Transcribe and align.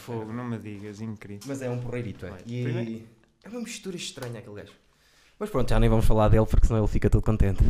Fogo, 0.00 0.32
não 0.32 0.44
me 0.44 0.58
digas, 0.58 1.00
incrível. 1.00 1.42
Mas 1.46 1.62
é 1.62 1.70
um 1.70 1.78
porreirito, 1.78 2.26
é. 2.26 2.32
E 2.46 2.62
primeiro- 2.64 3.02
é 3.44 3.48
uma 3.48 3.60
mistura 3.60 3.96
estranha 3.96 4.38
aquele 4.40 4.56
gajo. 4.56 4.72
Mas 5.38 5.48
pronto, 5.48 5.70
já 5.70 5.80
nem 5.80 5.88
vamos 5.88 6.04
falar 6.04 6.28
dele 6.28 6.44
porque 6.44 6.66
senão 6.66 6.80
ele 6.80 6.88
fica 6.88 7.08
todo 7.08 7.22
contente. 7.22 7.62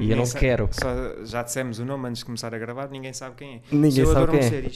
E 0.00 0.10
eu 0.10 0.16
não 0.16 0.24
quero. 0.30 0.68
Só, 0.72 1.24
já 1.24 1.42
dissemos 1.42 1.78
o 1.78 1.84
nome 1.84 2.08
antes 2.08 2.18
de 2.18 2.24
começar 2.26 2.54
a 2.54 2.58
gravar, 2.58 2.88
ninguém 2.90 3.12
sabe 3.14 3.36
quem 3.36 3.54
é. 3.56 3.60
Ninguém 3.74 4.00
eu 4.04 4.12
sabe 4.12 4.26
quem 4.32 4.40
é. 4.40 4.70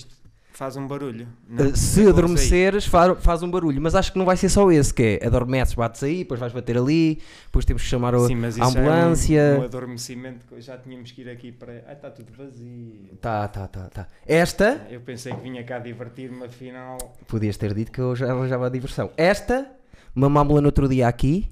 Faz 0.59 0.77
um 0.77 0.89
barulho. 0.89 1.29
Não, 1.49 1.67
Uh, 1.67 1.69
não 1.69 1.77
se 1.77 2.01
vou 2.03 2.11
adormeceres, 2.13 2.85
faz, 2.85 3.17
faz 3.23 3.43
um 3.45 3.51
barulho, 3.51 3.81
mas 3.81 3.95
acho 3.95 4.13
que 4.13 4.19
não 4.19 4.27
vai 4.27 4.37
ser 4.37 4.49
só 4.49 4.71
esse, 4.73 4.93
que 4.93 5.21
é 5.23 5.27
adormeces, 5.27 5.75
bates 5.75 6.03
aí, 6.03 6.19
depois 6.19 6.41
vais 6.41 6.53
bater 6.53 6.77
ali, 6.77 7.21
depois 7.47 7.65
temos 7.65 7.83
que 7.83 7.89
chamar 7.89 8.13
o- 8.15 8.27
Sim, 8.27 8.35
mas 8.35 8.59
a 8.61 8.65
isso 8.65 8.73
já 8.75 8.81
é 8.81 8.83
um- 8.83 8.89
ambulância. 8.91 9.57
Um, 9.61 9.63
adormecimento 9.63 10.45
que 10.47 10.61
já 10.61 10.77
tínhamos 10.77 11.13
que 11.13 11.23
ir 11.23 11.29
aqui 11.31 11.53
para. 11.53 11.85
Ah, 11.87 11.93
está 11.93 12.11
tudo 12.11 12.33
vazio. 12.37 13.11
Tá, 13.21 13.47
tá, 13.47 13.69
tá, 13.69 13.89
tá. 13.89 14.09
Esta, 14.27 14.85
Eu 14.91 15.01
pensei 15.01 15.33
que 15.33 15.41
vinha 15.43 15.63
cá 15.63 15.79
divertir-me, 15.79 16.45
afinal. 16.45 16.99
podias 17.29 17.57
ter 17.57 17.73
dito 17.73 17.93
que 17.93 18.01
eu 18.01 18.17
já 18.17 18.33
arranjava 18.33 18.67
a 18.67 18.69
diversão. 18.69 19.11
Esta, 19.17 19.65
mamámos-la 20.13 20.61
no 20.61 20.67
outro 20.67 20.89
dia 20.89 21.07
aqui, 21.07 21.49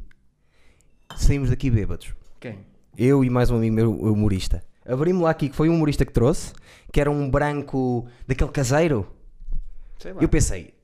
saímos 1.16 1.50
daqui 1.50 1.70
bêbados. 1.70 2.12
Quem? 2.40 2.58
Eu 2.98 3.22
e 3.22 3.30
mais 3.30 3.50
um 3.52 3.56
amigo 3.56 3.74
meu, 3.74 3.92
humorista. 3.92 4.62
Abrimos-la 4.88 5.30
aqui, 5.30 5.48
que 5.48 5.56
foi 5.56 5.68
um 5.68 5.74
humorista 5.74 6.04
que 6.04 6.12
trouxe, 6.12 6.52
que 6.92 7.00
era 7.00 7.10
um 7.10 7.28
branco 7.28 8.06
daquele 8.26 8.50
caseiro. 8.50 9.06
Sei 9.98 10.12
lá. 10.12 10.22
Eu 10.22 10.28
pensei, 10.28 10.74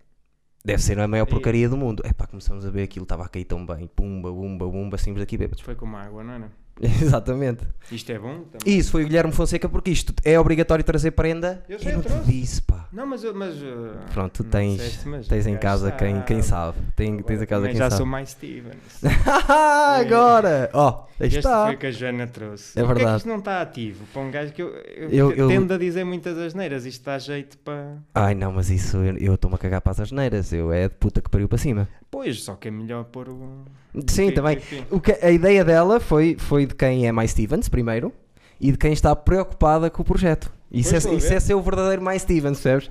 deve 0.64 0.82
ser 0.82 0.98
a 0.98 1.06
maior 1.06 1.26
porcaria 1.26 1.68
do 1.68 1.76
mundo. 1.76 2.02
É 2.04 2.12
pá, 2.12 2.26
começamos 2.26 2.64
a 2.66 2.70
ver 2.70 2.82
aquilo, 2.82 3.04
estava 3.04 3.24
a 3.24 3.28
cair 3.28 3.44
tão 3.44 3.64
bem. 3.64 3.86
Pumba, 3.86 4.30
bumba, 4.30 4.66
bumba, 4.66 4.98
saímos 4.98 5.20
daqui 5.20 5.36
bêbados. 5.36 5.62
Foi 5.62 5.74
como 5.74 5.96
água, 5.96 6.24
não 6.24 6.32
era? 6.34 6.61
Exatamente. 6.80 7.64
Isto 7.90 8.12
é 8.12 8.18
bom? 8.18 8.44
Também. 8.44 8.78
Isso 8.78 8.90
foi 8.90 9.02
o 9.04 9.06
Guilherme 9.06 9.32
Fonseca, 9.32 9.68
porque 9.68 9.90
isto 9.90 10.14
é 10.24 10.38
obrigatório 10.40 10.82
trazer 10.84 11.10
prenda. 11.12 11.62
Eu 11.68 11.78
sei, 11.78 11.92
não 11.92 11.98
eu 11.98 12.02
te 12.04 12.08
trouxe. 12.08 12.32
disse, 12.32 12.62
pá. 12.62 12.86
Não, 12.92 13.06
mas. 13.06 13.22
eu- 13.24 13.34
mas 13.34 13.54
uh, 13.56 13.90
Pronto, 14.12 14.32
tu 14.32 14.42
não 14.44 14.50
tens, 14.50 14.76
disseste, 14.78 15.08
mas 15.08 15.26
tens 15.28 15.46
o 15.46 15.50
em 15.50 15.56
casa 15.56 15.90
quem, 15.92 16.20
quem 16.22 16.42
sabe. 16.42 16.76
Tem, 16.96 17.10
Agora 17.12 17.24
tens 17.26 17.42
em 17.42 17.46
casa 17.46 17.60
também 17.62 17.70
quem 17.72 17.78
já 17.78 17.90
sabe. 17.90 17.96
sou 17.98 18.06
mais 18.06 18.30
Stevens. 18.30 19.00
Agora! 19.48 20.70
Ó, 20.72 21.06
aí 21.20 21.26
Este 21.26 21.38
está. 21.38 21.66
foi 21.66 21.74
o 21.74 21.78
que 21.78 21.86
a 21.86 21.90
Joana 21.90 22.26
trouxe. 22.26 22.78
É 22.78 22.84
verdade. 22.84 23.10
que 23.10 23.16
isto 23.18 23.28
não 23.28 23.38
está 23.38 23.60
ativo? 23.62 24.04
Para 24.12 24.22
um 24.22 24.30
gajo 24.30 24.52
que 24.52 24.62
eu, 24.62 24.68
eu, 24.68 25.10
Eu- 25.10 25.32
eu- 25.32 25.48
tendo 25.48 25.72
a 25.74 25.78
dizer 25.78 26.04
muitas 26.04 26.36
asneiras, 26.38 26.84
isto 26.86 27.04
dá 27.04 27.18
jeito 27.18 27.58
para. 27.58 27.96
Ai 28.14 28.34
não, 28.34 28.52
mas 28.52 28.70
isso 28.70 28.96
eu 28.98 29.16
eu 29.18 29.34
estou-me 29.34 29.54
a 29.54 29.58
cagar 29.58 29.80
para 29.80 29.92
as 29.92 30.00
asneiras. 30.00 30.52
Eu 30.52 30.72
é 30.72 30.88
de 30.88 30.94
puta 30.94 31.20
que 31.20 31.30
pariu 31.30 31.48
para 31.48 31.58
cima. 31.58 31.88
Pois, 32.10 32.42
só 32.42 32.54
que 32.56 32.68
é 32.68 32.70
melhor 32.70 33.04
pôr 33.04 33.28
o. 33.28 33.64
Sim, 34.06 34.28
Pi, 34.28 34.34
também. 34.34 34.56
pi, 34.58 34.76
pi. 34.76 34.86
O 34.90 35.00
que, 35.00 35.12
a 35.12 35.30
ideia 35.30 35.64
dela 35.64 36.00
foi, 36.00 36.36
foi 36.38 36.61
de 36.66 36.74
quem 36.74 37.06
é 37.06 37.12
mais 37.12 37.30
Stevens, 37.30 37.68
primeiro, 37.68 38.12
e 38.60 38.72
de 38.72 38.78
quem 38.78 38.92
está 38.92 39.14
preocupada 39.14 39.90
com 39.90 40.02
o 40.02 40.04
projeto. 40.04 40.52
Isso, 40.70 40.94
é, 40.94 40.98
isso 41.14 41.32
é 41.32 41.38
ser 41.38 41.54
o 41.54 41.60
verdadeiro 41.60 42.00
mais 42.00 42.22
Stevens, 42.22 42.58
percebes? 42.60 42.88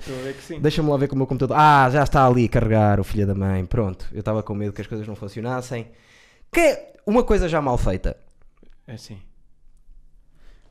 Deixa-me 0.60 0.88
lá 0.88 0.96
ver 0.96 1.08
com 1.08 1.16
o 1.16 1.18
meu 1.18 1.26
computador. 1.26 1.56
Ah, 1.58 1.90
já 1.90 2.04
está 2.04 2.24
ali 2.24 2.44
a 2.44 2.48
carregar, 2.48 3.00
o 3.00 3.04
filho 3.04 3.26
da 3.26 3.34
mãe. 3.34 3.66
Pronto, 3.66 4.06
eu 4.12 4.20
estava 4.20 4.42
com 4.42 4.54
medo 4.54 4.72
que 4.72 4.80
as 4.80 4.86
coisas 4.86 5.06
não 5.06 5.16
funcionassem. 5.16 5.88
Que 6.52 6.60
é 6.60 6.92
uma 7.04 7.24
coisa 7.24 7.48
já 7.48 7.60
mal 7.60 7.76
feita. 7.76 8.16
É 8.86 8.92
assim. 8.92 9.18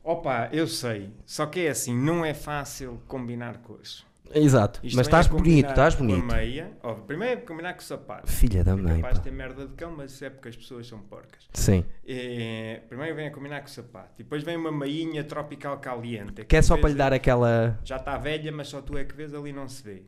Opa, 0.02 0.48
eu 0.52 0.66
sei. 0.66 1.10
Só 1.26 1.46
que 1.46 1.66
é 1.66 1.70
assim, 1.70 1.94
não 1.94 2.24
é 2.24 2.32
fácil 2.32 3.00
combinar 3.06 3.58
cores. 3.58 4.04
Exato. 4.34 4.80
Isto 4.82 4.96
mas 4.96 5.06
estás 5.06 5.26
é 5.26 5.28
bonito, 5.30 5.68
estás 5.70 5.94
com 5.94 6.06
bonito. 6.06 6.30
a 6.32 6.36
meia. 6.36 6.72
Ó, 6.82 6.94
primeiro 6.94 7.40
é 7.40 7.44
combinar 7.44 7.74
com 7.74 7.80
o 7.80 7.82
sapato. 7.82 8.30
Filha 8.30 8.62
da 8.64 8.72
É 8.72 8.74
mãe. 8.76 8.96
capaz 8.96 9.14
pá. 9.14 9.18
de 9.18 9.24
ter 9.24 9.30
merda 9.36 9.66
de 9.66 9.74
cão, 9.74 9.92
mas 9.96 10.20
é 10.22 10.30
porque 10.30 10.48
as 10.48 10.56
pessoas 10.56 10.86
são 10.86 10.98
porcas. 11.00 11.48
Sim. 11.52 11.84
É, 12.06 12.80
primeiro 12.88 13.14
vem 13.16 13.26
a 13.28 13.30
combinar 13.30 13.60
com 13.60 13.66
o 13.66 13.70
sapato. 13.70 14.10
E 14.18 14.22
depois 14.22 14.42
vem 14.42 14.56
uma 14.56 14.72
meinha 14.72 15.22
tropical 15.24 15.78
caliente. 15.78 16.44
Que 16.44 16.56
é 16.56 16.62
só 16.62 16.76
para 16.76 16.88
lhe 16.88 16.94
dar 16.94 17.12
aquela. 17.12 17.78
Já 17.84 17.96
está 17.96 18.16
velha, 18.18 18.50
mas 18.52 18.68
só 18.68 18.80
tu 18.80 18.96
é 18.98 19.04
que 19.04 19.14
vês 19.14 19.32
ali 19.34 19.52
não 19.52 19.68
se 19.68 19.82
vê. 19.82 20.02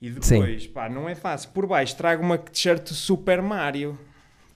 E 0.00 0.10
depois, 0.10 0.66
pá, 0.68 0.88
não 0.88 1.08
é 1.08 1.14
fácil. 1.16 1.50
Por 1.50 1.66
baixo 1.66 1.96
trago 1.96 2.22
uma 2.22 2.38
t-shirt 2.38 2.86
Super 2.88 3.42
Mario. 3.42 3.98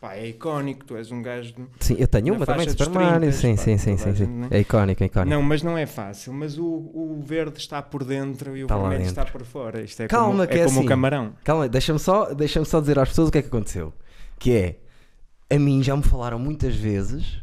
Pá, 0.03 0.17
é 0.17 0.27
icónico, 0.31 0.85
tu 0.85 0.97
és 0.97 1.13
um 1.13 1.23
gajo. 1.23 1.55
de- 1.55 1.65
Sim, 1.79 1.95
eu 1.97 2.09
tenho 2.09 2.35
uma 2.35 2.45
também 2.45 2.67
de 2.67 2.73
Super 2.73 2.89
Mario. 2.89 3.21
30, 3.21 3.33
Sim, 3.37 3.55
pá, 3.55 3.63
sim, 3.63 3.79
sim, 3.79 3.97
sim, 3.97 4.15
sim. 4.17 4.27
né? 4.27 4.49
É 4.51 4.59
icónico, 4.59 5.01
é 5.01 5.07
icónico. 5.07 5.31
Não, 5.31 5.41
mas 5.41 5.63
não 5.63 5.79
é 5.79 5.87
fácil. 5.87 6.33
Mas 6.33 6.59
o, 6.59 6.65
o 6.67 7.23
verde 7.25 7.59
está 7.61 7.81
por 7.81 8.03
dentro 8.03 8.57
e 8.57 8.63
o 8.63 8.67
Está 8.67 8.77
vermelho 8.77 9.05
está 9.05 9.25
por 9.25 9.45
fora. 9.45 9.81
Isto 9.81 10.03
é 10.03 10.09
Calma, 10.09 10.27
como, 10.45 10.47
que 10.49 10.55
é 10.55 10.63
é 10.63 10.65
como 10.65 10.79
assim. 10.79 10.87
o 10.87 10.89
camarão. 10.89 11.35
Calma, 11.45 11.69
deixa-me 11.69 12.01
só, 12.01 12.35
deixa 12.35 12.65
só 12.65 12.81
dizer 12.81 12.99
às 12.99 13.11
pessoas 13.11 13.29
o 13.29 13.31
que 13.31 13.39
é 13.39 13.43
que 13.43 13.47
aconteceu. 13.49 13.93
Que 14.41 14.53
é, 14.57 14.77
a 15.55 15.57
mim 15.61 15.81
já 15.85 15.97
me 15.97 16.03
falaram 16.03 16.37
muitas 16.37 16.75
vezes 16.75 17.41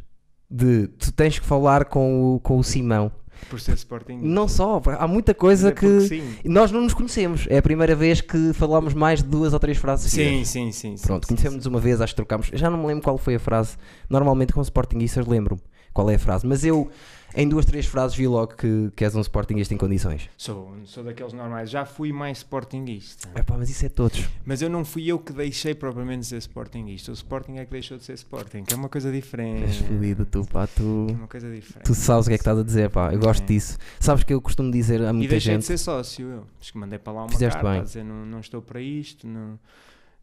de 0.50 0.86
tu 0.98 1.10
tens 1.12 1.38
que 1.38 1.46
falar 1.46 1.86
com 1.86 2.34
o, 2.34 2.40
com 2.40 2.58
o 2.58 2.62
Simão. 2.62 3.10
Por 3.48 3.60
ser 3.60 3.74
Sporting. 3.74 4.18
Não 4.22 4.46
só, 4.46 4.80
há 4.98 5.08
muita 5.08 5.34
coisa 5.34 5.68
é 5.68 5.72
que 5.72 6.00
Sim, 6.02 6.22
nós 6.44 6.70
não 6.70 6.80
nos 6.82 6.94
conhecemos. 6.94 7.46
É 7.48 7.58
a 7.58 7.62
primeira 7.62 7.94
vez 7.94 8.20
que 8.20 8.52
falamos 8.52 8.94
mais 8.94 9.22
de 9.22 9.28
duas 9.28 9.52
ou 9.52 9.58
três 9.58 9.78
frases. 9.78 10.10
sim, 10.10 10.44
sim. 10.44 10.72
sim, 10.72 10.96
sim 10.96 11.06
Pronto, 11.06 11.26
sim, 11.26 11.34
conhecemos-nos 11.34 11.66
uma 11.66 11.80
vez, 11.80 12.00
acho 12.00 12.12
que 12.12 12.16
trocámos. 12.16 12.50
Já 12.52 12.70
não 12.70 12.78
me 12.78 12.86
lembro 12.86 13.02
qual 13.02 13.18
foi 13.18 13.34
a 13.34 13.40
frase. 13.40 13.76
Normalmente 14.08 14.52
com 14.52 14.60
Sportingistas 14.60 15.26
lembro-me 15.26 15.60
qual 15.92 16.10
é 16.10 16.14
a 16.14 16.18
frase. 16.18 16.46
Mas 16.46 16.64
eu, 16.64 16.90
em 17.34 17.48
duas, 17.48 17.64
três 17.64 17.86
frases, 17.86 18.16
vi 18.16 18.26
logo 18.26 18.54
que, 18.54 18.90
que 18.96 19.04
és 19.04 19.14
um 19.14 19.20
Sportingista 19.20 19.72
em 19.72 19.76
condições. 19.76 20.28
Sou, 20.36 20.72
sou 20.84 21.04
daqueles 21.04 21.32
normais. 21.32 21.70
Já 21.70 21.84
fui 21.84 22.12
mais 22.12 22.38
Sportingista. 22.38 23.28
É 23.34 23.42
pá, 23.42 23.56
mas 23.56 23.70
isso 23.70 23.86
é 23.86 23.88
todos. 23.88 24.28
Mas 24.44 24.60
eu 24.62 24.68
não 24.68 24.84
fui 24.84 25.06
eu 25.06 25.18
que 25.18 25.32
deixei 25.32 25.74
propriamente 25.74 26.20
de 26.20 26.26
ser 26.26 26.38
Sportingista. 26.38 27.10
O 27.10 27.14
Sporting 27.14 27.56
é 27.58 27.64
que 27.64 27.70
deixou 27.70 27.96
de 27.98 28.04
ser 28.04 28.14
Sporting, 28.14 28.64
que 28.64 28.74
é 28.74 28.76
uma 28.76 28.88
coisa 28.88 29.10
diferente. 29.12 29.62
És 29.64 29.76
fodido, 29.78 30.26
tu, 30.26 30.44
pá, 30.46 30.66
tu. 30.66 31.06
É 31.08 31.12
uma 31.12 31.28
coisa 31.28 31.50
diferente. 31.54 31.84
Tu 31.84 31.94
sabes 31.94 32.26
o 32.26 32.28
que 32.28 32.34
é 32.34 32.38
que 32.38 32.42
estás 32.42 32.58
a 32.58 32.62
dizer, 32.62 32.90
pá. 32.90 33.12
Eu 33.12 33.18
gosto 33.20 33.42
É. 33.42 33.46
disso. 33.46 33.78
Sabes 33.98 34.24
que 34.24 34.32
eu 34.34 34.40
costumo 34.40 34.70
dizer 34.70 35.00
a 35.02 35.10
E 35.10 35.12
muita 35.12 35.30
deixei 35.30 35.52
gente. 35.54 35.60
de 35.62 35.66
ser 35.66 35.78
sócio 35.78 36.26
eu. 36.26 36.46
Acho 36.60 36.72
que 36.72 36.78
mandei 36.78 36.98
para 36.98 37.12
lá 37.12 37.20
uma 37.22 37.28
Fizeste 37.28 37.54
carta 37.54 37.70
bem. 37.70 37.80
a 37.80 37.84
dizer 37.84 38.04
não, 38.04 38.26
não 38.26 38.40
estou 38.40 38.60
para 38.60 38.80
isto, 38.80 39.26
não, 39.26 39.58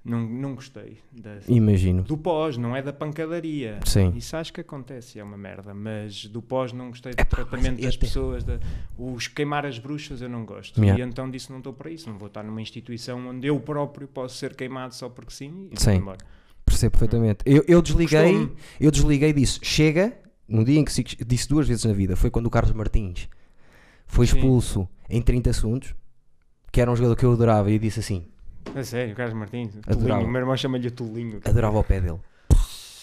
não, 0.08 0.22
não 0.28 0.56
gostei 0.56 1.00
da- 1.12 1.38
Imagino. 1.48 2.02
do 2.04 2.18
pós, 2.18 2.56
não 2.58 2.76
é 2.76 2.82
da 2.82 2.94
pancadaria. 2.94 3.80
Sim. 3.86 4.14
Isso 4.16 4.36
acho 4.38 4.54
que 4.54 4.62
acontece, 4.62 5.20
é 5.20 5.24
uma 5.24 5.38
merda. 5.38 5.74
Mas 5.74 6.26
do 6.26 6.42
pós 6.42 6.72
não 6.72 6.90
gostei 6.90 7.14
do 7.14 7.20
Epá, 7.22 7.26
tratamento 7.44 7.82
das 7.82 7.98
pessoas, 7.98 8.44
da- 8.44 8.60
os 8.98 9.28
queimar 9.28 9.66
as 9.66 9.78
bruxas 9.78 10.22
eu 10.22 10.30
não 10.30 10.46
gosto. 10.46 10.80
Yeah. 10.82 11.04
E 11.04 11.08
então 11.08 11.30
disse 11.30 11.52
não 11.52 11.58
estou 11.60 11.74
para 11.74 11.90
isso, 11.92 12.10
não 12.10 12.18
vou 12.18 12.28
estar 12.28 12.44
numa 12.44 12.62
instituição 12.62 13.28
onde 13.28 13.48
eu 13.48 13.60
próprio 13.60 14.08
posso 14.08 14.38
ser 14.38 14.56
queimado 14.56 14.96
só 14.96 15.10
porque 15.10 15.32
sim 15.34 15.70
e 15.72 15.80
Sim. 15.80 15.96
embora. 15.96 16.18
Percebo 16.66 16.92
perfeitamente. 16.98 17.40
Eu, 17.46 17.64
eu 17.68 17.82
desliguei, 17.82 18.32
Costume. 18.34 18.52
eu 18.80 18.92
desliguei 18.92 19.34
disso. 19.34 19.60
Chega, 19.64 20.18
no 20.48 20.64
dia 20.66 20.80
em 20.80 20.84
que 20.86 20.92
se- 20.92 21.04
disse 21.04 21.48
duas 21.48 21.68
vezes 21.68 21.86
na 21.86 21.94
vida, 21.94 22.16
foi 22.16 22.30
quando 22.30 22.46
o 22.46 22.50
Carlos 22.50 22.74
Martins 22.74 23.28
foi 24.06 24.26
Sim. 24.28 24.36
expulso 24.38 24.88
em 25.10 25.22
30 25.22 25.52
segundos, 25.54 25.94
que 26.72 26.82
era 26.82 26.92
um 26.92 26.96
jogador 26.96 27.16
que 27.16 27.26
eu 27.26 27.32
adorava, 27.32 27.72
e 27.72 27.80
disse 27.80 28.00
assim: 28.02 28.26
A 28.76 28.84
sério, 28.84 29.16
Carlos 29.16 29.36
Martins, 29.36 29.76
Adorava. 29.88 29.98
Tulinho, 30.10 30.28
o 30.28 30.32
meu 30.32 30.42
irmão 30.42 30.58
chama-lhe 30.58 30.92
Tulinho. 30.92 31.40
adorava 31.44 31.80
o 31.80 31.84
pé 31.84 32.00
dele. 32.00 32.20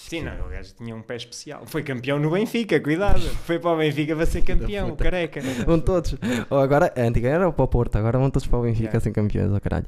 Sim, 0.09 0.23
não, 0.23 0.47
o 0.47 0.51
gajo 0.51 0.75
tinha 0.77 0.95
um 0.95 1.03
pé 1.03 1.17
especial. 1.17 1.63
Foi 1.67 1.83
campeão 1.83 2.19
no 2.21 2.31
Benfica, 2.31 2.79
cuidado. 2.79 3.21
Foi 3.21 3.59
para 3.59 3.71
o 3.73 3.79
Benfica 3.79 4.15
para 4.15 4.27
ser 4.27 4.43
campeão, 4.43 4.91
o 4.91 4.97
careca. 4.97 5.41
Vão 5.67 5.81
todos. 5.81 6.15
Oh, 6.51 6.57
agora, 6.57 6.93
antiga 6.97 7.29
era 7.29 7.51
para 7.51 7.65
o 7.65 7.69
Porto, 7.69 7.97
agora 7.97 8.19
vão 8.19 8.31
todos 8.31 8.47
para 8.47 8.59
o 8.59 8.63
Benfica 8.63 8.85
Yeah. 8.85 9.01
sem 9.01 9.13
campeões, 9.13 9.51
oh 9.51 9.61
caralho. 9.61 9.87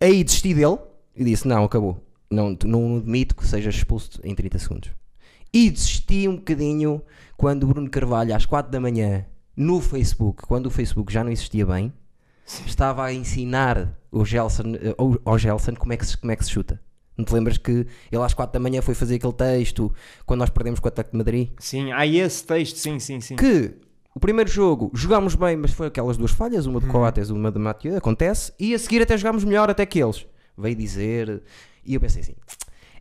Aí 0.00 0.22
desisti 0.22 0.54
dele 0.54 0.78
e 1.16 1.24
disse: 1.24 1.48
Não, 1.48 1.64
acabou. 1.64 1.98
Não, 2.30 2.56
não 2.64 2.98
admito 2.98 3.34
que 3.34 3.46
sejas 3.46 3.74
expulso 3.74 4.20
em 4.22 4.34
30 4.34 4.58
segundos. 4.58 4.90
E 5.52 5.70
desisti 5.70 6.28
um 6.28 6.36
bocadinho 6.36 7.00
quando 7.36 7.62
o 7.64 7.66
Bruno 7.68 7.88
Carvalho, 7.88 8.34
às 8.36 8.44
4 8.44 8.70
da 8.70 8.78
manhã, 8.80 9.24
no 9.56 9.80
Facebook, 9.80 10.42
quando 10.46 10.66
o 10.66 10.70
Facebook 10.70 11.12
já 11.12 11.24
não 11.24 11.30
existia 11.32 11.64
bem, 11.64 11.92
estava 12.44 13.04
a 13.04 13.12
ensinar 13.12 13.96
o 14.10 14.24
Gelson, 14.24 14.74
eh, 14.74 14.94
ao, 14.96 15.18
ao 15.24 15.38
Gelson 15.38 15.74
como 15.74 15.92
é, 15.92 15.96
que 15.96 16.06
se, 16.06 16.16
como 16.16 16.32
é 16.32 16.36
que 16.36 16.44
se 16.44 16.50
chuta. 16.50 16.80
Não 17.16 17.24
te 17.24 17.32
lembras 17.32 17.56
que 17.58 17.86
ele 18.10 18.22
às 18.22 18.34
4 18.34 18.52
da 18.52 18.60
manhã 18.60 18.82
foi 18.82 18.94
fazer 18.94 19.16
aquele 19.16 19.32
texto 19.32 19.92
quando 20.26 20.40
nós 20.40 20.50
perdemos 20.50 20.80
com 20.80 20.86
o 20.86 20.88
Atlético 20.88 21.12
de 21.12 21.18
Madrid? 21.18 21.50
Sim, 21.58 21.92
há 21.92 22.06
esse 22.06 22.44
texto, 22.44 22.76
sim, 22.76 22.98
sim, 22.98 23.20
sim. 23.20 23.36
que 23.36 23.74
o 24.14 24.20
primeiro 24.20 24.50
jogo 24.50 24.90
jogámos 24.94 25.34
bem, 25.34 25.56
mas 25.56 25.72
foi 25.72 25.86
aquelas 25.86 26.16
duas 26.16 26.32
falhas, 26.32 26.66
uma 26.66 26.80
de 26.80 26.86
Coates, 26.86 27.30
uma 27.30 27.52
de 27.52 27.58
Mathieu, 27.58 27.96
acontece, 27.96 28.52
e 28.58 28.74
a 28.74 28.78
seguir 28.78 29.02
até 29.02 29.16
jogámos 29.16 29.44
melhor 29.44 29.70
até 29.70 29.86
que 29.86 30.02
eles. 30.02 30.26
Veio 30.56 30.76
dizer, 30.76 31.42
e 31.84 31.94
eu 31.94 32.00
pensei 32.00 32.22
assim: 32.22 32.34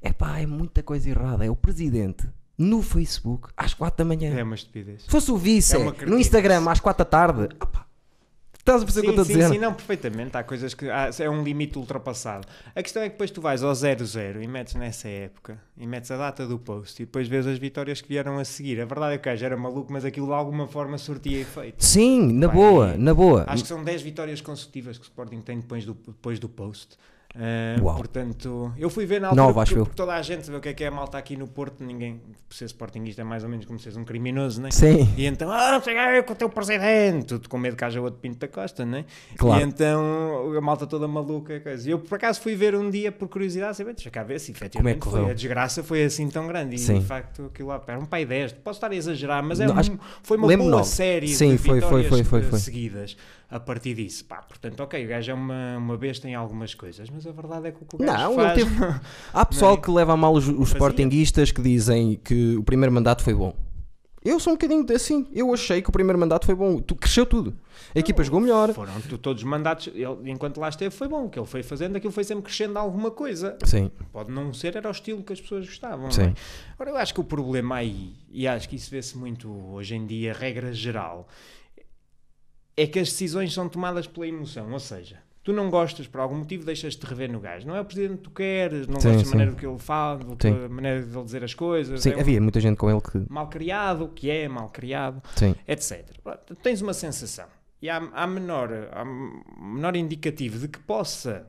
é 0.02 0.12
pá, 0.12 0.40
é 0.40 0.46
muita 0.46 0.84
coisa 0.84 1.10
errada. 1.10 1.46
É 1.46 1.50
o 1.50 1.56
presidente 1.56 2.28
no 2.58 2.82
Facebook 2.82 3.50
às 3.56 3.74
4 3.74 3.98
da 3.98 4.06
manhã. 4.06 4.38
É 4.38 4.44
uma 4.44 4.56
estupidez. 4.56 5.04
Se 5.04 5.10
fosse 5.10 5.32
o 5.32 5.38
vice 5.38 5.76
É 5.76 6.06
no. 6.06 6.20
Instagram 6.20 6.70
às 6.70 6.80
4 6.80 7.06
da 7.06 7.10
tarde, 7.10 7.56
pá, 7.56 7.86
estás 8.64 8.82
a 8.82 8.86
perceber 8.86 9.10
o 9.10 9.14
que 9.14 9.20
eu 9.20 9.22
estou 9.22 9.24
a 9.24 9.26
sim, 9.38 9.42
dizer? 9.42 9.54
sim, 9.54 9.60
não, 9.60 9.74
perfeitamente. 9.74 10.38
Há 10.38 10.44
coisas 10.44 10.74
que. 10.74 10.90
há- 10.90 11.10
é 11.20 11.30
um 11.30 11.44
limite 11.44 11.78
ultrapassado. 11.78 12.48
A 12.76 12.82
questão 12.82 13.04
é 13.04 13.06
que 13.08 13.12
depois 13.14 13.30
tu 13.30 13.42
vais 13.42 13.62
ao 13.64 13.72
0-0 13.74 14.42
e 14.42 14.48
metes 14.48 14.74
nessa 14.76 15.08
época 15.08 15.60
e 15.78 15.86
metes 15.86 16.10
a 16.12 16.18
data 16.18 16.48
do 16.48 16.58
post 16.58 17.02
e 17.02 17.06
depois 17.06 17.28
vês 17.28 17.46
as 17.46 17.58
vitórias 17.58 18.02
que 18.02 18.08
vieram 18.08 18.40
a 18.40 18.46
seguir. 18.46 18.80
A 18.82 18.86
verdade 18.86 19.16
é 19.16 19.18
que 19.18 19.28
o 19.28 19.32
gajo 19.32 19.46
era 19.46 19.58
maluco, 19.58 19.92
mas 19.92 20.06
aquilo 20.06 20.28
de 20.28 20.34
alguma 20.34 20.68
forma 20.68 20.98
sortia 20.98 21.40
efeito. 21.40 21.84
Sim, 21.84 22.34
na 22.34 22.48
Pá, 22.48 22.54
boa, 22.56 22.98
na 22.98 23.14
boa. 23.14 23.44
Acho 23.48 23.64
que 23.64 23.70
são 23.70 23.84
10 23.84 24.02
vitórias 24.02 24.42
consecutivas 24.42 24.98
que 24.98 25.04
o 25.04 25.08
Sporting 25.08 25.42
tem 25.42 25.60
depois 25.60 25.86
do, 25.86 25.94
depois 25.94 26.40
do 26.40 26.48
post. 26.50 26.98
Uh, 27.36 27.84
Uau. 27.84 27.96
portanto, 27.96 28.72
eu 28.78 28.92
fui 28.92 29.08
ver 29.08 29.20
na 29.20 29.30
altura 29.30 29.44
Nova, 29.48 29.64
porque, 29.66 29.76
porque 29.80 29.96
toda 29.96 30.14
a 30.14 30.22
gente 30.22 30.52
vê 30.52 30.56
o 30.56 30.62
que 30.62 30.70
é 30.70 30.74
que 30.74 30.84
é 30.84 30.88
a 30.88 30.92
malta 30.92 31.18
aqui 31.18 31.36
no 31.36 31.48
Porto, 31.48 31.84
ninguém, 31.84 32.22
por 32.48 32.56
ser 32.56 32.66
sportinguista 32.66 33.22
é 33.22 33.26
mais 33.26 33.44
ou 33.44 33.50
menos 33.50 33.66
como 33.66 33.80
seres 33.80 33.98
um 33.98 34.04
criminoso, 34.04 34.62
né? 34.62 34.70
Sim. 34.70 35.12
E 35.18 35.26
então, 35.26 35.50
ah, 35.52 35.72
não 35.72 35.82
sei 35.82 35.98
é 35.98 36.22
com 36.22 36.34
o 36.34 36.36
teu 36.36 36.48
presidente, 36.48 37.26
tudo 37.26 37.50
com 37.50 37.58
medo 37.58 37.76
que 37.76 37.84
haja 37.84 38.00
outro 38.00 38.20
Pinto 38.20 38.38
da 38.38 38.48
Costa, 38.48 38.86
né? 38.86 39.06
Claro. 39.36 39.60
E 39.60 39.64
então 39.64 40.54
a 40.56 40.62
malta 40.62 40.86
toda 40.86 41.08
maluca. 41.08 41.60
Coisa. 41.60 41.88
E 41.88 41.92
eu 41.92 41.98
por 42.00 42.16
acaso 42.16 42.40
fui 42.40 42.56
ver 42.56 42.76
um 42.76 42.88
dia 42.90 43.12
por 43.12 43.28
curiosidade, 43.28 43.78
saber, 43.78 43.96
deixa 43.96 44.12
cá 44.12 44.22
ver 44.22 44.40
se 44.40 44.52
efetivamente 44.52 45.00
Como 45.00 45.16
é 45.16 45.20
que 45.20 45.24
foi. 45.26 45.32
A 45.32 45.34
desgraça 45.34 45.84
foi 45.84 46.04
assim 46.04 46.30
tão 46.30 46.46
grande. 46.48 46.76
E 46.76 46.80
Sim. 46.80 47.00
de 47.00 47.06
facto 47.06 47.46
aquilo 47.52 47.70
lá, 47.70 47.82
era 47.88 48.00
um 48.00 48.06
pai 48.06 48.26
10, 48.26 48.54
posso 48.54 48.78
estar 48.78 48.92
a 48.92 48.96
exagerar, 48.96 49.42
mas 49.44 49.60
é 49.60 49.66
Não, 49.66 49.74
um- 49.76 49.98
foi 50.22 50.38
uma 50.38 50.56
boa 50.56 50.70
nove. 50.70 50.86
série 50.88 51.30
Sim, 51.30 51.54
de 51.54 51.58
foi, 51.58 51.82
foi, 51.82 52.02
vitórias 52.02 52.08
foi, 52.10 52.24
foi, 52.24 52.40
eh, 52.42 52.44
foi. 52.44 53.16
A 53.50 53.60
partir 53.60 53.94
disso. 53.96 54.26
Pá, 54.26 54.38
portanto, 54.42 54.80
ok, 54.82 55.06
o 55.06 55.08
gajo 55.08 55.32
é 55.32 55.34
uma, 55.34 55.78
uma 55.78 55.98
besta 55.98 56.28
em 56.28 56.36
algumas 56.36 56.74
coisas, 56.74 57.10
mas 57.10 57.26
a 57.28 57.32
verdade 57.32 57.68
é 57.68 57.72
que 57.72 57.84
o 57.84 57.86
que 57.86 57.96
o 57.96 58.00
gajo 58.00 58.12
Não, 58.24 58.32
ele 58.34 58.42
faz... 58.44 58.54
teve- 58.64 59.00
Há 59.34 59.46
pessoal 59.46 59.74
Não 59.74 59.80
é? 59.80 59.82
que 59.82 59.92
leva 59.92 60.14
a 60.14 60.18
mal 60.18 60.34
os, 60.34 60.48
os 60.48 60.70
sportinguistas 60.70 61.52
que 61.52 61.62
dizem 61.62 62.20
que 62.24 62.56
o 62.58 62.64
primeiro 62.64 62.94
mandato 62.94 63.24
foi 63.24 63.34
bom. 63.34 63.54
Eu 64.26 64.40
sou 64.40 64.54
um 64.54 64.56
bocadinho 64.56 64.86
assim. 64.96 65.28
Eu 65.34 65.54
achei 65.54 65.82
que 65.82 65.90
o 65.90 65.92
primeiro 65.92 66.18
mandato 66.18 66.46
foi 66.46 66.56
bom. 66.56 66.80
Tu, 66.80 66.96
cresceu 66.96 67.26
tudo. 67.26 67.54
A 67.94 68.00
equipa 68.00 68.24
jogou 68.24 68.40
melhor. 68.40 68.74
Foram 68.74 69.02
to- 69.02 69.18
todos 69.18 69.44
os 69.44 69.50
mandatos, 69.50 69.88
ele, 69.88 70.32
enquanto 70.32 70.62
lá 70.62 70.70
esteve, 70.70 70.96
foi 70.96 71.10
bom. 71.10 71.26
O 71.26 71.30
que 71.30 71.38
ele 71.38 71.46
foi 71.46 71.62
fazendo, 71.62 71.98
aquilo 71.98 72.14
foi 72.14 72.24
sempre 72.24 72.42
crescendo 72.46 72.80
alguma 72.80 73.12
coisa. 73.12 73.58
Sim, 73.66 73.92
Pode 74.14 74.32
não 74.32 74.54
ser, 74.54 74.78
era 74.78 74.88
o 74.88 74.92
estilo 74.92 75.22
que 75.24 75.34
as 75.34 75.42
pessoas 75.42 75.66
gostavam. 75.66 76.10
Sim. 76.10 76.22
não 76.22 76.28
é? 76.30 76.34
Ora, 76.80 76.90
eu 76.92 76.96
acho 76.98 77.14
que 77.14 77.20
o 77.20 77.24
problema 77.26 77.76
aí, 77.76 78.14
e 78.32 78.48
acho 78.48 78.70
que 78.70 78.78
isso 78.78 78.90
vê-se 78.90 79.18
muito 79.18 79.52
hoje 79.74 79.94
em 79.94 80.06
dia, 80.06 80.32
regra 80.32 80.72
geral, 80.72 81.28
é 82.76 82.88
que 82.88 83.00
as 83.00 83.10
decisões 83.10 83.54
são 83.54 83.70
tomadas 83.70 84.08
pela 84.08 84.28
emoção. 84.28 84.72
Ou 84.72 84.80
seja, 84.80 85.18
tu 85.44 85.52
não 85.52 85.70
gostas 85.70 86.08
por 86.08 86.22
algum 86.22 86.38
motivo, 86.38 86.66
deixas-te 86.66 87.04
rever 87.06 87.32
no 87.32 87.40
gajo. 87.40 87.68
Não 87.68 87.76
é 87.76 87.82
o 87.82 87.86
presidente 87.86 88.18
que 88.18 88.24
tu 88.24 88.32
queres, 88.32 88.88
não 88.88 89.00
Sim, 89.00 89.10
gostas 89.10 89.30
da 89.30 89.38
maneira 89.38 89.56
que 89.56 89.66
ele 89.66 89.78
fala, 89.78 90.20
da 90.24 90.70
maneira 90.70 91.04
de 91.04 91.16
ele 91.16 91.24
dizer 91.24 91.44
as 91.44 91.54
coisas. 91.54 92.02
sim 92.02 92.12
é 92.12 92.18
um 92.18 92.20
havia 92.20 92.42
muita 92.42 92.60
gente 92.60 92.78
com 92.78 92.90
ele 92.90 93.02
que. 93.02 93.26
mal 93.30 93.48
criado, 93.50 94.10
que 94.14 94.30
é 94.30 94.48
mal 94.48 94.70
criado 94.70 95.22
Sim, 95.36 95.56
etc. 95.68 96.06
Tens 96.62 96.82
uma 96.82 96.94
sensação 96.94 97.46
e 97.82 97.90
há, 97.90 97.98
há, 98.14 98.26
menor, 98.26 98.70
há 98.94 99.04
menor 99.04 99.96
indicativo 99.98 100.58
de 100.58 100.70
que 100.70 100.80
possa 100.80 101.46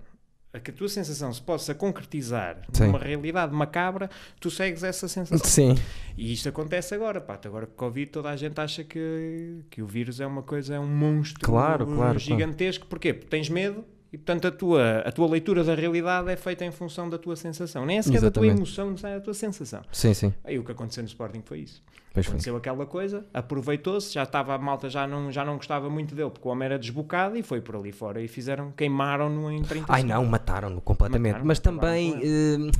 que 0.61 0.71
a 0.71 0.75
tua 0.75 0.89
sensação 0.89 1.33
se 1.33 1.43
possa 1.43 1.75
concretizar 1.75 2.61
Sim. 2.73 2.87
numa 2.87 2.99
realidade 2.99 3.53
macabra, 3.55 4.09
tu 4.41 4.51
segues 4.51 4.83
essa 4.83 5.09
sensação. 5.09 5.47
sim, 5.49 5.75
E 6.17 6.33
isto 6.33 6.49
acontece 6.49 6.95
agora, 6.95 7.21
pá. 7.21 7.39
Agora 7.45 7.67
com 7.67 7.73
o 7.73 7.77
Covid 7.77 8.11
toda 8.11 8.31
a 8.31 8.37
gente 8.37 8.61
acha 8.61 8.85
que, 8.85 9.61
que 9.71 9.83
o 9.83 9.87
vírus 9.87 10.21
é 10.21 10.27
uma 10.27 10.43
coisa, 10.43 10.75
é 10.75 10.81
um 10.81 10.87
monstro 10.87 11.41
Claro, 11.45 11.85
claro, 11.85 11.99
claro. 11.99 12.19
gigantesco. 12.19 12.87
Porquê? 12.87 13.13
Porque 13.13 13.29
tens 13.29 13.49
medo 13.49 13.85
e 14.15 14.17
portanto 14.17 14.47
a 14.47 14.53
tua, 14.53 14.99
a 15.01 15.11
tua 15.11 15.29
leitura 15.29 15.65
da 15.65 15.75
realidade 15.75 16.31
é 16.31 16.37
feita 16.37 16.65
em 16.65 16.71
função 16.71 17.11
da 17.11 17.19
tua 17.19 17.35
sensação. 17.35 17.85
Nem 17.85 17.99
é 17.99 18.03
sequer 18.03 18.21
da 18.21 18.31
tua 18.31 18.47
Exatamente. 18.47 18.79
emoção, 18.79 19.11
é 19.11 19.15
da 19.17 19.21
tua 19.21 19.35
sensação. 19.35 19.83
sim, 19.91 20.15
sim. 20.15 20.33
Aí 20.45 20.57
o 20.57 20.63
que 20.63 20.71
aconteceu 20.71 21.03
no 21.03 21.09
Sporting 21.09 21.43
foi 21.45 21.59
isso. 21.59 21.83
Pois 22.13 22.25
foi. 22.25 22.35
Aconteceu 22.35 22.57
aquela 22.57 22.87
coisa, 22.87 23.27
aproveitou-se, 23.35 24.15
já 24.15 24.23
estava 24.23 24.55
a 24.55 24.59
malta, 24.59 24.89
já 24.89 25.05
não, 25.05 25.33
já 25.33 25.45
não 25.45 25.57
gostava 25.57 25.91
muito 25.91 26.15
dele, 26.15 26.31
porque 26.31 26.47
o 26.47 26.51
homem 26.53 26.67
era 26.67 26.79
desbocado 26.79 27.37
e 27.37 27.43
foi 27.43 27.61
por 27.61 27.75
ali 27.75 27.91
fora 27.91 28.23
e 28.23 28.29
fizeram, 28.29 28.71
queimaram-no 28.71 29.51
em 29.51 29.61
30 29.63 29.93
Ai 29.93 30.05
não, 30.05 30.25
mataram-no 30.25 30.81
completamente. 30.81 31.33
Mataram, 31.33 31.47
Mas 31.49 31.59
também. 31.59 32.15
hum, 32.25 32.71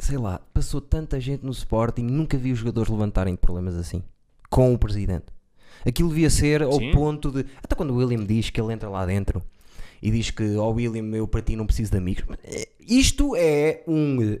sei 0.00 0.18
lá, 0.18 0.40
passou 0.52 0.80
tanta 0.80 1.20
gente 1.20 1.44
no 1.44 1.52
Sporting, 1.52 2.02
nunca 2.02 2.36
vi 2.36 2.50
os 2.50 2.58
jogadores 2.58 2.90
levantarem 2.90 3.36
problemas 3.36 3.76
assim. 3.76 4.02
Com 4.50 4.74
o 4.74 4.78
presidente. 4.78 5.26
Aquilo 5.84 6.08
devia 6.08 6.30
ser 6.30 6.62
ao 6.62 6.78
Sim. 6.78 6.92
ponto 6.92 7.30
de. 7.30 7.44
Até 7.62 7.74
quando 7.74 7.90
o 7.90 7.96
William 7.96 8.24
diz 8.24 8.50
que 8.50 8.60
ele 8.60 8.72
entra 8.72 8.88
lá 8.88 9.04
dentro 9.04 9.42
e 10.02 10.10
diz 10.10 10.30
que, 10.30 10.56
ó 10.56 10.70
William, 10.70 11.16
eu 11.16 11.26
para 11.26 11.42
ti 11.42 11.56
não 11.56 11.66
preciso 11.66 11.90
de 11.90 11.98
amigos. 11.98 12.24
Eh, 12.44 12.68
Isto 12.80 13.34
é 13.36 13.82
um 13.86 14.22
eh, 14.22 14.40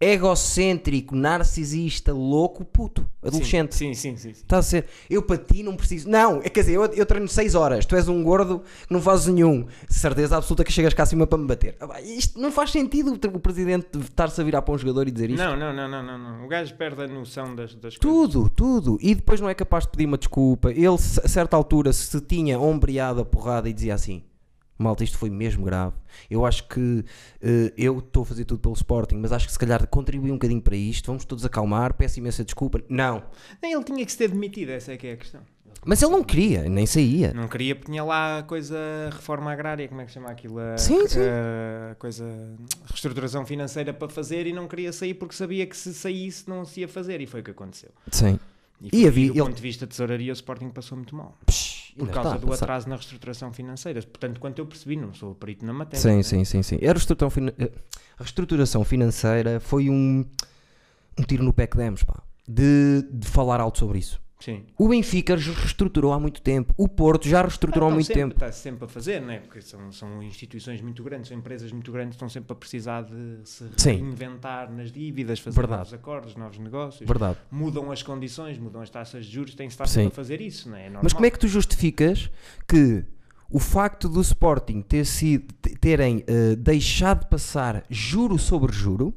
egocêntrico, 0.00 1.16
narcisista, 1.16 2.12
louco, 2.12 2.64
puto, 2.64 3.06
adolescente. 3.22 3.74
Sim, 3.74 3.94
sim, 3.94 4.16
sim. 4.16 4.34
sim. 4.34 4.40
Está 4.42 4.58
a 4.58 4.62
ser, 4.62 4.86
eu 5.08 5.22
para 5.22 5.38
ti 5.38 5.62
não 5.62 5.74
preciso. 5.74 6.08
Não, 6.08 6.38
é, 6.42 6.48
quer 6.48 6.60
dizer, 6.60 6.74
eu, 6.74 6.84
eu 6.84 7.06
treino 7.06 7.26
6 7.26 7.54
horas, 7.54 7.86
tu 7.86 7.96
és 7.96 8.06
um 8.08 8.22
gordo 8.22 8.62
que 8.86 8.92
não 8.92 9.00
fazes 9.00 9.26
nenhum. 9.26 9.66
Certeza 9.88 10.36
absoluta 10.36 10.64
que 10.64 10.72
chegas 10.72 10.92
cá 10.92 11.04
acima 11.04 11.26
para 11.26 11.38
me 11.38 11.46
bater. 11.46 11.76
Ah, 11.80 12.00
Isto 12.00 12.38
não 12.38 12.52
faz 12.52 12.70
sentido 12.70 13.18
o 13.32 13.40
presidente 13.40 13.98
estar-se 13.98 14.40
a 14.40 14.44
virar 14.44 14.62
para 14.62 14.74
um 14.74 14.78
jogador 14.78 15.08
e 15.08 15.10
dizer 15.10 15.30
isto. 15.30 15.42
Não, 15.42 15.56
não, 15.56 15.72
não, 15.72 15.88
não, 15.88 16.02
não, 16.02 16.18
não. 16.18 16.44
O 16.44 16.48
gajo 16.48 16.74
perde 16.74 17.02
a 17.02 17.08
noção 17.08 17.54
das, 17.54 17.74
das 17.74 17.96
coisas. 17.96 17.98
Tudo, 17.98 18.50
tudo. 18.50 18.98
E 19.00 19.14
depois 19.14 19.40
não 19.40 19.48
é 19.48 19.54
capaz 19.54 19.84
de 19.84 19.90
pedir 19.90 20.06
uma 20.06 20.18
desculpa. 20.18 20.70
Ele, 20.70 20.86
a 20.88 20.98
certa 20.98 21.56
altura, 21.56 21.92
se 21.92 22.20
tinha 22.20 22.60
ombreado 22.60 23.20
a 23.20 23.24
porrada 23.24 23.68
e 23.68 23.72
dizia 23.72 23.94
assim: 23.94 24.22
Malta, 24.78 25.02
isto 25.04 25.16
foi 25.18 25.30
mesmo 25.30 25.64
grave. 25.64 25.94
Eu 26.30 26.44
acho 26.44 26.66
que 26.68 27.04
eh, 27.40 27.72
eu 27.76 27.98
estou 27.98 28.22
a 28.22 28.26
fazer 28.26 28.44
tudo 28.44 28.60
pelo 28.60 28.74
Sporting, 28.74 29.16
mas 29.16 29.32
acho 29.32 29.46
que 29.46 29.52
se 29.52 29.58
calhar 29.58 29.86
contribuí 29.88 30.30
um 30.30 30.34
bocadinho 30.34 30.60
para 30.60 30.76
isto. 30.76 31.06
Vamos 31.06 31.24
todos 31.24 31.44
acalmar. 31.44 31.94
Peço 31.94 32.18
imensa 32.18 32.44
desculpa. 32.44 32.80
Não. 32.88 33.22
Nem 33.62 33.72
ele 33.72 33.84
tinha 33.84 34.04
que 34.04 34.12
se 34.12 34.18
ter 34.18 34.28
demitido, 34.28 34.70
essa 34.70 34.92
é 34.92 34.96
que 34.96 35.06
é 35.06 35.12
a 35.12 35.16
questão. 35.16 35.40
Mas 35.88 36.02
ele 36.02 36.10
não 36.10 36.24
queria, 36.24 36.68
nem 36.68 36.84
saía. 36.84 37.32
Não 37.32 37.46
queria 37.46 37.74
porque 37.76 37.90
tinha 37.92 38.02
lá 38.02 38.38
a 38.40 38.42
coisa 38.42 38.76
reforma 39.12 39.52
agrária, 39.52 39.86
como 39.86 40.00
é 40.00 40.04
que 40.04 40.10
se 40.10 40.14
chama 40.14 40.30
aquilo? 40.30 40.58
A, 40.58 40.76
Sim, 40.76 41.06
sim. 41.06 41.20
a 41.90 41.94
coisa 41.94 42.24
reestruturação 42.86 43.46
financeira 43.46 43.92
para 43.94 44.08
fazer 44.08 44.46
e 44.48 44.52
não 44.52 44.66
queria 44.66 44.92
sair 44.92 45.14
porque 45.14 45.34
sabia 45.34 45.64
que 45.66 45.76
se 45.76 45.94
saísse 45.94 46.48
não 46.48 46.64
se 46.64 46.80
ia 46.80 46.88
fazer 46.88 47.20
e 47.20 47.26
foi 47.26 47.40
o 47.40 47.44
que 47.44 47.50
aconteceu. 47.52 47.90
Sim. 48.10 48.38
E, 48.80 48.86
E 48.88 48.90
foi, 48.90 49.06
havia- 49.06 49.26
do 49.28 49.32
ele- 49.34 49.40
ponto 49.44 49.54
de 49.56 49.62
vista 49.62 49.86
de 49.86 49.90
tesouraria 49.90 50.32
o 50.32 50.34
Sporting 50.34 50.70
passou 50.70 50.96
muito 50.98 51.14
mal. 51.14 51.34
Psh, 51.46 51.75
Por 51.96 52.08
causa 52.10 52.34
está 52.36 52.46
do 52.46 52.52
atraso 52.52 52.88
na 52.88 52.96
reestruturação 52.96 53.52
financeira. 53.52 54.02
Portanto, 54.02 54.38
quanto 54.38 54.58
eu 54.58 54.66
percebi, 54.66 54.96
não 54.96 55.14
sou 55.14 55.34
perito 55.34 55.64
na 55.64 55.72
matéria. 55.72 56.00
Sim, 56.00 56.16
né? 56.16 56.22
sim, 56.22 56.44
sim, 56.44 56.62
sim. 56.62 56.76
A 56.76 56.92
reestruturação, 56.92 57.30
fina- 57.30 57.54
a 57.58 58.22
reestruturação 58.22 58.84
financeira 58.84 59.60
foi 59.60 59.88
um, 59.88 60.24
um 61.18 61.22
tiro 61.22 61.42
no 61.42 61.52
pé 61.52 61.66
que 61.66 61.76
demos, 61.76 62.02
pá. 62.04 62.22
De, 62.46 63.02
de 63.10 63.26
falar 63.26 63.60
alto 63.60 63.78
sobre 63.78 63.98
isso. 63.98 64.20
Sim. 64.38 64.64
O 64.76 64.88
Benfica 64.88 65.34
reestruturou 65.34 66.12
há 66.12 66.20
muito 66.20 66.42
tempo. 66.42 66.74
O 66.76 66.86
Porto 66.88 67.26
já 67.26 67.40
reestruturou 67.40 67.88
há 67.88 67.90
Estão 67.90 67.94
muito 67.96 68.06
sempre, 68.06 68.20
tempo. 68.20 68.34
Está 68.34 68.52
sempre 68.52 68.84
a 68.84 68.88
fazer, 68.88 69.20
não 69.22 69.30
é? 69.30 69.38
Porque 69.38 69.62
são, 69.62 69.90
são 69.90 70.22
instituições 70.22 70.80
muito 70.82 71.02
grandes, 71.02 71.28
são 71.28 71.38
empresas 71.38 71.72
muito 71.72 71.90
grandes, 71.90 72.16
estão 72.16 72.28
sempre 72.28 72.52
a 72.52 72.54
precisar 72.56 73.02
de 73.02 73.38
se 73.44 73.64
reinventar 73.82 74.70
nas 74.70 74.92
dívidas, 74.92 75.38
fazer 75.40 75.56
Verdade. 75.56 75.78
novos 75.78 75.94
acordos, 75.94 76.36
novos 76.36 76.58
negócios. 76.58 77.06
Verdade. 77.08 77.38
Mudam 77.50 77.90
as 77.90 78.02
condições, 78.02 78.58
mudam 78.58 78.82
as 78.82 78.90
taxas 78.90 79.24
de 79.24 79.32
juros, 79.32 79.54
tem-se 79.54 79.74
estar 79.74 79.86
Sim. 79.86 79.94
sempre 79.94 80.08
a 80.08 80.16
fazer 80.16 80.40
isso, 80.40 80.68
não 80.68 80.76
é? 80.76 80.80
É 80.80 80.84
normal. 80.84 81.02
Mas 81.04 81.12
como 81.14 81.24
é 81.26 81.30
que 81.30 81.38
tu 81.38 81.48
justificas 81.48 82.30
que 82.68 83.04
o 83.50 83.58
facto 83.58 84.08
do 84.08 84.20
Sporting 84.20 84.82
ter 84.82 85.06
sido, 85.06 85.52
te- 85.62 85.76
terem 85.78 86.22
eh, 86.26 86.56
deixado 86.56 87.20
de 87.20 87.28
passar 87.30 87.84
juro 87.88 88.38
sobre 88.38 88.72
juro, 88.72 89.14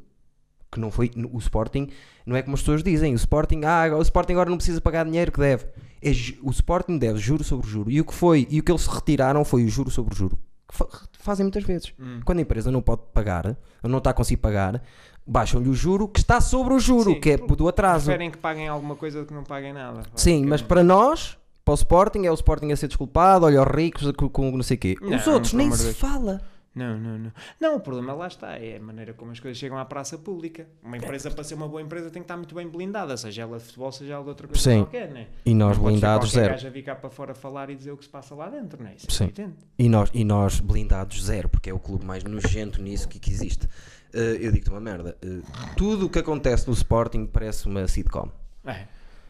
que 0.71 0.79
não 0.79 0.91
foi 0.91 1.11
o 1.31 1.37
Sporting, 1.39 1.89
não 2.25 2.35
é 2.35 2.41
como 2.41 2.53
as 2.55 2.61
pessoas 2.61 2.83
dizem, 2.83 3.13
o 3.13 3.15
Sporting, 3.15 3.61
ah, 3.65 3.95
o 3.97 4.01
Sporting 4.01 4.33
agora 4.33 4.49
não 4.49 4.57
precisa 4.57 4.79
pagar 4.79 5.05
dinheiro 5.05 5.31
que 5.31 5.39
deve. 5.39 5.65
É 6.01 6.11
o 6.43 6.51
Sporting 6.51 6.97
deve 6.97 7.19
juro 7.19 7.43
sobre 7.43 7.67
juro. 7.67 7.89
E 7.91 7.99
o 7.99 8.05
que 8.05 8.13
foi, 8.13 8.47
e 8.49 8.59
o 8.59 8.63
que 8.63 8.71
eles 8.71 8.85
retiraram 8.85 9.43
foi 9.43 9.63
o 9.65 9.67
juro 9.69 9.89
sobre 9.89 10.15
juro. 10.15 10.37
Que 10.67 10.75
fa- 10.77 10.87
fazem 11.19 11.43
muitas 11.43 11.63
vezes. 11.63 11.91
Hum. 11.99 12.19
Quando 12.23 12.37
a 12.39 12.41
empresa 12.41 12.71
não 12.71 12.81
pode 12.81 13.01
pagar, 13.13 13.57
ou 13.83 13.89
não 13.89 13.97
está 13.97 14.11
a 14.11 14.13
conseguir 14.13 14.37
pagar, 14.37 14.81
baixam-lhe 15.25 15.67
o 15.69 15.73
juro 15.73 16.07
que 16.07 16.19
está 16.19 16.39
sobre 16.39 16.73
o 16.73 16.79
juro, 16.79 17.13
Sim, 17.13 17.19
que 17.19 17.31
é 17.31 17.37
do 17.37 17.67
atraso. 17.67 18.05
Preferem 18.05 18.29
que 18.31 18.37
paguem 18.37 18.67
alguma 18.67 18.95
coisa 18.95 19.21
do 19.21 19.25
que 19.25 19.33
não 19.33 19.43
paguem 19.43 19.73
nada. 19.73 20.03
Sim, 20.15 20.45
mas 20.45 20.61
para 20.61 20.83
nós, 20.83 21.37
para 21.65 21.71
o 21.71 21.75
Sporting, 21.75 22.25
é 22.25 22.31
o 22.31 22.35
Sporting 22.35 22.71
a 22.71 22.75
ser 22.77 22.87
desculpado, 22.87 23.45
olha 23.45 23.61
os 23.61 23.67
ricos 23.75 24.11
com, 24.11 24.29
com 24.29 24.51
não 24.51 24.63
sei 24.63 24.77
o 24.77 24.79
quê. 24.79 24.95
Os 25.01 25.25
Não, 25.25 25.33
outros 25.33 25.53
nem 25.53 25.71
se 25.71 25.93
fala. 25.93 26.41
Não, 26.75 26.97
não, 26.99 27.17
não. 27.17 27.31
Não, 27.59 27.75
o 27.75 27.79
problema 27.79 28.13
lá 28.13 28.27
está, 28.27 28.57
é 28.57 28.77
a 28.77 28.79
maneira 28.79 29.13
como 29.13 29.31
as 29.31 29.39
coisas 29.39 29.57
chegam 29.57 29.77
à 29.77 29.83
praça 29.85 30.17
pública. 30.17 30.67
Uma 30.83 30.97
empresa, 30.97 31.29
para 31.31 31.43
ser 31.43 31.55
uma 31.55 31.67
boa 31.67 31.81
empresa, 31.81 32.09
tem 32.09 32.21
que 32.21 32.25
estar 32.25 32.37
muito 32.37 32.53
bem 32.53 32.67
blindada, 32.67 33.17
seja 33.17 33.41
ela 33.41 33.57
de 33.57 33.63
futebol, 33.63 33.91
seja 33.91 34.13
ela 34.13 34.23
de 34.23 34.29
outra 34.29 34.47
coisa 34.47 34.61
Sim. 34.61 34.79
qualquer, 34.83 35.09
né? 35.09 35.27
E 35.45 35.53
nós 35.53 35.77
Não 35.77 35.85
blindados 35.85 36.31
zero. 36.31 36.49
gajo 36.51 36.67
a 36.67 36.69
vir 36.69 36.83
cá 36.83 36.95
para 36.95 37.09
fora 37.09 37.33
falar 37.33 37.69
e 37.69 37.75
dizer 37.75 37.91
o 37.91 37.97
que 37.97 38.03
se 38.05 38.09
passa 38.09 38.35
lá 38.35 38.49
dentro, 38.49 38.81
não 38.81 38.89
é? 38.89 38.95
Isso 38.95 39.07
é 39.09 39.11
Sim. 39.11 39.23
evidente. 39.25 39.57
E 39.77 39.89
nós, 39.89 40.09
e 40.13 40.23
nós 40.23 40.59
blindados 40.59 41.23
zero, 41.25 41.49
porque 41.49 41.69
é 41.69 41.73
o 41.73 41.79
clube 41.79 42.05
mais 42.05 42.23
nojento 42.23 42.81
nisso 42.81 43.07
que, 43.09 43.19
que 43.19 43.31
existe. 43.31 43.67
Eh, 44.13 44.37
eu 44.39 44.51
digo-te 44.51 44.69
uma 44.69 44.79
merda. 44.79 45.17
eh, 45.21 45.41
tudo 45.75 46.05
o 46.05 46.09
que 46.09 46.19
acontece 46.19 46.67
no 46.67 46.73
Sporting 46.73 47.25
parece 47.25 47.65
uma 47.67 47.87
sitcom. 47.87 48.29
É. 48.65 48.85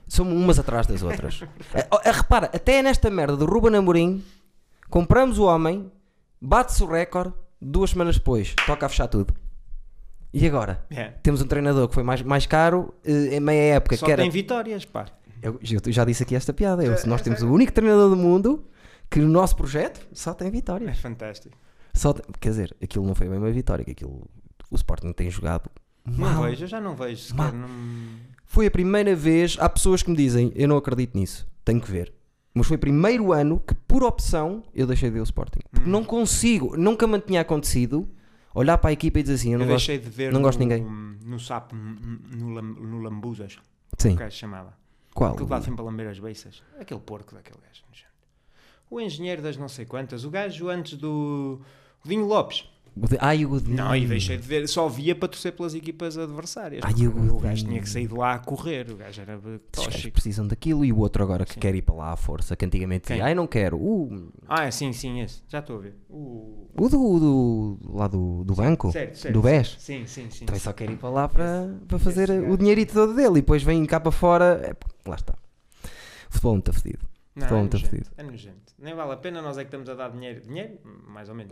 São 0.07 0.25
umas 0.29 0.59
atrás 0.59 0.85
das 0.87 1.01
outras. 1.03 1.41
Eh, 1.73 2.11
repara, 2.11 2.47
até 2.53 2.81
nesta 2.81 3.09
merda 3.09 3.37
do 3.37 3.45
Ruben 3.45 3.75
Amorim, 3.75 4.23
compramos 4.89 5.37
o 5.39 5.45
homem, 5.45 5.91
bate-se 6.41 6.83
o 6.83 6.87
recorde, 6.87 7.33
duas 7.61 7.89
semanas 7.91 8.15
depois, 8.17 8.55
toca 8.65 8.85
a 8.85 8.89
fechar 8.89 9.07
tudo. 9.07 9.33
E 10.33 10.45
agora? 10.47 10.85
É. 10.91 11.05
Temos 11.23 11.41
um 11.41 11.47
treinador 11.47 11.87
que 11.87 11.93
foi 11.95 12.03
mais, 12.03 12.21
mais 12.21 12.45
caro 12.45 12.93
eh, 13.03 13.35
em 13.35 13.39
meia 13.39 13.75
época, 13.75 13.97
Só 13.97 14.05
que 14.05 14.11
era... 14.11 14.21
tem 14.21 14.29
vitórias, 14.29 14.85
pá. 14.85 15.07
Eu, 15.41 15.59
eu 15.61 15.91
já 15.91 16.05
disse 16.05 16.21
aqui 16.23 16.35
esta 16.35 16.53
piada. 16.53 16.83
eu- 16.83 16.93
É, 16.93 17.05
nós 17.07 17.21
é 17.21 17.23
temos 17.23 17.41
o 17.41 17.51
único 17.51 17.71
treinador 17.71 18.09
do 18.09 18.15
mundo 18.15 18.63
que 19.09 19.19
no 19.19 19.27
nosso 19.27 19.55
projeto 19.55 20.05
só 20.13 20.33
tem 20.33 20.49
É 20.49 20.51
vitórias. 20.51 20.99
fantástico. 20.99 21.57
Só 21.93 22.13
tem- 22.13 22.23
quer 22.39 22.49
dizer, 22.49 22.75
aquilo 22.81 23.05
não 23.07 23.15
foi 23.15 23.27
bem 23.27 23.39
uma 23.39 23.49
vitória, 23.51 23.83
que 23.83 23.91
aquilo 23.91 24.29
o 24.69 24.75
Sporting 24.75 25.11
tem 25.13 25.31
jogado 25.31 25.69
Não 26.05 26.31
mal. 26.31 26.43
vejo, 26.43 26.63
eu 26.65 26.67
já 26.67 26.79
não 26.79 26.95
vejo. 26.95 27.33
Não... 27.35 27.51
Foi 28.45 28.67
a 28.67 28.71
primeira 28.71 29.15
vez, 29.15 29.57
há 29.59 29.67
pessoas 29.67 30.03
que 30.03 30.11
me 30.11 30.15
dizem, 30.15 30.51
eu 30.55 30.67
não 30.67 30.77
acredito 30.77 31.17
nisso, 31.17 31.47
tenho 31.65 31.81
que 31.81 31.89
ver. 31.91 32.13
Mas 32.53 32.67
foi 32.67 32.77
o 32.77 32.79
primeiro 32.79 33.31
ano 33.31 33.59
que, 33.59 33.73
por 33.75 34.03
opção, 34.03 34.63
eu 34.73 34.87
deixei 34.87 35.09
de 35.09 35.13
ver 35.15 35.19
o 35.21 35.23
Sporting. 35.23 35.59
Porque 35.71 35.87
Hum. 35.87 35.91
não 35.91 36.03
consigo, 36.03 36.75
nunca 36.75 37.05
me 37.07 37.19
tinha 37.19 37.41
acontecido 37.41 38.09
olhar 38.55 38.77
para 38.77 38.89
a 38.89 38.93
equipa 38.93 39.19
e 39.19 39.21
dizer 39.21 39.35
assim: 39.35 39.49
eu 39.49 39.53
Eu, 39.53 39.59
não 39.59 39.67
gosto. 39.67 39.87
deixei 39.87 39.99
de 40.03 40.09
ver 40.09 40.31
não 40.33 40.39
no, 40.39 40.45
gosto 40.45 40.57
de 40.59 40.65
ninguém. 40.65 40.83
no 40.83 41.39
sapo, 41.39 41.75
no, 41.75 42.49
Lam- 42.49 42.61
no 42.63 42.99
Lambuzas, 43.01 43.57
Sim, 43.97 44.15
o 44.15 44.17
se 44.17 44.31
chamava. 44.31 44.73
qual? 45.13 45.31
Aquele 45.33 45.45
que 45.45 45.51
lá 45.51 45.61
sempre 45.61 45.81
a 45.81 45.83
lamber 45.83 46.07
as 46.09 46.19
beiças. 46.19 46.63
Aquele 46.79 46.99
porco 46.99 47.33
daquele 47.35 47.57
gajo. 47.59 47.83
O 48.91 48.99
engenheiro 48.99 49.43
das 49.43 49.55
não 49.55 49.69
sei 49.69 49.85
quantas. 49.85 50.23
O 50.25 50.31
gajo 50.31 50.67
antes 50.67 50.97
do 50.97 51.61
Vinho 52.03 52.25
Lopes. 52.25 52.67
Ai, 53.19 53.45
o 53.45 53.49
Godinho. 53.49 53.75
Não, 53.77 53.95
e 53.95 54.05
deixei 54.05 54.37
de 54.37 54.47
ver. 54.47 54.67
Só 54.67 54.87
via 54.87 55.15
para 55.15 55.27
torcer 55.29 55.51
pelas 55.53 55.73
equipas 55.73 56.17
adversárias. 56.17 56.81
Ai, 56.83 57.07
o 57.07 57.35
o 57.35 57.39
gajo 57.39 57.65
tinha 57.65 57.79
que 57.81 57.89
sair 57.89 58.07
de 58.07 58.13
lá 58.13 58.33
a 58.35 58.39
correr. 58.39 58.89
O 58.91 58.95
gajo 58.97 59.21
era 59.21 59.39
tóxico. 59.71 60.11
precisam 60.11 60.47
daquilo 60.47 60.83
e 60.83 60.91
o 60.91 60.99
outro 60.99 61.23
agora 61.23 61.45
que 61.45 61.53
Sim. 61.53 61.59
quer 61.59 61.75
ir 61.75 61.81
para 61.81 61.95
lá 61.95 62.11
à 62.13 62.15
força, 62.15 62.55
que 62.55 62.65
antigamente 62.65 63.07
Quem? 63.07 63.15
dizia, 63.17 63.25
ai 63.25 63.35
não 63.35 63.47
quero. 63.47 63.77
Uh, 63.77 64.31
Ah, 64.47 64.65
é, 64.65 64.71
sim, 64.71 64.91
sim, 64.93 65.21
esse. 65.21 65.41
Já 65.47 65.59
estou 65.59 65.77
a 65.77 65.79
ver. 65.79 65.95
O... 66.09 66.67
o 66.77 66.89
do, 66.89 67.19
do 67.19 67.79
lá 67.93 68.07
do, 68.07 68.43
do 68.43 68.55
banco, 68.55 68.91
Certo, 68.91 69.17
certo. 69.17 69.33
do 69.33 69.41
BES. 69.41 69.75
Sim, 69.79 70.05
sim, 70.05 70.27
sim. 70.29 70.45
Também 70.45 70.59
só 70.59 70.73
quer 70.73 70.89
ir 70.89 70.97
para 70.97 71.09
lá 71.09 71.27
para, 71.27 71.73
para 71.87 71.99
fazer 71.99 72.29
esse 72.29 72.49
o 72.49 72.57
dinheirito 72.57 72.93
todo 72.93 73.13
dele 73.13 73.29
e 73.39 73.41
depois 73.41 73.63
vem 73.63 73.85
cá 73.85 73.99
para 73.99 74.11
fora. 74.11 74.61
É, 74.63 74.75
lá 75.09 75.15
está. 75.15 75.33
O 76.29 76.33
futebol 76.33 76.53
muito 76.53 76.73
fedido. 76.73 77.05
Não, 77.35 77.47
Futebol 77.47 77.79
é 77.79 77.91
muito 77.91 78.11
é 78.17 78.23
nojento. 78.23 78.73
Nem 78.77 78.93
vale 78.95 79.13
a 79.13 79.15
pena, 79.15 79.41
nós 79.41 79.57
é 79.57 79.61
que 79.61 79.67
estamos 79.67 79.87
a 79.87 79.93
dar 79.93 80.09
dinheiro. 80.09 80.41
Dinheiro, 80.41 80.77
mais 81.07 81.29
ou 81.29 81.35
menos, 81.35 81.51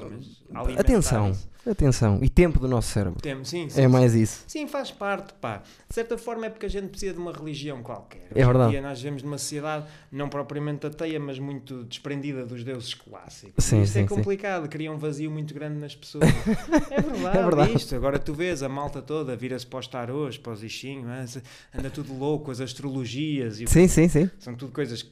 mas 0.50 0.60
alimentar 0.62 0.81
Atenção, 0.81 1.29
isso. 1.29 1.50
atenção. 1.69 2.19
E 2.22 2.27
tempo 2.29 2.60
do 2.60 2.67
nosso 2.67 2.89
cérebro. 2.91 3.22
Temos, 3.22 3.48
sim, 3.48 3.69
sim, 3.69 3.79
É 3.79 3.84
sim. 3.84 3.88
mais 3.88 4.13
isso. 4.15 4.43
Sim, 4.48 4.67
faz 4.67 4.91
parte, 4.91 5.34
pá. 5.36 5.62
De 5.88 5.93
certa 5.96 6.17
forma 6.17 6.48
é 6.48 6.50
porque 6.50 6.65
a 6.65 6.69
gente 6.69 6.88
precisa 6.89 7.13
de 7.13 7.19
uma 7.19 7.31
religião 7.31 7.81
qualquer. 7.84 8.27
É 8.31 8.39
Hoje 8.39 8.46
verdade. 8.48 8.72
dia 8.72 8.81
nós 8.81 9.00
vivemos 9.00 9.24
numa 9.24 9.38
sociedade 9.38 9.86
não 10.12 10.27
propriamente 10.27 10.86
ateia, 10.88 11.19
mas 11.19 11.38
muito 11.39 11.84
desprendida 11.86 12.46
dos 12.46 12.63
deuses 12.63 12.93
clássicos. 12.93 13.63
Sim, 13.63 13.81
E 13.84 13.88
sim, 13.88 14.00
é 14.00 14.07
sim. 14.07 14.13
complicado, 14.13 14.67
cria 14.67 14.91
um 14.91 14.98
vazio 14.98 15.29
muito 15.31 15.53
grande 15.53 15.79
nas 15.79 15.96
pessoas. 15.96 16.24
é 16.91 17.01
verdade, 17.01 17.38
É 17.38 17.43
verdade. 17.43 17.74
isto. 17.75 17.96
Agora 17.96 18.19
tu 18.19 18.34
vês 18.34 18.62
a 18.63 18.67
malta 18.67 19.01
toda 19.01 19.36
vira-se 19.38 19.65
para 19.65 19.79
os 19.79 19.88
tarôs, 19.88 20.38
para 20.38 20.51
os 20.51 20.63
ixinhos, 20.63 21.38
anda 21.74 21.89
tudo 21.89 22.13
louco, 22.17 22.51
as 22.51 22.60
astrologias, 22.60 23.60
e 23.62 23.65
o 23.65 23.69
Sim, 23.69 23.88
sim, 23.88 24.10
sim. 24.10 24.29
são 24.39 24.55
tudo 24.55 24.72
coisas 24.74 25.03
que, 25.03 25.12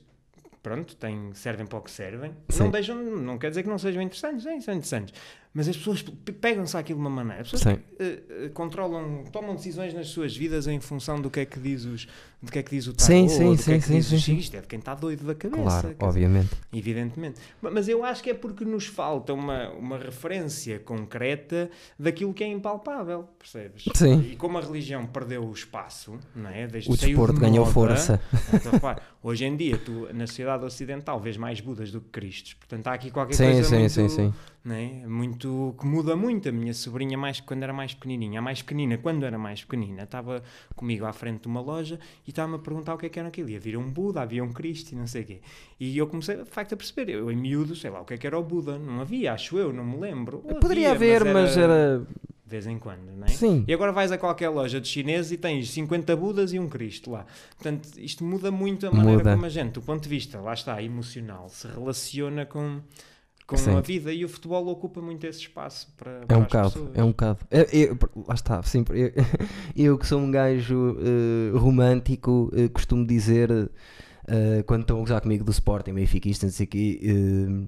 pronto, 0.65 0.95
têm, 0.95 1.31
servem 1.36 1.67
para 1.67 1.77
o 1.77 1.81
que 1.84 1.91
servem. 1.91 2.36
Sim. 2.50 2.63
Não 2.63 2.72
deixam, 2.72 2.95
não 2.95 3.38
quer 3.38 3.50
dizer 3.50 3.62
que 3.62 3.69
não 3.69 3.77
sejam 3.77 4.01
interessantes, 4.01 4.43
sim, 4.43 4.60
são 4.60 4.74
interessantes. 4.74 5.13
Mas 5.57 5.69
as 5.69 5.77
pessoas 5.77 6.01
pe- 6.01 6.33
pegam-se 6.33 6.75
àquilo 6.75 7.00
de 7.00 7.05
uma 7.07 7.09
maneira. 7.09 7.41
As 7.43 7.50
pessoas 7.50 7.77
Sim. 7.77 7.81
eh, 7.97 8.50
controlam, 8.53 9.24
tomam 9.31 9.55
decisões 9.55 9.93
nas 9.93 10.09
suas 10.09 10.35
vidas 10.35 10.67
em 10.67 10.81
função 10.81 11.21
do 11.21 11.29
que 11.31 11.39
é 11.39 11.45
que 11.45 11.57
diz 11.57 11.85
os, 11.85 12.05
do 12.41 12.51
que 12.51 12.59
é 12.59 12.63
que 12.63 12.71
diz 12.71 12.88
o 12.88 12.93
tarô, 12.93 13.07
Sim, 13.07 13.29
sim, 13.29 13.43
ou 13.45 13.55
do 13.55 13.63
que 13.63 13.71
é 13.71 13.75
sim, 13.75 13.79
que 13.79 13.85
sim, 13.88 13.93
diz 13.95 14.05
sim, 14.07 14.15
o 14.15 14.19
sim. 14.19 14.35
Isto 14.35 14.57
é 14.57 14.62
de 14.62 14.67
quem 14.67 14.79
está 14.79 14.93
doido 14.93 15.25
da 15.25 15.33
cabeça. 15.33 15.62
Claro, 15.63 15.81
quer 15.88 15.93
dizer, 15.93 16.05
obviamente. 16.09 16.50
Evidentemente. 16.74 17.39
Ma- 17.62 17.71
Mas 17.71 17.88
eu 17.88 18.03
acho 18.03 18.21
que 18.21 18.31
é 18.31 18.33
porque 18.33 18.65
nos 18.65 18.85
falta 18.85 19.33
uma, 19.33 19.69
uma 19.69 19.97
referência 19.97 20.77
concreta 20.77 21.69
daquilo 21.97 22.33
que 22.33 22.43
é 22.43 22.47
impalpável, 22.47 23.24
percebes? 23.39 23.85
Sim. 23.95 24.31
E 24.31 24.35
como 24.35 24.57
a 24.57 24.62
religião 24.62 25.05
perdeu 25.05 25.41
o 25.45 25.53
espaço, 25.53 26.19
não 26.35 26.50
é? 26.50 26.67
Desde 26.67 26.89
O 26.91 26.97
saiu 26.97 27.07
de 27.12 27.15
desporto 27.15 27.39
ganhou 27.39 27.59
moda, 27.65 27.71
força. 27.71 28.21
então, 28.53 28.74
repara, 28.74 29.01
hoje 29.24 29.45
em 29.45 29.55
dia, 29.55 29.77
tu 29.77 30.09
na 30.13 30.27
sociedade 30.27 30.65
ocidental 30.65 31.17
vês 31.17 31.38
mais 31.38 31.62
Budas 31.62 31.91
do 31.91 32.01
que 32.01 32.09
Cristos. 32.09 32.55
Portanto, 32.55 32.88
há 32.88 32.93
aqui 32.93 33.09
qualquer 33.09 33.35
Sim, 33.35 33.43
coisa 33.45 33.63
sim, 33.63 33.75
muito, 33.79 33.91
sim, 33.91 34.09
sim. 34.09 34.24
não 34.24 34.33
é? 34.74 35.05
muito 35.05 35.75
que 35.79 35.86
muda 35.86 36.15
muito. 36.15 36.50
A 36.50 36.51
minha 36.51 36.74
sobrinha, 36.74 37.17
mais 37.17 37.39
quando 37.39 37.63
era 37.63 37.74
mais 37.74 37.93
pequenininha, 37.93 38.39
a 38.39 38.41
mais 38.41 38.62
pequenina, 38.62 38.98
quando 38.98 39.24
era 39.24 39.38
mais 39.38 39.63
pequenina, 39.63 40.03
estava 40.03 40.41
comigo 40.75 41.05
à 41.05 41.13
frente 41.13 41.41
de 41.41 41.48
uma 41.48 41.62
loja 41.62 42.00
e 42.25 42.31
estava-me 42.31 42.55
a 42.55 42.60
perguntar 42.60 42.95
o 42.95 42.98
que 42.98 43.05
é 43.05 43.10
que 43.10 43.19
era 43.19 43.27
aquilo. 43.27 43.50
E 43.50 43.55
havia 43.55 43.79
um 43.79 43.91
Buda, 43.91 44.22
havia 44.22 44.43
um 44.43 44.51
Cristo 44.51 44.93
e 44.93 44.95
não 44.95 45.05
sei 45.05 45.22
o 45.22 45.25
quê. 45.25 45.41
E 45.79 45.98
eu 45.98 46.07
comecei, 46.07 46.38
de 46.38 46.50
facto, 46.50 46.74
a 46.74 46.77
perceber. 46.77 47.10
Eu, 47.10 47.31
em 47.31 47.36
miúdo, 47.36 47.75
sei 47.75 47.89
lá, 47.89 48.01
o 48.01 48.05
que 48.05 48.13
é 48.15 48.17
que 48.17 48.25
era 48.25 48.38
o 48.38 48.43
Buda. 48.43 48.79
Não 48.79 49.01
havia, 49.01 49.34
acho 49.34 49.57
eu, 49.57 49.72
não 49.72 49.86
me 49.86 49.98
lembro. 49.98 50.39
Poderia 50.39 50.91
Havia, 50.91 51.17
haver, 51.17 51.34
mas 51.34 51.57
era. 51.57 52.00
De 52.45 52.51
vez 52.51 52.67
em 52.67 52.77
quando, 52.77 53.12
não 53.17 53.25
é? 53.25 53.29
Sim. 53.29 53.65
E 53.67 53.74
agora 53.74 53.91
vais 53.91 54.12
a 54.12 54.19
qualquer 54.19 54.50
loja 54.50 54.79
de 54.79 54.88
chineses 54.88 55.31
e 55.31 55.38
tens 55.38 55.67
50 55.72 56.15
Budas 56.15 56.53
e 56.53 56.60
um 56.60 56.69
Cristo 56.69 57.10
lá. 57.10 57.25
Portanto, 57.55 57.89
isto 57.98 58.24
muda 58.24 58.51
muito 58.51 58.86
a 58.86 58.91
maneira 58.91 59.17
Muda. 59.17 59.34
como 59.34 59.45
a 59.48 59.50
gente, 59.50 59.74
do 59.74 59.81
ponto 59.81 60.03
de 60.03 60.10
vista, 60.10 60.39
lá 60.39 60.53
está, 60.53 60.81
emocional, 60.81 61.50
se 61.50 61.67
relaciona 61.67 62.45
com, 62.45 62.81
com 63.47 63.57
Sim. 63.57 63.75
a 63.75 63.81
vida 63.81 64.11
e 64.11 64.25
o 64.25 64.29
futebol 64.29 64.67
ocupa 64.67 65.01
muito 65.01 65.25
esse 65.27 65.41
espaço 65.41 65.93
para, 65.95 66.11
É 66.11 66.25
para 66.25 66.37
um 66.37 66.41
as 66.41 66.45
bocado, 66.47 66.71
pessoas. 66.71 66.91
é 66.97 67.03
um 67.03 67.07
bocado. 67.09 67.39
Eu- 67.51 67.67
eu- 67.71 67.99
lá 68.27 68.33
está, 68.33 68.63
sempre. 68.63 68.99
Eu, 69.01 69.11
eu 69.75 69.97
que 69.99 70.07
sou 70.07 70.19
um 70.19 70.31
gajo 70.31 70.97
eh, 70.99 71.57
romântico, 71.57 72.51
eh, 72.55 72.67
costumo 72.69 73.05
dizer, 73.05 73.51
eh, 74.27 74.63
quando 74.65 74.81
estão 74.81 74.97
a 74.97 75.01
gozar 75.01 75.21
comigo 75.21 75.43
do 75.43 75.51
Sporting, 75.51 75.93
Benfiquista, 75.93 76.45
não 76.47 76.53
sei 76.53 76.67
eh, 77.03 77.67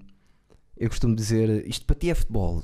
eu 0.78 0.90
costumo 0.90 1.16
dizer, 1.16 1.68
isto 1.68 1.86
para 1.86 1.96
ti 1.96 2.10
é 2.10 2.16
futebol, 2.16 2.64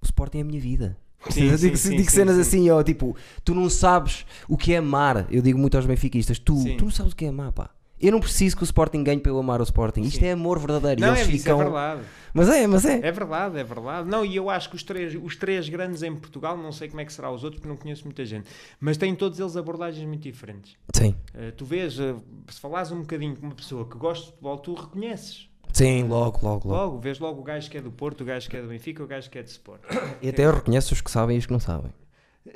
o 0.00 0.04
Sporting 0.04 0.38
é 0.38 0.40
a 0.42 0.44
minha 0.44 0.60
vida. 0.60 0.96
Sim, 1.30 1.44
eu 1.50 1.56
digo, 1.56 1.76
sim, 1.76 1.90
sim, 1.90 1.96
digo 1.96 2.10
sim, 2.10 2.16
cenas 2.16 2.34
sim. 2.36 2.40
assim, 2.42 2.70
ó, 2.70 2.82
tipo, 2.82 3.16
tu 3.44 3.54
não 3.54 3.68
sabes 3.70 4.24
o 4.48 4.56
que 4.56 4.72
é 4.74 4.76
amar. 4.78 5.26
Eu 5.30 5.40
digo 5.42 5.58
muito 5.58 5.76
aos 5.76 5.86
benfiquistas, 5.86 6.38
tu, 6.38 6.56
Sim. 6.58 6.76
tu 6.76 6.84
não 6.84 6.90
sabes 6.92 7.12
o 7.12 7.16
que 7.16 7.24
é 7.24 7.28
amar, 7.28 7.52
pá. 7.52 7.70
Eu 8.00 8.12
não 8.12 8.20
preciso 8.20 8.56
que 8.56 8.62
o 8.62 8.64
Sporting 8.64 9.02
ganhe 9.02 9.20
para 9.20 9.32
eu 9.32 9.38
amar 9.38 9.60
o 9.60 9.64
Sporting. 9.64 10.02
Isto 10.02 10.20
Sim. 10.20 10.26
é 10.26 10.32
amor 10.32 10.58
verdadeiro. 10.58 11.00
Não, 11.00 11.08
eles 11.08 11.20
é, 11.20 11.22
isso 11.22 11.42
ficam... 11.42 11.60
é 11.60 11.64
verdade. 11.64 12.02
Mas 12.32 12.48
é, 12.48 12.66
mas 12.66 12.84
é. 12.84 12.98
É 12.98 13.10
verdade, 13.10 13.58
é 13.58 13.64
verdade. 13.64 14.08
Não, 14.08 14.24
e 14.24 14.36
eu 14.36 14.48
acho 14.48 14.70
que 14.70 14.76
os 14.76 14.82
três, 14.82 15.18
os 15.20 15.34
três 15.36 15.68
grandes 15.68 16.02
em 16.02 16.14
Portugal, 16.14 16.56
não 16.56 16.70
sei 16.70 16.88
como 16.88 17.00
é 17.00 17.04
que 17.04 17.12
será 17.12 17.30
os 17.30 17.42
outros, 17.42 17.60
porque 17.60 17.68
não 17.68 17.76
conheço 17.76 18.04
muita 18.04 18.24
gente, 18.24 18.48
mas 18.78 18.96
têm 18.96 19.14
todos 19.14 19.40
eles 19.40 19.56
abordagens 19.56 20.06
muito 20.06 20.22
diferentes. 20.22 20.76
Sim. 20.94 21.14
Eh, 21.34 21.50
tu 21.52 21.64
vês, 21.64 21.98
eh, 21.98 22.14
se 22.48 22.60
falares 22.60 22.92
um 22.92 23.00
bocadinho 23.00 23.34
com 23.34 23.46
uma 23.46 23.54
pessoa 23.54 23.84
que 23.88 23.96
gosta 23.96 24.26
de 24.26 24.30
futebol, 24.32 24.58
tu 24.58 24.74
reconheces. 24.74 25.48
Sim, 25.72 26.04
logo, 26.04 26.38
logo, 26.42 26.68
logo. 26.68 26.68
Logo, 26.68 26.98
vês 27.00 27.18
logo 27.18 27.40
o 27.40 27.44
gajo 27.44 27.70
que 27.70 27.78
é 27.78 27.80
do 27.80 27.90
Porto, 27.90 28.22
o 28.22 28.24
gajo 28.24 28.48
que 28.48 28.56
é 28.56 28.62
do 28.62 28.68
Benfica, 28.68 29.02
o 29.02 29.06
gajo 29.06 29.28
que 29.30 29.38
é 29.38 29.42
de 29.42 29.50
Sport. 29.50 29.80
E 30.22 30.28
até 30.28 30.44
eu 30.44 30.52
reconheço 30.52 30.94
os 30.94 31.00
que 31.00 31.10
sabem 31.10 31.36
e 31.36 31.38
os 31.38 31.46
que 31.46 31.52
não 31.52 31.60
sabem. 31.60 31.92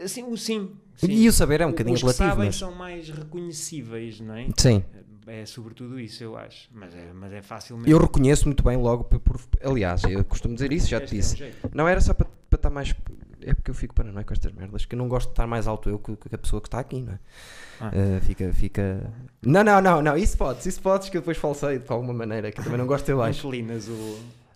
Assim, 0.02 0.24
o 0.24 0.36
sim. 0.36 0.70
sim. 0.94 1.10
E 1.10 1.28
o 1.28 1.32
saber 1.32 1.60
é 1.60 1.66
um 1.66 1.70
bocadinho 1.70 1.94
Os 1.94 2.00
que 2.00 2.06
relativo, 2.06 2.30
sabem 2.30 2.46
mas... 2.46 2.56
são 2.56 2.72
mais 2.72 3.10
reconhecíveis, 3.10 4.20
não 4.20 4.34
é? 4.34 4.46
Sim. 4.56 4.82
É 5.26 5.46
sobretudo 5.46 6.00
isso, 6.00 6.22
eu 6.24 6.36
acho. 6.36 6.68
Mas 6.72 6.94
é, 6.94 7.12
mas 7.14 7.32
é 7.32 7.42
facilmente. 7.42 7.90
Eu 7.90 7.98
reconheço 7.98 8.46
muito 8.46 8.62
bem 8.64 8.76
logo 8.76 9.04
por... 9.04 9.20
por- 9.20 9.40
Aliás, 9.62 10.02
eu 10.04 10.24
costumo 10.24 10.54
dizer 10.54 10.72
isso, 10.72 10.88
já 10.88 11.00
te 11.00 11.14
é 11.14 11.16
um 11.16 11.20
disse. 11.20 11.54
Não 11.72 11.86
era 11.88 12.00
só 12.00 12.12
para, 12.12 12.26
para 12.50 12.56
estar 12.56 12.70
mais... 12.70 12.94
É 13.44 13.54
porque 13.54 13.70
eu 13.70 13.74
fico 13.74 13.94
paranoico 13.94 14.28
com 14.28 14.34
estas 14.34 14.52
merdas, 14.52 14.84
que 14.84 14.94
eu 14.94 14.98
não 14.98 15.08
gosto 15.08 15.28
de 15.28 15.32
estar 15.32 15.46
mais 15.46 15.66
alto 15.66 15.88
eu 15.88 15.98
que, 15.98 16.14
que 16.16 16.34
a 16.34 16.38
pessoa 16.38 16.60
que 16.60 16.68
está 16.68 16.78
aqui, 16.78 17.00
não 17.02 17.12
é? 17.12 17.18
Ah. 17.80 17.90
Eh, 17.92 18.20
fica, 18.20 18.52
fica... 18.52 19.12
Não, 19.42 19.64
não, 19.64 19.80
não, 19.80 20.00
não, 20.02 20.16
isso 20.16 20.36
podes, 20.36 20.64
isso 20.66 20.80
podes 20.80 21.08
que 21.08 21.16
eu 21.16 21.20
depois 21.20 21.36
falsei 21.36 21.78
de 21.78 21.84
alguma 21.92 22.12
maneira, 22.12 22.50
que 22.52 22.60
eu 22.60 22.64
também 22.64 22.78
não 22.78 22.86
gosto 22.86 23.04
de 23.04 23.06
ter 23.12 23.16
baixo. 23.16 23.40
Inclinas 23.46 23.88
o. 23.88 23.92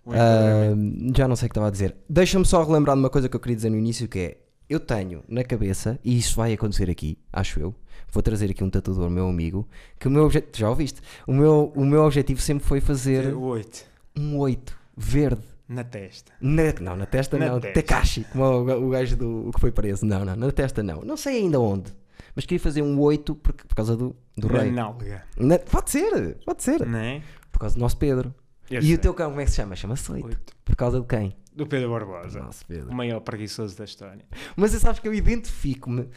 o 0.05 0.13
enquadramento. 0.13 1.17
já 1.17 1.27
não 1.27 1.35
sei 1.35 1.47
o 1.47 1.49
que 1.49 1.51
estava 1.51 1.67
a 1.67 1.71
dizer. 1.71 1.95
Deixa-me 2.09 2.45
só 2.45 2.63
relembrar 2.63 2.95
de 2.95 3.01
uma 3.01 3.09
coisa 3.09 3.27
que 3.27 3.35
eu 3.35 3.39
queria 3.39 3.55
dizer 3.57 3.69
no 3.69 3.77
início, 3.77 4.07
que 4.07 4.19
é, 4.19 4.37
eu 4.69 4.79
tenho 4.79 5.21
na 5.27 5.43
cabeça, 5.43 5.99
e 6.03 6.17
isso 6.17 6.35
vai 6.37 6.53
acontecer 6.53 6.89
aqui, 6.89 7.17
acho 7.33 7.59
eu, 7.59 7.75
vou 8.11 8.21
trazer 8.23 8.49
aqui 8.51 8.63
um 8.63 8.69
tatuador, 8.69 9.09
meu 9.09 9.27
amigo, 9.27 9.67
que 9.99 10.07
o 10.07 10.11
meu 10.11 10.25
objetivo, 10.25 10.51
já 10.57 10.69
ouviste? 10.69 11.01
O 11.27 11.33
meu, 11.33 11.71
o 11.75 11.85
meu 11.85 12.03
objetivo 12.03 12.39
sempre 12.41 12.65
foi 12.65 12.79
fazer 12.81 13.33
O 13.33 13.41
8 13.41 13.85
um 14.17 14.37
8 14.37 14.77
verde. 14.95 15.41
na 15.69 15.83
testa. 15.83 16.31
Na- 16.41 16.73
não, 16.81 16.95
na 16.95 17.05
testa 17.05 17.37
Na 17.37 17.47
não. 17.49 17.59
testa. 17.59 17.81
Takashi, 17.81 18.25
como 18.31 18.43
o, 18.43 18.87
o 18.87 18.89
gajo 18.89 19.15
do, 19.17 19.49
o 19.49 19.51
que 19.51 19.59
foi 19.59 19.71
preso. 19.71 20.05
Não, 20.05 20.23
não, 20.25 20.35
na 20.35 20.51
testa 20.51 20.81
não. 20.81 21.01
Não 21.01 21.15
sei 21.17 21.37
ainda 21.37 21.59
onde. 21.59 21.91
Mas 22.35 22.45
queria 22.45 22.59
fazer 22.59 22.81
um 22.81 22.99
8 22.99 23.35
por, 23.35 23.53
por 23.53 23.75
causa 23.75 23.95
do, 23.97 24.15
do 24.35 24.47
Na 24.51 24.59
rei. 24.61 24.71
nálga. 24.71 25.23
Na- 25.37 25.59
pode 25.59 25.89
ser, 25.91 26.35
pode 26.45 26.63
ser. 26.63 26.85
Não 26.85 26.97
é? 26.99 27.21
Por 27.51 27.59
causa 27.59 27.75
do 27.75 27.81
nosso 27.81 27.97
Pedro. 27.97 28.33
Eu 28.69 28.79
e 28.79 28.83
sei. 28.85 28.95
o 28.95 28.97
teu 28.97 29.13
cão, 29.13 29.29
como 29.29 29.41
é 29.41 29.45
que 29.45 29.49
se 29.51 29.57
chama? 29.57 29.75
Chama-se 29.75 30.11
8. 30.11 30.25
Oito. 30.25 30.53
Por 30.65 30.75
causa 30.75 30.99
de 31.01 31.07
quem? 31.07 31.35
Do 31.55 31.65
Pedro 31.65 31.89
Barbosa. 31.89 32.39
Nosso 32.39 32.65
Pedro. 32.65 32.89
O 32.91 32.93
maior 32.95 33.19
preguiçoso 33.21 33.75
da 33.77 33.83
história. 33.85 34.23
Mas 34.55 34.71
você 34.71 34.79
sabes 34.79 34.99
que 34.99 35.07
eu 35.07 35.13
identifico-me 35.13 36.07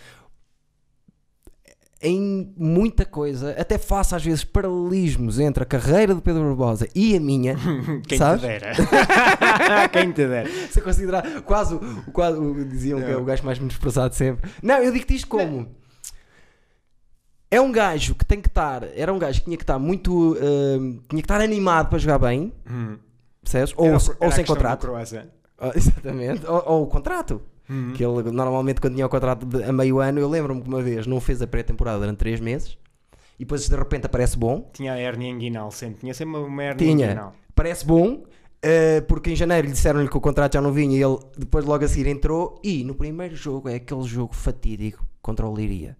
em 2.03 2.55
muita 2.57 3.05
coisa, 3.05 3.51
até 3.59 3.77
faço 3.77 4.17
às 4.17 4.25
vezes 4.25 4.43
paralelismos 4.43 5.39
entre 5.39 5.63
a 5.63 5.67
carreira 5.67 6.15
do 6.15 6.23
Pedro 6.23 6.43
Barbosa 6.45 6.89
e 6.95 7.15
a 7.15 7.21
minha, 7.21 7.57
Quem 8.09 8.17
sabes? 8.17 8.41
te 8.41 8.47
dera. 8.47 8.73
Quem 9.93 10.11
te 10.13 10.27
dera. 10.27 10.49
Se 10.71 10.81
considerar 10.81 11.43
quase, 11.43 11.75
o- 11.75 12.03
quase 12.13 12.39
diziam 12.65 12.99
que 13.01 13.05
é 13.11 13.15
o 13.17 13.19
Não. 13.19 13.25
gajo 13.27 13.45
mais 13.45 13.59
menosprezado 13.59 14.15
sempre. 14.15 14.51
Não, 14.63 14.79
eu 14.83 14.91
digo-te 14.93 15.15
isto 15.15 15.29
como 15.29 15.69
é 17.51 17.61
um 17.61 17.73
gajo 17.73 18.15
que 18.15 18.25
tem 18.25 18.41
que 18.41 18.49
estar, 18.49 18.85
era 18.97 19.13
um 19.13 19.19
gajo 19.19 19.41
que 19.41 19.45
tinha 19.47 19.57
que 19.57 19.63
estar 19.65 19.79
muito, 19.79 20.35
hum, 20.41 21.01
tinha 21.09 21.21
que 21.21 21.27
estar 21.27 21.41
animado 21.41 21.89
para 21.91 21.99
jogar 21.99 22.19
bem, 22.19 22.53
Hum. 22.71 22.97
percebes? 23.43 23.75
Ou, 23.77 23.87
Era- 23.89 23.97
ou 23.97 24.15
era 24.21 24.31
sem 24.31 24.45
contrato. 24.45 24.89
Ah, 25.59 25.73
exatamente. 25.75 26.47
Ou, 26.47 26.63
ou 26.65 26.83
o 26.85 26.87
contrato. 26.87 27.43
Hum. 27.71 27.93
Que 27.95 28.05
ele 28.05 28.33
normalmente 28.33 28.81
quando 28.81 28.95
tinha 28.95 29.07
o 29.07 29.09
contrato 29.09 29.47
de, 29.47 29.63
a 29.63 29.73
meio 29.73 30.01
ano, 30.01 30.19
eu 30.19 30.29
lembro-me 30.29 30.61
que 30.61 30.69
uma 30.69 30.83
vez 30.83 31.07
não 31.07 31.21
fez 31.21 31.41
a 31.41 31.47
pré-temporada 31.47 32.01
durante 32.01 32.19
3 32.19 32.41
meses 32.41 32.77
e 33.39 33.45
depois 33.45 33.69
de 33.69 33.77
repente 33.77 34.07
aparece 34.07 34.37
bom. 34.37 34.69
Tinha 34.73 34.93
a 34.95 34.99
hernia 35.01 35.31
inguinal 35.31 35.71
sempre. 35.71 36.01
Tinha 36.01 36.13
sempre 36.13 36.37
uma 36.39 36.63
hernia 36.65 36.87
Tinha. 36.87 37.07
inguinal. 37.07 37.35
Parece 37.55 37.87
bom, 37.87 38.25
eh, 38.61 39.01
porque 39.03 39.31
em 39.31 39.37
janeiro 39.37 39.67
lhe 39.69 39.73
disseram-lhe 39.73 40.09
que 40.09 40.17
o 40.17 40.21
contrato 40.21 40.55
já 40.55 40.61
não 40.61 40.73
vinha 40.73 40.99
e 40.99 41.03
ele 41.03 41.19
depois 41.39 41.65
logo 41.65 41.85
a 41.85 41.89
seguir 41.89 42.09
entrou. 42.09 42.61
E 42.65 42.83
no 42.83 42.95
primeiro 42.95 43.37
jogo 43.37 43.69
é 43.69 43.77
aquele 43.77 44.03
jogo 44.03 44.35
fatídico 44.35 45.07
contra 45.23 45.47
o 45.47 45.55
Liria. 45.55 45.97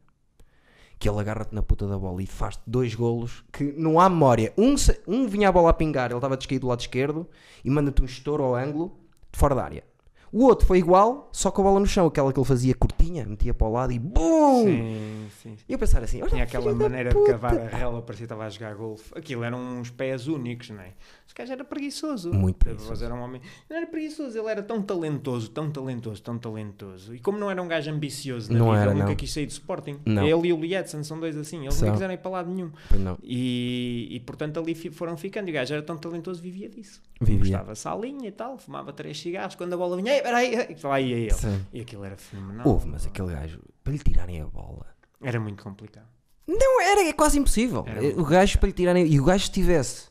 que 0.99 1.09
ele 1.09 1.19
agarra-te 1.19 1.55
na 1.55 1.63
puta 1.63 1.87
da 1.87 1.97
bola 1.99 2.23
e 2.23 2.27
faz 2.27 2.59
dois 2.67 2.95
golos 2.95 3.43
que 3.51 3.73
não 3.77 3.99
há 3.99 4.07
memória. 4.11 4.53
Um, 4.59 4.75
um 5.09 5.27
vinha 5.27 5.49
a 5.49 5.53
bola 5.53 5.71
a 5.71 5.73
pingar, 5.73 6.11
ele 6.11 6.19
estava 6.19 6.37
descaído 6.37 6.67
do 6.67 6.69
lado 6.69 6.81
esquerdo 6.81 7.27
e 7.65 7.71
manda-te 7.71 8.03
um 8.03 8.05
estouro 8.05 8.43
ao 8.43 8.55
ângulo 8.55 8.93
de 9.33 9.39
fora 9.39 9.55
da 9.55 9.65
área. 9.65 9.85
O 10.33 10.45
outro 10.45 10.67
foi 10.67 10.79
igual, 10.79 11.29
só 11.33 11.51
com 11.51 11.61
a 11.63 11.65
bola 11.65 11.81
no 11.81 11.87
chão, 11.87 12.07
aquela 12.07 12.33
que 12.33 12.39
ele 12.39 12.47
fazia 12.47 12.75
curtinha, 12.75 13.25
metia 13.27 13.53
para 13.53 13.67
o 13.67 13.73
lado 13.73 13.93
e 13.93 13.99
BUM! 13.99 14.65
Sim, 14.65 15.27
sim. 15.43 15.57
E 15.69 15.73
eu 15.73 15.79
pensar 15.79 16.03
assim, 16.03 16.21
olha 16.21 16.31
Tinha 16.31 16.45
aquela 16.45 16.73
maneira 16.73 17.11
de 17.11 17.25
cavar 17.25 17.59
a 17.59 17.67
rela, 17.67 18.01
parecia 18.01 18.27
que 18.27 18.33
estava 18.33 18.45
a 18.45 18.49
jogar 18.49 18.75
golfe. 18.75 19.11
Aquilo 19.17 19.43
eram 19.43 19.59
uns 19.59 19.91
pés 19.91 20.29
únicos, 20.29 20.71
não 20.71 20.81
é? 20.81 20.93
Esse 21.27 21.35
gajo 21.35 21.53
era 21.53 21.65
preguiçoso. 21.65 22.33
Muito 22.33 22.57
preguiçoso. 22.57 23.05
Era 23.05 23.15
um 23.15 23.21
homem. 23.21 23.41
Não 23.69 23.77
era 23.77 23.87
preguiçoso, 23.87 24.37
ele 24.39 24.49
era 24.49 24.63
tão 24.63 24.83
talentoso, 24.83 25.49
tão 25.51 25.71
talentoso, 25.71 26.23
tão 26.23 26.39
talentoso. 26.39 27.15
E 27.15 27.21
como 27.21 27.39
não 27.39 27.51
era 27.51 27.63
um 27.63 27.69
gajo 27.69 27.91
ambicioso 27.91 28.53
na 28.53 28.59
Não 28.59 28.67
vida, 28.67 28.79
era, 28.79 28.91
ele 28.91 28.99
nunca 29.01 29.11
não. 29.11 29.17
quis 29.17 29.33
sair 29.33 29.47
do 29.47 29.51
Sporting. 29.51 30.01
Não. 30.05 30.27
Ele 30.27 30.49
e 30.49 30.53
o 30.53 30.61
Lietzen 30.61 31.03
são 31.03 31.19
dois 31.21 31.37
assim, 31.37 31.63
eles 31.63 31.81
não 31.81 31.93
quiseram 31.93 32.15
ir 32.15 32.19
para 32.19 32.31
lado 32.31 32.51
nenhum. 32.51 32.71
Pois 32.89 33.01
não. 33.01 33.19
E, 33.23 34.09
e 34.11 34.21
portanto 34.21 34.59
ali 34.59 34.75
foram 34.75 35.17
ficando. 35.17 35.49
E 35.49 35.51
o 35.51 35.55
gajo 35.55 35.73
era 35.73 35.83
tão 35.83 35.97
talentoso, 35.97 36.43
vivia 36.43 36.69
disso. 36.69 37.01
Vivia. 37.21 37.59
Gostava 37.59 37.75
salinha 37.75 38.29
e 38.29 38.33
tal, 38.33 38.59
fumava 38.59 38.93
três 38.93 39.21
cigarros. 39.21 39.55
Quando 39.55 39.73
a 39.73 39.77
bola 39.77 39.97
vinha, 39.97 40.20
ei, 40.21 40.23
peraí, 40.23 40.55
ei", 40.55 40.77
lá 40.83 41.01
ia 41.01 41.17
ele. 41.17 41.31
Sim. 41.35 41.67
E 41.73 41.81
aquilo 41.81 42.05
era 42.05 42.17
fenomenal. 42.17 42.67
Houve, 42.67 42.89
mas 42.89 43.07
aquele 43.07 43.33
gajo, 43.33 43.61
para 43.83 43.93
lhe 43.93 43.99
tirarem 43.99 44.41
a 44.41 44.47
bola. 44.47 44.87
Era 45.23 45.39
muito 45.41 45.63
complicado. 45.63 46.07
Não, 46.47 46.81
era 46.81 47.03
é 47.03 47.13
quase 47.13 47.39
impossível. 47.39 47.85
Era 47.87 48.01
muito 48.03 48.21
o 48.21 48.25
gajo 48.25 48.59
para 48.59 48.67
lhe 48.69 48.73
tirarem. 48.73 49.07
E 49.07 49.21
o 49.21 49.25
gajo 49.25 49.45
estivesse 49.45 50.09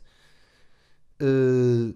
eh, 1.20 1.94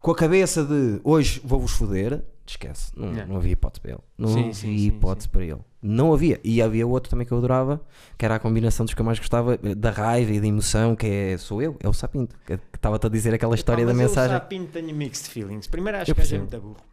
com 0.00 0.10
a 0.10 0.14
cabeça 0.16 0.64
de 0.64 1.00
hoje 1.02 1.40
vou-vos 1.44 1.72
foder, 1.72 2.22
esquece. 2.46 2.92
Não, 2.96 3.12
Não. 3.12 3.26
não 3.26 3.36
havia 3.36 3.52
hipótese 3.52 3.80
para 3.80 3.92
ele. 3.92 4.00
Não 4.18 4.28
Sim, 4.28 4.38
havia 4.40 4.54
sim, 4.54 4.76
sim, 4.78 4.86
hipótese 4.86 5.28
para 5.28 5.44
ele. 5.44 5.60
Não 5.82 6.12
havia. 6.12 6.40
E 6.44 6.60
havia 6.60 6.86
outro 6.86 7.08
também 7.10 7.26
que 7.26 7.32
eu 7.32 7.38
adorava, 7.38 7.80
que 8.18 8.24
era 8.24 8.34
a 8.34 8.38
combinação 8.38 8.84
dos 8.84 8.94
que 8.94 9.00
eu 9.00 9.04
mais 9.04 9.18
gostava, 9.18 9.54
eh, 9.62 9.74
da 9.74 9.90
raiva 9.90 10.32
e 10.32 10.40
da 10.40 10.46
emoção, 10.46 10.94
que 10.96 11.06
é 11.06 11.38
sou 11.38 11.62
eu, 11.62 11.76
é 11.80 11.88
o 11.88 11.92
Sapinto. 11.92 12.36
Que 12.44 12.58
estava-te 12.74 13.06
a 13.06 13.08
dizer 13.08 13.32
aquela 13.34 13.54
história 13.54 13.86
da 13.86 13.94
mensagem. 13.94 14.34
Eu 14.34 14.40
Sapinto 14.40 14.72
tenho 14.72 14.94
mixed 14.94 15.28
feelings. 15.30 15.66
Primeiro 15.66 15.98
acho 15.98 16.10
Eu 16.10 16.14
que 16.14 16.20
o 16.20 16.22
é 16.22 16.24
percebo. 16.24 16.42
muito 16.42 16.60
burro. 16.60 16.85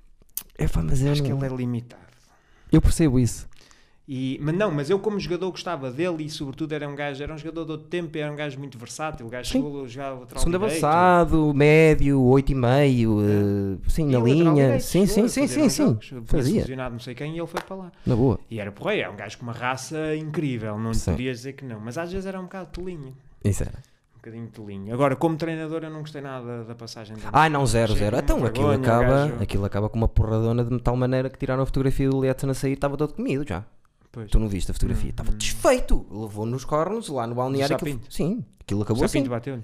É, 0.58 0.68
pá, 0.68 0.82
mas 0.84 1.04
Acho 1.06 1.24
que 1.24 1.32
ele 1.32 1.46
é 1.46 1.50
limitado. 1.50 2.02
eu 2.72 2.82
percebo 2.82 3.20
isso. 3.20 3.48
E, 4.06 4.38
mas 4.42 4.54
não, 4.54 4.70
mas 4.70 4.90
eu 4.90 5.00
como 5.00 5.18
jogador 5.18 5.50
gostava 5.52 5.90
dele 5.90 6.26
e 6.26 6.30
sobretudo 6.30 6.74
era 6.74 6.86
um 6.90 6.94
gajo, 6.94 7.24
era 7.24 7.34
um 7.34 7.38
jogador 7.38 7.64
de 7.64 7.72
outro 7.72 7.88
tempo, 7.88 8.18
era 8.18 8.30
um 8.30 8.36
gajo 8.36 8.60
muito 8.60 8.78
versátil, 8.78 9.26
o 9.26 9.30
gajo 9.30 9.50
Sim. 9.50 9.60
chegou 9.64 9.86
a 9.86 9.88
jogar 9.88 10.10
lateral 10.12 10.44
Segundo 10.44 10.60
direito. 10.60 10.86
avançado, 10.86 11.54
médio, 11.54 12.20
8,5, 12.22 13.22
eh, 13.24 13.90
sim, 13.90 14.10
E 14.10 14.12
na 14.12 14.20
linha. 14.20 14.54
direito, 14.54 14.82
Sim, 14.84 15.06
sim, 15.06 15.28
sim, 15.30 15.48
sim, 15.48 15.70
sim. 15.70 15.98
Fazia, 16.26 16.60
lesionado 16.60 16.92
não 16.92 17.00
sei 17.00 17.16
quem 17.16 17.34
e 17.34 17.40
ele 17.40 17.48
foi 17.48 17.62
para 17.62 17.76
lá. 17.78 17.92
na 18.06 18.14
boa. 18.16 18.38
E 18.52 18.60
era 18.60 18.74
porreiro, 18.74 19.08
é 19.08 19.10
um 19.10 19.16
gajo 19.16 19.38
com 19.38 19.44
uma 19.46 19.54
raça 19.54 20.14
incrível, 20.18 20.78
não 20.78 20.94
Sim. 20.94 21.12
podias 21.12 21.38
dizer 21.38 21.54
que 21.54 21.64
não, 21.64 21.80
mas 21.80 21.98
às 21.98 22.12
vezes 22.12 22.26
era 22.26 22.38
um 22.38 22.44
bocado 22.44 22.72
tolinho. 22.74 23.16
Isso 23.42 23.64
era. 23.64 23.80
Um 24.24 24.32
bocadinho 24.32 24.48
tolinho. 24.52 24.94
Agora, 24.94 25.18
como 25.18 25.36
treinador, 25.36 25.84
eu 25.84 25.90
não 25.90 26.00
gostei 26.00 26.22
nada 26.22 26.64
da 26.64 26.74
passagem. 26.74 27.18
Ah, 27.32 27.50
não, 27.50 27.66
zero, 27.66 27.94
zero. 27.94 28.16
Então 28.18 28.46
aquilo 28.46 28.70
vergonha, 28.70 28.94
acaba, 28.94 29.28
gajo- 29.28 29.44
aquilo 29.44 29.66
acaba 29.66 29.90
com 29.90 29.98
uma 29.98 30.08
porradona 30.08 30.64
de 30.64 30.80
tal 30.80 30.96
maneira 30.96 31.30
que 31.30 31.38
tiraram 31.38 31.62
a 31.64 31.66
fotografia 31.66 32.10
do 32.10 32.22
Lietzen 32.22 32.50
a 32.50 32.54
sair 32.54 32.72
estava 32.74 32.96
todo 32.96 33.14
comido 33.14 33.46
já. 33.46 33.66
Pois. 34.14 34.30
Tu 34.32 34.40
não 34.40 34.48
viste 34.48 34.72
a 34.72 34.74
fotografia? 34.74 35.08
Hum, 35.08 35.10
Estava 35.10 35.32
hum. 35.32 35.36
desfeito. 35.38 36.06
Levou 36.10 36.46
nos 36.46 36.64
cornos 36.64 37.10
lá 37.10 37.28
no 37.28 37.36
balneário. 37.36 37.76
aquilo-? 37.76 38.00
Sim, 38.10 38.46
aquilo 38.62 38.84
acabou 38.84 39.04
assim. 39.04 39.24
Bateu-lhe. 39.28 39.62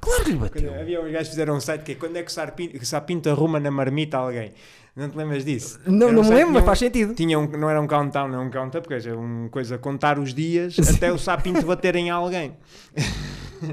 Claro 0.00 0.24
que 0.24 0.30
lhe 0.32 0.38
Quando 0.38 0.50
bateu. 0.50 0.80
Havia 0.80 1.00
uns 1.00 1.12
gajos 1.12 1.28
que 1.28 1.30
fizeram 1.30 1.54
um 1.56 1.60
site 1.60 1.82
que 1.82 1.92
é 1.92 1.94
quando 1.94 2.16
é 2.16 2.22
que 2.22 2.30
o 2.30 2.32
Sapinto, 2.34 2.86
Sapinto 2.86 3.28
arruma 3.30 3.60
na 3.60 3.70
marmita 3.70 4.16
alguém. 4.16 4.52
Não 4.94 5.08
te 5.08 5.16
lembras 5.16 5.44
disso? 5.44 5.80
Não, 5.86 6.08
Era 6.08 6.16
não 6.16 6.22
um 6.22 6.24
me 6.28 6.30
lembro, 6.34 6.52
mas 6.52 6.62
tinha 6.62 6.66
faz 6.66 6.78
sentido. 6.78 7.10
um- 7.12 7.14
Tinha 7.14 7.38
um, 7.38 7.46
não 7.46 7.70
era 7.70 7.80
um 7.80 7.86
countdown, 7.86 8.28
não 8.28 8.40
era 8.40 8.46
um 8.48 8.50
count-up, 8.50 8.86
porque 8.86 9.08
é 9.08 9.14
uma 9.14 9.48
coisa 9.48 9.78
contar 9.78 10.18
os 10.18 10.34
dias 10.34 10.76
até 10.96 11.10
o 11.10 11.18
Sapinto 11.18 11.64
bater 11.64 11.96
em 11.96 12.10
alguém. 12.10 12.56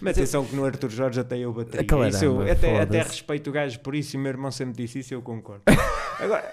Mas 0.00 0.16
atenção 0.16 0.44
que 0.44 0.54
no 0.54 0.64
Arthur 0.64 0.90
Jorge 0.90 1.20
até 1.20 1.36
eu 1.38 1.52
era 1.60 2.08
Isso 2.08 2.24
eu- 2.24 2.42
até, 2.42 2.80
até 2.80 3.02
respeito 3.02 3.50
o 3.50 3.52
gajo 3.52 3.80
por 3.80 3.94
isso 3.94 4.16
e 4.16 4.18
o 4.18 4.20
meu 4.22 4.30
irmão 4.30 4.50
sempre 4.50 4.74
disse 4.84 5.00
isso 5.00 5.12
e 5.12 5.16
eu 5.16 5.22
concordo. 5.22 5.62
Agora, 6.20 6.52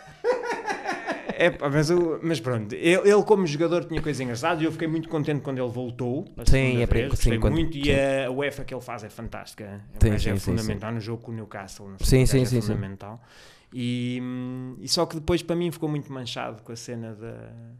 é, 1.37 1.57
mas, 1.69 1.89
o- 1.89 2.19
mas 2.23 2.39
pronto, 2.39 2.73
ele, 2.73 3.09
ele 3.09 3.23
como 3.23 3.45
jogador 3.45 3.85
tinha 3.85 4.01
coisas 4.01 4.19
engraçadas 4.19 4.61
e 4.61 4.65
eu 4.65 4.71
fiquei 4.71 4.87
muito 4.87 5.07
contente 5.09 5.41
quando 5.41 5.59
ele 5.59 5.69
voltou. 5.71 6.25
A 6.37 6.45
Sim, 6.49 6.81
é 6.81 6.85
vez, 6.85 7.13
sim, 7.19 7.39
quando- 7.39 7.53
muito 7.53 7.77
e 7.77 7.83
sim. 7.85 7.91
a 8.27 8.31
UEFA 8.31 8.63
que 8.63 8.73
ele 8.73 8.81
faz 8.81 9.03
é 9.03 9.09
fantástica. 9.09 9.63
É, 9.63 9.77
Sim, 9.99 10.07
um 10.07 10.11
gajo 10.11 10.23
sim, 10.23 10.29
é 10.29 10.35
sim, 10.35 10.39
fundamental 10.39 10.91
no 10.93 10.99
jogo 10.99 11.21
com 11.23 11.31
o 11.31 11.35
Newcastle. 11.35 11.87
no 11.89 11.97
Sim, 12.03 12.25
sim, 12.25 12.45
sim, 12.45 12.57
é 12.57 12.61
sim. 12.61 12.67
fundamental. 12.67 13.21
E, 13.73 14.19
hum, 14.21 14.75
e 14.79 14.87
só 14.87 15.05
que 15.05 15.15
depois 15.15 15.41
para 15.43 15.55
mim 15.55 15.69
ficou 15.71 15.89
muito 15.89 16.11
manchado 16.11 16.61
com 16.63 16.71
a 16.71 16.75
cena 16.75 17.13
de, 17.13 17.75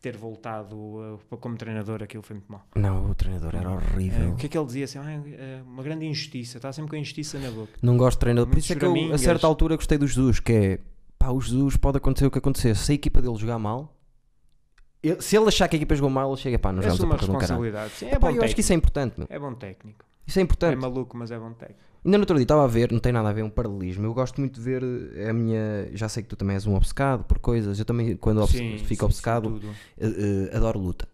ter 0.00 0.16
voltado 0.16 0.76
uh, 0.76 1.18
para- 1.28 1.38
como 1.38 1.56
treinador, 1.56 2.02
aquilo 2.04 2.22
foi 2.22 2.34
muito 2.36 2.50
mal. 2.50 2.64
Não, 2.76 3.10
o 3.10 3.14
treinador 3.16 3.54
era 3.56 3.68
É, 3.68 3.72
horrível. 3.74 4.30
o 4.30 4.36
que 4.36 4.46
é 4.46 4.48
que 4.48 4.56
ele 4.56 4.66
dizia 4.66 4.84
assim? 4.84 4.98
"Ah, 4.98 5.10
é 5.12 5.60
uma 5.66 5.82
grande 5.82 6.06
injustiça, 6.06 6.58
está 6.58 6.72
sempre 6.72 6.90
com 6.90 6.96
a 6.96 6.98
injustiça 7.00 7.36
na 7.40 7.50
boca. 7.50 7.72
Não 7.82 7.96
gosto 7.96 8.16
de 8.16 8.20
treinador. 8.20 8.48
Por 8.48 8.58
isso 8.58 8.72
é 8.72 8.76
que 8.76 8.84
eu, 8.84 9.12
a 9.12 9.18
certa 9.18 9.46
altura, 9.46 9.74
gostei 9.74 9.98
do 9.98 10.06
Jesus, 10.06 10.38
que 10.38 10.52
é 10.52 10.78
pá, 11.28 11.32
o 11.32 11.40
Jesus 11.40 11.76
pode 11.76 11.98
acontecer 11.98 12.26
o 12.26 12.30
que 12.30 12.38
acontecer. 12.38 12.74
Se 12.76 12.92
a 12.92 12.94
equipa 12.94 13.20
dele 13.20 13.36
jogar 13.36 13.58
mal, 13.58 13.94
ele- 15.02 15.20
se 15.20 15.36
ele 15.36 15.46
achar 15.48 15.68
que 15.68 15.76
a 15.76 15.78
equipa 15.78 15.94
jogou 15.94 16.10
mal, 16.10 16.30
ele 16.32 16.40
chega, 16.40 16.58
pá, 16.58 16.72
não 16.72 16.80
É 16.80 16.82
jogamos 16.90 17.00
a 17.02 17.06
porra 17.06 17.18
de 17.18 17.30
um 17.30 17.38
caralho. 17.70 17.90
Sim, 17.90 18.06
é, 18.06 18.08
Epá, 18.14 18.18
bom 18.18 18.26
eu 18.28 18.30
acho 18.30 18.34
que 18.34 18.38
técnico. 18.40 18.60
isso 18.60 18.72
é 18.72 18.76
importante, 18.76 19.18
meu. 19.18 19.26
é 19.30 19.38
bom 19.38 19.54
técnico. 19.54 20.04
Isso 20.26 20.38
é 20.38 20.42
É 20.42 20.44
importante. 20.44 20.76
maluco, 20.80 21.16
mas 21.16 21.30
é 21.30 21.38
bom 21.38 21.52
técnico. 21.52 21.80
Ainda 22.04 22.16
no 22.18 22.22
outro 22.22 22.36
dia 22.36 22.44
estava 22.44 22.64
a 22.64 22.66
ver, 22.66 22.92
não 22.92 23.00
tem 23.00 23.12
nada 23.12 23.28
a 23.28 23.32
ver 23.32 23.42
um 23.42 23.50
paralelismo. 23.50 24.04
Eu 24.06 24.14
gosto 24.14 24.40
muito 24.40 24.54
de 24.54 24.60
ver 24.60 24.82
eh, 25.16 25.28
a 25.28 25.32
minha. 25.32 25.90
Já 25.94 26.08
sei 26.08 26.22
que 26.22 26.28
tu 26.28 26.36
também 26.36 26.54
és 26.54 26.66
um 26.66 26.74
obcecado 26.74 27.24
por 27.24 27.38
coisas. 27.38 27.78
Eu 27.78 27.84
também, 27.84 28.16
quando 28.16 28.40
obce- 28.42 28.58
Sim, 28.58 28.78
fico 28.78 29.00
sim, 29.00 29.06
obcecado, 29.06 29.60
eh, 29.98 30.48
eh, 30.52 30.56
adoro 30.56 30.78
luta. 30.78 31.08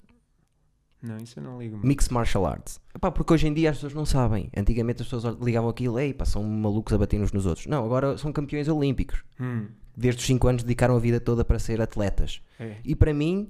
Não, 1.03 1.17
isso 1.19 1.39
eu 1.39 1.43
não 1.45 1.59
ligo 1.59 1.75
muito. 1.77 1.87
Mixed 1.87 2.13
Martial 2.13 2.47
Arts. 2.47 2.81
Epá, 2.95 3.11
porque 3.11 3.33
hoje 3.33 3.47
em 3.47 3.53
dia 3.55 3.71
as 3.71 3.77
pessoas 3.77 3.93
não 3.95 4.07
sabem. 4.07 4.51
Antigamente 4.57 5.03
as 5.03 5.09
pessoas 5.09 5.37
ligavam 5.41 5.69
aquilo, 5.71 5.99
ei, 5.99 6.13
pá, 6.15 6.25
são 6.25 6.43
malucos 6.43 6.93
a 6.95 6.99
bater 6.99 7.21
uns 7.21 7.31
nos 7.33 7.45
outros. 7.47 7.67
Não, 7.67 7.85
agora 7.85 8.17
são 8.19 8.33
campeões 8.33 8.69
olímpicos. 8.69 9.23
Hum, 9.41 9.67
Desde 9.97 10.21
os 10.21 10.27
5 10.27 10.49
anos 10.49 10.63
dedicaram 10.63 10.97
a 10.97 10.99
vida 10.99 11.21
toda 11.21 11.45
para 11.45 11.59
ser 11.59 11.81
atletas. 11.81 12.41
é. 12.59 12.77
E 12.85 12.95
para 12.97 13.13
mim, 13.15 13.49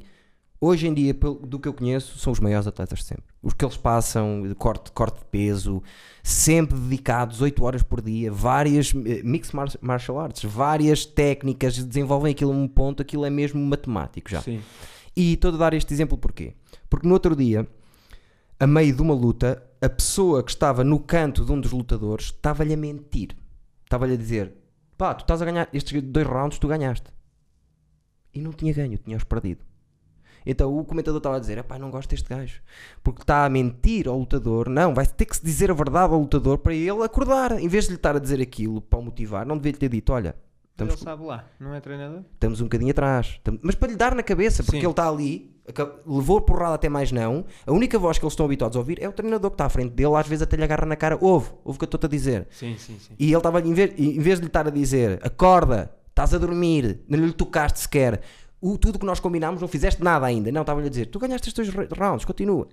hoje 0.60 0.86
em 0.86 0.94
dia, 0.94 1.14
do 1.14 1.58
que 1.58 1.68
eu 1.68 1.72
conheço, 1.74 2.18
são 2.18 2.32
os 2.32 2.40
maiores 2.40 2.66
atletas 2.66 2.98
de 3.00 3.04
sempre. 3.06 3.24
Os 3.42 3.52
que 3.54 3.64
eles 3.64 3.76
passam, 3.76 4.42
corte, 4.58 4.90
corte 4.92 5.18
de 5.20 5.24
peso, 5.26 5.82
sempre 6.22 6.78
dedicados 6.78 7.40
8 7.40 7.62
horas 7.64 7.82
por 7.82 8.00
dia, 8.00 8.30
várias 8.32 8.92
eh, 8.94 9.22
mixed 9.22 9.54
mar- 9.54 9.68
martial 9.80 10.18
arts, 10.18 10.42
várias 10.44 11.04
técnicas, 11.04 11.76
desenvolvem 11.82 12.32
aquilo 12.32 12.52
a 12.52 12.54
um 12.56 12.66
ponto, 12.68 13.02
aquilo 13.02 13.24
é 13.24 13.30
mesmo 13.30 13.60
matemático 13.64 14.30
já. 14.30 14.40
Sim. 14.42 14.60
E 15.16 15.34
estou 15.34 15.52
a 15.54 15.56
dar 15.56 15.74
este 15.74 15.92
exemplo 15.94 16.16
porquê? 16.18 16.54
Porque 16.90 17.06
no 17.06 17.14
outro 17.14 17.36
dia, 17.36 17.66
a 18.58 18.66
meio 18.66 18.94
de 18.94 19.02
uma 19.02 19.14
luta, 19.14 19.62
a 19.80 19.88
pessoa 19.88 20.42
que 20.42 20.50
estava 20.50 20.82
no 20.82 20.98
canto 20.98 21.44
de 21.44 21.52
um 21.52 21.60
dos 21.60 21.72
lutadores 21.72 22.26
estava-lhe 22.26 22.72
a 22.72 22.76
mentir. 22.76 23.36
Estava-lhe 23.84 24.14
a 24.14 24.16
dizer: 24.16 24.52
pá, 24.96 25.14
tu 25.14 25.22
estás 25.22 25.40
a 25.42 25.44
ganhar 25.44 25.68
estes 25.72 26.02
dois 26.02 26.26
rounds, 26.26 26.58
tu 26.58 26.68
ganhaste. 26.68 27.10
E 28.32 28.40
não 28.40 28.52
tinha 28.52 28.72
ganho, 28.72 28.98
tinhas 28.98 29.24
perdido. 29.24 29.64
Então 30.46 30.76
o 30.76 30.84
comentador 30.84 31.18
estava 31.18 31.36
a 31.36 31.40
dizer: 31.40 31.62
pá, 31.64 31.78
não 31.78 31.90
gosto 31.90 32.10
deste 32.10 32.28
gajo. 32.28 32.60
Porque 33.02 33.22
está 33.22 33.44
a 33.44 33.48
mentir 33.48 34.08
ao 34.08 34.18
lutador. 34.18 34.68
Não, 34.68 34.94
vai 34.94 35.06
ter 35.06 35.24
que 35.24 35.36
se 35.36 35.44
dizer 35.44 35.70
a 35.70 35.74
verdade 35.74 36.12
ao 36.12 36.20
lutador 36.20 36.58
para 36.58 36.74
ele 36.74 37.02
acordar. 37.02 37.52
Em 37.52 37.68
vez 37.68 37.84
de 37.84 37.90
lhe 37.90 37.96
estar 37.96 38.16
a 38.16 38.18
dizer 38.18 38.40
aquilo 38.40 38.80
para 38.80 38.98
o 38.98 39.02
motivar, 39.02 39.46
não 39.46 39.56
devia 39.56 39.72
lhe 39.72 39.78
ter 39.78 39.88
dito: 39.88 40.12
olha. 40.12 40.36
Estamos 40.74 40.94
ele 40.94 41.04
sabe 41.04 41.24
lá, 41.24 41.44
não 41.60 41.72
é 41.72 41.80
treinador? 41.80 42.22
estamos 42.32 42.60
um 42.60 42.64
bocadinho 42.64 42.90
atrás. 42.90 43.40
Mas 43.62 43.76
para 43.76 43.92
lhe 43.92 43.96
dar 43.96 44.12
na 44.12 44.24
cabeça, 44.24 44.64
porque 44.64 44.78
Sim. 44.78 44.84
ele 44.84 44.90
está 44.90 45.08
ali, 45.08 45.54
levou 46.04 46.40
porrada 46.40 46.74
até 46.74 46.88
mais 46.88 47.12
não. 47.12 47.44
A 47.64 47.70
única 47.70 47.96
voz 47.96 48.18
que 48.18 48.24
eles 48.24 48.32
estão 48.32 48.44
habituados 48.44 48.76
a 48.76 48.80
ouvir 48.80 49.00
é 49.00 49.08
o 49.08 49.12
treinador 49.12 49.52
que 49.52 49.54
está 49.54 49.66
à 49.66 49.68
frente 49.68 49.92
dele, 49.92 50.16
às 50.16 50.26
vezes 50.26 50.42
até 50.42 50.56
lhe 50.56 50.64
agarra 50.64 50.84
na 50.84 50.96
cara, 50.96 51.16
ouve, 51.20 51.50
ouve 51.64 51.76
o 51.76 51.78
que 51.78 51.84
eu 51.84 51.86
estou-te 51.86 52.06
a 52.06 52.08
dizer. 52.08 52.48
Sim, 52.50 52.76
sim, 52.76 52.98
sim. 52.98 53.14
E 53.16 53.26
ele 53.26 53.36
estava, 53.36 53.60
em 53.60 53.72
vez, 53.72 53.92
em 53.96 54.18
vez 54.18 54.40
de 54.40 54.42
lhe 54.42 54.48
estar 54.48 54.66
a 54.66 54.70
dizer, 54.70 55.20
acorda, 55.22 55.94
estás 56.08 56.34
a 56.34 56.38
dormir, 56.38 57.02
não 57.08 57.20
lhe 57.24 57.32
tocaste 57.32 57.78
sequer, 57.78 58.20
o, 58.60 58.76
tudo 58.76 58.98
que 58.98 59.06
nós 59.06 59.20
combinámos, 59.20 59.60
não 59.60 59.68
fizeste 59.68 60.02
nada 60.02 60.24
ainda. 60.24 60.50
Não, 60.50 60.62
estava-lhe 60.62 60.86
a 60.86 60.90
dizer, 60.90 61.06
tu 61.06 61.18
ganhaste 61.18 61.50
estes 61.50 61.68
dois 61.72 61.88
rounds, 61.96 62.24
continua. 62.24 62.66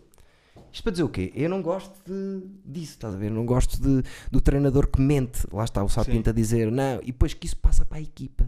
Isto 0.72 0.84
para 0.84 0.92
dizer 0.92 1.04
o 1.04 1.10
quê? 1.10 1.32
Eu 1.36 1.50
não 1.50 1.62
gosto 1.62 1.94
de, 2.06 2.44
disso, 2.66 2.94
estás 2.94 3.14
a 3.14 3.18
ver? 3.18 3.28
Eu 3.28 3.36
não 3.36 3.46
gosto 3.46 3.82
de, 3.82 4.04
do 4.32 4.40
treinador 4.40 4.88
que 4.88 5.02
mente. 5.02 5.46
Lá 5.52 5.64
está 5.66 5.84
o 5.84 5.90
Sapinto 5.90 6.30
a 6.30 6.34
dizer, 6.34 6.72
não, 6.72 7.00
e 7.02 7.08
depois 7.08 7.34
que 7.34 7.46
isso 7.46 7.58
passa 7.58 7.84
para 7.86 7.98
a 7.98 8.02
equipa. 8.02 8.48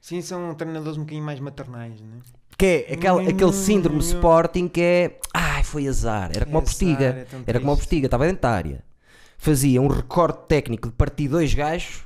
Sim, 0.00 0.22
são 0.22 0.54
treinadores 0.54 0.96
um 0.96 1.00
bocadinho 1.02 1.24
mais 1.24 1.38
maternais, 1.40 2.00
não 2.00 2.16
é? 2.16 2.20
Que 2.56 2.86
é 2.88 2.94
aquele, 2.94 3.10
Hum, 3.26 3.28
aquele 3.28 3.52
síndrome 3.52 3.98
hum. 3.98 4.00
Sporting 4.00 4.68
que 4.68 4.80
é. 4.80 5.20
Ai, 5.34 5.62
foi 5.64 5.86
azar. 5.86 6.30
Era 6.34 6.44
como 6.46 6.56
É 6.56 6.60
a 6.60 6.62
postiga. 6.62 7.08
azar, 7.10 7.18
é 7.18 7.42
Era 7.46 7.60
como 7.60 7.72
a 7.72 7.76
postiga, 7.76 8.06
estava 8.06 8.26
dentro 8.26 8.42
da 8.42 8.50
área. 8.50 8.84
Fazia 9.36 9.80
um 9.82 9.86
recorde 9.86 10.38
técnico 10.48 10.88
de 10.88 10.94
partir 10.94 11.28
dois 11.28 11.52
gajos 11.54 12.02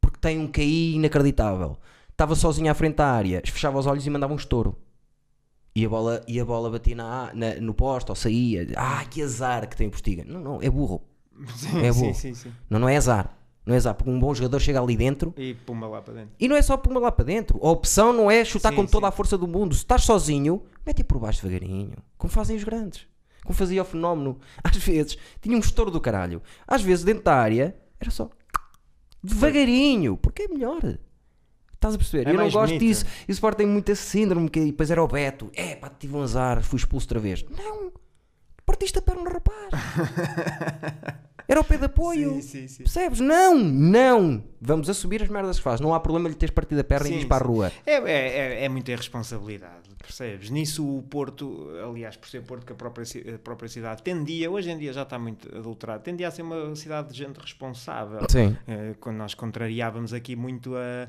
porque 0.00 0.18
tem 0.20 0.38
um 0.38 0.46
KI 0.48 0.94
inacreditável. 0.94 1.76
Estava 2.10 2.34
sozinho 2.34 2.70
à 2.70 2.74
frente 2.74 2.96
da 2.96 3.06
área, 3.06 3.42
fechava 3.44 3.78
os 3.78 3.86
olhos 3.86 4.06
e 4.06 4.10
mandava 4.10 4.32
um 4.32 4.36
estouro. 4.36 4.76
E 5.76 5.84
a 5.84 5.88
bola, 5.88 6.22
e 6.28 6.38
a 6.38 6.44
bola 6.44 6.70
batia 6.70 6.94
na, 6.94 7.30
na- 7.34 7.54
no 7.56 7.74
poste 7.74 8.10
ou 8.10 8.14
saía. 8.14 8.66
Ah, 8.76 9.04
que 9.10 9.20
azar 9.22 9.68
que 9.68 9.76
tem 9.76 9.88
o 9.88 9.90
postiga. 9.90 10.24
Não, 10.24 10.40
não, 10.40 10.62
é 10.62 10.70
burro. 10.70 11.02
Sim, 11.56 11.80
É 11.84 11.92
sim, 11.92 12.00
burro. 12.00 12.14
sim, 12.14 12.34
sim. 12.34 12.52
Não, 12.70 12.78
não 12.78 12.88
é 12.88 12.96
azar. 12.96 13.36
Não 13.66 13.72
é 13.74 13.78
exato, 13.78 13.96
porque 14.04 14.10
um 14.10 14.20
bom 14.20 14.34
jogador 14.34 14.60
chega 14.60 14.78
ali 14.78 14.94
dentro 14.94 15.32
E 15.38 15.54
puma 15.54 15.88
lá 15.88 16.02
para 16.02 16.12
dentro. 16.12 16.34
e 16.38 16.46
não 16.48 16.54
é 16.54 16.60
só 16.60 16.76
pôr 16.76 16.94
lá 17.00 17.10
para 17.10 17.24
dentro. 17.24 17.58
A 17.66 17.70
opção 17.70 18.12
não 18.12 18.30
é 18.30 18.44
chutar 18.44 18.68
Sim, 18.70 18.76
com 18.76 18.84
toda 18.86 19.06
sim. 19.06 19.08
a 19.08 19.10
força 19.10 19.38
do 19.38 19.48
mundo. 19.48 19.74
Se 19.74 19.80
estás 19.80 20.02
sozinho, 20.04 20.62
mete 20.86 21.02
por 21.02 21.18
baixo 21.18 21.42
devagarinho. 21.42 21.96
Como 22.18 22.30
fazem 22.30 22.56
os 22.56 22.62
grandes. 22.62 23.06
Como 23.42 23.54
fazia 23.56 23.80
o 23.80 23.84
fenómeno. 23.86 24.38
Às 24.62 24.76
vezes 24.76 25.16
tinha 25.40 25.56
um 25.56 25.60
estouro 25.60 25.90
do 25.90 25.98
caralho. 26.00 26.42
Às 26.68 26.82
vezes 26.82 27.04
dentro 27.04 27.24
da 27.24 27.34
área 27.36 27.74
era 27.98 28.10
só 28.10 28.28
devagarinho. 29.22 30.16
Porque 30.18 30.42
é 30.42 30.48
melhor. 30.48 30.80
Estás 31.84 31.94
a 31.96 31.98
perceber? 31.98 32.26
É 32.26 32.30
Eu 32.30 32.34
não 32.34 32.44
gosto 32.44 32.66
bonito. 32.68 32.80
disso. 32.80 33.04
E 33.28 33.30
o 33.30 33.34
Sport 33.34 33.58
tem 33.58 33.66
muito 33.66 33.90
esse 33.92 34.02
síndrome. 34.02 34.48
Que 34.48 34.64
depois 34.64 34.90
era 34.90 35.02
o 35.02 35.06
Beto. 35.06 35.50
É 35.54 35.74
pá, 35.76 35.90
tive 35.90 36.16
um 36.16 36.22
azar. 36.22 36.62
Fui 36.62 36.78
expulso 36.78 37.04
outra 37.06 37.20
vez. 37.20 37.44
Não. 37.50 37.92
Partiste 38.64 38.98
a 38.98 39.02
perna, 39.02 39.28
rapaz. 39.28 39.68
Era 41.46 41.60
o 41.60 41.64
pé 41.64 41.76
de 41.76 41.84
apoio. 41.84 42.36
Sim, 42.36 42.40
sim, 42.40 42.68
sim. 42.68 42.82
Percebes? 42.84 43.20
Não, 43.20 43.54
não. 43.58 44.42
Vamos 44.66 44.88
assumir 44.88 45.22
as 45.22 45.28
merdas 45.28 45.58
que 45.58 45.62
faz. 45.62 45.78
Não 45.80 45.92
há 45.92 46.00
problema 46.00 46.28
lhe 46.28 46.34
teres 46.34 46.54
partido 46.54 46.80
a 46.80 46.84
perna 46.84 47.06
Sim, 47.06 47.12
e 47.12 47.16
ires 47.16 47.28
para 47.28 47.44
a 47.44 47.46
rua. 47.48 47.72
É, 47.84 47.94
é, 47.96 48.02
é, 48.62 48.64
é 48.64 48.68
muita 48.68 48.92
irresponsabilidade, 48.92 49.90
percebes? 49.98 50.48
Nisso 50.50 50.86
o 50.86 51.02
Porto, 51.02 51.68
aliás, 51.86 52.16
por 52.16 52.28
ser 52.28 52.42
Porto 52.42 52.64
que 52.64 52.72
a 52.72 52.76
própria, 52.76 53.04
a 53.34 53.38
própria 53.38 53.68
cidade 53.68 54.02
tendia, 54.02 54.50
hoje 54.50 54.70
em 54.70 54.78
dia 54.78 54.92
já 54.92 55.02
está 55.02 55.18
muito 55.18 55.54
adulterado, 55.54 56.02
tendia 56.02 56.28
a 56.28 56.30
ser 56.30 56.42
uma 56.42 56.74
cidade 56.76 57.08
de 57.10 57.18
gente 57.18 57.36
responsável. 57.38 58.20
Sim. 58.28 58.56
Eh, 58.66 58.94
Quando 59.00 59.16
nós 59.18 59.34
contrariávamos 59.34 60.12
aqui 60.14 60.34
muito 60.34 60.74
a, 60.76 61.08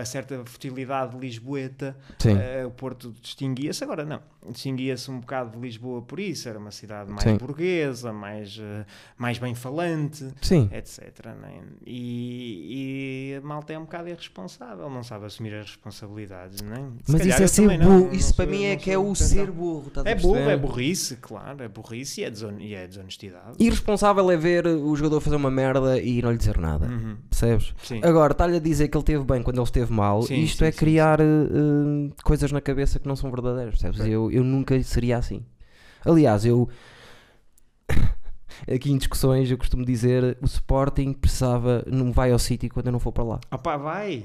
a- 0.00 0.04
certa 0.04 0.44
fertilidade 0.44 1.16
lisboeta, 1.18 1.96
eh, 2.24 2.64
o 2.66 2.70
Porto 2.70 3.14
distinguia-se. 3.22 3.82
Agora 3.82 4.04
não, 4.04 4.20
distinguia-se 4.50 5.10
um 5.10 5.20
bocado 5.20 5.52
de 5.52 5.58
Lisboa 5.58 6.02
por 6.02 6.20
isso, 6.20 6.48
era 6.48 6.58
uma 6.58 6.70
cidade 6.70 7.10
mais 7.10 7.22
Sim. 7.22 7.36
burguesa, 7.38 8.12
mais, 8.12 8.58
eh, 8.60 8.84
mais 9.16 9.38
bem 9.38 9.54
falante 9.54 10.28
Sim. 10.42 10.68
etc. 10.72 11.26
né? 11.40 11.62
E, 11.86 12.88
e 12.88 12.89
a 13.38 13.46
malta 13.46 13.72
é 13.72 13.78
um 13.78 13.82
bocado 13.82 14.08
irresponsável, 14.08 14.88
não 14.88 15.02
sabe 15.02 15.26
assumir 15.26 15.54
as 15.54 15.66
responsabilidades, 15.66 16.62
né? 16.62 16.90
Se 17.04 17.12
Mas 17.12 17.26
isso 17.26 17.40
é 17.40 17.44
eu 17.44 17.48
ser 17.48 17.62
também 17.62 17.78
não, 17.78 17.86
burro. 17.86 18.06
não 18.06 18.12
isso 18.12 18.34
para 18.34 18.46
mim 18.46 18.64
é 18.64 18.76
que 18.76 18.90
é 18.90 18.98
o 18.98 19.14
ser 19.14 19.50
burro. 19.50 19.90
É 20.04 20.14
burro, 20.14 20.36
é 20.36 20.56
burrice, 20.56 21.16
claro, 21.16 21.62
é 21.62 21.68
burrice 21.68 22.20
e 22.20 22.24
é, 22.24 22.30
deson 22.30 22.58
e 22.58 22.74
é 22.74 22.86
desonestidade. 22.86 23.56
Irresponsável 23.58 24.30
é 24.30 24.36
ver 24.36 24.66
o 24.66 24.94
jogador 24.96 25.20
fazer 25.20 25.36
uma 25.36 25.50
merda 25.50 25.98
e 26.00 26.22
não 26.22 26.30
lhe 26.30 26.38
dizer 26.38 26.58
nada. 26.58 26.86
Uhum. 26.86 27.16
Percebes? 27.28 27.74
Sim. 27.82 28.00
Agora, 28.02 28.32
está-lhe 28.32 28.56
a 28.56 28.60
dizer 28.60 28.88
que 28.88 28.96
ele 28.96 29.02
esteve 29.02 29.24
bem 29.24 29.42
quando 29.42 29.56
ele 29.56 29.64
esteve 29.64 29.92
mal. 29.92 30.22
Sim, 30.22 30.40
isto 30.42 30.58
sim, 30.58 30.64
é 30.64 30.72
criar 30.72 31.20
eh, 31.20 31.24
coisas 32.22 32.52
na 32.52 32.60
cabeça 32.60 32.98
que 32.98 33.08
não 33.08 33.16
são 33.16 33.30
verdadeiras. 33.30 33.78
Percebes? 33.78 34.00
Eu, 34.06 34.30
eu 34.30 34.44
nunca 34.44 34.80
seria 34.82 35.18
assim. 35.18 35.44
Aliás, 36.04 36.44
eu. 36.44 36.68
Aqui 38.72 38.90
em 38.90 38.96
discussões 38.98 39.50
eu 39.50 39.56
costumo 39.58 39.84
dizer 39.84 40.36
o 40.40 40.44
Sporting 40.46 41.12
precisava, 41.12 41.84
não 41.86 42.12
vai 42.12 42.32
ao 42.32 42.38
City 42.38 42.68
quando 42.68 42.86
eu 42.86 42.92
não 42.92 42.98
for 43.00 43.12
para 43.12 43.24
lá. 43.24 43.40
Opá, 43.50 43.76
vai, 43.76 44.24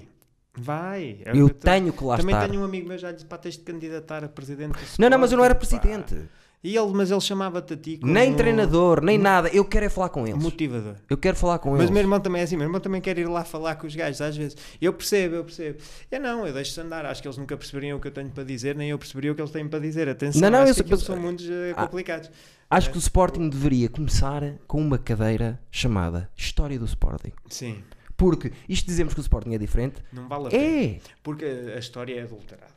vai. 0.57 1.17
É 1.25 1.31
Eu 1.35 1.49
te- 1.49 1.55
tenho 1.55 1.91
que 1.93 2.03
lá 2.03 2.17
Também 2.17 2.35
estar. 2.35 2.47
tenho 2.49 2.61
um 2.61 2.65
amigo 2.65 2.87
meu 2.87 2.97
já 2.97 3.11
disse 3.11 3.25
para 3.25 3.37
tens 3.37 3.55
de 3.57 3.63
candidatar 3.63 4.23
a 4.23 4.29
presidente 4.29 4.73
do 4.73 4.79
Não, 4.99 5.09
não, 5.09 5.17
mas 5.19 5.31
eu 5.31 5.37
não 5.37 5.45
era 5.45 5.53
Sporting, 5.61 5.75
pá. 5.75 5.81
presidente. 6.03 6.29
E 6.63 6.75
ele, 6.75 6.91
mas 6.93 7.11
ele 7.11 7.21
chamava-te 7.21 7.73
a 7.75 7.77
ti 7.77 7.97
como 7.97 8.11
Nem 8.11 8.33
treinador, 8.33 8.99
nem 9.03 9.19
nada. 9.19 9.49
Eu 9.49 9.63
quero 9.63 9.85
é 9.85 9.89
falar 9.89 10.09
com 10.09 10.25
eles. 10.25 10.41
motivador. 10.41 10.95
Eu 11.07 11.15
quero 11.15 11.37
falar 11.37 11.59
com 11.59 11.69
Mas 11.69 11.81
eles. 11.81 11.91
o 11.91 11.93
meu 11.93 12.01
irmão 12.01 12.19
também 12.19 12.41
é 12.41 12.43
assim, 12.43 12.55
meu 12.57 12.65
irmão 12.65 12.81
também 12.81 12.99
quer 12.99 13.19
ir 13.19 13.27
lá 13.29 13.43
falar 13.43 13.75
com 13.75 13.85
os 13.85 13.95
gajos 13.95 14.19
às 14.19 14.35
vezes. 14.35 14.57
Eu 14.81 14.91
percebo, 14.91 15.35
eu 15.35 15.43
percebo. 15.43 15.77
Eu 16.09 16.19
não, 16.19 16.47
eu 16.47 16.51
deixo-se 16.51 16.81
andar. 16.81 17.05
Acho 17.05 17.21
que 17.21 17.27
eles 17.27 17.37
nunca 17.37 17.55
perceberiam 17.55 17.99
o 17.99 18.01
que 18.01 18.07
eu 18.07 18.11
tenho 18.11 18.31
para 18.31 18.43
dizer, 18.43 18.75
nem 18.75 18.89
eu 18.89 18.97
perceberia 18.97 19.31
o 19.31 19.35
que 19.35 19.41
eles 19.41 19.51
têm 19.51 19.67
para 19.67 19.77
dizer. 19.77 20.09
Atenção, 20.09 20.41
Não, 20.41 20.49
não, 20.49 20.65
eu 20.65 20.97
são 20.97 21.15
mundos 21.17 21.47
eh, 21.47 21.73
Ah. 21.77 21.83
complicados. 21.83 22.31
Acho 22.69 22.91
que 22.91 22.97
o 22.97 22.99
Sporting 22.99 23.47
deveria 23.49 23.87
começar 23.89 24.41
com 24.67 24.81
uma 24.81 24.97
cadeira 24.97 25.59
chamada 25.71 26.29
História 26.35 26.77
do 26.79 26.85
Sporting. 26.85 27.31
Sim, 27.49 27.83
Porque 28.17 28.51
isto 28.67 28.85
dizemos 28.87 29.13
que 29.13 29.19
o 29.19 29.21
Sporting 29.21 29.53
é 29.53 29.57
diferente. 29.57 30.01
não 30.11 30.27
vale 30.27 30.47
a 30.47 30.49
pena. 30.49 30.63
É! 30.63 30.99
Porque 31.21 31.45
a 31.45 31.77
história 31.79 32.19
é 32.19 32.23
adulterada. 32.23 32.73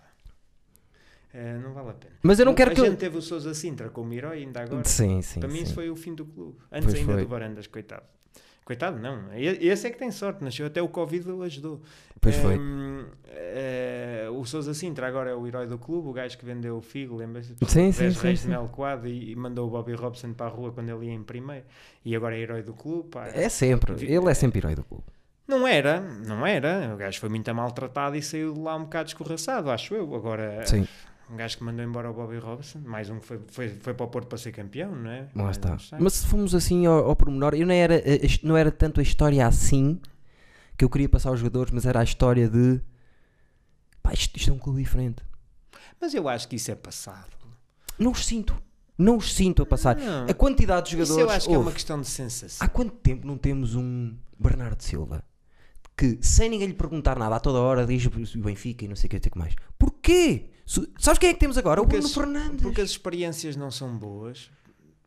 Eh, 1.33 1.59
não 1.63 1.73
vale 1.75 1.91
a 1.91 1.93
pena. 1.95 2.15
Mas 2.23 2.39
eu 2.39 2.47
não 2.47 2.55
quero 2.55 2.71
a 2.71 2.75
que. 2.75 2.81
gente 2.81 2.91
eu- 2.93 2.97
teve 2.97 3.17
o 3.19 3.23
Sousa 3.23 3.53
Sintra 3.55 3.89
como 3.91 4.13
herói 4.13 4.39
ainda 4.39 4.63
agora. 4.63 4.83
Sim, 4.85 5.21
sim. 5.23 5.41
Para 5.41 5.49
mim 5.49 5.59
sim. 5.59 5.63
isso 5.65 5.75
foi 5.75 5.91
o 5.91 5.97
fim 5.97 6.15
do 6.15 6.25
clube. 6.25 6.59
Antes 6.73 6.87
Pois 6.87 6.99
ainda 7.01 7.13
foi. 7.15 7.23
do 7.23 7.29
Varandas, 7.29 7.67
coitado. 7.67 8.05
Coitado, 8.69 8.99
não. 8.99 9.33
Esse 9.35 9.87
é 9.87 9.91
que 9.91 9.97
tem 9.97 10.11
sorte, 10.11 10.45
nasceu 10.45 10.67
até 10.67 10.83
o 10.83 10.89
Covid 10.89 11.31
o 11.31 11.43
ajudou. 11.43 11.81
Pois 12.21 12.37
foi. 12.37 12.61
Eh, 13.27 14.29
o 14.31 14.45
Sousa 14.45 14.75
Sintra 14.75 15.09
agora 15.09 15.31
é 15.31 15.35
o 15.35 15.47
herói 15.47 15.67
do 15.67 15.79
clube, 15.79 16.09
o 16.09 16.13
gajo 16.13 16.37
que 16.37 16.45
vendeu 16.45 16.77
o 16.77 16.83
Figo, 16.83 17.17
lembra-se? 17.17 17.55
Sim, 17.67 17.91
sim, 17.91 18.03
10 18.03 18.17
sim, 18.19 18.23
reis 18.27 18.41
sim. 18.41 18.45
de 18.45 18.51
mel 18.51 18.69
coado 18.71 19.09
e, 19.09 19.31
e 19.33 19.35
mandou 19.35 19.69
o 19.69 19.71
Bobby 19.71 19.95
Robson 19.95 20.35
para 20.35 20.49
a 20.49 20.49
rua 20.51 20.71
quando 20.71 20.91
ele 20.91 21.07
ia 21.07 21.15
em 21.15 21.23
primeiro. 21.23 21.65
E 22.05 22.15
agora 22.15 22.37
é 22.37 22.41
herói 22.41 22.63
do 22.63 22.75
clube. 22.75 23.09
pá. 23.09 23.29
É 23.29 23.49
sempre. 23.49 24.05
Ele 24.05 24.29
é 24.29 24.35
sempre 24.35 24.59
herói 24.59 24.75
do 24.75 24.85
clube. 24.85 25.05
Não 25.47 25.67
era, 25.67 26.03
não 26.03 26.47
era. 26.47 26.93
O 26.93 26.99
gajo 26.99 27.19
foi 27.19 27.31
muito 27.31 27.55
maltratado 27.55 28.17
e 28.17 28.23
saiu 28.23 28.53
de 28.53 28.61
lá 28.61 28.77
um 28.77 28.83
bocado 28.83 29.09
escorraçado, 29.09 29.71
acho 29.71 29.95
eu. 29.95 30.15
Agora, 30.15 30.67
Sim. 30.67 30.87
Um 31.31 31.37
gajo 31.37 31.59
que 31.59 31.65
mandou 31.65 31.85
embora 31.85 32.11
o 32.11 32.15
Bobby 32.15 32.39
Robson, 32.39 32.79
mais 32.81 33.11
um 33.11 33.19
que 33.21 33.27
foi, 33.27 33.41
foi, 33.49 33.69
foi 33.69 33.95
para 33.95 34.05
o 34.07 34.09
Porto 34.09 34.29
para 34.29 34.39
ser 34.39 34.53
campeão, 34.53 34.95
não 34.95 35.11
é? 35.11 35.29
Lá 35.35 35.45
Mais 35.45 35.57
está. 35.57 35.77
Mas 35.99 36.15
se 36.15 36.27
fomos 36.27 36.55
assim 36.55 36.87
ao, 36.87 37.05
ao 37.09 37.15
pormenor, 37.17 37.55
eu 37.55 37.67
não 37.67 37.75
era, 37.75 37.95
a- 37.97 37.99
a- 37.99 38.39
não 38.43 38.57
era 38.57 38.71
tanto 38.71 39.01
a 39.01 39.03
história 39.03 39.47
assim 39.47 40.01
que 40.77 40.85
eu 40.85 40.91
queria 40.91 41.09
passar 41.09 41.31
aos 41.31 41.41
jogadores, 41.41 41.73
mas 41.73 41.85
era 41.87 42.01
a 42.01 42.05
história 42.05 42.49
de. 42.49 42.81
Pá, 44.03 44.13
isto, 44.13 44.37
isto 44.37 44.51
é 44.51 44.53
um 44.55 44.59
clube 44.59 44.83
diferente. 44.83 45.23
Mas 46.01 46.15
eu 46.15 46.29
acho 46.29 46.49
que 46.49 46.57
isso 46.57 46.71
é 46.71 46.75
passado. 46.75 47.37
Não 47.99 48.13
os 48.13 48.25
sinto. 48.25 48.57
Não 48.97 49.17
os 49.17 49.35
sinto 49.35 49.63
a 49.63 49.67
passar. 49.67 49.97
Não. 49.97 50.27
A 50.29 50.35
quantidade 50.35 50.91
de 50.91 50.97
Isso 50.97 51.07
jogadores. 51.13 51.31
eu 51.31 51.37
acho 51.37 51.47
que 51.49 51.55
é 51.55 51.57
ouve, 51.57 51.69
uma 51.69 51.73
questão 51.75 52.01
de 52.01 52.07
sensação. 52.07 52.65
Há 52.65 52.69
quanto 52.69 52.93
tempo 52.97 53.27
não 53.27 53.37
temos 53.37 53.75
um 53.75 54.17
Bernardo 54.39 54.83
Silva 54.83 55.23
que, 55.97 56.17
sem 56.21 56.49
ninguém 56.49 56.69
lhe 56.69 56.75
perguntar 56.75 57.19
nada, 57.19 57.35
a 57.37 57.41
toda 57.41 57.59
hora 57.59 57.85
diz 57.85 58.05
o 58.07 58.11
Benfica 58.41 58.85
e 58.85 58.89
não 58.89 58.95
sei 58.97 59.09
o 59.09 59.11
que, 59.11 59.19
que 59.31 59.37
mais? 59.39 59.55
Porquê? 59.79 60.51
Sabes 60.99 61.19
quem 61.19 61.31
é 61.31 61.35
que 61.35 61.41
temos 61.41 61.57
agora? 61.57 61.81
Porque 61.81 61.97
o 61.97 62.01
Bruno 62.01 62.07
as- 62.09 62.15
Fernandes. 62.15 62.63
Porque 62.63 62.81
as 62.81 62.91
experiências 62.91 63.57
não 63.57 63.71
são 63.71 63.97
boas. 63.97 64.51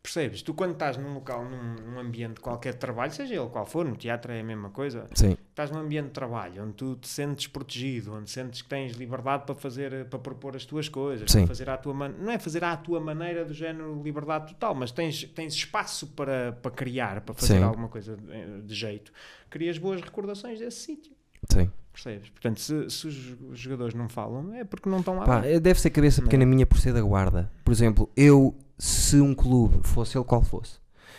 Percebes? 0.02 0.42
Tu 0.42 0.52
quando 0.52 0.72
estás 0.72 0.96
num 0.96 1.14
local, 1.14 1.44
num, 1.44 1.74
num 1.74 1.98
ambiente 2.00 2.40
qualquer 2.40 2.72
de 2.72 2.80
trabalho, 2.80 3.12
seja 3.12 3.36
ele 3.36 3.48
qual 3.50 3.64
for, 3.64 3.84
no 3.86 3.94
teatro 3.94 4.32
é 4.32 4.40
a 4.40 4.42
mesma 4.42 4.68
coisa, 4.70 5.06
Sim, 5.14 5.36
estás 5.50 5.70
num 5.70 5.78
ambiente 5.78 6.06
de 6.06 6.10
trabalho 6.10 6.64
onde 6.64 6.72
tu 6.72 6.96
te 6.96 7.06
sentes 7.06 7.46
protegido, 7.46 8.12
onde 8.12 8.28
sentes 8.28 8.62
que 8.62 8.68
tens 8.68 8.94
liberdade 8.96 9.44
para 9.46 9.54
fazer, 9.54 10.06
para 10.06 10.18
propor 10.18 10.56
as 10.56 10.64
tuas 10.64 10.88
coisas, 10.88 11.30
Sim. 11.30 11.38
para 11.42 11.46
fazer 11.46 11.70
à 11.70 11.76
tua 11.76 11.94
man... 11.94 12.08
não 12.18 12.32
é 12.32 12.38
fazer 12.40 12.64
à 12.64 12.76
tua 12.76 12.98
maneira 12.98 13.44
do 13.44 13.54
género 13.54 14.02
liberdade 14.02 14.48
total, 14.54 14.74
mas 14.74 14.90
tens, 14.90 15.22
tens 15.36 15.54
espaço 15.54 16.08
para, 16.08 16.50
para 16.60 16.72
criar, 16.72 17.20
para 17.20 17.34
fazer 17.34 17.58
Sim. 17.58 17.62
alguma 17.62 17.86
coisa 17.86 18.16
de, 18.16 18.62
de 18.62 18.74
jeito. 18.74 19.12
Crias 19.48 19.78
boas 19.78 20.00
recordações 20.00 20.58
desse 20.58 20.80
sítio. 20.80 21.12
sim. 21.48 21.70
Percebes? 21.92 22.30
Portanto, 22.30 22.58
se, 22.60 22.88
se 22.90 23.06
os 23.06 23.58
jogadores 23.58 23.94
não 23.94 24.08
falam, 24.08 24.54
é 24.54 24.64
porque 24.64 24.88
não 24.88 24.98
estão 25.00 25.16
lá. 25.16 25.24
Pá, 25.26 25.40
deve 25.40 25.78
ser 25.80 25.90
cabeça 25.90 26.20
Não. 26.20 26.28
pequena 26.28 26.46
minha 26.46 26.66
por 26.66 26.78
ser 26.78 26.92
da 26.94 27.02
guarda. 27.02 27.50
Por 27.64 27.70
exemplo, 27.72 28.08
eu, 28.16 28.56
se 28.78 29.20
um 29.20 29.34
clube, 29.34 29.86
fosse 29.86 30.16
ele 30.16 30.24
qual 30.24 30.42
fosse, 30.42 30.78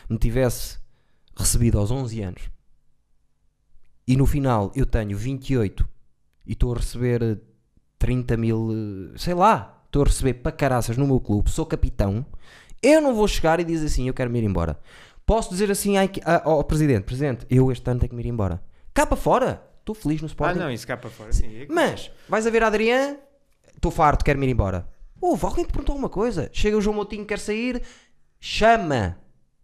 me 0.09 0.17
tivesse 0.17 0.79
recebido 1.37 1.77
aos 1.77 1.91
11 1.91 2.21
anos 2.21 2.41
e 4.07 4.15
no 4.17 4.25
final 4.25 4.71
eu 4.75 4.85
tenho 4.85 5.17
28 5.17 5.87
e 6.45 6.53
estou 6.53 6.73
a 6.73 6.77
receber 6.77 7.21
eh, 7.23 7.37
30 7.97 8.35
mil, 8.37 8.69
sei 9.15 9.33
lá, 9.33 9.81
estou 9.85 10.01
a 10.01 10.05
receber 10.05 10.33
para 10.35 10.51
caraças 10.51 10.97
no 10.97 11.07
meu 11.07 11.19
clube, 11.19 11.49
sou 11.49 11.65
capitão, 11.65 12.25
eu 12.81 12.99
não 12.99 13.15
vou 13.15 13.27
chegar 13.27 13.59
e 13.59 13.63
dizer 13.63 13.85
assim, 13.85 14.07
eu 14.07 14.13
quero 14.13 14.29
me 14.29 14.39
ir 14.39 14.43
embora. 14.43 14.77
Posso 15.25 15.49
dizer 15.51 15.71
assim 15.71 15.95
à- 15.97 16.09
ao 16.43 16.63
presidente, 16.65 17.03
presidente, 17.05 17.45
eu 17.49 17.71
este 17.71 17.89
ano 17.89 17.99
tenho 18.01 18.09
que 18.09 18.15
me 18.15 18.23
ir 18.23 18.27
embora. 18.27 18.61
Cá 18.93 19.05
para 19.05 19.15
fora, 19.15 19.63
estou 19.83 19.93
feliz 19.93 20.21
no 20.21 20.25
Ah, 20.25 20.29
Sporting. 20.29 20.59
não, 20.59 20.71
isso 20.71 20.87
cá 20.87 20.95
para 20.97 21.09
fora. 21.09 21.31
Sim, 21.33 21.61
é 21.63 21.67
Mas, 21.69 22.09
vais 22.29 22.47
a 22.47 22.49
ver 22.49 22.63
a 22.63 22.67
Adrián, 22.67 23.17
estou 23.75 23.91
farto, 23.91 24.23
quero-me 24.23 24.47
ir 24.47 24.51
embora. 24.51 24.87
Houve, 25.21 25.45
alguém 25.45 25.65
te 25.65 25.71
perguntou 25.71 25.93
alguma 25.93 26.09
coisa. 26.09 26.49
Chega 26.51 26.77
o 26.77 26.81
João 26.81 26.95
Moutinho, 26.95 27.25
quer 27.25 27.39
sair, 27.39 27.81
chama. 28.39 29.17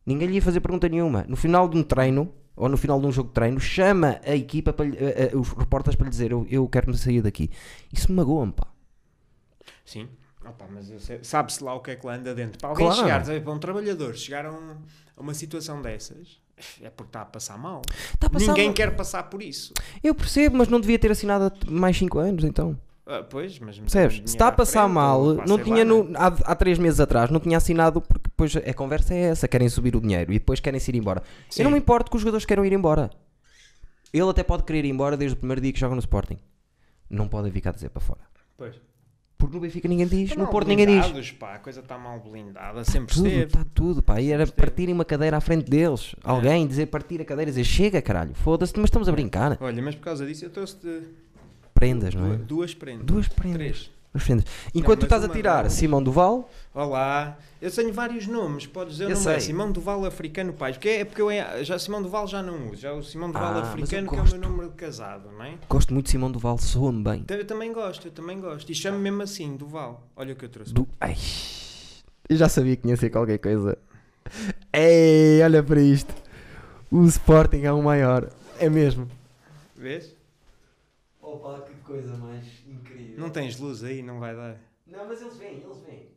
Ninguém 0.06 0.28
lhe 0.28 0.36
ia 0.36 0.42
fazer 0.42 0.60
pergunta 0.62 0.88
nenhuma. 0.90 1.26
No 1.28 1.36
final 1.36 1.68
de 1.68 1.78
um 1.78 1.84
treino, 1.84 2.34
ou 2.56 2.68
no 2.70 2.78
final 2.78 3.00
de 3.00 3.06
um 3.08 3.12
jogo 3.12 3.28
de 3.30 3.34
treino, 3.36 3.60
chama 3.60 4.20
a 4.26 4.36
equipa, 4.36 4.72
para 4.74 4.86
lhe- 4.86 4.98
a- 4.98 5.36
a- 5.36 5.38
os 5.40 5.50
repórteres 5.50 5.96
para 5.96 6.06
lhe 6.06 6.10
dizer: 6.10 6.32
Eu, 6.32 6.48
eu 6.50 6.68
quero-me 6.68 6.98
sair 6.98 7.22
daqui. 7.22 7.50
Isso 7.94 8.10
me 8.10 8.16
magoa-me, 8.18 8.52
pá. 8.54 8.68
Sim. 9.86 10.08
Opa, 10.46 10.66
mas 10.72 10.90
eu 10.90 11.00
sei- 11.00 11.20
sabe-se 11.24 11.64
lá 11.64 11.74
o 11.76 11.82
que 11.82 11.92
é 11.92 11.96
que 11.96 12.06
lá 12.08 12.16
anda 12.16 12.34
dentro. 12.34 12.58
Para 12.60 12.70
alguém 12.70 12.88
Claro. 12.88 13.02
chegar, 13.26 13.42
para 13.44 13.54
um 13.54 13.60
trabalhador 13.60 14.16
chegar 14.16 14.46
a, 14.46 14.52
um- 14.52 14.78
a 15.18 15.22
uma 15.22 15.34
situação 15.34 15.82
dessas, 15.82 16.40
é 16.82 16.90
porque 16.90 17.10
está 17.10 17.22
a 17.22 17.26
passar 17.26 17.58
mal. 17.58 17.82
Está 18.14 18.28
a 18.28 18.30
passar 18.30 18.48
Ninguém 18.48 18.68
mal. 18.68 18.74
quer 18.76 18.96
passar 18.96 19.24
por 19.24 19.42
isso. 19.42 19.74
Eu 20.04 20.14
percebo, 20.16 20.58
mas 20.58 20.68
não 20.68 20.80
devia 20.80 20.98
ter 21.00 21.12
assinado 21.12 21.52
mais 21.70 21.98
5 21.98 22.20
anos, 22.20 22.44
então. 22.44 22.78
Ah, 23.06 23.24
pois, 23.28 23.58
mas 23.58 23.80
Percebes? 23.80 24.18
Se 24.18 24.22
está 24.26 24.50
a 24.50 24.52
passar 24.52 24.88
mal, 24.88 25.34
não 25.48 25.58
tinha 25.58 25.84
no- 25.84 26.12
há, 26.16 26.28
há 26.28 26.56
três 26.56 26.78
meses 26.78 27.00
atrás, 27.00 27.32
não 27.32 27.40
tinha 27.40 27.58
assinado 27.58 28.02
porque 28.02 28.30
depois 28.30 28.56
a 28.56 28.74
conversa 28.76 29.16
é 29.16 29.22
essa, 29.32 29.48
querem 29.48 29.68
subir 29.68 29.96
o 29.96 30.00
dinheiro 30.02 30.32
e 30.32 30.38
depois 30.38 30.60
querem 30.60 30.80
se 30.80 30.92
ir 30.92 30.96
embora. 30.96 31.24
Sim. 31.50 31.62
Eu 31.62 31.64
não 31.64 31.72
me 31.72 31.80
importo 31.80 32.12
que 32.12 32.18
os 32.18 32.22
jogadores 32.22 32.46
queiram 32.46 32.64
ir 32.64 32.72
embora. 32.74 33.10
Ele 34.14 34.30
até 34.30 34.44
pode 34.44 34.62
querer 34.64 34.86
ir 34.86 34.90
embora 34.90 35.18
desde 35.18 35.34
o 35.36 35.38
primeiro 35.40 35.60
dia 35.60 35.74
que 35.74 35.80
joga 35.80 35.96
no 35.96 36.00
Sporting. 36.00 36.38
Não 37.10 37.28
podem 37.28 37.52
ficar 37.52 37.72
a 37.72 37.74
dizer 37.74 37.90
para 37.90 38.00
fora. 38.02 38.22
Pois. 38.56 38.76
Porque 39.40 39.56
no 39.56 39.62
Benfica 39.62 39.88
ninguém 39.88 40.06
diz, 40.06 40.30
Estão 40.32 40.44
no 40.44 40.52
Porto 40.52 40.68
ninguém 40.68 40.86
diz. 40.86 41.32
pá, 41.32 41.56
a 41.56 41.60
coisa 41.60 41.80
está 41.80 41.98
mal 41.98 42.20
blindada, 42.20 42.84
sempre 42.84 43.16
Tudo, 43.16 43.26
esteve. 43.28 43.46
está 43.46 43.66
tudo, 43.74 44.04
pá. 44.04 44.20
E 44.22 44.32
era 44.32 44.44
esteve. 44.44 44.62
partirem 44.62 44.94
uma 44.94 45.06
cadeira 45.06 45.38
à 45.38 45.42
frente 45.42 45.70
deles. 45.72 46.14
Alguém 46.24 46.68
dizer 46.68 46.88
partir 46.88 47.22
a 47.22 47.26
cadeira 47.26 47.50
e 47.50 47.54
dizer 47.54 47.64
chega, 47.64 48.02
caralho, 48.02 48.34
foda-se, 48.36 48.74
mas 48.76 48.86
estamos 48.86 49.08
a 49.08 49.12
brincar. 49.14 49.58
Olha, 49.62 49.82
mas 49.82 49.96
por 49.96 50.04
causa 50.04 50.26
disso 50.28 50.44
eu 50.46 50.50
trouxe-te 50.50 51.04
Prendas, 51.74 52.14
não 52.14 52.26
é? 52.26 52.36
duas, 52.36 52.46
duas 52.48 52.74
prendas. 52.74 53.06
Duas 53.06 53.28
prendas. 53.30 53.58
Três. 53.58 53.92
Enquanto 54.74 55.02
tu 55.02 55.04
mas 55.04 55.12
estás 55.12 55.24
a 55.24 55.30
tirar 55.30 55.70
Simão 55.70 56.02
Duval, 56.02 56.50
Olá, 56.74 57.38
eu 57.62 57.70
tenho 57.70 57.94
vários 57.94 58.26
nomes, 58.26 58.66
podes 58.66 58.94
dizer 58.94 59.06
o 59.06 59.10
Eu 59.10 59.16
nome 59.16 59.28
é 59.28 59.32
sei. 59.34 59.40
Simão 59.40 59.72
Duval 59.72 60.06
Africano 60.06 60.52
Pais, 60.54 60.78
porque 60.78 60.90
é 60.90 61.06
porque 61.06 61.22
eu 61.22 61.30
é- 61.30 61.64
já 61.64 61.78
Simão 61.78 62.02
Duval 62.02 62.26
já 62.28 62.42
não 62.42 62.70
uso, 62.70 62.78
já 62.82 62.94
o 62.94 63.04
Simão 63.04 63.32
Duval 63.32 63.54
Ah, 63.54 63.60
Africano 63.62 64.10
que 64.10 64.16
é 64.16 64.22
o 64.22 64.26
meu 64.26 64.38
nome 64.40 64.70
de 64.70 64.76
casado, 64.76 65.30
não 65.32 65.44
é? 65.44 65.56
gosto 65.70 65.94
muito 65.94 66.06
de 66.06 66.12
Simão 66.12 66.32
Duval, 66.32 66.58
soa-me 66.58 67.04
bem. 67.04 67.26
Eu 67.30 67.46
também 67.46 67.72
gosto, 67.72 68.08
eu 68.08 68.12
também 68.12 68.40
gosto. 68.40 68.72
E 68.72 68.76
chamo 68.76 68.98
mesmo 68.98 69.22
assim, 69.22 69.56
Duval. 69.56 70.04
Olha 70.16 70.34
o 70.34 70.36
que 70.36 70.46
eu 70.46 70.50
trouxe. 70.50 70.74
Do... 70.74 70.88
Ai, 71.00 71.16
eu 72.28 72.36
já 72.38 72.50
sabia 72.50 72.76
que 72.76 72.82
tinha 72.84 72.98
ser 72.98 73.10
qualquer 73.12 73.38
coisa. 73.38 73.78
Ei, 74.74 75.42
olha 75.44 75.62
para 75.64 75.82
isto. 75.82 76.14
O 76.92 77.04
Sporting 77.06 77.62
é 77.64 77.72
o 77.72 77.82
maior. 77.84 78.30
É 78.60 78.70
mesmo. 78.70 79.08
Vês? 79.76 80.14
Opa, 81.22 81.62
que 81.62 81.74
coisa 81.84 82.16
mais. 82.18 82.44
Não 83.20 83.30
tens 83.30 83.60
luz 83.60 83.84
aí, 83.84 84.02
não 84.02 84.18
vai 84.18 84.34
dar. 84.34 84.58
Não, 84.88 85.06
mas 85.06 85.22
eles 85.22 85.36
vêm, 85.36 85.58
eles 85.58 85.78
vêm. 85.80 86.10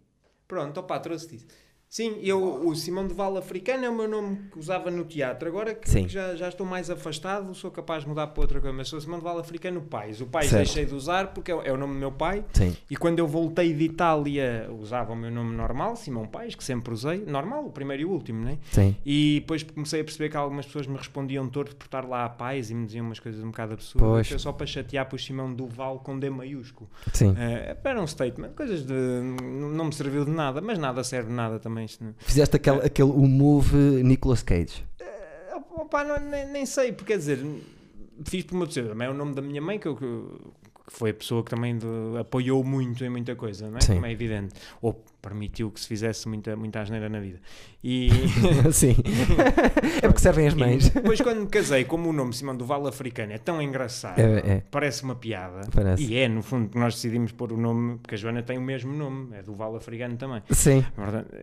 Pronto, 0.46 0.78
opá, 0.78 1.00
trouxe 1.00 1.34
isso. 1.34 1.46
Sim, 1.92 2.16
eu, 2.22 2.66
o 2.66 2.74
Simão 2.74 3.06
Duval 3.06 3.36
Africano 3.36 3.84
é 3.84 3.90
o 3.90 3.94
meu 3.94 4.08
nome 4.08 4.38
que 4.50 4.58
usava 4.58 4.90
no 4.90 5.04
teatro. 5.04 5.46
Agora 5.46 5.74
que 5.74 5.90
Sim. 5.90 6.08
já, 6.08 6.34
já 6.34 6.48
estou 6.48 6.66
mais 6.66 6.88
afastado, 6.88 7.54
sou 7.54 7.70
capaz 7.70 8.02
de 8.04 8.08
mudar 8.08 8.28
para 8.28 8.40
outra 8.40 8.62
coisa. 8.62 8.74
Mas 8.74 8.88
sou 8.88 8.98
Simão 8.98 9.18
Duval 9.18 9.38
Africano 9.38 9.82
Pais. 9.82 10.18
O 10.22 10.26
Pais 10.26 10.46
Certo. 10.48 10.64
deixei 10.64 10.86
de 10.86 10.94
usar 10.94 11.34
porque 11.34 11.50
é, 11.50 11.54
o- 11.54 11.60
é 11.60 11.70
o 11.70 11.76
nome 11.76 11.92
do 11.92 11.98
meu 12.00 12.10
pai. 12.10 12.46
Sim. 12.54 12.74
E 12.88 12.96
quando 12.96 13.18
eu 13.18 13.26
voltei 13.28 13.74
de 13.74 13.84
Itália, 13.84 14.70
usava 14.80 15.12
o 15.12 15.16
meu 15.16 15.30
nome 15.30 15.54
normal, 15.54 15.94
Simão 15.94 16.26
Pais, 16.26 16.54
que 16.54 16.64
sempre 16.64 16.94
usei. 16.94 17.26
Normal, 17.26 17.66
o 17.66 17.70
primeiro 17.70 18.02
e 18.04 18.06
o 18.06 18.10
último, 18.10 18.42
né? 18.42 18.56
Sim. 18.70 18.96
E 19.04 19.40
depois 19.40 19.62
comecei 19.62 20.00
a 20.00 20.04
perceber 20.04 20.30
que 20.30 20.36
algumas 20.38 20.64
pessoas 20.64 20.86
me 20.86 20.96
respondiam 20.96 21.46
torto 21.46 21.76
por 21.76 21.84
estar 21.84 22.08
lá 22.08 22.24
a 22.24 22.30
paz 22.30 22.70
e 22.70 22.74
me 22.74 22.86
diziam 22.86 23.04
umas 23.04 23.20
coisas 23.20 23.44
um 23.44 23.48
bocado 23.50 23.74
absurdas. 23.74 24.08
Pois. 24.08 24.28
que 24.28 24.38
só 24.38 24.50
para 24.50 24.66
chatear 24.66 25.06
por 25.10 25.20
Simão 25.20 25.52
Duval 25.52 25.98
com 25.98 26.18
D 26.18 26.30
maiúsculo. 26.30 26.88
Sim. 27.12 27.34
Eh, 27.38 27.76
era 27.84 28.00
um 28.00 28.06
statement, 28.06 28.52
coisas 28.56 28.80
de. 28.86 28.94
não 28.94 29.84
me 29.84 29.92
serviu 29.92 30.24
de 30.24 30.30
nada, 30.30 30.62
mas 30.62 30.78
nada 30.78 31.04
serve 31.04 31.28
de 31.28 31.34
nada 31.34 31.58
também. 31.58 31.81
Isto 31.84 32.04
não- 32.04 32.14
Fizeste 32.18 32.56
aquele, 32.56 32.78
aquele 32.86 33.10
o 33.10 33.26
move 33.26 33.76
Nicolas 34.02 34.42
Cage. 34.42 34.84
Eh, 35.00 35.54
opá, 35.76 36.04
não- 36.04 36.18
nem, 36.20 36.46
nem 36.48 36.66
sei, 36.66 36.92
porque 36.92 37.12
quer 37.12 37.18
dizer, 37.18 37.38
fiz 38.26 38.44
por 38.44 38.54
uma 38.56 38.66
pessoa, 38.66 38.88
também 38.88 39.06
é 39.08 39.10
o 39.10 39.14
nome 39.14 39.34
da 39.34 39.42
minha 39.42 39.60
mãe, 39.60 39.78
que, 39.78 39.86
eu- 39.86 39.96
que, 39.96 40.04
que 40.04 40.92
foi 40.92 41.10
a 41.10 41.14
pessoa 41.14 41.42
que 41.44 41.50
também 41.50 41.76
de- 41.78 41.86
apoiou 42.20 42.62
muito 42.64 43.04
em 43.04 43.08
muita 43.08 43.34
coisa, 43.36 43.68
não 43.70 43.78
é? 43.78 43.80
Sim. 43.80 43.94
Como 43.94 44.06
é 44.06 44.12
evidente. 44.12 44.54
Ou 44.80 45.02
permitiu 45.22 45.70
que 45.70 45.80
se 45.80 45.86
fizesse 45.86 46.28
muita, 46.28 46.56
muita 46.56 46.80
asneira 46.80 47.08
na 47.08 47.20
vida. 47.20 47.38
E. 47.82 48.10
Sim. 48.72 48.96
é 50.02 50.08
porque 50.08 50.20
servem 50.20 50.48
as 50.48 50.54
e 50.54 50.56
mães. 50.56 50.88
depois, 50.90 51.20
quando 51.20 51.40
me 51.40 51.46
casei, 51.46 51.84
como 51.84 52.10
o 52.10 52.12
nome 52.12 52.34
Simão 52.34 52.56
do 52.56 52.66
Vale 52.66 52.88
Africano 52.88 53.32
é 53.32 53.38
tão 53.38 53.62
engraçado, 53.62 54.18
É, 54.18 54.38
é. 54.38 54.62
parece 54.70 55.04
uma 55.04 55.14
piada. 55.14 55.68
Parece. 55.72 56.02
E 56.04 56.16
é, 56.18 56.28
no 56.28 56.42
fundo, 56.42 56.68
que 56.68 56.78
nós 56.78 56.94
decidimos 56.94 57.32
pôr 57.32 57.52
o 57.52 57.56
nome, 57.56 57.98
porque 57.98 58.16
a 58.16 58.18
Joana 58.18 58.42
tem 58.42 58.58
o 58.58 58.62
mesmo 58.62 58.92
nome, 58.92 59.34
é 59.36 59.42
do 59.42 59.54
Vale 59.54 59.76
Africano 59.76 60.16
também. 60.16 60.42
Sim. 60.50 60.84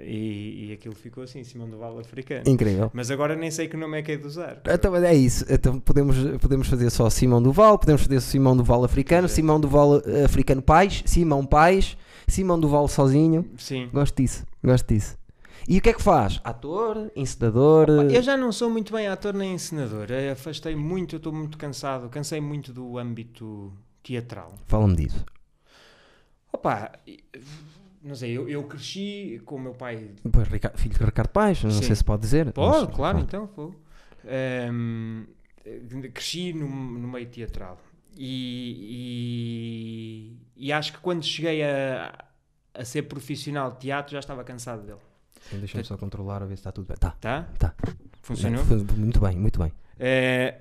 E, 0.03 0.69
e 0.69 0.73
aquilo 0.73 0.95
ficou 0.95 1.23
assim, 1.23 1.43
Simão 1.43 1.69
do 1.69 1.77
Vale 1.77 1.99
Africano. 2.01 2.43
Incrível. 2.45 2.91
Mas 2.93 3.09
agora 3.09 3.35
nem 3.35 3.49
sei 3.49 3.67
que 3.67 3.77
nome 3.77 3.99
é 3.99 4.01
que 4.01 4.11
é 4.11 4.17
de 4.17 4.25
usar. 4.27 4.61
Então 4.67 4.95
é 4.95 5.15
isso. 5.15 5.45
Então 5.49 5.79
podemos, 5.79 6.17
podemos 6.39 6.67
fazer 6.67 6.89
só 6.89 7.09
Simão 7.09 7.41
Duval, 7.41 7.79
podemos 7.79 8.03
fazer 8.03 8.19
Simão 8.21 8.55
Duval 8.55 8.83
africano, 8.83 9.21
Pois 9.21 9.31
é. 9.31 9.35
Simão 9.35 9.59
Duval 9.59 10.01
eh, 10.05 10.25
africano 10.25 10.61
pais, 10.61 11.01
Simão 11.05 11.45
pais, 11.45 11.97
Simão 12.29 12.59
Duval 12.59 12.87
sozinho. 12.87 13.49
Sim. 13.57 13.89
Gosto 13.91 14.15
disso, 14.21 14.45
gosto 14.63 14.93
disso. 14.93 15.17
E 15.67 15.77
o 15.77 15.81
que 15.81 15.89
é 15.89 15.93
que 15.93 16.01
faz? 16.01 16.39
Ator, 16.43 17.11
encenador. 17.15 17.89
Eu 17.89 18.21
já 18.23 18.35
não 18.37 18.51
sou 18.51 18.69
muito 18.69 18.93
bem 18.93 19.07
ator 19.07 19.33
nem 19.33 19.53
encenador. 19.53 20.09
Eu 20.09 20.31
afastei 20.31 20.75
muito, 20.75 21.15
eu 21.15 21.17
estou 21.17 21.33
muito 21.33 21.57
cansado. 21.57 22.09
Cansei 22.09 22.39
muito 22.41 22.73
do 22.73 22.97
âmbito 22.97 23.71
teatral. 24.01 24.53
Fala-me 24.65 24.95
disso. 24.95 25.23
Opa, 26.51 26.91
não 28.01 28.15
sei, 28.15 28.35
eu, 28.35 28.49
eu 28.49 28.63
cresci 28.63 29.41
com 29.45 29.55
o 29.57 29.59
meu 29.59 29.73
pai. 29.73 30.09
Pois, 30.31 30.47
Ricardo- 30.47 30.77
filho 30.77 30.97
de 30.97 31.03
Ricardo 31.03 31.29
Paes, 31.29 31.63
não 31.63 31.71
Sim. 31.71 31.83
sei 31.83 31.95
se 31.95 32.03
pode 32.03 32.21
dizer. 32.21 32.51
Pode, 32.53 32.87
mas- 32.87 32.95
claro, 32.95 33.17
ah, 33.17 33.21
então, 33.21 33.49
vou. 33.55 33.75
Ehm, 34.25 35.25
cresci 36.13 36.53
no, 36.53 36.67
no 36.67 37.07
meio 37.07 37.27
teatral. 37.27 37.79
E, 38.17 40.33
e, 40.59 40.71
acho 40.73 40.93
que 40.93 40.99
quando 40.99 41.23
cheguei 41.23 41.63
a, 41.63 42.13
a 42.73 42.85
ser 42.85 43.03
profissional 43.03 43.71
de 43.71 43.79
teatro 43.79 44.13
já 44.13 44.19
estava 44.19 44.43
cansado 44.43 44.83
dele. 44.83 44.99
Deixa-me 45.51 45.83
só 45.83 45.97
controlar 45.97 46.43
a 46.43 46.45
ver 46.45 46.55
se 46.55 46.61
está 46.61 46.71
tudo 46.71 46.87
bem. 46.87 46.97
Tá. 46.97 47.11
Tá? 47.19 47.47
Tá. 47.57 47.73
Funcionou? 48.21 48.63
Muito 48.95 49.19
bem, 49.19 49.37
muito 49.37 49.59
bem. 49.59 49.71
Eh, 49.97 50.55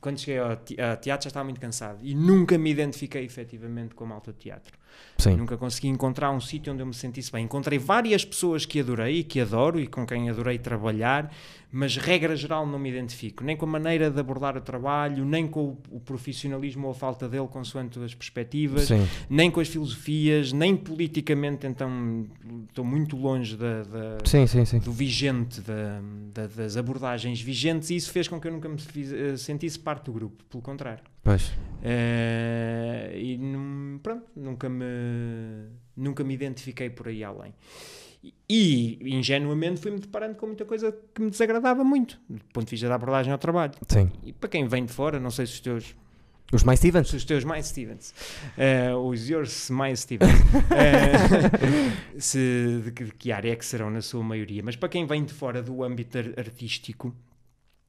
quando 0.00 0.18
cheguei 0.18 0.38
ao 0.38 0.56
teatro 0.56 1.24
já 1.24 1.28
estava 1.28 1.44
muito 1.44 1.60
cansado 1.60 1.98
e 2.02 2.14
nunca 2.14 2.56
me 2.56 2.70
identifiquei 2.70 3.24
efetivamente 3.24 3.94
com 3.94 4.04
a 4.04 4.06
malta 4.08 4.32
de 4.32 4.38
teatro. 4.38 4.78
Sim. 5.18 5.36
Nunca 5.36 5.56
consegui 5.56 5.88
encontrar 5.88 6.30
um 6.30 6.40
sítio 6.40 6.72
onde 6.72 6.82
eu 6.82 6.86
me 6.86 6.94
sentisse 6.94 7.30
bem. 7.30 7.44
Encontrei 7.44 7.78
várias 7.78 8.24
pessoas 8.24 8.64
que 8.64 8.80
adorei 8.80 9.18
e 9.18 9.24
que 9.24 9.40
adoro 9.40 9.78
e 9.78 9.86
com 9.86 10.06
quem 10.06 10.30
adorei 10.30 10.58
trabalhar, 10.58 11.30
mas 11.70 11.96
regra 11.96 12.34
geral 12.34 12.66
não 12.66 12.78
me 12.78 12.88
identifico, 12.88 13.44
nem 13.44 13.56
com 13.56 13.64
a 13.64 13.68
maneira 13.68 14.10
de 14.10 14.18
abordar 14.18 14.56
o 14.56 14.60
trabalho, 14.60 15.24
nem 15.24 15.46
com 15.46 15.76
o, 15.90 16.00
profissionalismo 16.00 16.86
ou 16.86 16.92
a 16.92 16.94
falta 16.94 17.28
dele, 17.28 17.46
consoante 17.48 17.98
as 18.02 18.14
perspectivas, 18.14 18.84
Sim. 18.88 19.06
nem 19.28 19.50
com 19.50 19.60
as 19.60 19.68
filosofias, 19.68 20.52
nem 20.52 20.74
politicamente, 20.76 21.66
então 21.66 22.26
estou 22.68 22.84
muito 22.84 23.16
longe 23.16 23.56
da- 23.56 23.82
da, 23.82 24.18
Sim, 24.24 24.44
do 24.80 24.90
vigente, 24.92 25.60
da- 25.60 26.00
da- 26.34 26.46
das 26.48 26.76
abordagens 26.76 27.40
vigentes, 27.40 27.90
e 27.90 27.96
isso 27.96 28.10
fez 28.10 28.26
com 28.26 28.40
que 28.40 28.48
eu 28.48 28.52
nunca 28.52 28.68
me 28.68 28.78
fiz- 28.80 29.12
eh, 29.12 29.36
sentisse 29.36 29.78
parte 29.78 30.06
do 30.06 30.12
grupo, 30.12 30.42
pelo 30.50 30.62
contrário. 30.62 31.04
Pois. 31.22 31.52
Eh, 31.82 33.12
e 33.16 33.38
num- 33.38 33.98
pronto, 34.02 34.26
nunca 34.36 34.68
me, 34.68 34.84
nunca 35.96 36.22
me 36.24 36.34
identifiquei 36.34 36.90
por 36.90 37.08
aí 37.08 37.22
além. 37.24 37.54
E, 38.48 38.98
ingenuamente 39.16 39.80
fui-me 39.80 39.98
deparando 39.98 40.34
com 40.34 40.46
muita 40.46 40.64
coisa 40.66 40.94
que 41.14 41.22
me 41.22 41.30
desagradava 41.30 41.82
muito, 41.82 42.20
do 42.28 42.38
ponto 42.52 42.66
de 42.66 42.70
vista 42.72 42.86
da 42.88 42.94
abordagem 42.96 43.32
ao 43.32 43.38
trabalho. 43.38 43.72
Sim. 43.88 44.10
E 44.22 44.32
para 44.32 44.48
quem 44.50 44.66
vem 44.68 44.84
de 44.84 44.92
fora, 44.92 45.18
não 45.18 45.30
sei 45.30 45.46
se 45.46 45.54
os 45.54 45.60
teus, 45.60 45.96
Os 46.52 46.62
mais 46.62 46.80
Stevens? 46.80 47.10
os 47.14 47.24
teus 47.24 47.44
mais 47.44 47.66
Stevens, 47.68 48.12
eh, 48.58 48.94
os 48.94 49.26
yours 49.30 49.70
mais 49.70 50.00
Stevens, 50.00 50.32
eh, 50.70 52.18
se, 52.20 52.82
de, 52.84 52.92
que, 52.92 53.04
de 53.04 53.12
que 53.14 53.32
área 53.32 53.52
é 53.52 53.56
que 53.56 53.64
serão 53.64 53.88
na 53.90 54.02
sua 54.02 54.22
maioria, 54.22 54.62
mas 54.62 54.76
para 54.76 54.88
quem 54.90 55.06
vem 55.06 55.24
de 55.24 55.32
fora 55.32 55.62
do 55.62 55.82
âmbito 55.82 56.18
ar- 56.18 56.38
artístico, 56.38 57.14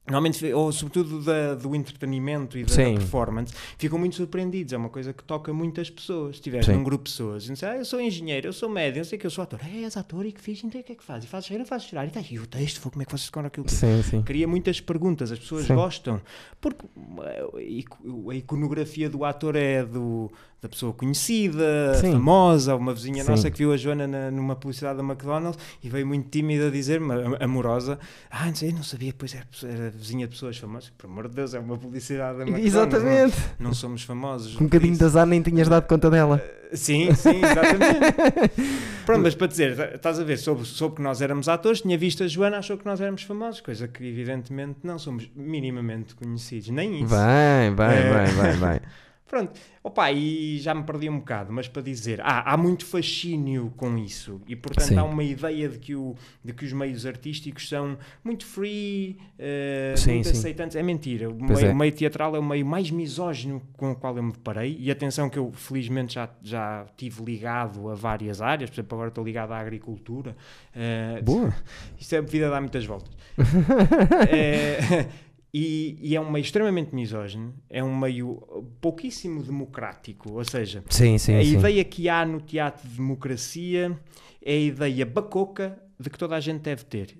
normalmente, 0.07 0.51
ou 0.53 0.71
sobretudo 0.71 1.21
da- 1.23 1.55
do 1.55 1.75
entretenimento 1.75 2.57
e 2.57 2.63
da, 2.63 2.75
da 2.75 2.83
performance, 2.83 3.53
ficam 3.77 3.97
muito 3.99 4.15
surpreendidos. 4.15 4.73
É 4.73 4.77
uma 4.77 4.89
coisa 4.89 5.13
que 5.13 5.23
toca 5.23 5.53
muitas 5.53 5.89
pessoas. 5.89 6.37
Se 6.37 6.41
tiveres 6.41 6.67
num 6.67 6.83
grupo 6.83 7.03
de 7.05 7.11
pessoas, 7.11 7.45
e 7.47 7.53
dizem, 7.53 7.69
ah, 7.69 7.75
eu 7.77 7.85
sou 7.85 8.01
engenheiro, 8.01 8.47
eu 8.47 8.53
sou 8.53 8.67
médico, 8.69 8.99
eu 8.99 9.05
sei 9.05 9.17
que 9.17 9.25
eu 9.25 9.29
sou 9.31 9.43
ator. 9.43 9.59
É, 9.63 9.83
és 9.83 9.95
ator 9.95 10.25
e 10.25 10.31
que 10.31 10.41
fiz, 10.41 10.63
então 10.63 10.81
o 10.81 10.83
que 10.83 10.91
é 10.91 10.95
que 10.95 11.03
fazes? 11.03 11.25
E 11.25 11.27
fazes 11.27 11.49
rir 11.49 11.59
ou 11.59 11.65
fazes 11.65 11.87
chorar? 11.87 12.05
E, 12.05 12.09
tá, 12.09 12.21
e 12.29 12.39
o 12.39 12.47
texto, 12.47 12.81
como 12.89 13.01
é 13.01 13.05
que 13.05 13.11
vocês 13.11 13.25
decoram 13.27 13.47
aquilo? 13.47 13.65
tudo?" 13.65 13.75
Sim, 13.77 14.01
sim. 14.03 14.21
cria 14.23 14.47
muitas 14.47 14.81
perguntas, 14.81 15.31
as 15.31 15.39
pessoas 15.39 15.65
Sim. 15.65 15.75
gostam, 15.75 16.21
porque 16.59 16.85
eh, 17.23 18.31
a 18.31 18.35
iconografia 18.35 19.09
do 19.09 19.23
ator 19.23 19.55
é 19.55 19.83
do, 19.85 20.31
da 20.61 20.69
pessoa 20.69 20.93
conhecida, 20.93 21.95
Sim. 21.99 22.11
famosa, 22.13 22.75
uma 22.75 22.93
vizinha 22.93 23.23
Sim. 23.23 23.31
nossa 23.31 23.49
que 23.49 23.57
viu 23.57 23.73
a 23.73 23.77
Joana 23.77 24.05
na- 24.07 24.29
numa 24.29 24.55
publicidade 24.55 24.97
da 24.97 25.03
McDonald's 25.03 25.57
e 25.83 25.89
veio 25.89 26.05
muito 26.05 26.29
tímida 26.29 26.71
am- 26.97 27.37
amorosa, 27.39 27.97
ah, 28.29 28.45
não 28.45 28.53
sei, 28.53 28.71
não 28.71 28.83
sabia, 28.83 29.11
pois 29.17 29.33
era, 29.33 29.45
era 29.63 29.89
vizinha 29.89 30.27
de 30.27 30.33
pessoas 30.33 30.57
famosas, 30.57 30.91
por 30.95 31.07
amor 31.07 31.27
de 31.27 31.33
Deus, 31.35 31.55
é 31.55 31.59
uma 31.59 31.75
publicidade 31.77 32.37
da 32.37 32.43
McDonald's, 32.43 32.75
Exatamente. 32.75 33.37
Não, 33.57 33.67
não 33.69 33.73
somos 33.73 34.03
famosos. 34.03 34.55
Com 34.55 34.65
um 34.65 34.67
bocadinho 34.67 34.95
de 34.95 35.03
azar 35.03 35.25
nem 35.25 35.41
tinhas 35.41 35.67
dado 35.67 35.87
conta 35.87 36.11
dela. 36.11 36.39
Sim, 36.73 37.11
sim, 37.15 37.41
exatamente. 37.43 38.51
Pronto, 39.05 39.23
mas 39.23 39.33
para 39.33 39.47
dizer, 39.47 39.75
tá- 39.75 39.95
estás 39.95 40.19
a 40.19 40.23
ver, 40.23 40.37
soube, 40.37 40.63
soube 40.63 40.97
que 40.97 41.01
nós 41.01 41.21
éramos 41.23 41.49
atores, 41.49 41.81
tinha 41.81 41.97
visto 41.97 42.23
a 42.23 42.27
Joana, 42.27 42.59
achou 42.59 42.77
que 42.77 42.85
nós 42.85 43.01
éramos 43.01 43.23
famosos, 43.23 43.61
coisa 43.61 43.87
que 43.87 44.03
evidentemente 44.05 44.77
não 44.83 44.99
somos 44.99 45.27
minimamente 45.35 46.13
conhecidos, 46.13 46.69
nem 46.69 47.01
isso. 47.03 47.13
Bem, 47.15 47.75
bem, 47.75 47.87
É. 47.87 48.03
bem, 48.13 48.35
bem, 48.59 48.69
bem. 48.69 48.79
Pronto, 49.31 49.57
opa, 49.81 50.11
e 50.11 50.59
já 50.59 50.75
me 50.75 50.83
perdi 50.83 51.09
um 51.09 51.19
bocado, 51.19 51.53
mas 51.53 51.65
para 51.65 51.81
dizer, 51.81 52.19
há, 52.19 52.51
há 52.51 52.57
muito 52.57 52.85
fascínio 52.85 53.71
com 53.77 53.97
isso 53.97 54.41
e 54.45 54.57
portanto 54.57 54.89
Sim. 54.89 54.97
há 54.97 55.05
uma 55.05 55.23
ideia 55.23 55.69
de 55.69 55.79
que, 55.79 55.95
o, 55.95 56.15
de 56.43 56.51
que 56.51 56.65
os 56.65 56.73
meios 56.73 57.05
artísticos 57.05 57.69
são 57.69 57.97
muito 58.25 58.45
free, 58.45 59.17
eh, 59.39 59.93
Sim, 59.95 60.15
muito 60.15 60.27
sim. 60.27 60.37
aceitantes. 60.37 60.75
É 60.75 60.83
mentira, 60.83 61.29
o 61.29 61.41
meio, 61.41 61.65
é. 61.65 61.71
o 61.71 61.75
meio 61.77 61.93
teatral 61.93 62.35
é 62.35 62.39
o 62.39 62.43
meio 62.43 62.65
mais 62.65 62.91
misógino 62.91 63.61
com 63.77 63.91
o 63.91 63.95
qual 63.95 64.17
eu 64.17 64.23
me 64.23 64.33
deparei 64.33 64.75
e 64.77 64.91
atenção 64.91 65.29
que 65.29 65.39
eu 65.39 65.49
felizmente 65.53 66.15
já, 66.15 66.29
já 66.43 66.85
tive 66.97 67.23
ligado 67.23 67.89
a 67.89 67.95
várias 67.95 68.41
áreas, 68.41 68.69
por 68.69 68.75
exemplo, 68.75 68.95
agora 68.97 69.07
estou 69.07 69.23
ligado 69.23 69.53
à 69.53 69.59
agricultura. 69.59 70.35
eh, 70.75 71.21
Boa. 71.23 71.53
isto 71.97 72.13
é 72.15 72.17
a 72.17 72.21
vida 72.21 72.49
dá 72.49 72.59
muitas 72.59 72.83
voltas. 72.83 73.15
Eh, 74.29 75.05
E, 75.53 75.97
e 75.99 76.15
é 76.15 76.21
um 76.21 76.31
meio 76.31 76.43
extremamente 76.43 76.95
misógino, 76.95 77.53
é 77.69 77.83
um 77.83 77.93
meio 77.97 78.35
pouquíssimo 78.79 79.43
democrático, 79.43 80.31
ou 80.31 80.45
seja, 80.45 80.81
Sim, 80.89 81.17
sim, 81.17 81.35
a 81.35 81.43
sim. 81.43 81.57
ideia 81.57 81.83
que 81.83 82.07
há 82.07 82.25
no 82.25 82.39
teatro 82.39 82.87
de 82.87 82.95
democracia 82.95 83.99
é 84.41 84.53
a 84.53 84.59
ideia 84.59 85.05
bacoca 85.05 85.77
de 85.99 86.09
que 86.09 86.17
toda 86.17 86.35
a 86.35 86.39
gente 86.39 86.61
deve 86.61 86.85
ter. 86.85 87.17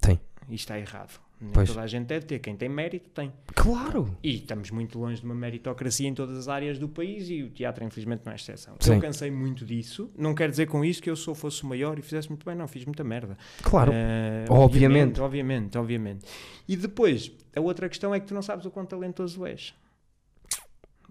Tem. 0.00 0.18
E 0.48 0.54
está 0.54 0.78
errado. 0.78 1.20
Nem 1.38 1.52
Pois. 1.52 1.68
toda 1.68 1.82
a 1.82 1.86
gente 1.86 2.06
deve 2.06 2.24
ter. 2.24 2.38
Quem 2.38 2.56
tem 2.56 2.68
mérito, 2.68 3.10
tem. 3.10 3.30
Claro. 3.54 4.16
E 4.22 4.36
estamos 4.36 4.70
muito 4.70 4.98
longe 4.98 5.20
de 5.20 5.26
uma 5.26 5.34
meritocracia 5.34 6.08
em 6.08 6.14
todas 6.14 6.36
as 6.38 6.48
áreas 6.48 6.78
do 6.78 6.88
país 6.88 7.28
e 7.28 7.42
o 7.42 7.50
teatro, 7.50 7.84
infelizmente, 7.84 8.22
não 8.24 8.32
é 8.32 8.36
exceção. 8.36 8.74
Sim. 8.80 8.94
Eu 8.94 9.00
cansei 9.00 9.30
muito 9.30 9.64
disso. 9.64 10.10
Não 10.16 10.34
quer 10.34 10.48
dizer 10.50 10.66
com 10.66 10.82
isso 10.82 11.02
que 11.02 11.10
eu 11.10 11.16
sou 11.16 11.34
fosse 11.34 11.62
o 11.62 11.66
maior 11.66 11.98
e 11.98 12.02
fizesse 12.02 12.28
muito 12.30 12.46
bem. 12.46 12.54
Não, 12.54 12.66
fiz 12.66 12.86
muita 12.86 13.04
merda. 13.04 13.36
Claro. 13.62 13.92
Eh, 13.94 14.46
Obviamente. 14.48 15.20
Obviamente, 15.20 15.76
obviamente. 15.76 16.24
E 16.66 16.74
depois, 16.74 17.30
a 17.54 17.60
outra 17.60 17.86
questão 17.88 18.14
é 18.14 18.20
que 18.20 18.26
tu 18.26 18.32
não 18.34 18.42
sabes 18.42 18.64
o 18.64 18.70
quão 18.70 18.86
talentoso 18.86 19.44
és. 19.44 19.74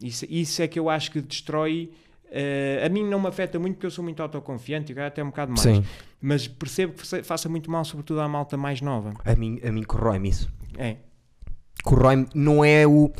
Isso, 0.01 0.25
isso 0.27 0.61
é 0.61 0.67
que 0.67 0.79
eu 0.79 0.89
acho 0.89 1.11
que 1.11 1.21
destrói. 1.21 1.91
Eh, 2.37 2.83
a 2.85 2.89
mim 2.89 3.03
não 3.05 3.19
me 3.21 3.27
afeta 3.27 3.57
muito 3.57 3.75
porque 3.75 3.85
eu 3.85 3.91
sou 3.91 4.03
muito 4.03 4.21
autoconfiante 4.21 4.91
e 4.91 4.99
até 4.99 5.23
um 5.23 5.27
bocado 5.27 5.51
mais. 5.51 5.61
Sim. 5.61 5.83
Mas 6.21 6.47
percebo 6.47 6.93
que 6.93 7.07
fa- 7.07 7.23
faça 7.23 7.47
muito 7.47 7.71
mal, 7.71 7.85
sobretudo 7.85 8.19
à 8.19 8.27
malta 8.27 8.57
mais 8.57 8.81
nova. 8.81 9.13
A 9.23 9.35
mim, 9.35 9.59
a 9.63 9.71
mim 9.71 9.83
corrói-me 9.83 10.29
isso. 10.29 10.51
É. 10.77 10.97
Corrói-me, 11.83 12.27
não 12.35 12.63
é 12.65 12.85
o. 12.85 13.11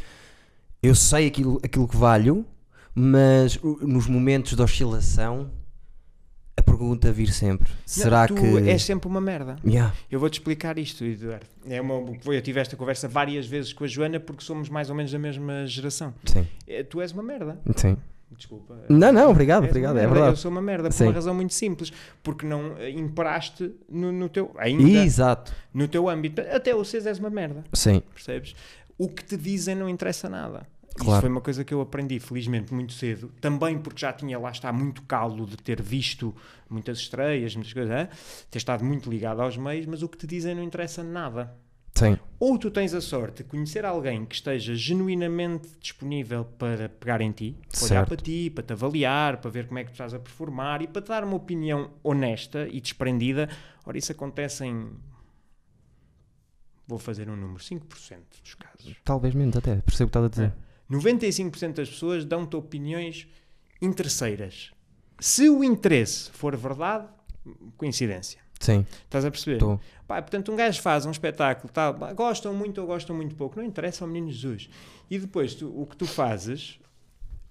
Eu 0.84 0.93
sei 0.95 1.28
aquilo, 1.28 1.60
aquilo 1.63 1.88
que 1.88 1.95
valho, 1.97 2.45
mas 2.93 3.58
nos 3.82 4.08
momentos 4.08 4.54
de 4.56 4.62
oscilação, 4.62 5.49
a 6.58 6.62
pergunta 6.62 7.12
vir 7.12 7.32
sempre: 7.32 7.71
será 7.86 8.21
Não, 8.28 8.36
tu 8.36 8.41
que. 8.41 8.69
és 8.69 8.84
sempre 8.84 9.08
uma 9.08 9.21
merda. 9.21 9.56
Yeah. 9.65 9.93
Eu 10.10 10.19
vou-te 10.19 10.34
explicar 10.39 10.78
isto, 10.78 11.04
Eduardo. 11.04 11.45
É 11.67 11.80
uma, 11.82 11.93
eu 12.25 12.41
tive 12.41 12.60
esta 12.60 12.75
conversa 12.75 13.08
várias 13.08 13.45
vezes 13.47 13.71
com 13.73 13.84
a 13.84 13.88
Joana 13.88 14.19
porque 14.19 14.43
somos 14.43 14.67
mais 14.69 14.89
ou 14.89 14.95
menos 14.95 15.12
da 15.12 15.19
mesma 15.19 15.65
geração. 15.67 16.13
Sim, 16.25 16.45
Eh, 16.67 16.84
Tu 16.84 17.01
és 17.01 17.12
uma 17.12 17.23
merda. 17.23 17.60
sim. 17.75 17.97
Desculpa. 18.31 18.85
Não, 18.89 19.13
não, 19.13 19.29
obrigado, 19.29 19.63
És 19.63 19.69
obrigado, 19.69 19.97
é 19.97 20.01
merda. 20.01 20.09
Eu 20.09 20.13
verdade. 20.21 20.39
sou 20.39 20.51
uma 20.51 20.61
merda 20.61 20.89
por 20.89 20.95
Sim. 20.95 21.03
uma 21.05 21.13
razão 21.13 21.33
muito 21.33 21.53
simples. 21.53 21.91
Porque 22.23 22.45
não 22.45 22.75
eh, 22.77 22.89
imperaste 22.89 23.73
no, 23.89 24.11
no 24.11 24.27
teu. 24.27 24.51
Ainda 24.57 24.83
Exato. 25.03 25.53
no 25.73 25.88
teu 25.88 26.09
âmbito. 26.09 26.41
Até 26.41 26.75
o 26.75 26.81
és 26.81 27.19
uma 27.19 27.29
merda. 27.29 27.63
Sim, 27.73 28.01
Percebes? 28.13 28.55
O 28.97 29.07
que 29.09 29.23
te 29.23 29.38
dizem 29.38 29.75
não 29.75 29.88
interessa 29.89 30.27
nada. 30.29 30.67
Isso 30.95 31.03
Claro. 31.03 31.21
foi 31.21 31.29
uma 31.29 31.41
coisa 31.41 31.63
que 31.65 31.73
eu 31.73 31.81
aprendi, 31.81 32.19
felizmente, 32.21 32.73
muito 32.73 32.93
cedo. 32.93 33.29
Também 33.41 33.77
porque 33.77 33.99
já 33.99 34.13
tinha 34.13 34.39
lá 34.39 34.49
está 34.49 34.71
muito 34.71 35.01
calo 35.03 35.45
de 35.45 35.57
ter 35.57 35.81
visto 35.81 36.33
muitas 36.69 36.99
estreias, 36.99 37.53
muitas 37.53 37.73
coisas, 37.73 37.91
hã? 37.93 38.07
ter 38.49 38.57
estado 38.57 38.83
muito 38.83 39.09
ligado 39.09 39.41
aos 39.41 39.57
meios, 39.57 39.85
mas 39.85 40.01
o 40.01 40.07
que 40.07 40.17
te 40.17 40.25
dizem 40.25 40.55
não 40.55 40.63
interessa 40.63 41.03
nada. 41.03 41.53
Sim. 41.95 42.17
Ou 42.39 42.58
tu 42.58 42.69
tens 42.69 42.93
a 42.93 43.01
sorte 43.01 43.43
de 43.43 43.49
conhecer 43.49 43.86
alguém 43.86 44.25
que 44.25 44.36
esteja 44.36 44.75
genuinamente 44.75 45.69
disponível 45.79 46.45
para 46.45 46.89
pegar 46.89 47.21
em 47.21 47.31
ti, 47.31 47.58
para 47.71 47.86
olhar 47.86 48.05
para 48.05 48.17
ti, 48.17 48.49
para 48.49 48.63
te 48.63 48.73
avaliar, 48.73 49.38
para 49.38 49.49
ver 49.49 49.67
como 49.67 49.79
é 49.79 49.84
que 49.84 49.91
tu 49.91 49.93
estás 49.93 50.13
a 50.13 50.19
performar 50.19 50.81
e 50.81 50.88
para 50.88 51.01
te 51.01 51.08
dar 51.08 51.23
uma 51.23 51.36
opinião 51.36 51.91
honesta 52.03 52.67
e 52.67 52.81
desprendida. 52.81 53.49
Ora, 53.86 53.97
isso 53.97 54.12
acontece 54.12 54.65
em. 54.65 54.89
Vou 56.88 56.99
fazer 56.99 57.29
um 57.29 57.36
número: 57.36 57.60
5% 57.60 58.19
dos 58.43 58.53
casos. 58.55 58.95
Talvez 59.03 59.34
menos 59.34 59.55
até, 59.55 59.77
percebo 59.77 60.10
o 60.10 60.12
que 60.12 60.17
estás 60.17 60.25
a 60.25 60.29
dizer. 60.29 60.53
95% 60.91 61.73
das 61.73 61.89
pessoas 61.89 62.25
dão-te 62.25 62.55
opiniões 62.55 63.27
interesseiras. 63.81 64.71
Se 65.19 65.49
o 65.49 65.63
interesse 65.63 66.29
for 66.31 66.55
verdade, 66.55 67.08
coincidência. 67.77 68.44
Sim, 68.59 68.85
Estás 69.03 69.25
a 69.25 69.31
perceber? 69.31 69.57
estou. 69.57 69.79
Pá, 70.07 70.21
portanto, 70.21 70.51
um 70.51 70.55
gajo 70.55 70.81
faz 70.81 71.05
um 71.05 71.11
espetáculo, 71.11 71.71
tá, 71.71 71.91
gostam 72.13 72.53
muito 72.53 72.79
ou 72.81 72.87
gostam 72.87 73.15
muito 73.15 73.35
pouco, 73.35 73.57
não 73.59 73.65
interessa 73.65 74.03
ao 74.03 74.07
menino 74.09 74.31
Jesus. 74.31 74.69
E 75.09 75.17
depois, 75.19 75.55
tu- 75.55 75.67
o 75.81 75.85
que 75.85 75.95
tu 75.97 76.05
fazes, 76.05 76.79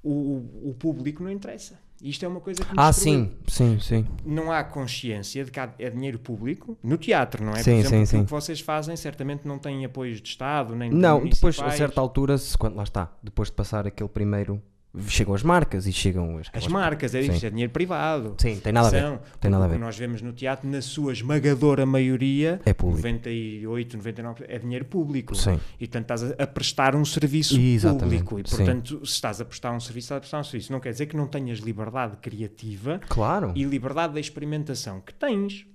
o, 0.02 0.10
o- 0.10 0.70
o 0.70 0.74
público 0.74 1.22
não 1.22 1.30
interessa. 1.30 1.78
Isto 2.02 2.24
é 2.24 2.28
uma 2.28 2.40
coisa 2.40 2.62
que 2.64 2.70
Ah, 2.76 2.90
destruiu. 2.90 3.30
sim, 3.46 3.78
sim, 3.78 3.80
sim. 3.80 4.06
Não 4.26 4.50
há 4.52 4.62
consciência 4.64 5.44
de 5.44 5.50
que 5.50 5.58
há- 5.60 5.72
é 5.78 5.88
dinheiro 5.88 6.18
público 6.18 6.76
no 6.82 6.98
teatro, 6.98 7.42
não 7.44 7.52
é? 7.52 7.62
Sim, 7.62 7.72
Por 7.80 7.86
exemplo, 7.86 7.88
sim, 7.98 8.06
sim. 8.18 8.24
que 8.24 8.30
vocês 8.30 8.60
fazem 8.60 8.96
certamente 8.96 9.46
não 9.48 9.58
tem 9.58 9.84
apoios 9.84 10.20
de 10.20 10.28
Estado, 10.28 10.74
nem 10.74 10.90
Não, 10.90 11.24
depois, 11.26 11.58
a 11.60 11.70
certa 11.70 12.00
altura, 12.00 12.36
se, 12.36 12.58
quando, 12.58 12.74
lá 12.76 12.82
está, 12.82 13.10
depois 13.22 13.48
de 13.48 13.54
passar 13.54 13.86
aquele 13.86 14.08
primeiro, 14.08 14.60
chegam 15.08 15.34
as 15.34 15.42
marcas 15.42 15.86
e 15.86 15.92
chegam 15.92 16.38
as. 16.38 16.48
As 16.52 16.66
marcas, 16.66 17.14
é 17.14 17.22
Sim. 17.22 17.32
isto, 17.32 17.46
é 17.46 17.50
dinheiro 17.50 17.72
privado. 17.72 18.34
Sim, 18.38 18.58
tem 18.60 18.72
nada 18.72 18.88
a 18.88 18.90
ver. 18.90 19.18
Tem 19.40 19.50
nada 19.50 19.64
a 19.64 19.66
o 19.66 19.70
que 19.70 19.76
ver. 19.76 19.80
nós 19.84 19.96
vemos 19.98 20.22
no 20.22 20.32
teatro, 20.32 20.68
na 20.68 20.80
sua 20.82 21.12
esmagadora 21.12 21.84
maioria, 21.84 22.60
É 22.64 22.72
público. 22.72 23.02
98, 23.08 23.98
99%, 23.98 24.44
é 24.48 24.58
dinheiro 24.58 24.84
público. 24.84 25.34
Sim. 25.34 25.58
E 25.80 25.86
portanto 25.86 26.02
estás 26.04 26.22
a, 26.38 26.42
a 26.42 26.46
prestar 26.46 26.94
um 26.94 27.04
serviço 27.04 27.58
Exatamente, 27.58 28.24
público. 28.24 28.40
E 28.40 28.50
sim. 28.50 28.56
portanto, 28.56 29.06
se 29.06 29.12
estás 29.14 29.40
a 29.40 29.44
prestar 29.44 29.72
um 29.72 29.80
serviço, 29.80 30.04
estás 30.06 30.18
a 30.18 30.20
prestar 30.20 30.38
um 30.40 30.44
serviço. 30.44 30.72
Não 30.72 30.80
quer 30.80 30.90
dizer 30.90 31.06
que 31.06 31.16
não 31.16 31.26
tenhas 31.26 31.58
liberdade 31.58 32.16
criativa 32.18 33.00
Claro. 33.08 33.52
e 33.54 33.64
liberdade 33.64 34.14
de 34.14 34.20
experimentação. 34.20 35.00
Que 35.00 35.12
tens. 35.14 35.66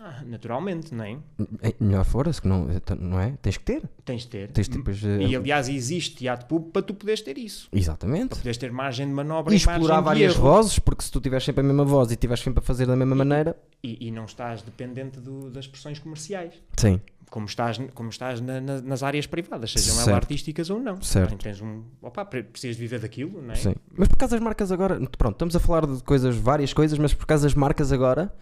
Ah, 0.00 0.22
naturalmente, 0.24 0.94
não 0.94 1.02
é? 1.04 1.18
É 1.60 1.74
melhor 1.80 2.04
fora, 2.04 2.32
se 2.32 2.40
que 2.40 2.46
não, 2.46 2.68
não 3.00 3.20
é? 3.20 3.32
Tens 3.42 3.56
que 3.56 3.64
ter. 3.64 3.82
Tens 4.04 4.22
de 4.22 4.28
ter. 4.28 4.48
Tens 4.52 4.68
de 4.68 4.76
ter, 4.76 4.82
pois, 4.84 5.02
eh, 5.02 5.22
E 5.22 5.34
aliás, 5.34 5.68
existe 5.68 6.14
teatro 6.14 6.46
público 6.46 6.70
para 6.72 6.82
tu 6.82 6.94
poderes 6.94 7.20
ter 7.20 7.36
isso. 7.36 7.68
Exatamente. 7.72 8.28
Para 8.28 8.38
poderes 8.38 8.56
ter 8.58 8.70
margem 8.70 9.08
de 9.08 9.12
manobra 9.12 9.52
E 9.52 9.56
e 9.56 9.58
explorar 9.58 10.00
várias 10.00 10.34
erro. 10.34 10.42
vozes, 10.42 10.78
porque 10.78 11.02
se 11.02 11.10
tu 11.10 11.20
tiveres 11.20 11.44
sempre 11.44 11.62
a 11.62 11.64
mesma 11.64 11.84
voz 11.84 12.12
e 12.12 12.16
tiveres 12.16 12.42
sempre 12.44 12.60
a 12.60 12.62
fazer 12.62 12.86
da 12.86 12.94
mesma 12.94 13.16
maneira. 13.16 13.56
E, 13.82 14.06
e 14.06 14.10
não 14.12 14.24
estás 14.26 14.62
dependente 14.62 15.18
do- 15.18 15.50
das 15.50 15.66
pressões 15.66 15.98
comerciais. 15.98 16.54
Sim. 16.76 17.00
como 17.30 17.44
estás, 17.44 17.78
como 17.92 18.08
estás 18.08 18.40
na- 18.40 18.58
na- 18.58 18.80
nas 18.80 19.02
áreas 19.02 19.26
privadas, 19.26 19.72
sejam 19.72 19.96
elas 19.96 20.08
artísticas 20.08 20.70
ou 20.70 20.80
não. 20.80 20.98
Certo. 21.02 21.28
Bem, 21.28 21.36
tens 21.36 21.60
um, 21.60 21.82
opa, 22.00 22.24
pre- 22.24 22.42
precisas 22.44 22.74
viver 22.78 23.00
daquilo, 23.00 23.42
não 23.42 23.52
é? 23.52 23.54
Sim. 23.54 23.74
Mas 23.94 24.08
por 24.08 24.16
causa 24.16 24.34
das 24.36 24.42
marcas 24.42 24.72
agora, 24.72 24.98
pronto, 25.18 25.34
estamos 25.34 25.54
a 25.54 25.60
falar 25.60 25.84
de 25.86 26.02
coisas, 26.04 26.34
várias 26.36 26.72
coisas, 26.72 26.98
mas 26.98 27.12
por 27.12 27.26
causa 27.26 27.42
das 27.44 27.52
marcas 27.54 27.92
agora 27.92 28.32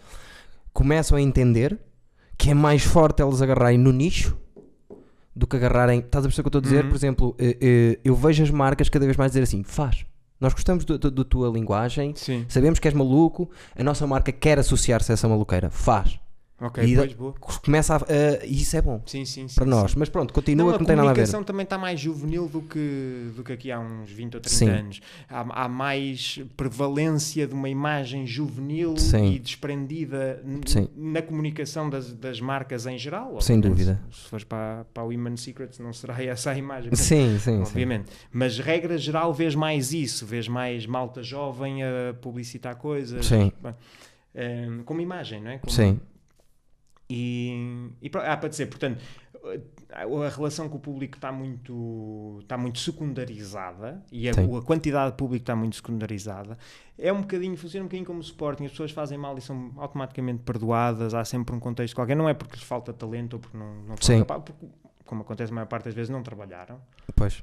começam 0.77 1.17
a 1.17 1.23
entender 1.23 1.79
que 2.37 2.51
é 2.51 2.55
mais 2.55 2.85
forte 2.85 3.23
elas 3.23 3.41
agarrarem 3.41 3.79
no 3.79 3.91
nicho 3.91 4.37
do 5.35 5.47
que 5.47 5.57
agarrarem. 5.57 6.01
Estás 6.01 6.23
a 6.23 6.29
perceber 6.29 6.47
o 6.47 6.51
que 6.51 6.57
eu 6.57 6.59
estou 6.59 6.69
a 6.69 6.71
dizer? 6.71 6.85
Uhum. 6.85 6.91
Por 6.91 6.97
exemplo, 6.97 7.37
eh, 7.39 7.57
eh, 7.59 8.01
eu 8.05 8.15
vejo 8.15 8.43
as 8.43 8.51
marcas 8.51 8.91
cada 8.91 9.07
vez 9.07 9.17
mais 9.17 9.33
dizer 9.33 9.43
assim: 9.43 9.63
faz. 9.63 10.05
Nós 10.39 10.53
gostamos 10.53 10.85
da 10.85 11.25
tua 11.25 11.49
linguagem, 11.49 12.13
Sim. 12.15 12.45
sabemos 12.47 12.79
que 12.79 12.87
és 12.87 12.93
maluco, 12.93 13.49
a 13.75 13.83
nossa 13.83 14.07
marca 14.07 14.31
quer 14.31 14.59
associar-se 14.59 15.11
a 15.11 15.15
essa 15.15 15.27
maluqueira. 15.27 15.71
Faz. 15.71 16.21
Ok, 16.59 16.83
E 16.83 16.97
pois, 16.97 17.13
boa. 17.13 17.35
Começa 17.63 17.97
a. 17.97 17.99
a- 17.99 18.47
e 18.47 18.63
isso 18.63 18.75
é 18.79 18.81
bom 18.81 19.03
Sim, 19.05 19.27
sim, 19.27 19.47
sim. 19.47 19.55
para 19.55 19.67
nós. 19.67 19.95
Mas 19.95 20.09
pronto, 20.09 20.33
continua 20.33 20.65
Não, 20.65 20.73
que 20.73 20.77
a 20.77 20.79
não 20.79 20.87
tem 20.87 20.97
nada 20.97 21.11
a 21.11 21.13
ver. 21.13 21.17
comunicação 21.19 21.45
também 21.45 21.65
está 21.65 21.77
mais 21.77 22.01
juvenil 22.01 22.49
do 22.49 22.63
que, 22.63 23.31
do 23.37 23.45
que 23.45 23.53
aqui 23.53 23.71
há 23.71 23.79
uns 23.79 24.11
20 24.11 24.37
ou 24.37 24.41
30 24.41 24.49
Sim. 24.57 24.69
anos. 24.71 25.01
Há, 25.29 25.65
há 25.65 25.69
mais 25.69 26.41
prevalência 26.57 27.47
de 27.47 27.53
uma 27.53 27.69
imagem 27.69 28.27
juvenil 28.27 28.95
e 29.35 29.39
desprendida 29.39 30.43
na 30.97 31.21
comunicação 31.21 31.91
das, 31.91 32.11
das 32.15 32.41
marcas 32.41 32.87
em 32.87 32.97
geral. 32.97 33.39
Sem 33.43 33.61
dúvida. 33.61 34.01
Se 34.11 34.29
fores 34.31 34.45
para, 34.45 34.87
para 34.95 35.03
o 35.05 35.09
Human 35.11 35.37
Secrets, 35.37 35.79
não 35.79 35.93
será 35.93 36.21
essa 36.25 36.53
a 36.53 36.57
imagem. 36.57 36.95
Sim, 36.95 37.39
sim, 37.39 37.39
sim. 37.39 37.61
obviamente. 37.61 38.07
Mas 38.33 38.59
regra 38.59 38.97
geral 38.97 39.35
vês 39.35 39.55
mais 39.55 39.93
isso, 39.93 40.25
vês 40.25 40.49
mais 40.49 40.87
malta 40.87 41.23
jovem 41.23 41.83
a 41.83 42.15
publicitar 42.19 42.77
coisas. 42.77 43.27
Sim. 43.27 43.53
Eh, 44.35 44.69
como 44.87 45.03
imagem, 45.03 45.43
não 45.43 45.51
é? 45.51 45.59
Como- 45.59 45.71
Sim. 45.71 46.01
E, 47.09 47.91
e 48.03 48.11
ah, 48.15 48.37
para 48.37 48.49
dizer, 48.49 48.67
portanto, 48.67 49.01
a, 49.93 50.29
relação 50.29 50.69
com 50.69 50.77
o 50.77 50.81
público 50.81 51.17
está 51.17 51.31
muito, 51.31 52.39
está 52.43 52.59
muito 52.59 52.79
secundarizada 52.81 54.03
e 54.11 54.29
a, 54.29 54.33
a 54.33 54.63
quantidade 54.63 55.13
de 55.13 55.17
público 55.17 55.43
está 55.43 55.55
muito 55.55 55.77
secundarizada. 55.77 56.59
É 56.99 57.13
um 57.13 57.21
bocadinho, 57.21 57.57
funciona 57.57 57.85
um 57.85 57.87
bocadinho 57.87 58.07
como 58.07 58.19
o 58.19 58.23
Sporting, 58.23 58.65
as 58.65 58.73
pessoas 58.73 58.91
fazem 58.91 59.17
mal 59.17 59.39
e 59.39 59.41
são 59.41 59.73
automaticamente 59.77 60.43
perdoadas, 60.43 61.15
há 61.15 61.25
sempre 61.25 61.55
um 61.55 61.61
contexto 61.61 61.95
qualquer, 61.95 62.17
não 62.17 62.29
é 62.29 62.35
porque 62.35 62.57
lhes 62.57 62.65
falta 62.65 62.93
talento 62.93 63.35
ou 63.35 63.39
porque 63.41 63.57
não, 63.57 63.75
não 63.83 63.97
Sim. 63.97 64.03
são 64.03 64.19
capazes, 64.21 64.45
porque, 64.45 64.67
como 65.05 65.23
acontece 65.23 65.53
a 65.53 65.55
maior 65.55 65.67
parte 65.67 65.85
das 65.85 65.95
vezes, 65.95 66.11
não 66.11 66.23
trabalharam. 66.23 66.81
Pois. 67.15 67.43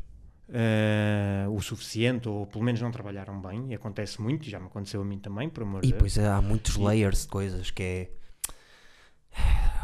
eh, 0.50 1.46
o 1.50 1.62
suficiente, 1.62 2.28
ou 2.28 2.46
pelo 2.46 2.64
menos 2.66 2.82
não 2.82 2.92
trabalharam 2.92 3.40
bem, 3.42 3.72
e 3.72 3.74
acontece 3.76 4.22
muito, 4.22 4.46
e 4.46 4.50
já 4.50 4.60
me 4.60 4.66
aconteceu 4.66 5.02
a 5.02 5.06
mim 5.06 5.18
também, 5.20 5.50
por 5.50 5.64
amor 5.64 5.82
de 5.82 5.88
E 5.88 5.92
Deus. 5.92 6.14
depois 6.14 6.20
há 6.20 6.42
muitos 6.42 6.76
layers 6.76 7.22
de 7.22 7.28
coisas 7.30 7.72
que 7.72 7.84
é. 7.84 8.12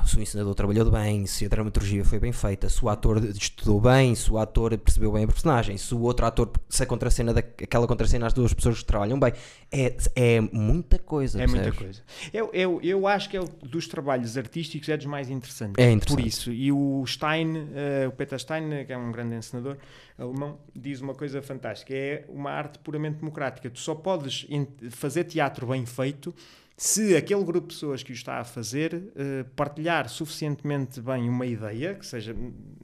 Se 0.05 0.17
o 0.17 0.21
ensinador 0.21 0.55
trabalhou 0.55 0.89
bem, 0.89 1.27
se 1.27 1.45
a 1.45 1.49
dramaturgia 1.49 2.03
foi 2.03 2.19
bem 2.19 2.31
feita, 2.31 2.67
se 2.67 2.83
o 2.83 2.89
ator 2.89 3.23
estudou 3.25 3.79
bem, 3.79 4.15
se 4.15 4.31
o 4.31 4.39
ator 4.39 4.75
percebeu 4.75 5.11
bem 5.11 5.23
a 5.25 5.27
personagem, 5.27 5.77
se 5.77 5.93
o 5.93 6.01
outro 6.01 6.25
ator, 6.25 6.51
se 6.67 6.81
a 6.81 6.85
contracena 6.87 7.31
da, 7.31 7.41
aquela 7.41 7.85
contracena 7.85 8.25
as 8.25 8.33
duas 8.33 8.51
pessoas 8.51 8.79
que 8.79 8.85
trabalham 8.85 9.19
bem, 9.19 9.33
é, 9.71 9.95
é 10.15 10.41
muita 10.41 10.97
coisa. 10.97 11.39
É 11.39 11.45
muita 11.45 11.65
percebes? 11.65 11.79
coisa. 11.79 12.01
Eu, 12.33 12.49
eu, 12.53 12.79
eu 12.81 13.05
acho 13.05 13.29
que 13.29 13.37
é 13.37 13.43
dos 13.61 13.87
trabalhos 13.87 14.35
artísticos 14.35 14.89
é 14.89 14.97
dos 14.97 15.05
mais 15.05 15.29
interessantes. 15.29 15.75
É 15.77 15.91
interessante. 15.91 16.21
Por 16.21 16.27
isso. 16.27 16.51
E 16.51 16.71
o 16.71 17.05
Stein, 17.05 17.69
eh, 17.75 18.07
o 18.07 18.11
Peter 18.11 18.39
Stein, 18.39 18.85
que 18.87 18.93
é 18.93 18.97
um 18.97 19.11
grande 19.11 19.35
encenador 19.35 19.77
alemão, 20.17 20.57
diz 20.75 21.01
uma 21.01 21.13
coisa 21.13 21.39
fantástica. 21.41 21.93
É 21.93 22.25
uma 22.29 22.49
arte 22.49 22.79
puramente 22.79 23.19
democrática. 23.19 23.69
Tu 23.69 23.79
só 23.79 23.93
podes 23.93 24.47
fazer 24.89 25.25
teatro 25.25 25.67
bem 25.67 25.85
feito 25.85 26.33
se 26.81 27.13
aquele 27.17 27.43
grupo 27.43 27.67
de 27.67 27.73
pessoas 27.73 28.01
que 28.01 28.11
o 28.11 28.13
está 28.13 28.39
a 28.39 28.43
fazer 28.45 29.11
eh, 29.13 29.43
partilhar 29.53 30.07
suficientemente 30.07 31.01
bem 31.01 31.27
uma 31.27 31.45
ideia, 31.45 31.93
que 31.93 32.05
seja, 32.05 32.33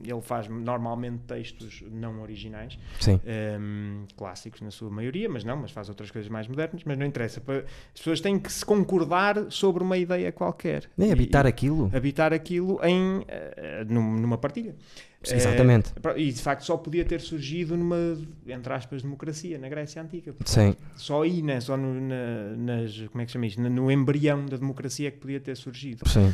ele 0.04 0.20
faz 0.20 0.46
normalmente 0.48 1.20
textos 1.26 1.82
não 1.90 2.20
originais, 2.20 2.78
Sim. 3.00 3.18
ehm, 3.24 4.04
clássicos 4.14 4.60
na 4.60 4.70
sua 4.70 4.90
maioria, 4.90 5.30
mas 5.30 5.44
não, 5.44 5.56
mas 5.56 5.70
faz 5.70 5.88
outras 5.88 6.10
coisas 6.10 6.30
mais 6.30 6.46
modernas, 6.46 6.82
mas 6.84 6.98
não 6.98 7.06
interessa. 7.06 7.40
As 7.48 7.98
pessoas 7.98 8.20
têm 8.20 8.38
que 8.38 8.52
se 8.52 8.66
concordar 8.66 9.50
sobre 9.50 9.82
uma 9.82 9.96
ideia 9.96 10.30
qualquer. 10.30 10.90
É 10.98 11.06
E- 11.06 11.12
habitar 11.12 11.46
e 11.46 11.48
aquilo. 11.48 11.90
habitar 11.94 12.34
aquilo 12.34 12.78
em, 12.84 13.24
eh, 13.26 13.82
num- 13.88 14.18
numa 14.18 14.36
partilha. 14.36 14.76
Exatamente. 15.34 15.92
Eh, 16.04 16.20
e 16.20 16.32
de 16.32 16.40
facto 16.40 16.62
só 16.64 16.76
podia 16.76 17.04
ter 17.04 17.20
surgido 17.20 17.76
numa, 17.76 17.96
entre 18.46 18.72
aspas, 18.72 19.02
democracia, 19.02 19.58
na 19.58 19.68
Grécia 19.68 20.00
Antiga. 20.02 20.34
Sim. 20.44 20.74
Só 20.96 21.22
aí, 21.22 21.42
né? 21.42 21.60
só 21.60 21.76
no, 21.76 22.00
na- 22.00 22.56
nas, 22.56 22.98
como 23.10 23.22
é 23.22 23.26
que 23.26 23.32
chama 23.32 23.46
isto? 23.46 23.60
No, 23.60 23.90
embrião 23.90 24.46
da 24.46 24.56
democracia 24.56 25.08
é 25.08 25.10
que 25.10 25.18
podia 25.18 25.40
ter 25.40 25.56
surgido. 25.56 26.08
Sim. 26.08 26.32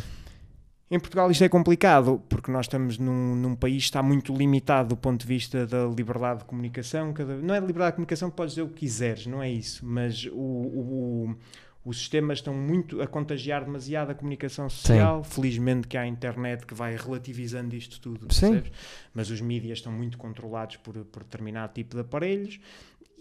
Em 0.91 1.01
Portugal 1.01 1.31
isto 1.31 1.43
é 1.43 1.49
complicado, 1.49 2.21
porque 2.29 2.51
nós 2.53 2.67
estamos 2.67 2.99
num, 2.99 3.35
num 3.35 3.55
país 3.57 3.77
que 3.79 3.85
está 3.85 4.03
muito 4.03 4.35
limitado 4.35 4.91
do 4.91 4.97
ponto 4.97 5.23
de 5.23 5.27
vista 5.27 5.67
da 5.67 5.87
liberdade 5.87 6.41
de 6.41 6.45
comunicação. 6.45 7.15
Cada, 7.15 7.35
não 7.37 7.55
é 7.55 7.61
liberdade 7.61 7.93
de 7.93 7.97
comunicação 7.97 8.29
que 8.29 8.37
podes 8.37 8.53
dizer 8.55 8.63
o 8.63 8.69
que 8.69 8.75
quiseres, 8.81 9.27
não 9.27 9.43
é 9.43 9.51
isso. 9.51 9.87
Mas 9.87 10.27
o, 10.27 10.33
o, 10.37 11.31
o- 11.31 11.37
os 11.85 11.99
sistemas 11.99 12.39
estão 12.39 12.55
muito 12.55 13.03
a 13.03 13.07
contagiar 13.07 13.65
demasiado 13.65 14.11
a 14.11 14.15
comunicação 14.15 14.69
social. 14.71 15.25
Felizmente 15.25 15.89
que 15.89 15.97
há 15.97 16.03
a 16.03 16.07
internet 16.07 16.65
que 16.65 16.75
vai 16.75 16.95
relativizando 16.97 17.75
isto 17.75 18.01
tudo, 18.01 18.33
Sim. 18.33 18.53
percebes? 18.53 18.73
Mas 19.13 19.31
os 19.31 19.41
mídias 19.41 19.79
estão 19.79 19.93
muito 19.93 20.17
controlados 20.17 20.77
por, 20.77 20.95
por 21.07 21.25
determinado 21.25 21.73
tipo 21.75 21.95
de 21.97 22.01
aparelhos 22.03 22.61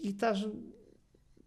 e 0.00 0.10
estás, 0.10 0.46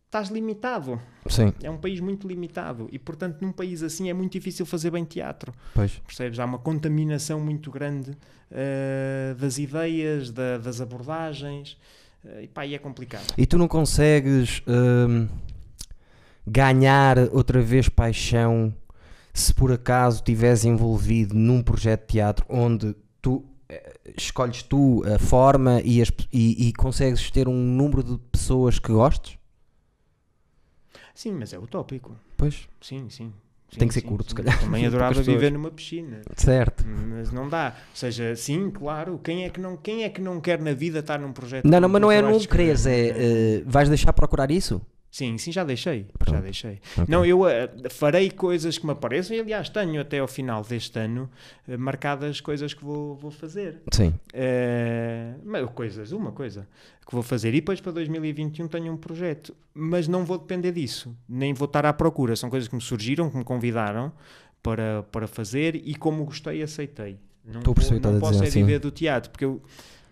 estás 0.05 0.29
limitado. 0.29 0.99
Sim. 1.27 1.53
É 1.63 1.69
um 1.71 1.77
país 1.77 1.99
muito 1.99 2.27
limitado 2.27 2.87
e, 2.91 2.99
portanto, 2.99 3.41
num 3.41 3.51
país 3.51 3.81
assim 3.81 4.09
é 4.09 4.13
muito 4.13 4.33
difícil 4.33 4.65
fazer 4.65 4.91
bem 4.91 5.05
teatro. 5.05 5.53
Pois. 5.73 5.97
Percebes? 6.05 6.37
Há 6.39 6.45
uma 6.45 6.59
contaminação 6.59 7.39
muito 7.39 7.71
grande 7.71 8.11
eh, 8.51 9.35
das 9.39 9.57
ideias, 9.57 10.31
da- 10.31 10.57
das 10.57 10.79
abordagens. 10.81 11.77
eh, 12.25 12.43
e 12.43 12.47
pá, 12.47 12.65
e 12.65 12.75
é 12.75 12.77
complicado. 12.79 13.33
E 13.37 13.45
tu 13.45 13.57
não 13.57 13.67
consegues 13.67 14.61
hum, 14.67 15.27
ganhar 16.47 17.17
outra 17.31 17.61
vez 17.61 17.89
paixão 17.89 18.73
se 19.33 19.53
por 19.53 19.71
acaso 19.71 20.17
estiveres 20.17 20.63
envolvido 20.63 21.33
num 21.35 21.61
projeto 21.61 22.01
de 22.01 22.07
teatro 22.07 22.45
onde 22.47 22.95
tu 23.21 23.43
eh, 23.67 23.93
escolhes 24.17 24.63
tu 24.63 25.03
a 25.13 25.19
forma 25.19 25.81
e, 25.83 26.01
as 26.01 26.09
e- 26.31 26.67
e 26.69 26.73
consegues 26.73 27.29
ter 27.31 27.47
um 27.47 27.53
número 27.53 28.03
de 28.03 28.17
pessoas 28.31 28.79
que 28.79 28.91
gostes? 28.91 29.37
Sim, 31.13 31.33
mas 31.33 31.53
é 31.53 31.59
utópico. 31.59 32.15
Pois, 32.37 32.67
Sim, 32.81 33.09
sim. 33.09 33.33
Sim, 33.71 33.79
Tem 33.79 33.87
que 33.87 33.93
ser 33.95 34.01
sim, 34.01 34.07
curto, 34.07 34.25
se 34.25 34.29
sim. 34.29 34.35
calhar. 34.35 34.59
Também 34.59 34.85
adorava 34.87 35.21
viver 35.21 35.51
numa 35.51 35.71
piscina. 35.71 36.21
certo. 36.37 36.85
Mas 36.87 37.31
não 37.31 37.49
dá. 37.49 37.73
Ou 37.89 37.95
seja, 37.95 38.35
sim, 38.35 38.69
claro. 38.69 39.19
Quem 39.23 39.43
é 39.43 39.49
que 39.49 39.59
não, 39.59 39.75
quem 39.75 40.03
é 40.03 40.09
que 40.09 40.21
não 40.21 40.39
quer 40.39 40.61
na 40.61 40.73
vida 40.73 40.99
estar 40.99 41.19
num 41.19 41.33
projeto? 41.33 41.65
Não, 41.65 41.79
não, 41.79 41.89
mas 41.89 42.01
não 42.01 42.11
é 42.11 42.21
não 42.21 42.39
queres, 42.39 42.85
é 42.85 43.07
é? 43.07 43.07
eh, 43.57 43.63
vais 43.65 43.89
deixar 43.89 44.13
procurar 44.13 44.51
isso? 44.51 44.81
Sim, 45.15 45.37
sim, 45.37 45.49
já 45.49 45.63
deixei. 45.63 46.07
Já 46.27 46.41
deixei. 46.41 46.81
Ok. 46.91 47.05
Não, 47.07 47.25
eu 47.25 47.47
eh, 47.47 47.69
farei 47.89 48.29
coisas 48.29 48.77
que 48.77 48.85
me 48.85 48.91
apareçam 48.91 49.33
e, 49.33 49.39
aliás, 49.39 49.69
tenho 49.69 50.01
até 50.01 50.19
ao 50.19 50.27
final 50.27 50.61
deste 50.61 50.99
ano 50.99 51.31
eh, 51.65 51.77
marcadas 51.77 52.41
coisas 52.41 52.73
que 52.73 52.83
vou, 52.83 53.15
vou 53.15 53.31
fazer. 53.31 53.81
Sim, 53.93 54.13
mas 55.45 55.69
coisas, 55.71 56.11
uma 56.11 56.33
coisa 56.33 56.67
que 57.07 57.13
vou 57.13 57.23
fazer. 57.23 57.47
E 57.53 57.61
depois 57.61 57.79
para 57.79 57.93
2021 57.93 58.67
tenho 58.67 58.91
um 58.91 58.97
projeto. 58.97 59.55
Mas 59.73 60.05
não 60.05 60.25
vou 60.25 60.37
depender 60.37 60.73
disso. 60.73 61.15
Nem 61.29 61.53
vou 61.53 61.67
estar 61.67 61.85
à 61.85 61.93
procura. 61.93 62.35
São 62.35 62.49
coisas 62.49 62.67
que 62.67 62.75
me 62.75 62.81
surgiram, 62.81 63.29
que 63.29 63.37
me 63.37 63.45
convidaram 63.45 64.11
para, 64.61 65.03
para 65.13 65.27
fazer 65.27 65.75
e 65.75 65.95
como 65.95 66.25
gostei, 66.25 66.61
aceitei. 66.61 67.17
Não, 67.45 67.59
Estou 67.59 67.73
vou- 67.73 67.99
não 68.01 68.19
posso 68.19 68.33
dizer, 68.43 68.47
é 68.47 68.49
viver 68.65 68.79
do 68.79 68.91
teatro. 68.91 69.31
Porque 69.31 69.45
eu, 69.45 69.61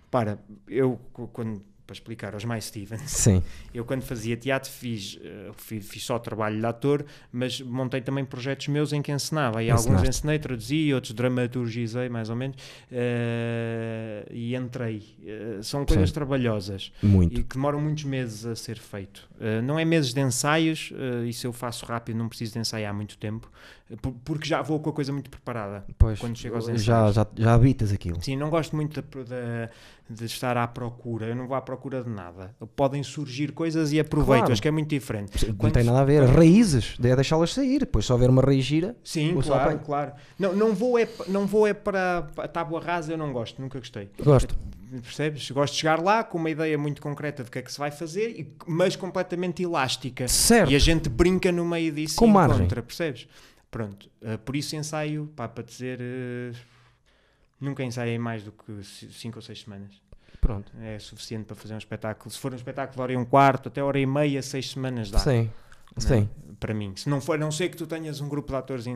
para, 0.10 0.40
eu 0.66 0.98
quando 1.34 1.62
para 1.86 1.94
explicar 1.94 2.34
aos 2.34 2.46
mais 2.46 2.66
Stevens, 2.66 3.12
sim, 3.12 3.44
eu 3.74 3.84
quando 3.84 4.02
fazia 4.04 4.38
teatro 4.38 4.70
fiz, 4.72 5.20
eh, 5.24 5.52
fiz, 5.58 5.88
fiz 5.88 6.04
só 6.04 6.18
trabalho 6.18 6.60
de 6.60 6.66
ator, 6.66 7.06
mas 7.32 7.60
montei 7.62 8.02
também 8.02 8.24
projetos 8.24 8.68
meus 8.68 8.94
em 8.94 9.02
que 9.02 9.12
encenava. 9.12 9.62
E 9.62 9.70
alguns 9.70 10.04
ensinei, 10.04 10.40
traduzi, 10.40 10.94
outros 10.94 11.14
dramaturgizei 11.14 12.10
mais 12.10 12.30
ou 12.30 12.36
menos, 12.36 12.58
eh, 12.92 14.26
e 14.32 14.56
entrei. 14.56 15.04
Eh, 15.26 15.60
são 15.62 15.86
coisas 15.86 16.10
Sim. 16.10 16.14
trabalhosas 16.14 16.92
muito. 17.02 17.40
e 17.40 17.44
que 17.44 17.56
demoram 17.56 17.82
muitos 17.82 18.04
meses 18.06 18.46
a 18.46 18.56
ser 18.56 18.78
feito. 18.78 19.28
Eh, 19.40 19.62
não 19.62 19.78
é 19.78 19.86
meses 19.86 20.14
de 20.14 20.22
ensaios, 20.22 20.92
isso 21.28 21.46
eu 21.48 21.54
faço 21.54 21.86
rápido, 21.86 22.18
não 22.18 22.30
preciso 22.30 22.54
de 22.54 22.60
ensaiar 22.60 22.94
muito 22.94 23.18
tempo, 23.18 23.52
porque 24.24 24.48
já 24.48 24.62
vou 24.62 24.80
com 24.80 24.90
a 24.90 24.94
coisa 24.94 25.12
muito 25.12 25.30
preparada. 25.30 25.86
Pois, 25.98 26.18
quando 26.20 26.38
chego 26.38 26.56
aos 26.56 26.66
já, 26.66 26.74
ensaios. 26.74 27.16
já, 27.16 27.28
já 27.38 27.54
habitas 27.54 27.92
aquilo. 27.92 28.22
Sim, 28.24 28.36
não 28.38 28.50
gosto 28.50 28.76
muito 28.76 29.02
de, 29.02 29.08
de- 29.24 29.70
de 30.10 30.26
estar 30.26 30.58
à 30.58 30.68
procura, 30.68 31.28
eu 31.28 31.36
não 31.36 31.48
vou 31.48 31.56
à 31.56 31.62
procura 31.62 32.04
de 32.04 32.10
nada. 32.10 32.54
Podem 32.76 33.02
surgir 33.04 33.52
coisas 33.54 33.92
e 33.94 34.00
aproveito, 34.00 34.40
Claro. 34.42 34.54
acho 34.54 34.62
que 34.62 34.68
é 34.68 34.72
muito 34.72 34.90
diferente. 34.90 35.48
Não 35.48 35.56
Quando 35.56 35.74
tem 35.74 35.84
nada 35.84 36.00
a 36.02 36.06
ver. 36.06 36.24
Raízes, 36.26 36.96
é 37.04 37.16
deixá-las 37.16 37.54
sair. 37.54 37.80
Depois, 37.80 38.06
se 38.06 38.12
houver 38.12 38.30
uma 38.30 38.42
raiz 38.42 38.64
gira, 38.66 38.96
Sim, 39.04 39.34
só 39.42 39.54
claro, 39.54 39.62
apanho. 39.64 39.80
claro. 39.80 40.12
Não, 40.38 40.54
não, 40.56 40.74
vou 40.76 40.98
é, 41.00 41.08
não 41.28 41.46
vou 41.48 41.66
é 41.68 41.74
para 41.74 42.28
a 42.38 42.48
tábua 42.48 42.82
rasa, 42.82 43.14
eu 43.14 43.18
não 43.18 43.32
gosto, 43.32 43.62
nunca 43.62 43.80
gostei. 43.80 44.10
gosto. 44.24 44.56
Percebes? 45.02 45.50
Gosto 45.50 45.74
de 45.74 45.80
chegar 45.80 46.00
lá 46.02 46.24
com 46.24 46.38
uma 46.38 46.50
ideia 46.52 46.78
muito 46.78 47.02
concreta 47.02 47.44
do 47.44 47.50
que 47.50 47.58
é 47.58 47.62
que 47.64 47.72
se 47.72 47.80
vai 47.80 47.90
fazer, 47.90 48.54
mas 48.68 48.96
completamente 48.96 49.64
elástica. 49.64 50.28
Certo. 50.28 50.72
E 50.72 50.76
a 50.76 50.80
gente 50.80 51.10
brinca 51.10 51.52
no 51.52 51.66
meio 51.66 51.92
disso 51.92 52.16
Com 52.18 52.28
e 52.28 52.32
margem. 52.32 52.60
encontra, 52.60 52.84
percebes? 52.84 53.28
Pronto, 53.74 54.08
eh, 54.22 54.38
por 54.38 54.56
isso 54.56 54.76
ensaio, 54.76 55.26
pá, 55.36 55.48
para 55.48 55.64
dizer, 55.64 55.98
eh, 56.00 56.52
nunca 57.60 57.84
ensaiei 57.84 58.20
mais 58.20 58.44
do 58.44 58.52
que 58.52 58.84
5 58.84 59.40
ou 59.40 59.42
6 59.42 59.62
semanas. 59.62 60.00
Pronto. 60.40 60.72
É 60.80 61.00
suficiente 61.00 61.46
para 61.46 61.56
fazer 61.56 61.74
um 61.74 61.80
espetáculo. 61.80 62.30
Se 62.30 62.38
for 62.38 62.54
um 62.54 62.56
espetáculo 62.56 62.96
de 62.96 63.02
hora 63.02 63.14
e 63.14 63.18
um 63.18 63.26
quarto, 63.26 63.70
até 63.70 63.82
hora 63.82 64.00
e 64.00 64.06
meia, 64.06 64.44
6 64.44 64.70
semanas 64.70 65.10
dá. 65.10 65.18
Sim. 65.18 65.50
Né? 65.96 66.00
Sim. 66.00 66.30
Para 66.60 66.74
mim. 66.74 66.94
Se 66.96 67.10
não 67.10 67.20
for, 67.20 67.36
a 67.36 67.38
não 67.38 67.52
ser 67.52 67.68
que 67.68 67.76
tu 67.76 67.86
tenhas 67.86 68.22
um 68.22 68.30
grupo 68.30 68.54
de 68.54 68.56
atores 68.58 68.88
in, 68.88 68.94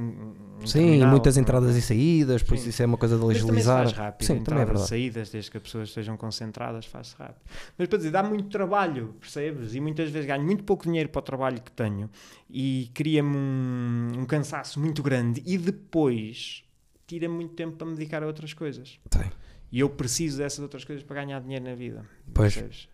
Sim, 0.65 0.79
interminável, 0.79 1.07
muitas 1.09 1.35
entradas 1.35 1.75
e 1.75 1.81
saídas, 1.81 2.41
por 2.41 2.55
isso 2.55 2.69
isso 2.69 2.81
é 2.81 2.85
uma 2.85 2.97
coisa 2.97 3.17
de 3.17 3.25
Mas 3.25 3.37
se 3.39 3.43
agilizar. 3.43 3.77
faz 3.83 3.91
rápido, 3.91 4.25
Sim, 4.25 4.27
também 4.27 4.39
é 4.39 4.41
entradas 4.41 4.63
e 4.63 4.71
verdade. 4.71 4.89
saídas, 4.89 5.29
desde 5.31 5.51
que 5.51 5.57
as 5.57 5.63
pessoas 5.63 5.89
estejam 5.89 6.15
concentradas, 6.15 6.85
faz-se 6.85 7.15
rápido. 7.17 7.41
Mas 7.77 7.87
para 7.89 7.97
dizer, 7.97 8.11
dá 8.11 8.23
muito 8.23 8.47
trabalho, 8.49 9.15
percebes? 9.19 9.75
E 9.75 9.81
muitas 9.81 10.09
vezes 10.09 10.25
ganho 10.25 10.45
muito 10.45 10.63
pouco 10.63 10.85
dinheiro 10.85 11.09
para 11.09 11.19
o 11.19 11.21
trabalho 11.21 11.61
que 11.61 11.71
tenho 11.71 12.09
e 12.49 12.89
cria-me 12.93 13.35
um, 13.35 14.11
um 14.19 14.25
cansaço 14.25 14.79
muito 14.79 15.03
grande 15.03 15.43
e 15.45 15.57
depois 15.57 16.63
tira-me 17.05 17.35
muito 17.35 17.53
tempo 17.53 17.75
para 17.75 17.87
me 17.87 17.95
dedicar 17.95 18.23
a 18.23 18.27
outras 18.27 18.53
coisas. 18.53 18.97
Sim. 19.11 19.29
E 19.69 19.81
eu 19.81 19.89
preciso 19.89 20.37
dessas 20.37 20.59
outras 20.59 20.85
coisas 20.85 21.03
para 21.03 21.21
ganhar 21.21 21.41
dinheiro 21.41 21.65
na 21.65 21.75
vida. 21.75 22.05
Pois. 22.33 22.53
percebes? 22.53 22.87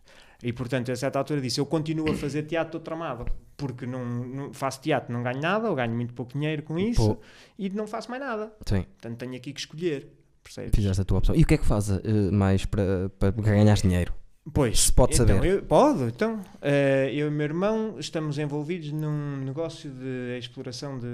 E 0.43 0.51
portanto, 0.51 0.91
a 0.91 0.95
certa 0.95 1.17
altura 1.17 1.39
disse: 1.39 1.59
Eu 1.59 1.65
continuo 1.65 2.11
a 2.11 2.15
fazer 2.15 2.43
teatro, 2.43 2.77
estou 2.77 2.81
tramado. 2.81 3.25
Porque 3.55 3.85
não, 3.85 4.05
não 4.05 4.53
faço 4.53 4.81
teatro, 4.81 5.13
não 5.13 5.23
ganho 5.23 5.39
nada, 5.39 5.69
ou 5.69 5.75
ganho 5.75 5.93
muito 5.95 6.13
pouco 6.13 6.33
dinheiro 6.33 6.63
com 6.63 6.77
isso, 6.77 7.15
Pô. 7.15 7.21
e 7.57 7.69
não 7.69 7.87
faço 7.87 8.09
mais 8.09 8.21
nada. 8.21 8.51
Sim. 8.65 8.83
Portanto, 8.83 9.17
tenho 9.17 9.35
aqui 9.35 9.53
que 9.53 9.59
escolher. 9.59 10.07
Percebes? 10.43 10.71
Fizeste 10.75 11.01
a 11.01 11.05
tua 11.05 11.19
opção. 11.19 11.35
E 11.35 11.43
o 11.43 11.47
que 11.47 11.53
é 11.53 11.57
que 11.57 11.65
fazes 11.65 12.01
eh, 12.03 12.31
mais 12.31 12.65
para, 12.65 13.09
para 13.17 13.31
ganhar 13.31 13.75
dinheiro? 13.75 14.13
Pois, 14.51 14.81
Se 14.81 14.91
pode 14.91 15.13
então, 15.13 15.25
saber. 15.37 15.47
Eu, 15.49 15.63
pode, 15.63 16.03
então. 16.03 16.41
eh, 16.61 17.09
eu 17.13 17.27
e 17.27 17.29
o 17.29 17.31
meu 17.31 17.45
irmão 17.45 17.95
estamos 17.97 18.37
envolvidos 18.37 18.91
num 18.91 19.37
negócio 19.37 19.89
de 19.89 20.37
exploração 20.37 20.99
de 20.99 21.07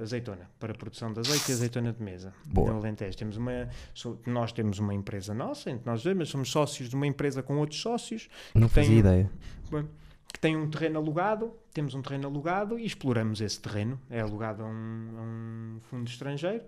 azeitona, 0.00 0.48
para 0.60 0.72
a 0.72 0.76
produção 0.76 1.12
de 1.12 1.18
azeite 1.18 1.50
e 1.50 1.52
azeitona 1.54 1.92
de 1.92 2.00
mesa. 2.00 2.32
Boa. 2.46 2.70
No 2.70 2.78
Alentejo. 2.78 3.16
Temos 3.18 3.36
uma, 3.36 3.68
so- 3.92 4.20
nós 4.24 4.52
temos 4.52 4.78
uma 4.78 4.94
empresa 4.94 5.34
nossa, 5.34 5.68
entre 5.68 5.84
nós 5.84 6.02
dois, 6.04 6.16
mas 6.16 6.28
somos 6.28 6.48
sócios 6.48 6.88
de 6.88 6.94
uma 6.94 7.08
empresa 7.08 7.42
com 7.42 7.56
outros 7.58 7.80
sócios, 7.80 8.28
Não 8.54 8.68
Tem- 8.68 8.84
fazia 8.84 8.98
ideia. 9.00 9.30
que 10.32 10.38
tem 10.38 10.56
um 10.56 10.70
terreno 10.70 10.98
alugado, 11.00 11.52
temos 11.74 11.92
um 11.94 12.02
terreno 12.02 12.28
alugado 12.28 12.78
e 12.78 12.86
exploramos 12.86 13.40
esse 13.40 13.58
terreno. 13.60 13.98
É 14.08 14.20
alugado 14.20 14.62
a 14.62 14.66
um, 14.66 15.08
a 15.18 15.22
um 15.22 15.80
fundo 15.90 16.08
estrangeiro, 16.08 16.62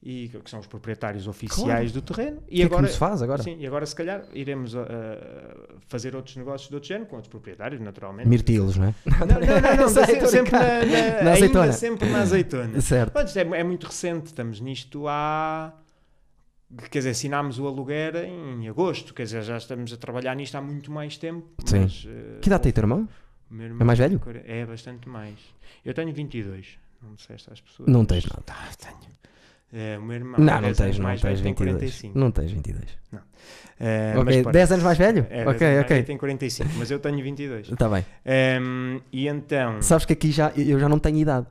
e 0.00 0.28
que 0.28 0.48
são 0.48 0.60
os 0.60 0.66
proprietários 0.66 1.26
oficiais 1.26 1.90
do 1.90 2.00
terreno. 2.00 2.38
O 2.38 2.42
E 2.48 2.56
que 2.56 2.62
é 2.62 2.64
agora, 2.66 2.82
que 2.82 2.88
nos 2.88 2.96
faz 2.96 3.20
agora? 3.20 3.42
Sim, 3.42 3.56
e 3.58 3.66
agora 3.66 3.84
se 3.84 3.94
calhar 3.96 4.22
iremos 4.32 4.72
uh, 4.74 4.78
fazer 5.88 6.14
outros 6.14 6.36
negócios 6.36 6.68
de 6.68 6.74
outro 6.76 6.88
género, 6.88 7.06
com 7.06 7.16
outros 7.16 7.30
proprietários, 7.30 7.80
naturalmente. 7.80 8.28
Mirtilos, 8.28 8.76
não 8.76 8.86
é? 8.86 8.94
Não, 9.04 9.18
não, 9.26 9.26
não, 9.26 9.76
não, 9.76 9.88
sempre, 10.28 10.52
na, 10.52 10.60
na, 11.18 11.22
Na 11.24 11.32
azeitona. 11.32 11.72
sempre 11.72 12.08
na 12.10 12.20
azeitona. 12.22 12.80
Certo. 12.80 13.12
Mas 13.14 13.36
é, 13.36 13.40
é 13.40 13.64
muito 13.64 13.86
recente, 13.86 14.26
estamos 14.26 14.60
nisto 14.60 15.06
há. 15.08 15.72
Quer 16.90 16.98
dizer, 16.98 17.10
assinámos 17.10 17.58
o 17.58 17.66
aluguer 17.66 18.14
em 18.24 18.68
agosto, 18.68 19.14
quer 19.14 19.22
dizer, 19.24 19.42
já 19.42 19.56
estamos 19.56 19.90
a 19.92 19.96
trabalhar 19.96 20.34
nisto 20.36 20.54
há 20.54 20.60
muito 20.60 20.92
mais 20.92 21.16
tempo. 21.16 21.48
Sim. 21.64 21.80
mas, 21.80 22.04
uh, 22.04 22.40
Que 22.42 22.48
idade 22.48 22.62
tem 22.64 22.70
o 22.70 22.74
teu 22.74 22.82
irmão? 22.82 23.08
irmão 23.50 23.78
É 23.80 23.84
mais 23.84 23.98
velho? 23.98 24.20
quar- 24.20 24.42
É 24.44 24.66
bastante 24.66 25.08
mais. 25.08 25.38
Eu 25.84 25.94
tenho 25.94 26.12
22, 26.12 26.78
não 27.02 27.14
disseste 27.14 27.50
às 27.52 27.60
pessoas. 27.60 27.88
Não 27.88 28.04
tens 28.04 28.26
nada. 28.26 28.42
Ah, 28.48 28.68
tenho. 28.78 29.18
É, 29.72 29.98
o 29.98 30.02
meu 30.02 30.16
irmão 30.16 30.40
Não, 30.40 30.52
é 30.52 30.56
não 30.56 30.62
10 30.62 30.76
tens, 30.76 30.98
não 30.98 31.10
tens 31.10 31.20
velho, 31.22 31.36
tem 31.42 31.52
22. 31.52 31.76
45. 31.78 32.18
Não 32.18 32.30
tens 32.30 32.50
22. 32.52 32.84
É, 33.80 34.12
mas 34.14 34.22
Ok, 34.22 34.42
pronto. 34.42 34.52
10 34.54 34.72
anos 34.72 34.84
mais 34.84 34.98
velho? 34.98 35.26
É, 35.30 35.42
ok, 35.42 35.58
10 35.58 35.62
anos, 35.72 35.84
ok. 35.84 35.96
Ele 35.98 36.06
tem 36.06 36.18
45, 36.18 36.70
mas 36.76 36.90
eu 36.90 36.98
tenho 36.98 37.22
22. 37.22 37.70
Está 37.70 37.88
bem. 37.88 38.04
Ehm, 38.24 38.98
e 39.12 39.28
então. 39.28 39.80
Sabes 39.82 40.04
que 40.04 40.12
aqui 40.14 40.30
já, 40.32 40.50
eu 40.56 40.80
já 40.80 40.88
não 40.88 40.98
tenho 40.98 41.18
idade. 41.18 41.46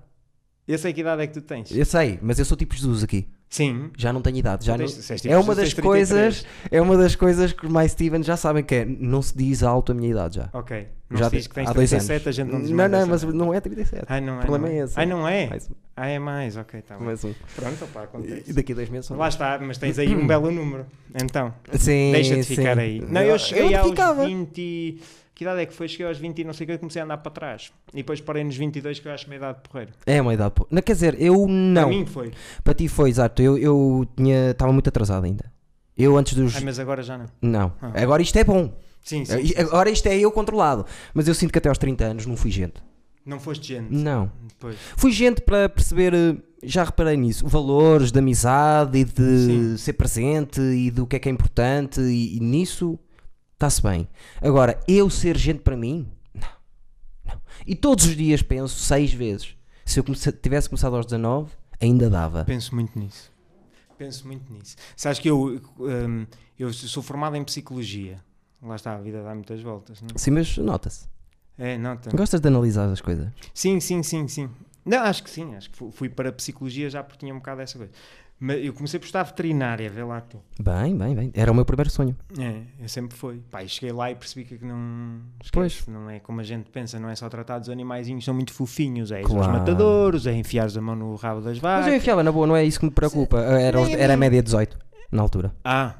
Eu 0.68 0.78
sei 0.78 0.92
que 0.92 1.00
idade 1.02 1.22
é 1.22 1.28
que 1.28 1.34
tu 1.34 1.42
tens. 1.42 1.72
Eu 1.72 1.86
sei, 1.86 2.20
mas 2.22 2.38
eu 2.40 2.44
sou 2.44 2.58
tipo 2.58 2.76
Jesus 2.76 3.04
aqui. 3.04 3.28
Sim. 3.50 3.92
Já 3.98 4.12
não 4.12 4.22
tenho 4.22 4.36
idade. 4.38 4.66
Já 4.66 4.78
não... 4.78 4.86
tens- 4.86 5.22
tipo 5.22 5.34
É 5.34 5.38
uma 5.38 5.56
das 5.56 5.74
coisas. 5.74 6.42
33. 6.44 6.46
É 6.70 6.82
uma 6.82 6.98
das 6.98 7.16
coisas 7.16 7.54
que 7.54 7.66
os 7.66 7.72
mais 7.72 7.92
Steven 7.94 8.22
já 8.22 8.36
sabem 8.36 8.62
que 8.64 8.76
é. 8.76 8.84
Não 8.86 9.22
se 9.22 9.38
diz 9.38 9.64
alto 9.64 9.94
a 9.94 9.96
minha 9.96 10.10
idade 10.10 10.36
já. 10.36 10.50
Ok. 10.52 10.86
Não 11.10 11.18
já 11.18 11.30
diz 11.30 11.48
que 11.48 11.56
tens 11.56 11.70
há 11.70 11.74
dois 11.74 11.90
37, 11.90 12.12
anos. 12.14 12.28
a 12.28 12.32
gente 12.32 12.52
não 12.52 12.62
diz 12.62 12.70
Não, 12.72 12.88
não, 12.90 13.08
mas 13.08 13.24
não 13.24 13.54
é 13.54 13.62
37. 13.62 14.04
Ai, 14.08 14.20
não 14.20 14.34
é. 14.34 14.38
o 14.38 14.40
problema 14.42 14.68
não 14.68 14.74
é 14.74 14.78
esse. 14.84 15.00
Ai, 15.00 15.06
não 15.06 15.28
é? 15.28 15.48
Mais 15.48 15.70
um. 15.70 15.74
Ah, 15.96 16.08
é 16.08 16.20
mais, 16.20 16.58
ok, 16.58 16.82
tá 16.82 16.96
bem. 16.98 17.06
Mais 17.06 17.24
um. 17.24 17.34
Pronto, 17.56 17.84
opá, 17.86 18.02
E 18.02 18.04
acontece. 18.04 18.54
daqui 18.54 18.72
a 18.74 18.76
dois 18.76 18.90
meses. 18.90 19.10
Lá 19.10 19.28
está, 19.30 19.58
mas 19.60 19.78
tens 19.78 19.98
aí 19.98 20.16
um 20.16 20.26
belo 20.28 20.52
número. 20.52 20.86
Então, 21.22 21.54
Sim, 21.74 22.12
deixa 22.12 22.36
de 22.36 22.44
sim. 22.44 22.56
ficar 22.56 22.78
aí. 22.78 23.02
Não, 23.02 23.22
eu 23.22 23.40
cheguei 23.40 23.72
não 23.72 23.80
aos 23.80 23.90
ficava. 23.90 24.26
20. 24.26 25.02
Que 25.34 25.44
idade 25.44 25.62
é 25.62 25.66
que 25.68 25.74
foi? 25.74 25.88
Cheguei 25.88 26.08
aos 26.08 26.18
20 26.18 26.40
e 26.40 26.44
não 26.44 26.52
sei 26.52 26.64
o 26.64 26.68
que, 26.68 26.74
eu 26.74 26.80
comecei 26.80 27.00
a 27.00 27.06
andar 27.06 27.18
para 27.18 27.32
trás. 27.32 27.72
E 27.94 27.98
depois 27.98 28.20
parei 28.20 28.44
nos 28.44 28.58
22, 28.58 29.00
que 29.00 29.08
eu 29.08 29.12
acho 29.12 29.28
uma 29.28 29.36
idade 29.36 29.60
de 29.60 29.70
porreiro. 29.70 29.92
É 30.06 30.20
uma 30.20 30.34
idade. 30.34 30.56
Não, 30.72 30.82
quer 30.82 30.94
dizer, 30.94 31.16
eu 31.22 31.48
não. 31.48 31.84
Para 31.84 31.90
mim 31.98 32.06
foi. 32.08 32.32
Para 32.64 32.74
ti 32.74 32.88
foi, 32.88 33.12
exato. 33.12 33.40
Eu, 33.42 33.56
eu 33.58 34.08
tinha, 34.18 34.50
estava 34.50 34.74
muito 34.74 34.88
atrasado 34.90 35.26
ainda. 35.26 35.46
Eu 35.96 36.18
antes 36.18 36.34
dos. 36.34 36.56
Ai, 36.56 36.64
mas 36.64 36.80
agora 36.80 37.04
já 37.04 37.18
não. 37.20 37.26
Não. 37.42 37.74
Ah. 37.82 37.92
Agora 38.02 38.22
isto 38.22 38.36
é 38.38 38.44
bom. 38.44 38.74
Sim, 39.08 39.24
sim. 39.24 39.46
sim. 39.48 39.54
Agora 39.58 39.90
isto 39.90 40.06
é 40.08 40.18
eu 40.18 40.30
controlado. 40.32 40.86
Mas 41.14 41.28
eu 41.30 41.34
sinto 41.34 41.52
que 41.52 41.58
até 41.58 41.70
aos 41.70 41.78
30 41.78 42.04
anos 42.04 42.26
não 42.26 42.36
fui 42.36 42.52
gente. 42.52 42.76
Não 43.26 43.40
foste 43.40 43.68
gente. 43.70 43.94
Não. 43.94 44.32
Depois. 44.48 44.78
Fui 44.98 45.12
gente 45.12 45.42
para 45.42 45.68
perceber, 45.70 46.14
eh, 46.14 46.36
já 46.64 46.84
reparei 46.84 47.16
nisso, 47.18 47.48
valores 47.48 48.12
de 48.12 48.20
amizade 48.20 48.98
e 49.00 49.06
de 49.06 49.14
Sim. 49.46 49.78
ser 49.78 49.94
presente 49.94 50.60
e 50.62 50.92
do 50.92 51.06
que 51.08 51.16
é 51.16 51.20
que 51.20 51.28
é 51.30 51.32
importante 51.32 52.00
e, 52.02 52.38
e 52.38 52.40
nisso 52.40 52.98
está-se 53.54 53.82
bem. 53.82 54.08
Agora, 54.42 54.80
eu 54.88 55.10
ser 55.10 55.38
gente 55.38 55.60
para 55.60 55.76
mim, 55.78 56.08
não, 56.34 56.42
não. 57.26 57.42
E 57.66 57.76
todos 57.76 58.06
os 58.06 58.16
dias 58.16 58.42
penso 58.42 58.80
seis 58.80 59.12
vezes. 59.14 59.56
Se 59.86 60.00
eu 60.00 60.04
comece- 60.04 60.32
tivesse 60.34 60.70
começado 60.70 60.96
aos 60.96 61.06
19, 61.06 61.52
ainda 61.82 62.10
dava. 62.10 62.44
Penso 62.46 62.74
muito 62.76 62.98
nisso. 63.00 63.32
Penso 63.98 64.28
muito 64.28 64.52
nisso. 64.54 64.76
Sabes 64.96 65.18
que 65.20 65.30
eu, 65.30 65.62
hum, 65.80 66.26
eu 66.58 66.72
sou 66.72 67.02
formado 67.04 67.36
em 67.36 67.44
psicologia. 67.44 68.22
Lá 68.62 68.76
está, 68.76 68.96
a 68.96 68.98
vida 69.00 69.24
dá 69.24 69.34
muitas 69.36 69.62
voltas. 69.62 70.02
Não? 70.02 70.10
Sim, 70.16 70.32
mas 70.32 70.58
nota-se. 70.58 71.08
É, 71.58 71.78
nota. 71.78 72.16
Gostas 72.16 72.40
de 72.42 72.48
analisar 72.48 72.90
as 72.90 73.02
coisas? 73.02 73.28
Sim, 73.54 73.80
sim, 73.80 74.02
sim, 74.04 74.28
sim. 74.28 74.50
Não, 74.86 75.00
acho 75.00 75.24
que 75.24 75.30
sim. 75.30 75.56
Acho 75.56 75.70
que 75.70 75.78
fu- 75.78 75.92
fui 75.92 76.10
para 76.10 76.30
a 76.30 76.32
psicologia 76.32 76.90
já 76.90 77.04
porque 77.04 77.20
tinha 77.20 77.34
um 77.34 77.38
bocado 77.38 77.62
essa 77.62 77.78
coisa. 77.78 77.92
Mas 78.40 78.64
eu 78.64 78.72
comecei 78.72 79.00
por 79.00 79.08
estar 79.08 79.24
veterinária, 79.24 79.90
vê 79.90 80.04
lá 80.04 80.22
tu. 80.22 80.40
Bem, 80.62 80.96
bem, 80.96 81.16
bem. 81.16 81.32
Era 81.34 81.52
o 81.52 81.56
meu 81.56 81.66
primeiro 81.66 81.90
sonho. 81.90 82.16
É, 82.38 82.62
eu 82.80 82.88
sempre 82.88 83.18
fui. 83.18 83.42
Pá, 83.50 83.64
e 83.64 83.68
cheguei 83.70 83.92
lá 83.92 84.12
e 84.12 84.16
percebi 84.16 84.46
que 84.46 84.64
não. 84.64 85.22
Esquece, 85.44 85.52
Pois. 85.52 85.88
Não 85.88 86.08
é 86.08 86.20
como 86.20 86.40
a 86.40 86.44
gente 86.44 86.70
pensa, 86.70 87.00
não 87.00 87.10
é 87.10 87.16
só 87.16 87.28
tratar 87.30 87.58
dos 87.58 87.70
animaizinhos, 87.70 88.24
são 88.24 88.36
muito 88.36 88.54
fofinhos. 88.54 89.12
É 89.12 89.22
os 89.22 89.26
Claro. 89.28 89.54
matadores, 89.54 90.28
é 90.28 90.34
enfiares 90.34 90.78
a 90.78 90.82
mão 90.82 90.96
no 90.96 91.16
rabo 91.16 91.42
das 91.42 91.54
Mas 91.60 91.62
vacas. 91.62 91.88
eu 91.88 91.96
enfiava 91.96 92.22
na 92.24 92.32
boa, 92.32 92.46
não 92.46 92.56
é 92.56 92.64
isso 92.64 92.80
que 92.80 92.86
me 92.86 92.92
preocupa. 92.92 93.40
Era, 93.40 93.80
os- 93.82 93.90
era 93.90 94.14
a 94.14 94.18
média 94.18 94.42
18, 94.44 94.78
na 95.12 95.24
altura. 95.24 95.56
Ah, 95.64 95.96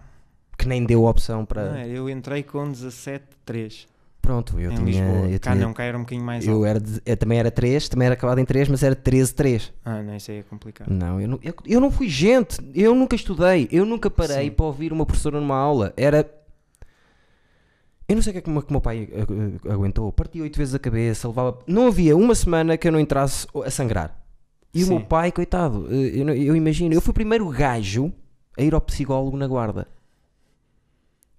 Que 0.58 0.68
nem 0.68 0.84
deu 0.86 1.06
opção 1.06 1.46
para. 1.46 1.72
não 1.74 1.80
eu 1.82 2.10
entrei 2.10 2.42
com 2.44 2.72
17,3 2.72 3.86
Pronto, 4.22 4.60
eu 4.60 4.72
em 4.72 4.76
tinha. 4.76 4.86
Lisboa. 4.86 5.30
Eu, 5.30 5.40
Cá 5.40 5.52
tinha- 5.54 5.66
não, 5.66 5.74
cá 5.74 5.84
era 5.86 5.98
um 5.98 6.02
bocadinho 6.02 6.26
mais 6.26 6.46
eu, 6.46 6.56
alto. 6.56 6.66
era, 6.66 6.82
eu 7.06 7.16
também 7.16 7.40
era 7.40 7.50
3, 7.50 7.88
também 7.88 8.08
era 8.08 8.14
acabado 8.14 8.40
em 8.40 8.46
3, 8.46 8.68
mas 8.68 8.84
era 8.84 8.94
13-3. 8.94 9.72
Ah, 9.86 10.02
não, 10.02 10.16
isso 10.18 10.32
aí 10.32 10.40
é 10.40 10.44
complicado. 10.44 10.90
Não, 10.90 11.22
eu 11.22 11.28
não, 11.30 11.40
eu, 11.42 11.54
eu 11.66 11.80
não 11.80 11.90
fui 11.90 12.10
gente, 12.10 12.58
eu 12.76 12.94
nunca 12.94 13.16
estudei, 13.16 13.70
eu 13.72 13.86
nunca 13.86 14.10
parei 14.10 14.46
Sim. 14.50 14.52
para 14.52 14.66
ouvir 14.66 14.92
uma 14.92 15.06
professora 15.06 15.40
numa 15.40 15.56
aula. 15.56 15.94
Era. 15.96 16.30
Eu 18.10 18.16
não 18.16 18.22
sei 18.22 18.32
o 18.32 18.34
que 18.34 18.40
é 18.40 18.42
que 18.42 18.50
o 18.50 18.52
meu- 18.54 18.66
o 18.70 18.82
pai 18.82 19.08
aguentou. 19.70 20.12
Partia 20.12 20.42
oito 20.44 20.58
vezes 20.58 20.74
a 20.74 20.80
cabeça, 20.80 21.28
levava. 21.28 21.60
Não 21.68 21.88
havia 21.88 22.16
uma 22.16 22.36
semana 22.36 22.78
que 22.78 22.88
eu 22.88 22.92
não 22.92 23.00
entrasse 23.00 23.48
a 23.66 23.70
sangrar. 23.70 24.18
E 24.74 24.82
o 24.84 24.86
Sim. 24.86 24.92
meu 24.98 25.06
pai, 25.06 25.32
coitado, 25.32 25.88
eh, 25.90 26.12
eu, 26.22 26.28
eu 26.30 26.56
imagino, 26.56 26.94
eu 26.94 27.02
fui 27.02 27.12
o 27.12 27.14
primeiro 27.14 27.48
gajo 27.50 28.12
a 28.58 28.62
ir 28.62 28.74
ao 28.74 28.82
psicólogo 28.82 29.36
na 29.38 29.48
guarda. 29.48 29.88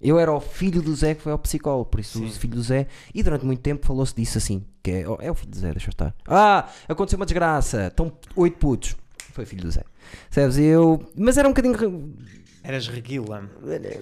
Eu 0.00 0.18
era 0.18 0.32
o 0.32 0.40
filho 0.40 0.80
do 0.80 0.94
Zé 0.94 1.14
que 1.14 1.22
foi 1.22 1.32
ao 1.32 1.38
psicólogo, 1.38 1.86
por 1.86 1.98
isso 1.98 2.22
o 2.24 2.30
filho 2.30 2.54
do 2.54 2.62
Zé. 2.62 2.86
E 3.12 3.22
durante 3.22 3.44
muito 3.44 3.60
tempo 3.60 3.84
falou-se 3.84 4.14
disso 4.14 4.38
assim: 4.38 4.64
que 4.82 4.90
é, 4.90 5.08
oh, 5.08 5.16
é 5.20 5.30
o 5.30 5.34
filho 5.34 5.50
do 5.50 5.58
Zé, 5.58 5.70
deixa 5.72 5.88
eu 5.88 5.90
estar. 5.90 6.14
Ah, 6.26 6.68
aconteceu 6.88 7.18
uma 7.18 7.26
desgraça, 7.26 7.88
estão 7.88 8.12
oito 8.36 8.58
putos. 8.58 8.96
Foi 9.32 9.44
filho 9.44 9.62
do 9.62 9.70
Zé. 9.70 9.82
Sabes, 10.30 10.58
eu. 10.58 11.04
Mas 11.16 11.36
era 11.36 11.48
um 11.48 11.52
bocadinho. 11.52 12.14
Eras 12.62 12.86
reguila. 12.88 13.48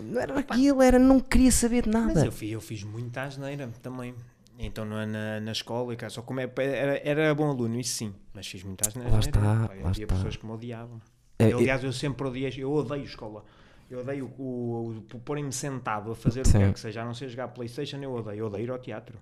Não 0.05 0.21
era 0.21 0.39
aquilo, 0.39 0.83
era 0.83 0.99
não 0.99 1.21
queria 1.21 1.53
saber 1.53 1.83
de 1.85 1.91
Mas 1.91 2.07
nada. 2.09 2.25
eu 2.27 2.33
fiz, 2.33 2.53
eu 2.53 2.61
fiz 2.61 2.83
muita 2.83 3.23
asneira 3.23 3.69
também. 3.83 4.15
Então 4.59 4.85
na, 4.87 5.07
na, 5.07 5.41
na 5.41 5.53
escola, 5.53 5.93
e 5.93 5.97
cá, 5.97 6.09
só 6.09 6.23
como 6.23 6.41
é, 6.41 6.51
era, 6.57 6.99
era 7.05 7.35
bom 7.35 7.49
aluno, 7.51 7.79
isso 7.79 7.95
sim. 7.95 8.15
Mas 8.35 8.47
fiz 8.47 8.63
muita 8.63 8.89
asneira. 8.89 9.13
Lá 9.13 9.19
está, 9.21 9.41
lá 9.41 9.65
havia 9.85 10.05
está. 10.05 10.15
pessoas 10.15 10.37
que 10.37 10.47
me 10.47 10.53
odiavam. 10.53 11.01
É, 11.39 11.53
Eu, 11.53 11.59
aliás, 11.59 11.85
eu 11.85 11.93
sempre 11.93 12.27
odiei, 12.27 12.53
eu 12.57 12.73
odeio 12.73 13.05
escola. 13.05 13.45
Eu 13.89 14.01
odeio 14.01 14.27
o, 14.39 14.43
o, 14.43 14.99
o 14.99 15.21
porem-me 15.21 15.53
sentado 15.53 16.11
a 16.11 16.15
fazer 16.17 16.41
o 16.41 16.43
que 16.43 16.49
Sim. 16.51 16.59
quer 16.59 16.73
que 16.73 16.81
seja, 16.81 17.03
a 17.03 17.05
não 17.05 17.15
ser 17.15 17.29
jogar 17.29 17.49
Playstation, 17.49 17.99
eu 17.99 18.13
odeio. 18.13 18.39
Eu 18.41 18.47
odeio 18.47 18.65
ir 18.65 18.71
ao 18.71 18.79
teatro. 18.79 19.19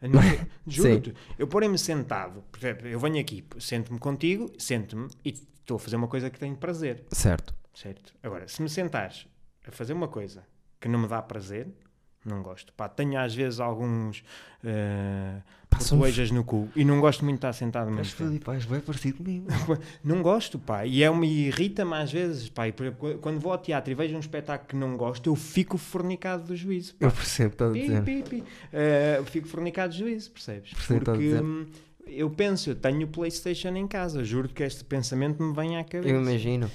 Juro-te, 0.66 1.14
eu 1.38 1.46
porem-me 1.46 1.76
sentado, 1.78 2.42
por 2.50 2.58
exemplo, 2.58 2.88
eu 2.88 2.98
venho 2.98 3.20
aqui, 3.20 3.44
sento-me 3.58 3.98
contigo, 3.98 4.50
sento-me 4.58 5.08
e 5.22 5.28
estou 5.28 5.76
a 5.76 5.78
fazer 5.78 5.96
uma 5.96 6.08
coisa 6.08 6.30
que 6.30 6.38
tenho 6.38 6.56
prazer, 6.56 7.04
Certo. 7.10 7.54
certo? 7.74 8.14
Agora, 8.22 8.48
se 8.48 8.62
me 8.62 8.68
sentares 8.70 9.26
a 9.66 9.70
fazer 9.70 9.92
uma 9.92 10.08
coisa 10.08 10.42
que 10.80 10.88
não 10.88 11.00
me 11.00 11.06
dá 11.06 11.20
prazer, 11.20 11.68
não 12.24 12.42
gosto. 12.42 12.72
Pá, 12.72 12.88
tenho 12.88 13.18
às 13.20 13.34
vezes 13.34 13.60
alguns 13.60 14.20
uh, 14.64 15.42
Portuejas 15.70 16.30
no 16.30 16.44
cu 16.44 16.68
e 16.76 16.84
não 16.84 17.00
gosto 17.00 17.24
muito 17.24 17.34
de 17.36 17.38
estar 17.38 17.52
sentado 17.52 17.90
muito 17.90 18.14
tempo. 18.16 18.44
pá, 18.44 18.52
bem 18.54 18.80
parecido 18.80 19.18
comigo. 19.18 19.46
Não 20.04 20.22
gosto, 20.22 20.58
pá, 20.58 20.84
e 20.84 21.02
é 21.02 21.08
uma 21.10 21.24
irrita-me 21.24 21.94
às 21.94 22.12
vezes, 22.12 22.48
pá, 22.48 22.68
e 22.68 22.74
quando 23.20 23.38
vou 23.40 23.52
ao 23.52 23.58
teatro 23.58 23.90
e 23.90 23.94
vejo 23.94 24.16
um 24.16 24.20
espetáculo 24.20 24.68
que 24.68 24.76
não 24.76 24.96
gosto, 24.96 25.28
eu 25.30 25.36
fico 25.36 25.78
fornicado 25.78 26.44
do 26.44 26.56
juízo. 26.56 26.94
pá. 26.96 27.06
Eu 27.06 27.10
percebo, 27.12 27.52
estou 27.52 27.68
a 27.68 27.72
Pi, 27.72 27.80
dizer. 27.80 28.02
pi, 28.02 28.22
pi. 28.28 28.44
Eh, 28.72 29.14
eu 29.18 29.24
fico 29.24 29.48
fornicado 29.48 29.92
do 29.92 29.98
juízo, 29.98 30.30
percebes? 30.32 30.72
Percebo 30.72 31.00
estás 31.00 31.18
Porque 31.18 31.34
hum, 31.34 31.66
eu 32.06 32.28
penso, 32.28 32.70
eu 32.70 32.74
tenho 32.74 33.04
o 33.04 33.08
Playstation 33.08 33.68
em 33.76 33.86
casa, 33.86 34.24
juro 34.24 34.48
que 34.48 34.62
este 34.62 34.82
pensamento 34.84 35.42
me 35.42 35.54
vem 35.54 35.76
à 35.78 35.84
cabeça. 35.84 36.08
Eu 36.12 36.20
imagino. 36.20 36.70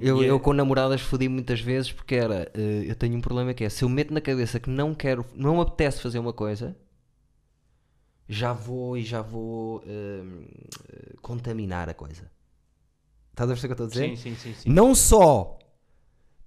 E 0.00 0.08
Eu, 0.08 0.22
é- 0.22 0.26
eu 0.26 0.40
com 0.40 0.52
namoradas 0.52 1.00
fodi 1.00 1.28
muitas 1.28 1.60
vezes 1.60 1.92
porque 1.92 2.14
era. 2.14 2.50
eh, 2.54 2.84
eu 2.86 2.94
tenho 2.96 3.16
um 3.16 3.20
problema 3.20 3.52
que 3.54 3.64
é 3.64 3.68
se 3.68 3.84
eu 3.84 3.88
meto 3.88 4.12
na 4.12 4.20
cabeça 4.20 4.58
que 4.58 4.70
não 4.70 4.94
quero, 4.94 5.24
não 5.34 5.56
me 5.56 5.62
apetece 5.62 6.00
fazer 6.00 6.18
uma 6.18 6.32
coisa, 6.32 6.74
já 8.28 8.52
vou 8.52 8.96
e 8.96 9.02
já 9.04 9.22
vou 9.22 9.82
eh, 9.86 10.22
contaminar 11.22 11.88
a 11.88 11.94
coisa. 11.94 12.30
Estás 13.30 13.50
a 13.50 13.52
perceber 13.54 13.72
o 13.72 13.76
que 13.76 13.82
eu 13.82 13.86
estou 13.86 14.02
a 14.02 14.04
dizer? 14.06 14.16
Sim, 14.16 14.34
sim, 14.34 14.36
sim, 14.36 14.54
sim. 14.62 14.70
Não 14.70 14.94
só 14.94 15.58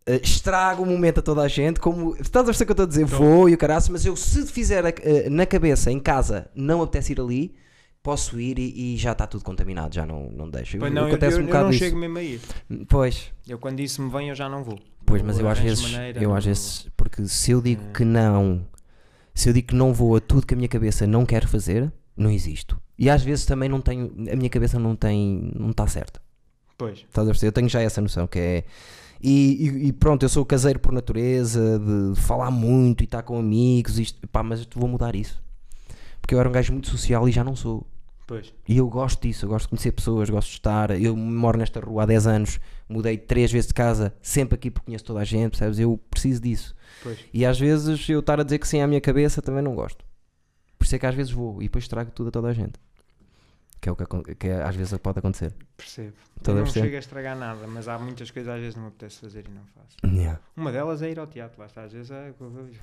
eh, 0.06 0.20
estrago 0.24 0.84
o 0.84 0.86
momento 0.86 1.20
a 1.20 1.24
toda 1.24 1.42
a 1.42 1.48
gente, 1.48 1.80
como. 1.80 2.16
Estás 2.18 2.44
a 2.44 2.46
perceber 2.46 2.64
o 2.72 2.76
que 2.76 2.82
eu 2.82 2.86
estou 2.86 2.86
a 2.86 3.06
dizer? 3.06 3.10
Tô. 3.10 3.24
Vou 3.24 3.50
e 3.50 3.54
o 3.54 3.58
caraço, 3.58 3.92
mas 3.92 4.06
eu 4.06 4.16
se 4.16 4.46
fizer 4.48 4.84
eh, 5.02 5.30
na 5.30 5.46
cabeça, 5.46 5.92
em 5.92 6.00
casa, 6.00 6.50
não 6.54 6.82
apetece 6.82 7.14
ir 7.14 7.20
ali. 7.22 7.56
Posso 8.04 8.40
ir 8.40 8.58
e, 8.58 8.96
e 8.96 8.98
já 8.98 9.12
está 9.12 9.28
tudo 9.28 9.44
contaminado, 9.44 9.94
já 9.94 10.08
não, 10.08 10.28
não 10.32 10.50
deixo. 10.50 10.76
Pois 10.80 10.92
não, 10.92 11.04
eu, 11.04 11.08
Acontece 11.10 11.36
eu- 11.36 11.40
um 11.40 11.42
eu 11.44 11.48
bocado 11.48 11.64
não 11.66 11.70
isso. 11.70 11.80
chego 11.80 11.98
mesmo 11.98 12.18
a 12.18 12.24
ir. 12.24 12.42
Pois, 12.90 13.32
Eu 13.48 13.60
quando 13.60 13.80
isso 13.80 14.02
me 14.02 14.10
vem, 14.12 14.30
eu 14.30 14.34
já 14.36 14.50
não 14.50 14.64
vou. 14.64 14.80
Pois, 15.06 15.22
mas 15.22 15.38
eu 15.38 15.48
às 15.48 15.60
vezes, 15.60 15.92
maneira, 15.92 16.20
eu 16.24 16.34
às 16.34 16.44
vezes, 16.44 16.88
porque 16.98 17.28
se 17.28 17.52
eu 17.52 17.62
digo 17.62 17.84
É. 17.90 17.92
que 17.94 18.04
não, 18.04 18.66
se 19.34 19.50
eu 19.50 19.54
digo 19.54 19.70
que 19.70 19.76
não 19.76 19.94
vou 19.94 20.16
a 20.16 20.20
tudo 20.20 20.46
que 20.46 20.54
a 20.54 20.58
minha 20.58 20.68
cabeça 20.70 21.06
não 21.08 21.26
quer 21.26 21.46
fazer, 21.48 21.92
não 22.16 22.30
existo. 22.30 22.80
E 22.98 23.10
às 23.10 23.24
vezes 23.24 23.46
também 23.46 23.68
não 23.70 23.82
tenho, 23.82 24.08
a 24.32 24.36
minha 24.36 24.50
cabeça 24.50 24.78
não 24.78 24.96
tem, 24.96 25.52
não 25.56 25.72
está 25.72 25.88
certa. 25.88 26.22
Pois, 26.78 27.00
Estás 27.00 27.28
a 27.28 27.32
perceber? 27.32 27.48
Eu 27.48 27.52
tenho 27.54 27.70
já 27.70 27.82
essa 27.82 28.02
noção 28.02 28.28
que 28.28 28.40
é. 28.40 28.64
E, 29.24 29.68
e- 29.68 29.88
e 29.88 29.94
pronto, 29.94 30.24
eu 30.24 30.30
sou 30.30 30.44
caseiro 30.46 30.80
por 30.80 30.92
natureza, 30.92 31.80
de 31.80 32.20
falar 32.20 32.50
muito 32.52 33.02
e 33.02 33.06
estar 33.06 33.22
com 33.24 33.38
amigos, 33.38 34.00
isto, 34.00 34.28
pá, 34.28 34.42
mas 34.42 34.68
vou 34.76 34.88
mudar 34.90 35.16
isso. 35.16 35.42
Porque 36.20 36.34
eu 36.36 36.40
era 36.40 36.50
um 36.50 36.52
gajo 36.52 36.74
muito 36.74 36.90
social 36.90 37.28
e 37.30 37.32
já 37.32 37.44
não 37.44 37.56
sou. 37.56 37.86
Pois. 38.32 38.54
E 38.68 38.78
eu 38.78 38.88
gosto 38.88 39.22
disso, 39.22 39.46
eu 39.46 39.50
gosto 39.50 39.66
de 39.66 39.70
conhecer 39.72 39.92
pessoas, 39.92 40.30
gosto 40.30 40.48
de 40.48 40.54
estar. 40.54 40.92
Eu 41.02 41.16
moro 41.18 41.58
nesta 41.58 41.80
rua 41.82 42.04
há 42.04 42.06
10 42.06 42.28
anos, 42.28 42.60
mudei 42.88 43.18
três 43.18 43.52
vezes 43.52 43.68
de 43.68 43.74
casa, 43.74 44.14
sempre 44.22 44.56
aqui 44.56 44.72
porque 44.72 44.86
conheço 44.86 45.04
toda 45.04 45.20
a 45.20 45.24
gente, 45.26 45.52
percebes? 45.52 45.80
Eu 45.80 45.98
preciso 46.10 46.42
disso. 46.42 46.74
Pois. 47.04 47.20
E 47.34 47.46
às 47.46 47.60
vezes 47.60 48.08
eu 48.08 48.22
estar 48.22 48.40
a 48.40 48.44
dizer 48.44 48.60
que 48.60 48.68
sim 48.68 48.80
à 48.80 48.88
minha 48.88 49.02
cabeça 49.02 49.42
também 49.42 49.62
não 49.62 49.76
gosto. 49.76 50.06
Por 50.80 50.86
isso 50.86 50.96
é 50.96 51.00
que 51.00 51.06
às 51.06 51.14
vezes 51.14 51.32
vou 51.32 51.62
e 51.62 51.66
depois 51.66 51.88
trago 51.88 52.12
tudo 52.12 52.30
a 52.30 52.32
toda 52.32 52.48
a 52.48 52.54
gente. 52.54 52.80
Que 53.82 53.90
é 53.90 53.92
o 53.92 53.96
que, 53.96 54.36
que 54.36 54.48
é- 54.48 54.62
às 54.62 54.76
vezes 54.76 54.96
pode 55.00 55.18
acontecer. 55.20 55.54
Percebo. 55.76 56.14
Estás 56.38 56.56
a 56.56 56.62
eu 56.62 56.66
não 56.66 56.72
chego 56.72 56.96
a 56.96 57.00
estragar 57.00 57.36
nada, 57.38 57.66
mas 57.68 57.88
há 57.88 57.98
muitas 57.98 58.30
coisas 58.30 58.54
às 58.54 58.60
vezes 58.60 58.76
não 58.76 58.84
me 58.84 58.90
apetece 58.90 59.20
fazer 59.20 59.46
e 59.48 59.52
não 59.52 59.64
faço. 59.66 59.98
Yeah. 60.16 60.40
Uma 60.56 60.72
delas 60.72 61.02
é 61.02 61.10
ir 61.12 61.20
ao 61.20 61.26
teatro, 61.28 61.60
lá 61.60 61.66
está, 61.66 61.84
às 61.84 61.92
vezes 61.92 62.12
é... 62.12 62.32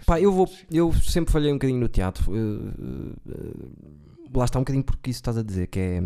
Pá, 0.05 0.21
eu 0.21 0.33
vou, 0.33 0.49
eu 0.71 0.93
sempre 0.93 1.33
falhei 1.33 1.51
um 1.53 1.55
bocadinho 1.55 1.79
no 1.81 1.89
teatro. 1.89 2.25
eh, 2.37 3.31
eh, 3.31 4.08
lá 4.35 4.45
está 4.45 4.59
um 4.59 4.63
bocadinho 4.63 4.85
porque 4.85 5.11
isso 5.11 5.19
estás 5.19 5.37
a 5.39 5.43
dizer, 5.43 5.67
que 5.69 5.79
é 5.79 6.01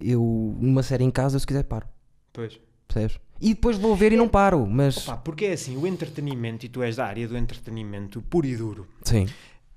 eu 0.00 0.56
numa 0.60 0.82
série 0.82 1.04
em 1.04 1.10
casa, 1.10 1.36
eu, 1.36 1.40
se 1.40 1.46
quiser 1.46 1.64
paro, 1.64 1.86
Pois. 2.32 2.58
percebes? 2.86 3.18
E 3.40 3.50
depois 3.54 3.76
vou 3.78 3.94
ver 3.94 4.12
e 4.12 4.16
não 4.16 4.28
paro, 4.28 4.66
mas 4.66 5.06
Opa, 5.06 5.16
porque 5.18 5.44
é 5.46 5.52
assim, 5.52 5.76
o 5.76 5.86
entretenimento, 5.86 6.66
e 6.66 6.68
tu 6.68 6.82
és 6.82 6.96
da 6.96 7.06
área 7.06 7.26
do 7.28 7.36
entretenimento 7.36 8.20
puro 8.22 8.46
e 8.46 8.56
duro, 8.56 8.86
sim, 9.04 9.26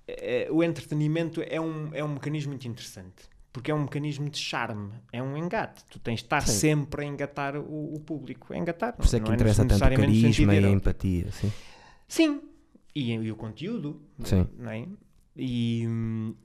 é- 0.07 0.47
o 0.51 0.63
entretenimento 0.63 1.41
é 1.47 1.61
um, 1.61 1.89
é 1.93 2.03
um 2.03 2.09
mecanismo 2.13 2.51
muito 2.51 2.67
interessante. 2.67 3.29
porque 3.53 3.69
é 3.69 3.75
um 3.75 3.81
mecanismo 3.81 4.29
de 4.29 4.37
charme, 4.37 4.91
é 5.11 5.21
um 5.21 5.35
engate. 5.35 5.83
Tu 5.89 5.99
tens 5.99 6.19
de 6.19 6.25
estar 6.25 6.39
Sim. 6.47 6.53
sempre 6.53 7.03
a 7.03 7.05
engatar 7.05 7.57
o, 7.57 7.95
o 7.95 7.99
público. 7.99 8.53
A 8.53 8.57
engatar, 8.57 8.93
Por 8.93 9.03
isso 9.03 9.13
é 9.17 9.19
não 9.19 9.25
que 9.25 9.31
é 9.31 9.35
interessa 9.35 9.61
tanto 9.63 9.71
o 9.71 9.73
necessariamente 9.73 10.07
no 10.09 10.21
sentido 10.21 10.47
carisma 10.47 10.69
e 10.69 10.71
a 10.71 10.75
empatia. 10.75 11.31
Sim. 11.33 11.51
Sim, 12.07 12.41
e, 12.95 13.11
e 13.11 13.29
o 13.29 13.35
conteúdo, 13.35 14.01
Sim. 14.23 14.47
não 14.57 14.71
é? 14.71 14.87
E, 15.35 15.87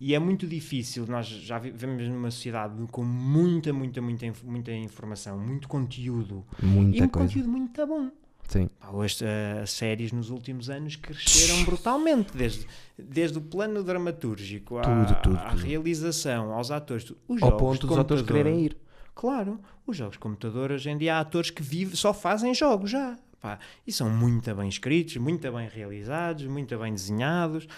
e 0.00 0.14
é 0.14 0.18
muito 0.18 0.46
difícil, 0.46 1.06
nós 1.08 1.26
já 1.26 1.58
vivemos 1.58 2.06
numa 2.08 2.30
sociedade 2.30 2.74
com 2.92 3.02
muita, 3.04 3.72
muita, 3.72 4.00
muita, 4.00 4.32
muita 4.44 4.72
informação, 4.72 5.38
muito 5.38 5.66
conteúdo 5.68 6.44
e 6.62 6.66
Muita 6.66 7.04
um 7.04 7.08
coisa. 7.08 7.28
conteúdo 7.28 7.48
muito 7.48 7.86
bom. 7.86 8.10
Sim. 8.48 8.70
Hoje 8.92 9.24
eh, 9.24 9.58
as 9.64 9.70
séries 9.70 10.12
nos 10.12 10.30
últimos 10.30 10.70
anos 10.70 10.94
cresceram 10.94 11.64
brutalmente, 11.64 12.32
desde, 12.36 12.64
desde 12.96 13.36
o 13.38 13.40
plano 13.40 13.82
dramatúrgico 13.82 14.78
à, 14.78 14.82
Tudo, 14.82 15.20
tudo, 15.20 15.36
à 15.36 15.50
tudo. 15.50 15.62
realização, 15.62 16.52
aos 16.52 16.70
atores. 16.70 17.12
Os 17.26 17.42
Ao 17.42 17.50
jogos 17.50 17.58
ponto 17.60 17.80
de 17.80 17.86
dos 17.88 17.98
atores 17.98 18.22
quererem 18.22 18.64
ir. 18.66 18.76
Claro, 19.16 19.58
os 19.84 19.96
jogos 19.96 20.12
de 20.12 20.20
computador 20.20 20.70
hoje 20.70 20.88
em 20.90 20.96
dia 20.96 21.16
há 21.16 21.20
atores 21.20 21.50
que 21.50 21.60
vivem, 21.62 21.96
só 21.96 22.14
fazem 22.14 22.54
jogos 22.54 22.88
já. 22.90 23.18
Pá, 23.40 23.58
e 23.86 23.92
são 23.92 24.08
muito 24.08 24.52
bem 24.54 24.68
escritos, 24.68 25.16
muito 25.18 25.50
bem 25.52 25.68
realizados, 25.68 26.44
muito 26.46 26.76
bem 26.78 26.92
desenhados, 26.92 27.68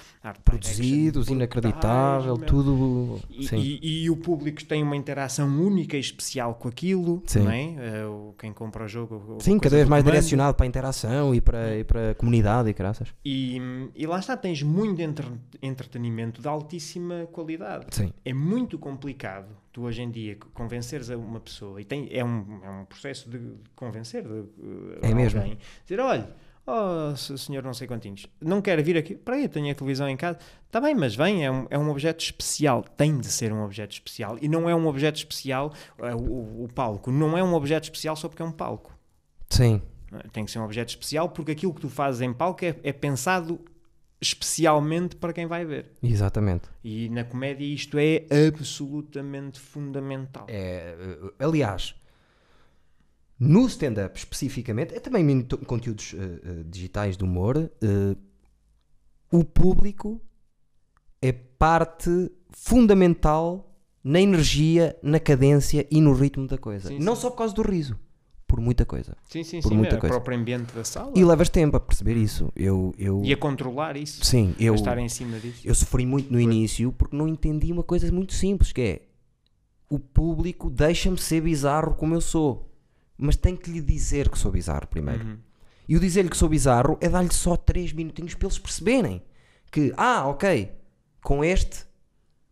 Produzidos, 0.45 1.29
inacreditável, 1.29 2.37
meu. 2.37 2.47
tudo. 2.47 3.21
E, 3.29 3.47
e- 3.55 4.05
e 4.05 4.11
o 4.11 4.17
público 4.17 4.65
tem 4.65 4.83
uma 4.83 4.97
interação 4.97 5.49
única 5.49 5.97
e 5.97 6.01
especial 6.01 6.55
com 6.55 6.69
aquilo, 6.69 7.23
Sim. 7.27 7.41
não 7.41 7.51
é? 7.51 8.07
O- 8.07 8.35
quem 8.39 8.53
compra 8.53 8.85
o 8.85 8.89
jogo. 8.89 9.39
Sim, 9.41 9.59
cada 9.59 9.77
vez 9.77 9.89
mais 9.89 10.03
comando. 10.03 10.15
direcionado 10.15 10.55
para 10.55 10.65
a 10.65 10.69
interação 10.69 11.35
e 11.35 11.41
para, 11.41 11.77
e 11.77 11.85
para 11.85 12.11
a 12.11 12.15
comunidade 12.15 12.69
e 12.71 12.73
graças. 12.73 13.09
E, 13.25 13.61
e 13.95 14.07
lá 14.07 14.19
está, 14.19 14.37
tens 14.37 14.63
muito 14.63 15.01
entre- 15.03 15.27
entretenimento 15.61 16.41
de 16.41 16.49
altíssima 16.49 17.27
qualidade. 17.33 17.87
Sim. 17.91 18.13
É 18.25 18.33
muito 18.33 18.79
complicado 18.79 19.49
tu 19.73 19.83
hoje 19.83 20.03
em 20.03 20.11
dia 20.11 20.37
convenceres 20.55 21.11
a 21.11 21.17
uma 21.17 21.41
pessoa, 21.41 21.81
e 21.81 21.85
tem, 21.85 22.09
é, 22.11 22.25
um, 22.25 22.61
é 22.63 22.71
um 22.71 22.85
processo 22.85 23.29
de 23.29 23.41
convencer 23.77 24.23
de, 24.23 24.29
uh, 24.29 24.99
É 25.03 25.15
mesmo. 25.15 25.41
alguém, 25.41 25.59
dizer, 25.85 26.01
olha, 26.01 26.35
oh 26.67 27.15
se- 27.17 27.37
senhor 27.39 27.63
não 27.63 27.73
sei 27.75 27.87
quantinhos, 27.87 28.27
não 28.41 28.61
quer 28.63 28.83
vir 28.83 28.97
aqui, 28.97 29.15
para 29.15 29.37
aí 29.37 29.49
tenho 29.49 29.71
a 29.71 29.75
televisão 29.75 30.09
em 30.09 30.17
casa, 30.17 30.39
está 30.67 30.81
bem, 30.81 30.95
mas 30.95 31.15
vem, 31.15 31.45
é 31.45 31.51
um, 31.51 31.67
é 31.71 31.79
um 31.79 31.89
objeto 31.91 32.23
especial, 32.23 32.83
tem 32.83 33.19
de 33.19 33.27
ser 33.29 33.53
um 33.53 33.63
objeto 33.63 33.93
especial, 33.93 34.37
e 34.41 34.49
não 34.49 34.69
é 34.69 34.75
um 34.75 34.87
objeto 34.87 35.17
especial, 35.17 35.73
uh, 35.99 36.17
o, 36.17 36.65
o 36.65 36.69
palco, 36.75 37.11
não 37.11 37.37
é 37.37 37.43
um 37.43 37.55
objeto 37.55 37.85
especial 37.85 38.17
só 38.17 38.29
porque 38.29 38.43
é 38.43 38.45
um 38.45 38.53
palco. 38.53 38.97
Sim. 39.51 39.81
Tem 40.33 40.45
que 40.45 40.51
ser 40.51 40.59
um 40.59 40.65
objeto 40.65 40.89
especial 40.89 41.29
porque 41.29 41.53
aquilo 41.53 41.75
que 41.75 41.83
tu 41.83 41.89
fazes 41.91 42.23
em 42.23 42.33
palco 42.33 42.65
é, 42.65 42.75
é 42.83 42.93
pensado 42.95 43.61
especialmente 44.21 45.17
para 45.17 45.33
quem 45.33 45.47
vai 45.47 45.65
ver. 45.65 45.93
Exatamente. 46.03 46.69
E 46.83 47.09
na 47.09 47.25
comédia 47.25 47.65
isto 47.65 47.97
é 47.99 48.27
absolutamente 48.49 49.61
fundamental. 49.61 50.47
É, 50.49 50.97
eh, 50.99 51.45
aliás, 51.45 51.95
no 53.39 53.67
stand-up 53.67 54.19
especificamente, 54.19 54.95
é 54.95 55.01
também 55.01 55.31
em 55.31 55.43
conteúdos 55.43 56.15
eh, 56.15 56.65
digitais 56.67 57.17
de 57.17 57.23
humor, 57.23 57.57
eh, 57.57 58.17
o 59.31 59.45
público 59.45 60.21
é 61.23 61.33
parte 61.33 62.31
fundamental 62.51 63.65
na 64.03 64.21
energia, 64.21 64.97
na 65.03 65.21
cadência 65.21 65.87
e 65.91 66.01
no 66.01 66.13
ritmo 66.13 66.47
da 66.47 66.59
coisa. 66.59 66.89
Sim, 66.89 66.99
Não 66.99 67.15
sim. 67.15 67.23
só 67.23 67.31
por 67.31 67.39
causa 67.39 67.55
do 67.55 67.63
riso, 67.63 67.97
por 68.49 68.59
muita 68.61 68.85
coisa. 68.87 69.15
Sim, 69.29 69.45
sim, 69.45 69.61
por 69.61 69.69
sim. 69.69 69.77
muita 69.77 69.97
o 69.97 69.99
coisa. 70.01 70.15
próprio 70.15 70.37
ambiente 70.39 70.73
da 70.75 70.83
sala. 70.83 71.13
E 71.15 71.23
levas 71.23 71.49
tempo 71.51 71.77
a 71.77 71.81
perceber 71.81 72.17
isso. 72.17 72.51
Eu, 72.57 72.95
eu, 72.99 73.21
E 73.23 73.33
a 73.33 73.37
controlar 73.37 73.97
isso. 73.97 74.25
sim, 74.25 74.55
eu, 74.59 74.73
A 74.73 74.77
estar 74.77 74.99
em 74.99 75.09
cima 75.09 75.39
disso. 75.39 75.61
eu 75.65 75.75
sofri 75.75 76.07
muito 76.07 76.33
no 76.33 76.41
início 76.41 76.91
porque 76.91 77.15
não 77.15 77.29
entendi 77.29 77.71
uma 77.71 77.83
coisa 77.85 78.11
muito 78.11 78.33
simples, 78.33 78.73
que 78.73 78.81
é 78.81 79.03
o 79.91 79.99
público 79.99 80.69
deixa-me 80.71 81.19
ser 81.19 81.43
bizarro 81.43 81.95
como 81.95 82.15
eu 82.15 82.21
sou, 82.21 82.71
mas 83.17 83.37
tem 83.37 83.55
que 83.55 83.71
lhe 83.71 83.81
dizer 83.81 84.29
que 84.31 84.39
sou 84.39 84.51
bizarro 84.51 84.87
primeiro. 84.89 85.25
Uhum. 85.25 85.39
E 85.89 85.97
o 85.97 86.01
dizer-lhe 86.01 86.29
que 86.29 86.37
sou 86.37 86.49
bizarro 86.49 86.99
é 87.01 87.09
dar-lhe 87.09 87.33
só 87.33 87.57
3 87.57 87.93
minutinhos 87.93 88.35
para 88.35 88.47
eles 88.47 88.59
perceberem 88.59 89.23
que, 89.71 89.93
ah, 89.97 90.27
ok, 90.27 90.71
com 91.23 91.43
este 91.45 91.85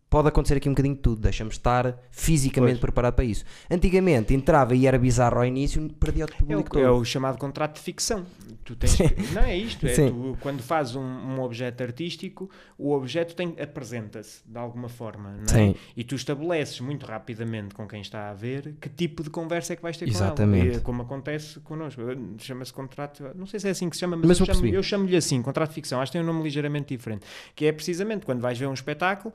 pode 0.09 0.27
acontecer 0.29 0.55
aqui 0.55 0.69
um 0.69 0.71
bocadinho 0.71 0.95
de 0.95 1.01
tudo, 1.01 1.21
deixa-me 1.21 1.49
estar 1.49 1.97
fisicamente 2.11 2.73
Pois. 2.75 2.79
preparado 2.81 3.13
para 3.15 3.25
isso. 3.25 3.43
Antigamente 3.69 4.33
entrava 4.33 4.73
e 4.75 4.87
era 4.87 4.97
bizarro 4.97 5.39
ao 5.39 5.45
início, 5.45 5.87
perdia 5.99 6.25
o 6.25 6.29
É 6.29 6.31
público 6.31 6.61
o, 6.61 6.63
todo. 6.71 6.85
é 6.85 6.89
o 6.91 7.03
chamado 7.03 7.37
contrato 7.37 7.75
de 7.75 7.81
ficção. 7.81 8.25
Tu 8.63 8.75
tens 8.75 8.95
que- 8.95 9.33
não 9.33 9.41
é 9.43 9.55
isto, 9.57 9.85
é 9.87 9.93
tu, 10.09 10.37
quando 10.41 10.61
fazes 10.61 10.95
um, 10.95 11.01
um 11.01 11.41
objeto 11.41 11.81
artístico, 11.83 12.49
o 12.77 12.91
objeto 12.93 13.35
apresenta-se 13.61 14.41
de 14.45 14.57
alguma 14.57 14.89
forma, 14.89 15.35
não 15.49 15.57
é? 15.59 15.75
E 15.95 16.03
tu 16.03 16.15
estabeleces 16.15 16.79
muito 16.79 17.05
rapidamente 17.05 17.73
com 17.75 17.87
quem 17.87 18.01
está 18.01 18.29
a 18.29 18.33
ver 18.33 18.75
que 18.79 18.89
tipo 18.89 19.23
de 19.23 19.29
conversa 19.29 19.73
é 19.73 19.75
que 19.75 19.81
vais 19.81 19.97
ter 19.97 20.05
com 20.05 20.11
Exatamente. 20.11 20.67
ela. 20.69 20.77
E, 20.77 20.81
como 20.81 21.01
acontece 21.01 21.59
connosco. 21.61 22.01
Chama-se 22.39 22.73
contrato, 22.73 23.23
não 23.35 23.45
sei 23.45 23.59
se 23.59 23.67
é 23.67 23.71
assim 23.71 23.89
que 23.89 23.95
se 23.95 24.01
chama, 24.01 24.17
mas, 24.17 24.27
Mas 24.27 24.39
eu, 24.39 24.45
chamo, 24.45 24.65
eu 24.67 24.83
chamo-lhe 24.83 25.15
assim, 25.15 25.41
contrato 25.41 25.69
de 25.69 25.75
ficção. 25.75 25.99
Acho 26.01 26.11
que 26.11 26.17
tem 26.17 26.23
um 26.27 26.31
nome 26.31 26.43
ligeiramente 26.43 26.95
diferente. 26.95 27.25
Que 27.55 27.65
é 27.65 27.71
precisamente 27.71 28.25
quando 28.25 28.39
vais 28.41 28.57
ver 28.57 28.67
um 28.67 28.73
espetáculo, 28.73 29.33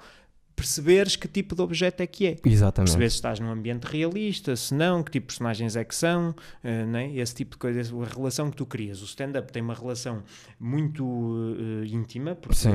perceberes 0.55 1.16
que 1.16 1.26
tipo 1.26 1.55
de 1.55 1.62
objeto 1.62 2.00
é 2.03 2.07
que 2.07 2.26
é. 2.26 2.36
Exatamente. 2.44 2.90
Perceber 2.90 3.11
se 3.11 3.16
estás 3.16 3.40
num 3.40 3.50
ambiente 3.50 3.84
realista, 3.84 4.55
se 4.57 4.74
não, 4.74 5.03
que 5.03 5.11
tipo 5.11 5.24
de 5.24 5.28
personagens 5.28 5.76
é 5.76 5.84
que 5.84 5.94
são, 5.94 6.34
eh, 6.62 6.84
né? 6.84 7.12
esse 7.14 7.34
tipo 7.34 7.53
de 7.53 7.59
coisas, 7.59 7.92
a 7.92 8.14
relação 8.14 8.50
que 8.50 8.57
tu 8.57 8.66
crias. 8.66 9.03
O 9.03 9.05
stand-up 9.05 9.53
tem 9.53 9.62
uma 9.62 9.74
relação 9.74 10.22
muito 10.59 11.57
eh, 11.59 11.86
íntima, 11.86 12.34
porque 12.34 12.57
Sim. 12.57 12.70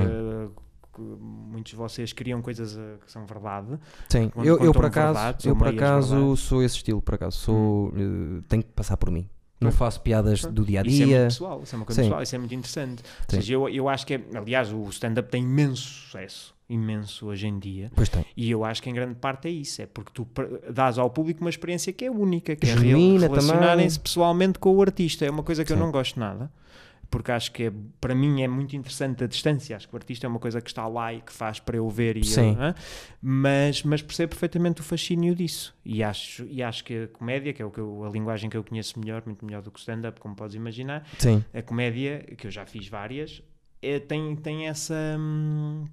que 0.94 1.00
muitos 1.00 1.70
de 1.70 1.76
vocês 1.76 2.12
criam 2.12 2.42
coisas 2.42 2.78
que 3.04 3.10
são 3.10 3.24
verdade. 3.24 3.78
Sim, 4.08 4.30
eu, 4.36 4.58
eu 4.58 4.72
por 4.72 4.86
acaso, 4.86 5.48
eu 5.48 5.56
por 5.56 5.68
acaso 5.68 6.36
sou 6.36 6.62
esse 6.62 6.76
estilo, 6.76 7.00
por 7.00 7.14
acaso 7.14 7.36
sou, 7.38 7.92
eh, 7.96 8.42
tenho 8.48 8.62
que 8.62 8.70
passar 8.70 8.96
por 8.96 9.10
mim. 9.10 9.28
Não 9.60 9.72
faço 9.72 10.00
piadas 10.00 10.42
do 10.42 10.64
dia 10.64 10.82
a 10.82 10.86
Isso 10.86 11.02
é 11.02 11.06
muito 11.06 11.08
dia. 11.08 11.24
pessoal, 11.24 11.62
isso 11.64 11.74
é 11.74 11.76
uma 11.76 11.84
coisa 11.84 12.00
Sim. 12.00 12.08
pessoal, 12.08 12.22
isso 12.22 12.34
é 12.34 12.38
muito 12.38 12.54
interessante. 12.54 13.02
Ou 13.02 13.34
seja, 13.34 13.54
eu, 13.54 13.68
eu 13.68 13.88
acho 13.88 14.06
que, 14.06 14.14
é, 14.14 14.24
aliás, 14.34 14.72
o 14.72 14.88
stand-up 14.90 15.28
tem 15.28 15.42
imenso 15.42 15.82
sucesso, 15.82 16.54
imenso 16.68 17.26
hoje 17.26 17.46
em 17.46 17.58
dia. 17.58 17.90
Pois 17.94 18.08
tem. 18.08 18.24
E 18.36 18.50
eu 18.50 18.64
acho 18.64 18.82
que 18.82 18.90
em 18.90 18.94
grande 18.94 19.14
parte 19.14 19.48
é 19.48 19.50
isso, 19.50 19.80
é 19.80 19.86
porque 19.86 20.10
tu 20.12 20.26
dás 20.72 20.98
ao 20.98 21.08
público 21.10 21.40
uma 21.40 21.50
experiência 21.50 21.92
que 21.92 22.04
é 22.04 22.10
única, 22.10 22.54
que 22.54 22.66
é 22.66 22.76
Genuína 22.76 23.20
real- 23.20 23.30
relacionarem-se 23.30 23.98
pessoalmente 24.00 24.58
com 24.58 24.74
o 24.74 24.82
artista. 24.82 25.24
É 25.24 25.30
uma 25.30 25.42
coisa 25.42 25.64
que 25.64 25.72
eu 25.72 25.76
Sim. 25.76 25.82
não 25.82 25.90
gosto 25.90 26.20
nada, 26.20 26.52
porque 27.10 27.32
acho 27.32 27.50
que 27.52 27.64
é, 27.64 27.72
para 27.98 28.14
mim 28.14 28.42
é 28.42 28.48
muito 28.48 28.76
interessante 28.76 29.24
a 29.24 29.26
distância. 29.26 29.74
Acho 29.76 29.88
que 29.88 29.94
o 29.94 29.96
artista 29.96 30.26
é 30.26 30.28
uma 30.28 30.38
coisa 30.38 30.60
que 30.60 30.68
está 30.68 30.86
lá 30.86 31.12
e 31.14 31.22
que 31.22 31.32
faz 31.32 31.58
para 31.58 31.76
eu 31.78 31.88
ver, 31.88 32.18
e 32.18 32.24
Sim. 32.24 32.52
eu, 32.54 32.60
hã? 32.60 32.74
mas, 33.22 33.82
mas 33.82 34.02
percebo 34.02 34.30
perfeitamente 34.30 34.80
o 34.82 34.84
fascínio 34.84 35.34
disso. 35.34 35.74
E 35.84 36.02
acho, 36.02 36.44
e 36.50 36.62
acho 36.62 36.84
que 36.84 37.04
a 37.04 37.08
comédia, 37.08 37.52
que 37.54 37.62
é 37.62 37.64
o 37.64 37.70
que 37.70 37.80
eu- 37.80 38.04
a 38.04 38.10
linguagem 38.10 38.50
que 38.50 38.56
eu 38.58 38.62
conheço 38.62 38.98
melhor, 39.00 39.22
muito 39.24 39.42
melhor 39.44 39.62
do 39.62 39.70
que 39.70 39.78
o 39.78 39.80
stand-up, 39.80 40.20
como 40.20 40.34
podes 40.36 40.54
imaginar, 40.54 41.06
Sim, 41.18 41.42
a 41.54 41.62
comédia, 41.62 42.18
que 42.36 42.46
eu 42.46 42.50
já 42.50 42.66
fiz 42.66 42.86
várias, 42.88 43.42
é- 43.82 43.98
tem, 44.00 44.34
tem, 44.36 44.66
essa, 44.68 44.94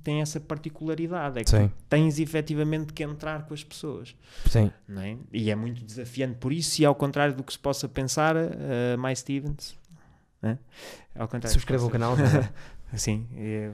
tem 0.03 0.21
essa 0.21 0.39
particularidade. 0.39 1.39
É 1.39 1.43
que 1.43 1.49
sim, 1.49 1.71
tens 1.89 2.19
efetivamente 2.19 2.93
que 2.93 3.03
entrar 3.03 3.45
com 3.45 3.53
as 3.53 3.63
pessoas. 3.63 4.15
sim. 4.47 4.71
É? 4.97 5.17
E 5.31 5.51
é 5.51 5.55
muito 5.55 5.83
desafiante 5.83 6.35
por 6.35 6.51
isso, 6.51 6.81
e 6.81 6.85
ao 6.85 6.95
contrário 6.95 7.35
do 7.35 7.43
que 7.43 7.53
se 7.53 7.59
possa 7.59 7.87
pensar, 7.87 8.35
uh, 8.35 8.97
My 8.97 9.15
Stevens. 9.15 9.77
né? 10.41 10.57
Ao 11.15 11.27
contrário 11.27 11.49
Subscreva 11.49 11.85
o 11.85 11.89
canal. 11.89 12.15
possa- 12.91 12.97
Sim, 13.03 13.25
é, 13.35 13.69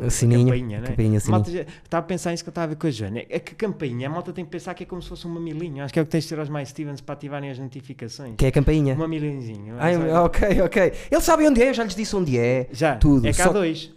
uh, 0.00 0.06
O 0.06 0.10
sininho, 0.10 0.44
campainha, 0.46 0.80
né? 0.80 0.86
campainha, 0.88 1.18
A 1.26 1.30
malta 1.30 1.50
Estava 1.50 2.04
a 2.04 2.06
pensar 2.06 2.32
isso 2.32 2.42
que 2.42 2.48
eu 2.48 2.52
estava 2.52 2.64
a 2.64 2.68
ver 2.68 2.76
com 2.76 2.86
a 2.86 2.90
Joana. 2.90 3.20
É 3.28 3.38
que 3.38 3.54
campainha, 3.54 4.06
a 4.06 4.10
malta 4.10 4.32
tem 4.32 4.44
que 4.44 4.50
pensar 4.50 4.72
que 4.74 4.82
é 4.84 4.86
como 4.86 5.02
se 5.02 5.08
fosse 5.08 5.26
um 5.26 5.30
mamilinho. 5.30 5.84
Acho 5.84 5.92
que 5.92 5.98
é 5.98 6.02
o 6.02 6.06
que 6.06 6.10
tens 6.12 6.24
de 6.24 6.30
ter 6.30 6.38
aos 6.38 6.48
My 6.48 6.64
Stevens 6.64 7.00
para 7.00 7.12
ativarem 7.14 7.50
as 7.50 7.58
notificações. 7.58 8.36
Que 8.36 8.46
é 8.46 8.48
a 8.48 8.52
campainha. 8.52 8.94
Um 8.94 8.98
mamilinhozinho. 8.98 9.74
Ai, 9.78 9.94
sabe? 9.94 10.10
ok, 10.10 10.60
ok. 10.62 10.92
Eles 11.10 11.24
sabem 11.24 11.48
onde 11.48 11.62
é, 11.62 11.68
eu 11.70 11.74
já 11.74 11.84
lhes 11.84 11.94
disse 11.94 12.14
onde 12.16 12.38
é. 12.38 12.68
Já, 12.72 12.96
tudo, 12.96 13.26
é 13.26 13.30
há 13.30 13.34
só- 13.34 13.52
dois. 13.52 13.92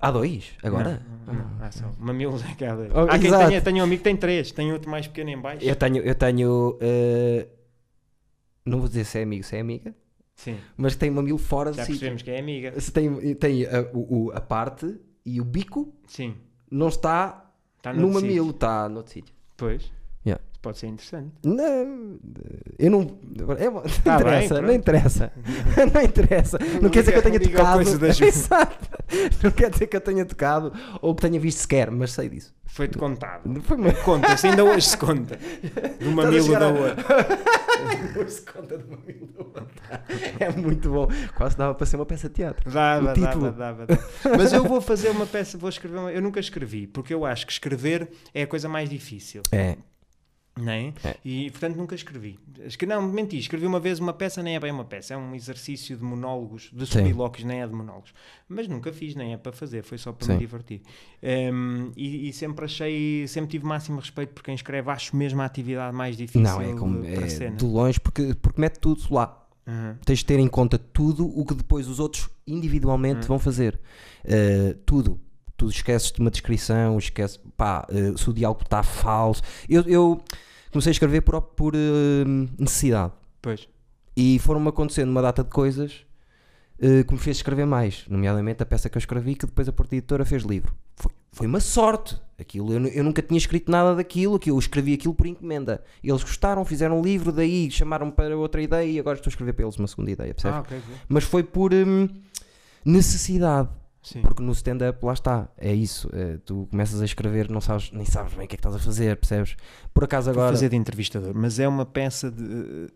Há 0.00 0.10
dois? 0.10 0.52
Agora? 0.62 1.02
Não, 1.26 1.34
não, 1.34 1.44
não, 1.58 1.64
há 1.64 1.70
só. 1.70 1.84
Mamilos 1.98 2.42
é 2.42 2.54
que 2.54 2.64
há 2.64 2.74
dois. 2.74 2.90
Oh, 2.94 3.00
há 3.00 3.18
quem 3.18 3.30
tenha, 3.30 3.60
tenha 3.60 3.82
um 3.82 3.84
amigo 3.84 3.98
que 3.98 4.04
tem 4.04 4.16
três, 4.16 4.50
tem 4.50 4.72
outro 4.72 4.90
mais 4.90 5.06
pequeno 5.06 5.28
em 5.28 5.38
baixo. 5.38 5.62
Eu 5.62 5.76
tenho, 5.76 5.98
eu 5.98 6.14
tenho. 6.14 6.78
eh, 6.80 7.46
não 8.64 8.78
vou 8.78 8.88
dizer 8.88 9.04
se 9.04 9.18
é 9.18 9.22
amigo, 9.24 9.44
se 9.44 9.56
é 9.56 9.60
amiga, 9.60 9.94
Sim, 10.40 10.56
mas 10.76 10.96
tem 10.96 11.10
mamilo 11.10 11.36
fora 11.38 11.70
do 11.70 11.76
já 11.76 11.82
sítio. 11.84 11.98
percebemos 12.00 12.22
que 12.22 12.30
é 12.30 12.38
amiga. 12.40 12.80
Se 12.80 12.90
tem, 12.90 13.34
tem 13.34 13.66
a, 13.66 13.82
o- 13.92 14.30
a 14.34 14.40
parte 14.40 14.98
e 15.24 15.40
o 15.40 15.44
bico 15.44 15.92
Sim, 16.06 16.34
não 16.70 16.88
está 16.88 17.50
está 17.76 17.92
no 17.92 18.02
noutro 18.02 18.22
mamilo, 18.22 18.50
está 18.50 18.88
noutro 18.88 19.12
sítio. 19.12 19.34
Pois. 19.56 19.92
Pode 20.62 20.78
ser 20.78 20.88
interessante. 20.88 21.32
Não, 21.42 22.18
eu 22.78 22.90
não. 22.90 23.00
É, 23.58 23.64
não 23.70 23.82
Tá 24.04 24.18
bem, 24.18 24.44
interessa, 24.44 24.54
pronto. 24.54 24.66
não 24.66 24.74
interessa. 24.74 25.32
não 25.94 26.02
interessa. 26.02 26.58
Não, 26.82 26.90
quer 26.90 27.00
dizer 27.00 27.12
que 27.12 27.18
eu 27.18 27.22
tenha 27.22 27.40
tocado. 27.40 27.98
da. 27.98 28.08
Exato. 28.26 28.88
Não 29.42 29.50
quer 29.50 29.70
dizer 29.70 29.86
que 29.86 29.96
eu 29.96 30.00
tenha 30.02 30.24
tocado 30.26 30.72
ou 31.00 31.14
que 31.14 31.22
tenha 31.22 31.40
visto 31.40 31.60
sequer, 31.60 31.90
mas 31.90 32.12
sei 32.12 32.28
disso. 32.28 32.54
Foi-te 32.66 32.98
contado. 32.98 33.60
Foi 33.62 33.76
uma... 33.76 33.92
Conta-se, 33.92 34.46
ainda 34.46 34.62
hoje 34.62 34.86
se 34.86 34.96
conta. 34.96 35.36
Do 35.98 36.10
mamilo 36.12 36.52
da 36.52 36.68
outra. 36.68 38.28
se 38.28 38.42
conta 38.42 38.78
de 38.78 38.84
mamilo 38.84 39.26
do 39.26 39.38
outro. 39.38 39.66
É 40.38 40.50
muito 40.50 40.88
bom. 40.90 41.08
Quase 41.34 41.56
dava 41.56 41.74
para 41.74 41.86
ser 41.86 41.96
uma 41.96 42.06
peça 42.06 42.28
de 42.28 42.34
teatro. 42.36 42.70
Dava, 42.70 43.14
dava, 43.14 43.50
dava, 43.50 43.86
dava. 43.86 44.04
Mas 44.36 44.52
eu 44.52 44.62
vou 44.62 44.80
fazer 44.80 45.08
uma 45.08 45.26
peça, 45.26 45.58
vou 45.58 45.68
escrever 45.68 45.98
uma... 45.98 46.12
Eu 46.12 46.22
nunca 46.22 46.38
escrevi, 46.38 46.86
porque 46.86 47.12
eu 47.12 47.24
acho 47.24 47.44
que 47.44 47.52
escrever 47.52 48.08
é 48.32 48.42
a 48.42 48.46
coisa 48.46 48.68
mais 48.68 48.88
difícil. 48.88 49.42
É. 49.50 49.76
Não 50.60 50.72
é? 50.72 50.92
E 51.24 51.50
portanto 51.50 51.76
nunca 51.76 51.94
escrevi. 51.94 52.38
Escre- 52.64 52.86
Não, 52.88 53.00
menti, 53.02 53.38
escrevi 53.38 53.66
uma 53.66 53.80
vez 53.80 53.98
uma 53.98 54.12
peça, 54.12 54.42
nem 54.42 54.54
é 54.56 54.60
bem 54.60 54.70
uma 54.70 54.84
peça, 54.84 55.14
é 55.14 55.16
um 55.16 55.34
exercício 55.34 55.96
de 55.96 56.02
monólogos, 56.04 56.70
de 56.72 56.84
solilóquios, 56.86 57.44
nem 57.44 57.62
é 57.62 57.66
de 57.66 57.72
monólogos. 57.72 58.12
Mas 58.48 58.68
nunca 58.68 58.92
fiz, 58.92 59.14
nem 59.14 59.32
é 59.32 59.36
para 59.36 59.52
fazer, 59.52 59.82
foi 59.82 59.96
só 59.98 60.12
para 60.12 60.26
Sim. 60.26 60.32
me 60.34 60.38
divertir. 60.38 60.82
Ehm, 61.22 61.90
e, 61.96 62.28
e 62.28 62.32
sempre 62.32 62.64
achei, 62.64 63.26
sempre 63.28 63.50
tive 63.50 63.64
máximo 63.66 63.98
respeito 64.00 64.32
por 64.34 64.42
quem 64.42 64.54
escreve, 64.54 64.90
acho 64.90 65.14
mesmo 65.16 65.40
a 65.40 65.44
atividade 65.44 65.94
mais 65.96 66.16
difícil 66.16 66.42
Não, 66.42 66.60
é 66.60 66.72
como. 66.74 67.00
para 67.02 67.26
É 67.26 67.28
cena. 67.28 67.56
de 67.56 67.64
longe, 67.64 68.00
porque, 68.00 68.34
porque 68.34 68.60
mete 68.60 68.78
tudo 68.78 69.02
lá. 69.10 69.36
Uhum. 69.66 69.94
Tens 70.04 70.18
de 70.20 70.24
ter 70.24 70.38
em 70.38 70.48
conta 70.48 70.78
tudo 70.78 71.26
o 71.38 71.44
que 71.44 71.54
depois 71.54 71.86
os 71.86 72.00
outros 72.00 72.28
individualmente 72.46 73.24
Hum. 73.24 73.28
vão 73.28 73.38
fazer. 73.38 73.78
Uh, 74.24 74.74
tudo. 74.84 75.20
Tu 75.56 75.68
esqueces 75.68 76.10
de 76.10 76.20
uma 76.20 76.30
descrição, 76.30 76.96
esqueces, 76.98 77.38
pá, 77.56 77.86
uh, 77.90 78.16
se 78.18 78.30
o 78.30 78.32
diálogo 78.32 78.62
está 78.62 78.82
falso. 78.82 79.42
Eu, 79.68 79.82
eu 79.82 80.20
comecei 80.70 80.90
a 80.90 80.92
escrever 80.92 81.20
por, 81.22 81.40
por 81.42 81.74
uh, 81.74 82.48
necessidade. 82.58 83.12
Pois. 83.40 83.68
E 84.16 84.38
foram-me 84.38 84.68
acontecendo 84.68 85.10
uma 85.10 85.22
data 85.22 85.42
de 85.42 85.50
coisas 85.50 86.04
uh, 86.78 87.04
que 87.04 87.12
me 87.12 87.18
fez 87.18 87.38
escrever 87.38 87.66
mais, 87.66 88.04
nomeadamente 88.08 88.62
a 88.62 88.66
peça 88.66 88.88
que 88.88 88.96
eu 88.96 89.00
escrevi, 89.00 89.34
que 89.34 89.46
depois 89.46 89.68
a 89.68 89.72
Porta 89.72 89.94
Editora 89.94 90.24
fez 90.24 90.42
livro. 90.42 90.74
Foi, 90.96 91.12
foi 91.32 91.46
uma 91.46 91.60
sorte. 91.60 92.20
Aquilo, 92.38 92.72
eu, 92.72 92.86
eu 92.86 93.04
nunca 93.04 93.20
tinha 93.20 93.36
escrito 93.36 93.70
nada 93.70 93.94
daquilo, 93.94 94.38
que 94.38 94.50
eu 94.50 94.58
escrevi 94.58 94.94
aquilo 94.94 95.14
por 95.14 95.26
encomenda. 95.26 95.84
Eles 96.02 96.22
gostaram, 96.22 96.64
fizeram 96.64 96.98
um 96.98 97.02
livro, 97.02 97.30
daí 97.30 97.70
chamaram-me 97.70 98.12
para 98.12 98.34
outra 98.34 98.62
ideia 98.62 98.90
e 98.90 98.98
agora 98.98 99.18
estou 99.18 99.28
a 99.28 99.32
escrever 99.32 99.52
para 99.52 99.66
eles 99.66 99.76
uma 99.76 99.86
segunda 99.86 100.10
ideia, 100.10 100.32
percebes? 100.32 100.56
Ah, 100.56 100.60
ok, 100.60 100.78
ok. 100.78 100.94
Mas 101.06 101.24
foi 101.24 101.42
por 101.42 101.74
hum, 101.74 102.08
necessidade. 102.82 103.68
Sim. 104.02 104.22
Porque 104.22 104.42
no 104.42 104.52
stand-up, 104.52 105.04
lá 105.04 105.12
está, 105.12 105.48
é 105.58 105.74
isso. 105.74 106.08
é, 106.14 106.38
tu 106.38 106.66
começas 106.70 107.02
a 107.02 107.04
escrever, 107.04 107.50
não 107.50 107.60
sabes, 107.60 107.92
nem 107.92 108.06
sabes 108.06 108.32
bem 108.32 108.46
o 108.46 108.48
que 108.48 108.54
é 108.54 108.56
que 108.56 108.60
estás 108.60 108.74
a 108.74 108.78
fazer, 108.78 109.14
percebes? 109.18 109.56
Por 109.92 110.04
acaso 110.04 110.32
Vou 110.32 110.40
agora. 110.40 110.54
fazer 110.56 110.70
de 110.70 110.76
entrevistador, 110.76 111.32
mas 111.34 111.58
é 111.58 111.68
uma 111.68 111.84
peça 111.84 112.30
de, 112.30 112.86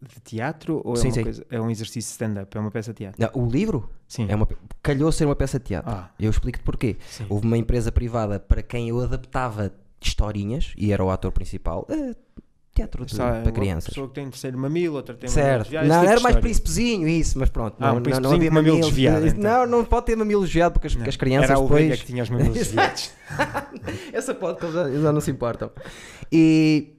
de 0.00 0.20
teatro 0.24 0.80
ou 0.84 0.94
é, 0.94 0.96
Sim, 0.98 1.08
uma 1.08 1.14
sim. 1.14 1.22
coisa- 1.24 1.46
é 1.50 1.60
um 1.60 1.68
exercício 1.68 2.08
de 2.08 2.12
stand-up? 2.12 2.56
É 2.56 2.60
uma 2.60 2.70
peça 2.70 2.92
de 2.92 2.98
teatro? 2.98 3.20
Não, 3.20 3.42
o 3.42 3.50
livro 3.50 3.90
Sim. 4.06 4.26
é 4.28 4.36
uma, 4.36 4.46
calhou 4.80 5.10
ser 5.10 5.24
uma 5.24 5.34
peça 5.34 5.58
de 5.58 5.64
teatro. 5.64 5.90
Ah, 5.90 6.10
Eu 6.18 6.30
explico-te 6.30 6.62
porquê. 6.64 6.96
sim. 7.08 7.26
Houve 7.28 7.44
uma 7.44 7.58
empresa 7.58 7.90
privada 7.90 8.38
para 8.38 8.62
quem 8.62 8.88
eu 8.88 9.00
adaptava 9.00 9.72
historinhas 10.00 10.72
e 10.76 10.92
era 10.92 11.04
o 11.04 11.10
ator 11.10 11.32
principal. 11.32 11.86
eh, 11.90 12.14
teatro 12.74 13.04
de- 13.04 13.14
é 13.14 13.16
para 13.18 13.42
uma 13.42 13.52
crianças. 13.52 13.84
pessoa 13.90 14.08
que 14.08 14.14
tem 14.14 14.28
terceiro 14.30 14.56
mamilo, 14.58 14.96
outra 14.96 15.14
tem 15.14 15.28
Certo. 15.28 15.70
mamilo 15.72 15.88
Não, 15.88 15.94
esse 15.96 16.00
tipo 16.00 16.12
era 16.12 16.20
mais 16.20 16.36
príncipezinho, 16.36 17.06
isso, 17.08 17.38
mas 17.38 17.50
pronto. 17.50 17.76
Ah, 17.78 17.84
um 17.84 17.86
não, 17.88 17.94
não, 17.96 18.02
príncipezinho 18.02 18.30
não 18.30 18.36
havia 18.36 18.48
com 18.50 18.54
mamilo 18.54 18.80
desviado, 18.80 19.26
então. 19.26 19.42
Não, 19.42 19.66
não 19.66 19.84
pode 19.84 20.06
ter 20.06 20.16
mamilo 20.16 20.42
desviado 20.42 20.72
porque 20.72 20.86
as, 20.86 20.94
Não, 20.96 21.06
as 21.06 21.16
crianças 21.16 21.50
Era 21.50 21.58
a 21.58 21.62
depois. 21.62 22.00
que 22.00 22.06
tinha 22.06 22.22
os 22.22 22.30
mamilos 22.30 22.54
desviados. 22.58 23.10
Essa 24.12 24.34
pode 24.34 24.58
que 24.58 24.64
eles 24.64 24.74
já, 24.74 24.88
eles 24.88 25.02
já 25.02 25.12
não 25.12 25.20
se 25.20 25.30
importam. 25.30 25.70
E 26.30 26.94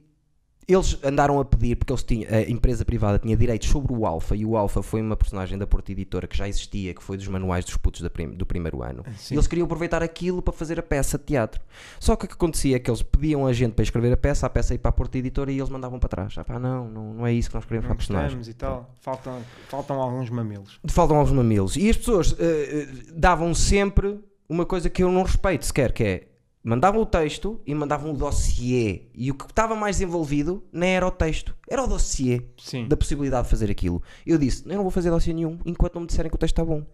eles 0.66 0.98
andaram 1.04 1.38
a 1.38 1.44
pedir, 1.44 1.76
porque 1.76 1.92
eles 1.92 2.02
tinham, 2.02 2.30
a 2.32 2.40
empresa 2.42 2.84
privada 2.84 3.18
tinha 3.18 3.36
direitos 3.36 3.68
sobre 3.68 3.92
o 3.92 4.06
Alfa, 4.06 4.34
e 4.34 4.44
o 4.46 4.56
Alfa 4.56 4.82
foi 4.82 5.00
uma 5.02 5.16
personagem 5.16 5.58
da 5.58 5.66
Porta 5.66 5.92
Editora 5.92 6.26
que 6.26 6.36
já 6.36 6.48
existia, 6.48 6.94
que 6.94 7.02
foi 7.02 7.16
dos 7.16 7.28
manuais 7.28 7.64
dos 7.64 7.76
putos 7.76 8.06
prim- 8.08 8.30
do 8.30 8.46
primeiro 8.46 8.82
ano. 8.82 9.02
Sim. 9.18 9.34
E 9.34 9.36
eles 9.36 9.46
queriam 9.46 9.64
aproveitar 9.66 10.02
aquilo 10.02 10.40
para 10.42 10.52
fazer 10.52 10.78
a 10.78 10.82
peça 10.82 11.18
de 11.18 11.24
teatro. 11.24 11.60
Só 12.00 12.16
que 12.16 12.24
o 12.24 12.28
que 12.28 12.34
acontecia 12.34 12.76
é 12.76 12.78
que 12.78 12.90
eles 12.90 13.02
pediam 13.02 13.46
a 13.46 13.52
gente 13.52 13.72
para 13.74 13.82
escrever 13.82 14.12
a 14.12 14.16
peça, 14.16 14.46
a 14.46 14.50
peça 14.50 14.72
ia 14.74 14.78
para 14.78 14.88
a 14.88 14.92
Porta 14.92 15.18
Editora 15.18 15.52
e 15.52 15.58
eles 15.58 15.68
mandavam 15.68 15.98
para 15.98 16.08
trás. 16.08 16.34
Ah, 16.38 16.44
pá, 16.44 16.58
não, 16.58 16.88
não, 16.88 17.14
não 17.14 17.26
é 17.26 17.32
isso 17.32 17.48
que 17.50 17.54
nós 17.56 17.64
queremos 17.64 17.84
Não 17.88 17.94
para 17.96 18.02
a 18.04 18.06
personagem. 18.06 18.40
e 18.48 18.54
tal. 18.54 18.90
Faltam, 19.00 19.40
faltam 19.68 20.00
alguns 20.00 20.30
mamilos. 20.30 20.78
Faltam 20.88 21.16
alguns 21.18 21.32
mamilos. 21.32 21.76
E 21.76 21.90
as 21.90 21.96
pessoas 21.96 22.34
eh, 22.38 22.86
davam 23.14 23.54
sempre 23.54 24.18
uma 24.48 24.64
coisa 24.66 24.88
que 24.90 25.02
eu 25.02 25.10
não 25.10 25.22
respeito 25.22 25.64
sequer, 25.64 25.92
que 25.92 26.04
é 26.04 26.28
mandavam 26.64 27.02
o 27.02 27.06
texto 27.06 27.60
e 27.66 27.74
mandavam 27.74 28.12
o 28.12 28.16
dossiê. 28.16 29.02
E 29.14 29.30
o 29.30 29.34
que 29.34 29.44
estava 29.44 29.76
mais 29.76 30.00
envolvido 30.00 30.64
nem 30.72 30.96
era 30.96 31.06
o 31.06 31.10
texto, 31.10 31.54
era 31.68 31.84
o 31.84 31.86
dossiê 31.86 32.48
Sim. 32.56 32.88
da 32.88 32.96
possibilidade 32.96 33.44
de 33.44 33.50
fazer 33.50 33.70
aquilo. 33.70 34.02
Eu 34.26 34.38
disse: 34.38 34.64
eu 34.64 34.76
não 34.76 34.82
vou 34.82 34.90
fazer 34.90 35.10
dossiê 35.10 35.34
nenhum 35.34 35.58
enquanto 35.66 35.94
não 35.94 36.00
me 36.00 36.06
disserem 36.06 36.30
que 36.30 36.36
o 36.36 36.38
texto 36.38 36.54
está 36.54 36.64
bom. 36.64 36.84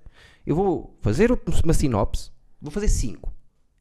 Eu 0.44 0.56
vou 0.56 0.98
fazer 1.00 1.30
uma 1.64 1.72
sinopse, 1.72 2.32
vou 2.60 2.72
fazer 2.72 2.88
cinco, 2.88 3.32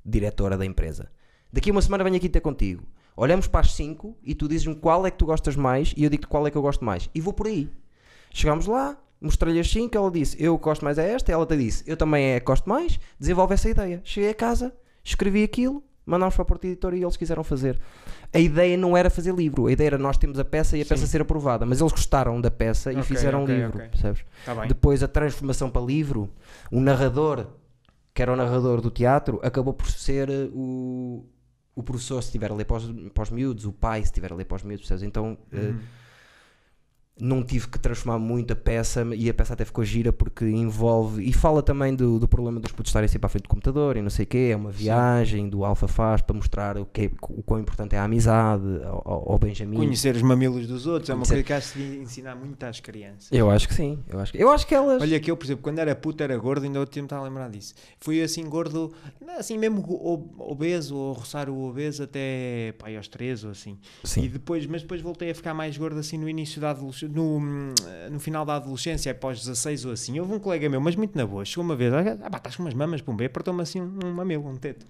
diretora 0.05 0.55
da 0.55 0.65
empresa. 0.65 1.11
Daqui 1.51 1.71
a 1.71 1.73
uma 1.73 1.81
semana 1.81 2.03
venho 2.03 2.17
aqui 2.17 2.29
ter 2.29 2.41
contigo. 2.41 2.83
Olhamos 3.17 3.47
para 3.47 3.61
as 3.61 3.73
cinco 3.73 4.15
e 4.23 4.35
tu 4.35 4.47
dizes-me 4.47 4.75
qual 4.75 5.05
é 5.05 5.11
que 5.11 5.17
tu 5.17 5.25
gostas 5.25 5.55
mais 5.55 5.93
e 5.97 6.03
eu 6.03 6.09
digo-te 6.09 6.27
qual 6.27 6.45
é 6.45 6.51
que 6.51 6.57
eu 6.57 6.61
gosto 6.61 6.85
mais. 6.85 7.09
E 7.13 7.19
vou 7.19 7.33
por 7.33 7.47
aí. 7.47 7.69
Chegámos 8.31 8.67
lá, 8.67 8.95
mostrei-lhe 9.19 9.59
as 9.59 9.69
cinco, 9.69 9.97
ela 9.97 10.11
disse 10.11 10.41
eu 10.41 10.55
gosto 10.59 10.85
mais 10.85 10.99
é 10.99 11.11
esta, 11.11 11.31
ela 11.31 11.45
te 11.45 11.57
disse 11.57 11.83
eu 11.87 11.97
também 11.97 12.25
é 12.25 12.39
gosto 12.39 12.69
mais, 12.69 12.99
desenvolve 13.19 13.55
essa 13.55 13.67
ideia. 13.67 13.99
Cheguei 14.03 14.29
a 14.29 14.35
casa, 14.35 14.73
escrevi 15.09 15.43
aquilo, 15.43 15.83
mandámos 16.05 16.35
para 16.35 16.43
a 16.43 16.45
Porta 16.45 16.67
Editora 16.67 16.95
e 16.97 17.03
eles 17.03 17.17
quiseram 17.17 17.43
fazer. 17.43 17.79
A 18.33 18.39
ideia 18.39 18.77
não 18.77 18.95
era 18.95 19.09
fazer 19.09 19.33
livro, 19.33 19.67
a 19.67 19.71
ideia 19.71 19.87
era 19.87 19.97
nós 19.97 20.17
termos 20.17 20.37
a 20.39 20.45
peça 20.45 20.77
e 20.77 20.81
a 20.81 20.83
Sim. 20.83 20.89
peça 20.89 21.07
ser 21.07 21.21
aprovada, 21.21 21.65
mas 21.65 21.79
eles 21.81 21.91
gostaram 21.91 22.39
da 22.39 22.51
peça 22.51 22.91
e 22.91 22.95
Ok, 22.97 23.03
fizeram 23.03 23.43
ok, 23.43 23.53
um 23.53 23.57
livro, 23.57 23.77
ok. 23.77 23.89
percebes? 23.89 24.23
Bem. 24.45 24.67
Depois 24.67 25.01
a 25.03 25.07
transformação 25.07 25.69
para 25.69 25.81
livro, 25.81 26.29
o 26.71 26.79
narrador, 26.79 27.47
que 28.13 28.21
era 28.21 28.31
o 28.31 28.35
narrador 28.35 28.81
do 28.81 28.91
teatro, 28.91 29.39
acabou 29.43 29.73
por 29.73 29.89
ser 29.89 30.29
eh, 30.29 30.49
o, 30.53 31.25
o 31.75 31.81
professor 31.81 32.21
se 32.21 32.27
estiver 32.29 32.51
a 32.51 32.53
ler 32.55 32.65
para 32.65 32.77
os, 32.77 32.91
para 33.13 33.23
os 33.23 33.29
miúdos, 33.31 33.65
o 33.65 33.71
pai 33.71 34.01
se 34.01 34.05
estiver 34.07 34.31
a 34.31 34.35
ler 34.35 34.45
para 34.45 34.57
os 34.57 34.63
miúdos, 34.63 34.85
percebes? 34.87 35.03
Então 35.03 35.37
Uhum. 35.51 35.79
Não 37.19 37.43
tive 37.43 37.67
que 37.67 37.77
transformar 37.79 38.19
muito 38.19 38.53
a 38.53 38.55
peça 38.55 39.05
e 39.15 39.29
a 39.29 39.33
peça 39.33 39.53
até 39.53 39.65
ficou 39.65 39.83
gira 39.83 40.11
porque 40.13 40.45
envolve 40.45 41.23
e 41.23 41.33
fala 41.33 41.61
também 41.61 41.95
do, 41.95 42.19
do 42.19 42.27
problema 42.27 42.59
dos 42.59 42.71
putos 42.71 42.89
estarem 42.89 43.07
sempre 43.07 43.25
à 43.25 43.29
frente 43.29 43.43
do 43.43 43.49
computador 43.49 43.97
e 43.97 44.01
não 44.01 44.09
sei 44.09 44.23
o 44.23 44.27
quê, 44.27 44.49
é 44.51 44.55
uma 44.55 44.71
viagem 44.71 45.49
do 45.49 45.65
Alfa 45.65 45.87
faz 45.87 46.21
para 46.21 46.35
mostrar 46.35 46.77
o, 46.77 46.85
que 46.85 47.01
é- 47.01 47.11
o 47.29 47.43
quão 47.43 47.59
importante 47.59 47.95
é 47.95 47.99
a 47.99 48.03
amizade 48.03 48.63
ao, 48.83 49.31
ao- 49.31 49.39
Benjamin. 49.39 49.77
Conhecer 49.77 50.15
os 50.15 50.21
mamilos 50.21 50.67
dos 50.67 50.85
outros 50.85 51.09
é 51.09 51.13
uma 51.13 51.25
coisa 51.25 51.41
que 51.43 51.53
acho 51.53 51.73
que 51.73 51.81
ensinar 52.01 52.35
muito 52.35 52.61
às 52.63 52.79
crianças. 52.79 53.29
Eu 53.31 53.49
acho 53.49 53.67
que 53.67 53.73
sim, 53.73 53.99
eu 54.09 54.19
acho 54.19 54.31
que, 54.33 54.37
eu 54.43 54.49
acho 54.51 54.67
que 54.67 54.75
elas 54.75 55.01
Olha 55.01 55.19
que 55.19 55.31
eu, 55.31 55.37
por 55.37 55.45
exemplo, 55.45 55.63
quando 55.63 55.79
era 55.79 55.95
puto 55.95 56.21
era 56.23 56.37
gordo, 56.37 56.63
ainda 56.65 56.79
outro 56.79 56.93
tempo 56.93 57.05
estava 57.05 57.21
a 57.23 57.25
lembrar 57.27 57.49
disso. 57.49 57.73
Fui 57.99 58.21
assim 58.21 58.43
gordo, 58.49 58.93
assim 59.37 59.57
mesmo 59.57 59.83
obeso, 60.37 60.95
ou 60.95 61.13
roçar 61.13 61.49
o 61.49 61.67
obeso 61.69 62.03
até 62.03 62.73
pai, 62.77 62.97
aos 62.97 63.07
13 63.07 63.45
ou 63.45 63.51
assim. 63.51 63.77
sim. 64.03 64.23
E 64.23 64.27
depois, 64.27 64.65
mas 64.65 64.81
depois 64.81 65.01
voltei 65.01 65.31
a 65.31 65.35
ficar 65.35 65.53
mais 65.53 65.77
gordo 65.77 65.99
assim 65.99 66.17
no 66.17 66.27
início 66.29 66.59
da 66.61 66.71
adolescência, 66.71 67.08
no, 67.09 67.39
no 68.11 68.19
final 68.19 68.45
da 68.45 68.55
adolescência, 68.55 69.11
após 69.11 69.39
16 69.39 69.85
ou 69.85 69.91
assim. 69.91 70.19
Houve 70.19 70.33
um 70.33 70.39
colega 70.39 70.69
meu, 70.69 70.81
mas 70.81 70.95
muito 70.95 71.17
na 71.17 71.25
boa, 71.25 71.43
chegou 71.45 71.63
uma 71.63 71.75
vez, 71.75 71.93
ah, 71.93 72.29
pá, 72.29 72.37
estás 72.37 72.55
com 72.55 72.63
umas 72.63 72.73
mamas, 72.73 73.01
pum, 73.01 73.13
apertou-me 73.13 73.61
assim 73.61 73.81
um, 73.81 73.99
um 74.05 74.13
mamilo, 74.13 74.47
um 74.47 74.55
teto. 74.55 74.85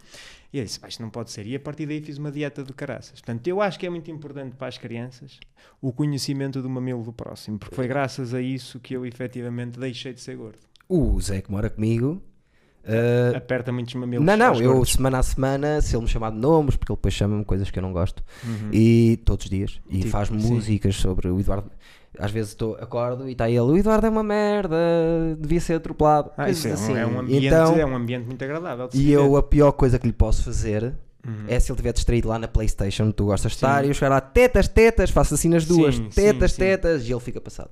E 0.51 0.57
eu 0.57 0.63
disse, 0.63 0.79
isto 0.87 1.01
não 1.01 1.09
pode 1.09 1.31
ser. 1.31 1.45
E 1.45 1.55
a 1.55 1.59
partir 1.59 1.85
daí 1.85 2.01
fiz 2.01 2.17
uma 2.17 2.31
dieta 2.31 2.63
de 2.63 2.73
caraças. 2.73 3.21
Portanto, 3.21 3.47
eu 3.47 3.61
acho 3.61 3.79
que 3.79 3.85
é 3.85 3.89
muito 3.89 4.09
importante 4.09 4.55
para 4.55 4.67
as 4.67 4.77
crianças 4.77 5.39
o 5.81 5.93
conhecimento 5.93 6.61
do 6.61 6.69
mamilo 6.69 7.03
do 7.03 7.13
próximo, 7.13 7.59
porque 7.59 7.75
foi 7.75 7.87
graças 7.87 8.33
a 8.33 8.41
isso 8.41 8.79
que 8.79 8.95
eu 8.95 9.05
efetivamente 9.05 9.79
deixei 9.79 10.13
de 10.13 10.21
ser 10.21 10.35
gordo. 10.35 10.59
O 10.87 11.19
Zé 11.21 11.41
que 11.41 11.51
mora 11.51 11.69
comigo 11.69 12.21
eh, 12.83 13.33
Aperta 13.35 13.71
muitos 13.71 13.93
mamilos. 13.95 14.25
Não, 14.25 14.35
não, 14.37 14.55
eu 14.61 14.73
gordos. 14.73 14.93
semana 14.93 15.19
a 15.19 15.23
semana, 15.23 15.81
se 15.81 15.95
ele 15.95 16.03
me 16.03 16.09
chamar 16.09 16.31
de 16.31 16.37
nomes, 16.37 16.75
porque 16.75 16.91
ele 16.91 16.97
depois 16.97 17.13
chama-me 17.13 17.45
coisas 17.45 17.69
que 17.69 17.77
eu 17.79 17.83
não 17.83 17.91
gosto, 17.93 18.23
Uhum. 18.45 18.69
e 18.71 19.19
todos 19.25 19.45
os 19.45 19.49
dias, 19.49 19.79
e 19.89 19.99
Tipo, 19.99 20.09
faz 20.09 20.27
sim. 20.29 20.35
músicas 20.35 20.95
sobre 20.95 21.27
o 21.27 21.39
Eduardo. 21.39 21.69
Às 22.17 22.31
vezes 22.31 22.49
estou, 22.51 22.75
acordo 22.75 23.29
e 23.29 23.33
está 23.33 23.47
ele, 23.49 23.59
o 23.59 23.77
Eduardo 23.77 24.07
é 24.07 24.09
uma 24.09 24.23
merda, 24.23 24.75
devia 25.39 25.61
ser 25.61 25.75
atropelado. 25.75 26.31
Ah, 26.35 26.49
isso 26.49 26.67
é, 26.67 26.71
assim. 26.71 26.93
um, 26.93 26.97
é 26.97 27.05
um 27.05 27.19
ambiente, 27.19 27.45
então, 27.45 27.75
é 27.77 27.85
um 27.85 27.95
ambiente 27.95 28.25
muito 28.25 28.43
agradável. 28.43 28.89
e 28.93 29.11
eu 29.11 29.37
a 29.37 29.43
pior 29.43 29.71
coisa 29.73 29.97
que 29.99 30.07
lhe 30.07 30.13
posso 30.13 30.43
fazer 30.43 30.93
Uhum. 31.27 31.45
é 31.49 31.59
se 31.59 31.69
ele 31.69 31.75
estiver 31.75 31.91
distraído 31.93 32.29
lá 32.29 32.39
na 32.39 32.47
Playstation, 32.47 33.03
onde 33.03 33.13
tu 33.13 33.25
gostas 33.25 33.51
de 33.51 33.57
Sim. 33.59 33.65
estar, 33.65 33.85
e 33.85 33.89
eu 33.89 33.93
chegar 33.93 34.09
lá, 34.09 34.21
tetas, 34.21 34.67
tetas, 34.69 35.09
faço 35.11 35.33
assim 35.33 35.49
nas 35.49 35.65
duas, 35.65 35.95
Sim, 35.95 36.09
tetas, 36.09 36.51
sim, 36.53 36.55
sim. 36.55 36.61
tetas, 36.61 37.07
e 37.07 37.11
ele 37.11 37.19
fica 37.19 37.39
passado. 37.41 37.69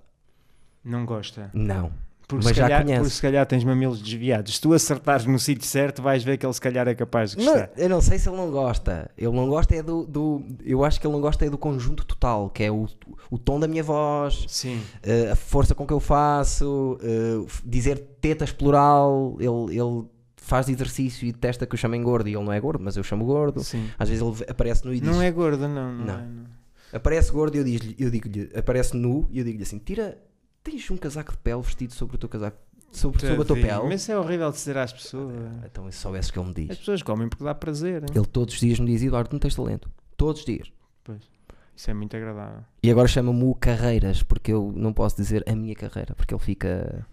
Não 0.84 1.06
gosta. 1.06 1.50
Não. 1.54 1.92
Porque, 2.28 2.44
Mas 2.44 2.54
se 2.56 2.60
já 2.60 2.64
calhar, 2.64 2.84
conhece. 2.84 3.00
porque 3.02 3.16
se 3.16 3.22
calhar 3.22 3.46
tens 3.46 3.64
mamilos 3.64 4.02
desviados. 4.02 4.56
Se 4.56 4.60
tu 4.62 4.74
acertares 4.74 5.26
no 5.26 5.40
sítio 5.40 5.66
certo, 5.66 6.02
vais 6.02 6.24
ver 6.26 6.38
que 6.38 6.46
ele 6.46 6.52
se 6.54 6.60
calhar 6.60 6.86
é 6.86 6.94
capaz 6.94 7.32
de 7.32 7.38
Não, 7.38 7.54
gostar. 7.54 7.70
eu 7.78 7.88
não 7.88 8.02
sei 8.02 8.20
se 8.20 8.28
ele 8.28 8.36
não 8.36 8.52
gosta. 8.52 9.10
Ele 9.18 9.32
não 9.32 9.48
gosta 9.48 9.74
é 9.74 9.82
do, 9.82 10.06
do- 10.06 10.44
Eu 10.66 10.84
acho 10.84 11.00
que 11.00 11.08
ele 11.08 11.14
não 11.14 11.22
gosta 11.22 11.46
é 11.46 11.50
do 11.50 11.58
conjunto 11.58 12.06
total, 12.06 12.50
que 12.50 12.64
é 12.64 12.70
o, 12.72 12.86
o 13.32 13.38
tom 13.38 13.58
da 13.62 13.66
minha 13.68 13.82
voz, 13.82 14.44
Sim. 14.50 14.82
eh, 15.04 15.30
a 15.32 15.36
força 15.38 15.74
com 15.74 15.88
que 15.88 15.94
eu 15.94 16.02
faço, 16.02 16.98
eh, 17.02 17.46
dizer 17.66 17.98
tetas 18.20 18.52
plural. 18.52 19.38
Ele, 19.40 19.80
ele 19.80 20.04
faz 20.36 20.68
exercício 20.68 21.26
e 21.26 21.32
testa 21.32 21.66
que 21.66 21.76
eu 21.76 21.78
chamo 21.80 21.98
gordo 22.04 22.28
e 22.28 22.36
ele 22.36 22.44
não 22.44 22.52
é 22.52 22.60
gordo, 22.60 22.84
mas 22.84 22.98
eu 22.98 23.04
chamo 23.04 23.24
gordo. 23.26 23.64
Sim. 23.64 23.88
Às 23.98 24.10
vezes 24.10 24.22
ele 24.22 24.36
aparece 24.52 24.86
no 24.86 24.94
e 24.94 25.00
diz: 25.00 25.10
Não 25.10 25.22
é 25.22 25.32
gordo, 25.32 25.66
não. 25.68 25.94
Não, 25.94 26.06
Não. 26.06 26.14
é, 26.14 26.18
não. 26.28 26.58
Aparece 26.92 27.32
gordo 27.32 27.56
e 27.56 27.60
eu 27.60 27.64
digo-lhe, 27.66 27.96
eu 28.00 28.10
digo-lhe, 28.10 28.50
aparece 28.56 28.96
nu 28.96 29.28
e 29.30 29.40
eu 29.40 29.46
digo-lhe 29.46 29.64
assim: 29.64 29.78
tira, 29.78 30.18
tens 30.70 30.92
um 30.92 30.98
casaco 30.98 31.32
de 31.32 31.38
pele 31.38 31.62
vestido 31.62 31.94
sobre 31.94 32.16
o 32.16 32.20
teu 32.20 32.28
casaco, 32.28 32.58
sobre, 32.92 33.22
sobre 33.22 33.42
a 33.42 33.46
tua 33.46 33.56
pele. 33.56 33.84
Mas 33.84 34.02
isso 34.02 34.12
é 34.12 34.20
horrível 34.20 34.50
de 34.52 34.58
dizer 34.58 34.78
às 34.78 34.92
pessoas. 34.92 35.34
Então, 35.66 35.90
se 35.92 35.98
soubesse 35.98 36.32
que 36.32 36.40
ele 36.40 36.48
me 36.48 36.54
diz. 36.54 36.72
As 36.72 36.78
pessoas 36.78 37.02
comem 37.02 37.30
porque 37.30 37.44
dá 37.44 37.56
prazer. 37.56 38.04
hein? 38.04 38.10
Ele 38.14 38.26
todos 38.26 38.54
os 38.56 38.60
dias 38.60 38.80
me 38.80 38.88
diz: 38.88 39.02
Eduardo, 39.02 39.30
não 39.32 39.40
tens 39.40 39.56
talento. 39.56 39.90
Todos 40.18 40.42
os 40.42 40.46
dias. 40.46 40.72
Pois. 41.04 41.22
Isso 41.76 41.92
é 41.92 41.94
muito 41.94 42.18
agradável. 42.18 42.64
E 42.82 42.90
agora 42.92 43.08
chama-me 43.08 43.44
o 43.44 43.54
Carreiras, 43.54 44.24
porque 44.24 44.52
eu 44.52 44.74
não 44.76 44.92
posso 44.92 45.16
dizer 45.16 45.44
a 45.48 45.56
minha 45.56 45.76
carreira, 45.76 46.16
porque 46.16 46.34
ele 46.34 46.42
fica. 46.42 47.06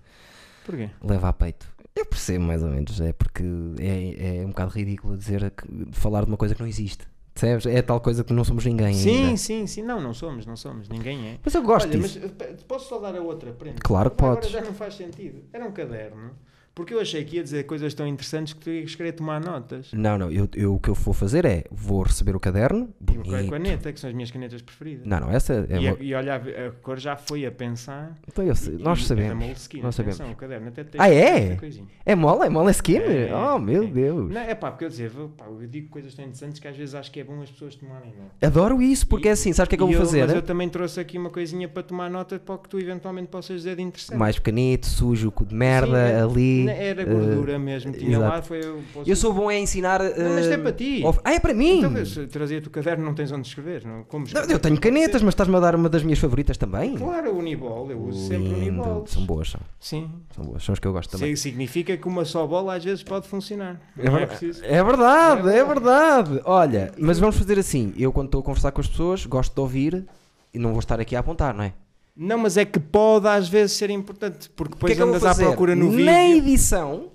Porquê? 0.64 0.88
leva 1.02 1.28
a 1.28 1.32
peito. 1.32 1.66
Eu 1.94 2.06
percebo 2.06 2.44
mais 2.44 2.62
ou 2.62 2.70
menos, 2.70 3.00
é 3.00 3.12
porque 3.12 3.44
é, 3.78 4.40
é 4.40 4.44
um 4.44 4.48
bocado 4.48 4.72
ridículo 4.72 5.16
dizer 5.16 5.52
falar 5.92 6.24
de 6.24 6.28
uma 6.30 6.36
coisa 6.36 6.54
que 6.54 6.60
não 6.60 6.66
existe. 6.66 7.06
Percebes? 7.34 7.66
É 7.66 7.82
tal 7.82 8.00
coisa 8.00 8.22
que 8.22 8.32
não 8.32 8.44
somos 8.44 8.64
ninguém. 8.64 8.94
Sim, 8.94 9.24
ainda. 9.24 9.36
sim, 9.36 9.66
sim. 9.66 9.82
Não, 9.82 10.00
não 10.00 10.14
somos, 10.14 10.46
não 10.46 10.56
somos. 10.56 10.88
Ninguém 10.88 11.26
é. 11.30 11.38
Mas 11.44 11.52
eu 11.54 11.62
gosto 11.62 11.88
Olha, 11.88 11.98
disso. 11.98 12.20
mas 12.22 12.48
eh, 12.48 12.56
posso 12.68 12.88
só 12.88 12.98
dar 13.00 13.16
a 13.16 13.20
outra 13.20 13.52
prenda? 13.52 13.80
Claro 13.82 14.10
que 14.10 14.22
Agora 14.22 14.36
podes. 14.36 14.50
já 14.52 14.60
não 14.60 14.72
faz 14.72 14.94
sentido. 14.94 15.42
Era 15.52 15.64
um 15.66 15.72
caderno. 15.72 16.30
Porque 16.74 16.92
eu 16.92 16.98
achei 17.00 17.24
que 17.24 17.36
ia 17.36 17.42
dizer 17.42 17.64
coisas 17.64 17.94
tão 17.94 18.04
interessantes 18.06 18.52
que 18.52 18.60
tu 18.60 18.68
ias 18.70 18.94
querer 18.96 19.12
tomar 19.12 19.40
notas. 19.40 19.92
Não, 19.92 20.18
não, 20.18 20.30
eu, 20.30 20.48
eu- 20.56 20.74
o 20.74 20.80
que 20.80 20.88
eu 20.90 20.94
vou 20.94 21.14
fazer 21.14 21.44
é 21.44 21.64
vou 21.70 22.02
receber 22.02 22.34
o 22.34 22.40
caderno. 22.40 22.88
E 23.08 23.12
uma 23.16 23.22
bonito. 23.22 23.50
caneta, 23.50 23.92
que 23.92 24.00
são 24.00 24.10
as 24.10 24.14
minhas 24.14 24.30
canetas 24.32 24.60
preferidas. 24.60 25.06
Não, 25.06 25.20
não, 25.20 25.30
essa 25.30 25.66
é 25.70 25.80
e, 25.80 25.88
a, 25.88 25.96
e 26.00 26.14
olha, 26.14 26.34
a 26.34 26.70
cor 26.82 26.98
já 26.98 27.16
foi 27.16 27.46
a 27.46 27.52
pensar. 27.52 28.18
Então 28.26 28.44
eu 28.44 28.56
sei, 28.56 28.74
E- 28.74 28.82
nós 28.82 28.98
e 28.98 29.04
sabemos. 29.04 29.30
É 29.30 29.34
Moleskine, 29.34 29.82
nós 29.84 30.00
atenção, 30.00 30.16
sabemos. 30.18 30.36
O 30.36 30.40
caderno 30.40 30.68
até 30.68 30.82
tem 30.84 31.00
Ah, 31.00 31.08
é? 31.08 31.56
É 32.04 32.14
mole? 32.16 32.46
É 32.46 32.50
mole 32.50 32.70
skin? 32.72 32.96
É, 32.98 33.28
é, 33.28 33.34
oh, 33.36 33.58
meu 33.60 33.84
é. 33.84 33.86
Deus. 33.86 34.32
Não, 34.32 34.40
é 34.40 34.54
pá, 34.56 34.72
porque 34.72 34.84
eu 34.84 34.88
dizia, 34.88 35.10
pá, 35.36 35.44
eu 35.46 35.66
digo 35.68 35.88
coisas 35.90 36.12
tão 36.12 36.24
interessantes 36.24 36.58
que 36.58 36.66
às 36.66 36.76
vezes 36.76 36.96
acho 36.96 37.10
que 37.12 37.20
é 37.20 37.24
bom 37.24 37.40
as 37.40 37.50
pessoas 37.50 37.76
tomarem 37.76 38.10
nota. 38.18 38.44
Adoro 38.44 38.82
isso, 38.82 39.06
porque 39.06 39.28
E- 39.28 39.30
é 39.30 39.32
assim, 39.32 39.52
sabes 39.52 39.66
o 39.66 39.70
que 39.70 39.74
é 39.76 39.78
que 39.78 39.84
eu 39.84 39.90
e 39.90 39.94
vou 39.94 40.04
fazer? 40.04 40.22
Mas 40.26 40.34
eu 40.34 40.42
também 40.42 40.68
trouxe 40.68 40.98
aqui 40.98 41.16
uma 41.18 41.30
coisinha 41.30 41.68
para 41.68 41.84
tomar 41.84 42.10
nota 42.10 42.36
para 42.40 42.56
o 42.56 42.58
que 42.58 42.68
tu 42.68 42.80
eventualmente 42.80 43.28
possas 43.28 43.58
dizer 43.58 43.76
de 43.76 43.82
interessante. 43.82 44.18
Mais 44.18 44.36
pequenito, 44.38 44.86
sujo, 44.86 45.30
cu 45.30 45.46
de 45.46 45.54
merda, 45.54 46.08
Sim, 46.08 46.12
é- 46.14 46.20
ali. 46.20 46.63
Não, 46.64 46.72
Era 46.72 47.04
gordura 47.04 47.58
mesmo, 47.58 47.92
tinha 47.92 48.16
exato. 48.16 48.34
lá, 48.34 48.42
foi 48.42 48.64
eu. 48.64 48.80
posso- 48.92 49.08
Eu 49.10 49.16
sou 49.16 49.32
bom 49.32 49.48
a 49.48 49.54
ensinar. 49.56 50.00
Não, 50.02 50.34
mas 50.34 50.46
eh, 50.46 50.54
é 50.54 50.58
para 50.58 50.72
ti. 50.72 51.02
of- 51.04 51.20
Ah, 51.24 51.32
é 51.34 51.40
para 51.40 51.54
mim! 51.54 51.78
Então, 51.78 52.04
se 52.04 52.26
trazia-te 52.26 52.68
o 52.68 52.70
caderno, 52.70 53.04
não 53.04 53.14
tens 53.14 53.30
onde 53.32 53.46
escrever. 53.46 53.84
Não? 53.84 54.04
Como 54.04 54.22
Não, 54.24 54.26
escrever? 54.26 54.52
eu 54.52 54.58
tenho 54.58 54.74
Não 54.74 54.80
canetas, 54.80 55.22
mas 55.22 55.32
estás-me 55.32 55.56
a 55.56 55.60
dar 55.60 55.74
uma 55.74 55.88
das 55.88 56.02
minhas 56.02 56.18
favoritas 56.18 56.56
também? 56.56 56.96
Claro, 56.96 57.32
o 57.34 57.38
Unibol, 57.38 57.90
eu 57.90 57.98
uso 58.00 58.28
sempre 58.28 58.48
o 58.48 58.54
Lindo. 58.58 58.82
Unibol. 58.82 59.06
São 59.06 59.24
boas, 59.26 59.50
são. 59.50 59.60
Sim. 59.80 60.10
São 60.34 60.44
boas, 60.44 60.62
são 60.64 60.72
as 60.72 60.78
que 60.78 60.86
eu 60.86 60.92
gosto 60.92 61.10
também. 61.12 61.32
Isso 61.32 61.42
significa 61.44 61.96
que 61.96 62.08
uma 62.08 62.24
só 62.24 62.46
bola 62.46 62.74
às 62.76 62.84
vezes 62.84 63.02
pode 63.02 63.28
funcionar. 63.28 63.80
É, 63.98 64.04
Não 64.04 64.16
é 64.16 64.20
ver- 64.20 64.26
preciso. 64.28 64.64
é 64.64 64.82
verdade, 64.84 65.48
É 65.48 65.58
é 65.58 65.64
verdade. 65.64 66.40
Olha, 66.44 66.92
mas 66.98 67.18
vamos 67.18 67.36
fazer 67.36 67.58
assim. 67.58 67.92
Eu, 67.96 68.12
quando 68.12 68.26
estou 68.26 68.40
a 68.40 68.44
conversar 68.44 68.72
com 68.72 68.80
as 68.80 68.88
pessoas, 68.88 69.26
gosto 69.26 69.54
de 69.54 69.60
ouvir 69.60 70.04
e 70.52 70.58
não 70.58 70.70
vou 70.70 70.78
estar 70.80 71.00
aqui 71.00 71.14
a 71.16 71.20
apontar, 71.20 71.54
não 71.54 71.64
é? 71.64 71.72
Não, 72.16 72.38
mas 72.38 72.56
é 72.56 72.64
que 72.64 72.78
pode 72.78 73.26
às 73.26 73.48
vezes 73.48 73.76
ser 73.76 73.90
importante, 73.90 74.48
porque 74.50 74.76
que 74.76 74.76
é 74.76 74.94
depois 74.94 74.94
que 74.96 75.02
eu 75.02 75.06
vou 75.06 75.16
andas 75.16 75.24
à 75.24 75.34
procura 75.34 75.74
no 75.74 75.90
vídeo. 75.90 76.04
Na 76.06 76.28
edição, 76.28 77.10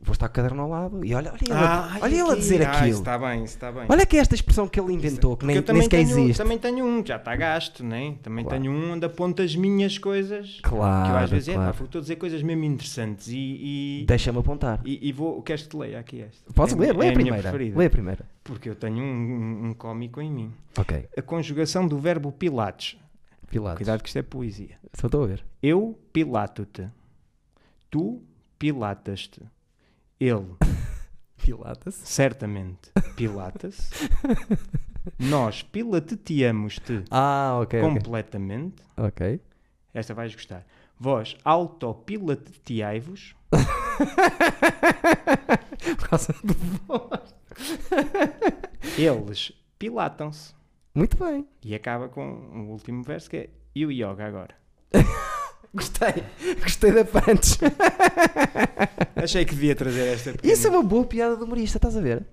vou 0.00 0.12
estar 0.12 0.28
com 0.28 0.32
o 0.32 0.34
caderno 0.36 0.62
ao 0.62 0.68
lado 0.68 1.04
e 1.04 1.12
olha, 1.12 1.32
olha, 1.32 1.40
ele, 1.42 2.02
olha 2.02 2.14
ele 2.14 2.30
a 2.30 2.34
dizer 2.36 2.62
Ah, 2.64 2.70
aquilo. 2.72 2.88
isso 2.90 2.98
está 3.00 3.18
bem, 3.18 3.44
isso 3.44 3.54
está 3.54 3.72
bem. 3.72 3.84
Olha 3.88 4.06
que 4.06 4.16
é 4.16 4.20
esta 4.20 4.34
expressão 4.36 4.68
que 4.68 4.78
ele 4.78 4.92
inventou, 4.92 5.36
que 5.36 5.44
Porque 5.44 5.72
nem, 5.72 5.74
nem 5.74 5.82
sequer 5.82 6.06
tenho, 6.06 6.18
existe. 6.20 6.38
também 6.40 6.56
tenho 6.56 6.84
um, 6.84 7.04
já 7.04 7.16
está 7.16 7.34
gasto, 7.34 7.82
né? 7.84 8.14
Também 8.22 8.44
Claro. 8.44 8.62
tenho 8.62 8.72
um 8.72 8.92
onde 8.92 9.04
aponto 9.06 9.42
as 9.42 9.56
minhas 9.56 9.98
coisas. 9.98 10.60
Claro, 10.62 11.04
que 11.06 11.10
eu 11.12 11.16
às 11.18 11.30
vezes 11.30 11.48
é, 11.48 11.54
claro. 11.54 11.74
pá, 11.76 11.84
estou 11.84 11.98
a 11.98 12.02
dizer 12.02 12.14
coisas 12.16 12.42
mesmo 12.44 12.62
interessantes 12.64 13.26
e, 13.26 13.34
e, 13.36 14.04
Deixa-me 14.06 14.38
apontar. 14.38 14.80
e, 14.84 15.08
e 15.08 15.10
vou. 15.12 15.42
Queres 15.42 15.62
que 15.64 15.68
te 15.70 15.76
leia 15.76 15.98
aqui 15.98 16.22
esta? 16.22 16.52
Posso 16.52 16.76
É 16.76 16.78
ler? 16.78 16.96
Lê 16.96 17.06
é 17.06 17.10
a 17.10 17.12
primeira. 17.12 17.52
Lê 17.74 17.86
a 17.86 17.90
primeira. 17.90 18.24
Porque 18.44 18.68
eu 18.68 18.74
tenho 18.76 18.98
um, 19.02 19.02
um, 19.64 19.68
um 19.70 19.74
cómico 19.74 20.20
em 20.20 20.30
mim. 20.30 20.52
Ok. 20.78 21.06
A 21.16 21.22
conjugação 21.22 21.88
do 21.88 21.98
verbo 21.98 22.30
pilates. 22.30 22.96
Cuidado 23.60 24.02
que 24.02 24.08
isto 24.08 24.18
é 24.18 24.22
poesia. 24.22 24.78
Só 24.94 25.06
estou 25.06 25.24
a 25.24 25.26
ver. 25.26 25.44
Eu 25.62 25.98
pilato-te. 26.12 26.88
Tu 27.90 28.22
pilatas-te. 28.58 29.42
Ele 30.18 30.46
Pilates. 31.42 31.94
certamente 32.04 32.90
pilata-se. 33.16 33.90
Nós 35.18 35.62
pilateteamos-te 35.62 37.04
Ah, 37.10 37.58
ok. 37.60 37.80
completamente. 37.80 38.82
Ok. 38.96 39.40
Esta 39.92 40.14
vais 40.14 40.32
gostar. 40.34 40.64
Vós 40.98 41.36
autopilateteai-vos. 41.44 43.34
Por 45.98 46.08
causa 46.08 46.32
do... 46.44 46.54
Eles 48.96 49.52
pilatam-se. 49.78 50.54
Muito 50.94 51.16
bem. 51.16 51.46
E 51.64 51.74
acaba 51.74 52.08
com 52.08 52.22
o 52.24 52.70
último 52.70 53.02
verso 53.02 53.30
que 53.30 53.36
é 53.36 53.48
e 53.74 53.86
o 53.86 53.90
yoga 53.90 54.26
agora. 54.26 54.54
Gostei. 55.74 56.22
Gostei 56.62 56.92
da 56.92 57.04
punch. 57.04 57.58
Achei 59.16 59.44
que 59.44 59.54
devia 59.54 59.74
trazer 59.74 60.06
esta. 60.08 60.32
pequena- 60.32 60.52
Isso 60.52 60.66
é 60.66 60.70
uma 60.70 60.82
boa 60.82 61.04
piada 61.06 61.36
de 61.36 61.42
humorista, 61.44 61.78
estás 61.78 61.96
a 61.96 62.00
ver? 62.00 62.24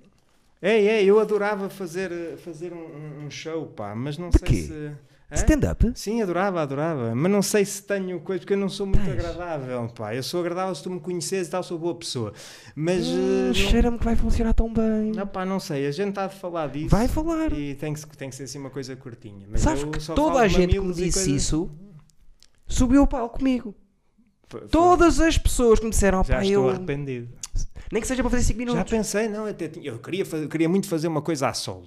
É, 0.62 0.78
é, 0.84 1.03
eu 1.05 1.20
adorava 1.20 1.70
fazer, 1.70 2.38
fazer 2.39 2.74
um, 2.74 3.26
um 3.26 3.32
show, 3.32 3.68
pá, 3.68 3.95
mas 3.95 4.18
não 4.18 4.30
De 4.30 4.39
sei 4.39 4.47
quê? 4.47 4.55
se. 4.55 4.91
Stand-up? 5.32 5.92
Sim, 5.96 6.22
adorava, 6.22 6.62
adorava. 6.62 7.14
Mas 7.14 7.32
não 7.32 7.42
sei 7.42 7.64
se 7.64 7.84
tenho 7.84 8.20
coisa, 8.22 8.40
porque 8.40 8.54
eu 8.54 8.58
não 8.58 8.68
sou 8.70 8.86
muito 8.88 9.04
Tens. 9.06 9.14
agradável, 9.26 9.88
pá. 9.90 10.16
Eu 10.16 10.24
sou 10.24 10.40
agradável 10.40 10.74
se 10.74 10.82
tu 10.82 10.90
me 10.90 11.00
conheces 11.00 11.48
e 11.48 11.52
tal, 11.52 11.62
sou 11.62 11.78
boa 11.78 11.94
pessoa. 11.96 12.34
Mas. 12.76 13.06
Hum, 13.08 13.12
eh, 13.44 13.48
não- 13.48 13.54
Cheira-me 13.54 13.98
que 14.00 14.06
vai 14.06 14.16
funcionar 14.16 14.54
tão 14.54 14.74
bem. 14.74 15.12
não, 15.16 15.28
pá, 15.28 15.46
não 15.46 15.60
sei. 15.60 15.86
A 15.86 15.92
gente 15.92 16.10
está 16.10 16.26
a 16.26 16.30
falar 16.30 16.70
disso. 16.70 16.90
Vai 16.90 17.08
falar. 17.08 17.54
E 17.54 17.76
tem 17.76 17.94
que, 17.94 18.18
tem 18.18 18.30
que 18.30 18.36
ser 18.36 18.44
assim 18.44 18.58
uma 18.60 18.70
coisa 18.72 18.96
curtinha. 18.96 19.46
Mas 19.50 19.62
Sabes 19.62 19.84
eu 19.84 19.92
que 19.92 20.00
toda 20.14 20.40
a 20.40 20.48
gente 20.48 20.72
que 20.74 20.80
me 20.80 20.94
disse 20.94 21.20
coisas- 21.20 21.28
isso 21.28 21.70
subiu 22.68 23.04
o 23.04 23.08
palco 23.08 23.38
comigo. 23.38 23.76
Todas 24.72 25.20
as 25.20 25.38
pessoas 25.38 25.80
que 25.80 25.86
me 25.86 25.92
disseram, 25.92 26.24
Já 26.24 26.38
pá, 26.38 26.44
estou 26.44 26.64
eu. 26.66 26.70
arrependido. 26.70 27.30
Nem 27.92 28.02
que 28.02 28.08
seja 28.08 28.22
para 28.24 28.32
fazer 28.32 28.44
5 28.44 28.60
Já 28.60 28.66
minutos. 28.66 28.90
pensei, 28.92 29.28
não, 29.28 29.46
até 29.46 29.68
tinha- 29.68 29.90
eu 29.92 30.00
queria, 30.00 30.26
fazer- 30.26 30.48
queria 30.48 30.70
muito 30.70 30.88
fazer 30.88 31.08
uma 31.08 31.22
coisa 31.22 31.50
a 31.50 31.54
solo. 31.54 31.84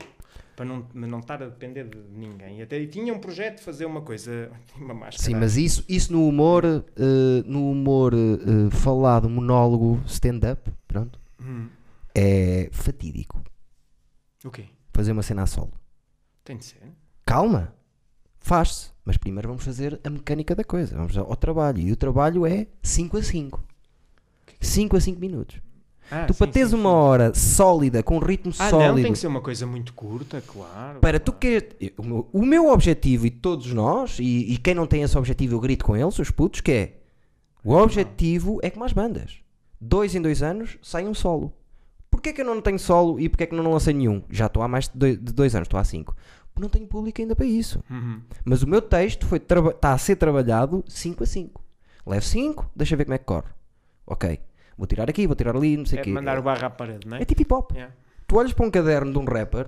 Para 0.55 0.65
não, 0.65 0.87
não 0.93 1.21
estar 1.21 1.43
a 1.43 1.47
depender 1.47 1.85
de 1.89 1.99
ninguém. 2.15 2.59
E 2.59 2.63
até 2.63 2.85
tinha 2.87 3.13
um 3.13 3.19
projeto 3.19 3.59
de 3.59 3.65
fazer 3.65 3.87
uma 3.87 4.03
coisa. 4.03 4.51
Uma 4.77 4.95
máscara. 4.95 5.25
Sim, 5.25 5.35
mas 5.35 5.57
isso, 5.57 5.85
isso 5.89 6.13
no 6.13 6.29
humor, 6.29 6.65
eh, 6.65 7.43
no 7.47 7.71
humor 7.71 8.13
eh, 8.15 8.71
falado, 8.71 9.29
monólogo, 9.29 10.01
stand-up, 10.07 10.71
pronto, 10.87 11.19
Hum, 11.41 11.69
é 12.15 12.69
fatídico. 12.73 13.43
O 14.45 14.51
quê? 14.51 14.67
Fazer 14.93 15.13
uma 15.13 15.23
cena 15.23 15.43
a 15.43 15.47
solo. 15.47 15.73
Tem 16.45 16.57
de 16.57 16.65
ser. 16.65 16.83
Calma, 17.25 17.75
faz-se. 18.41 18.91
Mas 19.05 19.17
primeiro 19.17 19.49
vamos 19.49 19.65
fazer 19.65 20.01
a 20.05 20.11
mecânica 20.11 20.55
da 20.55 20.63
coisa. 20.63 20.97
Vamos 20.97 21.17
ao 21.17 21.35
trabalho. 21.37 21.81
E 21.81 21.91
o 21.91 21.97
trabalho 21.97 22.47
é 22.47 22.67
5 22.83 23.17
a 23.17 23.23
5. 23.23 23.65
5 24.61 24.97
a 24.97 25.01
5 25.01 25.21
minutos. 25.21 25.61
Ah, 26.15 26.27
tu 26.27 26.35
sim, 26.35 26.39
para 26.39 26.53
teres 26.53 26.69
sim, 26.69 26.75
uma 26.77 26.91
sim. 26.91 26.97
hora 26.97 27.35
sólida, 27.35 28.03
com 28.03 28.17
um 28.17 28.21
ritmo 28.21 28.53
Ah, 28.59 28.69
sólido. 28.69 28.97
não, 28.97 29.03
tem 29.03 29.13
que 29.13 29.19
ser 29.19 29.27
uma 29.29 29.41
coisa 29.41 29.67
muito 29.67 29.95
curta, 29.95 30.43
claro. 30.47 31.01
Para 31.01 31.19
tu 31.19 31.33
claro. 31.33 31.41
que 31.41 31.95
o 31.97 32.03
meu, 32.03 32.29
o 32.33 32.45
meu 32.45 32.69
objetivo 32.69 33.27
e 33.27 33.31
todos 33.31 33.73
nós, 33.73 34.19
e, 34.19 34.53
e 34.53 34.59
quem 34.59 34.75
não 34.75 34.87
tem 34.87 35.03
esse 35.03 35.17
objetivo 35.17 35.55
eu 35.55 35.61
grito 35.61 35.85
com 35.85 35.97
eles, 35.97 36.19
os 36.19 36.31
putos, 36.31 36.61
que 36.61 36.71
é 36.73 36.93
o 37.65 37.73
objetivo 37.75 38.59
é 38.63 38.69
como 38.71 38.85
as 38.85 38.93
bandas. 38.93 39.39
Dois 39.81 40.15
em 40.15 40.21
dois 40.21 40.43
anos 40.43 40.77
sai 40.83 41.07
um 41.07 41.15
solo. 41.15 41.53
Porquê 42.11 42.33
que 42.33 42.43
eu 42.43 42.45
não 42.45 42.61
tenho 42.61 42.79
solo 42.79 43.19
e 43.19 43.29
porquê 43.29 43.47
que 43.47 43.55
eu 43.55 43.63
não 43.63 43.73
lancei 43.73 43.95
nenhum? 43.95 44.23
Já 44.29 44.47
estou 44.47 44.63
há 44.63 44.69
mais 44.69 44.89
de 44.89 44.99
dois, 44.99 45.15
de 45.19 45.33
dois 45.33 45.55
anos, 45.55 45.67
estou 45.67 45.81
há 45.81 45.85
cinco. 45.85 46.15
Porque 46.53 46.61
não 46.61 46.69
tenho 46.69 46.87
público 46.87 47.21
ainda 47.21 47.35
para 47.35 47.47
isso. 47.47 47.83
Uhum. 47.89 48.21
Mas 48.45 48.63
o 48.63 48.69
meu 48.69 48.83
texto 48.83 49.27
está 49.35 49.93
a 49.95 49.99
ser 49.99 50.17
trabalhado 50.17 50.85
5 50.87 51.23
a 51.25 51.27
5. 51.27 51.65
Levo 52.07 52.25
5, 52.27 52.71
deixa 52.77 52.97
ver 52.97 53.05
como 53.07 53.15
é 53.15 53.19
que 53.19 53.25
corre. 53.25 53.49
Ok. 54.07 54.39
Vou 54.77 54.87
tirar 54.87 55.09
aqui, 55.09 55.27
vou 55.27 55.37
tirar 55.37 55.55
ali, 55.57 55.77
não 55.77 55.87
sei 55.87 55.99
o 55.99 56.01
É 56.01 56.05
quê. 56.05 56.11
mandar 56.11 56.39
o 56.39 56.43
barro 56.43 56.65
à 56.67 56.71
parede, 56.71 57.07
não 57.07 57.17
é? 57.17 57.23
É 57.23 57.25
tipo 57.25 57.43
hip 57.43 57.53
hop. 57.55 57.73
Yeah. 57.73 57.95
Tu 58.27 58.37
olhas 58.37 58.53
para 58.53 58.67
um 58.67 58.71
caderno 58.71 59.13
de 59.13 59.19
um 59.19 59.25
rapper, 59.25 59.67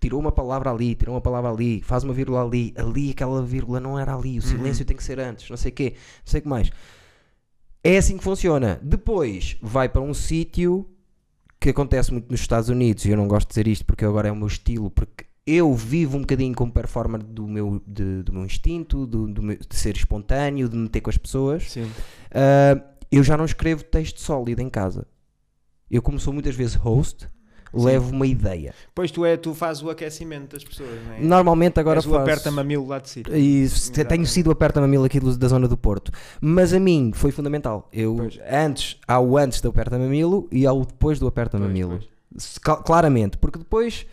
tirou 0.00 0.20
uma 0.20 0.30
palavra 0.32 0.70
ali, 0.70 0.94
tirou 0.94 1.14
uma 1.14 1.20
palavra 1.20 1.50
ali, 1.50 1.82
faz 1.82 2.04
uma 2.04 2.12
vírgula 2.14 2.44
ali, 2.44 2.72
ali 2.76 3.10
aquela 3.10 3.42
vírgula 3.42 3.80
não 3.80 3.98
era 3.98 4.14
ali, 4.14 4.38
o 4.38 4.42
silêncio 4.42 4.84
tem 4.84 4.96
que 4.96 5.02
ser 5.02 5.18
antes, 5.18 5.50
não 5.50 5.56
sei 5.56 5.72
o 5.72 5.74
quê, 5.74 5.92
não 5.96 6.22
sei 6.30 6.38
o 6.38 6.42
que 6.42 6.48
mais. 6.48 6.70
É 7.82 7.96
assim 7.96 8.16
que 8.18 8.24
funciona. 8.24 8.78
Depois 8.82 9.56
vai 9.62 9.88
para 9.88 10.00
um 10.00 10.12
sítio 10.14 10.86
que 11.60 11.70
acontece 11.70 12.12
muito 12.12 12.30
nos 12.30 12.40
Estados 12.40 12.68
Unidos, 12.68 13.04
e 13.04 13.10
eu 13.10 13.16
não 13.16 13.26
gosto 13.26 13.48
de 13.48 13.50
dizer 13.54 13.66
isto 13.66 13.84
porque 13.84 14.04
agora 14.04 14.28
é 14.28 14.32
o 14.32 14.36
meu 14.36 14.46
estilo, 14.46 14.90
porque 14.90 15.24
eu 15.46 15.74
vivo 15.74 16.16
um 16.18 16.20
bocadinho 16.20 16.54
como 16.54 16.70
performer 16.70 17.20
do 17.22 17.48
meu, 17.48 17.82
de- 17.86 18.22
do 18.22 18.32
meu 18.32 18.44
instinto, 18.44 19.06
do, 19.06 19.26
do 19.26 19.42
meu- 19.42 19.56
de 19.58 19.74
ser 19.76 19.96
espontâneo, 19.96 20.68
de 20.68 20.76
me 20.76 20.82
meter 20.84 21.00
com 21.00 21.10
as 21.10 21.16
pessoas. 21.18 21.70
Sim. 21.72 21.84
Uh, 21.84 22.80
eu 23.10 23.22
já 23.22 23.36
não 23.36 23.44
escrevo 23.44 23.82
texto 23.84 24.20
sólido 24.20 24.60
em 24.60 24.68
casa. 24.68 25.06
Eu, 25.90 26.02
como 26.02 26.18
sou 26.20 26.32
muitas 26.32 26.54
vezes 26.54 26.74
host, 26.74 27.28
levo 27.72 28.10
uma 28.12 28.26
ideia. 28.26 28.74
Pois 28.94 29.10
tu, 29.10 29.24
é, 29.24 29.36
tu 29.36 29.54
fazes 29.54 29.82
o 29.82 29.88
aquecimento 29.90 30.52
das 30.54 30.64
pessoas, 30.64 30.90
não 31.06 31.14
é? 31.14 31.20
Normalmente 31.20 31.80
agora 31.80 31.98
És 31.98 32.06
o 32.06 32.10
faço... 32.10 32.22
aperta-mamilo 32.22 32.86
lá 32.86 32.98
de. 32.98 33.22
E 33.34 33.68
se- 33.68 34.04
tenho 34.04 34.26
sido 34.26 34.50
aperta-mamilo 34.50 35.04
aqui 35.04 35.18
da 35.20 35.48
zona 35.48 35.66
do 35.66 35.76
Porto. 35.76 36.12
Mas 36.40 36.72
a 36.74 36.80
mim 36.80 37.10
foi 37.14 37.30
fundamental. 37.30 37.88
Eu, 37.92 38.16
Pois. 38.16 38.38
antes, 38.50 38.98
há 39.06 39.18
o 39.18 39.36
antes 39.38 39.60
do 39.62 39.68
aperta-mamilo 39.70 40.46
e 40.52 40.66
há 40.66 40.72
o 40.72 40.84
depois 40.84 41.18
do 41.18 41.26
aperta-mamilo. 41.26 42.00
Claramente. 42.84 43.38
Porque 43.38 43.58
depois 43.58 44.06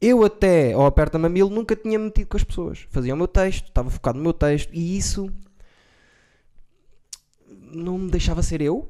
Eu 0.00 0.24
até 0.24 0.72
ao 0.72 0.86
Aperta 0.86 1.18
Mamilo 1.18 1.50
nunca 1.50 1.76
tinha 1.76 1.98
metido 1.98 2.26
com 2.28 2.36
as 2.38 2.42
pessoas. 2.44 2.86
Fazia 2.88 3.12
o 3.12 3.16
meu 3.18 3.28
texto, 3.28 3.66
estava 3.66 3.90
focado 3.90 4.16
no 4.16 4.24
meu 4.24 4.32
texto 4.32 4.70
e 4.72 4.96
isso 4.96 5.30
não 7.72 7.98
me 7.98 8.10
deixava 8.10 8.42
ser 8.42 8.60
eu 8.60 8.88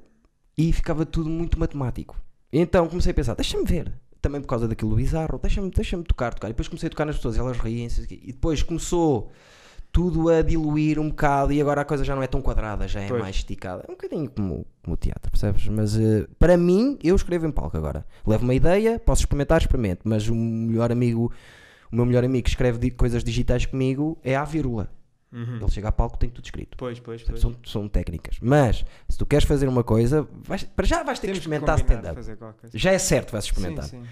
e 0.56 0.72
ficava 0.72 1.06
tudo 1.06 1.28
muito 1.28 1.58
matemático. 1.58 2.16
Então 2.52 2.88
comecei 2.88 3.12
a 3.12 3.14
pensar, 3.14 3.34
deixa-me 3.34 3.64
ver. 3.64 3.92
Também 4.20 4.40
por 4.40 4.48
causa 4.48 4.68
daquilo 4.68 4.94
bizarro, 4.96 5.38
deixa-me 5.38 5.70
deixa 5.70 5.96
tocar, 6.02 6.34
tocar. 6.34 6.48
E 6.48 6.50
depois 6.50 6.68
comecei 6.68 6.88
a 6.88 6.90
tocar 6.90 7.06
nas 7.06 7.16
pessoas, 7.16 7.38
elas 7.38 7.58
riem-se. 7.58 8.06
E 8.10 8.32
depois 8.32 8.62
começou 8.62 9.30
tudo 9.92 10.28
a 10.28 10.42
diluir 10.42 10.98
um 10.98 11.08
bocado 11.08 11.52
e 11.52 11.60
agora 11.60 11.80
a 11.80 11.84
coisa 11.84 12.04
já 12.04 12.14
não 12.14 12.22
é 12.22 12.26
tão 12.26 12.40
quadrada, 12.40 12.86
já 12.86 13.00
é 13.00 13.08
Pois. 13.08 13.20
mais 13.20 13.36
esticada. 13.36 13.84
É 13.88 13.90
um 13.90 13.94
bocadinho 13.94 14.30
como, 14.30 14.66
como 14.82 14.94
o 14.94 14.96
teatro, 14.96 15.30
percebes? 15.30 15.66
Mas 15.68 15.96
eh, 15.98 16.26
para 16.38 16.56
mim, 16.56 16.98
eu 17.02 17.16
escrevo 17.16 17.46
em 17.46 17.50
palco 17.50 17.76
agora. 17.76 18.06
Levo 18.26 18.44
uma 18.44 18.54
ideia, 18.54 18.98
posso 18.98 19.22
experimentar, 19.22 19.60
experimento. 19.60 20.02
Mas 20.04 20.28
o 20.28 20.34
melhor 20.34 20.92
amigo, 20.92 21.32
o 21.90 21.96
meu 21.96 22.06
melhor 22.06 22.24
amigo 22.24 22.44
que 22.44 22.50
escreve 22.50 22.90
coisas 22.90 23.24
digitais 23.24 23.66
comigo 23.66 24.18
é 24.22 24.36
a 24.36 24.44
vírgula. 24.44 24.88
Uhum. 25.32 25.56
Ele 25.58 25.70
chega 25.70 25.88
a 25.88 25.92
palco, 25.92 26.18
tem 26.18 26.28
tudo 26.28 26.44
escrito. 26.44 26.76
Pois, 26.76 26.98
pois, 26.98 27.22
pois. 27.22 27.40
São, 27.40 27.54
são 27.64 27.88
técnicas. 27.88 28.38
Mas 28.42 28.84
se 29.08 29.16
tu 29.16 29.24
queres 29.24 29.44
fazer 29.46 29.68
uma 29.68 29.84
coisa, 29.84 30.26
vais- 30.42 30.64
para 30.64 30.86
já 30.86 31.02
vais 31.04 31.18
ter 31.20 31.28
Temos 31.28 31.38
que 31.38 31.44
experimentar 31.44 31.78
stand-up. 31.78 32.20
Já 32.74 32.90
é 32.92 32.98
certo, 32.98 33.30
vais 33.32 33.44
experimentar. 33.44 33.84
Sim, 33.84 34.02
sim. 34.02 34.08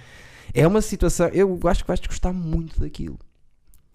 É 0.54 0.66
uma 0.66 0.80
situação, 0.80 1.26
eu 1.28 1.58
acho 1.64 1.82
que 1.84 1.88
vais 1.88 2.00
gostar 2.00 2.32
muito 2.32 2.80
daquilo. 2.80 3.18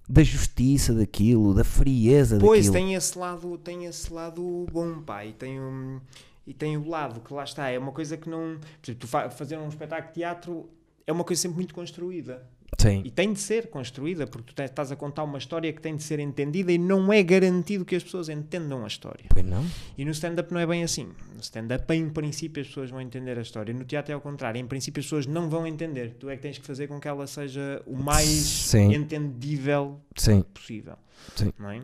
Da 0.08 0.22
justiça 0.22 0.94
daquilo, 0.94 1.54
da 1.54 1.64
frieza 1.64 2.38
Pois, 2.38 2.66
daquilo. 2.68 2.74
tem 2.74 2.94
esse 2.96 3.18
lado, 3.18 3.58
tem 3.58 3.86
esse 3.86 4.12
lado 4.12 4.66
bom, 4.72 5.02
e 5.26 5.32
tem 5.32 5.62
um, 5.62 6.02
e 6.46 6.54
tem 6.54 6.76
o 6.76 6.88
lado 6.90 7.22
que 7.22 7.34
lá 7.34 7.46
está, 7.46 7.70
é 7.70 7.80
uma 7.80 7.94
coisa 7.94 8.18
que 8.18 8.30
não, 8.30 8.60
por 8.60 8.86
exemplo, 8.92 9.00
tu 9.00 9.08
fa- 9.08 9.30
fazer 9.30 9.58
um 9.58 9.70
espetáculo 9.70 10.10
de 10.10 10.14
teatro 10.16 10.70
é 11.08 11.12
uma 11.14 11.24
coisa 11.24 11.42
sempre 11.42 11.56
muito 11.56 11.74
construída. 11.74 12.46
Sim. 12.78 13.02
E 13.06 13.12
tem 13.12 13.34
de 13.34 13.40
ser 13.40 13.68
construída, 13.70 14.26
porque 14.28 14.54
tu 14.54 14.62
estás 14.62 14.92
a 14.92 14.96
contar 14.96 15.24
uma 15.24 15.38
história 15.38 15.72
que 15.72 15.82
tem 15.82 15.96
de 15.96 16.04
ser 16.04 16.20
entendida 16.20 16.72
e 16.72 16.78
não 16.78 17.12
é 17.12 17.22
garantido 17.24 17.86
que 17.86 17.96
as 17.96 18.04
pessoas 18.04 18.30
entendam 18.30 18.84
a 18.84 18.88
história. 18.88 19.26
Pois 19.30 19.46
não? 19.46 19.66
E 19.98 20.06
no 20.06 20.12
stand-up 20.12 20.52
não 20.54 20.60
é 20.60 20.66
bem 20.66 20.84
assim. 20.84 21.10
No 21.34 21.42
stand-up, 21.42 21.94
em 21.94 22.10
princípio, 22.10 22.62
as 22.62 22.68
pessoas 22.68 22.90
vão 22.90 23.02
entender 23.02 23.38
a 23.38 23.42
história. 23.42 23.74
No 23.74 23.84
teatro 23.84 24.12
é 24.12 24.16
ao 24.16 24.22
contrário. 24.22 24.60
Em 24.60 24.68
princípio, 24.68 25.00
as 25.00 25.06
pessoas 25.06 25.26
não 25.26 25.50
vão 25.50 25.66
entender. 25.68 26.16
Tu 26.20 26.30
é 26.30 26.36
que 26.36 26.42
tens 26.42 26.58
que 26.58 26.66
fazer 26.66 26.88
com 26.88 27.00
que 27.00 27.08
ela 27.08 27.28
seja 27.28 27.82
o 27.86 27.96
mais 27.96 28.28
Sim. 28.28 28.94
entendível 28.94 30.00
Sim. 30.16 30.42
possível. 30.54 30.96
Sim. 31.36 31.52
Não 31.58 31.70
é? 31.70 31.82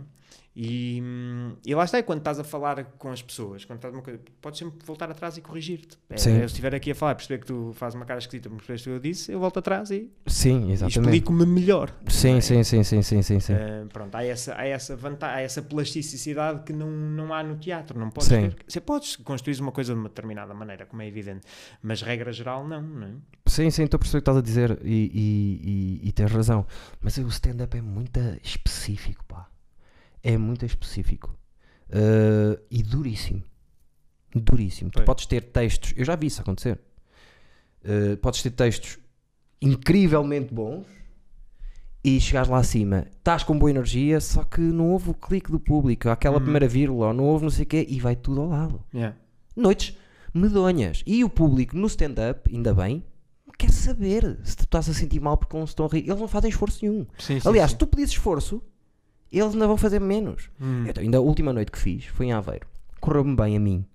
E, 0.55 0.99
hum, 1.01 1.55
e 1.65 1.73
lá 1.73 1.85
está, 1.85 1.99
e 1.99 2.03
quando 2.03 2.19
estás 2.19 2.39
a 2.39 2.43
falar 2.43 2.83
com 2.97 3.09
as 3.09 3.21
pessoas, 3.21 3.63
quando 3.63 3.77
estás 3.77 3.93
uma 3.93 4.01
coisa, 4.03 4.19
podes 4.41 4.59
sempre 4.59 4.79
voltar 4.85 5.09
atrás 5.09 5.37
e 5.37 5.41
corrigir-te. 5.41 5.97
É, 6.09 6.17
Sim. 6.17 6.31
eu, 6.33 6.39
se 6.39 6.45
estiver 6.47 6.75
aqui 6.75 6.91
a 6.91 6.95
falar, 6.95 7.15
perceber 7.15 7.39
que 7.39 7.45
tu 7.47 7.71
fazes 7.75 7.95
uma 7.95 8.05
cara 8.05 8.19
esquisita, 8.19 8.49
mas 8.49 8.57
percebes 8.65 8.81
o 8.81 8.83
que 8.85 8.89
eu 8.89 8.99
disse, 8.99 9.31
eu 9.31 9.39
volto 9.39 9.59
atrás 9.59 9.89
e, 9.91 10.09
Sim, 10.27 10.69
e 10.69 10.71
exatamente. 10.73 10.99
explico-me 10.99 11.45
melhor. 11.45 11.93
Sim, 12.09 12.37
É. 12.37 12.41
sim, 12.41 12.63
sim, 12.63 12.83
sim, 12.83 13.01
sim, 13.01 13.21
sim, 13.21 13.39
sim. 13.39 13.53
Uh, 13.53 13.87
pronto, 13.93 14.13
há 14.15 14.23
essa, 14.25 14.55
há 14.57 14.65
essa 14.65 14.95
vantagem, 14.97 15.35
há 15.37 15.41
essa 15.41 15.61
plasticidade 15.61 16.63
que 16.63 16.73
não, 16.73 16.89
não 16.89 17.33
há 17.33 17.41
no 17.43 17.55
teatro. 17.57 17.97
Não 17.97 18.09
podes 18.09 18.27
Sim. 18.29 18.41
ver- 18.49 18.55
Você 18.67 18.81
podes 18.81 19.15
construir 19.17 19.59
uma 19.61 19.71
coisa 19.71 19.93
de 19.93 19.99
uma 19.99 20.09
determinada 20.09 20.53
maneira, 20.53 20.85
como 20.85 21.01
é 21.01 21.07
evidente, 21.07 21.45
mas 21.81 22.01
regra 22.01 22.31
geral 22.33 22.67
não, 22.67 22.81
não 22.81 23.07
é? 23.07 23.11
Sim, 23.45 23.69
sim, 23.71 23.83
estou 23.83 23.97
a 23.97 23.99
perceber 23.99 24.19
o 24.19 24.21
que 24.21 24.29
estás 24.29 24.37
a 24.37 24.41
dizer 24.41 24.79
e, 24.83 25.11
e, 25.13 25.99
e, 26.03 26.09
e 26.09 26.11
tens 26.11 26.31
razão. 26.31 26.65
Mas 27.01 27.17
o 27.17 27.27
stand-up 27.27 27.75
é 27.77 27.81
muito 27.81 28.19
específico. 28.43 29.28
É 30.23 30.37
muito 30.37 30.65
específico. 30.65 31.35
Uh, 31.89 32.59
e 32.69 32.83
duríssimo. 32.83 33.43
Duríssimo. 34.35 34.91
Tu 34.91 35.01
podes 35.03 35.25
ter 35.25 35.41
textos, 35.41 35.93
eu 35.97 36.05
já 36.05 36.15
vi 36.15 36.27
isso 36.27 36.41
acontecer. 36.41 36.79
Uh, 37.83 38.17
podes 38.17 38.43
ter 38.43 38.51
textos 38.51 38.99
incrivelmente 39.61 40.53
bons 40.53 40.85
e 42.03 42.19
chegares 42.19 42.49
lá 42.49 42.59
acima, 42.59 43.07
estás 43.17 43.43
com 43.43 43.57
boa 43.57 43.69
energia, 43.69 44.21
só 44.21 44.43
que 44.43 44.61
não 44.61 44.91
houve 44.91 45.09
o 45.09 45.13
clique 45.13 45.51
do 45.51 45.59
público, 45.59 46.07
aquela 46.09 46.37
Uhum. 46.37 46.43
primeira 46.43 46.67
vírgula, 46.67 47.07
ou 47.07 47.13
não 47.13 47.25
houve 47.25 47.43
não 47.43 47.49
sei 47.51 47.63
o 47.63 47.67
quê, 47.67 47.85
e 47.89 47.99
vai 47.99 48.15
tudo 48.15 48.41
ao 48.41 48.47
lado 48.49 48.83
Yeah. 48.93 49.17
noites 49.55 49.97
medonhas. 50.33 51.03
E 51.05 51.23
o 51.25 51.29
público 51.29 51.75
no 51.75 51.87
stand-up, 51.87 52.53
ainda 52.55 52.73
bem, 52.73 53.03
quer 53.57 53.71
saber 53.71 54.39
se 54.45 54.55
tu 54.55 54.63
estás 54.63 54.87
a 54.87 54.93
sentir 54.93 55.19
mal 55.19 55.37
porque 55.37 55.57
não 55.57 55.65
se 55.67 55.71
estão 55.71 55.85
a 55.85 55.89
rir. 55.89 56.07
Eles 56.07 56.19
não 56.19 56.27
fazem 56.29 56.49
esforço 56.49 56.79
nenhum. 56.85 57.05
Sim, 57.17 57.39
sim, 57.41 57.47
Aliás, 57.49 57.71
sim. 57.71 57.75
se 57.75 57.79
tu 57.79 57.87
pedires 57.87 58.11
esforço, 58.11 58.63
eles 59.37 59.53
ainda 59.53 59.67
vão 59.67 59.77
fazer 59.77 59.99
menos. 59.99 60.49
Hum. 60.59 60.85
Então, 60.87 61.03
ainda 61.03 61.17
a 61.17 61.21
última 61.21 61.53
noite 61.53 61.71
que 61.71 61.77
fiz 61.77 62.05
foi 62.05 62.27
em 62.27 62.31
Aveiro. 62.33 62.65
Correu-me 62.99 63.35
bem 63.35 63.55
a 63.55 63.59
mim. 63.59 63.85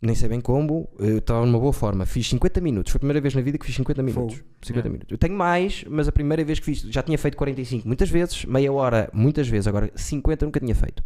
Nem 0.00 0.14
sei 0.14 0.28
bem 0.28 0.40
como, 0.40 0.88
eu 0.98 1.18
estava 1.18 1.44
numa 1.46 1.58
boa 1.58 1.72
forma. 1.72 2.04
Fiz 2.04 2.28
50 2.28 2.60
minutos. 2.60 2.92
Foi 2.92 2.98
a 2.98 3.00
primeira 3.00 3.20
vez 3.20 3.34
na 3.34 3.40
vida 3.40 3.56
que 3.58 3.64
fiz 3.66 3.74
50 3.76 4.02
minutos. 4.02 4.36
Fogo. 4.36 4.48
50 4.62 4.72
Yeah. 4.78 4.90
minutos. 4.90 5.10
Eu 5.12 5.18
tenho 5.18 5.34
mais, 5.34 5.84
mas 5.88 6.06
a 6.06 6.12
primeira 6.12 6.44
vez 6.44 6.58
que 6.58 6.66
fiz, 6.66 6.82
já 6.82 7.02
tinha 7.02 7.16
feito 7.18 7.36
45 7.36 7.86
muitas 7.86 8.10
vezes, 8.10 8.44
meia 8.44 8.72
hora 8.72 9.08
muitas 9.12 9.48
vezes, 9.48 9.66
agora 9.66 9.90
50 9.96 10.44
nunca 10.44 10.60
tinha 10.60 10.74
feito. 10.74 11.02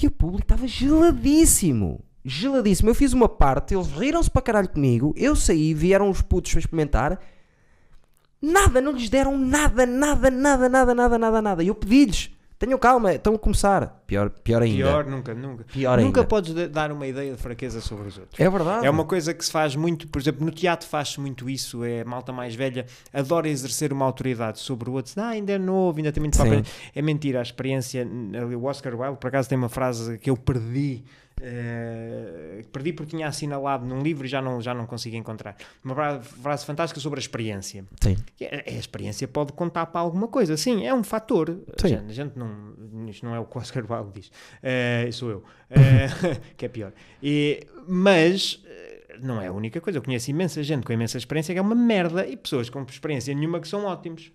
E 0.00 0.06
o 0.06 0.10
público 0.10 0.42
estava 0.44 0.66
geladíssimo. 0.66 2.00
Geladíssimo. 2.24 2.88
Eu 2.90 2.94
fiz 2.94 3.12
uma 3.12 3.28
parte, 3.28 3.74
eles 3.74 3.88
riram-se 3.88 4.30
para 4.30 4.42
caralho 4.42 4.68
comigo. 4.68 5.14
Eu 5.16 5.36
saí, 5.36 5.74
vieram 5.74 6.08
os 6.10 6.22
putos 6.22 6.52
para 6.52 6.60
experimentar. 6.60 7.20
Nada, 8.40 8.80
não 8.80 8.92
lhes 8.92 9.08
deram 9.10 9.36
nada, 9.36 9.84
nada, 9.84 10.30
nada, 10.30 10.68
nada, 10.68 10.94
nada, 10.94 11.18
nada, 11.18 11.42
nada. 11.42 11.62
E 11.64 11.68
eu 11.68 11.74
pedi-lhes: 11.74 12.30
tenham 12.58 12.78
calma, 12.78 13.12
estão 13.12 13.34
a 13.34 13.38
começar. 13.38 14.02
Pior, 14.06 14.30
pior 14.30 14.62
ainda. 14.62 14.76
Pior, 14.84 15.06
nunca, 15.06 15.34
nunca. 15.34 15.64
Pior 15.64 15.98
nunca 15.98 16.20
ainda. 16.20 16.28
podes 16.28 16.54
da- 16.54 16.66
dar 16.66 16.92
uma 16.92 17.06
ideia 17.06 17.32
de 17.34 17.38
fraqueza 17.40 17.80
sobre 17.80 18.08
os 18.08 18.16
outros. 18.16 18.38
É 18.38 18.48
verdade. 18.48 18.86
É 18.86 18.90
uma 18.90 19.04
coisa 19.04 19.34
que 19.34 19.44
se 19.44 19.50
faz 19.50 19.74
muito, 19.74 20.06
por 20.08 20.20
exemplo, 20.20 20.44
no 20.44 20.52
teatro 20.52 20.88
faz-se 20.88 21.20
muito 21.20 21.50
isso, 21.50 21.82
é 21.84 22.02
a 22.02 22.04
malta 22.04 22.32
mais 22.32 22.54
velha, 22.54 22.86
adora 23.12 23.48
exercer 23.48 23.92
uma 23.92 24.04
autoridade 24.04 24.60
sobre 24.60 24.88
o 24.88 24.92
outro, 24.92 25.12
ah, 25.20 25.28
ainda 25.28 25.52
é 25.52 25.58
novo, 25.58 25.98
ainda 25.98 26.12
tem 26.12 26.20
muito 26.22 26.36
para 26.36 26.46
aprender. 26.46 26.68
É 26.94 27.02
mentira, 27.02 27.40
a 27.40 27.42
experiência, 27.42 28.06
o 28.56 28.64
Oscar 28.64 28.94
Wilde, 28.94 29.18
por 29.18 29.28
acaso 29.28 29.48
tem 29.48 29.58
uma 29.58 29.68
frase 29.68 30.16
que 30.18 30.30
eu 30.30 30.36
perdi, 30.36 31.04
eh, 31.40 32.64
perdi 32.72 32.92
porque 32.92 33.10
tinha 33.16 33.28
assinalado 33.28 33.86
num 33.86 34.00
livro 34.00 34.26
e 34.26 34.28
já 34.28 34.40
não, 34.42 34.60
já 34.60 34.74
não 34.74 34.86
consigo 34.86 35.16
encontrar. 35.16 35.56
Uma 35.84 35.94
fra- 35.94 36.20
frase 36.20 36.64
fantástica 36.66 37.00
sobre 37.00 37.18
a 37.18 37.22
experiência. 37.22 37.84
Sim. 38.02 38.16
Que 38.36 38.44
é- 38.44 38.64
A 38.66 38.72
experiência 38.72 39.26
pode 39.28 39.52
contar 39.52 39.86
para 39.86 40.00
alguma 40.00 40.28
coisa, 40.28 40.56
sim, 40.56 40.86
é 40.86 40.92
um 40.94 41.02
fator. 41.02 41.58
A 41.78 41.82
Sim. 41.82 41.88
gente, 41.88 42.10
a 42.10 42.14
gente 42.14 42.38
não, 42.38 43.08
isto 43.08 43.24
não 43.26 43.34
é 43.34 43.40
o 43.40 43.44
que 43.44 43.56
o 43.56 43.60
Oscar 43.60 43.84
Wilde 43.90 44.20
diz, 44.20 44.30
Eh, 44.62 45.08
sou 45.12 45.30
eu, 45.30 45.44
Eh, 45.70 46.06
que 46.56 46.66
é 46.66 46.68
pior. 46.68 46.92
E, 47.22 47.66
mas 47.86 48.62
não 49.20 49.40
é 49.40 49.48
a 49.48 49.52
única 49.52 49.80
coisa. 49.80 49.98
Eu 49.98 50.02
conheço 50.02 50.30
imensa 50.30 50.62
gente 50.62 50.84
com 50.86 50.92
imensa 50.92 51.18
experiência 51.18 51.52
que 51.54 51.58
é 51.58 51.62
uma 51.62 51.74
merda 51.74 52.26
e 52.26 52.36
pessoas 52.36 52.70
com 52.70 52.82
experiência 52.82 53.34
nenhuma 53.34 53.60
que 53.60 53.66
são 53.68 53.84
ótimos. 53.84 54.30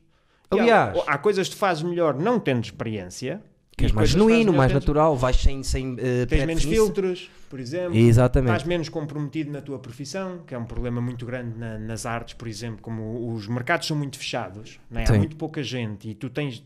E 0.54 0.60
há- 0.60 0.62
Aliás- 0.62 1.04
há, 1.08 1.18
coisas 1.18 1.48
que 1.50 1.56
tu 1.56 1.58
fazes 1.60 1.82
melhor 1.84 2.14
não 2.16 2.40
tendo 2.40 2.64
experiência. 2.64 3.42
Que 3.76 3.86
és 3.86 3.92
mais 3.92 4.10
genuíno, 4.10 4.54
mais 4.54 4.72
natural, 4.72 5.16
vais 5.16 5.36
sem, 5.36 5.64
sem 5.64 5.96
eh, 6.00 6.26
Tens 6.28 6.46
menos 6.46 6.64
filtros, 6.64 7.30
por 7.50 7.60
exemplo. 7.60 7.96
Exatamente. 7.98 8.52
Estás 8.52 8.68
menos 8.68 8.88
comprometido 8.90 9.52
na 9.52 9.62
tua 9.62 9.80
profissão, 9.80 10.40
que 10.46 10.54
é 10.54 10.58
um 10.58 10.66
problema 10.66 11.02
muito 11.02 11.26
grande 11.26 11.58
na- 11.58 11.80
nas 11.80 12.06
artes, 12.06 12.36
por 12.36 12.48
exemplo, 12.48 12.82
como 12.82 13.34
os 13.34 13.48
mercados 13.48 13.88
são 13.88 13.98
muito 13.98 14.18
fechados, 14.18 14.80
não 14.92 15.02
é? 15.02 15.06
há 15.08 15.14
muito 15.18 15.36
pouca 15.36 15.64
gente 15.64 16.08
e 16.10 16.14
tu 16.14 16.30
tens, 16.30 16.64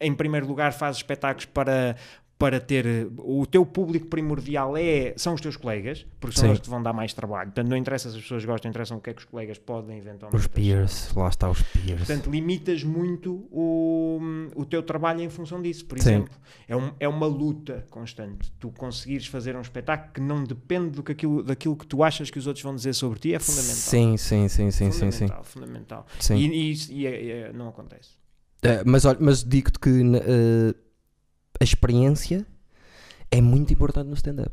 em 0.00 0.14
primeiro 0.14 0.46
lugar, 0.46 0.72
fazes 0.72 0.98
espetáculos 0.98 1.44
para, 1.44 1.94
para 2.38 2.60
ter 2.60 3.08
o 3.16 3.46
teu 3.46 3.64
público 3.64 4.08
primordial 4.08 4.76
é, 4.76 5.14
são 5.16 5.32
os 5.32 5.40
teus 5.40 5.56
colegas, 5.56 6.04
porque 6.20 6.36
são 6.36 6.42
Sim. 6.42 6.48
eles 6.50 6.58
que 6.58 6.64
te 6.64 6.70
vão 6.70 6.82
dar 6.82 6.92
mais 6.92 7.14
trabalho. 7.14 7.46
Portanto, 7.50 7.68
não 7.70 7.76
interessa 7.78 8.10
se 8.10 8.16
as 8.16 8.22
pessoas 8.22 8.44
gostam, 8.44 8.68
interessa 8.68 8.94
o 8.94 9.00
que 9.00 9.08
é 9.08 9.14
que 9.14 9.20
os 9.20 9.24
colegas 9.24 9.58
podem 9.58 9.96
eventualmente 9.96 10.36
Os 10.38 10.46
peers, 10.46 11.14
lá 11.14 11.28
está 11.28 11.48
os 11.48 11.62
peers. 11.62 11.96
Portanto, 11.98 12.28
limitas 12.30 12.82
muito 12.84 13.48
o, 13.50 14.20
o 14.54 14.66
teu 14.66 14.82
trabalho 14.82 15.22
em 15.22 15.30
função 15.30 15.62
disso. 15.62 15.86
Por 15.86 15.98
Sim. 15.98 16.10
exemplo, 16.10 16.34
é, 16.68 16.76
um- 16.76 16.92
é 17.00 17.08
uma 17.08 17.26
luta 17.26 17.86
constante. 17.88 18.52
Tu 18.60 18.68
conseguires 18.70 19.26
fazer 19.26 19.56
um 19.56 19.62
espetáculo 19.62 20.12
que 20.12 20.20
não 20.20 20.44
depende 20.44 20.90
do 20.90 21.02
que 21.02 21.12
aquilo, 21.12 21.42
daquilo 21.42 21.74
que 21.74 21.86
tu 21.86 22.02
achas 22.02 22.28
que 22.30 22.38
os 22.38 22.46
outros 22.46 22.62
vão 22.62 22.74
dizer 22.74 22.92
sobre 22.92 23.18
ti 23.18 23.34
é 23.34 23.38
fundamental. 23.38 23.74
Sim, 23.74 24.16
sim, 24.18 24.48
sim, 24.48 24.70
sim, 24.70 24.90
sim, 24.90 25.10
sim. 25.10 25.26
fundamental, 25.26 25.44
fundamental. 25.44 26.06
Sim. 26.20 26.36
E, 26.36 26.46
e 26.48 26.70
isso 26.72 26.92
e 26.92 27.06
é- 27.06 27.26
é- 27.48 27.52
não 27.54 27.68
acontece. 27.68 28.10
Eh, 28.62 28.82
mas 28.84 29.04
olha, 29.06 29.18
mas 29.20 29.42
digo-te 29.42 29.78
que 29.78 29.88
eh, 29.90 30.74
a 31.60 31.64
experiência 31.64 32.46
é 33.30 33.40
muito 33.40 33.72
importante 33.72 34.08
no 34.08 34.14
stand-up. 34.14 34.52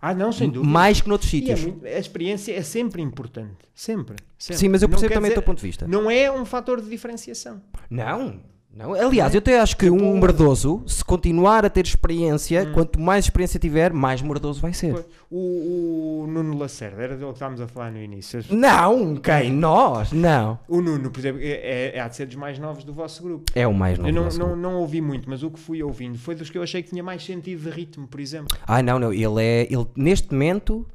Ah, 0.00 0.12
não, 0.14 0.32
sem 0.32 0.50
dúvida. 0.50 0.68
Mais 0.72 1.00
que 1.00 1.08
noutros 1.08 1.28
é 1.28 1.30
sítios. 1.30 1.60
muito- 1.62 1.86
a 1.86 1.98
experiência 1.98 2.52
é 2.52 2.62
sempre 2.62 3.00
importante. 3.00 3.58
Sempre. 3.72 4.16
sempre. 4.36 4.56
Sim, 4.58 4.68
mas 4.68 4.82
eu 4.82 4.88
percebo 4.88 5.14
também 5.14 5.28
o 5.28 5.30
dizer- 5.30 5.34
teu 5.34 5.42
ponto 5.44 5.58
de 5.58 5.66
vista. 5.66 5.86
Não 5.86 6.10
é 6.10 6.30
um 6.30 6.44
fator 6.44 6.80
de 6.80 6.88
diferenciação. 6.90 7.62
Não, 7.88 8.40
não. 8.74 8.94
Aliás, 8.94 9.34
eu 9.34 9.38
até 9.38 9.60
acho 9.60 9.76
que 9.76 9.90
Tipo- 9.90 10.02
um 10.02 10.18
merdoso, 10.20 10.82
se 10.86 11.04
continuar 11.04 11.64
a 11.64 11.70
ter 11.70 11.84
experiência, 11.84 12.62
Hum. 12.68 12.72
quanto 12.72 13.00
mais 13.00 13.24
experiência 13.26 13.58
tiver, 13.60 13.92
mais 13.92 14.22
merdoso 14.22 14.60
vai 14.60 14.72
ser. 14.72 14.92
Pois. 14.92 15.04
O, 15.30 16.22
o 16.22 16.26
Nuno 16.26 16.56
Lacerda, 16.58 17.02
era 17.02 17.14
dele 17.16 17.28
que 17.28 17.32
estávamos 17.34 17.60
a 17.60 17.66
falar 17.68 17.90
no 17.90 17.98
início. 17.98 18.42
Não, 18.50 19.16
quem? 19.16 19.50
Nós? 19.52 20.12
Não. 20.12 20.58
O 20.68 20.80
Nuno, 20.80 21.10
por 21.10 21.18
exemplo, 21.20 21.40
é, 21.42 21.46
é, 21.48 21.96
é 21.96 22.00
há 22.00 22.08
de 22.08 22.16
ser 22.16 22.26
dos 22.26 22.36
mais 22.36 22.58
novos 22.58 22.84
do 22.84 22.92
vosso 22.92 23.22
grupo. 23.22 23.44
É 23.54 23.66
o 23.66 23.74
mais 23.74 23.98
novo. 23.98 24.08
eu 24.10 24.14
não, 24.14 24.24
nosso 24.24 24.38
não, 24.38 24.46
grupo. 24.48 24.60
não 24.62 24.74
ouvi 24.76 25.00
muito, 25.00 25.28
mas 25.28 25.42
o 25.42 25.50
que 25.50 25.58
fui 25.58 25.82
ouvindo 25.82 26.18
foi 26.18 26.34
dos 26.34 26.48
que 26.50 26.56
eu 26.58 26.62
achei 26.62 26.82
que 26.82 26.90
tinha 26.90 27.02
mais 27.02 27.24
sentido 27.24 27.62
de 27.62 27.70
ritmo, 27.70 28.06
por 28.06 28.20
exemplo. 28.20 28.56
Ai 28.66 28.82
não, 28.82 28.98
não. 28.98 29.12
Ele 29.12 29.42
é. 29.42 29.62
Ele, 29.70 29.86
neste 29.96 30.32
momento, 30.32 30.86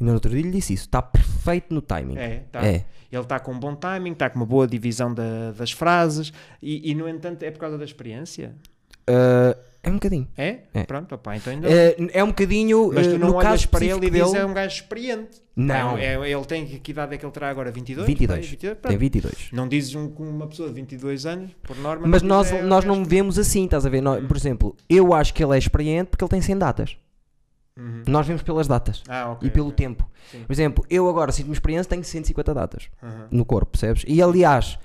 E 0.00 0.04
no 0.04 0.14
outro 0.14 0.30
dia 0.32 0.42
lhe 0.42 0.50
disse 0.50 0.72
isso. 0.74 0.84
Está 0.86 1.00
perfeito 1.00 1.72
no 1.72 1.80
timing. 1.80 2.16
É, 2.16 2.42
tá. 2.50 2.64
É. 2.66 2.84
Ele 3.12 3.20
está 3.22 3.38
com 3.38 3.52
um 3.52 3.60
bom 3.60 3.74
timing, 3.76 4.12
está 4.12 4.30
com 4.30 4.38
uma 4.38 4.46
boa 4.46 4.66
divisão 4.66 5.12
da- 5.12 5.52
das 5.52 5.70
frases 5.70 6.32
e, 6.62 6.90
e, 6.90 6.94
no 6.94 7.06
entanto, 7.08 7.42
é 7.42 7.50
por 7.50 7.58
causa 7.60 7.76
da 7.76 7.84
experiência. 7.84 8.54
Ah, 9.06 9.56
é 9.82 9.90
um 9.90 9.94
bocadinho. 9.94 10.28
É? 10.36 10.58
É. 10.72 10.84
Pronto, 10.84 11.14
opá, 11.16 11.36
então 11.36 11.52
ainda. 11.52 11.68
É, 11.68 11.96
é 12.12 12.22
um 12.24 12.28
bocadinho. 12.28 12.92
Mas 12.94 13.06
tu 13.08 13.16
ah, 13.16 13.18
não 13.18 13.28
no 13.30 13.34
olhas 13.34 13.66
para 13.66 13.84
ele 13.84 14.06
e 14.06 14.10
dizes 14.10 14.30
dele, 14.32 14.42
é 14.42 14.46
um 14.46 14.54
gajo 14.54 14.76
experiente. 14.76 15.42
Não. 15.56 15.98
É, 15.98 16.14
é- 16.14 16.30
ele 16.32 16.44
tem 16.44 16.64
que 16.64 16.90
idade 16.92 17.14
é 17.14 17.18
que 17.18 17.26
ele 17.26 17.32
terá 17.32 17.50
agora? 17.50 17.70
22? 17.70 18.06
22. 18.06 18.38
Pai, 18.40 18.48
22? 18.48 18.72
Tem 18.74 18.80
Pronto. 18.80 18.98
22. 18.98 19.48
Não 19.52 19.68
dizes 19.68 19.94
um, 19.96 20.06
uma 20.18 20.46
pessoa 20.46 20.68
de 20.68 20.74
22 20.76 21.26
anos, 21.26 21.50
por 21.64 21.76
norma. 21.76 22.06
Mas 22.06 22.22
nós, 22.22 22.50
é 22.52 22.62
nós 22.62 22.84
não 22.84 23.04
vemos 23.04 23.38
assim, 23.38 23.64
estás 23.64 23.84
a 23.84 23.90
ver? 23.90 24.00
Nós- 24.00 24.24
por 24.24 24.36
exemplo, 24.36 24.76
eu 24.88 25.12
acho 25.12 25.34
que 25.34 25.42
ele 25.44 25.54
é 25.54 25.58
experiente 25.58 26.10
porque 26.10 26.22
ele 26.24 26.30
tem 26.30 26.40
100 26.40 26.56
datas. 26.58 26.96
Uhum. 27.76 28.02
Nós 28.06 28.26
vemos 28.26 28.42
pelas 28.42 28.66
datas 28.68 29.02
Ah, 29.08 29.30
ok. 29.32 29.48
e 29.48 29.50
pelo 29.50 29.68
ok. 29.68 29.76
tempo. 29.76 30.08
Sim. 30.30 30.44
Por 30.44 30.52
exemplo, 30.52 30.84
eu 30.90 31.08
agora 31.08 31.32
sinto-me 31.32 31.52
experiente, 31.54 31.88
tenho 31.88 32.04
150 32.04 32.52
datas 32.54 32.88
Uhum. 33.02 33.26
no 33.30 33.44
corpo, 33.44 33.72
percebes? 33.72 34.04
E 34.06 34.20
aliás, 34.22 34.78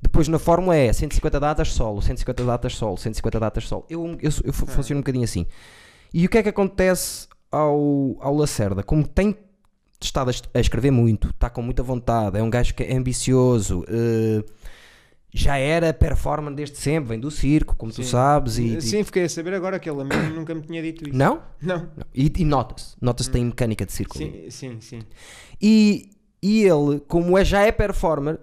depois 0.00 0.28
na 0.28 0.38
fórmula 0.38 0.76
é 0.76 0.92
150 0.92 1.40
datas 1.40 1.72
solo, 1.72 2.00
150 2.00 2.44
datas 2.44 2.76
solo, 2.76 2.96
150 2.96 3.40
datas 3.40 3.66
solo. 3.66 3.84
Eu, 3.90 4.06
eu, 4.22 4.30
eu 4.44 4.50
Ah. 4.50 4.52
funciono 4.52 4.98
um 4.98 5.02
bocadinho 5.02 5.24
assim. 5.24 5.46
E 6.14 6.24
o 6.24 6.28
que 6.28 6.38
é 6.38 6.42
que 6.42 6.48
acontece 6.48 7.26
ao, 7.50 8.16
ao 8.20 8.34
Lacerda? 8.36 8.82
Como 8.84 9.06
tem 9.06 9.36
estado 10.00 10.30
a 10.54 10.60
escrever 10.60 10.92
muito, 10.92 11.30
está 11.30 11.50
com 11.50 11.60
muita 11.60 11.82
vontade, 11.82 12.38
é 12.38 12.42
um 12.42 12.48
gajo 12.48 12.72
que 12.72 12.84
é 12.84 12.94
ambicioso, 12.96 13.84
eh, 13.88 14.44
já 15.32 15.56
era 15.58 15.92
performer 15.92 16.54
desde 16.54 16.76
sempre, 16.78 17.10
vem 17.10 17.20
do 17.20 17.30
circo, 17.30 17.76
como 17.76 17.92
tu 17.92 18.02
Sim. 18.02 18.10
sabes. 18.10 18.58
E, 18.58 18.80
Sim, 18.80 19.04
fiquei 19.04 19.24
a 19.24 19.28
saber 19.28 19.54
agora 19.54 19.78
que 19.78 19.88
ele 19.88 20.04
nunca 20.34 20.54
me 20.54 20.62
tinha 20.62 20.82
dito 20.82 21.06
isso. 21.08 21.16
Não? 21.16 21.42
Não. 21.60 21.80
Não. 21.96 22.06
E, 22.14 22.32
e 22.38 22.44
nota-se, 22.44 22.96
nota-se 23.00 23.28
que 23.28 23.34
tem 23.34 23.44
mecânica 23.44 23.84
de 23.84 23.92
circo. 23.92 24.16
ali. 24.18 24.50
Sim, 24.50 24.80
sim, 24.80 24.80
sim. 24.80 25.02
E, 25.60 26.10
e 26.42 26.64
ele, 26.64 27.00
como 27.00 27.36
é, 27.36 27.44
já 27.44 27.62
é 27.62 27.70
performer, 27.72 28.40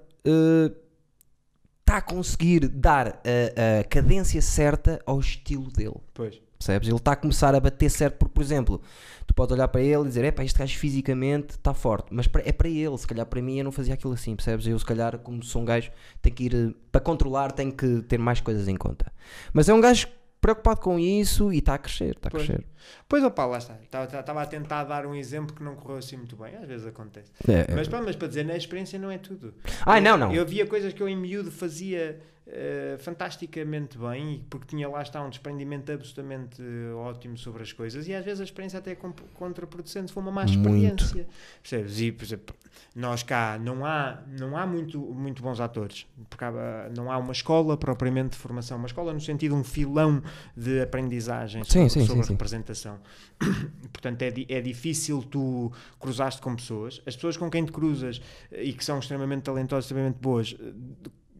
está 1.79 1.97
a 1.97 2.01
conseguir 2.01 2.67
dar 2.67 3.07
a, 3.07 3.79
a 3.79 3.83
cadência 3.83 4.41
certa 4.41 5.01
ao 5.05 5.19
estilo 5.19 5.71
dele. 5.71 5.97
Pois. 6.13 6.44
Percebes? 6.65 6.87
Ele 6.89 6.97
está 6.97 7.11
a 7.11 7.15
começar 7.15 7.53
a 7.53 7.59
bater 7.59 7.89
certo, 7.89 8.15
porque, 8.17 8.33
por 8.33 8.41
exemplo, 8.43 8.81
tu 9.27 9.33
podes 9.35 9.53
olhar 9.53 9.67
para 9.67 9.81
ele 9.81 10.01
e 10.01 10.07
dizer: 10.07 10.23
é 10.25 10.43
este 10.43 10.57
gajo 10.59 10.77
fisicamente 10.77 11.51
está 11.51 11.73
forte, 11.73 12.07
mas 12.11 12.27
é 12.43 12.51
para 12.51 12.67
ele. 12.69 12.97
Se 12.97 13.05
calhar 13.07 13.25
para 13.25 13.41
mim 13.41 13.57
eu 13.59 13.63
não 13.63 13.71
fazia 13.71 13.93
aquilo 13.93 14.13
assim, 14.13 14.35
percebes? 14.35 14.65
Eu, 14.65 14.77
se 14.79 14.85
calhar, 14.85 15.17
como 15.19 15.43
sou 15.43 15.61
um 15.61 15.65
gajo, 15.65 15.91
tenho 16.21 16.35
que 16.35 16.43
ir 16.45 16.55
eh, 16.55 16.73
para 16.91 17.01
controlar, 17.01 17.51
tenho 17.51 17.71
que 17.71 18.01
ter 18.03 18.17
mais 18.17 18.41
coisas 18.41 18.67
em 18.67 18.75
conta. 18.75 19.11
Mas 19.53 19.69
é 19.69 19.73
um 19.73 19.79
gajo 19.81 20.07
preocupado 20.41 20.79
com 20.79 20.99
isso 20.99 21.51
e 21.51 21.57
está 21.57 21.73
a 21.73 21.77
crescer, 21.77 22.15
está 22.17 22.27
a 22.29 22.31
Pois. 22.31 22.45
crescer. 22.45 22.65
Pois, 23.09 23.23
opá, 23.23 23.45
lá 23.45 23.57
está. 23.57 23.77
Estava 23.81 24.41
a 24.43 24.45
tentar 24.45 24.83
dar 24.83 25.05
um 25.05 25.15
exemplo 25.15 25.55
que 25.55 25.63
não 25.63 25.75
correu 25.75 25.97
assim 25.97 26.17
muito 26.17 26.35
bem. 26.35 26.55
Às 26.55 26.67
vezes 26.67 26.85
acontece. 26.85 27.31
É, 27.47 27.71
é. 27.71 27.75
Mas, 27.75 27.87
pá, 27.87 28.01
mas 28.01 28.15
para 28.15 28.27
dizer, 28.27 28.43
na 28.45 28.55
experiência 28.55 28.99
não 28.99 29.09
é 29.09 29.17
tudo. 29.17 29.53
Eu- 29.87 30.01
não, 30.01 30.17
não. 30.17 30.31
Eu 30.33 30.41
havia 30.43 30.65
coisas 30.67 30.93
que 30.93 31.01
eu 31.01 31.09
em 31.09 31.15
miúdo 31.15 31.51
fazia 31.51 32.19
eh, 32.47 32.95
fantasticamente 32.99 33.97
bem, 33.97 34.45
porque 34.51 34.67
tinha 34.67 34.87
lá 34.87 35.01
está 35.01 35.19
um 35.19 35.29
desprendimento 35.29 35.91
absolutamente 35.91 36.61
eh, 36.61 36.93
ótimo 36.93 37.35
sobre 37.37 37.63
as 37.63 37.73
coisas, 37.73 38.07
e 38.07 38.13
às 38.13 38.23
vezes 38.23 38.39
a 38.39 38.43
experiência 38.43 38.77
até 38.77 38.91
é 38.91 38.97
contraproducente, 39.33 40.13
foi 40.13 40.21
uma 40.21 40.31
má 40.31 40.43
Muito. 40.43 40.59
experiência. 40.59 41.27
Percebes? 41.63 41.99
E, 41.99 42.11
por 42.11 42.23
exemplo, 42.23 42.55
nós 42.95 43.23
cá 43.23 43.57
não 43.57 43.83
há, 43.83 44.21
não 44.39 44.55
há 44.55 44.67
muito, 44.67 44.99
muito 44.99 45.41
bons 45.41 45.59
atores, 45.59 46.05
porque 46.29 46.45
há, 46.45 46.89
não 46.95 47.11
há 47.11 47.17
uma 47.17 47.33
escola 47.33 47.75
propriamente 47.75 48.31
de 48.31 48.37
formação, 48.37 48.77
uma 48.77 48.87
escola 48.87 49.11
no 49.11 49.21
sentido 49.21 49.55
um 49.55 49.63
filão 49.63 50.21
de 50.55 50.81
aprendizagem 50.81 51.63
sobre, 51.63 51.89
sim, 51.89 52.05
sobre 52.05 52.23
sim, 52.23 52.31
representação. 52.31 52.99
Portanto, 53.91 54.21
é, 54.21 54.31
é 54.49 54.61
difícil 54.61 55.23
tu 55.23 55.71
cruzaste 55.99 56.39
com 56.41 56.55
pessoas. 56.55 57.01
As 57.07 57.15
pessoas 57.15 57.37
com 57.37 57.49
quem 57.49 57.65
te 57.65 57.71
cruzas 57.71 58.21
eh, 58.51 58.65
e 58.65 58.73
que 58.73 58.85
são 58.85 58.99
extremamente 58.99 59.41
talentosas, 59.41 59.85
extremamente 59.85 60.19
boas, 60.19 60.55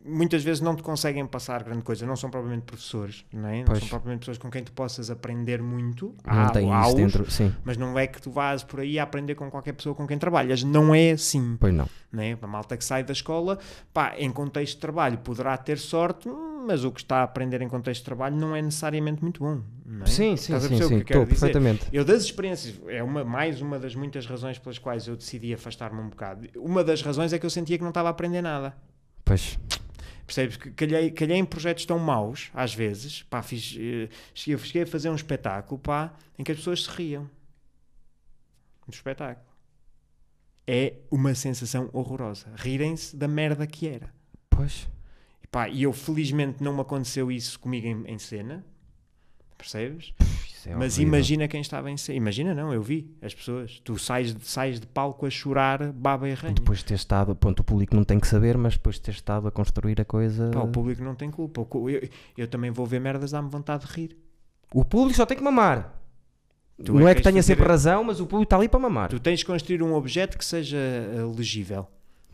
muitas 0.06 0.44
vezes 0.44 0.62
não 0.62 0.76
te 0.76 0.84
conseguem 0.84 1.26
passar 1.26 1.64
grande 1.64 1.82
coisa. 1.82 2.06
Não 2.06 2.16
são 2.16 2.30
propriamente 2.30 2.64
professores, 2.64 3.26
não, 3.34 3.50
é? 3.50 3.64
não 3.64 3.76
são 3.76 3.88
propriamente 3.88 4.20
pessoas 4.20 4.38
com 4.38 4.50
quem 4.52 4.64
tu 4.64 4.72
possas 4.72 5.10
aprender 5.10 5.62
muito. 5.62 6.16
Não 6.26 6.34
Há- 6.34 6.50
tem 6.50 6.72
há 6.72 6.82
isso 6.82 6.90
os, 6.90 6.96
dentro. 6.96 7.32
Sim, 7.32 7.54
Mas 7.64 7.78
não 7.78 7.98
é 7.98 8.06
que 8.08 8.22
tu 8.22 8.32
vás 8.32 8.64
por 8.64 8.80
aí 8.80 9.00
a 9.00 9.04
aprender 9.04 9.36
com 9.36 9.50
qualquer 9.50 9.74
pessoa 9.74 9.96
com 9.96 10.06
quem 10.08 10.18
trabalhas. 10.18 10.64
Não 10.64 10.94
é 10.94 11.12
assim. 11.12 11.58
pois 11.60 11.74
não. 11.74 11.88
Né? 12.12 12.38
A 12.42 12.48
malta 12.48 12.78
que 12.78 12.86
sai 12.86 13.04
da 13.04 13.12
escola, 13.12 13.60
pá, 13.94 14.14
em 14.18 14.32
contexto 14.32 14.76
de 14.76 14.82
trabalho 14.82 15.18
poderá 15.18 15.58
ter 15.58 15.78
sorte, 15.78 16.30
mas 16.66 16.86
o 16.86 16.92
que 16.92 17.02
está 17.02 17.18
a 17.18 17.24
aprender 17.24 17.62
em 17.62 17.68
contexto 17.68 18.02
de 18.02 18.06
trabalho 18.06 18.36
não 18.36 18.56
é 18.56 18.62
necessariamente 18.62 19.22
muito 19.22 19.42
bom. 19.44 19.62
Não 19.86 20.04
é? 20.04 20.08
Sim, 20.08 20.38
sim, 20.38 20.58
sim, 20.60 20.82
sim. 20.82 21.00
que 21.04 21.12
Estou 21.14 21.26
perfeitamente. 21.28 21.88
Eu 21.92 22.06
das 22.06 22.24
experiências, 22.24 22.80
é 22.88 23.04
uma, 23.04 23.24
mais 23.24 23.62
uma 23.62 23.78
das 23.78 23.96
muitas 23.96 24.26
razões 24.26 24.58
pelas 24.58 24.78
quais 24.78 25.08
eu 25.08 25.16
decidi 25.16 25.54
afastar-me 25.54 26.00
um 26.00 26.10
bocado. 26.10 26.48
Uma 26.56 26.84
das 26.84 27.02
razões 27.02 27.34
é 27.34 27.40
que 27.40 27.46
eu 27.46 27.50
sentia 27.50 27.78
que 27.78 27.84
não 27.84 27.90
estava 27.90 28.08
a 28.10 28.12
aprender 28.12 28.42
nada. 28.42 28.76
Pois. 29.26 29.58
Percebes? 30.26 30.58
Que 30.58 30.72
calhei, 30.72 31.12
calhei 31.12 31.38
em 31.38 31.46
projetos 31.46 31.86
tão 31.86 32.00
maus, 32.00 32.50
às 32.54 32.74
vezes, 32.74 33.24
pá, 33.24 33.44
fiz, 33.44 33.76
eh, 33.78 34.10
cheguei, 34.34 34.58
cheguei 34.66 34.82
a 34.84 34.88
fazer 34.88 35.10
um 35.10 35.16
espetáculo, 35.16 35.80
pá, 35.80 36.14
em 36.38 36.44
que 36.44 36.52
as 36.52 36.58
pessoas 36.58 36.84
se 36.84 36.90
riam. 36.90 37.30
Do 38.88 38.94
espetáculo. 38.94 39.46
É 40.68 40.94
uma 41.12 41.36
sensação 41.36 41.90
horrorosa. 41.94 42.48
Rirem-se 42.56 43.16
da 43.16 43.28
merda 43.28 43.68
que 43.68 43.88
era. 43.88 44.12
Pois. 44.50 44.88
E, 45.44 45.48
pá, 45.48 45.70
e 45.70 45.84
eu, 45.84 45.94
felizmente, 45.94 46.64
não 46.64 46.74
me 46.74 46.82
aconteceu 46.82 47.32
isso 47.32 47.60
comigo 47.60 47.86
em, 47.86 48.14
em 48.14 48.18
cena. 48.18 48.66
Percebes? 49.58 50.14
Isso 50.66 50.74
é 50.74 50.76
Mas 50.76 50.96
horrível. 50.96 51.14
imagina 51.14 51.48
quem 51.48 51.62
estava 51.62 51.92
em 51.92 51.98
cena. 51.98 52.18
Imagina, 52.18 52.54
não, 52.56 52.74
eu 52.74 52.82
vi 52.82 53.16
as 53.22 53.34
pessoas. 53.36 53.80
Tu 53.84 53.98
sais, 54.00 54.34
de- 54.34 54.48
sais 54.48 54.80
de 54.80 54.88
palco 54.88 55.26
a 55.26 55.30
chorar, 55.30 55.92
baba 55.94 56.28
e 56.28 56.34
ranho. 56.34 56.56
Depois 56.56 56.80
de 56.80 56.86
ter 56.86 56.96
estado, 56.96 57.36
pronto, 57.36 57.60
o 57.60 57.64
público 57.64 57.96
não 57.96 58.04
tem 58.04 58.20
que 58.20 58.28
saber, 58.28 58.58
mas 58.58 58.74
depois 58.74 58.96
de 58.96 59.02
ter 59.04 59.12
estado 59.12 59.48
a 59.48 59.52
construir 59.52 60.02
a 60.02 60.06
coisa. 60.06 60.50
Pá, 60.52 60.62
o 60.62 60.68
público 60.68 61.04
não 61.04 61.14
tem 61.14 61.30
culpa. 61.30 61.62
Eu, 61.90 62.10
eu 62.38 62.48
também 62.48 62.72
vou 62.72 62.86
ver 62.86 63.00
merdas, 63.00 63.32
dá-me 63.32 63.50
vontade 63.50 63.86
de 63.86 63.92
rir. 63.94 64.18
O 64.74 64.84
público 64.84 65.16
só 65.16 65.26
tem 65.26 65.38
que 65.38 65.44
mamar. 65.44 65.94
Tu 66.84 66.94
não 66.94 67.08
é 67.08 67.12
é 67.12 67.14
que 67.14 67.20
que 67.20 67.24
tens 67.24 67.32
tenha 67.34 67.44
sempre 67.44 67.66
razão, 67.66 68.04
mas 68.04 68.20
o 68.20 68.26
público 68.26 68.44
está 68.44 68.58
ali 68.58 68.68
para 68.68 68.80
mamar. 68.80 69.10
Tu 69.10 69.20
tens 69.20 69.40
de 69.40 69.46
construir 69.46 69.82
um 69.82 69.94
objeto 69.94 70.38
que 70.38 70.44
seja 70.44 70.76
eh, 70.78 71.24
legível, 71.38 71.88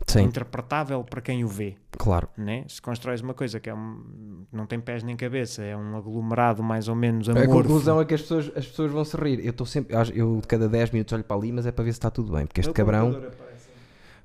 Sim, 0.06 0.22
interpretável 0.24 1.02
para 1.04 1.20
quem 1.20 1.44
o 1.44 1.48
vê. 1.48 1.74
claro. 1.98 2.28
Né? 2.36 2.64
Se 2.68 2.80
constróis 2.82 3.20
uma 3.20 3.34
coisa 3.34 3.58
que 3.60 3.70
é 3.70 3.74
um- 3.74 4.44
não 4.52 4.66
tem 4.66 4.78
pés 4.80 5.02
nem 5.02 5.16
cabeça, 5.16 5.62
é 5.62 5.76
um 5.76 5.96
aglomerado 5.96 6.62
mais 6.62 6.88
ou 6.88 6.94
menos 6.94 7.28
A 7.28 7.32
amorfo. 7.32 7.50
conclusão 7.52 8.00
é 8.00 8.04
que 8.04 8.14
as 8.14 8.22
pessoas, 8.22 8.46
as 8.56 8.66
pessoas 8.66 8.90
vão 8.92 9.04
se 9.04 9.16
rir. 9.16 9.40
Eu 9.44 9.50
estou 9.50 9.66
sempre, 9.66 9.94
eu- 10.14 10.38
de 10.40 10.46
cada 10.46 10.68
10 10.68 10.90
minutos 10.90 11.12
olho 11.12 11.24
para 11.24 11.36
ali, 11.36 11.52
mas 11.52 11.66
é 11.66 11.72
para 11.72 11.84
ver 11.84 11.92
se 11.92 11.98
está 11.98 12.10
tudo 12.10 12.32
bem, 12.32 12.46
porque 12.46 12.60
este 12.60 12.68
Meu 12.68 12.74
cabrão, 12.74 13.22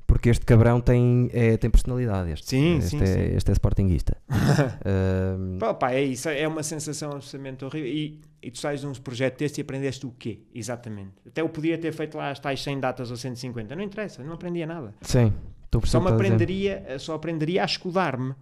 porque 0.05 0.29
este 0.29 0.45
cabrão 0.45 0.79
tem, 0.79 1.29
é, 1.33 1.57
tem 1.57 1.69
personalidade. 1.69 2.31
Este, 2.31 2.47
Sim, 2.49 2.77
este 2.77 2.89
sim, 2.91 3.01
é, 3.01 3.05
sim. 3.05 3.35
Este 3.35 3.51
é 3.51 3.53
sportinguista. 3.53 4.17
Ahm, 4.85 5.57
Pá, 5.59 5.73
pá, 5.73 5.91
é 5.91 6.01
isso, 6.03 6.29
é 6.29 6.47
uma 6.47 6.63
sensação 6.63 7.11
absolutamente 7.11 7.63
horrível. 7.65 7.89
E, 7.91 8.21
e 8.41 8.51
tu 8.51 8.57
sais 8.57 8.79
de 8.81 8.87
um 8.87 8.93
projeto 8.93 9.37
deste 9.39 9.59
e 9.59 9.61
aprendeste 9.61 10.05
o 10.05 10.11
quê? 10.17 10.39
Exatamente. 10.55 11.11
Até 11.27 11.41
eu 11.41 11.49
podia 11.49 11.77
ter 11.77 11.91
feito 11.91 12.17
lá 12.17 12.31
as 12.31 12.39
tais 12.39 12.63
100 12.63 12.79
datas 12.79 13.11
ou 13.11 13.17
150, 13.17 13.75
não 13.75 13.83
interessa, 13.83 14.23
não 14.23 14.33
aprendia 14.33 14.65
nada. 14.65 14.93
sim, 15.01 15.33
a 15.56 15.56
Só 15.85 15.99
me 15.99 16.09
aprenderia, 16.09 16.97
só 16.99 17.15
aprenderia 17.15 17.61
a 17.63 17.65
escudar-me, 17.65 18.33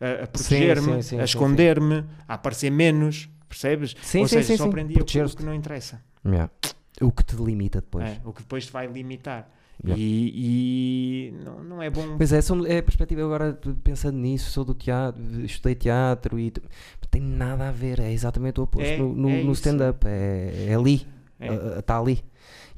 a, 0.00 0.24
a 0.24 0.26
proteger-me, 0.26 0.92
a 1.20 1.24
esconder-me, 1.24 2.04
a 2.28 2.34
aparecer 2.34 2.70
menos, 2.70 3.28
percebes? 3.48 3.94
Sim, 4.02 4.20
Ou 4.20 4.28
sim, 4.28 4.36
seja, 4.36 4.48
sim, 4.48 4.56
só 4.56 4.64
aprendia 4.66 4.98
o 5.00 5.04
que, 5.04 5.42
não 5.44 5.54
interessa. 5.54 6.00
Yeah. 6.24 6.50
O 7.00 7.10
que 7.10 7.24
te 7.24 7.36
delimita 7.36 7.80
depois. 7.80 8.04
É, 8.04 8.20
o 8.24 8.32
que 8.32 8.42
depois 8.42 8.66
te 8.66 8.72
vai 8.72 8.86
limitar. 8.86 9.48
Yeah. 9.84 10.00
E, 10.00 10.32
e 11.32 11.44
não, 11.44 11.64
não 11.64 11.82
é 11.82 11.90
bom. 11.90 12.16
Pois 12.16 12.32
é, 12.32 12.40
são, 12.40 12.64
é 12.64 12.78
a 12.78 12.82
perspectiva 12.82 13.20
eu 13.22 13.26
agora 13.26 13.58
pensando 13.82 14.16
nisso, 14.18 14.50
sou 14.50 14.64
do 14.64 14.72
teatro, 14.74 15.20
estudei 15.44 15.74
teatro 15.74 16.38
e 16.38 16.52
tem 17.10 17.20
nada 17.20 17.68
a 17.68 17.72
ver, 17.72 17.98
é 18.00 18.12
exatamente 18.12 18.60
o 18.60 18.64
oposto 18.64 18.88
É, 18.88 18.96
no, 18.96 19.12
no- 19.14 19.28
é 19.30 19.42
no 19.42 19.52
stand-up, 19.52 20.06
é, 20.06 20.66
é 20.68 20.74
ali, 20.74 21.06
É. 21.40 21.78
está 21.80 21.98
ali. 21.98 22.22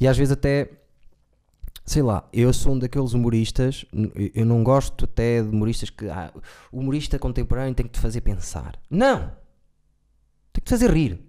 E 0.01 0.07
às 0.09 0.17
vezes 0.17 0.33
até, 0.33 0.69
sei 1.87 2.03
lá, 2.03 2.29
eu 2.33 2.53
sou 2.53 2.75
um 2.75 2.79
daqueles 2.79 3.13
humoristas, 3.15 3.87
eu- 4.35 4.45
não 4.45 4.63
gosto 4.65 5.05
até 5.07 5.41
de 5.43 5.49
humoristas 5.49 5.89
que, 5.89 6.09
ah, 6.09 6.33
o 6.73 6.81
humorista 6.81 7.19
contemporâneo 7.19 7.75
tem 7.75 7.87
que 7.87 7.93
te 7.93 8.01
fazer 8.01 8.21
pensar. 8.21 8.79
Não! 8.91 9.29
Tem 10.53 10.61
que 10.61 10.63
te 10.63 10.71
fazer 10.71 10.91
rir. 10.91 11.21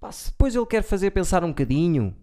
Pá, 0.00 0.10
se 0.10 0.30
depois 0.30 0.54
ele 0.56 0.66
quer 0.66 0.82
fazer 0.82 1.10
pensar 1.12 1.42
um 1.44 1.48
bocadinho, 1.48 2.14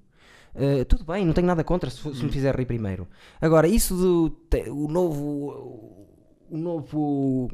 Uh, 0.55 0.83
tudo 0.85 1.05
bem, 1.05 1.23
não 1.23 1.31
tenho 1.31 1.45
nada 1.45 1.63
contra 1.63 1.91
se, 1.91 1.97
se 2.01 2.23
me 2.25 2.31
fizer 2.31 2.53
rir 2.55 2.65
primeiro. 2.65 3.07
Agora, 3.39 3.67
isso 3.67 3.95
do 3.95 4.29
te- 4.49 4.67
o 4.67 4.87
novo 4.87 6.07
o 6.49 6.57
novo 6.57 7.51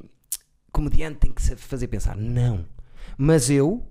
comediante 0.71 1.19
tem 1.19 1.31
que 1.33 1.41
se 1.41 1.57
fazer 1.57 1.89
pensar. 1.89 2.15
Não. 2.15 2.65
Mas 3.17 3.49
eu, 3.49 3.85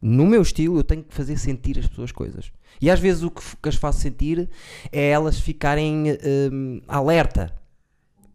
no 0.00 0.26
meu 0.26 0.42
estilo, 0.42 0.78
eu 0.78 0.84
tenho 0.84 1.02
que 1.02 1.14
fazer 1.14 1.36
sentir 1.38 1.78
as 1.78 1.86
pessoas 1.86 2.12
coisas. 2.12 2.52
E 2.80 2.90
às 2.90 3.00
vezes 3.00 3.22
o 3.22 3.30
que, 3.30 3.42
que 3.62 3.68
as 3.68 3.74
faço 3.76 4.00
sentir 4.00 4.48
é 4.92 5.08
elas 5.10 5.40
ficarem 5.40 6.04
hum, 6.52 6.80
alerta. 6.86 7.52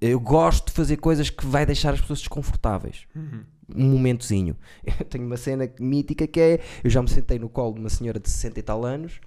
Eu 0.02 0.20
gosto 0.20 0.68
de 0.68 0.74
fazer 0.74 0.98
coisas 0.98 1.30
que 1.30 1.46
vai 1.46 1.66
deixar 1.66 1.94
as 1.94 2.02
pessoas 2.02 2.20
desconfortáveis 2.20 3.06
Uhum. 3.16 3.44
um 3.74 3.86
momentozinho. 3.92 4.58
Eu 5.00 5.06
tenho 5.06 5.26
uma 5.26 5.38
cena 5.38 5.70
mítica 5.80 6.28
que 6.28 6.40
é: 6.40 6.60
eu 6.84 6.90
já 6.90 7.02
me 7.02 7.08
sentei 7.10 7.40
no 7.40 7.48
colo 7.48 7.76
de 7.76 7.80
uma 7.80 7.90
senhora 7.90 8.20
de 8.20 8.30
60 8.30 8.60
e 8.60 8.64
tal 8.64 8.84
anos 8.86 9.22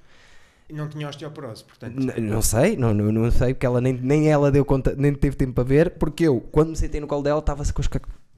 Não 0.71 0.87
tinha 0.87 1.09
osteoporose, 1.09 1.65
portanto. 1.65 1.99
N- 1.99 2.21
não 2.21 2.43
sei, 2.43 2.77
não, 2.77 2.93
não, 2.93 3.11
não 3.11 3.31
sei, 3.31 3.55
porque 3.55 3.65
ela 3.65 3.81
nem, 3.81 3.95
nem 3.95 4.29
ela 4.29 4.53
deu 4.53 4.65
conta, 4.67 4.95
nem 4.95 5.15
teve 5.15 5.35
tempo 5.37 5.55
para 5.55 5.65
ver, 5.65 5.91
porque 5.93 6.25
eu, 6.25 6.41
quando 6.41 6.69
me 6.71 6.77
sentei 6.77 7.01
no 7.01 7.07
colo 7.07 7.23
dela, 7.23 7.39
estava-se 7.41 7.73
com 7.73 7.81
os 7.81 7.89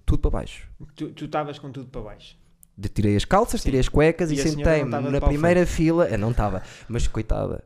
tudo 0.07 0.21
para 0.21 0.31
baixo. 0.31 0.69
Tu 0.95 1.25
estavas 1.25 1.59
com 1.59 1.73
tudo 1.73 1.89
para 1.89 2.01
baixo. 2.03 2.37
De- 2.79 2.89
Tirei 2.89 3.17
as 3.17 3.25
calças, 3.25 3.61
tirei 3.63 3.81
as 3.81 3.89
cuecas 3.89 4.31
E 4.31 4.37
e, 4.37 4.41
a 4.41 4.43
sentei-me 4.45 4.91
na 5.11 5.21
primeira 5.21 5.67
fila. 5.67 6.07
Eu 6.09 6.19
não 6.19 6.31
estava, 6.31 6.63
mas 6.89 7.09
coitada. 7.09 7.65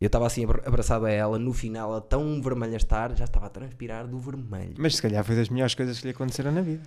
Eu 0.00 0.06
estava 0.06 0.26
assim 0.26 0.44
abra- 0.44 0.62
abraçado 0.66 1.04
a 1.06 1.10
ela, 1.10 1.38
no 1.38 1.52
final, 1.52 1.90
ela 1.90 2.00
tão 2.00 2.40
vermelha 2.40 2.74
a 2.74 2.76
estar, 2.76 3.14
já 3.16 3.24
estava 3.24 3.46
a 3.46 3.48
transpirar 3.48 4.06
do 4.06 4.18
vermelho. 4.18 4.74
Mas 4.78 4.96
se 4.96 5.02
calhar 5.02 5.24
foi 5.24 5.34
das 5.36 5.48
melhores 5.48 5.74
coisas 5.74 5.98
que 5.98 6.06
lhe 6.06 6.12
aconteceram 6.12 6.50
na 6.52 6.60
vida. 6.60 6.82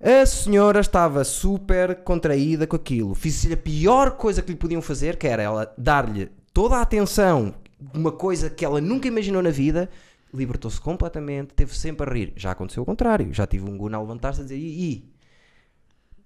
A 0.00 0.26
senhora 0.26 0.80
estava 0.80 1.24
super 1.24 1.94
contraída 1.96 2.66
com 2.66 2.76
aquilo. 2.76 3.14
Fiz-lhe 3.14 3.54
a 3.54 3.56
pior 3.56 4.12
coisa 4.12 4.42
que 4.42 4.50
lhe 4.52 4.58
podiam 4.58 4.82
fazer, 4.82 5.16
que 5.16 5.26
era 5.26 5.42
ela 5.42 5.72
dar-lhe 5.78 6.30
toda 6.52 6.76
a 6.76 6.82
atenção, 6.82 7.54
uma 7.94 8.12
coisa 8.12 8.50
que 8.50 8.64
ela 8.64 8.80
nunca 8.80 9.08
imaginou 9.08 9.42
na 9.42 9.50
vida, 9.50 9.88
libertou-se 10.32 10.80
completamente, 10.80 11.54
teve 11.54 11.74
sempre 11.76 12.08
a 12.08 12.12
rir. 12.12 12.32
Já 12.36 12.50
aconteceu 12.50 12.82
o 12.82 12.86
contrário. 12.86 13.32
Já 13.32 13.46
tive 13.46 13.68
um 13.70 13.76
guna 13.78 13.96
a 13.96 14.00
levantar-se 14.00 14.40
a 14.40 14.42
dizer, 14.42 14.56
"Ih, 14.58 14.90
ih." 14.90 15.13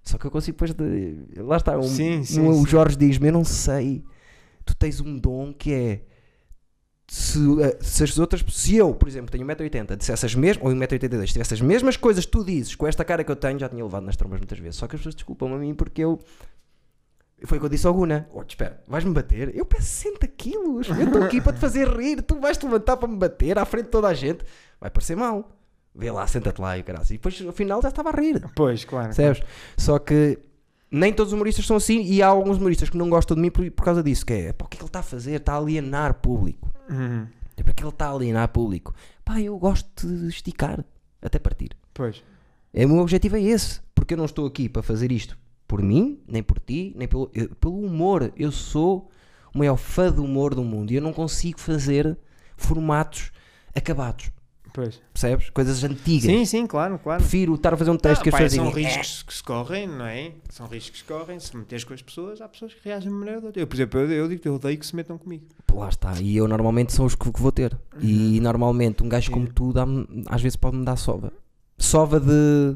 Só 0.09 0.17
que 0.17 0.25
eu 0.25 0.31
consigo 0.31 0.55
depois 0.57 0.73
de... 0.73 1.39
Lá 1.41 1.57
está, 1.57 1.77
um, 1.77 1.83
Sim, 1.83 2.23
sim, 2.23 2.41
um- 2.41 2.49
o 2.49 2.65
sim. 2.65 2.65
Jorge 2.67 2.95
diz-me, 2.97 3.27
eu 3.27 3.33
não 3.33 3.43
sei, 3.45 4.03
tu 4.65 4.75
tens 4.75 4.99
um 4.99 5.17
dom 5.17 5.53
que 5.53 5.71
é... 5.73 6.01
Se, 7.11 7.39
eh, 7.63 7.77
se 7.81 8.03
as 8.03 8.17
outras, 8.19 8.43
se 8.53 8.75
eu, 8.75 8.93
por 8.93 9.07
exemplo, 9.07 9.31
tenho 9.31 9.45
1,80m, 9.45 9.95
dissesse 9.97 10.25
as 10.27 10.35
mesmas, 10.35 10.63
ou 10.65 10.71
1,82m, 10.71 11.25
tivesse 11.31 11.53
as 11.55 11.61
mesmas 11.61 11.97
coisas 11.97 12.23
que 12.25 12.31
tu 12.31 12.43
dizes, 12.43 12.75
com 12.75 12.85
esta 12.87 13.03
cara 13.03 13.23
que 13.23 13.31
eu 13.31 13.35
tenho, 13.35 13.57
já 13.59 13.67
tinha 13.67 13.83
levado 13.83 14.03
nas 14.03 14.15
trombas 14.15 14.39
muitas 14.39 14.59
vezes. 14.59 14.75
Só 14.75 14.87
que 14.87 14.95
as 14.95 14.99
pessoas 14.99 15.15
desculpam-me 15.15 15.55
a 15.55 15.57
mim 15.57 15.73
porque 15.73 16.01
eu. 16.03 16.19
Foi 17.45 17.57
o 17.57 17.61
que 17.61 17.65
eu 17.65 17.69
disse 17.69 17.87
ao 17.87 17.93
Guna. 17.95 18.29
Oh, 18.31 18.43
espera, 18.47 18.83
vais-me 18.87 19.11
bater? 19.13 19.55
Eu 19.55 19.65
peço 19.65 19.87
60 19.87 20.27
quilos. 20.27 20.87
Eu 20.89 21.05
estou 21.07 21.23
aqui 21.23 21.41
para 21.41 21.53
te 21.53 21.59
fazer 21.59 21.87
rir. 21.87 22.21
Tu 22.21 22.35
vais-te 22.39 22.63
levantar 22.65 22.97
para 22.97 23.07
me 23.07 23.17
bater 23.17 23.57
à 23.57 23.65
frente 23.65 23.85
de 23.85 23.91
toda 23.91 24.07
a 24.07 24.13
gente. 24.13 24.43
Vai 24.79 24.89
parecer 24.91 25.15
mal. 25.15 25.49
Vê 25.95 26.11
lá, 26.11 26.25
senta-te 26.27 26.61
lá 26.61 26.77
e 26.77 26.81
o 26.81 26.83
caralho. 26.83 27.05
E 27.05 27.13
depois, 27.13 27.41
ao 27.45 27.51
final, 27.51 27.81
já 27.81 27.89
estava 27.89 28.09
a 28.09 28.13
rir. 28.13 28.41
Pois, 28.55 28.85
claro. 28.85 29.07
Percebes? 29.07 29.41
Só 29.77 29.97
que 29.99 30.39
nem 30.91 31.11
todos 31.13 31.33
os 31.33 31.35
humoristas 31.35 31.65
são 31.65 31.75
assim 31.77 32.01
e 32.03 32.21
há 32.21 32.27
alguns 32.27 32.57
humoristas 32.57 32.89
que 32.89 32.97
não 32.97 33.09
gostam 33.09 33.35
de 33.35 33.41
mim 33.41 33.51
por, 33.51 33.69
por 33.71 33.83
causa 33.83 34.01
disso. 34.03 34.25
Que 34.25 34.33
é, 34.33 34.53
pá, 34.53 34.65
o 34.65 34.67
que 34.67 34.75
é 34.75 34.77
que 34.77 34.83
ele 34.83 34.89
está 34.89 34.99
a 34.99 35.03
fazer? 35.03 35.33
Está 35.35 35.53
a 35.53 35.57
alienar 35.57 36.13
público. 36.15 36.71
Uhum. 36.89 37.27
É 37.57 37.63
para 37.63 37.73
que 37.73 37.83
ele 37.83 37.89
está 37.89 38.07
a 38.07 38.11
alienar 38.11 38.47
público. 38.49 38.93
Pá, 39.25 39.41
eu 39.41 39.57
gosto 39.57 40.07
de 40.07 40.27
esticar 40.29 40.83
até 41.21 41.37
partir. 41.39 41.69
Pois. 41.93 42.23
É, 42.73 42.85
o 42.85 42.89
meu 42.89 42.99
objetivo 42.99 43.35
é 43.35 43.41
esse. 43.41 43.81
Porque 43.93 44.13
eu 44.13 44.17
não 44.17 44.25
estou 44.25 44.45
aqui 44.47 44.69
para 44.69 44.81
fazer 44.81 45.11
isto 45.11 45.37
por 45.67 45.81
mim, 45.81 46.19
nem 46.27 46.41
por 46.41 46.59
ti, 46.59 46.93
nem 46.95 47.07
pelo, 47.07 47.29
eu- 47.33 47.49
pelo 47.55 47.79
humor. 47.79 48.31
Eu 48.37 48.51
sou 48.51 49.11
o 49.53 49.57
maior 49.57 49.75
fã 49.75 50.09
do 50.11 50.23
humor 50.23 50.55
do 50.55 50.63
mundo 50.63 50.91
e 50.91 50.95
eu 50.95 51.01
não 51.01 51.11
consigo 51.11 51.59
fazer 51.59 52.17
formatos 52.55 53.31
acabados. 53.75 54.31
Pois. 54.73 55.01
Percebes? 55.13 55.49
Coisas 55.49 55.83
antigas. 55.83 56.23
Sim, 56.23 56.45
sim, 56.45 56.67
claro, 56.67 56.99
claro. 56.99 57.21
Prefiro 57.21 57.55
estar 57.55 57.73
a 57.73 57.77
fazer 57.77 57.91
um 57.91 57.97
texto 57.97 58.21
Ah, 58.21 58.23
que 58.23 58.29
as 58.29 58.35
pessoas 58.35 58.53
são 58.53 58.65
digam, 58.71 58.81
riscos 58.83 59.23
que 59.23 59.33
se 59.33 59.43
correm, 59.43 59.87
não 59.87 60.05
é? 60.05 60.31
São 60.49 60.67
riscos 60.67 60.91
que 60.91 60.97
se 60.99 61.03
correm. 61.03 61.39
Se 61.39 61.55
meteres 61.57 61.83
com 61.83 61.93
as 61.93 62.01
pessoas, 62.01 62.41
há 62.41 62.47
pessoas 62.47 62.73
que 62.73 62.79
reagem 62.83 63.09
de 63.09 63.15
maneira 63.15 63.37
ou 63.37 63.41
de 63.41 63.47
outra. 63.47 63.61
Eu, 63.61 63.67
por 63.67 63.75
exemplo, 63.75 63.99
eu, 63.99 64.09
eu 64.11 64.27
digo 64.27 64.41
eu 64.45 64.55
odeio 64.55 64.77
que 64.77 64.85
se 64.85 64.95
metam 64.95 65.17
comigo. 65.17 65.45
"É, 65.67 65.73
lá 65.73 65.89
está. 65.89 66.13
E 66.19 66.35
eu 66.37 66.47
normalmente 66.47 66.93
são 66.93 67.05
os 67.05 67.15
que, 67.15 67.31
que 67.31 67.41
vou 67.41 67.51
ter. 67.51 67.73
Uhum. 67.95 67.99
E 68.01 68.39
normalmente 68.39 69.03
um 69.03 69.09
gajo 69.09 69.31
como 69.31 69.47
tu 69.47 69.73
às 70.27 70.41
vezes 70.41 70.55
pode-me 70.55 70.85
dar 70.85 70.95
sova. 70.95 71.31
Sova 71.77 72.19
de 72.19 72.75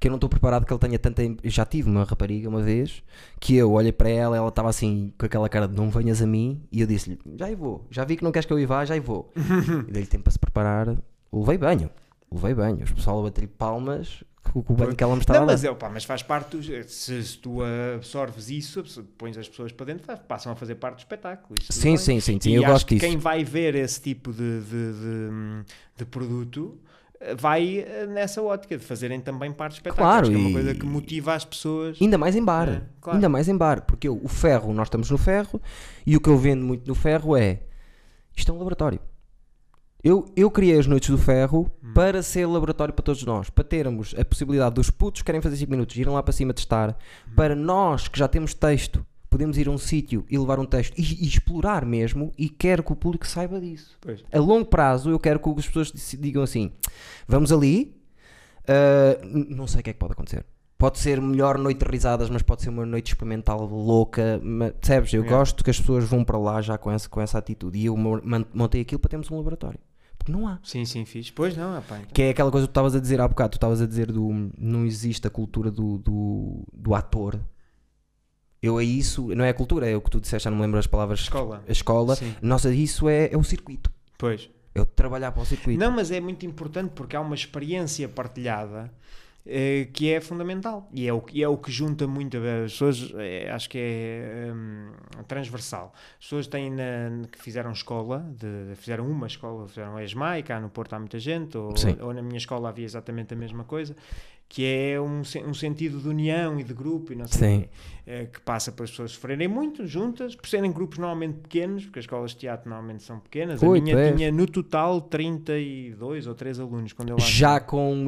que 0.00 0.08
eu 0.08 0.10
não 0.10 0.16
estou 0.16 0.30
preparado 0.30 0.64
que 0.64 0.72
ele 0.72 0.80
tenha 0.80 0.98
tanta. 0.98 1.22
eu 1.22 1.36
Já 1.44 1.66
tive 1.66 1.90
uma 1.90 2.04
rapariga 2.04 2.48
uma 2.48 2.62
vez 2.62 3.02
que 3.38 3.54
eu 3.54 3.70
olhei 3.72 3.92
para 3.92 4.08
ela, 4.08 4.34
ela 4.36 4.48
estava 4.48 4.70
assim 4.70 5.12
com 5.18 5.26
aquela 5.26 5.48
cara 5.48 5.68
de 5.68 5.76
não 5.76 5.90
venhas 5.90 6.22
a 6.22 6.26
mim, 6.26 6.62
e 6.72 6.80
eu 6.80 6.86
disse-lhe: 6.86 7.18
Já 7.36 7.46
aí 7.46 7.54
vou, 7.54 7.86
já 7.90 8.04
vi 8.04 8.16
que 8.16 8.24
não 8.24 8.32
queres 8.32 8.46
que 8.46 8.52
eu 8.52 8.66
vá, 8.66 8.84
já 8.84 8.94
aí 8.94 9.00
vou. 9.00 9.30
e 9.86 9.92
dei-lhe 9.92 10.08
tempo 10.08 10.24
para 10.24 10.32
se 10.32 10.38
preparar, 10.38 10.96
levei 11.30 11.58
banho, 11.58 11.90
levei 12.32 12.54
banho. 12.54 12.82
Os 12.82 12.90
pessoal 12.92 13.20
a 13.20 13.22
bater-lhe 13.24 13.46
palmas 13.46 14.24
com 14.42 14.60
o 14.72 14.74
banho 14.74 14.96
que 14.96 15.04
ela 15.04 15.14
me 15.14 15.20
estava 15.20 15.40
Não, 15.40 15.46
mas, 15.46 15.62
é, 15.62 15.72
pá, 15.74 15.88
mas 15.90 16.04
faz 16.04 16.22
parte, 16.22 16.56
dos- 16.56 16.66
se, 16.92 17.22
se 17.22 17.36
tu 17.38 17.58
absorves 17.94 18.48
isso, 18.48 18.82
pões 19.18 19.36
as 19.36 19.48
pessoas 19.48 19.70
para 19.70 19.86
dentro, 19.86 20.16
passam 20.26 20.50
a 20.50 20.56
fazer 20.56 20.76
parte 20.76 20.96
do 20.96 20.98
espetáculo. 21.00 21.54
Sim, 21.70 21.88
bem. 21.90 21.96
sim, 21.98 22.20
sim, 22.20 22.38
sim, 22.40 22.50
E 22.50 22.54
eu 22.54 22.62
acho 22.64 22.72
gosto 22.72 22.86
que 22.86 22.94
disso. 22.94 23.06
quem 23.06 23.18
vai 23.18 23.44
ver 23.44 23.74
esse 23.74 24.00
tipo 24.00 24.32
de, 24.32 24.60
de, 24.62 24.92
de, 24.92 25.64
de 25.98 26.04
produto 26.06 26.80
vai 27.38 27.78
eh, 27.86 28.06
nessa 28.06 28.40
ótica 28.42 28.76
de 28.78 28.84
fazerem 28.84 29.20
também 29.20 29.52
parte 29.52 29.72
do 29.72 29.76
espetáculo. 29.76 30.06
Claro, 30.08 30.28
que 30.28 30.34
é 30.34 30.38
uma 30.38 30.50
e- 30.50 30.52
coisa 30.52 30.74
que 30.74 30.86
motiva 30.86 31.34
as 31.34 31.44
pessoas. 31.44 31.98
Ainda 32.00 32.16
mais 32.18 32.34
em 32.34 32.44
bar. 32.44 32.68
É, 32.68 32.82
claro. 33.00 33.16
Ainda 33.16 33.28
mais 33.28 33.48
em 33.48 33.56
bar. 33.56 33.82
Porque 33.82 34.08
eu- 34.08 34.20
o 34.22 34.28
ferro, 34.28 34.72
nós 34.72 34.86
estamos 34.88 35.10
no 35.10 35.18
ferro 35.18 35.60
e 36.06 36.16
o 36.16 36.20
que 36.20 36.28
eu 36.28 36.36
vendo 36.38 36.64
muito 36.64 36.86
no 36.88 36.94
ferro 36.94 37.36
é 37.36 37.60
isto 38.36 38.50
é 38.50 38.54
um 38.54 38.58
laboratório. 38.58 38.98
Eu, 40.02 40.24
eu 40.34 40.50
criei 40.50 40.78
as 40.78 40.86
noites 40.86 41.10
do 41.10 41.18
ferro 41.18 41.70
Hum. 41.84 41.92
para 41.92 42.22
ser 42.22 42.46
laboratório 42.46 42.94
para 42.94 43.02
todos 43.04 43.22
nós, 43.24 43.50
para 43.50 43.62
termos 43.64 44.14
a 44.18 44.24
possibilidade 44.24 44.74
dos 44.76 44.88
putos 44.88 45.20
que 45.20 45.26
querem 45.26 45.42
fazer 45.42 45.56
5 45.56 45.70
minutos 45.70 45.94
irem 45.96 46.10
lá 46.12 46.22
para 46.22 46.32
cima 46.32 46.54
testar, 46.54 46.96
Hum. 47.28 47.32
para 47.36 47.54
nós 47.54 48.08
que 48.08 48.18
já 48.18 48.26
temos 48.26 48.54
texto, 48.54 49.04
podemos 49.30 49.56
ir 49.56 49.68
a 49.68 49.70
um 49.70 49.78
sítio 49.78 50.26
e 50.28 50.36
levar 50.36 50.58
um 50.58 50.66
texto 50.66 50.98
e, 50.98 51.24
e 51.24 51.26
explorar 51.28 51.86
mesmo, 51.86 52.32
e 52.36 52.48
quero 52.48 52.82
que 52.82 52.92
o 52.92 52.96
público 52.96 53.26
saiba 53.26 53.60
disso. 53.60 53.96
Pois. 54.00 54.22
A 54.32 54.38
longo 54.38 54.66
prazo, 54.66 55.08
eu 55.10 55.18
quero 55.18 55.38
que 55.38 55.48
as 55.48 55.66
pessoas 55.66 55.92
digam 56.18 56.42
assim: 56.42 56.72
vamos 57.28 57.50
ali, 57.52 57.94
n- 59.22 59.46
não 59.54 59.66
sei 59.66 59.80
o 59.80 59.84
que 59.84 59.90
é 59.90 59.92
que 59.92 59.98
pode 59.98 60.12
acontecer. 60.12 60.44
Pode 60.78 60.98
ser 60.98 61.20
melhor 61.20 61.58
noite 61.58 61.84
de 61.84 61.90
risadas, 61.90 62.30
mas 62.30 62.40
pode 62.40 62.62
ser 62.62 62.70
uma 62.70 62.86
noite 62.86 63.08
experimental 63.12 63.66
louca. 63.66 64.40
ma- 64.42 64.70
Percebes? 64.70 65.12
Eu 65.12 65.20
Yeah. 65.22 65.38
gosto 65.38 65.62
que 65.62 65.68
as 65.70 65.78
pessoas 65.78 66.04
vão 66.04 66.24
para 66.24 66.38
lá 66.38 66.62
já 66.62 66.78
com 66.78 66.90
essa, 66.90 67.06
com 67.08 67.20
essa 67.20 67.36
atitude. 67.36 67.78
E 67.78 67.84
eu 67.86 67.96
montei 68.54 68.80
aquilo 68.80 68.98
para 68.98 69.10
termos 69.10 69.30
um 69.30 69.36
laboratório. 69.36 69.78
Porque 70.16 70.32
não 70.32 70.48
há. 70.48 70.58
Sim, 70.62 70.84
sim, 70.86 71.04
fiz. 71.04 71.30
Pois 71.30 71.54
não, 71.56 71.72
rapá, 71.74 71.96
então. 71.98 72.10
Que 72.14 72.22
é 72.22 72.30
aquela 72.30 72.50
coisa 72.50 72.66
que 72.66 72.70
tu 72.70 72.72
estavas 72.72 72.94
a 72.94 73.00
dizer 73.00 73.20
há 73.20 73.28
bocado. 73.28 73.50
Tu 73.50 73.54
estavas 73.56 73.80
a 73.82 73.86
dizer 73.86 74.10
do 74.10 74.50
não 74.58 74.86
existe 74.86 75.26
a 75.26 75.30
cultura 75.30 75.70
do, 75.70 75.98
do, 75.98 76.62
do 76.72 76.94
ator. 76.94 77.38
Eu 78.62 78.78
é 78.78 78.84
isso, 78.84 79.28
não 79.34 79.44
é 79.44 79.48
a 79.50 79.54
cultura, 79.54 79.88
é 79.88 79.96
o 79.96 80.00
que 80.00 80.10
tu 80.10 80.20
disseste, 80.20 80.44
já 80.44 80.50
não 80.50 80.58
me 80.58 80.62
lembro 80.64 80.78
as 80.78 80.86
palavras. 80.86 81.20
Escola. 81.20 81.64
A 81.66 81.72
escola. 81.72 82.14
Sim. 82.16 82.34
Nossa, 82.42 82.72
isso 82.74 83.08
é, 83.08 83.30
é 83.32 83.36
o 83.36 83.42
circuito. 83.42 83.90
Pois. 84.18 84.50
É 84.74 84.80
o 84.80 84.84
trabalhar 84.86 85.32
para 85.32 85.42
o 85.42 85.46
circuito. 85.46 85.80
Não, 85.80 85.90
mas 85.90 86.10
é 86.10 86.20
muito 86.20 86.44
importante 86.44 86.92
porque 86.94 87.16
há 87.16 87.20
uma 87.20 87.34
experiência 87.34 88.06
partilhada 88.08 88.92
eh, 89.46 89.88
que 89.94 90.12
é 90.12 90.20
fundamental 90.20 90.86
e 90.92 91.08
é 91.08 91.12
o, 91.12 91.20
que- 91.22 91.42
é 91.42 91.48
o 91.48 91.56
que 91.56 91.72
junta 91.72 92.06
muito 92.06 92.36
as 92.36 92.72
pessoas, 92.72 93.10
eh, 93.16 93.50
acho 93.50 93.68
que 93.70 93.78
é 93.78 94.52
hum, 94.54 94.92
transversal. 95.26 95.92
As 96.18 96.24
pessoas 96.26 96.46
têm 96.46 96.70
na- 96.70 97.26
que 97.32 97.42
fizeram 97.42 97.72
escola, 97.72 98.24
de- 98.38 98.76
fizeram 98.76 99.10
uma 99.10 99.26
escola, 99.26 99.66
fizeram 99.66 99.96
a 99.96 100.04
ESMAI, 100.04 100.42
cá 100.42 100.60
no 100.60 100.68
Porto 100.68 100.92
há 100.92 100.98
muita 100.98 101.18
gente, 101.18 101.56
ou, 101.56 101.72
ou 102.02 102.12
na 102.12 102.20
minha 102.22 102.36
escola 102.36 102.68
havia 102.68 102.84
exatamente 102.84 103.32
a 103.32 103.36
mesma 103.36 103.64
coisa, 103.64 103.96
que 104.52 104.66
é 104.66 105.00
um, 105.00 105.20
um 105.46 105.54
sentido 105.54 106.00
de 106.00 106.08
união 106.08 106.58
e 106.58 106.64
de 106.64 106.74
grupo 106.74 107.12
e 107.12 107.16
não 107.16 107.24
sei 107.28 107.60
quê, 107.60 107.68
eh, 108.04 108.24
que 108.26 108.40
passa 108.40 108.72
para 108.72 108.82
as 108.84 108.90
pessoas 108.90 109.12
sofrerem 109.12 109.46
muito 109.46 109.86
juntas, 109.86 110.34
por 110.34 110.48
serem 110.48 110.72
grupos 110.72 110.98
normalmente 110.98 111.38
pequenos, 111.38 111.84
porque 111.84 112.00
as 112.00 112.02
escolas 112.02 112.32
de 112.32 112.38
teatro 112.38 112.68
normalmente 112.68 113.04
são 113.04 113.20
pequenas. 113.20 113.62
Oito, 113.62 113.80
a 113.80 113.84
minha 113.84 113.94
dez. 113.94 114.16
tinha 114.16 114.32
no 114.32 114.44
total 114.46 115.00
32 115.02 116.26
ou 116.26 116.34
3 116.34 116.58
alunos 116.58 116.92
quando 116.92 117.10
eu 117.10 117.16
lá 117.16 117.24
Já 117.24 117.54
entrei. 117.58 117.68
com 117.68 118.06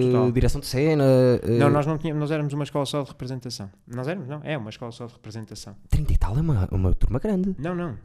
total. 0.00 0.32
direção 0.32 0.60
de 0.62 0.66
cena. 0.66 1.04
eh, 1.42 1.58
Não, 1.58 1.68
nós 1.68 1.86
não 1.86 1.98
tínhamos, 1.98 2.20
nós 2.20 2.30
éramos 2.30 2.54
uma 2.54 2.64
escola 2.64 2.86
só 2.86 3.02
de 3.02 3.08
representação. 3.10 3.70
Nós 3.86 4.08
éramos, 4.08 4.28
não, 4.28 4.40
é 4.42 4.56
uma 4.56 4.70
escola 4.70 4.92
só 4.92 5.04
de 5.06 5.12
representação. 5.12 5.76
30 5.90 6.10
e 6.10 6.16
tal 6.16 6.34
é 6.38 6.40
uma, 6.40 6.66
uma 6.72 6.94
turma 6.94 7.18
grande. 7.18 7.54
Não, 7.58 7.74
não. 7.74 7.98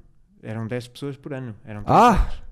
Eram 0.43 0.67
10 0.67 0.89
pessoas 0.89 1.15
por 1.15 1.33
ano. 1.33 1.55
Eram 1.63 1.83
Ah! 1.85 2.15
turmas. 2.17 2.46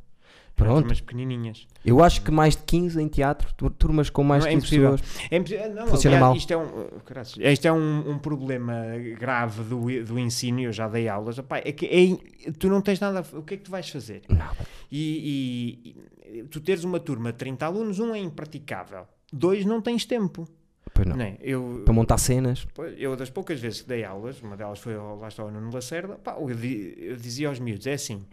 Pronto. 0.55 0.79
turmas 0.81 1.01
pequenininhas. 1.01 1.67
Eu 1.83 2.01
acho 2.03 2.21
que 2.21 2.31
mais 2.31 2.55
de 2.55 2.63
15 2.63 3.01
em 3.01 3.07
teatro, 3.07 3.53
tur- 3.55 3.71
turmas 3.71 4.09
com 4.09 4.23
mais 4.23 4.43
Não, 4.45 4.49
de 4.51 4.55
é 4.57 4.59
15 4.61 4.75
impossível. 4.77 4.97
pessoas. 4.97 5.31
É 5.31 5.37
impossível- 5.37 5.73
não, 5.75 5.87
Funciona 5.87 6.15
aliás, 6.17 6.21
mal. 6.29 6.35
Isto 6.37 6.53
é 6.53 6.57
um, 6.57 6.99
caraças, 7.05 7.37
isto 7.37 7.65
é 7.65 7.71
um, 7.73 8.11
um 8.11 8.17
problema 8.17 8.73
grave 9.19 9.63
do, 9.63 10.03
do 10.05 10.17
ensino. 10.19 10.61
Eu 10.61 10.71
já 10.71 10.87
dei 10.87 11.07
aulas. 11.09 11.37
Opá, 11.37 11.57
é 11.57 11.71
que 11.71 11.85
é- 11.85 12.51
tu 12.53 12.69
não 12.69 12.81
tens 12.81 12.99
nada. 12.99 13.23
O 13.33 13.41
que 13.43 13.55
é 13.55 13.57
que 13.57 13.63
tu 13.63 13.71
vais 13.71 13.89
fazer? 13.89 14.21
Nada. 14.29 14.57
E, 14.91 15.95
e- 16.23 16.39
e 16.39 16.43
tu 16.43 16.59
teres 16.61 16.83
uma 16.83 16.99
turma 16.99 17.31
de 17.31 17.37
30 17.37 17.65
alunos, 17.65 17.99
um 17.99 18.13
é 18.15 18.19
impraticável. 18.19 19.05
Dois, 19.33 19.65
não 19.65 19.81
tens 19.81 20.05
tempo. 20.05 20.47
Pois 20.93 21.05
não. 21.05 21.17
Não 21.17 21.25
é? 21.25 21.37
Eu, 21.41 21.81
Para 21.83 21.93
montar 21.93 22.17
cenas. 22.17 22.65
Eu, 22.97 23.17
das 23.17 23.29
poucas 23.29 23.59
vezes 23.59 23.81
que 23.81 23.89
dei 23.89 24.05
aulas, 24.05 24.41
uma 24.41 24.55
delas 24.55 24.79
foi 24.79 24.95
lá 24.95 25.27
está 25.27 25.43
ao 25.43 25.51
Nuno 25.51 25.69
Lacerda, 25.73 26.15
pá, 26.15 26.37
eu, 26.39 26.49
eu 26.49 27.15
dizia 27.17 27.49
aos 27.49 27.59
miúdos: 27.59 27.85
é 27.85 27.93
assim, 27.93 28.25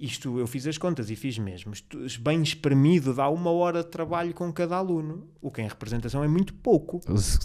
isto 0.00 0.38
eu 0.38 0.46
fiz 0.46 0.66
as 0.66 0.78
contas 0.78 1.10
e 1.10 1.16
fiz 1.16 1.38
mesmo, 1.38 1.72
isto, 1.72 1.98
bem 2.20 2.42
espremido, 2.42 3.12
dá 3.14 3.28
uma 3.28 3.50
hora 3.50 3.82
de 3.84 3.90
trabalho 3.90 4.32
com 4.34 4.52
cada 4.52 4.76
aluno, 4.76 5.28
o 5.40 5.50
que 5.50 5.60
em 5.62 5.68
representação 5.68 6.24
é 6.24 6.28
muito 6.28 6.54
pouco. 6.54 7.00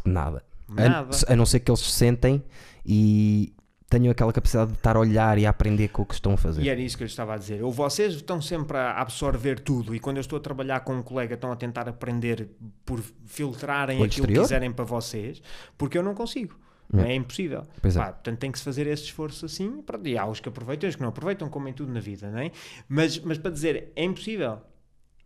Nada. 0.05 0.43
A- 0.77 0.89
Nada. 0.89 1.17
A, 1.27 1.35
não 1.35 1.45
ser 1.45 1.59
que 1.59 1.69
eles 1.69 1.81
se 1.81 1.91
sentem 1.91 2.43
e 2.85 3.53
tenham 3.87 4.11
aquela 4.11 4.33
capacidade 4.33 4.71
de 4.71 4.77
estar 4.77 4.95
a 4.95 4.99
olhar 4.99 5.37
e 5.37 5.45
a 5.45 5.49
aprender 5.51 5.89
com 5.89 6.01
o 6.01 6.05
que 6.05 6.15
estão 6.15 6.33
a 6.33 6.37
fazer. 6.37 6.63
E 6.63 6.69
era 6.69 6.79
isso 6.81 6.97
que 6.97 7.03
eu 7.03 7.07
estava 7.07 7.35
a 7.35 7.37
dizer. 7.37 7.63
Ou 7.63 7.71
vocês 7.71 8.15
estão 8.15 8.41
sempre 8.41 8.75
a 8.77 8.99
absorver 8.99 9.59
tudo, 9.59 9.93
e 9.93 9.99
quando 9.99 10.17
eu 10.17 10.21
estou 10.21 10.37
a 10.37 10.39
trabalhar 10.39 10.79
com 10.79 10.95
um 10.95 11.03
colega, 11.03 11.35
estão 11.35 11.51
a 11.51 11.55
tentar 11.55 11.87
aprender 11.87 12.49
por 12.83 12.99
filtrarem 13.25 13.97
Olho 13.99 14.05
aquilo 14.09 14.27
que 14.27 14.33
quiserem 14.41 14.71
para 14.71 14.85
vocês, 14.85 15.41
porque 15.77 15.97
eu 15.97 16.03
não 16.03 16.15
consigo. 16.15 16.55
Não 16.91 16.99
Yeah. 16.99 17.13
é 17.13 17.15
impossível. 17.17 17.63
Pois 17.81 17.95
é. 17.95 17.99
Pá, 17.99 18.11
portanto, 18.13 18.39
tem 18.39 18.51
que 18.51 18.57
se 18.59 18.63
fazer 18.63 18.85
esse 18.87 19.03
esforço 19.03 19.45
assim. 19.45 19.81
Pronto, 19.81 20.07
e 20.07 20.17
há 20.17 20.25
os 20.25 20.39
que 20.39 20.47
aproveitam 20.49 20.87
e 20.87 20.89
os 20.89 20.95
que 20.95 21.01
não 21.01 21.09
aproveitam, 21.09 21.49
como 21.49 21.67
em 21.67 21.73
tudo 21.73 21.91
na 21.91 21.99
vida, 21.99 22.29
não 22.29 22.39
é? 22.39 22.51
Mas, 22.87 23.19
mas 23.19 23.37
para 23.37 23.51
dizer, 23.51 23.91
é 23.95 24.03
impossível. 24.03 24.59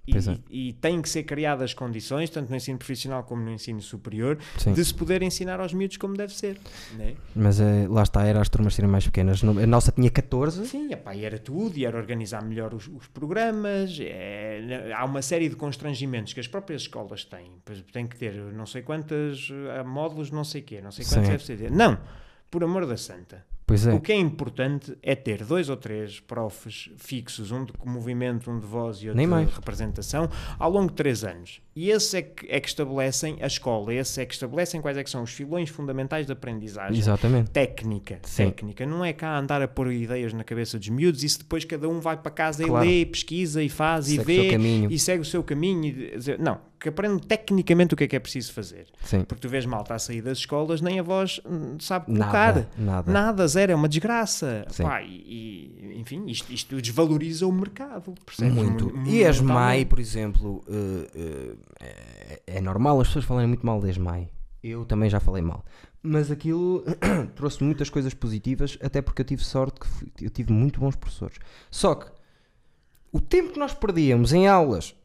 E, 0.08 0.18
é. 0.18 0.38
e, 0.50 0.70
e 0.70 0.74
têm 0.74 1.02
que 1.02 1.10
ser 1.10 1.24
criadas 1.24 1.74
condições, 1.74 2.30
tanto 2.30 2.50
no 2.50 2.56
ensino 2.56 2.78
profissional 2.78 3.24
como 3.24 3.44
no 3.44 3.52
ensino 3.52 3.82
superior, 3.82 4.40
Sim. 4.58 4.74
de 4.74 4.84
se 4.84 4.94
poder 4.94 5.22
ensinar 5.22 5.60
aos 5.60 5.74
miúdos 5.74 5.98
como 5.98 6.16
deve 6.16 6.34
ser. 6.34 6.60
Não 6.98 7.06
é? 7.06 7.14
Mas 7.36 7.60
eh, 7.60 7.88
lá 7.88 8.04
está, 8.04 8.26
era 8.26 8.42
as 8.42 8.50
turmas 8.50 8.74
serem 8.74 8.90
mais 8.90 9.06
pequenas. 9.06 9.44
A 9.44 9.68
nossa 9.68 9.92
tinha 9.92 10.10
14. 10.10 10.66
Sim, 10.68 10.92
epá, 10.92 11.16
e 11.16 11.24
era 11.24 11.38
tudo, 11.38 11.78
e 11.78 11.86
era 11.86 11.98
organizar 11.98 12.44
melhor 12.44 12.74
os, 12.74 12.88
os 12.88 13.08
programas. 13.08 13.98
é, 14.02 14.92
há 14.96 15.06
uma 15.06 15.22
série 15.22 15.48
de 15.50 15.56
constrangimentos 15.56 16.34
que 16.34 16.40
as 16.40 16.48
próprias 16.48 16.84
escolas 16.84 17.24
têm. 17.24 17.52
Tem 17.92 18.08
que 18.08 18.18
ter 18.18 18.34
não 18.34 18.66
sei 18.66 18.82
quantos 18.82 19.52
eh, 19.52 19.84
módulos, 19.84 20.32
não 20.32 20.44
sei 20.44 20.62
quê, 20.62 20.82
não 20.82 20.92
sei 20.92 21.06
quantos. 21.06 21.30
FCD. 21.30 21.70
Não, 21.70 21.98
por 22.50 22.64
amor 22.64 22.86
da 22.86 22.98
santa. 22.98 23.46
Pois 23.70 23.86
é. 23.86 23.94
O 23.94 24.02
que 24.02 24.12
é 24.12 24.16
importante 24.16 24.98
é 25.04 25.14
ter 25.14 25.46
dois 25.46 25.70
ou 25.70 25.78
três 25.78 26.20
profs 26.20 26.90
fixos, 26.98 27.52
um 27.52 27.64
de 27.64 27.72
movimento, 27.86 28.50
um 28.50 28.60
de 28.60 28.66
voz 28.66 28.98
e 28.98 29.10
outro 29.10 29.46
de 29.46 29.54
representação, 29.54 30.28
ao 30.58 30.72
longo 30.72 30.88
de 30.88 30.96
três 30.96 31.24
anos. 31.24 31.62
E 31.82 31.92
esses 31.92 32.14
é 32.14 32.22
que, 32.22 32.46
é 32.50 32.60
que 32.60 32.68
estabelecem 32.68 33.38
a 33.40 33.48
escola, 33.48 33.94
esses 33.94 34.18
é 34.18 34.26
que 34.26 34.34
estabelecem 34.34 34.82
quais 34.82 34.98
é 34.98 35.04
que 35.04 35.10
são 35.10 35.24
os 35.24 35.32
filões 35.32 35.70
fundamentais 35.70 36.26
da 36.28 36.34
aprendizagem 36.34 36.98
Exatamente. 37.00 37.52
técnica, 37.52 38.20
Sim. 38.24 38.48
técnica. 38.48 38.86
Não 38.86 39.06
é 39.06 39.14
cá 39.14 39.38
andar 39.38 39.62
a 39.62 39.68
pôr 39.68 39.90
ideias 39.94 40.34
na 40.34 40.44
cabeça 40.44 40.78
dos 40.78 40.90
miúdos 40.90 41.24
e 41.24 41.30
se 41.30 41.38
depois 41.40 41.64
cada 41.64 41.88
um 41.88 42.02
vai 42.02 42.18
para 42.18 42.32
casa 42.32 42.66
Claro. 42.66 42.86
e 42.86 42.88
lê, 42.90 43.00
e 43.02 43.06
pesquisa 43.06 43.64
e 43.64 43.70
faz 43.70 44.08
Segue 44.08 44.22
e 44.22 44.26
vê 44.26 44.88
e 44.94 45.00
segue 45.00 45.22
o 45.22 45.26
seu 45.26 45.42
caminho. 45.42 45.86
E, 45.86 46.38
não, 46.38 46.60
que 46.78 46.90
aprendam 46.90 47.18
tecnicamente 47.20 47.94
o 47.94 47.98
que 47.98 48.04
é 48.04 48.08
que 48.08 48.16
é 48.16 48.20
preciso 48.20 48.52
fazer. 48.54 48.88
Sim. 49.04 49.22
Porque 49.22 49.42
tu 49.42 49.50
vês 49.50 49.66
malta 49.66 49.94
a 49.96 50.00
sair 50.00 50.22
das 50.22 50.38
escolas, 50.40 50.82
nem 50.82 51.00
a 51.00 51.04
voz 51.04 51.40
hum, 51.46 51.78
sabe 51.80 52.08
colocar. 52.08 52.56
Nada. 52.56 52.70
Nada. 52.78 53.12
Nada, 53.12 53.48
zero, 53.48 53.72
é 53.72 53.76
uma 53.76 53.88
desgraça. 53.88 54.66
Sim. 54.70 54.84
Pá, 54.84 55.02
e, 55.02 55.08
e, 55.08 56.00
enfim, 56.00 56.26
isto, 56.28 56.52
isto 56.52 56.82
desvaloriza 56.82 57.48
o 57.48 57.52
mercado. 57.54 58.14
Percebes? 58.26 58.54
Muito. 58.54 58.94
Mu- 58.96 59.08
E 59.08 59.24
a 59.26 59.30
ESMAI, 59.30 59.86
brutalmente. 59.86 59.86
por 59.88 60.00
exemplo, 60.00 60.64
eh, 60.70 61.08
eh, 61.16 61.56
é, 61.80 62.42
é 62.48 62.62
normal 62.62 63.00
as 63.02 63.08
pessoas 63.08 63.26
falarem 63.26 63.48
muito 63.48 63.66
mal 63.66 63.80
da 63.82 63.90
ESMAI. 63.90 64.30
Eu 64.64 64.86
também 64.86 65.10
já 65.10 65.20
falei 65.20 65.42
mal. 65.42 65.64
Mas 66.04 66.30
aquilo 66.32 66.84
trouxe 67.36 67.64
muitas 67.64 67.90
coisas 67.90 68.14
positivas, 68.14 68.78
até 68.82 69.02
porque 69.02 69.22
eu 69.22 69.26
tive 69.26 69.44
sorte 69.44 69.80
que 69.80 69.88
fui- 69.88 70.12
eu 70.22 70.30
tive 70.30 70.52
muito 70.52 70.80
bons 70.80 70.96
professores. 70.96 71.38
Só 71.72 71.96
que 71.96 72.12
o 73.12 73.20
tempo 73.22 73.54
que 73.54 73.60
nós 73.60 73.74
perdíamos 73.74 74.34
em 74.34 74.48
aulas 74.48 74.96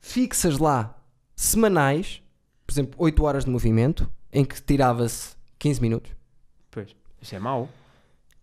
fixas 0.00 0.58
lá, 0.58 0.98
semanais, 1.34 2.22
por 2.66 2.72
exemplo, 2.72 2.94
8 2.98 3.24
horas 3.24 3.44
de 3.44 3.50
movimento, 3.50 4.10
em 4.32 4.44
que 4.44 4.60
tirava-se 4.62 5.34
15 5.58 5.80
minutos, 5.80 6.12
Pois, 6.70 6.94
isso 7.20 7.34
é 7.34 7.38
mau. 7.38 7.68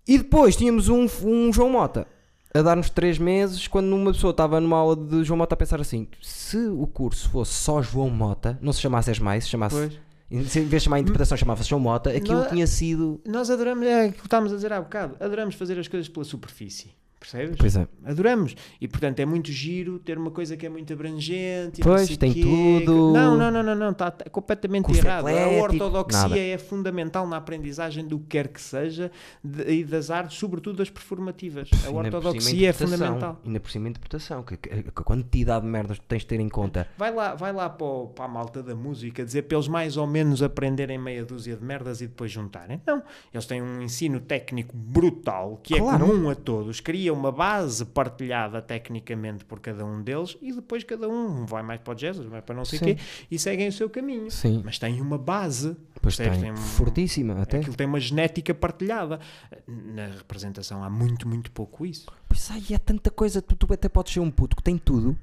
e 0.08 0.18
depois 0.18 0.56
tínhamos 0.56 0.90
um, 0.90 1.06
um 1.24 1.54
João 1.54 1.70
Mota 1.70 2.08
a 2.54 2.62
dar-nos 2.62 2.90
3 2.90 3.18
meses, 3.18 3.68
quando 3.68 3.96
uma 3.96 4.12
pessoa 4.12 4.32
estava 4.32 4.60
numa 4.60 4.78
aula 4.78 4.96
de 4.96 5.24
João 5.24 5.38
Mota 5.38 5.54
a 5.56 5.58
pensar 5.58 5.80
assim: 5.82 6.08
se 6.22 6.58
o 6.58 6.86
curso 6.88 7.30
fosse 7.30 7.54
só 7.54 7.82
João 7.82 8.10
Mota, 8.10 8.58
não 8.62 8.74
se 8.74 8.82
chamasse 8.82 9.10
ESMAI, 9.12 9.42
se 9.42 9.48
chamasse. 9.50 9.76
Pois. 9.76 10.00
Em 10.30 10.42
vez 10.44 10.70
de 10.70 10.80
chamar 10.80 10.96
a 10.96 11.00
interpretação, 11.02 11.38
chamava-se 11.38 11.68
João 11.70 11.82
Mota, 11.82 12.10
aquilo 12.10 12.40
Não- 12.40 12.48
tinha 12.48 12.66
sido. 12.66 13.20
Nós 13.28 13.50
adoramos, 13.50 13.86
é 13.86 14.06
aquilo 14.06 14.14
que 14.22 14.28
estávamos 14.28 14.54
a 14.54 14.56
dizer 14.56 14.72
há 14.72 14.80
bocado, 14.80 15.18
adoramos 15.20 15.56
fazer 15.56 15.78
as 15.78 15.90
coisas 15.90 16.08
pela 16.08 16.24
superfície. 16.24 16.92
Percebes? 17.22 17.56
Pois 17.56 17.76
é. 17.76 17.88
Adoramos. 18.04 18.56
E 18.82 18.88
portanto 18.88 19.20
é 19.20 19.26
muito 19.28 19.52
giro 19.52 20.00
ter 20.00 20.18
uma 20.18 20.32
coisa 20.32 20.58
que 20.58 20.66
é 20.66 20.70
muito 20.70 20.92
abrangente. 20.92 21.80
Pois, 21.80 22.18
tem 22.18 22.34
quê, 22.34 22.42
tudo. 22.84 23.14
Não, 23.14 23.38
não, 23.38 23.52
não, 23.52 23.62
não, 23.62 23.76
não. 23.76 23.92
Está 23.92 24.12
completamente 24.32 24.86
Curso 24.86 25.06
errado. 25.06 25.28
a 25.28 25.48
ortodoxia 25.62 26.20
nada. 26.30 26.40
é 26.40 26.58
fundamental 26.58 27.28
na 27.28 27.38
aprendizagem 27.38 28.08
do 28.08 28.18
que 28.18 28.26
quer 28.26 28.48
que 28.48 28.60
seja 28.60 29.12
de- 29.44 29.72
e 29.72 29.84
das 29.84 30.10
artes, 30.10 30.36
sobretudo 30.40 30.78
das 30.78 30.90
performativas. 30.90 31.70
A 31.86 31.92
ortodoxia 31.92 32.70
é 32.70 32.74
fundamental. 32.74 33.40
Ainda 33.46 33.60
por 33.60 33.70
cima, 33.70 33.86
a 33.88 33.90
interpretação. 33.92 34.42
Que, 34.42 34.58
que- 34.58 34.70
a 34.90 35.04
quantidade 35.04 35.64
de 35.64 35.72
merdas 35.72 36.00
que 36.00 36.06
tens 36.06 36.22
de 36.24 36.26
ter 36.28 36.40
em 36.40 36.50
conta. 36.50 36.88
Vai 36.98 37.14
lá, 37.14 37.36
vai 37.36 37.54
lá 37.54 37.70
para, 37.70 37.86
o- 37.86 38.08
para 38.08 38.26
a 38.26 38.28
malta 38.28 38.64
da 38.64 38.74
música 38.74 39.24
dizer 39.24 39.44
para 39.44 39.58
eles 39.58 39.68
mais 39.68 39.96
ou 39.96 40.08
menos 40.08 40.42
aprenderem 40.42 40.98
meia 40.98 41.24
dúzia 41.24 41.56
de 41.56 41.64
merdas 41.64 42.02
e 42.02 42.08
depois 42.08 42.32
juntarem. 42.32 42.82
Não, 42.88 43.04
eles 43.32 43.46
têm 43.46 43.62
um 43.62 43.80
ensino 43.80 44.20
técnico 44.20 44.76
brutal 44.76 45.60
que 45.62 45.78
Claro. 45.78 46.04
é 46.04 46.08
comum 46.08 46.30
a 46.32 46.36
todos, 46.36 46.80
uma 47.12 47.32
base 47.32 47.86
partilhada 47.86 48.62
tecnicamente 48.62 49.46
por 49.46 49.60
cada 49.60 49.86
um 49.86 50.02
deles 50.02 50.38
e 50.42 50.52
depois 50.54 50.84
cada 50.84 51.08
um 51.10 51.46
vai 51.46 51.62
mais 51.64 51.80
para 51.82 51.92
o 51.92 51.96
jazz, 51.96 52.18
vai 52.18 52.42
para 52.42 52.56
não 52.56 52.66
sei 52.66 52.80
o 52.80 52.82
quê 52.84 52.98
e 53.30 53.38
seguem 53.38 53.68
o 53.68 53.72
seu 53.72 53.90
caminho. 53.90 54.30
Sim. 54.32 54.62
Mas 54.66 54.80
tem 54.80 55.00
uma 55.02 55.18
base, 55.18 55.76
Pois 56.02 56.16
percebes? 56.16 56.42
tem. 56.42 56.52
um- 56.52 56.58
Fortíssima, 56.58 57.42
até. 57.42 57.60
Aquilo 57.60 57.76
tem 57.76 57.88
uma 57.88 58.00
genética 58.00 58.54
partilhada. 58.54 59.20
Na 59.68 60.08
representação 60.08 60.84
há 60.84 60.90
muito, 60.90 61.28
muito 61.28 61.52
pouco 61.52 61.86
isso. 61.86 62.08
Pois 62.28 62.50
ai, 62.52 62.64
é 62.72 62.78
tanta 62.78 63.12
coisa. 63.12 63.42
Tu, 63.42 63.56
tu 63.56 63.72
até 63.74 63.88
podes 63.90 64.14
ser 64.14 64.20
um 64.20 64.32
puto 64.32 64.56
que 64.56 64.64
tem 64.64 64.78
tudo, 64.78 65.18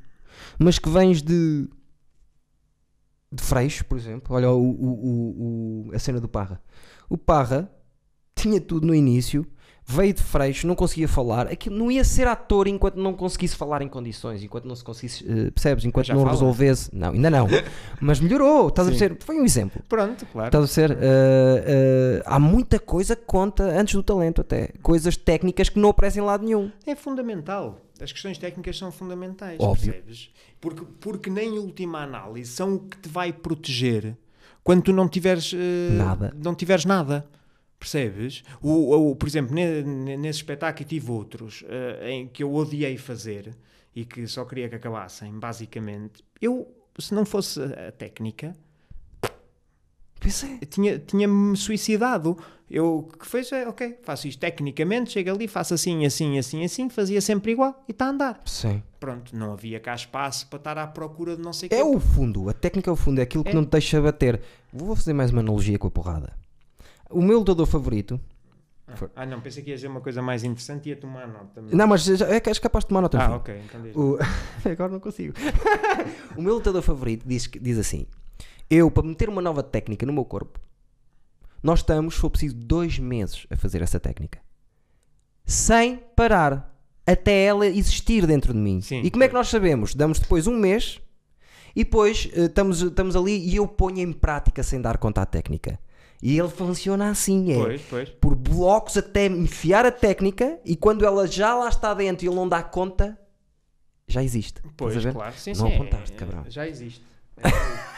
mas 0.59 0.79
que 0.79 0.89
vens 0.89 1.23
de. 1.23 1.69
de 3.33 3.43
Freixo, 3.43 3.85
por 3.85 3.99
exemplo. 3.99 4.35
Olha 4.35 4.51
o, 4.51 4.61
o- 4.63 5.07
o- 5.07 5.89
o- 5.91 5.95
a 5.95 5.99
cena 5.99 6.21
do 6.21 6.29
Parra. 6.29 6.61
O 7.09 7.17
Parra 7.19 7.71
tinha 8.35 8.61
tudo 8.61 8.87
no 8.87 8.95
início, 8.95 9.47
veio 9.91 10.13
de 10.13 10.23
Freixo, 10.23 10.67
não 10.67 10.75
conseguia 10.75 11.09
falar. 11.09 11.47
Aquilo 11.47 11.75
não 11.77 11.91
ia 11.91 12.05
ser 12.05 12.29
ator 12.29 12.69
enquanto 12.69 12.97
não 12.97 13.15
conseguisse 13.15 13.57
falar 13.57 13.81
em 13.81 13.89
condições, 13.89 14.43
enquanto 14.43 14.67
não 14.67 14.77
se 14.77 14.85
conseguisse. 14.85 15.25
eh, 15.27 15.51
percebes? 15.51 15.85
Enquanto 15.87 16.07
Já 16.07 16.15
não 16.15 16.21
fala. 16.21 16.33
resolvesse. 16.33 16.91
Não, 16.95 17.11
ainda 17.13 17.31
não. 17.31 17.47
mas 17.99 18.21
melhorou. 18.21 18.69
Estás 18.69 18.87
a 18.87 18.93
Sim. 18.93 18.99
perceber? 18.99 19.25
Foi 19.25 19.41
um 19.41 19.45
exemplo. 19.47 19.83
Pronto, 19.89 20.27
claro. 20.31 20.49
Estás 20.49 20.65
a 20.65 20.67
ser, 20.67 20.99
há 22.27 22.39
muita 22.39 22.79
coisa 22.79 23.17
que 23.17 23.25
conta 23.25 23.65
antes 23.65 23.95
do 23.95 24.03
talento, 24.03 24.43
até 24.43 24.69
coisas 24.83 25.17
técnicas 25.17 25.69
que 25.71 25.79
não 25.79 25.89
aparecem 25.89 26.23
em 26.23 26.27
lado 26.27 26.45
nenhum. 26.45 26.71
É 26.87 26.95
fundamental. 26.95 27.81
As 28.01 28.13
questões 28.13 28.39
técnicas 28.39 28.79
são 28.79 28.93
fundamentais, 28.93 29.59
Óbvio. 29.59 29.93
percebes? 29.93 30.31
Porque, 30.61 30.85
porque 31.01 31.31
nem 31.31 31.59
última 31.59 32.03
análise 32.03 32.51
são 32.53 32.75
o 32.75 32.79
que 32.81 32.97
te 32.99 33.09
vai 33.09 33.33
proteger 33.33 34.17
quando 34.63 34.83
tu 34.83 34.93
não 34.93 35.09
tiveres 35.09 35.53
Nada. 35.97 36.33
Não 36.37 36.55
tiveres 36.55 36.85
nada. 36.85 37.27
Percebes? 37.79 38.43
O, 38.61 39.11
o- 39.11 39.17
por 39.17 39.29
exemplo, 39.29 39.55
ne- 39.55 39.83
ne- 39.83 40.17
nesse 40.17 40.41
espetáculo 40.41 40.89
tive 40.89 41.11
outros 41.11 41.65
eh, 41.69 42.11
em 42.11 42.27
que 42.29 42.43
eu 42.43 42.53
odiei 42.55 42.97
fazer 42.97 43.55
e 43.95 44.05
que 44.05 44.27
só 44.27 44.45
queria 44.45 44.69
que 44.69 44.75
acabassem, 44.75 45.33
basicamente. 45.39 46.25
Eu, 46.43 46.67
se 46.99 47.15
não 47.15 47.25
fosse 47.25 47.61
a 47.63 47.93
técnica, 47.93 48.55
eu 50.61 50.67
tinha- 50.67 50.99
tinha-me 50.99 51.57
suicidado. 51.57 52.37
Eu, 52.71 53.09
que 53.19 53.27
fez 53.27 53.51
é, 53.53 53.67
ok, 53.67 53.99
faço 54.03 54.29
isto 54.29 54.39
tecnicamente, 54.41 55.13
chego 55.13 55.31
ali, 55.31 55.49
faço 55.49 55.73
assim, 55.73 56.05
assim, 56.05 56.39
assim, 56.39 56.63
assim, 56.65 56.91
fazia 56.91 57.19
sempre 57.21 57.53
igual 57.53 57.83
e 57.89 57.93
está 57.93 58.07
a 58.07 58.09
andar. 58.11 58.43
Sim. 58.45 58.83
Pronto, 59.01 59.35
não 59.35 59.53
havia 59.55 59.81
cá 59.81 59.95
espaço 59.95 60.47
para 60.49 60.59
estar 60.59 60.77
à 60.79 60.87
procura 60.87 61.35
de 61.35 61.41
não 61.43 61.53
sei 61.55 61.71
o 61.71 61.75
É 61.75 61.83
o 61.83 61.99
fundo, 61.99 62.51
a 62.51 62.53
técnica 62.53 62.91
é 62.91 62.93
o 62.93 62.97
fundo, 62.97 63.21
é 63.21 63.23
aquilo 63.23 63.43
que 63.43 63.51
É. 63.51 63.55
não 63.55 63.65
te 63.65 63.71
deixa 63.71 64.03
bater. 64.03 64.41
Vou 64.71 64.95
fazer 64.95 65.15
mais 65.15 65.31
uma 65.31 65.41
analogia 65.41 65.79
com 65.79 65.87
a 65.87 65.91
porrada. 65.91 66.37
O 67.11 67.23
meu 67.23 67.39
lutador 67.39 67.67
favorito. 67.67 68.21
Ah, 69.15 69.27
não, 69.27 69.41
pensei 69.41 69.63
que 69.63 69.69
ia 69.71 69.77
dizer 69.77 69.89
uma 69.89 70.01
coisa 70.01 70.23
mais 70.23 70.45
interessante 70.45 70.87
e 70.87 70.91
ia 70.91 70.97
tomar 70.97 71.27
nota. 71.29 71.61
Não, 71.61 71.87
mas 71.87 72.09
é 72.23 72.41
que 72.41 72.49
és 72.49 72.59
capaz 72.59 72.85
de 72.85 72.89
tomar 72.89 73.03
nota. 73.03 73.19
Ah, 73.19 73.37
ok, 73.37 73.61
diz. 73.83 73.95
O- 73.97 74.19
Agora 74.69 74.91
não 74.91 74.99
consigo. 75.01 75.35
o 76.37 76.41
meu 76.43 76.55
lutador 76.55 76.81
favorito 76.83 77.27
diz, 77.27 77.49
diz 77.61 77.77
assim: 77.79 78.07
Eu, 78.71 78.91
para 78.91 79.03
meter 79.03 79.29
uma 79.29 79.43
nova 79.43 79.63
técnica 79.63 80.07
no 80.07 80.13
meu 80.13 80.25
corpo, 80.25 80.59
nós 81.63 81.81
estamos, 81.81 82.15
se 82.15 82.21
for 82.21 82.31
preciso, 82.31 82.55
dois 82.57 82.99
meses 82.99 83.47
a 83.51 83.57
fazer 83.57 83.83
essa 83.83 84.01
técnica. 84.01 84.41
Sem 85.45 85.97
parar. 86.17 86.75
Até 87.07 87.45
ela 87.45 87.67
existir 87.67 88.27
dentro 88.27 88.53
de 88.53 88.59
mim. 88.59 88.83
Sim, 88.83 89.01
e 89.03 89.11
como 89.11 89.25
é 89.25 89.29
que 89.29 89.35
nós 89.35 89.49
sabemos? 89.49 89.95
Damos 89.95 90.19
depois 90.19 90.47
um 90.47 90.55
mês 90.59 91.01
e 91.75 91.83
depois 91.83 92.29
eh, 92.35 92.45
estamos, 92.45 92.83
estamos 92.83 93.17
ali 93.17 93.49
e 93.49 93.57
eu 93.57 93.67
ponho 93.67 93.99
em 93.99 94.13
prática 94.13 94.63
sem 94.63 94.79
dar 94.79 94.99
conta 94.99 95.23
à 95.23 95.27
técnica. 95.27 95.79
E 96.23 96.39
ele 96.39 96.49
funciona 96.49 97.11
assim: 97.11 97.53
é 97.53 97.57
Pois, 97.57 97.83
pois. 97.89 98.09
por 98.11 98.35
blocos 98.35 98.97
até 98.97 99.27
enfiar 99.27 99.87
a 99.87 99.93
técnica 99.93 100.59
e 100.65 100.75
quando 100.77 101.05
ela 101.05 101.27
já 101.27 101.55
lá 101.55 101.69
está 101.69 101.95
dentro 101.95 102.25
e 102.25 102.29
ele 102.29 102.35
não 102.37 102.49
dá 102.49 102.63
conta, 102.63 103.17
já 104.07 104.23
existe. 104.23 104.61
Pois, 104.77 104.95
claro. 105.05 105.35
Sim, 105.37 105.53
Não 105.57 105.69
sim. 105.69 105.75
apontaste, 105.75 106.13
é- 106.13 106.17
cabrão. 106.17 106.45
Já 106.49 106.67
existe. 106.67 107.03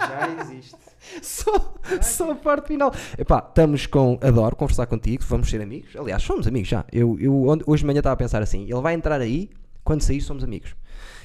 É 0.00 0.08
já 0.08 0.42
existe. 0.42 0.76
Só, 1.22 1.74
só 2.00 2.30
a 2.30 2.34
parte 2.34 2.68
final. 2.68 2.92
Epá, 3.18 3.44
estamos 3.46 3.86
com. 3.86 4.18
Adoro 4.22 4.56
conversar 4.56 4.86
contigo, 4.86 5.22
vamos 5.26 5.50
ser 5.50 5.60
amigos. 5.60 5.94
Aliás, 5.96 6.22
somos 6.22 6.46
amigos 6.46 6.68
já. 6.68 6.84
Eu, 6.90 7.18
eu 7.20 7.34
hoje 7.66 7.82
de 7.82 7.86
manhã 7.86 7.98
estava 7.98 8.14
a 8.14 8.16
pensar 8.16 8.42
assim: 8.42 8.62
ele 8.62 8.80
vai 8.80 8.94
entrar 8.94 9.20
aí, 9.20 9.50
quando 9.84 10.02
sair, 10.02 10.20
somos 10.20 10.42
amigos. 10.44 10.74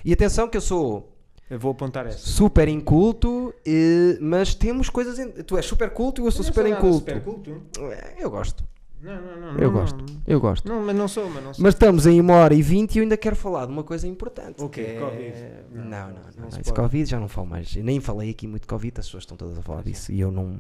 E 0.03 0.11
atenção, 0.11 0.48
que 0.49 0.57
eu 0.57 0.61
sou 0.61 1.12
Eu 1.49 1.60
vou 1.60 1.72
apontar 1.72 2.07
essa. 2.07 2.18
super 2.20 2.68
inculto, 2.68 3.53
eh, 3.65 4.18
mas 4.22 4.56
temos 4.56 4.90
coisas. 4.90 5.18
Tu 5.45 5.57
és 5.57 5.65
super 5.65 5.90
culto 5.91 6.22
e 6.22 6.26
eu 6.26 6.32
sou 6.32 6.41
Eu 6.41 6.45
super 6.45 6.65
inculto. 6.65 6.99
Super 6.99 7.22
culto. 7.22 7.61
É, 7.91 8.15
Eu 8.24 8.30
gosto. 8.32 8.64
Não, 9.02 9.15
não, 9.22 9.22
não. 9.38 9.60
Eu 9.60 9.70
não, 9.70 9.72
gosto. 9.74 9.98
Não, 9.98 10.22
Eu 10.26 10.40
gosto. 10.40 10.65
não, 10.70 10.82
mas 10.82 10.95
não 10.95 11.07
sou, 11.10 11.30
mas 11.30 11.44
não 11.44 11.53
sou. 11.53 11.61
Mas 11.61 11.74
estamos 11.74 12.07
em 12.07 12.22
uma 12.22 12.36
hora 12.36 12.53
e 12.53 12.61
vinte 12.61 12.95
e 12.95 12.99
eu 12.99 13.03
ainda 13.03 13.18
quero 13.18 13.36
falar 13.36 13.65
de 13.65 13.74
uma 13.74 13.84
coisa 13.84 14.07
importante. 14.07 14.64
O 14.64 14.70
quê? 14.70 14.82
que 14.82 14.90
é- 14.91 14.99
Covid? 15.02 15.36
Não, 15.74 15.84
Não, 15.84 15.90
não, 16.07 16.07
não. 16.07 16.49
não 16.49 16.60
Esse. 16.61 16.72
Covid 16.74 17.10
já 17.11 17.20
não 17.20 17.28
falo 17.28 17.48
mais. 17.48 17.76
Eu 17.76 17.84
nem 17.84 17.99
falei 17.99 18.30
aqui 18.30 18.48
muito 18.48 18.61
de 18.61 18.68
Covid, 18.70 18.98
as 18.98 19.06
pessoas 19.06 19.24
estão 19.24 19.36
todas 19.36 19.60
a 19.60 19.61
falar 19.61 19.82
é. 19.82 19.84
disso 19.84 20.10
e 20.10 20.22
eu 20.22 20.32
não. 20.32 20.57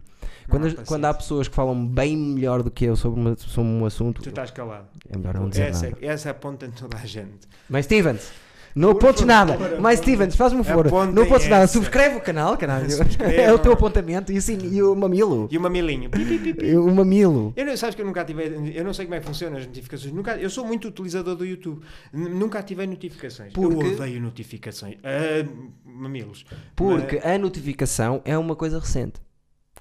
Quando, 0.49 0.67
as- 0.67 0.73
quando 0.73 1.05
há 1.05 1.13
pessoas 1.13 1.47
que 1.47 1.55
falam 1.55 1.87
bem 1.87 2.17
melhor 2.17 2.61
do 2.61 2.69
que 2.69 2.83
eu 2.83 2.97
sobre, 2.97 3.17
uma- 3.21 3.37
sobre 3.37 3.71
um 3.71 3.85
assunto, 3.85 4.21
Tu 4.21 4.27
estás 4.27 4.51
calado. 4.51 4.87
é 5.09 5.17
melhor 5.17 5.35
não 5.35 5.47
dizer 5.47 5.69
essa, 5.69 5.85
nada. 5.89 5.97
é- 6.01 6.07
essa 6.07 6.29
aponta 6.31 6.65
em 6.65 6.71
toda 6.71 6.97
a 6.97 7.05
gente. 7.05 7.47
Mas 7.69 7.85
Stevens, 7.85 8.29
não 8.75 8.93
Por 8.93 8.97
apontes 9.09 9.25
nada. 9.25 9.57
Mas 9.79 9.99
Stevens, 9.99 10.35
faz-me 10.35 10.59
um 10.59 10.63
favor. 10.63 10.89
Não 11.11 11.23
apontes 11.23 11.47
nada. 11.47 11.67
Subscreve 11.67 12.15
o 12.17 12.21
canal, 12.21 12.57
caralho. 12.57 12.87
É 13.23 13.51
o 13.51 13.59
teu 13.59 13.71
apontamento 13.73 14.31
e, 14.31 14.37
assim, 14.37 14.57
e 14.71 14.81
o 14.81 14.95
mamilo. 14.95 15.47
E 15.51 15.57
o 15.57 15.61
mamilinho. 15.61 16.09
Pi, 16.09 16.25
pi, 16.25 16.39
pi, 16.39 16.53
pi. 16.53 16.75
O 16.75 16.89
mamilo. 16.93 17.53
Eu 17.55 17.65
não, 17.65 17.75
sabes 17.77 17.95
que 17.95 18.01
eu 18.01 18.05
nunca 18.05 18.21
ativei, 18.21 18.73
eu 18.75 18.83
não 18.83 18.93
sei 18.93 19.05
como 19.05 19.15
é 19.15 19.19
que 19.19 19.25
funcionam 19.25 19.57
as 19.57 19.65
notificações. 19.65 20.13
Nunca, 20.13 20.35
eu 20.37 20.49
sou 20.49 20.65
muito 20.65 20.87
utilizador 20.87 21.35
do 21.35 21.45
YouTube. 21.45 21.81
Nunca 22.11 22.59
ativei 22.59 22.87
notificações. 22.87 23.53
Porque- 23.53 23.85
Eu 23.85 23.93
odeio 23.93 24.21
notificações. 24.21 24.97
Ah, 25.03 25.45
mamilos. 25.85 26.45
Porque 26.75 27.17
a 27.23 27.37
notificação 27.37 28.21
é 28.25 28.37
uma 28.37 28.55
coisa 28.55 28.79
recente. 28.79 29.21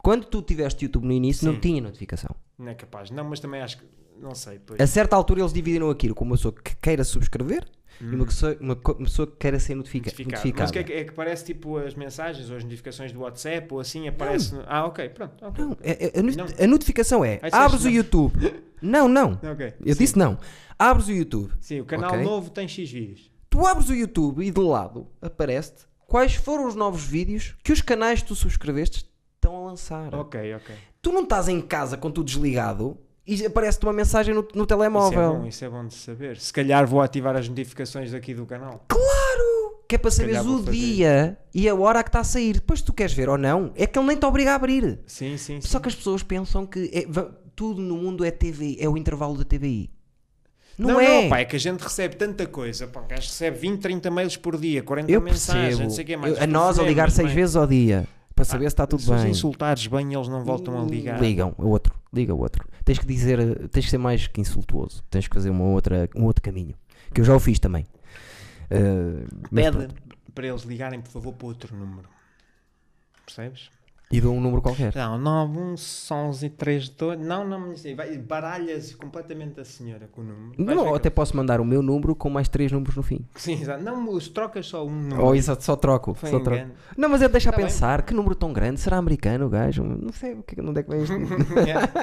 Quando 0.03 0.25
tu 0.27 0.43
tiveste 0.43 0.85
YouTube 0.85 1.07
no 1.07 1.13
início, 1.13 1.47
não 1.51 1.59
tinha 1.61 1.81
notificação. 1.81 2.35
Não 2.59 2.69
é 2.69 2.75
capaz. 2.75 3.11
Não, 3.11 3.25
mas 3.25 3.39
também 3.41 3.61
acho 3.63 3.79
que. 3.79 3.85
Não 4.21 4.35
sei. 4.35 4.59
Pois. 4.65 4.81
A 4.81 4.87
certa 4.87 5.17
altura 5.17 5.41
eles 5.41 5.53
dividiram 5.53 5.91
aquilo 5.91 6.15
com 6.15 6.25
uma 6.25 6.37
pessoa 6.37 6.53
que 6.53 6.77
queira 6.77 7.03
subscrever 7.05 7.65
e 8.01 8.15
uma 8.15 8.25
pessoa, 8.27 8.57
uma 8.61 8.75
uma 8.75 9.05
pessoa 9.05 9.27
que 9.27 9.37
queira 9.37 9.59
ser 9.59 9.75
notifica- 9.75 10.11
Hum. 10.11 10.13
Notificado. 10.13 10.37
notificada. 10.43 10.63
Mas 10.63 10.71
o 10.71 10.73
que 10.73 10.79
é, 10.79 10.83
que, 10.85 10.93
é 10.93 11.05
que 11.05 11.13
parece 11.13 11.45
tipo 11.45 11.77
as 11.79 11.95
mensagens 11.95 12.51
ou 12.51 12.57
as 12.57 12.65
notificações 12.65 13.13
do 13.13 13.21
WhatsApp 13.21 13.69
ou 13.73 13.81
assim 13.81 14.09
aparece. 14.09 14.55
no- 14.55 14.65
Ah, 14.67 14.87
ok, 14.87 15.09
pronto. 15.11 15.45
ok. 15.45 15.65
Não, 15.65 15.77
é- 15.83 16.07
é- 16.07 16.19
a, 16.19 16.23
Não. 16.23 16.47
a 16.65 16.67
notificação 16.67 17.25
é 17.25 17.41
abres 17.53 17.85
o. 17.85 17.89
YouTube. 17.91 18.63
Não, 18.81 19.07
não. 19.09 19.39
Ok, 19.53 19.75
Eu 19.85 19.95
sim. 19.95 19.99
disse 20.01 20.19
não. 20.19 20.39
Abres 20.79 21.07
o 21.09 21.13
YouTube. 21.13 21.53
Sim, 21.61 21.81
o 21.81 21.85
canal 21.85 22.11
Ok. 22.13 22.25
novo 22.25 22.51
tem 22.51 22.67
X 22.67 22.91
vídeos. 22.91 23.31
Tu 23.49 23.67
abres 23.67 23.89
o 23.89 23.95
YouTube 23.95 24.45
e 24.45 24.51
de 24.51 24.61
lado 24.61 25.07
aparece-te 25.21 25.83
quais 26.09 26.35
foram 26.35 26.67
os 26.67 26.75
novos 26.75 27.05
vídeos 27.05 27.55
que 27.63 27.73
os 27.73 27.81
canais 27.83 28.21
que 28.23 28.29
tu 28.29 28.35
subscreveste 28.35 29.07
estão 29.37 29.57
a 29.57 29.61
lançar. 29.71 30.15
Ok, 30.15 30.55
ok. 30.55 30.75
Tu 31.01 31.13
não 31.13 31.23
estás 31.23 31.49
em 31.49 31.61
casa 31.61 31.97
com 31.97 32.11
tudo 32.11 32.27
desligado 32.27 32.99
e 33.27 33.45
aparece-te 33.47 33.85
uma 33.87 33.93
mensagem 33.93 34.35
no, 34.35 34.43
no 34.43 34.49
Isso 34.51 34.63
é 34.63 34.67
telemóvel. 34.67 35.35
bom, 35.37 35.47
isso 35.47 35.65
é 35.65 35.69
bom 35.69 35.87
de 35.87 35.95
saber. 35.95 36.37
Se 36.39 36.53
calhar 36.53 36.87
vou 36.87 37.01
ativar 37.01 37.37
as 37.37 37.49
notificações 37.49 38.13
aqui 38.15 38.35
do 38.35 38.45
canal. 38.47 38.85
Claro! 38.89 39.83
Que 39.89 39.97
é 39.97 39.99
para 39.99 40.11
saberes 40.11 40.45
o 40.47 40.63
dia 40.63 41.37
e 41.55 41.69
a 41.69 41.75
hora 41.75 42.03
que 42.03 42.09
está 42.09 42.21
a 42.21 42.25
sair. 42.25 42.55
Depois 42.55 42.81
se 42.81 42.85
tu 42.87 42.93
queres 42.95 43.13
ver 43.13 43.29
ou 43.29 43.37
não, 43.37 43.73
é 43.77 43.87
que 43.87 43.99
ele 43.99 44.09
nem 44.09 44.17
te 44.17 44.25
obriga 44.25 44.53
a 44.53 44.55
abrir. 44.55 45.01
Sim, 45.07 45.37
sim, 45.37 45.61
sim. 45.61 45.69
Só 45.69 45.79
que 45.79 45.89
as 45.89 45.95
pessoas 45.95 46.23
pensam 46.23 46.65
que 46.67 46.91
é- 46.93 47.07
tudo 47.55 47.83
no 47.83 47.97
mundo 47.97 48.25
é 48.25 48.31
TVI, 48.31 48.79
é 48.81 48.89
o 48.89 48.97
intervalo 48.97 49.37
da 49.37 49.45
TVI. 49.45 49.91
Não, 50.79 50.95
Não, 50.95 51.01
é. 51.01 51.23
não, 51.25 51.29
pá, 51.29 51.41
é 51.41 51.45
que 51.45 51.55
a 51.55 51.59
gente 51.59 51.81
recebe 51.83 52.17
tanta 52.17 52.47
coisa. 52.47 52.87
Pá, 52.87 53.01
o 53.01 53.07
gajo 53.07 53.29
recebe 53.29 53.59
20, 53.59 53.81
30 53.83 54.11
mails 54.11 54.37
por 54.39 54.57
dia, 54.57 54.83
40 54.83 55.13
Eu 55.13 55.21
mensagens, 55.21 55.79
não 55.79 55.91
sei 55.91 56.03
o 56.03 56.07
que 56.07 56.17
mais. 56.17 56.37
Eu- 56.39 56.43
a 56.43 56.47
nós 56.47 56.79
a 56.79 56.83
ligar 56.83 57.11
seis 57.11 57.31
vezes 57.31 57.55
ao 57.55 57.67
dia 57.67 58.09
para 58.35 58.47
saber 58.47 58.65
se 58.65 58.69
está 58.69 58.87
tudo 58.87 59.03
se 59.03 59.13
os 59.13 59.21
bem. 59.21 59.31
insultares 59.31 59.87
bem, 59.87 60.15
eles 60.15 60.29
não 60.29 60.43
voltam 60.43 60.81
a 60.81 60.85
ligar. 60.85 61.21
Ligam, 61.21 61.55
o 61.59 61.69
outro, 61.69 61.93
liga 62.13 62.35
o 62.35 62.41
outro. 62.41 62.69
Tens 62.85 62.99
que 62.99 63.07
dizer, 63.07 63.69
tens 63.69 63.85
que 63.85 63.91
ser 63.91 63.99
mais 63.99 64.27
que 64.27 64.41
insultuoso. 64.41 65.03
Tens 65.11 65.27
que 65.27 65.35
fazer 65.35 65.51
uma 65.51 65.65
outra, 65.65 66.09
um 66.15 66.25
outro 66.25 66.43
caminho. 66.43 66.75
Que 67.13 67.21
eu 67.21 67.25
já 67.25 67.35
o 67.35 67.41
fiz 67.41 67.59
também. 67.59 67.87
Mas 69.51 69.75
Pede 69.75 69.95
para 70.35 70.47
eles 70.47 70.63
ligarem, 70.63 71.01
por 71.01 71.11
favor, 71.11 71.33
para 71.35 71.47
outro 71.47 71.77
número. 71.77 72.09
Percebes? 73.25 73.71
E 74.13 74.21
dou 74.21 74.35
um 74.35 74.41
número 74.41 74.61
qualquer. 74.61 74.95
Não, 74.95 75.17
91132. 75.19 77.19
Não, 77.19 77.49
não 77.49 77.69
me 77.69 77.79
sei. 77.79 77.95
Vai- 77.95 78.17
Baralhas 78.19 78.95
completamente 78.95 79.59
a 79.59 79.65
senhora 79.65 80.09
com 80.13 80.21
o 80.21 80.25
número. 80.25 80.53
Vais 80.65 80.77
Não, 80.79 80.95
até 80.95 81.09
que- 81.09 81.17
posso 81.17 81.35
mandar 81.37 81.61
o 81.61 81.65
meu 81.65 81.83
número 81.83 82.15
com 82.15 82.29
mais 82.29 82.49
três 82.49 82.71
números 82.71 82.95
no 82.95 83.03
fim. 83.03 83.25
Sim, 83.37 83.55
exato. 83.61 83.83
Não, 83.83 84.09
os 84.11 84.29
trocas 84.29 84.67
só 84.67 84.85
um 84.87 84.91
número. 84.91 85.25
Ou 85.25 85.35
isso 85.35 85.57
só 85.61 85.77
troco. 85.77 86.13
Foi 86.15 86.31
Só 86.31 86.41
troco. 86.41 86.67
Não, 86.97 87.09
mas 87.09 87.23
é 87.23 87.29
deixa 87.29 87.49
a 87.49 87.53
Tá 87.53 87.57
bem. 87.57 87.67
pensar 87.67 88.03
que 88.03 88.13
número 88.13 88.35
tão 88.35 88.53
grande. 88.53 88.81
Será 88.81 88.99
americano 88.99 89.47
o 89.47 89.49
gajo? 89.49 89.83
Não 89.83 90.13
sei 90.13 90.35
o 90.35 90.43
que, 90.43 90.61
onde 90.61 90.81
é 90.81 90.83
que 90.83 90.91
vem 90.91 91.03
isto. 91.03 91.15
Yeah. 91.67 91.89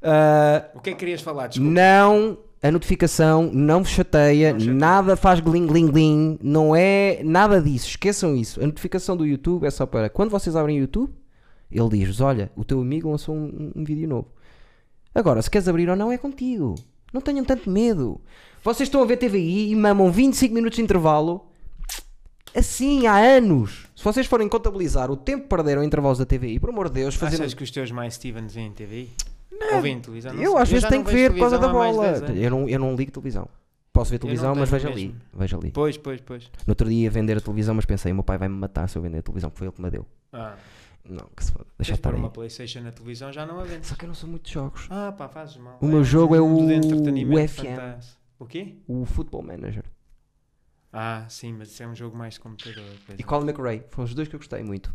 Ah, 0.00 0.68
O 0.76 0.80
que 0.80 0.90
é 0.90 0.92
que 0.92 0.98
querias 1.00 1.20
falar? 1.20 1.48
Desculpa. 1.48 1.72
não, 1.72 2.38
a 2.62 2.70
notificação 2.70 3.50
não 3.52 3.82
vos 3.82 3.90
chateia, 3.92 4.52
Não 4.52 4.60
chateia. 4.60 4.76
nada 4.78 5.16
faz 5.16 5.40
gling 5.40 5.66
gling 5.66 5.86
gling, 5.90 6.38
não 6.42 6.74
é 6.74 7.20
nada 7.24 7.60
disso, 7.62 7.88
esqueçam 7.88 8.34
isso. 8.34 8.60
A 8.62 8.66
notificação 8.66 9.16
do 9.16 9.24
YouTube 9.26 9.64
é 9.66 9.70
só 9.70 9.86
para 9.86 10.08
quando 10.08 10.30
vocês 10.30 10.56
abrem 10.56 10.78
o 10.78 10.80
YouTube, 10.80 11.12
ele 11.70 11.88
diz-vos: 11.90 12.20
Olha, 12.20 12.50
o 12.56 12.64
teu 12.64 12.80
amigo 12.80 13.10
lançou 13.10 13.34
um, 13.34 13.72
um 13.76 13.84
vídeo 13.84 14.08
novo. 14.08 14.28
Agora, 15.14 15.40
se 15.42 15.50
queres 15.50 15.68
abrir 15.68 15.88
ou 15.88 15.96
não, 15.96 16.10
é 16.10 16.18
contigo. 16.18 16.74
Não 17.12 17.20
tenham 17.20 17.44
tanto 17.44 17.70
medo. 17.70 18.20
Vocês 18.62 18.88
estão 18.88 19.02
a 19.02 19.06
ver 19.06 19.16
TVI 19.16 19.70
e 19.70 19.76
mamam 19.76 20.10
25 20.10 20.54
minutos 20.54 20.76
de 20.76 20.82
intervalo. 20.82 21.46
Assim, 22.54 23.06
há 23.06 23.16
anos. 23.16 23.86
Se 23.94 24.02
vocês 24.02 24.26
forem 24.26 24.48
contabilizar 24.48 25.10
o 25.10 25.16
tempo 25.16 25.42
que 25.44 25.48
perderam 25.48 25.82
em 25.82 25.86
intervalos 25.86 26.18
da 26.18 26.26
TVI, 26.26 26.58
por 26.58 26.70
amor 26.70 26.88
de 26.88 26.94
Deus, 26.94 27.14
fazer 27.14 27.36
Achas 27.36 27.54
que 27.54 27.62
os 27.62 27.70
teus 27.70 27.90
mais 27.90 28.14
Stevens 28.14 28.54
veem 28.54 28.72
TVI? 28.72 29.10
Ou 29.74 29.80
veem 29.80 30.00
televisão? 30.00 30.32
Não 30.34 30.42
eu 30.42 30.52
sei. 30.52 30.62
às 30.62 30.68
vezes 30.70 30.88
tenho 30.88 31.02
não 31.02 31.10
que 31.10 31.14
ver 31.16 31.32
por 31.32 31.40
causa 31.40 31.58
da 31.58 31.68
bola. 31.68 32.12
10 32.12 32.22
anos. 32.22 32.42
Eu 32.42 32.50
não, 32.50 32.68
eu 32.68 32.78
não 32.78 32.94
ligo 32.94 33.10
televisão. 33.12 33.48
Posso 33.92 34.10
ver 34.10 34.18
televisão, 34.18 34.50
não 34.54 34.60
mas 34.60 34.70
vejo 34.70 34.88
ali. 34.88 35.14
Vejo 35.32 35.56
ali. 35.58 35.70
Pois, 35.72 35.96
pois, 35.96 36.20
pois. 36.20 36.50
No 36.66 36.70
outro 36.72 36.88
dia 36.88 37.04
ia 37.04 37.10
vender 37.10 37.36
a 37.36 37.40
televisão, 37.40 37.74
mas 37.74 37.84
pensei, 37.84 38.12
o 38.12 38.14
meu 38.14 38.22
pai 38.24 38.38
vai 38.38 38.48
me 38.48 38.54
matar 38.54 38.88
se 38.88 38.96
eu 38.96 39.02
vender 39.02 39.18
a 39.18 39.22
televisão, 39.22 39.50
que 39.50 39.58
foi 39.58 39.66
ele 39.66 39.74
que 39.74 39.82
me 39.82 39.90
deu. 39.90 40.06
Ah, 40.32 40.54
Não, 41.08 41.26
que 41.34 41.42
se 41.44 41.50
foda. 41.50 41.66
Deixa 41.78 41.94
estar 41.94 42.10
pôr 42.10 42.14
aí. 42.16 42.20
uma 42.20 42.30
Playstation 42.30 42.80
na 42.82 42.92
televisão 42.92 43.32
já 43.32 43.44
não 43.46 43.58
a 43.58 43.64
vendes. 43.64 43.88
Só 43.88 43.94
que 43.96 44.04
eu 44.04 44.08
não 44.08 44.14
sou 44.14 44.28
muito 44.28 44.44
de 44.46 44.52
jogos. 44.52 44.86
Ah 44.90 45.10
pá, 45.10 45.26
fazes 45.28 45.56
mal. 45.56 45.78
O 45.80 45.86
meu 45.86 46.00
um 46.00 46.04
jogo 46.04 46.34
é 46.34 46.38
de 46.38 46.44
o- 46.44 46.70
entretenimento 46.70 47.42
o 47.42 47.48
FM. 47.48 47.64
fantástico. 47.66 48.18
O 48.38 48.46
quê? 48.46 48.74
O 48.86 49.04
Football 49.04 49.42
Manager. 49.42 49.84
Ah, 50.92 51.24
sim, 51.28 51.52
mas 51.52 51.68
isso 51.70 51.82
é 51.82 51.86
um 51.88 51.94
jogo 51.94 52.16
mais 52.16 52.34
de 52.34 52.40
computador. 52.40 52.84
E 53.18 53.20
é. 53.20 53.24
Colin 53.24 53.48
McRae. 53.48 53.82
Foram 53.90 54.04
os 54.04 54.14
dois 54.14 54.28
que 54.28 54.34
eu 54.36 54.38
gostei 54.38 54.62
muito. 54.62 54.94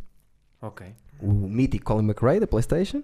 Ok. 0.61 0.88
O 1.19 1.31
mítico 1.31 1.84
Colin 1.85 2.05
McRae 2.05 2.39
da 2.39 2.47
Playstation. 2.47 3.03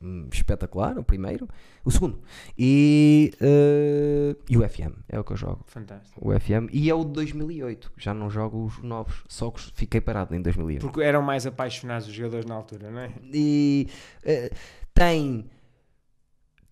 Hum, 0.00 0.28
Espetacular, 0.32 0.96
o 0.98 1.02
primeiro. 1.02 1.48
O 1.84 1.90
segundo. 1.90 2.20
E, 2.56 3.32
eh, 3.40 4.36
e 4.48 4.56
o 4.56 4.68
FM. 4.68 4.94
É 5.08 5.18
o 5.18 5.24
que 5.24 5.32
eu 5.32 5.36
jogo. 5.36 5.64
Fantástico. 5.66 6.20
O 6.22 6.38
FM. 6.38 6.68
E 6.72 6.88
é 6.88 6.94
o 6.94 7.04
de 7.04 7.12
2008. 7.12 7.92
Já 7.96 8.14
não 8.14 8.30
jogo 8.30 8.64
os 8.64 8.78
novos. 8.82 9.24
Só 9.28 9.50
que 9.50 9.60
fiquei 9.74 10.00
parado 10.00 10.34
em 10.34 10.42
2008. 10.42 10.82
Porque 10.82 11.02
eram 11.02 11.22
mais 11.22 11.46
apaixonados 11.46 12.06
os 12.06 12.14
jogadores 12.14 12.46
na 12.46 12.54
altura, 12.54 12.90
não 12.90 13.00
é? 13.00 13.12
e 13.32 13.88
eh, 14.24 14.50
tem 14.94 15.46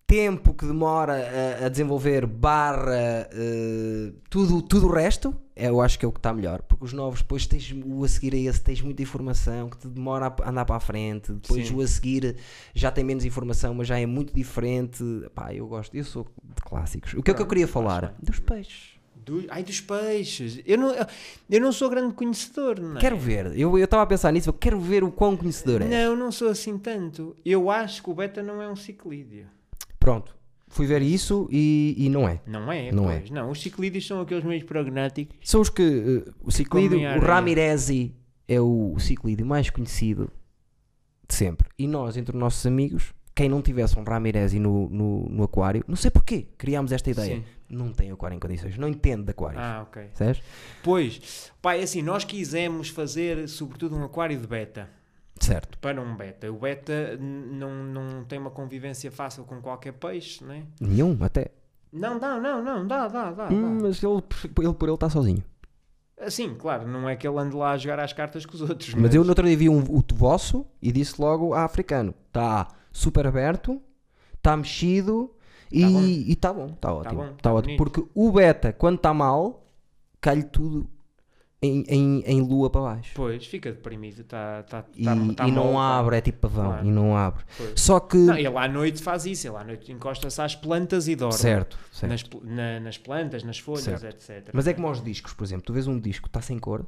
tempo 0.07 0.53
que 0.53 0.65
demora 0.65 1.13
a, 1.61 1.65
a 1.65 1.69
desenvolver 1.69 2.25
barra 2.25 3.27
eh, 3.29 4.13
tudo, 4.29 4.61
tudo 4.61 4.87
o 4.87 4.91
resto 4.91 5.35
é, 5.53 5.67
eu 5.67 5.81
acho 5.81 5.99
que 5.99 6.05
é 6.05 6.07
o 6.07 6.11
que 6.13 6.19
está 6.19 6.33
melhor 6.33 6.61
porque 6.61 6.85
os 6.85 6.93
novos 6.93 7.21
depois 7.21 7.45
tens 7.45 7.75
o 7.85 8.05
a 8.05 8.07
seguir 8.07 8.33
a 8.33 8.37
esse 8.49 8.61
tens 8.61 8.81
muita 8.81 9.01
informação 9.01 9.69
que 9.69 9.77
te 9.77 9.87
demora 9.89 10.33
a 10.41 10.49
andar 10.49 10.63
para 10.63 10.77
a 10.77 10.79
frente 10.79 11.33
depois 11.33 11.67
Sim. 11.67 11.75
o 11.75 11.81
a 11.81 11.87
seguir 11.87 12.37
já 12.73 12.89
tem 12.89 13.03
menos 13.03 13.25
informação 13.25 13.73
mas 13.73 13.85
já 13.87 13.99
é 13.99 14.05
muito 14.05 14.33
diferente 14.33 15.03
pá 15.35 15.53
eu 15.53 15.67
gosto 15.67 15.93
eu 15.93 16.05
sou 16.05 16.25
de 16.55 16.61
clássicos 16.61 17.13
o 17.13 17.21
que 17.21 17.29
é 17.31 17.33
que 17.33 17.41
eu 17.41 17.45
Pronto, 17.45 17.49
queria 17.49 17.67
falar 17.67 18.15
dos 18.23 18.39
peixes 18.39 18.95
Do- 19.25 19.43
ai, 19.49 19.61
dos 19.61 19.81
peixes. 19.81 20.61
Eu 20.65 20.77
não, 20.77 20.95
eu 21.49 21.59
não 21.59 21.73
sou 21.73 21.89
grande 21.89 22.13
conhecedor, 22.13 22.79
não 22.79 22.95
é? 22.95 22.99
quero 23.01 23.17
ver 23.17 23.47
eu 23.59 23.77
eu 23.77 23.83
estava 23.83 24.03
a 24.03 24.05
pensar 24.07 24.31
nisso 24.31 24.47
eu 24.47 24.53
quero 24.53 24.79
ver 24.79 25.03
o 25.03 25.11
quão 25.11 25.35
conhecedor 25.35 25.81
é 25.81 25.85
Não, 25.85 26.15
não 26.15 26.31
sou 26.31 26.47
assim 26.47 26.77
tanto. 26.77 27.35
Eu 27.43 27.69
acho 27.69 28.01
que 28.01 28.09
o 28.09 28.13
beta 28.13 28.41
não 28.41 28.61
é 28.61 28.69
um 28.69 28.75
ciclídeo. 28.77 29.47
Pronto 30.07 30.37
fui 30.69 30.85
ver 30.85 31.01
isso 31.01 31.47
e, 31.51 31.95
e 31.97 32.09
não 32.09 32.27
é 32.27 32.39
Não 32.45 32.71
é? 32.71 32.91
Não 32.91 33.05
pois. 33.05 33.29
Não, 33.29 33.49
os 33.49 33.61
ciclídeos 33.61 34.05
são 34.05 34.21
aqueles 34.21 34.43
meios 34.43 34.63
pragmáticos. 34.63 35.37
São 35.43 35.61
os 35.61 35.69
que. 35.69 35.81
eh, 36.27 36.31
o 36.41 36.51
ciclídeo, 36.51 36.99
o. 36.99 37.19
Ramirezi 37.19 38.13
é 38.47 38.59
o, 38.59 38.93
o 38.93 38.99
ciclídeo 38.99 39.45
mais 39.45 39.69
conhecido 39.69 40.29
de 41.27 41.35
sempre. 41.35 41.67
E 41.77 41.87
nós, 41.87 42.15
entre 42.15 42.35
os 42.35 42.39
nossos 42.39 42.65
amigos, 42.65 43.13
quem 43.35 43.49
não 43.49 43.61
tivesse 43.61 43.97
um 43.97 44.03
Ramirezi 44.03 44.59
no, 44.59 44.89
no, 44.89 45.29
no 45.29 45.43
aquário, 45.43 45.83
não 45.87 45.95
sei 45.95 46.09
porquê, 46.09 46.47
criámos 46.57 46.91
esta 46.91 47.09
ideia. 47.09 47.37
Sim. 47.37 47.43
Não 47.69 47.91
tem 47.91 48.11
aquário 48.11 48.35
em 48.35 48.39
condições, 48.39 48.77
não 48.77 48.87
entende 48.87 49.23
de 49.23 49.31
aquários. 49.31 49.61
Ah, 49.61 49.85
ok. 49.87 50.09
Sabes? 50.13 50.41
Pois, 50.83 51.51
pai, 51.61 51.81
assim, 51.81 52.01
nós 52.01 52.23
quisemos 52.23 52.89
fazer, 52.89 53.47
sobretudo, 53.49 53.95
um 53.95 54.03
aquário 54.03 54.39
de 54.39 54.47
beta. 54.47 54.89
Certo. 55.39 55.77
Para 55.79 56.01
um 56.01 56.15
beta. 56.15 56.51
O 56.51 56.57
beta 56.57 57.17
não, 57.17 57.71
não 57.83 58.23
tem 58.25 58.39
uma 58.39 58.51
convivência 58.51 59.11
fácil 59.11 59.43
com 59.43 59.61
qualquer 59.61 59.93
peixe, 59.93 60.43
não 60.43 60.53
é? 60.53 60.63
Nenhum, 60.81 61.17
até. 61.21 61.51
Não, 61.91 62.19
dá, 62.19 62.39
não, 62.39 62.63
não, 62.63 62.85
dá, 62.85 63.07
dá, 63.07 63.31
dá. 63.31 63.47
Hum, 63.51 63.77
dá. 63.77 63.83
mas 63.87 64.03
ele, 64.03 64.13
ele 64.59 64.73
por 64.73 64.87
ele 64.87 64.93
está 64.95 65.09
sozinho. 65.09 65.43
Assim, 66.19 66.55
claro, 66.55 66.87
não 66.87 67.07
é 67.07 67.15
que 67.15 67.27
ele 67.27 67.37
ande 67.37 67.55
lá 67.55 67.71
a 67.71 67.77
jogar 67.77 67.99
às 67.99 68.11
cartas 68.11 68.45
com 68.45 68.55
os 68.55 68.61
outros. 68.61 68.93
Mas 68.95 69.13
eu 69.13 69.23
no 69.23 69.29
outro 69.29 69.45
dia 69.45 69.55
vi 69.55 69.69
um, 69.69 69.79
o 69.79 70.03
vosso 70.15 70.65
e 70.81 70.91
disse 70.91 71.21
logo 71.21 71.53
a 71.53 71.63
africano: 71.63 72.13
está 72.27 72.67
super 72.91 73.27
aberto, 73.27 73.79
está 74.35 74.57
mexido 74.57 75.31
e 75.71 76.35
Tá 76.35 76.51
bom. 76.51 76.65
está 76.67 76.91
bom, 76.91 76.93
está 76.93 76.93
ótimo. 76.93 77.21
bom, 77.21 77.27
Tá 77.29 77.35
tá 77.41 77.53
ótimo. 77.53 77.77
Porque 77.77 78.03
o 78.15 78.31
beta, 78.31 78.73
quando 78.73 78.95
está 78.97 79.13
mal, 79.13 79.63
cai-lhe 80.19 80.43
tudo 80.43 80.89
em, 81.61 81.83
em, 81.87 82.23
em 82.25 82.41
lua 82.41 82.69
para 82.69 82.81
baixo. 82.81 83.11
Pois, 83.15 83.45
fica 83.47 83.71
deprimido, 83.71 84.23
tá, 84.23 84.61
tá, 84.63 84.85
E, 84.95 85.03
tá, 85.03 85.15
tá 85.35 85.47
e 85.47 85.51
não 85.51 85.73
mal, 85.73 85.93
pá. 85.95 85.99
abre, 85.99 86.17
é 86.17 86.21
tipo 86.21 86.39
pavão, 86.41 86.65
Claro. 86.71 86.85
e 86.85 86.91
não 86.91 87.17
abre. 87.17 87.43
Pois. 87.57 87.79
Só 87.81 87.99
que. 87.99 88.17
Não, 88.17 88.35
ele 88.37 88.47
à 88.57 88.67
noite 88.67 89.01
faz 89.01 89.25
isso, 89.25 89.47
ele 89.47 89.57
à 89.57 89.63
noite 89.63 89.91
encosta-se 89.91 90.39
às 90.41 90.55
plantas 90.55 91.07
e 91.07 91.15
dorme. 91.15 91.33
certo, 91.37 91.77
certo. 91.91 92.11
Nas, 92.43 92.55
na- 92.55 92.79
nas 92.79 92.97
plantas, 92.99 93.43
nas 93.43 93.57
folhas, 93.57 93.83
Certo. 93.83 94.05
etc. 94.05 94.49
Mas 94.53 94.67
é 94.67 94.73
como 94.73 94.87
aos 94.87 95.03
discos, 95.03 95.33
por 95.33 95.43
exemplo, 95.43 95.65
tu 95.65 95.73
vês 95.73 95.87
um 95.87 95.99
disco, 95.99 96.27
está 96.27 96.41
sem 96.41 96.59
cor, 96.59 96.85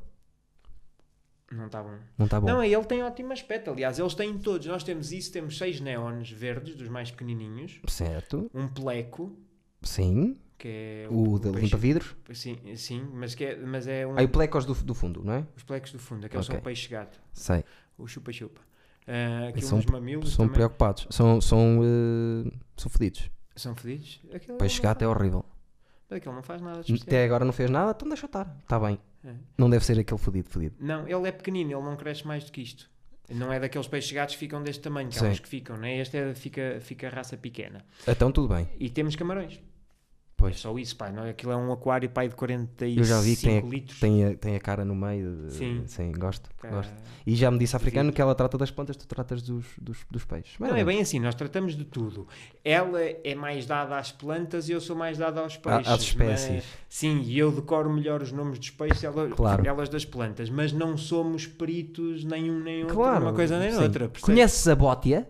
Não 1.52 1.66
está 1.66 1.82
bom. 1.82 1.96
não 2.16 2.26
está 2.26 2.40
bom. 2.40 2.46
Não, 2.48 2.64
ele 2.64 2.84
tem 2.86 3.02
ótimo 3.02 3.34
aspecto. 3.34 3.72
Aliás, 3.72 3.98
eles 3.98 4.14
têm 4.14 4.38
todos. 4.38 4.68
Nós 4.68 4.84
temos 4.84 5.12
isso, 5.12 5.32
temos 5.32 5.58
seis 5.58 5.80
neons 5.82 6.30
verdes, 6.32 6.76
dos 6.76 6.88
mais 6.90 7.10
pequenininhos. 7.10 7.80
Certo, 7.88 8.52
Um 8.54 8.68
pleco, 8.68 9.36
sim. 9.82 10.38
Que 10.60 10.68
é 10.68 11.08
O 11.10 11.40
da 11.40 11.50
peixe- 11.52 11.66
limpa-vidros. 11.66 12.16
Sim, 12.34 12.60
sim 12.76 13.02
mas, 13.14 13.34
que 13.34 13.46
é, 13.46 13.56
mas 13.56 13.88
é 13.88 14.06
um... 14.06 14.16
Aí 14.20 14.26
o 14.26 14.30
plecos 14.30 14.66
do, 14.66 14.74
do 14.76 14.94
fundo, 14.94 15.24
não 15.24 15.34
é? 15.34 15.48
Os 15.58 15.64
plecos 15.64 15.92
do 15.92 15.98
fundo, 16.00 16.26
aqueles 16.26 16.46
Ok. 16.46 16.56
são 16.58 16.64
peixe-gato. 16.64 17.20
Sei. 17.34 17.64
O 17.98 18.06
chupa-chupa. 18.08 18.62
Ah, 19.08 19.48
aqui 19.48 19.62
São- 19.64 19.82
mamilos 19.92 20.30
São 20.34 20.46
também. 20.46 20.54
preocupados. 20.54 21.08
São, 21.10 21.42
são, 21.42 21.82
eh, 21.84 22.52
são 22.78 22.92
fedidos. 22.92 23.32
São 23.56 23.76
fedidos? 23.76 24.22
Aquele 24.34 24.58
Peixe 24.60 24.78
não 24.78 24.84
gato 24.84 25.02
é 25.02 25.08
horrível. 25.08 25.44
Aquele 26.12 26.36
não 26.36 26.44
faz 26.44 26.62
nada 26.62 26.82
de 26.82 26.92
especial. 26.94 27.08
Até 27.08 27.24
agora 27.26 27.44
não 27.46 27.54
fez 27.54 27.70
nada, 27.70 27.92
então 27.96 28.08
deixa 28.08 28.26
estar. 28.28 28.56
Está 28.62 28.80
bem. 28.80 29.00
É. 29.24 29.34
Não 29.58 29.70
deve 29.70 29.84
ser 29.84 29.98
aquele 30.00 30.20
fedido, 30.20 30.50
fedido. 30.50 30.76
Não, 30.80 31.08
ele 31.08 31.28
é 31.28 31.32
pequenino, 31.32 31.72
ele 31.72 31.82
não 31.84 31.96
cresce 31.96 32.26
mais 32.26 32.44
do 32.44 32.52
que 32.52 32.62
isto. 32.62 32.90
Não 33.30 33.52
é 33.54 33.60
daqueles 33.60 33.88
peixes 33.88 34.12
gatos 34.12 34.36
que 34.36 34.40
ficam 34.40 34.64
deste 34.64 34.82
tamanho, 34.82 35.10
que 35.10 35.18
há 35.18 35.22
Sim. 35.22 35.28
uns 35.30 35.40
que 35.40 35.48
ficam, 35.48 35.78
né? 35.78 35.98
Este 36.00 36.18
é, 36.18 36.34
fica, 36.34 36.80
fica 36.82 37.10
raça 37.10 37.38
pequena. 37.38 37.86
Então 38.08 38.32
tudo 38.32 38.48
bem. 38.54 38.68
E 38.80 38.90
temos 38.90 39.16
camarões. 39.16 39.60
É 40.40 40.42
Pois. 40.42 40.60
só 40.60 40.78
isso, 40.80 40.96
pai. 40.96 41.12
Não, 41.12 41.26
é? 41.26 41.32
aquilo 41.32 41.52
é 41.52 41.56
um 41.58 41.72
aquário, 41.72 42.10
pai, 42.10 42.30
de 42.30 42.36
45 42.36 43.00
Eu 43.00 43.04
já 43.04 43.20
vi 43.20 43.36
que 43.36 43.42
tem, 43.44 43.58
a- 43.58 43.62
litros. 43.62 44.00
tem, 44.00 44.26
a, 44.26 44.34
tem 44.38 44.56
a 44.56 44.60
cara 44.60 44.86
no 44.86 44.96
meio. 44.96 45.48
de- 45.48 45.52
Sim. 45.90 46.12
gosto, 46.18 46.50
Ah, 46.64 46.68
gosto. 46.70 46.94
E 47.28 47.36
já 47.36 47.52
me 47.52 47.60
disse 47.60 47.76
africano 47.76 48.12
que 48.14 48.22
ela 48.22 48.34
trata 48.34 48.58
das 48.58 48.72
plantas, 48.72 48.96
tu 48.96 49.06
tratas 49.06 49.42
dos, 49.42 49.66
dos, 49.80 49.98
dos 50.10 50.24
peixes. 50.26 50.54
Não, 50.60 50.76
é 50.76 50.84
bem 50.84 51.02
assim, 51.02 51.20
nós 51.20 51.36
tratamos 51.36 51.76
de 51.76 51.84
tudo. 51.84 52.28
Ela 52.64 53.02
é 53.24 53.36
mais 53.36 53.66
dada 53.66 53.98
às 53.98 54.12
plantas 54.12 54.70
e 54.70 54.72
eu 54.72 54.80
sou 54.82 54.96
mais 54.96 55.18
dado 55.18 55.40
aos 55.40 55.58
peixes. 55.58 55.88
às 55.88 56.02
espécies. 56.02 56.50
mas- 56.56 56.64
sim, 56.88 57.22
e 57.22 57.38
eu 57.38 57.52
decoro 57.52 57.90
melhor 57.92 58.22
os 58.22 58.32
nomes 58.32 58.58
dos 58.60 58.70
peixes, 58.70 59.04
ela- 59.04 59.28
Claro. 59.30 59.68
elas 59.68 59.90
das 59.90 60.06
plantas, 60.06 60.50
mas 60.50 60.72
não 60.72 60.96
somos 60.98 61.46
peritos 61.46 62.24
nenhum 62.24 62.60
nem 62.62 62.82
outro, 62.82 62.96
Claro. 62.96 63.26
uma 63.26 63.34
coisa 63.34 63.60
nem 63.60 63.72
sim. 63.72 63.78
outra. 63.84 64.08
percebes? 64.08 64.22
Conheces 64.22 64.68
a 64.68 64.76
bótia? 64.76 65.28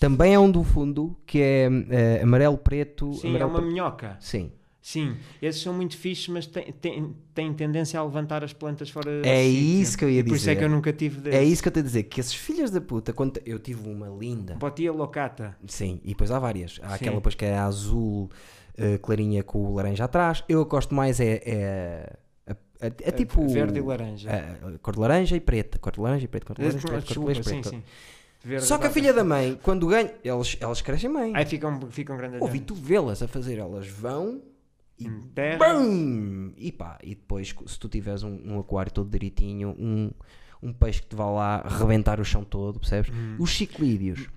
Também 0.00 0.34
é 0.34 0.38
um 0.38 0.50
do 0.50 0.62
fundo 0.64 1.16
que 1.26 1.40
é 1.40 1.68
eh, 1.90 2.20
amarelo, 2.22 2.58
preto. 2.58 3.12
Sim, 3.14 3.26
é 3.28 3.30
amarelo, 3.30 3.50
uma 3.50 3.58
preto. 3.60 3.72
minhoca. 3.72 4.16
Sim. 4.20 4.52
Sim, 4.86 5.16
esses 5.40 5.62
são 5.62 5.72
muito 5.72 5.96
fixes, 5.96 6.28
mas 6.28 6.46
têm, 6.46 6.64
têm, 6.72 7.16
têm 7.34 7.54
tendência 7.54 7.98
a 7.98 8.04
levantar 8.04 8.44
as 8.44 8.52
plantas 8.52 8.90
fora 8.90 9.26
É 9.26 9.42
sítio. 9.42 9.80
isso 9.80 9.96
que 9.96 10.04
eu 10.04 10.10
ia 10.10 10.20
E 10.20 10.24
Por 10.24 10.36
isso 10.36 10.44
é 10.50 10.52
dizer. 10.52 10.56
que 10.58 10.64
eu 10.64 10.68
nunca 10.68 10.92
tive 10.92 11.20
desse. 11.22 11.36
É 11.38 11.42
isso 11.42 11.62
que 11.62 11.68
eu 11.68 11.70
estou 11.70 11.80
a 11.80 11.84
dizer, 11.84 12.02
que 12.02 12.20
esses 12.20 12.34
filhos 12.34 12.70
da 12.70 12.82
puta, 12.82 13.10
quando 13.14 13.40
eu 13.46 13.58
tive 13.58 13.88
uma 13.88 14.08
linda. 14.08 14.56
Botia 14.56 14.92
locata. 14.92 15.56
Sim, 15.66 16.00
e 16.04 16.08
depois 16.08 16.30
há 16.30 16.38
várias. 16.38 16.78
Há 16.82 16.88
Sim. 16.90 16.94
aquela 16.96 17.16
depois 17.16 17.34
que 17.34 17.46
é 17.46 17.56
azul 17.56 18.30
eh, 18.76 18.98
clarinha 18.98 19.42
com 19.42 19.64
o 19.64 19.74
laranja 19.74 20.04
atrás. 20.04 20.44
Eu 20.46 20.62
gosto 20.66 20.94
mais 20.94 21.18
é, 21.18 21.40
é, 21.46 22.16
é, 22.46 22.52
é- 22.82 22.86
é 23.04 23.10
tipo 23.10 23.48
Verde 23.48 23.78
e 23.78 23.82
laranja. 23.82 24.28
a- 24.30 24.68
a 24.68 24.78
cor 24.80 24.92
de 24.92 25.00
laranja 25.00 25.34
e 25.34 25.40
preta, 25.40 25.78
cor 25.78 25.92
de 25.94 26.00
laranja 26.00 26.24
e 26.26 26.28
preta, 26.28 26.44
cor 26.44 26.56
de 26.56 26.62
laranja 26.62 26.78
e 26.78 26.82
preta, 26.90 27.06
cor 27.06 27.14
de 27.14 27.18
laranja 27.20 27.40
e 27.40 27.60
preta. 27.62 27.82
Verde 28.44 28.66
Só 28.66 28.76
que 28.76 28.86
a 28.86 28.90
filha 28.90 29.12
da 29.12 29.24
mãe, 29.24 29.58
quando 29.62 29.86
ganha, 29.86 30.12
elas, 30.22 30.56
elas 30.60 30.82
crescem 30.82 31.10
bem. 31.10 31.34
Aí 31.34 31.46
ficam, 31.46 31.80
ficam 31.90 32.16
grandes. 32.16 32.42
Ouvi 32.42 32.60
tu 32.60 32.74
vê-las 32.74 33.22
a 33.22 33.28
fazer, 33.28 33.58
elas 33.58 33.88
vão 33.88 34.42
e. 34.98 35.08
BUM! 35.08 36.52
E 36.56 36.70
pá, 36.70 36.98
e 37.02 37.14
depois 37.14 37.54
se 37.66 37.78
tu 37.78 37.88
tiveres 37.88 38.22
um, 38.22 38.38
um 38.44 38.60
aquário 38.60 38.92
todo 38.92 39.08
direitinho, 39.08 39.74
um, 39.78 40.10
um 40.62 40.72
peixe 40.72 41.00
que 41.00 41.08
te 41.08 41.16
vá 41.16 41.30
lá 41.30 41.62
rebentar 41.66 42.20
o 42.20 42.24
chão 42.24 42.44
todo, 42.44 42.78
percebes? 42.78 43.10
Hum. 43.10 43.36
Os 43.38 43.56
ciclídeos 43.56 44.28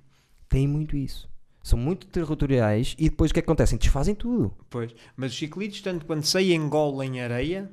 têm 0.48 0.68
muito 0.68 0.96
isso. 0.96 1.30
São 1.62 1.78
muito 1.78 2.08
territoriais 2.08 2.96
e 2.98 3.10
depois 3.10 3.30
o 3.30 3.34
que 3.34 3.42
é 3.42 3.44
que 3.44 3.50
acontece? 3.50 3.78
Desfazem 3.78 4.16
tudo. 4.16 4.54
Pois. 4.70 4.96
Mas 5.18 5.34
os 5.34 5.38
ciclidos, 5.38 5.82
tanto 5.82 6.06
quando 6.06 6.24
saem 6.24 6.56
engolem 6.56 7.20
areia, 7.20 7.70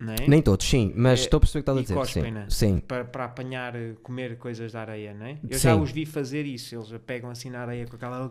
é? 0.00 0.28
Nem 0.28 0.42
todos, 0.42 0.66
sim, 0.68 0.92
mas 0.96 1.20
É, 1.20 1.22
estou 1.22 1.38
a 1.38 1.40
perceber 1.40 1.60
o 1.60 1.64
que 1.64 1.70
estás 1.70 1.78
a 1.78 1.82
dizer. 1.82 1.94
cospem, 1.94 2.24
Sim, 2.24 2.30
né? 2.30 2.46
sim. 2.50 2.78
Para, 2.80 3.04
para 3.04 3.24
apanhar, 3.24 3.74
eh, 3.76 3.94
comer 4.02 4.36
coisas 4.38 4.72
da 4.72 4.80
areia, 4.80 5.14
não 5.14 5.24
é? 5.26 5.38
Eu 5.48 5.58
já 5.58 5.74
Sim. 5.74 5.80
os 5.80 5.90
vi 5.92 6.04
fazer 6.04 6.44
isso. 6.46 6.74
Eles 6.74 6.92
pegam 7.06 7.30
assim 7.30 7.48
na 7.48 7.60
areia 7.60 7.86
com 7.86 7.96
aquela. 7.96 8.30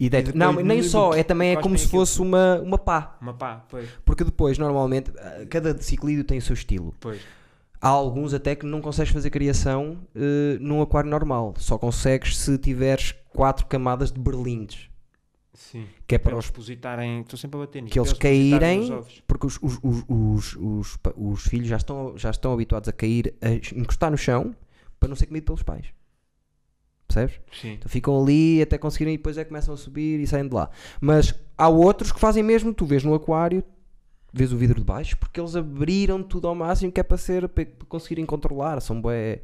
E 0.00 0.10
não, 0.34 0.52
nem 0.54 0.82
só, 0.82 1.12
é 1.14 1.22
também 1.22 1.52
é 1.52 1.56
como 1.56 1.76
se 1.76 1.86
aquilo. 1.86 2.00
fosse 2.00 2.20
uma, 2.20 2.60
uma 2.60 2.78
pá. 2.78 3.16
Uma 3.20 3.34
pá, 3.34 3.64
pois. 3.68 3.88
Porque 4.04 4.24
depois, 4.24 4.58
normalmente, 4.58 5.10
ah, 5.18 5.44
cada 5.48 5.76
ciclídeo 5.80 6.24
tem 6.24 6.38
o 6.38 6.42
seu 6.42 6.54
estilo. 6.54 6.94
pois. 7.00 7.20
Há 7.80 7.88
alguns 7.90 8.34
até 8.34 8.56
que 8.56 8.66
não 8.66 8.80
consegues 8.80 9.12
fazer 9.12 9.30
criação 9.30 9.98
eh, 10.14 10.58
num 10.60 10.82
aquário 10.82 11.08
normal. 11.08 11.54
Só 11.58 11.78
consegues 11.78 12.36
se 12.36 12.58
tiveres 12.58 13.14
quatro 13.30 13.66
camadas 13.66 14.10
de 14.10 14.18
berlindes. 14.20 14.88
Sim. 15.58 15.86
Que 16.06 16.14
é 16.14 16.18
Para 16.18 16.30
para 16.30 16.38
os 16.38 16.46
depositarem. 16.46 17.20
Estou 17.20 17.36
sempre 17.36 17.58
a 17.58 17.64
bater 17.64 17.82
nisso. 17.82 17.92
que 17.92 17.98
eles 17.98 18.12
caírem, 18.12 19.04
porque 19.26 19.44
os, 19.44 19.58
os, 19.60 19.80
os, 19.82 20.56
os, 20.56 20.98
os, 21.16 21.42
filhos 21.42 21.66
já 21.66 21.76
estão, 21.76 22.16
já 22.16 22.30
estão 22.30 22.52
habituados 22.52 22.88
a 22.88 22.92
cair, 22.92 23.34
a 23.42 23.50
encostar 23.76 24.10
no 24.10 24.16
chão 24.16 24.54
para 25.00 25.08
não 25.08 25.16
ser 25.16 25.26
comido 25.26 25.44
pelos 25.44 25.64
pais. 25.64 25.86
Percebes? 27.08 27.40
Sim. 27.60 27.72
Então 27.72 27.88
ficam 27.88 28.22
ali 28.22 28.62
até 28.62 28.78
conseguirem 28.78 29.14
e 29.14 29.16
depois 29.16 29.36
é 29.36 29.42
que 29.42 29.48
começam 29.48 29.74
a 29.74 29.76
subir 29.76 30.20
e 30.20 30.26
saem 30.28 30.46
de 30.46 30.54
lá. 30.54 30.70
Mas 31.00 31.34
há 31.56 31.68
outros 31.68 32.12
que 32.12 32.20
fazem 32.20 32.42
mesmo, 32.42 32.72
tu 32.72 32.86
vês 32.86 33.02
no 33.02 33.12
aquário, 33.12 33.64
vês 34.32 34.52
o 34.52 34.56
vidro 34.56 34.78
de 34.78 34.86
baixo, 34.86 35.16
porque 35.18 35.40
eles 35.40 35.56
abriram 35.56 36.22
tudo 36.22 36.46
ao 36.46 36.54
máximo 36.54 36.92
que 36.92 37.00
é 37.00 37.02
para 37.02 37.16
ser 37.16 37.48
para 37.48 37.66
para 37.66 37.86
conseguirem 37.88 38.24
controlar. 38.24 38.80
São 38.80 39.00
bué... 39.00 39.42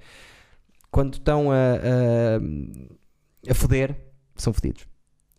Quando 0.93 1.15
estão 1.15 1.51
a, 1.51 1.57
a, 1.57 3.51
a 3.51 3.55
foder, 3.55 3.97
são 4.37 4.53
fodidos. 4.53 4.87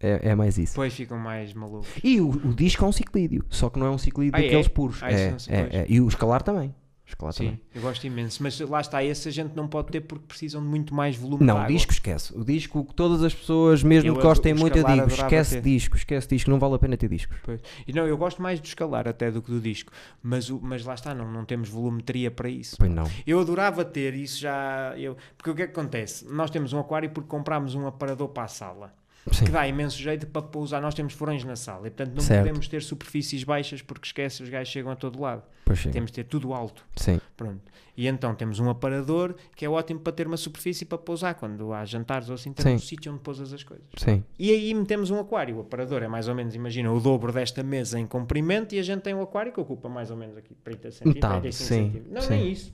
É, 0.05 0.29
é 0.29 0.35
mais 0.35 0.57
isso. 0.57 0.73
Depois 0.73 0.93
ficam 0.93 1.17
mais 1.17 1.53
malucos. 1.53 1.87
E 2.03 2.19
o, 2.21 2.29
o 2.29 2.53
disco 2.53 2.83
é 2.85 2.87
um 2.87 2.91
ciclídeo, 2.91 3.43
só 3.49 3.69
que 3.69 3.79
não 3.79 3.87
é 3.87 3.89
um 3.91 3.97
ciclídeo 3.97 4.33
Ah, 4.35 4.39
é? 4.39 4.43
daqueles 4.43 4.67
puros. 4.67 5.01
Ah, 5.01 5.11
é, 5.11 5.23
é, 5.25 5.29
pois. 5.29 5.47
é. 5.49 5.85
E 5.89 5.99
o 6.01 6.07
escalar 6.07 6.41
também. 6.41 6.73
Escalar 7.07 7.33
Sim, 7.33 7.45
também. 7.45 7.61
eu 7.75 7.81
gosto 7.83 8.07
imenso. 8.07 8.41
Mas 8.41 8.59
lá 8.61 8.81
está, 8.81 9.03
esse 9.03 9.29
a 9.29 9.31
gente 9.31 9.55
não 9.55 9.67
pode 9.67 9.91
ter 9.91 10.01
porque 10.01 10.25
precisam 10.27 10.59
de 10.59 10.67
muito 10.67 10.91
mais 10.91 11.15
volume 11.15 11.45
Não, 11.45 11.63
o 11.63 11.67
disco 11.67 11.91
esquece. 11.91 12.35
O 12.35 12.43
disco, 12.43 12.83
todas 12.95 13.23
as 13.23 13.31
pessoas, 13.31 13.83
mesmo 13.83 14.09
Eu 14.09 14.15
que 14.15 14.23
gostem 14.23 14.55
muito, 14.55 14.75
eu 14.75 14.83
digo: 14.83 15.07
esquece 15.07 15.55
ter. 15.57 15.61
disco, 15.61 15.95
esquece 15.95 16.27
disco, 16.27 16.49
não 16.49 16.57
vale 16.57 16.73
a 16.73 16.79
pena 16.79 16.97
ter 16.97 17.07
discos. 17.07 17.37
Pois. 17.43 17.59
E 17.87 17.93
não, 17.93 18.07
eu 18.07 18.17
gosto 18.17 18.41
mais 18.41 18.59
do 18.59 18.65
escalar 18.65 19.07
até 19.07 19.29
do 19.29 19.39
que 19.39 19.51
do 19.51 19.59
disco. 19.59 19.91
Mas, 20.23 20.49
o, 20.49 20.59
mas 20.59 20.83
lá 20.83 20.95
está, 20.95 21.13
não, 21.13 21.31
não 21.31 21.45
temos 21.45 21.69
volumetria 21.69 22.31
para 22.31 22.49
isso. 22.49 22.75
Pois 22.79 22.89
não. 22.91 23.07
Eu 23.27 23.39
adorava 23.39 23.85
ter 23.85 24.15
isso 24.15 24.39
já. 24.39 24.95
Eu, 24.97 25.15
porque 25.37 25.51
o 25.51 25.55
que 25.55 25.61
é 25.61 25.67
que 25.67 25.79
acontece? 25.79 26.25
Nós 26.27 26.49
temos 26.49 26.73
um 26.73 26.79
aquário 26.79 27.11
porque 27.11 27.29
comprámos 27.29 27.75
um 27.75 27.85
aparador 27.85 28.29
para 28.29 28.45
a 28.45 28.47
sala. 28.47 28.91
Sim. 29.31 29.45
Que 29.45 29.51
dá 29.51 29.67
imenso 29.67 29.97
jeito 29.97 30.27
para 30.27 30.41
pousar. 30.41 30.81
Nós 30.81 30.93
temos 30.93 31.13
furões 31.13 31.43
na 31.43 31.55
sala 31.55 31.87
e 31.87 31.91
portanto 31.91 32.15
não 32.15 32.21
Certo. 32.21 32.45
podemos 32.45 32.67
ter 32.67 32.81
superfícies 32.83 33.43
baixas 33.43 33.81
porque 33.81 34.05
esquece, 34.07 34.43
os 34.43 34.49
gajos 34.49 34.71
chegam 34.71 34.91
a 34.91 34.95
todo 34.95 35.19
lado. 35.19 35.43
Temos 35.91 36.11
de 36.11 36.15
ter 36.15 36.25
tudo 36.25 36.53
alto. 36.53 36.85
Sim. 36.95 37.19
Pronto. 37.35 37.59
E 37.97 38.07
então 38.07 38.35
temos 38.35 38.59
um 38.59 38.69
aparador 38.69 39.35
que 39.55 39.65
é 39.65 39.69
ótimo 39.69 39.99
para 39.99 40.13
ter 40.13 40.27
uma 40.27 40.37
superfície 40.37 40.85
para 40.85 40.97
pousar. 40.97 41.33
Quando 41.35 41.73
há 41.73 41.83
jantares 41.85 42.29
ou 42.29 42.35
assim, 42.35 42.53
temos 42.53 42.69
Sim. 42.69 42.75
um 42.75 42.87
sítio 42.87 43.11
onde 43.11 43.21
pousas 43.21 43.51
as 43.51 43.63
coisas. 43.63 43.85
Sim. 43.97 44.23
E 44.37 44.51
aí 44.51 44.73
metemos 44.73 45.09
um 45.09 45.19
aquário. 45.19 45.57
O 45.57 45.61
aparador 45.61 46.03
é 46.03 46.07
mais 46.07 46.27
ou 46.27 46.35
menos, 46.35 46.53
imagina, 46.53 46.91
o 46.91 46.99
dobro 46.99 47.31
desta 47.33 47.63
mesa 47.63 47.99
em 47.99 48.05
comprimento 48.05 48.75
e 48.75 48.79
a 48.79 48.83
gente 48.83 49.01
tem 49.01 49.13
um 49.15 49.21
aquário 49.23 49.51
que 49.51 49.59
ocupa 49.59 49.89
mais 49.89 50.11
ou 50.11 50.17
menos 50.17 50.37
aqui 50.37 50.53
30 50.53 50.91
centímetros, 50.91 51.15
Metade, 51.15 51.41
35 51.41 51.67
sim, 51.67 51.83
centímetros. 51.85 52.29
Não, 52.29 52.37
nem 52.37 52.51
isso. 52.51 52.71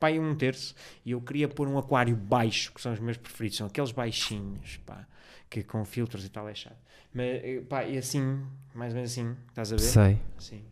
Pai, 0.00 0.18
um 0.18 0.34
terço. 0.34 0.74
E 1.06 1.12
eu 1.12 1.20
queria 1.20 1.48
pôr 1.48 1.68
um 1.68 1.78
aquário 1.78 2.16
baixo, 2.16 2.72
que 2.72 2.80
são 2.80 2.92
os 2.92 2.98
meus 2.98 3.16
preferidos. 3.16 3.58
São 3.58 3.68
aqueles 3.68 3.92
baixinhos, 3.92 4.80
pá, 4.84 5.06
que 5.52 5.62
com 5.62 5.84
filtros 5.84 6.24
e 6.24 6.28
tal 6.30 6.48
é 6.48 6.54
chato. 6.54 6.76
Mas, 7.12 7.26
eh, 7.44 7.62
pá, 7.68 7.84
e 7.84 7.98
assim, 7.98 8.42
mais 8.74 8.92
ou 8.92 8.96
menos 8.96 9.10
assim, 9.12 9.36
estás 9.48 9.70
a 9.72 9.76
ver? 9.76 9.82
Sei. 9.82 10.18
Assim, 10.38 10.62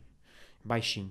baixinho. 0.65 1.11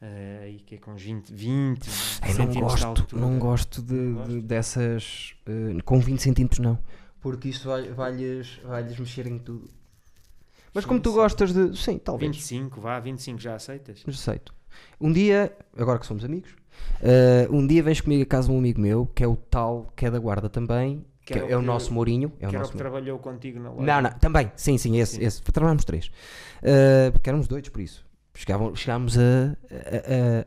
Eh, 0.00 0.40
Aí 0.44 0.60
que 0.60 0.74
é 0.76 0.78
com 0.78 0.92
uns 0.92 1.02
20, 1.02 1.32
20 1.32 1.88
Ai, 2.22 2.28
não 2.28 2.36
centímetros 2.36 2.56
de 2.76 2.84
gosto, 2.86 3.00
altura. 3.02 3.20
não 3.22 3.38
gosto 3.38 3.82
de, 3.82 3.94
Não 3.94 4.24
de- 4.28 4.40
dessas. 4.42 5.34
eh, 5.46 5.82
com 5.84 5.98
20 5.98 6.20
centímetros, 6.20 6.60
não. 6.60 6.78
Porque 7.20 7.48
isso 7.48 7.66
vai- 7.68 7.88
vai-lhes 7.90 8.58
vai-lhes 8.62 8.98
mexer 8.98 9.26
em 9.26 9.38
tudo. 9.38 9.68
Mas 10.72 10.84
Sim, 10.84 10.88
como 10.88 11.00
tu 11.00 11.10
sim. 11.10 11.16
gostas 11.16 11.52
de. 11.52 11.76
Sim, 11.76 11.98
talvez. 11.98 12.30
25, 12.36 12.80
vá, 12.80 13.00
25 13.00 13.40
já 13.40 13.54
aceitas? 13.54 14.02
Mas 14.06 14.16
aceito. 14.20 14.54
Um 15.00 15.12
dia, 15.12 15.56
agora 15.76 15.98
que 15.98 16.06
somos 16.06 16.24
amigos, 16.24 16.54
eh, 17.00 17.48
um 17.50 17.66
dia 17.66 17.82
vens 17.82 18.00
comigo 18.00 18.22
a 18.22 18.26
casa 18.26 18.48
de 18.48 18.54
um 18.54 18.58
amigo 18.58 18.80
meu, 18.80 19.06
que 19.06 19.24
é 19.24 19.26
o 19.26 19.36
tal, 19.36 19.92
que 19.96 20.04
é 20.06 20.10
da 20.10 20.18
guarda 20.18 20.48
também, 20.50 21.04
que, 21.24 21.32
Que 21.34 21.38
é 21.38 21.56
o 21.56 21.60
que- 21.60 21.66
nosso 21.66 21.92
Mourinho. 21.92 22.32
É 22.40 22.46
o 22.46 22.50
que 22.50 22.56
era 22.56 22.56
o 22.56 22.58
nosso 22.60 22.72
que 22.72 22.78
trabalhou 22.78 23.18
contigo 23.18 23.58
na 23.60 23.70
loja. 23.70 23.82
Não, 23.82 24.02
não, 24.02 24.10
também, 24.18 24.50
sim, 24.56 24.76
sim, 24.78 24.98
esse, 24.98 25.16
Sim. 25.16 25.24
esse. 25.24 25.42
Trabalhámos 25.42 25.84
três. 25.84 26.06
Uh, 26.62 27.12
porque 27.12 27.28
éramos 27.30 27.46
doidos, 27.48 27.70
por 27.70 27.80
isso. 27.80 28.04
Chegavam, 28.34 28.74
chegámos 28.74 29.16
a, 29.16 29.20
a- 29.22 30.42
a- 30.42 30.46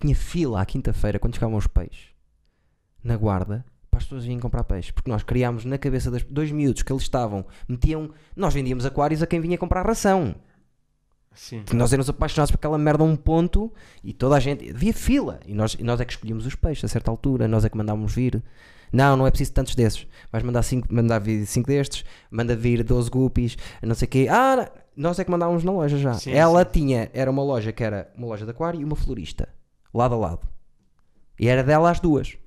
Tinha 0.00 0.16
fila 0.16 0.60
à 0.60 0.66
quinta-feira 0.66 1.18
quando 1.18 1.34
chegavam 1.34 1.56
os 1.56 1.66
peixes 1.66 2.08
na 3.02 3.16
guarda 3.16 3.64
para 3.90 3.98
as 3.98 4.04
pessoas 4.04 4.24
virem 4.24 4.40
comprar 4.40 4.64
peixe. 4.64 4.92
Porque 4.92 5.10
nós 5.10 5.22
criámos 5.22 5.64
na 5.64 5.78
cabeça 5.78 6.10
dos 6.10 6.22
dois 6.24 6.50
miúdos 6.50 6.82
que 6.82 6.92
eles 6.92 7.02
estavam, 7.04 7.46
metiam. 7.68 8.10
Nós 8.34 8.52
vendíamos 8.52 8.84
aquários 8.84 9.22
a 9.22 9.26
quem 9.26 9.40
vinha 9.40 9.56
comprar 9.56 9.86
ração. 9.86 10.34
Sim. 11.32 11.58
Porque 11.60 11.76
nós 11.76 11.92
éramos 11.92 12.08
apaixonados 12.08 12.50
por 12.52 12.56
aquela 12.56 12.78
merda 12.78 13.02
a 13.02 13.06
um 13.06 13.16
ponto 13.16 13.72
e 14.02 14.12
toda 14.12 14.36
a 14.36 14.40
gente. 14.40 14.70
Havia 14.70 14.92
fila. 14.92 15.40
E 15.46 15.54
nós, 15.54 15.74
e 15.78 15.82
nós 15.82 16.00
é 16.00 16.04
que 16.04 16.12
escolhíamos 16.12 16.46
os 16.46 16.54
peixes 16.54 16.84
a 16.84 16.88
certa 16.88 17.10
altura. 17.10 17.46
Nós 17.48 17.64
é 17.64 17.68
que 17.68 17.76
mandávamos 17.76 18.14
vir. 18.14 18.42
Não, 18.94 19.16
não 19.16 19.26
é 19.26 19.30
preciso 19.30 19.52
tantos 19.52 19.74
desses. 19.74 20.06
Vais 20.30 20.44
mandar 20.44 20.62
cinco, 20.62 20.86
mandar 20.88 21.18
vir 21.18 21.44
5 21.44 21.66
destes, 21.66 22.04
manda 22.30 22.54
vir 22.54 22.84
12 22.84 23.10
guppies, 23.10 23.56
não 23.82 23.94
sei 23.94 24.06
o 24.06 24.08
quê. 24.08 24.28
Ah, 24.30 24.56
não. 24.56 25.08
nós 25.08 25.18
é 25.18 25.24
que 25.24 25.30
mandávamos 25.32 25.64
na 25.64 25.72
loja 25.72 25.98
já. 25.98 26.14
Sim, 26.14 26.30
Ela 26.30 26.64
tinha, 26.64 27.10
era 27.12 27.28
uma 27.28 27.42
loja 27.42 27.72
que 27.72 27.82
era 27.82 28.08
uma 28.16 28.28
loja 28.28 28.44
de 28.44 28.52
aquário 28.52 28.80
e 28.80 28.84
uma 28.84 28.94
florista, 28.94 29.48
lado 29.92 30.14
a 30.14 30.18
lado. 30.18 30.46
E 31.40 31.48
era 31.48 31.64
dela 31.64 31.90
as 31.90 31.98
duas. 31.98 32.38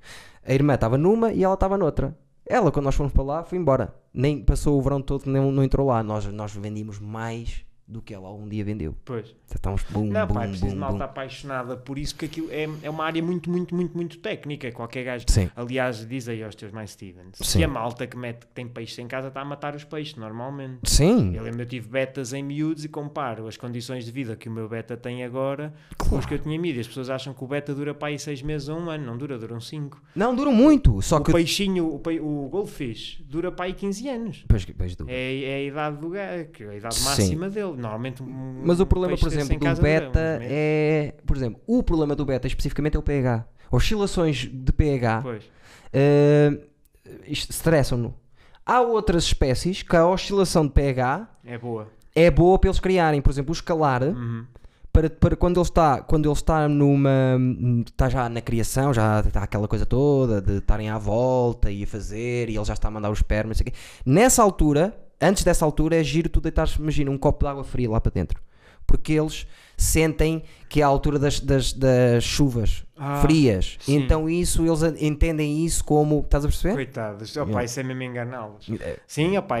A 0.42 0.54
irmã 0.54 0.72
estava 0.74 0.96
numa 0.96 1.34
e 1.34 1.44
ela 1.44 1.52
estava 1.52 1.76
noutra. 1.76 2.16
Ela, 2.46 2.72
quando 2.72 2.86
nós 2.86 2.94
fomos 2.94 3.12
para 3.12 3.22
lá, 3.22 3.44
foi 3.44 3.58
embora. 3.58 3.94
Nem 4.14 4.42
passou 4.42 4.78
o 4.78 4.82
verão 4.82 5.02
todo, 5.02 5.26
não, 5.26 5.52
não 5.52 5.62
entrou 5.62 5.86
lá. 5.86 6.02
Nós, 6.02 6.24
nós 6.24 6.54
vendíamos 6.54 6.98
mais 6.98 7.62
do 7.88 8.02
que 8.02 8.12
ela 8.12 8.30
um 8.32 8.46
dia 8.46 8.62
vendeu. 8.64 8.94
Pois. 9.04 9.34
Estávamos 9.52 9.82
bum, 9.90 10.04
Não, 10.04 10.26
bum, 10.26 10.34
pá, 10.34 10.44
é 10.44 10.48
preciso 10.48 10.66
de 10.68 10.74
bum, 10.74 10.80
malta 10.80 11.04
apaixonada 11.04 11.76
por 11.76 11.98
isso, 11.98 12.14
porque 12.14 12.26
aquilo 12.26 12.48
é, 12.52 12.68
é 12.82 12.90
uma 12.90 13.04
área 13.04 13.22
muito, 13.22 13.50
muito, 13.50 13.74
muito, 13.74 13.96
muito 13.96 14.18
técnica. 14.18 14.70
Qualquer 14.72 15.04
gajo. 15.04 15.24
Sim. 15.28 15.48
Aliás, 15.56 16.06
diz 16.06 16.28
aí 16.28 16.42
aos 16.42 16.54
teus 16.54 16.70
mais 16.70 16.90
Stevens. 16.90 17.36
Sim. 17.40 17.58
Que 17.60 17.64
a 17.64 17.68
malta 17.68 18.06
que, 18.06 18.16
mete, 18.16 18.40
que 18.46 18.52
tem 18.52 18.68
peixes 18.68 18.98
em 18.98 19.06
casa 19.08 19.28
está 19.28 19.40
a 19.40 19.44
matar 19.44 19.74
os 19.74 19.84
peixes, 19.84 20.16
normalmente. 20.16 20.80
Sim, 20.84 21.34
Eu 21.34 21.42
lembro, 21.42 21.62
eu 21.62 21.66
tive 21.66 21.88
betas 21.88 22.32
em 22.34 22.42
miúdos 22.42 22.84
e 22.84 22.88
comparo 22.88 23.46
as 23.48 23.56
condições 23.56 24.04
de 24.04 24.10
vida 24.12 24.36
que 24.36 24.48
o 24.48 24.52
meu 24.52 24.68
beta 24.68 24.96
tem 24.96 25.24
agora 25.24 25.72
com 25.96 26.18
os 26.18 26.26
que 26.26 26.34
eu 26.34 26.38
tinha 26.38 26.58
miúdo. 26.58 26.76
E 26.78 26.80
As 26.80 26.86
pessoas 26.88 27.08
acham 27.08 27.32
que 27.32 27.42
o 27.42 27.46
beta 27.46 27.74
dura 27.74 27.94
para 27.94 28.08
aí 28.08 28.18
6 28.18 28.42
meses 28.42 28.68
ou 28.68 28.78
um 28.78 28.90
ano. 28.90 29.06
Não 29.06 29.16
dura, 29.16 29.38
duram 29.38 29.60
5. 29.60 30.02
não 30.14 30.34
duram 30.36 30.52
muito. 30.52 31.00
Só 31.00 31.16
O 31.16 31.22
que. 31.24 31.32
peixinho, 31.32 31.94
o, 31.94 31.98
pe- 31.98 32.20
o 32.20 32.48
goldfish, 32.50 33.22
dura 33.26 33.50
para 33.50 33.64
aí 33.64 33.72
15 33.72 34.08
anos. 34.08 34.44
Pois, 34.46 34.64
pois 34.66 34.94
dura. 34.94 35.10
É, 35.10 35.42
é 35.42 35.54
a 35.54 35.62
idade 35.62 35.96
do 35.96 36.10
gajo, 36.10 36.48
que 36.50 36.64
é 36.64 36.68
a 36.68 36.76
idade 36.76 36.94
Sim. 36.96 37.04
máxima 37.04 37.48
dele. 37.48 37.77
Normalmente 37.78 38.22
um- 38.22 38.62
Mas 38.64 38.80
o 38.80 38.86
problema, 38.86 39.16
por 39.16 39.28
exemplo, 39.28 39.54
em 39.54 39.74
do 39.74 39.80
beta 39.82 40.38
é. 40.42 41.14
Por 41.26 41.36
exemplo, 41.36 41.60
o 41.66 41.82
problema 41.82 42.14
do 42.16 42.24
beta 42.24 42.46
especificamente 42.46 42.96
é 42.96 42.98
o 42.98 43.02
pH. 43.02 43.44
Oscilações 43.70 44.48
de 44.52 44.72
pH 44.72 45.20
Pois. 45.22 45.44
eh, 45.92 46.58
est- 47.26 47.50
estressam-no. 47.50 48.14
Há 48.64 48.80
outras 48.80 49.24
espécies 49.24 49.82
que 49.82 49.96
a 49.96 50.06
oscilação 50.06 50.66
de 50.66 50.72
pH 50.72 51.28
É 51.44 51.56
boa. 51.56 51.88
é 52.14 52.30
boa 52.30 52.58
para 52.58 52.68
eles 52.68 52.80
criarem. 52.80 53.20
Por 53.22 53.30
exemplo, 53.30 53.50
o 53.50 53.54
escalar, 53.54 54.02
Uhum. 54.02 54.44
para, 54.92 55.08
para 55.08 55.36
quando 55.36 55.58
ele 55.58 55.62
está, 55.66 56.00
quando 56.02 56.26
ele 56.26 56.32
está 56.34 56.68
numa. 56.68 57.38
está 57.86 58.08
já 58.08 58.28
na 58.28 58.40
criação, 58.40 58.92
já 58.92 59.20
está 59.20 59.42
aquela 59.42 59.68
coisa 59.68 59.86
toda 59.86 60.40
de 60.42 60.58
estarem 60.58 60.88
à 60.90 60.98
volta 60.98 61.70
e 61.70 61.84
a 61.84 61.86
fazer, 61.86 62.48
e 62.50 62.56
ele 62.56 62.64
já 62.64 62.74
está 62.74 62.88
a 62.88 62.90
mandar 62.90 63.10
os 63.10 63.18
espermas. 63.20 63.62
Nessa 64.04 64.42
altura, 64.42 64.94
antes 65.20 65.44
dessa 65.44 65.64
altura, 65.64 65.96
é 65.96 66.04
giro 66.04 66.28
tu 66.28 66.40
deitares, 66.40 66.74
imagina, 66.76 67.10
um 67.10 67.18
copo 67.18 67.44
de 67.44 67.50
água 67.50 67.64
fria 67.64 67.90
lá 67.90 68.00
para 68.00 68.12
dentro. 68.12 68.40
Porque 68.86 69.12
eles 69.12 69.46
sentem 69.76 70.42
que 70.66 70.80
é 70.80 70.82
a 70.82 70.86
altura 70.86 71.18
das, 71.18 71.40
das, 71.40 71.74
das 71.74 72.24
chuvas 72.24 72.86
Ah, 72.96 73.20
frias. 73.20 73.76
sim. 73.80 73.96
Então 73.96 74.26
isso, 74.30 74.64
eles 74.66 74.82
entendem 75.02 75.62
isso 75.64 75.84
como. 75.84 76.20
Estás 76.20 76.42
a 76.46 76.48
perceber? 76.48 76.72
Coitados. 76.74 77.36
Opa, 77.36 77.46
Yeah. 77.50 77.64
isso 77.64 77.80
é 77.80 77.82
mesmo 77.82 78.02
enganá-los. 78.02 78.66
É. 78.80 78.98
Sim, 79.06 79.36
opa. 79.36 79.56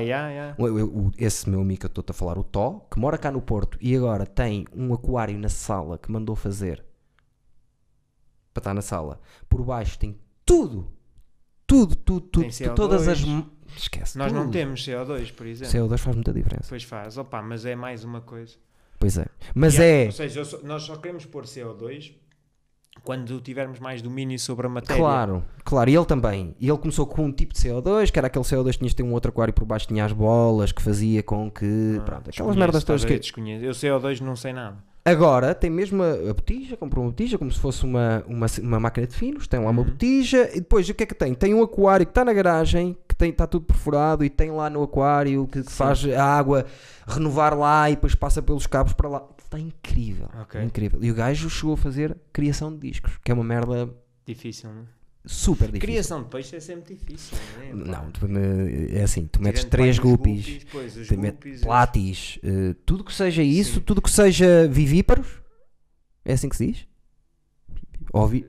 O- 0.56 0.64
o- 0.64 1.06
o- 1.08 1.12
esse 1.18 1.46
meu 1.48 1.60
amigo 1.60 1.80
que 1.80 1.86
eu 1.86 1.88
estou 1.88 2.04
a 2.08 2.12
falar, 2.14 2.38
o 2.38 2.42
Tó, 2.42 2.86
que 2.90 2.98
mora 2.98 3.18
cá 3.18 3.30
no 3.30 3.42
Porto 3.42 3.76
e 3.82 3.94
agora 3.94 4.24
tem 4.24 4.64
um 4.74 4.94
aquário 4.94 5.38
na 5.38 5.50
sala 5.50 5.98
que 5.98 6.10
mandou 6.10 6.34
fazer 6.34 6.82
para 8.54 8.60
estar 8.62 8.72
na 8.74 8.82
sala. 8.82 9.20
Por 9.46 9.62
baixo 9.62 9.98
tem 9.98 10.18
tudo, 10.44 10.88
tudo, 11.66 11.94
tudo, 11.96 12.20
tudo, 12.22 12.42
Tem 12.44 12.50
CO2. 12.50 12.74
todas 12.74 13.06
as. 13.06 13.18
Esquece. 13.76 14.18
Nós 14.18 14.32
não 14.32 14.42
tudo. 14.42 14.52
temos 14.52 14.84
CO2, 14.84 15.32
por 15.32 15.46
exemplo. 15.46 15.72
CO2 15.72 15.98
faz 15.98 16.16
muita 16.16 16.32
diferença. 16.32 16.66
Pois 16.68 16.82
faz, 16.82 17.16
opa, 17.18 17.40
mas 17.42 17.64
é 17.64 17.74
mais 17.76 18.04
uma 18.04 18.20
coisa. 18.20 18.54
Pois 18.98 19.16
é. 19.16 19.26
Mas 19.54 19.74
Yeah, 19.74 20.02
é. 20.02 20.06
Ou 20.06 20.12
seja, 20.12 20.44
só- 20.44 20.58
nós 20.62 20.82
só 20.82 20.96
queremos 20.96 21.24
pôr 21.24 21.44
CO2 21.44 22.12
quando 23.04 23.40
tivermos 23.40 23.78
mais 23.78 24.02
domínio 24.02 24.38
sobre 24.38 24.66
a 24.66 24.68
matéria. 24.68 25.00
Claro, 25.00 25.44
claro, 25.64 25.88
e 25.88 25.94
ele 25.96 26.04
também. 26.04 26.56
E 26.58 26.68
ele 26.68 26.78
começou 26.78 27.06
com 27.06 27.26
um 27.26 27.32
tipo 27.32 27.54
de 27.54 27.60
CO2, 27.60 28.10
que 28.10 28.18
era 28.18 28.26
aquele 28.26 28.44
CO2 28.44 28.72
que 28.72 28.78
tinhas 28.78 28.94
ter 28.94 29.04
um 29.04 29.12
outro 29.12 29.30
aquário 29.30 29.54
por 29.54 29.64
baixo, 29.64 29.86
tinha 29.86 30.04
as 30.04 30.12
bolas 30.12 30.72
que 30.72 30.82
fazia 30.82 31.22
com 31.22 31.48
que. 31.50 31.96
Ah, 31.98 32.02
pronto, 32.02 32.30
aquelas 32.30 32.56
merdas 32.56 32.82
todas 32.84 33.04
que. 33.04 33.14
Eu 33.14 33.72
CO2 33.72 34.20
não 34.20 34.34
sei 34.34 34.52
nada. 34.52 34.87
Agora 35.04 35.54
tem 35.54 35.70
mesmo 35.70 36.02
a, 36.02 36.12
a 36.30 36.34
botija, 36.34 36.76
comprou 36.76 37.04
uma 37.04 37.10
botija 37.10 37.38
como 37.38 37.50
se 37.50 37.58
fosse 37.58 37.84
uma, 37.84 38.22
uma, 38.26 38.46
uma 38.62 38.80
máquina 38.80 39.06
de 39.06 39.14
finos, 39.14 39.46
tem 39.46 39.58
lá 39.58 39.70
uma 39.70 39.80
Uhum. 39.82 39.88
botija 39.88 40.50
e 40.52 40.60
depois 40.60 40.88
o 40.88 40.94
que 40.94 41.02
é 41.04 41.06
que 41.06 41.14
tem? 41.14 41.34
Tem 41.34 41.54
um 41.54 41.62
aquário 41.62 42.04
que 42.04 42.10
está 42.10 42.24
na 42.24 42.32
garagem, 42.32 42.96
que 43.08 43.14
tem, 43.14 43.30
está 43.30 43.46
tudo 43.46 43.64
perfurado 43.64 44.22
e 44.24 44.28
tem 44.28 44.50
lá 44.50 44.68
no 44.68 44.82
aquário 44.82 45.46
que, 45.46 45.62
faz 45.62 46.04
a 46.06 46.22
água 46.24 46.66
renovar 47.06 47.56
lá 47.56 47.88
e 47.90 47.94
depois 47.94 48.14
passa 48.14 48.42
pelos 48.42 48.66
cabos 48.66 48.92
para 48.92 49.08
lá. 49.08 49.24
Está 49.42 49.58
incrível, 49.58 50.28
Ok. 50.42 50.62
incrível. 50.62 50.98
E 51.02 51.10
o 51.10 51.14
gajo 51.14 51.48
chegou 51.48 51.72
a 51.72 51.76
fazer 51.78 52.14
criação 52.32 52.70
de 52.70 52.86
discos, 52.90 53.18
que 53.24 53.30
é 53.30 53.34
uma 53.34 53.44
merda 53.44 53.88
Difícil, 54.26 54.68
não 54.68 54.82
é? 54.82 54.84
Super 55.26 55.66
difícil. 55.66 55.80
Criação 55.80 56.22
de 56.22 56.28
peixe 56.30 56.56
é 56.56 56.60
sempre 56.60 56.94
difícil, 56.94 57.36
não 57.74 57.94
é? 57.94 58.98
É 58.98 59.02
assim, 59.02 59.26
tu 59.26 59.42
metes 59.42 59.60
Tirando 59.64 59.70
três 59.70 59.98
guppies, 59.98 60.64
tu 61.08 61.18
metes 61.18 61.38
guppies, 61.38 61.60
platis, 61.62 62.38
eh, 62.42 62.74
tudo 62.86 63.04
que 63.04 63.12
seja 63.14 63.42
isso, 63.42 63.74
Sim. 63.74 63.80
tudo 63.80 64.00
que 64.02 64.10
seja 64.10 64.66
vivíparos, 64.68 65.26
é 66.24 66.32
assim 66.32 66.48
que 66.48 66.56
se 66.56 66.66
diz? 66.66 66.86
Ou 68.12 68.26
vi- 68.26 68.46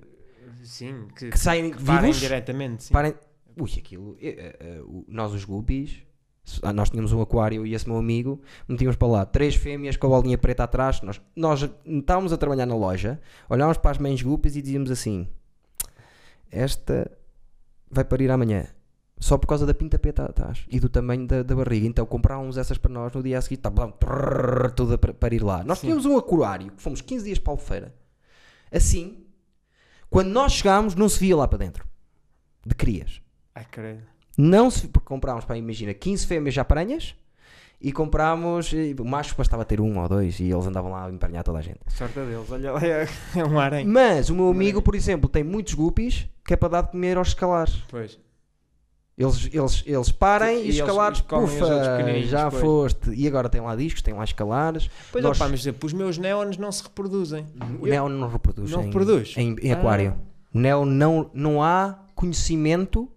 Sim, 0.63 1.07
que, 1.17 1.29
que 1.29 1.39
saem 1.39 1.71
que 1.71 1.83
parem 1.83 2.11
vivos? 2.11 2.19
diretamente. 2.19 2.83
Sim. 2.85 2.93
Parem... 2.93 3.13
Ui, 3.59 3.69
aquilo. 3.77 4.15
eh, 4.21 4.55
eh, 4.59 4.81
nós, 5.07 5.33
os 5.33 5.43
guppies, 5.43 6.03
se- 6.45 6.59
ah, 6.63 6.71
nós 6.71 6.89
tínhamos 6.89 7.11
um 7.11 7.19
aquário 7.21 7.65
e 7.65 7.73
esse 7.73 7.87
meu 7.87 7.97
amigo 7.97 8.41
metíamos 8.67 8.95
para 8.95 9.07
lá 9.07 9.25
três 9.25 9.55
fêmeas 9.55 9.97
com 9.97 10.07
a 10.07 10.09
bolinha 10.11 10.37
preta 10.37 10.63
atrás. 10.63 11.01
Nós, 11.01 11.19
nós 11.35 11.67
estávamos 11.85 12.31
a 12.31 12.37
trabalhar 12.37 12.65
na 12.65 12.75
loja, 12.75 13.19
olhávamos 13.49 13.77
para 13.79 13.91
as 13.91 13.97
mães 13.97 14.21
guppies 14.21 14.55
e 14.55 14.61
dizíamos 14.61 14.91
assim: 14.91 15.27
Esta 16.51 17.11
vai 17.89 18.03
parir 18.03 18.31
amanhã. 18.31 18.67
Só 19.19 19.37
por 19.37 19.47
causa 19.47 19.65
da 19.65 19.73
pinta 19.73 19.99
preta 19.99 20.23
atrás 20.23 20.65
e 20.69 20.79
do 20.79 20.87
tamanho 20.87 21.27
da, 21.27 21.43
da 21.43 21.55
barriga. 21.55 21.85
Então 21.85 22.05
comprávamos 22.05 22.57
essas 22.57 22.77
para 22.77 22.91
nós 22.91 23.11
no 23.11 23.21
dia 23.21 23.37
a 23.37 23.41
seguir, 23.41 23.57
tá, 23.57 23.69
bom, 23.69 23.91
trrr, 23.91 24.71
toda 24.71 24.97
para, 24.97 25.13
para 25.13 25.35
ir 25.35 25.43
lá. 25.43 25.63
Nós 25.63 25.79
Sim. 25.79 25.87
tínhamos 25.87 26.05
um 26.05 26.17
aquário 26.17 26.71
que 26.71 26.81
fomos 26.81 27.01
15 27.01 27.25
dias 27.25 27.39
para 27.39 27.51
a 27.51 27.53
Albufeira. 27.53 27.95
Assim, 28.71 29.25
quando 30.09 30.29
nós 30.29 30.53
chegámos, 30.53 30.95
não 30.95 31.09
se 31.09 31.19
via 31.19 31.35
lá 31.35 31.47
para 31.47 31.57
dentro 31.57 31.85
de 32.65 32.73
crias. 32.75 33.21
Ai, 33.53 33.65
credo. 33.69 34.03
Não 34.37 34.71
se, 34.71 34.87
porque 34.87 35.07
comprámos, 35.07 35.43
para 35.43 35.57
imagina, 35.57 35.93
15 35.93 36.25
fêmeas 36.25 36.55
já 36.55 36.63
paranhas 36.63 37.13
e 37.81 37.91
comprámos, 37.93 38.73
e 38.73 38.93
o 38.99 39.05
macho 39.05 39.35
bastava 39.37 39.63
ter 39.63 39.79
um 39.79 39.99
ou 39.99 40.09
dois 40.09 40.39
e 40.39 40.51
eles 40.51 40.65
andavam 40.67 40.91
lá 40.91 41.05
a 41.05 41.09
emparenhar 41.11 41.43
toda 41.43 41.59
a 41.59 41.61
gente. 41.61 41.79
Sorte 41.87 42.13
deles. 42.19 42.49
Olha 42.51 42.71
lá, 42.73 42.79
é, 42.85 43.07
é 43.35 43.43
um 43.45 43.57
harém. 43.59 43.85
Mas 43.85 44.29
o 44.29 44.35
meu 44.35 44.49
amigo, 44.49 44.81
por 44.81 44.95
exemplo, 44.95 45.29
tem 45.29 45.43
muitos 45.43 45.73
guppies 45.73 46.27
que 46.45 46.53
é 46.53 46.57
para 46.57 46.67
dar 46.69 46.81
de 46.83 46.91
comer 46.91 47.17
aos 47.17 47.29
escalares. 47.29 47.75
Pois. 47.89 48.19
Eles, 49.17 49.49
eles, 49.53 49.83
eles 49.85 50.11
parem 50.13 50.61
E 50.63 50.67
e, 50.67 50.69
escalares, 50.69 51.19
pufa, 51.19 51.65
já 52.23 52.49
pois. 52.49 52.61
foste. 52.63 53.09
E 53.13 53.27
agora 53.27 53.49
tem 53.49 53.59
lá 53.59 53.75
discos, 53.75 54.01
tem 54.01 54.13
lá 54.13 54.23
escalares. 54.23 54.89
Pois, 55.11 55.21
Nós- 55.23 55.37
opá, 55.39 55.49
mas 55.49 55.65
os 55.83 55.93
meus 55.93 56.17
neons 56.17 56.57
não 56.57 56.71
se 56.71 56.83
reproduzem. 56.83 57.45
O 57.81 57.85
Eu- 57.85 57.91
Neo 57.91 58.09
não 58.09 58.29
reproduz. 58.29 58.71
Não 58.71 58.81
em, 58.81 58.85
reproduz? 58.85 59.33
Em, 59.35 59.55
em 59.61 59.71
Ah. 59.73 59.75
aquário. 59.75 60.15
O 60.53 60.57
Neo 60.59 60.85
não, 60.85 61.29
não 61.33 61.61
há 61.61 61.99
conhecimento, 62.15 63.09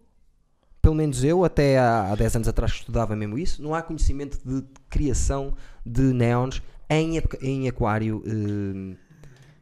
pelo 0.82 0.94
menos 0.96 1.22
eu, 1.22 1.44
até 1.44 1.78
há, 1.78 2.10
há 2.12 2.14
10 2.16 2.36
anos 2.36 2.48
atrás 2.48 2.72
estudava 2.72 3.14
mesmo 3.14 3.38
isso, 3.38 3.62
não 3.62 3.72
há 3.74 3.80
conhecimento 3.80 4.38
de 4.44 4.62
criação 4.90 5.54
de 5.86 6.02
neons 6.02 6.60
em, 6.90 7.22
em 7.40 7.68
aquário. 7.68 8.22
eh, 8.26 8.96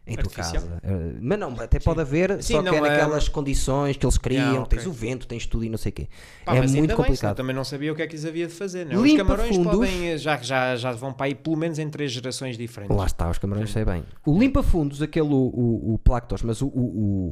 em 0.06 0.16
tua 0.16 0.30
casa. 0.32 0.80
Eh, 0.82 1.12
mas 1.20 1.38
não, 1.38 1.50
até 1.60 1.78
pode 1.78 2.00
haver, 2.00 2.42
Sim, 2.42 2.54
só 2.54 2.62
que 2.62 2.64
não, 2.64 2.74
é 2.74 2.78
é- 2.78 2.80
naquelas 2.80 3.28
condições 3.28 3.96
que 3.96 4.04
eles 4.04 4.18
criam, 4.18 4.40
Yeah, 4.40 4.62
ok. 4.62 4.76
tens 4.78 4.86
o 4.88 4.92
vento, 4.92 5.26
tens 5.28 5.46
tudo 5.46 5.64
e 5.64 5.68
não 5.68 5.78
sei 5.78 5.90
o 5.90 5.92
quê. 5.92 6.08
Pá, 6.44 6.56
é 6.56 6.62
muito 6.66 6.86
bem, 6.88 6.96
complicado. 6.96 7.36
também 7.36 7.54
não 7.54 7.62
sabia 7.64 7.92
o 7.92 7.94
que 7.94 8.02
é 8.02 8.06
que 8.08 8.14
lhes 8.14 8.24
havia 8.24 8.48
de 8.48 8.52
fazer. 8.52 8.86
Não? 8.86 8.94
é? 8.94 9.06
Os 9.06 9.14
camarões 9.16 9.54
fundos. 9.54 9.72
podem, 9.72 10.18
já, 10.18 10.36
já, 10.38 10.74
já 10.74 10.90
vão 10.92 11.12
para 11.12 11.26
aí 11.26 11.34
pelo 11.36 11.56
menos 11.56 11.78
em 11.78 11.88
três 11.88 12.10
gerações 12.10 12.56
diferentes. 12.58 12.96
Lá 12.96 13.06
está, 13.06 13.30
os 13.30 13.38
camarões 13.38 13.70
sei 13.70 13.84
bem. 13.84 14.02
O 14.26 14.36
limpa-fundos, 14.36 15.00
aquele, 15.00 15.28
o, 15.28 15.32
o, 15.36 15.94
o 15.94 15.98
Plactos, 15.98 16.42
mas 16.42 16.60
o, 16.60 16.66
o, 16.66 17.28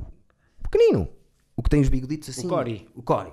o 0.62 0.69
pequenino, 0.70 1.09
o 1.56 1.62
que 1.62 1.70
tem 1.70 1.81
os 1.81 1.89
bigoditos 1.89 2.28
assim. 2.28 2.47
Cori. 2.47 2.86
O 2.94 3.02
Cori. 3.02 3.32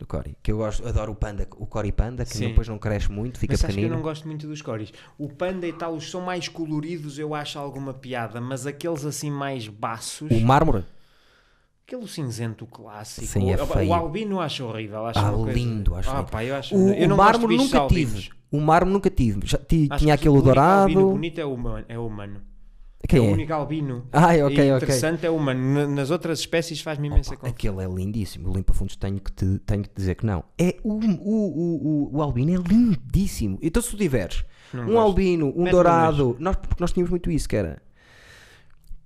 O 0.00 0.06
Cori. 0.06 0.36
Que 0.42 0.50
eu 0.52 0.56
gosto, 0.58 0.86
adoro 0.86 1.12
o 1.12 1.14
panda, 1.14 1.46
o 1.56 1.66
Cori 1.66 1.92
Panda, 1.92 2.24
que 2.24 2.36
Sim. 2.36 2.48
depois 2.48 2.66
não 2.68 2.78
cresce 2.78 3.10
muito, 3.10 3.38
fica 3.38 3.52
Mas 3.54 3.60
acho 3.64 3.66
que 3.68 3.72
eu 3.72 3.76
pequenino. 3.76 3.94
não 3.96 4.02
gosto 4.02 4.26
muito 4.26 4.46
dos 4.46 4.60
coris. 4.60 4.92
O 5.16 5.28
panda 5.28 5.66
e 5.68 5.72
tal, 5.72 5.94
os 5.94 6.10
são 6.10 6.20
mais 6.20 6.48
coloridos, 6.48 7.18
eu 7.18 7.34
acho 7.34 7.58
alguma 7.58 7.94
piada, 7.94 8.40
mas 8.40 8.66
aqueles 8.66 9.04
assim 9.04 9.30
mais 9.30 9.68
baços, 9.68 10.28
O 10.30 10.40
mármore, 10.40 10.84
aquele 11.86 12.08
cinzento 12.08 12.66
clássico. 12.66 13.26
Sim, 13.26 13.52
é 13.52 13.62
o, 13.62 13.66
feio. 13.66 13.88
o 13.90 13.94
albino 13.94 14.40
acho 14.40 14.64
horrível. 14.64 15.06
Acho 15.06 15.18
Ah, 15.20 15.30
uma 15.30 15.44
coisa- 15.44 15.52
lindo, 15.58 15.94
acho 15.94 16.10
ah, 16.10 16.18
lindo. 16.18 16.30
pá, 16.30 16.44
eu 16.44 16.56
acho 16.56 16.74
o, 16.76 16.92
eu 16.92 17.14
o 17.14 17.16
mármore 17.16 17.56
nunca 17.56 17.86
tive. 17.86 18.30
O 18.50 18.60
mármore 18.60 18.92
nunca 18.92 19.10
tive. 19.10 19.46
Já 19.46 19.58
Acho 19.58 19.66
tinha 19.66 19.96
que 19.96 20.10
aquele 20.10 20.36
o 20.38 20.42
dourado. 20.42 20.82
albino 20.82 21.10
bonito 21.12 21.40
é 21.40 21.44
humano. 21.44 21.84
É 21.88 21.98
humano. 21.98 22.40
Quem 23.08 23.20
é 23.20 23.26
é? 23.26 23.28
o 23.28 23.32
único 23.32 23.52
albino. 23.52 24.06
Ai, 24.12 24.40
e 24.40 24.42
ok, 24.42 24.54
ok. 24.54 24.76
interessante 24.76 25.26
é 25.26 25.30
uma. 25.30 25.52
Nas 25.52 26.10
outras 26.10 26.40
espécies 26.40 26.80
faz-me 26.80 27.08
imensa 27.08 27.34
Opa, 27.34 27.48
confusão. 27.48 27.54
aquele 27.54 27.84
é 27.84 27.94
lindíssimo. 27.94 28.50
O 28.50 28.54
limpa-fundos 28.54 28.96
tenho 28.96 29.20
que, 29.20 29.32
te, 29.32 29.58
tenho 29.66 29.82
que 29.82 29.90
dizer 29.94 30.14
que 30.14 30.24
não. 30.24 30.44
É 30.58 30.76
o, 30.82 30.92
o, 30.94 32.10
o, 32.10 32.16
o, 32.16 32.22
albino 32.22 32.54
é 32.54 32.68
lindíssimo. 32.68 33.58
Então 33.60 33.82
se 33.82 33.90
tu 33.90 33.96
tiveres 33.96 34.44
Não 34.72 34.82
um 34.82 34.86
gosto. 34.86 34.98
albino, 34.98 35.52
um 35.56 35.64
dourado, 35.64 36.36
nós, 36.38 36.56
porque 36.56 36.76
nós 36.80 36.92
tínhamos 36.92 37.10
muito 37.10 37.30
isso, 37.30 37.48
que 37.48 37.56
era. 37.56 37.82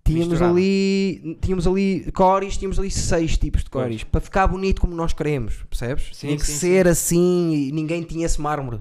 Tínhamos 0.05 0.29
Misturado. 0.29 0.55
ali, 0.55 1.39
tínhamos 1.43 1.67
ali 1.67 2.11
cores, 2.13 2.57
tínhamos 2.57 2.79
ali 2.79 2.91
seis 2.91 3.37
tipos 3.37 3.63
de 3.63 3.69
cores, 3.69 4.05
para 4.05 4.23
ficar 4.23 4.47
bonito 4.47 4.81
como 4.81 4.95
nós 4.95 5.13
queremos, 5.13 5.63
percebes? 5.69 6.17
Sim, 6.17 6.29
Tinha 6.29 6.39
que 6.39 6.47
sim, 6.47 6.55
ser 6.55 6.89
assim 6.89 7.53
e 7.53 7.73
ninguém 7.73 8.03
tinha 8.03 8.25
esse 8.25 8.41
mármore. 8.41 8.81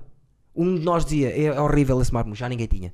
Um 0.55 0.75
de 0.75 0.85
nós 0.85 1.03
dizia, 1.03 1.29
é 1.29 1.59
horrível 1.59 2.01
esse 2.01 2.13
mármore, 2.13 2.39
já 2.39 2.47
ninguém 2.47 2.65
tinha. 2.65 2.93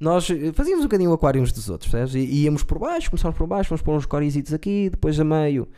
Nós 0.00 0.28
eh, 0.30 0.52
fazíamos 0.54 0.84
um 0.84 0.88
bocadinho 0.88 1.10
o 1.10 1.12
aquário 1.14 1.40
uns 1.42 1.52
dos 1.52 1.68
outros, 1.68 1.90
percebes? 1.90 2.14
E 2.14 2.42
íamos 2.44 2.62
por 2.64 2.78
baixo, 2.78 3.10
começámos 3.10 3.36
por 3.36 3.46
baixo, 3.46 3.68
vamos 3.70 3.82
pôr 3.82 3.94
uns 3.96 4.06
corisitos 4.06 4.52
aqui, 4.54 4.88
depois 4.90 5.20
a 5.20 5.24
meio 5.24 5.68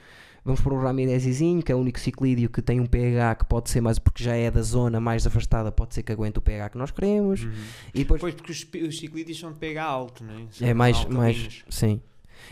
vamos 0.45 0.61
pôr 0.61 0.73
um 0.73 0.81
ramirezizinho, 0.81 1.63
que 1.63 1.71
é 1.71 1.75
o 1.75 1.79
único 1.79 2.01
ciclídeo 2.01 2.51
que 2.51 2.61
tem 2.61 2.81
um 2.81 2.87
pH 2.87 3.37
que 3.37 3.45
pode 3.47 3.71
ser 3.71 3.81
mais, 3.81 3.99
porque 4.01 4.25
já 4.25 4.35
é 4.35 4.51
da 4.51 4.61
zona 4.63 4.99
mais 5.01 5.25
afastada, 5.27 5.71
pode 5.71 5.95
ser 5.95 6.03
que 6.03 6.11
aguente 6.11 6.39
o 6.39 6.43
pH 6.43 6.71
que 6.71 6.79
nós 6.79 6.91
queremos. 6.91 7.45
Uhum. 7.45 7.53
E 7.95 7.99
depois 7.99 8.21
Pois, 8.21 8.35
porque 8.35 8.51
os, 8.53 8.67
os 8.89 8.99
ciclídeos 8.99 9.39
são 9.39 9.53
de 9.53 9.59
pH 9.59 9.85
alto, 9.85 10.25
não 10.25 10.35
é? 10.35 10.43
São 10.51 10.67
é 10.69 10.75
mais, 10.75 11.05
mais 11.07 11.63
sim. 11.69 12.01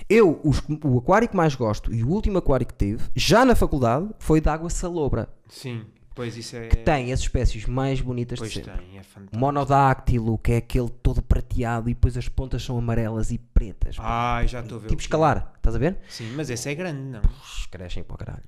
Eu, 0.09 0.40
os- 0.44 0.62
o 0.84 0.98
aquário 0.98 1.28
que 1.28 1.36
mais 1.36 1.56
gosto 1.56 1.92
e 1.92 2.05
o 2.05 2.09
último 2.09 2.38
aquário 2.38 2.64
que 2.64 2.74
tive, 2.74 3.02
já 3.16 3.44
na 3.44 3.56
faculdade, 3.56 4.09
foi 4.20 4.40
de 4.40 4.48
água 4.48 4.70
salobra, 4.70 5.28
Sim, 5.48 5.82
pois 6.14 6.36
isso 6.36 6.56
é. 6.56 6.68
que 6.68 6.76
tem 6.76 7.12
as 7.12 7.20
espécies 7.20 7.66
mais 7.66 8.00
bonitas 8.00 8.38
Pois 8.38 8.50
de 8.50 8.62
sempre. 8.62 8.72
tem, 8.72 8.98
é 8.98 9.02
fantástico. 9.02 9.38
Monodáctilo, 9.38 10.38
que 10.38 10.52
é 10.52 10.56
aquele 10.58 10.88
todo 10.88 11.22
prateado 11.22 11.88
e 11.88 11.94
depois 11.94 12.16
as 12.16 12.28
pontas 12.28 12.62
são 12.62 12.76
amarelas 12.78 13.30
e 13.30 13.38
pretas. 13.38 13.96
Ai, 13.98 14.48
já 14.48 14.60
estou 14.60 14.78
a 14.78 14.80
ver. 14.80 14.88
tipo 14.88 15.00
é. 15.00 15.04
escalar, 15.04 15.52
estás 15.56 15.74
a 15.76 15.78
ver? 15.78 15.98
Sim, 16.08 16.32
mas 16.34 16.50
esse 16.50 16.68
é 16.68 16.74
grande, 16.74 17.02
não. 17.02 17.20
Puxa, 17.22 17.68
crescem 17.70 18.02
para 18.02 18.14
o 18.14 18.18
caralho. 18.18 18.44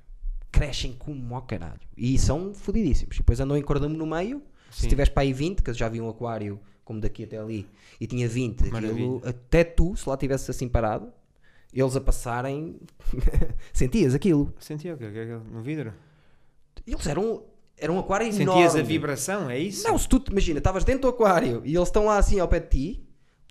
Crescem 0.51 0.93
como 0.93 1.35
ao 1.35 1.41
caralho. 1.41 1.79
E 1.97 2.17
são 2.19 2.53
fodidíssimos. 2.53 3.15
E 3.15 3.19
depois 3.19 3.39
andam 3.39 3.57
em 3.57 3.61
cordamu 3.61 3.97
no 3.97 4.05
meio. 4.05 4.41
Se 4.69 4.81
Sim. 4.81 4.89
tiveres 4.89 5.11
para 5.11 5.23
aí 5.23 5.33
20, 5.33 5.61
que 5.61 5.69
eu 5.69 5.73
já 5.73 5.87
vi 5.89 6.01
um 6.01 6.09
aquário 6.09 6.59
como 6.83 6.99
daqui 6.99 7.23
até 7.23 7.37
ali, 7.37 7.67
e 7.99 8.05
tinha 8.05 8.27
20, 8.27 8.75
aquilo, 8.75 9.21
até 9.25 9.63
tu, 9.63 9.95
se 9.95 10.07
lá 10.07 10.17
tivesse 10.17 10.51
assim 10.51 10.67
parado, 10.67 11.11
eles 11.73 11.95
a 11.95 12.01
passarem, 12.01 12.77
sentias 13.73 14.13
aquilo. 14.13 14.53
Sentia 14.59 14.93
o 14.93 14.97
quê? 14.97 15.05
No 15.51 15.61
vidro? 15.61 15.93
Eles 16.85 17.07
eram, 17.07 17.43
era 17.83 17.91
um 17.91 17.99
aquário 17.99 18.25
Sentias 18.27 18.47
enorme. 18.49 18.79
a 18.79 18.83
vibração, 18.83 19.49
é 19.49 19.59
isso? 19.59 19.87
Não, 19.87 19.97
se 19.97 20.07
tu, 20.07 20.19
te- 20.19 20.31
imagina, 20.31 20.57
estavas 20.59 20.83
dentro 20.83 21.01
do 21.03 21.07
aquário 21.09 21.61
e 21.65 21.75
eles 21.75 21.87
estão 21.89 22.05
lá 22.05 22.17
assim 22.17 22.39
ao 22.39 22.47
pé 22.47 22.59
de 22.59 22.67
ti, 22.69 23.03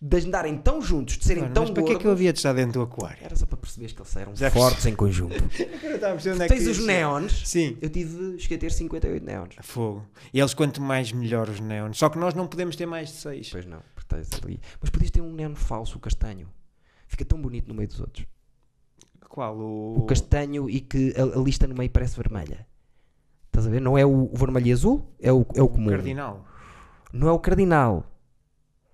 de 0.04 0.16
andarem 0.26 0.56
tão 0.58 0.82
juntos, 0.82 1.16
de 1.16 1.24
serem 1.24 1.42
Mano, 1.44 1.54
tão 1.54 1.62
mas 1.62 1.70
para 1.72 1.82
que 1.84 1.90
é 1.90 1.94
que 1.94 1.98
eu 1.98 2.02
gordos, 2.10 2.12
havia 2.20 2.32
de 2.32 2.38
estar 2.40 2.52
dentro 2.52 2.72
do 2.72 2.82
aquário? 2.82 3.18
Era 3.22 3.36
só 3.36 3.46
para 3.46 3.56
perceberes 3.58 3.92
que 3.92 4.02
eles 4.02 4.16
eram 4.16 4.34
Já 4.34 4.50
fortes 4.50 4.84
em 4.86 4.96
conjunto. 4.96 5.34
Eu 5.84 5.94
estava 5.94 6.12
a 6.14 6.16
perceber 6.16 6.34
onde 6.34 6.42
é 6.44 6.48
que 6.48 6.54
Tens 6.54 6.66
os 6.66 6.76
ias. 6.78 6.86
neons. 6.86 7.48
Sim. 7.48 7.76
Eu 7.80 7.88
tive, 7.88 8.36
cheguei 8.40 8.56
a 8.56 8.60
ter 8.60 8.72
58 8.72 9.24
neons. 9.24 9.54
Fogo. 9.60 10.04
E 10.34 10.40
eles 10.40 10.54
quanto 10.54 10.80
mais 10.82 11.12
melhor 11.12 11.48
os 11.48 11.60
neons. 11.60 11.98
Só 11.98 12.08
que 12.08 12.18
nós 12.18 12.34
não 12.34 12.48
podemos 12.48 12.74
ter 12.74 12.84
mais 12.86 13.10
de 13.10 13.14
seis. 13.16 13.48
Pois 13.52 13.64
não, 13.64 13.78
porque 13.94 14.16
estás 14.16 14.28
ali. 14.42 14.58
Mas 14.80 14.90
podias 14.90 15.10
ter 15.12 15.20
um 15.20 15.32
neon 15.32 15.54
falso, 15.54 15.98
o 15.98 16.00
castanho. 16.00 16.48
Fica 17.06 17.24
tão 17.24 17.40
bonito 17.40 17.68
no 17.68 17.74
meio 17.74 17.86
dos 17.88 18.00
outros. 18.00 18.26
Qual? 19.28 19.56
O, 19.56 19.98
O 20.00 20.02
castanho 20.06 20.68
e 20.68 20.80
que 20.80 21.14
a, 21.16 21.38
a 21.38 21.42
lista 21.42 21.66
no 21.68 21.74
meio 21.76 21.90
parece 21.90 22.16
vermelha. 22.16 22.66
Estás 23.52 23.66
a 23.66 23.70
ver? 23.70 23.80
Não 23.80 23.98
é 23.98 24.06
o, 24.06 24.30
o 24.32 24.34
vermelho 24.34 24.66
e 24.68 24.72
azul, 24.72 25.06
é 25.20 25.30
o, 25.30 25.44
é 25.54 25.62
o 25.62 25.68
comum. 25.68 25.90
cardinal. 25.90 26.42
Não 27.12 27.28
é 27.28 27.32
o 27.32 27.38
cardinal. 27.38 28.06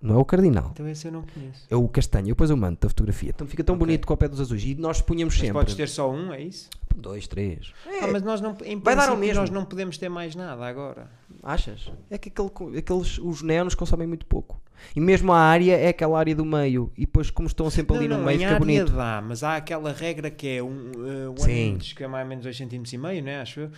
Não 0.01 0.15
é 0.15 0.17
o 0.17 0.25
cardinal. 0.25 0.69
Então 0.73 0.87
esse 0.87 1.07
eu 1.07 1.11
não 1.13 1.23
conheço. 1.23 1.65
É 1.69 1.75
o 1.77 1.87
castanho. 1.87 2.25
Eu 2.25 2.29
Depois 2.29 2.49
eu 2.49 2.57
mando 2.57 2.77
a 2.85 2.89
fotografia. 2.89 3.29
Então 3.29 3.47
fica 3.47 3.63
tão 3.63 3.75
Ok. 3.75 3.85
bonito 3.85 4.05
com 4.05 4.13
o 4.13 4.17
pé 4.17 4.27
dos 4.27 4.39
azuis. 4.41 4.63
E 4.65 4.75
nós 4.75 5.01
punhamos 5.01 5.33
Mas 5.35 5.39
sempre. 5.41 5.53
podes 5.53 5.75
ter 5.75 5.87
só 5.87 6.11
um, 6.11 6.33
é 6.33 6.41
isso? 6.41 6.69
Dois, 6.95 7.25
três. 7.27 7.73
Ah, 8.01 8.07
mas 8.07 8.21
nós 8.21 8.41
não, 8.41 8.51
em 8.65 8.77
Vai 8.79 8.95
dar 8.95 9.03
princípio, 9.03 9.17
mesmo. 9.19 9.41
nós 9.41 9.49
não 9.49 9.63
podemos 9.65 9.97
ter 9.97 10.09
mais 10.09 10.35
nada 10.35 10.65
agora. 10.65 11.09
Achas? 11.41 11.91
É 12.09 12.17
que 12.17 12.29
aquele, 12.29 12.77
aqueles, 12.79 13.17
os 13.17 13.41
neons 13.41 13.75
consomem 13.75 14.07
muito 14.07 14.25
pouco. 14.25 14.61
E 14.95 14.99
mesmo 14.99 15.31
a 15.31 15.39
área 15.39 15.75
é 15.75 15.89
aquela 15.89 16.17
área 16.17 16.35
do 16.35 16.45
meio. 16.45 16.91
E 16.97 17.01
depois, 17.01 17.29
como 17.29 17.47
estão 17.47 17.69
sempre 17.69 17.97
ali 17.97 18.07
não, 18.07 18.17
no 18.17 18.21
não, 18.21 18.27
meio, 18.27 18.39
fica 18.39 18.51
área 18.51 18.59
bonito. 18.59 18.91
dá, 18.91 19.23
mas 19.25 19.43
há 19.43 19.55
aquela 19.57 19.91
regra 19.91 20.29
que 20.29 20.47
é 20.47 20.63
um, 20.63 20.91
uh, 20.91 21.31
um 21.31 21.77
que 21.77 22.03
é 22.03 22.07
mais 22.07 22.23
ou 22.23 22.29
menos 22.29 22.43
2 22.43 22.57
cm 22.57 22.83
e 22.93 22.97
meio, 22.97 23.23
né, 23.23 23.41
acho 23.41 23.59
eu, 23.61 23.67
uh, 23.67 23.71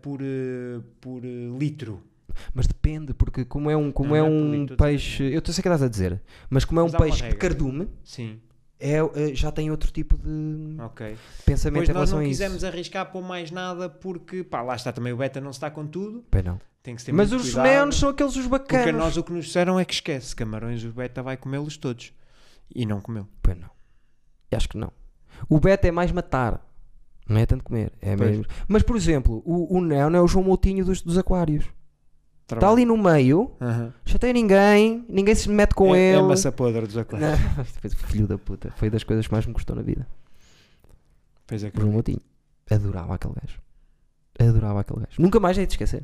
por, 0.00 0.20
uh, 0.20 0.82
por 1.00 1.24
uh, 1.24 1.58
litro. 1.58 2.02
Mas 2.54 2.66
depende, 2.66 3.12
porque 3.12 3.44
como 3.44 3.68
é 3.70 3.76
um, 3.76 3.90
como 3.90 4.10
Não, 4.10 4.16
é 4.16 4.20
não 4.20 4.26
é 4.28 4.30
um 4.30 4.66
peixe. 4.66 5.24
Eu 5.24 5.42
sei 5.44 5.52
o 5.52 5.54
que 5.54 5.60
estás 5.60 5.82
a 5.82 5.88
dizer, 5.88 6.20
mas 6.48 6.64
como 6.64 6.78
é 6.78 6.82
um 6.82 6.86
Mas 6.86 6.94
uma 6.94 7.00
peixe 7.00 7.28
de 7.28 7.34
cardume, 7.34 7.88
Sim, 8.04 8.38
é, 8.78 9.00
já 9.34 9.50
tem 9.50 9.70
outro 9.70 9.90
tipo 9.90 10.16
de 10.16 10.76
ok. 10.80 11.16
pensamento 11.44 11.80
Pois 11.80 11.88
em 11.88 11.92
nós 11.92 12.10
relação 12.10 12.18
não 12.18 12.24
a 12.24 12.28
isso. 12.28 12.40
quisemos 12.40 12.64
arriscar 12.64 13.10
por 13.10 13.20
mais 13.22 13.50
nada 13.50 13.88
porque, 13.88 14.44
pá, 14.44 14.62
lá 14.62 14.76
está 14.76 14.92
também 14.92 15.12
o 15.12 15.16
beta 15.16 15.40
não 15.40 15.52
se 15.52 15.56
está 15.58 15.70
com 15.70 15.86
tudo, 15.86 16.24
Pois 16.30 16.44
não. 16.44 16.58
Tem 16.82 16.96
que 16.96 17.04
ter 17.04 17.12
Mas 17.12 17.32
os 17.32 17.42
cuidado, 17.42 17.64
neons 17.66 17.96
são 17.98 18.08
aqueles 18.08 18.36
os 18.36 18.46
Porque 18.46 18.74
bacanas. 18.74 18.94
a 18.94 19.04
nós 19.04 19.16
o 19.16 19.22
que 19.24 19.32
nos 19.32 19.44
disseram 19.46 19.78
é 19.78 19.84
que 19.84 19.94
esquece, 19.94 20.34
camarões 20.34 20.82
o 20.84 20.90
beta 20.92 21.22
vai 21.22 21.36
comê-los 21.36 21.76
todos. 21.76 22.12
E 22.74 22.86
não 22.86 23.00
comeu. 23.00 23.26
Pois 23.42 23.58
não. 23.58 23.68
Eu 24.50 24.56
Acho 24.56 24.68
que 24.68 24.78
não. 24.78 24.92
O 25.48 25.58
beta 25.60 25.88
é 25.88 25.90
mais 25.90 26.10
matar. 26.12 26.64
Não 27.28 27.36
é 27.38 27.46
tanto 27.46 27.62
comer. 27.64 27.92
É 28.00 28.16
Pois. 28.16 28.30
mesmo. 28.30 28.44
Mas, 28.66 28.82
por 28.82 28.96
exemplo, 28.96 29.42
o, 29.44 29.76
o 29.76 29.80
neon 29.80 30.10
é 30.14 30.20
o 30.20 30.26
João 30.26 30.44
Moutinho 30.44 30.84
dos, 30.84 31.02
dos 31.02 31.16
aquários. 31.18 31.64
Está 32.52 32.68
ali 32.68 32.84
no 32.84 32.96
meio, 32.96 33.52
Aham. 33.60 33.94
chateia 34.04 34.32
ninguém, 34.32 35.04
ninguém 35.08 35.36
se 35.36 35.48
mete 35.48 35.72
com 35.72 35.94
é, 35.94 36.00
ele. 36.14 36.18
É 36.18 36.22
massa 36.22 36.50
podre 36.50 36.84
dos 36.84 36.96
aquários. 36.96 37.38
Filho 38.08 38.26
da 38.26 38.36
puta. 38.36 38.72
Foi 38.76 38.90
das 38.90 39.04
coisas 39.04 39.24
que 39.28 39.32
mais 39.32 39.46
me 39.46 39.52
custou 39.52 39.76
na 39.76 39.82
vida. 39.82 40.04
Pois 41.46 41.62
é 41.62 41.70
que- 41.70 41.78
O 41.78 41.80
João 41.82 41.92
Moutinho. 41.92 42.20
Adorava 42.68 43.14
aquele 43.14 43.34
gajo. 43.40 43.60
Adorava 44.38 44.80
aquele 44.80 45.00
gajo. 45.00 45.20
Nunca 45.22 45.38
mais 45.38 45.56
hei 45.58 45.66
de 45.66 45.72
esquecer. 45.74 46.02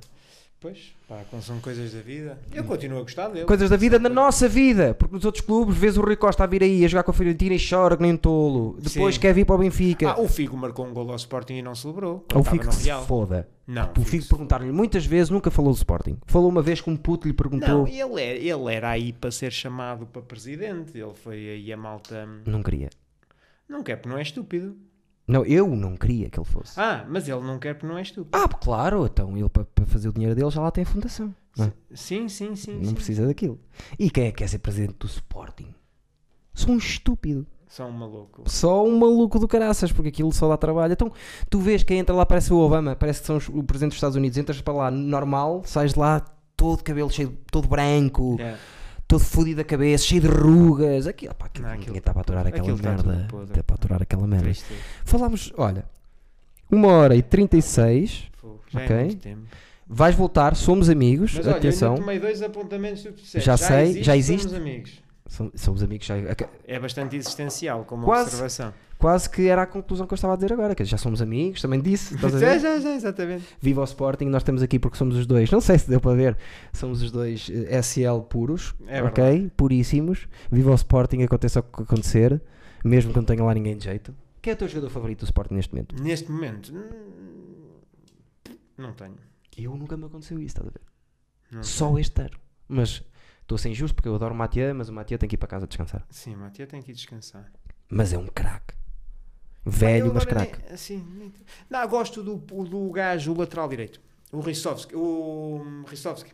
Pois, 0.67 0.93
pá, 1.07 1.23
são 1.41 1.61
coisas 1.61 1.93
da 1.93 2.01
vida. 2.01 2.37
Eu 2.53 2.65
continuo 2.65 2.99
a 2.99 3.03
gostar 3.03 3.29
dele. 3.29 3.47
Coisas 3.47 3.71
da 3.71 3.77
vida, 3.77 4.01
na 4.01 4.09
nossa 4.09 4.49
vida. 4.49 4.95
Porque 4.95 5.15
nos 5.15 5.25
outros 5.25 5.45
clubes, 5.45 5.77
vês 5.77 5.97
o 5.97 6.01
Rui 6.01 6.17
Costa 6.17 6.43
a 6.43 6.47
vir 6.49 6.61
aí 6.61 6.85
a 6.85 6.89
jogar 6.89 7.05
com 7.05 7.13
a 7.13 7.15
Fiorentina 7.15 7.55
e 7.55 7.69
chora 7.71 7.97
que 7.97 8.03
nem 8.03 8.15
um 8.15 8.17
tolo. 8.17 8.77
Depois 8.81 9.15
Sim. 9.15 9.21
quer 9.21 9.33
vir 9.33 9.45
para 9.47 9.55
o 9.55 9.59
Benfica. 9.59 10.11
Ah, 10.11 10.21
o 10.21 10.27
Figo 10.27 10.57
marcou 10.57 10.85
um 10.85 10.93
gol 10.93 11.09
ao 11.11 11.15
Sporting 11.15 11.55
e 11.55 11.63
não 11.63 11.77
celebrou. 11.77 12.25
Fico 12.51 12.65
no 12.65 12.71
que 12.71 12.75
se 12.75 12.91
foda. 13.07 13.49
Não, 13.65 13.93
O 13.97 14.05
Figo 14.05 14.27
perguntar-lhe 14.27 14.73
muitas 14.73 15.07
vezes, 15.07 15.31
nunca 15.31 15.53
falou 15.53 15.73
do 15.73 15.77
Sporting. 15.77 16.19
Falou 16.27 16.49
uma 16.49 16.63
vez 16.63 16.81
que 16.81 16.91
um 16.91 16.97
puto 16.97 17.29
lhe 17.29 17.35
perguntou. 17.35 17.69
Não, 17.69 17.87
ele 17.87 18.21
era, 18.21 18.39
ele 18.39 18.75
era 18.75 18.91
aí 18.91 19.13
para 19.13 19.31
ser 19.31 19.53
chamado 19.53 20.05
para 20.05 20.21
presidente. 20.21 20.99
Ele 20.99 21.15
foi 21.15 21.49
aí 21.49 21.73
a 21.73 21.77
malta. 21.77 22.29
Não 22.45 22.61
queria. 22.61 22.91
Não 23.69 23.85
quer 23.85 23.95
porque 23.95 24.09
não 24.09 24.19
é 24.19 24.23
estúpido. 24.23 24.77
Não, 25.27 25.45
eu 25.45 25.67
não 25.75 25.97
queria 25.97 26.31
que 26.31 26.39
ele 26.39 26.47
fosse. 26.47 26.79
Ah, 26.79 27.05
mas 27.09 27.29
ele 27.29 27.41
não 27.41 27.59
quer 27.59 27.75
porque 27.75 27.87
não 27.87 27.99
é 27.99 28.03
estúpido. 28.03 28.31
Ah, 28.37 28.47
claro, 28.49 29.07
então 29.07 29.37
ele 29.37 29.49
para, 29.49 29.67
fazer 29.87 30.09
o 30.09 30.13
dinheiro 30.13 30.35
dele 30.37 30.51
já 30.51 30.61
lá 30.61 30.71
tem 30.71 30.83
a 30.83 30.87
fundação. 30.87 31.35
Não, 31.57 31.65
é? 31.67 31.73
Sim, 31.95 32.29
sim, 32.29 32.55
sim. 32.55 32.77
Não 32.77 32.85
sim. 32.91 32.95
precisa 32.95 33.27
daquilo. 33.27 33.59
E 33.99 34.09
quem 34.09 34.27
é 34.27 34.31
que 34.31 34.39
quer 34.39 34.49
ser 34.49 34.59
presidente 34.59 34.95
do 34.99 35.07
Sporting? 35.07 35.75
Sou 36.55 36.73
um 36.75 36.79
estúpido. 36.79 37.47
Só 37.69 37.87
um 37.87 37.91
maluco. 37.93 38.45
Só 38.47 38.87
um 38.87 38.97
maluco 38.99 39.41
do 39.41 39.49
caraças, 39.49 39.91
porque 39.91 40.09
aquilo 40.11 40.33
só 40.33 40.49
dá 40.49 40.57
trabalho. 40.57 40.93
Então, 40.93 41.13
tu 41.51 41.59
vês 41.59 41.83
quem 41.83 41.99
entra 41.99 42.15
lá 42.15 42.25
parece 42.25 42.53
o 42.53 42.59
Obama, 42.59 42.95
parece 42.95 43.21
que 43.21 43.27
são 43.27 43.37
os- 43.37 43.49
o 43.49 43.63
presidente 43.65 43.91
dos 43.91 43.97
Estados 43.97 44.17
Unidos. 44.17 44.39
Entras 44.39 44.61
para 44.61 44.73
lá 44.75 44.91
normal, 44.91 45.63
sais 45.65 45.93
de 45.95 45.99
lá 45.99 46.21
todo 46.57 46.85
cabelo 46.85 47.11
cheio, 47.11 47.37
todo 47.51 47.67
branco, 47.69 48.37
É. 48.41 48.57
todo 49.09 49.21
fodido 49.21 49.57
da 49.59 49.65
cabeça, 49.65 50.05
cheio 50.05 50.21
de 50.23 50.29
rugas. 50.29 51.07
Aquilo, 51.07 51.35
pá, 51.35 51.47
aquilo, 51.47 51.67
Não, 51.67 51.73
aquilo 51.73 51.87
ninguém 51.87 51.99
está 51.99 52.13
para 52.13 52.21
aturar 52.23 52.47
aquela 52.47 52.63
aquilo 52.63 52.77
está 52.77 52.91
merda. 52.91 53.27
Está 53.45 53.63
para 53.63 53.75
aturar 53.75 54.03
aquela 54.03 54.27
merda. 54.27 54.45
Triste. 54.45 54.67
Falámos, 55.05 55.53
olha, 55.57 55.85
uma 56.71 56.89
hora 56.89 57.15
e 57.17 57.23
36. 57.23 58.25
Fogo, 58.41 58.61
Já 58.71 58.81
Ok. 58.83 58.97
é 58.97 59.05
muito 59.05 59.21
tempo. 59.23 59.43
Vais 59.89 60.15
voltar, 60.17 60.57
somos 60.57 60.91
amigos. 60.91 61.35
Mas 61.35 61.47
olha, 61.47 61.55
eu 61.55 61.59
atenção. 61.59 61.91
ainda 61.91 62.01
tomei 62.01 62.19
dois 62.19 62.43
apontamentos 62.43 63.03
disseste. 63.03 63.41
Já 63.41 63.57
sei, 63.57 63.83
existe, 63.83 64.03
já 64.03 64.17
existe. 64.17 64.43
Somos 64.49 64.57
amigos. 64.59 65.03
Som- 65.29 65.51
Somos 65.55 65.83
amigos, 65.83 66.07
já, 66.07 66.15
É 66.67 66.79
bastante 66.79 67.15
existencial 67.17 67.85
como 67.85 68.05
Quase. 68.05 68.25
observação. 68.31 68.73
Quase 68.99 69.29
que 69.29 69.47
era 69.49 69.63
a 69.63 69.67
conclusão 69.67 70.07
que 70.07 70.13
eu 70.13 70.17
estava 70.17 70.33
a 70.35 70.37
dizer 70.37 70.53
agora, 70.53 70.75
que 70.75 70.85
já 70.85 70.97
somos 70.97 71.21
amigos, 71.23 71.61
também 71.63 71.81
disse. 71.81 72.15
Estás 72.15 72.35
a 72.35 72.39
Já, 72.41 72.47
ver? 72.53 72.61
já, 72.61 72.81
já, 72.81 72.95
exatamente. 72.95 73.45
Viva 73.61 73.81
o 73.81 73.85
Sporting, 73.85 74.27
nós 74.27 74.43
estamos 74.43 74.63
aqui 74.63 74.79
porque 74.79 74.97
somos 74.97 75.17
os 75.17 75.27
dois. 75.27 75.51
Não 75.51 75.61
sei 75.61 75.79
se 75.79 75.89
deu 75.89 76.01
para 76.01 76.15
ver, 76.17 76.37
somos 76.73 77.03
os 77.03 77.11
dois 77.11 77.49
eh, 77.51 77.79
SL 77.83 78.21
puros, 78.29 78.75
É 78.87 79.03
ok? 79.03 79.51
Puríssimos. 79.57 80.29
Viva 80.51 80.71
o 80.71 80.75
Sporting, 80.75 81.23
aconteça 81.23 81.61
o 81.61 81.63
que 81.63 81.83
acontecer, 81.83 82.41
mesmo 82.85 83.13
que 83.13 83.19
não 83.19 83.25
tenha 83.25 83.43
lá 83.45 83.53
ninguém 83.55 83.77
de 83.77 83.85
jeito. 83.85 84.15
Quem 84.43 84.53
é 84.53 84.55
o 84.55 84.59
teu 84.59 84.69
jogador 84.69 84.91
favorito 84.91 85.21
do 85.21 85.25
Sporting 85.25 85.55
neste 85.55 85.73
momento? 85.75 86.01
Neste 86.03 86.31
momento, 86.31 86.73
hum, 86.73 88.51
não 88.79 88.93
tenho. 88.93 89.17
Eu 89.57 89.77
nunca 89.77 89.97
me 89.97 90.05
aconteceu 90.05 90.37
isso, 90.39 90.49
estás 90.59 90.69
a 90.69 90.71
ver? 90.71 90.81
Não 91.51 91.63
Só 91.63 91.99
este 91.99 92.21
ano. 92.21 92.39
Mas 92.69 93.03
estou 93.43 93.57
a 93.57 93.59
ser 93.59 93.71
injusto 93.71 93.95
porque 93.95 94.09
eu 94.09 94.15
adoro 94.15 94.35
o 94.35 94.37
Matia, 94.37 94.73
mas 94.75 94.89
o 94.89 94.93
Matia 94.93 95.17
tem 95.19 95.29
que 95.29 95.35
ir 95.35 95.39
para 95.39 95.49
casa 95.49 95.67
descansar. 95.67 96.05
Sim, 96.11 96.37
Matia 96.37 96.67
tem 96.67 96.83
que 96.83 96.91
ir 96.91 96.95
descansar. 96.95 97.51
Mas 97.89 98.13
é 98.13 98.19
um 98.19 98.27
craque. 98.27 98.75
Velho, 99.69 100.15
mas 100.15 100.25
craque. 100.25 100.59
nem- 100.63 100.73
assim, 100.75 101.05
nem- 101.17 101.33
não, 101.69 101.89
gosto 101.89 102.23
do, 102.23 102.37
do 102.37 102.91
gajo, 102.91 103.35
lateral 103.35 103.69
direito. 103.69 104.01
O 104.33 104.41
Rissovski. 104.41 104.95
O 104.95 105.85
Rissovski. 105.89 106.33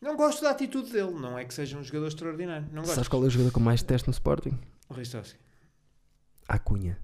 Não 0.00 0.16
gosto 0.16 0.42
da 0.42 0.50
atitude 0.50 0.92
dele, 0.92 1.10
não 1.10 1.36
é 1.36 1.44
que 1.44 1.52
seja 1.52 1.76
um 1.76 1.82
jogador 1.82 2.06
extraordinário. 2.06 2.66
Não 2.72 2.82
gosto. 2.82 2.94
Sabes 2.94 3.08
qual 3.08 3.24
é 3.24 3.26
o 3.26 3.30
jogador 3.30 3.50
com 3.52 3.58
mais 3.60 3.82
teste 3.82 4.06
no 4.06 4.12
Sporting? 4.12 4.56
O 4.88 4.94
Ristovski. 4.94 5.38
Acunha. 6.46 6.96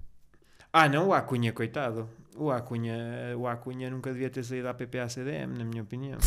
Ah, 0.71 0.87
não, 0.87 1.09
o 1.09 1.13
Acunha, 1.13 1.51
coitado. 1.51 2.09
O 2.37 2.49
Acunha, 2.49 2.95
o 3.37 3.47
Acunha 3.47 3.89
nunca 3.89 4.11
devia 4.11 4.29
ter 4.29 4.43
saído 4.43 4.63
da 4.63 4.73
PPA-CDM, 4.73 5.57
na 5.57 5.65
minha 5.65 5.83
opinião. 5.83 6.17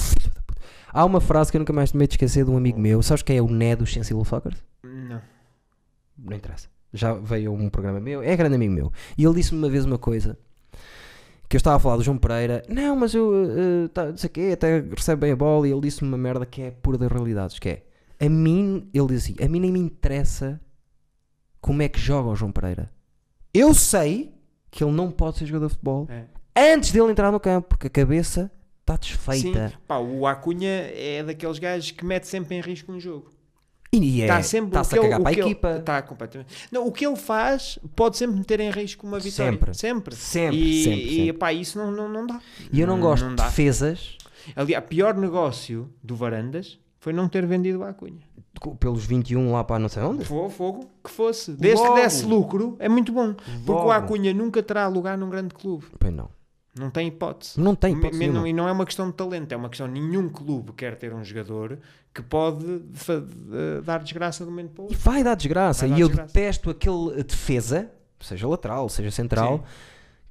Há 0.88 1.04
uma 1.04 1.20
frase 1.20 1.50
que 1.50 1.56
eu 1.56 1.60
nunca 1.60 1.72
mais 1.72 1.92
me 1.92 2.06
de 2.06 2.14
esquecer 2.14 2.44
de 2.44 2.50
um 2.50 2.56
amigo 2.56 2.78
meu. 2.78 3.02
Sabes 3.02 3.22
quem 3.22 3.38
é 3.38 3.42
o 3.42 3.48
Ned 3.48 3.80
dos 3.80 3.92
Sensible 3.92 4.24
Fuckers? 4.24 4.62
Não. 4.82 5.20
Não 6.18 6.36
interessa. 6.36 6.68
Já 6.92 7.12
veio 7.12 7.52
um 7.52 7.68
programa 7.68 8.00
meu, 8.00 8.22
é 8.22 8.34
grande 8.36 8.54
amigo 8.54 8.72
meu. 8.72 8.92
E 9.16 9.24
ele 9.24 9.34
disse-me 9.34 9.58
uma 9.58 9.68
vez 9.68 9.84
uma 9.84 9.98
coisa. 9.98 10.38
Que 11.48 11.56
eu 11.56 11.58
estava 11.58 11.76
a 11.76 11.80
falar 11.80 11.96
do 11.96 12.02
João 12.02 12.18
Pereira. 12.18 12.62
Não, 12.68 12.94
mas 12.94 13.14
eu, 13.14 13.30
uh, 13.30 13.88
tá, 13.88 14.06
não 14.06 14.16
sei 14.18 14.28
o 14.28 14.30
quê, 14.32 14.50
até 14.52 14.80
recebe 14.80 15.20
bem 15.22 15.32
a 15.32 15.36
bola. 15.36 15.66
E 15.66 15.72
ele 15.72 15.80
disse-me 15.80 16.08
uma 16.08 16.18
merda 16.18 16.44
que 16.44 16.60
é 16.60 16.70
pura 16.70 16.98
das 16.98 17.10
realidades. 17.10 17.58
Que 17.58 17.68
é, 17.68 17.82
a 18.20 18.28
mim, 18.28 18.88
ele 18.92 19.06
diz 19.06 19.24
assim, 19.24 19.36
a 19.42 19.48
mim 19.48 19.60
nem 19.60 19.72
me 19.72 19.78
interessa 19.78 20.60
como 21.60 21.82
é 21.82 21.88
que 21.88 21.98
joga 21.98 22.28
o 22.28 22.36
João 22.36 22.52
Pereira. 22.52 22.90
Eu 23.52 23.72
sei 23.72 24.34
que 24.70 24.84
ele 24.84 24.92
não 24.92 25.10
pode 25.10 25.38
ser 25.38 25.46
jogador 25.46 25.68
de 25.68 25.72
futebol 25.72 26.06
É. 26.10 26.24
antes 26.74 26.92
dele 26.92 27.10
entrar 27.10 27.32
no 27.32 27.40
campo, 27.40 27.68
porque 27.68 27.86
a 27.86 27.90
cabeça 27.90 28.50
está 28.80 28.96
desfeita. 28.96 29.68
Sim, 29.70 29.74
pá, 29.86 29.98
o 29.98 30.26
Acunha 30.26 30.68
é 30.68 31.22
daqueles 31.22 31.58
gajos 31.58 31.90
que 31.90 32.04
mete 32.04 32.26
sempre 32.26 32.56
em 32.56 32.60
risco 32.60 32.92
um 32.92 33.00
jogo. 33.00 33.30
E 33.92 34.20
é, 34.20 34.24
Está 34.24 34.42
sempre 34.42 34.68
está-se 34.68 34.94
o 34.94 34.98
a 34.98 35.00
que 35.00 35.06
ele- 35.06 35.10
cagar 35.10 35.20
para 35.22 35.30
a 35.30 35.32
ele- 35.32 35.40
equipa. 35.40 35.76
Está 35.78 36.02
completamente. 36.02 36.54
Não, 36.70 36.86
o 36.86 36.92
que 36.92 37.06
ele 37.06 37.16
faz 37.16 37.78
pode 37.96 38.16
sempre 38.18 38.36
meter 38.38 38.60
em 38.60 38.70
risco 38.70 39.06
uma 39.06 39.18
vitória. 39.18 39.52
Sempre. 39.52 39.74
Sempre. 39.74 40.14
Sempre, 40.16 40.56
e, 40.58 40.84
sempre, 40.84 41.00
E 41.02 41.16
sempre. 41.16 41.32
pá, 41.34 41.52
isso 41.52 41.78
não, 41.78 41.90
não, 41.90 42.08
não 42.08 42.26
dá. 42.26 42.38
E 42.72 42.80
eu 42.80 42.86
não, 42.86 43.00
gosto 43.00 43.24
não 43.24 43.34
de 43.34 43.42
defesas 43.42 44.16
Aliás, 44.56 44.84
o 44.84 44.88
pior 44.88 45.14
negócio 45.14 45.90
do 46.02 46.14
Varandas 46.16 46.78
foi 47.00 47.12
não 47.12 47.28
ter 47.28 47.44
vendido 47.46 47.80
o 47.80 47.84
Acunha. 47.84 48.22
pelos 48.80 49.04
21 49.04 49.52
lá 49.52 49.62
para 49.64 49.78
não 49.78 49.88
sei 49.88 50.02
onde. 50.02 50.24
Fogo, 50.24 50.48
fogo, 50.50 50.90
que 51.04 51.10
fosse. 51.10 51.52
Desde 51.52 51.82
Logo. 51.82 51.94
que 51.96 52.00
desse 52.02 52.24
lucro, 52.24 52.76
é 52.78 52.88
muito 52.88 53.12
bom. 53.12 53.34
Porque 53.34 53.70
Logo. 53.70 53.88
o 53.88 53.90
Acunha 53.90 54.32
nunca 54.34 54.62
terá 54.62 54.86
lugar 54.88 55.16
num 55.18 55.28
grande 55.30 55.54
clube. 55.54 55.86
Pois 55.98 56.12
não. 56.12 56.28
Não 56.78 56.90
tem 56.90 57.08
hipótese. 57.08 57.60
Não 57.60 57.74
tem 57.74 57.94
hipótese 57.94 58.28
não- 58.28 58.46
e 58.46 58.52
não 58.52 58.68
é 58.68 58.72
uma 58.72 58.84
questão 58.86 59.08
de 59.08 59.14
talento, 59.16 59.52
é 59.52 59.56
uma 59.56 59.68
questão 59.68 59.86
nenhum 59.86 60.28
clube 60.28 60.72
quer 60.72 60.96
ter 60.96 61.12
um 61.12 61.22
jogador 61.24 61.78
que 62.14 62.22
pode 62.22 62.64
eh, 62.66 63.80
dar 63.84 64.02
desgraça 64.02 64.44
de 64.44 64.48
um 64.50 64.52
momento 64.52 64.70
para 64.72 64.82
o 64.82 64.84
E 64.86 64.88
outro. 64.88 64.98
vai 64.98 65.22
dar 65.22 65.34
desgraça. 65.34 65.80
Vai 65.82 65.90
dar 65.90 65.98
e 65.98 66.00
eu 66.00 66.08
desgraça. 66.08 66.32
detesto 66.32 66.70
aquele 66.70 67.22
defesa, 67.22 67.90
seja 68.20 68.48
lateral, 68.48 68.88
seja 68.88 69.10
central, 69.10 69.64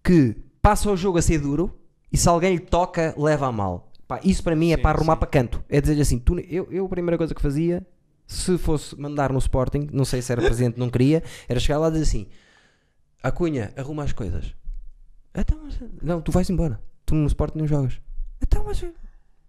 que 0.04 0.36
passa 0.62 0.92
o 0.92 0.98
jogo 0.98 1.18
a 1.18 1.22
ser 1.22 1.40
duro 1.40 1.74
e 2.12 2.18
se 2.18 2.28
alguém 2.28 2.54
lhe 2.56 2.60
toca, 2.62 3.14
leva 3.18 3.48
a 3.48 3.52
mal. 3.52 3.90
Pá, 4.08 4.20
isso 4.24 4.42
para 4.44 4.56
mim 4.56 4.72
é 4.72 4.76
Sim, 4.78 4.82
para 4.82 4.98
arrumar 4.98 5.14
sim. 5.16 5.20
para 5.20 5.28
canto. 5.28 5.64
É 5.70 5.80
dizer 5.82 6.00
assim, 6.02 6.18
tu, 6.20 6.40
eu, 6.40 6.68
eu 6.72 6.86
a 6.86 6.90
primeira 6.90 7.18
coisa 7.18 7.36
que 7.36 7.42
fazia, 7.42 7.86
se 8.26 8.58
fosse 8.58 8.98
mandar 9.00 9.32
no 9.32 9.38
Sporting, 9.40 9.90
não 9.92 10.06
sei 10.06 10.22
se 10.22 10.32
era 10.32 10.42
presente, 10.44 10.80
não 10.80 10.90
queria, 10.90 11.22
era 11.48 11.60
chegar 11.60 11.78
lá 11.80 11.88
e 11.90 11.92
dizer 11.92 12.04
assim: 12.04 12.28
Acunha, 13.22 13.74
arruma 13.76 14.04
as 14.04 14.14
coisas. 14.14 14.54
Então, 15.38 15.60
mas, 15.64 15.80
não, 16.02 16.20
tu 16.22 16.32
vais 16.32 16.50
embora. 16.50 16.82
Tu 17.06 17.14
no 17.16 17.28
Sporting 17.28 17.60
não 17.60 17.68
jogas. 17.68 18.02
Então, 18.42 18.64
mas 18.66 18.84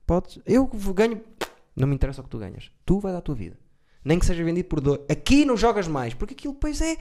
podes. 0.06 0.38
Eu 0.46 0.66
ganho. 0.94 1.20
Não 1.74 1.88
me 1.88 1.94
interessa 1.94 2.20
o 2.20 2.24
que 2.24 2.30
tu 2.30 2.38
ganhas. 2.38 2.70
Tu 2.84 2.98
vais 3.00 3.12
dar 3.14 3.18
a 3.20 3.22
tua 3.22 3.34
vida. 3.34 3.56
Nem 4.04 4.18
que 4.18 4.26
seja 4.26 4.44
vendido 4.44 4.68
por 4.68 4.80
dor. 4.80 5.04
Aqui 5.10 5.44
não 5.44 5.56
jogas 5.56 5.88
mais. 5.88 6.14
Porque 6.14 6.34
aquilo 6.34 6.52
depois 6.54 6.80
é. 6.80 6.96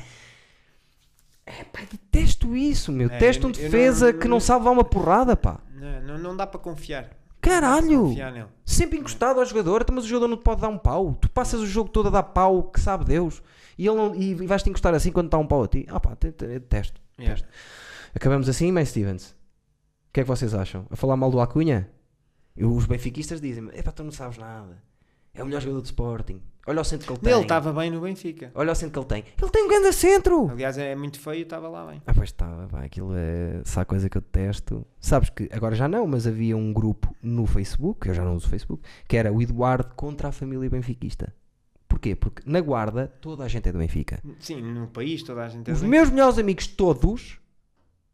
É 1.45 1.64
pá, 1.64 1.80
detesto 1.89 2.55
isso, 2.55 2.91
meu. 2.91 3.07
É, 3.07 3.11
Detesto 3.11 3.47
um 3.47 3.51
eu- 3.51 3.55
eu 3.55 3.61
defesa 3.61 4.11
não- 4.11 4.19
que 4.19 4.27
não 4.27 4.39
sabe 4.39 4.65
dar 4.65 4.72
uma 4.72 4.84
porrada, 4.84 5.35
pá. 5.35 5.59
Não, 6.01 6.18
não, 6.18 6.35
dá 6.35 6.45
para 6.45 6.59
confiar. 6.59 7.09
Caralho! 7.39 8.01
Confiar 8.09 8.31
nele. 8.34 8.47
Sempre 8.65 8.97
encostado 8.99 9.39
ao 9.39 9.45
jogador, 9.45 9.81
então, 9.81 9.95
mas 9.95 10.03
o 10.03 10.07
jogador 10.07 10.27
não 10.27 10.38
te 10.38 10.43
pode 10.43 10.59
dar 10.59 10.68
um 10.68 10.77
pau. 10.77 11.18
Tu 11.22 11.30
passas 11.30 11.61
o 11.61 11.65
jogo 11.68 11.89
todo 11.89 12.07
a 12.07 12.11
dar 12.11 12.23
pau, 12.23 12.64
que 12.64 12.80
sabe 12.80 13.05
Deus, 13.05 13.41
e, 13.77 13.88
ele 13.88 13.95
não, 13.95 14.14
e 14.14 14.34
vais-te 14.45 14.69
encostar 14.69 14.93
assim 14.93 15.11
quando 15.11 15.27
está 15.27 15.38
um 15.38 15.47
pau 15.47 15.64
a 15.64 15.68
ti. 15.68 15.85
Ah 15.89 15.99
pá, 15.99 16.15
te- 16.15 16.31
te- 16.34 16.47
detesto. 16.47 16.99
Acabamos 18.14 18.48
assim, 18.50 18.72
May 18.72 18.86
Stevens. 18.86 19.32
O 19.32 20.14
que 20.14 20.22
é 20.22 20.24
que 20.24 20.28
vocês 20.28 20.54
acham? 20.54 20.86
A 20.90 20.96
falar 20.96 21.16
mal 21.18 21.30
do 21.30 21.40
Acunha? 21.40 21.90
E 22.56 22.66
os 22.66 22.86
benfiquistas 22.86 23.40
dizem-me: 23.40 23.70
Epá, 23.78 23.92
tu 23.92 24.04
não 24.04 24.12
sabes 24.12 24.38
nada. 24.38 24.82
É 25.34 25.44
o 25.44 25.46
melhor 25.46 25.62
jogador 25.62 25.82
de 25.82 25.88
Sporting. 25.88 26.42
Olha 26.66 26.82
o 26.82 26.84
centro 26.84 27.06
que 27.08 27.14
ele 27.14 27.20
tem. 27.22 27.32
Ele 27.34 27.42
estava 27.44 27.72
bem 27.72 27.92
no 27.92 28.02
Benfica. 28.02 28.52
Olha 28.56 28.72
o 28.72 28.76
centro 28.76 28.92
que 29.06 29.14
ele 29.14 29.22
tem. 29.24 29.34
Ele 29.42 29.52
tem 29.52 29.64
um 29.64 29.68
grande 29.70 29.94
centro! 29.94 30.50
Aliás, 30.50 30.78
é 30.78 30.96
muito 30.96 31.18
feio, 31.20 31.44
estava 31.44 31.70
lá 31.70 31.86
bem. 31.86 32.02
Ah, 32.06 32.14
pois 32.14 32.30
estava, 32.30 32.68
pá, 32.68 32.84
aquilo 32.84 33.12
é. 33.16 33.62
Há 33.74 33.86
coisa 33.86 34.10
que 34.10 34.18
eu 34.18 34.22
detesto. 34.22 34.86
Sabes 35.00 35.30
que 35.30 35.48
agora 35.54 35.76
já 35.76 35.88
não, 35.88 36.06
mas 36.08 36.28
havia 36.28 36.58
um 36.58 36.74
grupo 36.74 37.16
no 37.22 37.46
Facebook, 37.46 38.08
eu 38.10 38.14
já 38.14 38.26
não 38.26 38.36
uso 38.36 38.48
o 38.48 38.50
Facebook, 38.50 38.84
que 39.08 39.16
era 39.16 39.32
o 39.32 39.42
Eduardo 39.42 39.94
contra 39.96 40.28
a 40.28 40.32
família 40.32 40.70
benfiquista. 40.70 41.34
Porquê? 41.88 42.16
Porque 42.16 42.42
na 42.46 42.60
guarda 42.60 43.08
toda 43.22 43.46
a 43.46 43.48
gente 43.48 43.70
é 43.70 43.72
do 43.72 43.78
Benfica. 43.78 44.20
Sim, 44.40 44.62
no 44.62 44.88
país 44.88 45.24
toda 45.24 45.46
a 45.46 45.48
gente 45.48 45.70
é 45.70 45.74
Os 45.74 45.80
bem. 45.82 45.90
meus 45.90 46.10
melhores 46.10 46.38
amigos 46.38 46.68
todos 46.68 47.40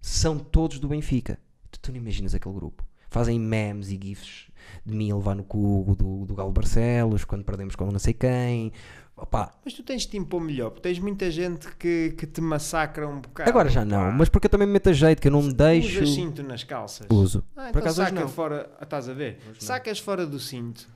são 0.04 0.38
todos 0.38 0.80
do 0.80 0.88
Benfica. 0.90 1.40
Tu, 1.72 1.80
tu 1.80 1.92
não 1.92 1.98
imaginas 1.98 2.36
aquele 2.36 2.54
grupo. 2.54 2.84
Fazem 3.10 3.40
memes 3.40 3.90
e 3.90 4.00
gifs 4.02 4.48
de 4.86 4.94
mim 4.94 5.12
a 5.12 5.16
levar 5.16 5.34
no 5.36 5.44
cu 5.44 5.96
do, 5.98 6.26
do 6.26 6.36
Galo 6.36 6.52
Barcelos, 6.52 7.24
quando 7.24 7.44
perdemos 7.46 7.76
com 7.76 7.90
não 7.90 8.00
sei 8.00 8.14
quem. 8.14 8.74
Opa, 9.16 9.54
Mas 9.64 9.74
tu 9.76 9.84
tens 9.84 10.02
de 10.02 10.10
te 10.10 10.18
impor 10.18 10.42
melhor, 10.42 10.72
porque 10.72 10.82
tens 10.90 10.98
muita 11.00 11.30
gente 11.30 11.68
que, 11.76 12.16
que 12.18 12.26
te 12.26 12.42
massacra 12.42 13.08
um 13.08 13.22
bocado. 13.22 13.48
agora 13.50 13.70
já 13.70 13.86
não, 13.86 14.12
mas 14.12 14.28
porque 14.28 14.48
eu 14.48 14.50
também 14.50 14.68
me 14.68 14.74
meto 14.74 14.90
a 14.90 14.94
jeito, 14.94 15.22
que 15.22 15.28
eu 15.28 15.32
não 15.32 15.44
me 15.44 15.54
deixo. 15.54 16.02
Usas 16.02 16.16
cinto 16.16 16.42
nas 16.44 16.64
calças. 16.64 17.08
Uso. 17.12 17.44
Ah, 17.56 17.66
Por 17.66 17.70
então 17.70 17.82
acaso 17.82 18.02
hoje 18.02 18.10
saca 18.10 18.22
não. 18.22 18.28
fora. 18.28 18.72
Ah, 18.80 18.84
estás 18.84 19.08
a 19.08 19.14
ver? 19.14 19.40
Sacas 19.60 20.00
fora 20.00 20.26
do 20.26 20.40
cinto. 20.40 20.90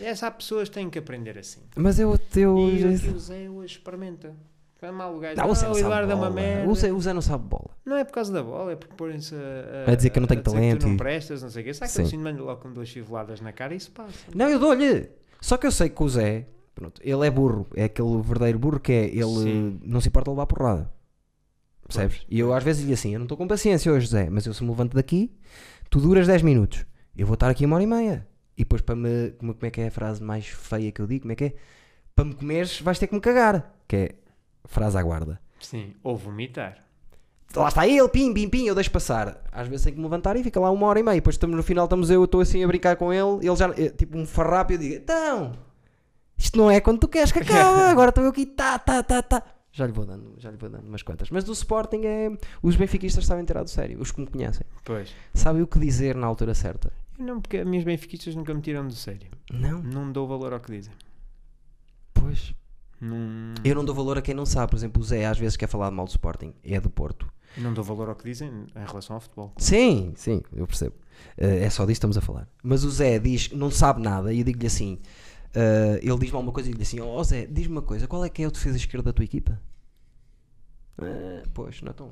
Essas 0.00 0.32
pessoas 0.34 0.68
têm 0.68 0.88
que 0.88 0.98
aprender 0.98 1.36
assim. 1.36 1.60
Mas 1.76 1.98
eu. 1.98 2.18
eu 2.36 2.58
E 2.70 2.84
o 3.08 3.18
Zé 3.18 3.50
hoje 3.50 3.74
experimenta. 3.74 4.34
Foi 4.84 4.90
mal 4.92 5.16
o 5.16 5.18
gajo. 5.18 5.36
não, 5.40 5.48
o 5.48 5.54
Zé 5.54 5.66
não 5.66 5.74
sabe 5.74 6.12
é 6.12 6.14
uma 6.14 6.16
bola. 6.16 6.30
merda. 6.30 6.70
O 6.70 6.74
Zé, 6.74 6.92
o 6.92 7.00
Zé 7.00 7.12
não 7.14 7.22
sabe 7.22 7.48
bola. 7.48 7.70
Não 7.86 7.96
é 7.96 8.04
por 8.04 8.12
causa 8.12 8.30
da 8.30 8.42
bola, 8.42 8.72
é 8.72 8.76
porque 8.76 8.94
porem-se 8.94 9.34
a, 9.34 9.90
A 9.90 9.94
dizer 9.94 10.10
que 10.10 10.18
eu 10.18 10.20
não 10.20 10.28
tenho 10.28 10.40
a 10.40 10.44
talento 10.44 10.80
tu 10.80 10.88
não 10.88 10.96
prestas, 10.98 11.42
não 11.42 11.48
sei 11.48 11.62
o 11.62 11.64
quê. 11.64 11.72
Saca 11.72 11.90
Sim. 11.90 12.02
o 12.02 12.06
cinto, 12.06 12.22
manda 12.22 12.42
logo 12.42 12.60
com 12.60 12.70
duas 12.70 12.90
fiveladas 12.90 13.40
na 13.40 13.50
cara 13.50 13.72
e 13.72 13.78
isso 13.78 13.90
passa. 13.92 14.12
Não, 14.34 14.46
eu 14.46 14.58
dou-lhe. 14.58 15.08
Só 15.40 15.56
que 15.56 15.66
eu 15.66 15.72
sei 15.72 15.88
que 15.88 16.02
o 16.02 16.08
Zé, 16.08 16.46
pronto, 16.74 17.00
ele 17.02 17.26
é 17.26 17.30
burro. 17.30 17.66
É 17.74 17.84
aquele 17.84 18.20
verdadeiro 18.20 18.58
burro 18.58 18.78
que 18.78 18.92
é. 18.92 19.04
Ele 19.06 19.24
Sim. 19.24 19.80
não 19.82 20.02
se 20.02 20.08
importa 20.08 20.30
de 20.30 20.34
levar 20.34 20.46
porrada. 20.46 20.92
Percebes? 21.86 22.18
Pois, 22.18 22.26
E 22.28 22.38
eu 22.38 22.52
às 22.52 22.62
vezes 22.62 22.82
digo 22.82 22.92
assim: 22.92 23.14
eu 23.14 23.18
não 23.18 23.24
estou 23.24 23.38
com 23.38 23.48
paciência 23.48 23.90
hoje, 23.90 24.06
Zé, 24.08 24.28
mas 24.28 24.44
eu 24.44 24.52
se 24.52 24.62
me 24.62 24.68
levanto 24.68 24.94
daqui, 24.94 25.32
tu 25.88 25.98
duras 25.98 26.26
10 26.26 26.42
minutos. 26.42 26.84
Eu 27.16 27.26
vou 27.26 27.34
estar 27.34 27.48
aqui 27.48 27.64
uma 27.64 27.76
hora 27.76 27.84
e 27.84 27.86
meia. 27.86 28.26
E 28.54 28.64
depois 28.64 28.82
para 28.82 28.94
me. 28.94 29.30
Como, 29.38 29.54
como 29.54 29.66
é 29.66 29.70
que 29.70 29.80
é 29.80 29.86
a 29.86 29.90
frase 29.90 30.22
mais 30.22 30.46
feia 30.46 30.92
que 30.92 31.00
eu 31.00 31.06
digo? 31.06 31.22
Como 31.22 31.32
é 31.32 31.36
que 31.36 31.44
é? 31.44 31.54
Para 32.14 32.26
me 32.26 32.34
comeres, 32.34 32.80
vais 32.82 32.98
ter 32.98 33.06
que 33.06 33.14
me 33.14 33.20
cagar. 33.20 33.74
Que 33.88 33.96
é 33.96 34.14
frase 34.66 34.96
à 34.98 35.02
guarda. 35.02 35.40
Sim, 35.60 35.94
ou 36.02 36.16
vomitar. 36.16 36.78
Lá 37.56 37.68
está 37.68 37.86
ele, 37.86 38.08
pim, 38.08 38.34
pim, 38.34 38.48
pim, 38.48 38.66
eu 38.66 38.74
deixo 38.74 38.90
passar. 38.90 39.40
Às 39.52 39.68
vezes 39.68 39.84
tenho 39.84 39.94
que 39.94 40.00
me 40.00 40.06
levantar 40.06 40.36
e 40.36 40.42
fica 40.42 40.58
lá 40.58 40.70
uma 40.70 40.86
hora 40.86 40.98
e 40.98 41.02
meia. 41.04 41.14
Depois 41.14 41.34
estamos 41.34 41.56
no 41.56 41.62
final, 41.62 41.84
estamos 41.84 42.10
eu, 42.10 42.20
eu 42.20 42.24
estou 42.24 42.40
assim 42.40 42.64
a 42.64 42.66
brincar 42.66 42.96
com 42.96 43.12
ele, 43.12 43.46
ele 43.46 43.56
já, 43.56 43.68
é, 43.76 43.90
tipo 43.90 44.18
um 44.18 44.26
farrapo, 44.26 44.72
e 44.72 44.74
eu 44.74 44.78
digo, 44.78 44.94
então, 44.96 45.52
isto 46.36 46.58
não 46.58 46.68
é 46.70 46.80
quando 46.80 46.98
tu 46.98 47.06
queres 47.08 47.30
que 47.30 47.38
acabe, 47.38 47.80
agora 47.92 48.08
estou 48.08 48.24
eu 48.24 48.30
aqui, 48.30 48.44
tá, 48.44 48.76
tá, 48.78 49.02
tá, 49.04 49.22
tá. 49.22 49.42
Já 49.70 49.86
lhe 49.86 49.92
vou 49.92 50.04
dando, 50.04 50.34
já 50.38 50.50
lhe 50.50 50.56
vou 50.56 50.68
dando 50.68 50.86
umas 50.86 51.02
quantas. 51.02 51.30
Mas 51.30 51.44
do 51.44 51.52
Sporting 51.52 52.02
é, 52.04 52.30
os 52.62 52.74
benfiquistas 52.76 53.24
sabem 53.26 53.44
tirar 53.44 53.62
do 53.62 53.70
sério, 53.70 54.00
os 54.00 54.10
que 54.10 54.20
me 54.20 54.26
conhecem. 54.26 54.66
Pois. 54.84 55.14
Sabem 55.32 55.62
o 55.62 55.66
que 55.66 55.78
dizer 55.78 56.16
na 56.16 56.26
altura 56.26 56.54
certa. 56.54 56.92
Eu 57.18 57.24
não, 57.24 57.40
porque 57.40 57.58
as 57.58 57.66
minhas 57.66 57.84
benfiquistas 57.84 58.34
nunca 58.34 58.52
me 58.52 58.60
tiram 58.60 58.86
do 58.86 58.94
sério. 58.94 59.28
Não, 59.52 59.80
Não 59.80 60.10
dou 60.10 60.26
valor 60.26 60.52
ao 60.52 60.58
que 60.60 60.72
dizem. 60.72 60.92
pois. 62.12 62.52
Não, 63.00 63.54
Eu 63.64 63.74
não 63.74 63.84
dou 63.84 63.94
valor 63.94 64.16
a 64.18 64.22
quem 64.22 64.34
não 64.34 64.46
sabe. 64.46 64.70
Por 64.70 64.76
exemplo, 64.76 65.00
o 65.02 65.04
Zé 65.04 65.26
às 65.26 65.38
vezes 65.38 65.56
quer 65.56 65.66
falar 65.68 65.90
de 65.90 65.96
mal 65.96 66.06
do 66.06 66.10
Sporting, 66.10 66.54
é 66.64 66.80
do 66.80 66.88
Porto. 66.90 67.28
não 67.58 67.72
dou 67.74 67.84
valor 67.84 68.08
ao 68.08 68.14
que 68.16 68.24
dizem 68.24 68.48
em 68.74 68.86
relação 68.86 69.16
ao 69.16 69.20
futebol. 69.20 69.52
Sim, 69.58 70.12
sim, 70.16 70.42
eu 70.54 70.66
percebo. 70.66 70.94
Eh, 71.36 71.64
é 71.64 71.70
só 71.70 71.82
disso 71.82 71.86
que 71.86 71.92
estamos 71.92 72.16
a 72.18 72.20
falar. 72.20 72.48
Mas 72.62 72.82
o 72.84 72.90
Zé 72.90 73.18
diz 73.18 73.50
não 73.52 73.70
sabe 73.70 74.00
nada 74.02 74.32
e 74.32 74.38
eu 74.40 74.44
digo-lhe 74.44 74.66
assim: 74.66 74.98
eh, 75.54 76.00
ele 76.02 76.18
diz-me 76.18 76.36
alguma 76.36 76.52
coisa 76.52 76.68
e 76.68 76.72
digo-lhe 76.72 76.82
assim: 76.82 77.00
Ó 77.00 77.22
Zé, 77.22 77.46
diz-me 77.46 77.72
uma 77.76 77.82
coisa, 77.82 78.06
qual 78.08 78.24
é 78.24 78.28
que 78.28 78.42
é 78.42 78.46
o 78.48 78.50
defesa 78.50 78.76
esquerda 78.76 79.04
da 79.06 79.12
tua 79.12 79.24
equipa? 79.24 79.60
"Eh, 81.00 81.42
pois, 81.52 81.80
não, 81.82 81.90
é 81.90 81.92
tão, 81.92 82.10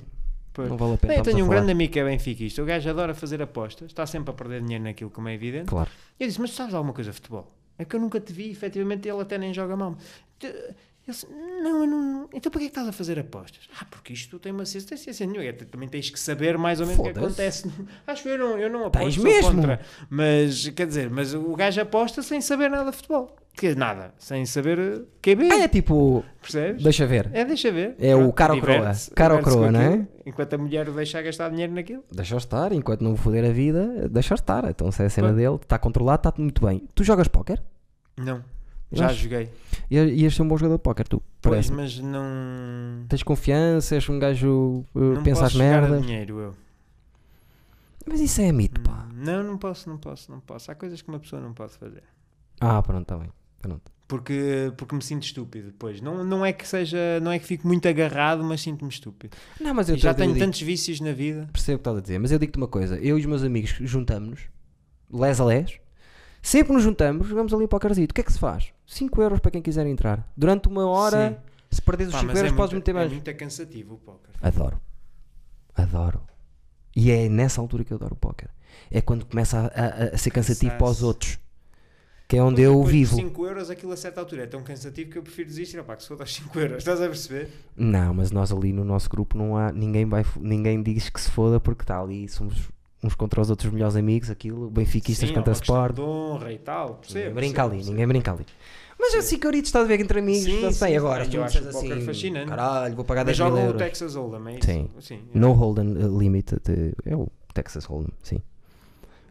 Pois. 0.53 0.69
não 0.69 0.77
vale 0.77 0.95
a 0.95 0.99
pena. 0.99 1.13
Bem, 1.13 1.19
eu 1.19 1.25
tenho 1.25 1.37
um 1.39 1.41
falar." 1.47 1.57
grande 1.59 1.73
amigo 1.73 1.93
que 1.93 1.99
é 2.01 2.05
benfiquista. 2.05 2.63
O 2.63 2.67
gajo 2.67 2.89
adora 2.91 3.15
fazer 3.15 3.41
apostas, 3.43 3.89
está 3.91 4.07
sempre 4.07 4.31
a 4.31 4.35
perder 4.35 4.61
dinheiro 4.63 4.85
naquilo, 4.85 5.11
como 5.11 5.29
é 5.29 5.35
evidente. 5.35 5.67
Claro. 5.67 5.91
Eu 6.19 6.27
disse, 6.27 6.41
mas 6.41 6.51
tu 6.51 6.57
sabes 6.57 6.75
alguma 6.75 6.93
coisa 6.93 7.11
de 7.11 7.15
futebol? 7.17 7.53
É 7.83 7.85
que 7.85 7.97
eu 7.97 8.01
nunca 8.01 8.19
te 8.21 8.33
vi, 8.33 8.51
efetivamente 8.51 9.09
ele 9.09 9.21
até 9.21 9.37
nem 9.39 9.53
joga 9.53 9.77
mal. 9.77 9.97
Ele 10.43 10.75
disse, 11.07 11.27
não, 11.63 11.81
eu 11.81 11.87
não. 11.87 12.29
Então 12.33 12.51
para 12.51 12.61
que 12.61 12.67
é 12.67 12.69
que 12.69 12.73
estás 12.73 12.89
a 12.89 12.93
fazer 12.93 13.19
apostas? 13.19 13.69
Ah, 13.81 13.85
porque 13.91 14.13
isto 14.13 14.39
tem 14.39 14.53
uma 14.53 14.65
ciência, 14.65 14.89
tem 14.91 14.99
ciência 14.99 15.27
nenhuma. 15.27 15.45
É, 15.45 15.53
também 15.53 15.89
tens 15.89 16.11
que 16.11 16.19
saber 16.21 16.57
mais 16.57 16.81
ou 16.81 16.87
menos 16.87 17.01
o 17.01 17.03
que 17.05 17.13
Foda-se. 17.19 17.67
acontece. 17.67 17.89
Acho 18.07 18.23
que 18.23 18.29
eu 18.29 18.39
não, 18.39 18.59
eu 18.59 18.71
não 18.71 18.87
aposto, 18.87 19.05
Tens 19.05 19.17
mesmo? 19.19 19.55
contra. 19.57 19.81
Mas, 20.09 20.69
quer 20.69 20.87
dizer, 20.87 21.11
mas 21.11 21.35
o 21.35 21.55
gajo 21.57 21.81
aposta 21.81 22.23
sem 22.23 22.41
saber 22.41 22.71
nada 22.71 22.91
de 22.91 22.97
futebol. 22.97 23.37
Que 23.55 23.75
nada, 23.75 24.15
sem 24.17 24.47
saber 24.47 24.79
uh, 24.79 25.07
QB, 25.21 25.49
Ah, 25.53 25.59
é 25.65 25.69
tipo, 25.69 26.25
percebes? 26.41 26.83
deixa 26.83 27.07
ver. 27.07 27.29
É, 27.35 27.45
deixa 27.45 27.71
ver. 27.71 27.95
É 27.99 28.15
o 28.17 28.21
Pronto, 28.21 28.33
cara 28.35 28.55
ou 28.55 28.61
croa. 28.63 28.77
diverte-se 28.79 29.11
croa, 29.11 29.71
não 29.71 29.81
é? 29.81 30.09
Enquanto 30.25 30.55
a 30.55 30.59
mulher 30.59 30.89
o 30.89 30.93
deixa 30.93 31.21
gastar 31.21 31.51
dinheiro 31.51 31.71
naquilo. 31.75 32.03
Deixa 32.11 32.35
estar, 32.39 32.73
enquanto 32.73 33.03
não 33.03 33.15
foder 33.15 33.45
a 33.45 33.53
vida, 33.53 34.09
deixa 34.09 34.35
estar. 34.35 34.65
Então, 34.71 34.91
se 34.91 35.03
é 35.03 35.07
a 35.07 35.11
cena 35.11 35.35
dele, 35.35 35.57
está 35.57 35.79
controlado, 35.79 36.27
está 36.27 36.43
muito 36.43 36.65
bem. 36.65 36.89
Tu 36.95 37.05
jogas 37.05 37.29
póquer? 37.29 37.63
Não. 38.17 38.43
Já 38.91 39.07
acho- 39.07 39.23
joguei. 39.23 39.49
E 39.91 39.97
ias 39.97 40.35
ser 40.35 40.43
um 40.43 40.49
bom 40.49 40.57
jogador 40.59 40.77
de 40.77 40.83
póquer, 40.83 41.09
tu. 41.09 41.23
Pois, 41.41 41.69
Parece. 41.71 41.73
mas 41.73 41.99
não. 41.99 43.05
Tens 43.09 43.23
confiança, 43.23 43.95
és 43.95 44.09
um 44.09 44.19
gajo 44.19 44.85
uh, 44.95 45.01
Não 45.15 45.23
pensa 45.23 45.47
as 45.47 45.53
posso 45.53 45.65
jogar 45.65 45.79
a 45.79 45.81
merdas. 45.89 46.03
dinheiro, 46.03 46.39
eu. 46.41 46.55
Mas 48.07 48.21
isso 48.21 48.41
é 48.41 48.51
mito, 48.53 48.81
pá. 48.81 49.07
Hum, 49.11 49.15
Não, 49.25 49.43
não 49.43 49.57
posso, 49.59 49.89
não 49.89 49.97
posso, 49.97 50.31
não 50.31 50.41
posso. 50.41 50.71
Há 50.71 50.75
coisas 50.75 51.01
que 51.01 51.09
uma 51.09 51.19
pessoa 51.21 51.41
não 51.41 51.53
pode 51.53 51.73
fazer. 51.75 52.03
Ah, 52.61 52.83
pronto, 52.83 53.03
está 53.03 53.17
bem. 53.17 53.31
Pronto. 53.61 53.91
Porque, 54.09 54.73
porque 54.77 54.95
me 54.95 55.03
sinto 55.03 55.23
estúpido 55.23 55.69
depois. 55.69 56.01
Não, 56.01 56.23
não 56.25 56.45
é 56.45 56.53
que 56.53 56.67
seja, 56.69 57.19
não 57.23 57.31
é 57.33 57.39
que 57.39 57.47
fico 57.47 57.67
muito 57.67 57.89
agarrado, 57.89 58.45
mas 58.45 58.61
sinto-me 58.61 58.91
estúpido. 58.91 59.35
Não, 59.61 59.73
mas 59.73 59.89
eu 59.89 59.95
E 59.97 59.99
já 59.99 60.13
tenho 60.13 60.37
tantos 60.39 60.61
vícios 60.61 61.01
na 61.01 61.13
vida. 61.13 61.49
Percebo 61.53 61.77
o 61.77 61.79
que 61.79 61.81
estás 61.81 61.97
a 61.97 62.01
dizer, 62.03 62.19
mas 62.19 62.31
eu 62.31 62.39
digo-te 62.39 62.59
uma 62.59 62.69
coisa: 62.69 62.97
eu 62.99 63.17
e 63.17 63.21
os 63.21 63.27
meus 63.27 63.43
amigos 63.43 63.71
juntamos-nos, 63.81 64.41
les 65.11 65.41
a 65.41 65.45
les, 65.47 65.81
sempre 66.43 66.73
nos 66.75 66.83
juntamos, 66.83 67.27
jogamos 67.29 67.55
ali 67.55 67.67
para 67.69 67.77
o 67.77 67.81
carzito. 67.81 68.11
O 68.13 68.15
que 68.15 68.21
é 68.21 68.25
que 68.25 68.33
se 68.33 68.39
faz? 68.39 68.73
5 68.87 69.23
euros 69.23 69.41
para 69.41 69.51
quem 69.53 69.63
quiser 69.63 69.87
entrar. 69.87 70.31
Durante 70.37 70.69
uma 70.69 70.87
hora, 70.87 71.31
Sim. 71.31 71.37
se 71.77 71.81
perderes 71.83 72.09
os 72.13 72.15
Pá, 72.15 72.21
5 72.21 72.29
mas 72.33 72.37
euros, 72.39 72.53
é 72.53 72.57
podes 72.57 72.73
muito, 72.75 72.83
meter 72.83 72.91
é 72.91 72.95
mais. 73.01 73.13
muito 73.13 73.35
cansativo 73.39 73.95
o 73.95 73.99
póquer. 73.99 74.31
Adoro. 74.43 74.81
Adoro. 75.75 76.21
E 76.95 77.11
é 77.11 77.29
nessa 77.29 77.61
altura 77.61 77.85
que 77.85 77.93
eu 77.93 77.97
adoro 77.97 78.15
o 78.15 78.17
póquer. 78.19 78.51
É 78.91 79.01
quando 79.01 79.25
começa 79.25 79.59
a, 79.59 79.65
a- 79.65 80.15
a 80.15 80.19
ser 80.19 80.31
cansativo 80.31 80.77
para 80.77 80.87
os 80.87 81.03
outros. 81.03 81.39
Que 82.29 82.37
é 82.39 82.43
onde 82.43 82.63
eu 82.63 82.83
vivo. 82.85 83.17
5 83.17 83.47
euros, 83.47 83.69
aquilo 83.71 83.93
a 83.93 83.97
certa 83.97 84.21
altura 84.21 84.45
é 84.45 84.47
tão 84.47 84.63
cansativo 84.63 85.11
que 85.11 85.19
eu 85.19 85.23
prefiro 85.23 85.49
desistir. 85.49 85.79
Opá, 85.79 85.97
que 85.97 86.03
se 86.03 86.09
for 86.09 86.19
aos 86.21 86.33
5 86.35 86.59
euros, 86.59 86.79
estás 86.79 87.01
a 87.01 87.07
perceber? 87.07 87.51
Não, 87.77 88.15
mas 88.15 88.31
nós 88.31 88.51
ali 88.53 88.73
no 88.73 88.85
nosso 88.85 89.09
grupo 89.11 89.37
não 89.37 89.57
há. 89.57 89.71
Ninguém, 89.73 90.07
vai, 90.07 90.25
ninguém 90.41 90.83
diz 90.83 91.09
que 91.11 91.21
se 91.21 91.31
foda 91.31 91.61
porque 91.61 91.83
está 91.83 92.01
ali. 92.01 92.27
Somos 92.29 92.71
uns 93.03 93.15
contra 93.15 93.41
os 93.41 93.51
outros 93.51 93.73
melhores 93.73 93.97
amigos. 93.97 94.31
Aquilo, 94.31 94.71
benfiquistas 94.71 95.29
Sim, 95.29 95.35
é 95.35 95.39
contra 95.39 95.53
questão 95.55 95.75
Sport. 95.77 95.95
de 95.95 96.01
honra 96.01 96.53
e 96.53 96.59
tal. 96.59 96.87
Ninguém 96.87 97.01
Percebo, 97.01 97.35
brinca 97.35 97.65
ali, 97.65 97.85
ninguém 97.85 98.07
brinca 98.07 98.33
ali. 98.33 98.47
Mas 98.99 99.15
é 99.15 99.19
assim 99.19 99.37
que 99.39 99.49
estás 99.49 99.85
a 99.85 99.89
ver 99.89 100.01
entre 100.01 100.21
amigos, 100.21 100.45
Sim, 100.45 100.61
bem. 100.61 100.73
sim. 100.73 100.97
Agora, 100.97 101.27
tu 101.27 101.37
o 101.41 101.73
póquer 101.73 101.93
assim, 101.95 102.01
fascinante. 102.07 102.47
caralho, 102.49 102.95
vou 102.95 103.05
pagar 103.05 103.25
Mas 103.25 103.37
10 103.37 103.39
mil 103.39 103.47
jogam 103.49 103.63
o 103.63 103.67
euros. 103.67 103.83
Texas 103.83 104.15
Hold'em, 104.15 104.47
é 104.55 104.59
isso? 104.59 104.67
Sim. 104.67 104.91
Sim. 105.01 105.21
No 105.35 105.53
Holden 105.53 105.89
uh, 105.97 106.19
Limit, 106.19 106.55
de- 106.65 106.93
é 107.05 107.17
o 107.17 107.27
Texas 107.53 107.85
Hold'em, 107.85 108.13
sim. 108.23 108.41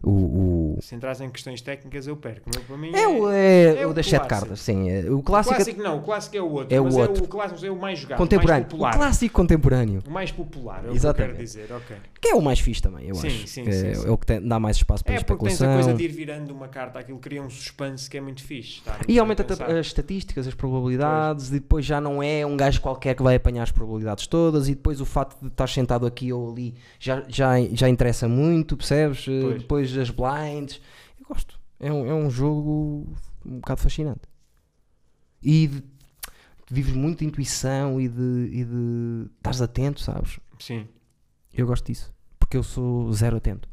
O, 0.03 0.09
o- 0.09 0.77
Se 0.81 0.95
entras 0.95 1.21
em 1.21 1.29
questões 1.29 1.61
técnicas, 1.61 2.07
eu 2.07 2.15
perco. 2.17 2.49
Meu, 2.53 2.63
para 2.63 2.77
mim 2.77 2.91
é, 2.95 3.07
o, 3.07 3.29
é, 3.29 3.81
é 3.81 3.85
o 3.87 3.91
o 3.91 3.93
das 3.93 4.05
7 4.07 4.27
clássico. 4.27 4.29
cartas, 4.47 4.59
sim. 4.61 4.89
é- 4.89 5.09
O 5.09 5.19
O 5.19 5.23
clássico, 5.23 5.55
clássico 5.55 5.81
não, 5.83 5.97
o 5.97 6.01
clássico 6.01 6.37
é 6.37 6.41
o 6.41 6.49
outro. 6.51 6.75
É 6.75 6.81
o 6.81 6.85
mas 6.85 6.95
outro. 6.95 7.21
É 7.21 7.25
o 7.25 7.27
clássico 7.27 7.65
é 7.65 7.69
o 7.71 7.75
mais 7.79 7.99
jogado, 7.99 8.17
contemporâneo. 8.17 8.51
o 8.55 8.57
mais 8.61 8.65
popular. 8.71 8.93
O 8.93 8.97
clássico 8.97 9.33
contemporâneo. 9.35 10.03
O 10.07 10.11
mais 10.11 10.31
popular, 10.31 10.85
é 10.85 10.89
o 10.89 10.93
Exatamente. 10.95 11.35
que 11.35 11.41
eu 11.41 11.53
quero 11.53 11.67
dizer, 11.67 11.73
ok. 11.75 11.97
Que 12.19 12.27
é 12.29 12.35
o 12.35 12.41
mais 12.41 12.59
fixe 12.59 12.81
também, 12.81 13.07
eu 13.07 13.15
Sim, 13.15 13.27
acho. 13.27 13.47
sim, 13.47 13.63
que 13.63 13.71
sim, 13.71 13.87
é, 13.87 13.93
sim. 13.95 14.07
é 14.07 14.11
o 14.11 14.17
que 14.17 14.25
tem- 14.25 14.41
dá 14.47 14.59
mais 14.59 14.77
espaço 14.77 15.03
para 15.03 15.13
É 15.15 15.19
porque 15.23 15.45
tens 15.45 15.61
a 15.61 15.65
especulação. 15.65 15.83
coisa 15.85 15.97
de 15.97 16.03
ir 16.03 16.07
virando 16.15 16.51
uma 16.51 16.67
carta, 16.67 16.99
aquilo 16.99 17.19
cria 17.19 17.41
um 17.41 17.49
suspense 17.49 18.09
que 18.09 18.17
é 18.17 18.21
muito 18.21 18.43
fixe. 18.43 18.81
muito 18.85 19.05
E 19.09 19.19
aumenta 19.19 19.45
as 19.79 19.85
estatísticas, 19.87 20.47
as 20.47 20.53
probabilidades, 20.55 21.49
e 21.49 21.53
depois 21.53 21.85
já 21.85 22.01
não 22.01 22.21
é 22.23 22.45
um 22.45 22.55
gajo 22.57 22.81
qualquer 22.81 23.15
que 23.15 23.23
vai 23.23 23.35
apanhar 23.35 23.63
as 23.63 23.71
probabilidades 23.71 24.25
todas, 24.27 24.67
e 24.67 24.73
depois 24.75 24.99
o 25.01 25.05
facto 25.05 25.39
de 25.41 25.47
estar 25.47 25.67
sentado 25.67 26.05
aqui 26.05 26.31
ou 26.33 26.51
ali 26.51 26.73
já, 26.99 27.23
já, 27.27 27.53
já 27.73 27.87
interessa 27.89 28.27
muito, 28.27 28.75
percebes? 28.77 29.25
Pois. 29.25 29.61
Depois 29.61 29.90
as 29.97 30.09
blinds. 30.09 30.79
Eu 31.19 31.25
gosto. 31.27 31.59
É 31.79 31.91
um, 31.91 32.05
é 32.05 32.13
um 32.13 32.29
jogo 32.29 33.07
um 33.45 33.55
bocado 33.59 33.81
fascinante. 33.81 34.21
E 35.41 35.67
de- 35.67 35.83
vives 36.69 36.93
muito 36.93 37.19
de 37.19 37.25
intuição 37.25 37.99
e 37.99 38.07
de, 38.07 38.49
e 38.51 38.63
de. 38.65 39.29
estás 39.37 39.61
atento, 39.61 39.99
sabes? 40.01 40.39
Sim. 40.59 40.87
Eu 41.53 41.65
gosto 41.67 41.85
disso. 41.87 42.13
Porque 42.39 42.55
eu 42.57 42.63
sou 42.63 43.11
zero 43.13 43.37
atento. 43.37 43.67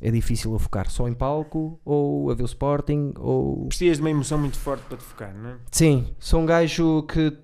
É 0.00 0.10
difícil 0.10 0.52
eu 0.52 0.58
focar 0.58 0.90
só 0.90 1.08
em 1.08 1.14
palco, 1.14 1.80
ou 1.84 2.28
a 2.30 2.34
ver 2.34 2.42
o 2.42 2.46
Sporting, 2.46 3.14
ou 3.16 3.68
Precisas 3.68 3.98
de 3.98 4.02
uma 4.02 4.10
emoção 4.10 4.36
muito 4.36 4.58
forte 4.58 4.82
para 4.88 4.96
te 4.96 5.04
focar, 5.04 5.32
não 5.32 5.50
é? 5.50 5.56
Sim, 5.70 6.12
sou 6.18 6.40
um 6.40 6.46
gajo 6.46 7.04
que 7.04 7.38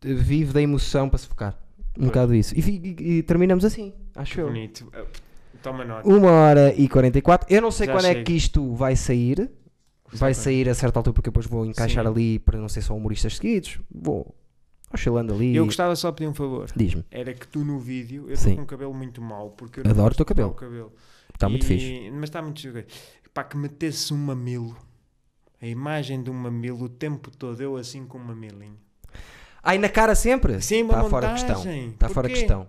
vive 0.00 0.52
da 0.52 0.62
emoção 0.62 1.08
para 1.08 1.18
se 1.18 1.26
focar. 1.26 1.58
Um 1.90 1.92
Pois. 1.94 2.06
bocado 2.06 2.34
isso. 2.34 2.54
E, 2.54 2.60
e- 2.60 3.16
e 3.18 3.22
terminamos 3.24 3.64
assim, 3.64 3.92
acho 4.14 4.34
Que 4.34 4.40
eu. 4.40 4.46
bonito. 4.46 4.88
Toma 5.64 5.84
nota. 5.84 6.06
Uma 6.08 6.30
hora 6.30 6.74
e 6.74 6.88
44. 6.88 7.46
Eu 7.52 7.60
não 7.62 7.70
sei 7.70 7.86
Já 7.86 7.92
quando 7.94 8.04
é 8.04 8.12
chego. 8.12 8.24
que 8.26 8.32
isto 8.34 8.72
vai 8.74 8.94
sair. 8.94 9.50
Vai 10.12 10.32
sair 10.34 10.68
a 10.68 10.74
certa 10.74 10.98
altura 11.00 11.14
porque 11.14 11.30
depois 11.30 11.46
vou 11.46 11.64
encaixar 11.66 12.04
Sim. 12.04 12.10
ali 12.10 12.38
para 12.38 12.56
não 12.58 12.68
ser 12.68 12.82
só 12.82 12.94
humoristas 12.94 13.36
seguidos. 13.36 13.80
Vou 13.92 14.32
oscilando 14.92 15.32
ali. 15.34 15.56
Eu 15.56 15.64
gostava 15.64 15.96
só 15.96 16.10
de 16.10 16.16
pedir 16.18 16.28
um 16.28 16.34
favor. 16.34 16.68
Diz-me, 16.76 17.04
Era 17.10 17.32
que 17.34 17.48
tu 17.48 17.64
no 17.64 17.80
vídeo, 17.80 18.26
eu 18.28 18.36
Sim. 18.36 18.50
estou 18.50 18.56
com 18.56 18.62
um 18.62 18.66
cabelo 18.66 18.94
muito 18.94 19.20
mau, 19.20 19.50
porque 19.50 19.80
eu 19.80 19.84
não 19.84 19.90
Adoro 19.90 20.04
o 20.06 20.08
gosto 20.10 20.16
teu 20.18 20.26
cabelo. 20.26 20.50
cabelo. 20.54 20.92
está 21.32 21.48
muito 21.48 21.64
E- 21.64 21.66
fixe. 21.66 22.10
Mas 22.12 22.24
está 22.24 22.40
muito 22.42 22.60
giro. 22.60 22.84
Pá, 23.32 23.42
que 23.42 23.56
metesse 23.56 24.14
um 24.14 24.18
mamilo. 24.18 24.76
A 25.60 25.66
imagem 25.66 26.22
de 26.22 26.30
um 26.30 26.34
mamilo 26.34 26.84
o 26.84 26.88
tempo 26.88 27.30
todo, 27.36 27.60
eu 27.60 27.76
assim 27.76 28.04
com 28.06 28.18
um 28.18 28.24
mamilinho. 28.24 28.76
Ai, 29.62 29.78
na 29.78 29.88
cara 29.88 30.14
sempre? 30.14 30.60
Sim, 30.60 30.82
uma 30.82 30.94
Está 30.98 31.08
fora 31.10 31.26
de 31.28 31.32
questão. 31.32 31.56
montagem. 31.56 31.88
Está 31.88 32.08
fora 32.10 32.28
de 32.28 32.34
Porquê? 32.34 32.46
questão. 32.46 32.68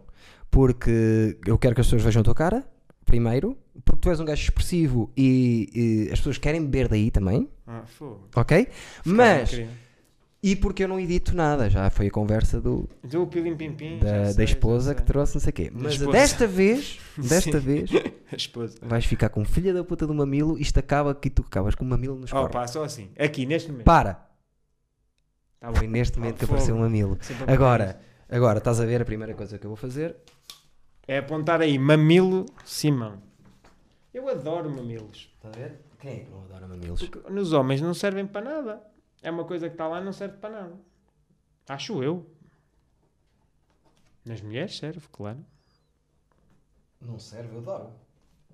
Porque 0.50 1.38
eu 1.46 1.58
quero 1.58 1.76
que 1.76 1.82
as 1.82 1.88
pessoas 1.88 2.02
vejam 2.02 2.22
a 2.22 2.24
tua 2.24 2.34
cara, 2.34 2.66
primeiro. 3.06 3.58
Porque 3.84 4.02
tu 4.02 4.10
és 4.10 4.20
um 4.20 4.26
gajo 4.26 4.42
expressivo 4.42 5.12
e, 5.18 5.70
e 6.08 6.12
as 6.12 6.20
pessoas 6.20 6.38
querem 6.38 6.62
beber 6.62 6.88
daí 6.88 7.12
também. 7.12 7.50
Ah, 7.68 7.84
fogo. 7.86 8.28
Ok? 8.36 8.68
Mas, 9.06 9.62
e 10.42 10.56
porque 10.56 10.84
eu 10.84 10.88
não 10.88 11.00
edito 11.00 11.36
nada, 11.36 11.70
já 11.70 11.90
foi 11.90 12.08
a 12.08 12.12
conversa 12.12 12.62
do, 12.62 12.88
Deu 13.04 13.24
o 13.24 13.28
pilim 13.28 13.56
pim 13.56 13.72
pim. 13.74 14.00
da, 14.00 14.08
já 14.08 14.24
da 14.28 14.34
sei, 14.34 14.46
esposa 14.46 14.94
que 14.94 15.02
sei. 15.02 15.08
trouxe 15.08 15.36
não 15.36 15.42
sei 15.42 15.50
o 15.50 15.54
quê. 15.54 15.72
Mas 15.74 15.98
desta 15.98 16.48
vez, 16.48 17.00
desta 17.18 17.60
vez, 17.60 17.90
A 18.32 18.36
esposa. 18.36 18.78
vais 18.82 19.06
ficar 19.06 19.30
com 19.30 19.44
filha 19.44 19.74
da 19.74 19.84
puta 19.84 20.06
do 20.08 20.14
mamilo. 20.14 20.58
Isto 20.58 20.80
acaba 20.80 21.14
que 21.14 21.30
tu 21.30 21.44
acabas 21.46 21.76
com 21.76 21.84
o 21.84 21.88
mamilo 21.88 22.16
nos 22.16 22.32
Oh, 22.32 22.36
cornos. 22.36 22.52
pá, 22.52 22.68
só 22.68 22.84
assim. 22.84 23.10
Aqui, 23.20 23.46
neste 23.46 23.70
momento. 23.72 23.86
Para! 23.86 24.26
Tá 25.60 25.74
Foi 25.74 25.88
neste 25.88 26.18
momento 26.20 26.36
que 26.36 26.46
fogo. 26.46 26.54
apareceu 26.54 26.76
um 26.76 26.80
mamilo. 26.80 27.18
Agora, 27.48 28.00
agora 28.30 28.60
estás 28.60 28.80
a 28.80 28.86
ver 28.86 29.02
a 29.02 29.06
primeira 29.06 29.34
coisa 29.34 29.58
que 29.58 29.66
eu 29.66 29.70
vou 29.70 29.78
fazer. 29.78 30.16
É 31.08 31.20
apontar 31.20 31.62
aí, 31.62 31.78
mamilo 31.78 32.46
Simão. 32.64 33.22
Eu 34.14 34.28
adoro 34.28 34.70
mamilos. 34.70 35.30
Estás 35.36 35.56
a 35.56 35.60
ver? 35.60 35.82
Quem 36.00 36.12
é 36.12 36.20
que 36.22 36.32
não 36.32 36.44
adora 36.44 36.68
mamilos? 36.68 37.00
Porque 37.02 37.30
nos 37.30 37.54
homens 37.54 37.82
não 37.82 37.94
servem 37.94 38.26
para 38.26 38.46
nada. 38.46 38.84
É 39.22 39.30
uma 39.30 39.46
coisa 39.46 39.68
que 39.68 39.76
está 39.76 39.88
lá 39.88 40.02
e 40.02 40.06
não 40.06 40.14
serve 40.14 40.38
para 40.38 40.62
nada. 40.62 40.80
Acho 41.68 42.04
eu. 42.04 42.26
Nas 44.24 44.42
mulheres 44.42 44.78
serve, 44.78 45.08
claro. 45.12 45.46
Não 47.00 47.20
serve, 47.20 47.54
eu 47.54 47.60
adoro. 47.60 47.92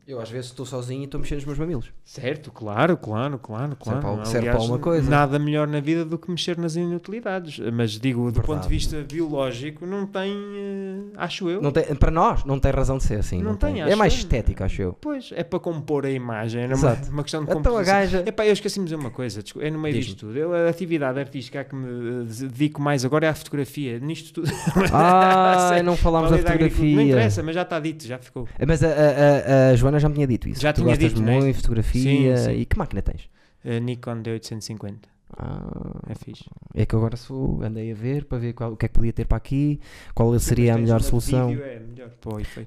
Eu 0.07 0.19
às 0.19 0.29
vezes 0.29 0.47
estou 0.47 0.65
sozinho 0.65 1.01
e 1.01 1.05
estou 1.05 1.19
mexendo 1.19 1.37
nos 1.37 1.45
meus 1.45 1.59
mamilos. 1.59 1.91
Certo, 2.03 2.51
claro, 2.51 2.97
claro, 2.97 3.37
claro, 3.37 3.77
claro. 3.79 4.01
para- 4.01 4.25
serve 4.25 4.39
Aliás, 4.39 4.55
para 4.55 4.63
alguma 4.63 4.79
coisa. 4.79 5.09
Nada 5.09 5.37
melhor 5.39 5.67
na 5.67 5.79
vida 5.79 6.03
do 6.03 6.17
que 6.17 6.29
mexer 6.29 6.57
nas 6.57 6.75
inutilidades. 6.75 7.59
Mas 7.71 7.91
digo, 7.91 8.21
do 8.23 8.25
Verdade. 8.41 8.47
ponto 8.47 8.63
de 8.63 8.67
vista 8.69 9.05
biológico, 9.09 9.85
não 9.85 10.05
tem. 10.07 10.33
eh, 10.33 11.01
acho 11.17 11.49
eu. 11.49 11.61
Não 11.61 11.71
tem, 11.71 11.83
para 11.95 12.11
nós, 12.11 12.43
não 12.43 12.59
tem 12.59 12.71
razão 12.71 12.97
de 12.97 13.03
ser 13.03 13.19
assim. 13.19 13.41
Não 13.41 13.55
tem, 13.55 13.79
É 13.79 13.83
acho 13.85 13.97
mais 13.97 14.13
eu. 14.13 14.19
estético, 14.19 14.63
acho 14.63 14.81
eu. 14.81 14.97
Pois, 14.99 15.29
é 15.33 15.43
para 15.43 15.59
compor 15.59 16.05
a 16.05 16.09
imagem. 16.09 16.63
Era 16.63 16.75
uma, 16.75 16.91
Exato. 16.91 17.09
uma 17.11 17.23
questão 17.23 17.41
de 17.45 17.51
Então 17.51 17.59
a 17.61 17.63
composição. 17.63 17.95
gaja. 17.95 18.23
Epá, 18.25 18.45
eu 18.45 18.53
esqueci-me 18.53 18.85
de 18.85 18.91
dizer 18.93 19.01
uma 19.01 19.11
coisa, 19.11 19.41
é 19.59 19.69
no 19.69 19.79
meio 19.79 19.93
disto 19.95 20.17
tudo. 20.17 20.37
Eu, 20.37 20.53
a 20.53 20.67
atividade 20.67 21.19
artística 21.19 21.61
a 21.61 21.63
que 21.63 21.75
me 21.75 22.21
eh, 22.23 22.47
dedico 22.49 22.81
mais 22.81 23.05
agora 23.05 23.27
é 23.27 23.29
a 23.29 23.35
fotografia. 23.35 23.99
Nisto 23.99 24.33
tudo. 24.41 24.51
Ah, 24.91 25.81
não 25.83 25.95
falámos 25.95 26.31
da 26.31 26.35
agricultura. 26.37 26.63
Não 26.63 26.69
fotografia. 26.69 27.01
interessa, 27.03 27.43
mas 27.43 27.55
já 27.55 27.61
está 27.61 27.79
dito, 27.79 28.05
já 28.05 28.17
ficou. 28.17 28.47
Mas 28.67 28.83
a, 28.83 28.87
a- 28.87 28.91
a- 28.91 29.69
a 29.71 29.75
Joana 29.75 29.90
já 29.99 30.07
me 30.09 30.15
tinha 30.15 30.27
dito 30.27 30.47
isso. 30.49 30.61
Já 30.61 30.71
tu 30.73 30.77
tinha 30.81 30.87
gostas 30.87 31.09
dito, 31.13 31.21
né? 31.21 31.33
muito 31.39 31.47
de 31.47 31.53
fotografia. 31.61 32.37
Sim, 32.37 32.43
sim. 32.45 32.51
E 32.59 32.65
que 32.65 32.77
máquina 32.77 33.01
tens? 33.01 33.29
A 33.65 33.79
Nikon 33.79 34.21
D850. 34.23 34.95
Ah, 35.37 36.01
É 36.09 36.15
fixe. 36.15 36.43
é 36.75 36.85
que 36.85 36.93
agora 36.95 37.15
sou, 37.15 37.61
andei 37.63 37.91
a 37.91 37.95
ver 37.95 38.25
para 38.25 38.37
ver 38.37 38.51
qual- 38.53 38.73
o 38.73 38.75
que 38.77 38.85
é 38.85 38.89
que 38.89 38.93
podia 38.95 39.13
ter 39.13 39.25
para 39.25 39.37
aqui, 39.37 39.79
qual 40.13 40.37
seria 40.39 40.75
a 40.75 40.77
melhor 40.77 41.01
solução. 41.01 41.49
é 41.51 41.79
melhor. 41.79 42.11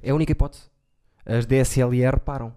É 0.03 0.11
a 0.11 0.15
única 0.15 0.33
hipótese. 0.33 0.63
As 1.27 1.45
DSLR 1.47 2.19
param. 2.21 2.53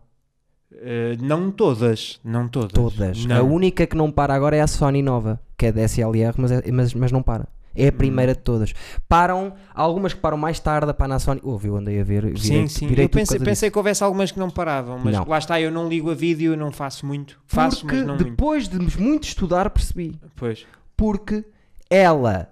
Eh, 0.72 1.16
não 1.22 1.50
todas, 1.52 2.20
não 2.24 2.48
todas. 2.48 2.72
Todas. 2.74 3.26
Não. 3.26 3.36
A 3.38 3.42
única 3.42 3.86
que 3.88 3.96
não 3.96 4.12
para 4.12 4.34
agora 4.34 4.56
é 4.56 4.62
a 4.62 4.68
Sony 4.68 5.02
nova, 5.02 5.42
que 5.58 5.66
é 5.66 5.72
DSLR, 5.72 6.34
mas, 6.38 6.52
é- 6.52 6.72
mas, 6.72 6.94
mas 6.94 7.12
não 7.12 7.24
para. 7.24 7.48
É 7.78 7.88
a 7.90 7.92
primeira 7.92 8.34
de 8.34 8.42
todas. 8.42 8.74
Param, 9.08 9.54
algumas 9.74 10.14
que 10.14 10.20
param 10.20 10.38
mais 10.38 10.60
tarde, 10.60 10.90
a 10.90 10.94
Panasonic. 10.94 11.46
Ouve, 11.46 11.68
eu 11.68 11.78
andei 11.78 12.00
a 12.02 12.04
ver. 12.04 12.24
Virei, 12.26 12.38
Sim, 12.38 12.68
sim. 12.68 12.88
virei 12.88 13.06
Eu 13.06 13.10
pensei, 13.10 13.40
pensei 13.40 13.70
que 13.70 13.78
houvesse 13.78 14.04
algumas 14.04 14.32
que 14.32 14.40
não 14.40 14.50
paravam, 14.50 14.98
mas 14.98 15.14
Não. 15.16 15.26
lá 15.28 15.38
está, 15.38 15.62
eu 15.62 15.70
não 15.72 15.88
ligo 15.88 16.10
a 16.10 16.16
vídeo, 16.16 16.58
não 16.58 16.72
faço 16.72 17.06
muito. 17.06 17.40
Faço, 17.46 17.82
Porque 17.82 17.96
mas 17.98 18.08
não 18.08 18.16
muito. 18.16 18.30
depois 18.32 18.68
de 18.68 18.80
muito 19.00 19.24
estudar 19.26 19.70
percebi. 19.70 20.20
Pois. 20.36 20.66
Porque 20.96 21.46
ela, 21.90 22.50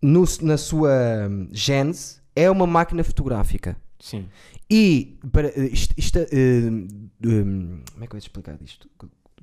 no- 0.00 0.24
na 0.40 0.56
sua 0.56 0.90
hum, 1.30 1.48
gênese, 1.52 2.16
é 2.34 2.50
uma 2.50 2.66
máquina 2.66 3.04
fotográfica. 3.04 3.76
Sim. 4.00 4.26
E 4.70 5.18
para, 5.30 5.48
eh, 5.48 5.68
isto, 5.72 5.94
isto, 5.98 6.18
eh, 6.18 6.26
hum, 7.24 7.82
como 7.92 8.04
é 8.04 8.06
que 8.06 8.06
eu 8.06 8.10
vou 8.12 8.18
explicar 8.18 8.56
isto? 8.62 8.88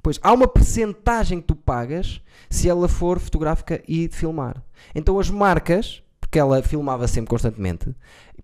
Pois 0.01 0.19
há 0.23 0.31
uma 0.33 0.47
percentagem 0.47 1.41
que 1.41 1.47
tu 1.47 1.55
pagas 1.55 2.21
se 2.49 2.69
ela 2.69 2.87
for 2.87 3.19
fotográfica 3.19 3.81
e 3.87 4.07
de 4.07 4.15
filmar. 4.15 4.61
Então 4.95 5.19
as 5.19 5.29
marcas, 5.29 6.01
porque 6.19 6.39
ela 6.39 6.61
filmava 6.63 7.07
sempre 7.07 7.29
constantemente, 7.29 7.93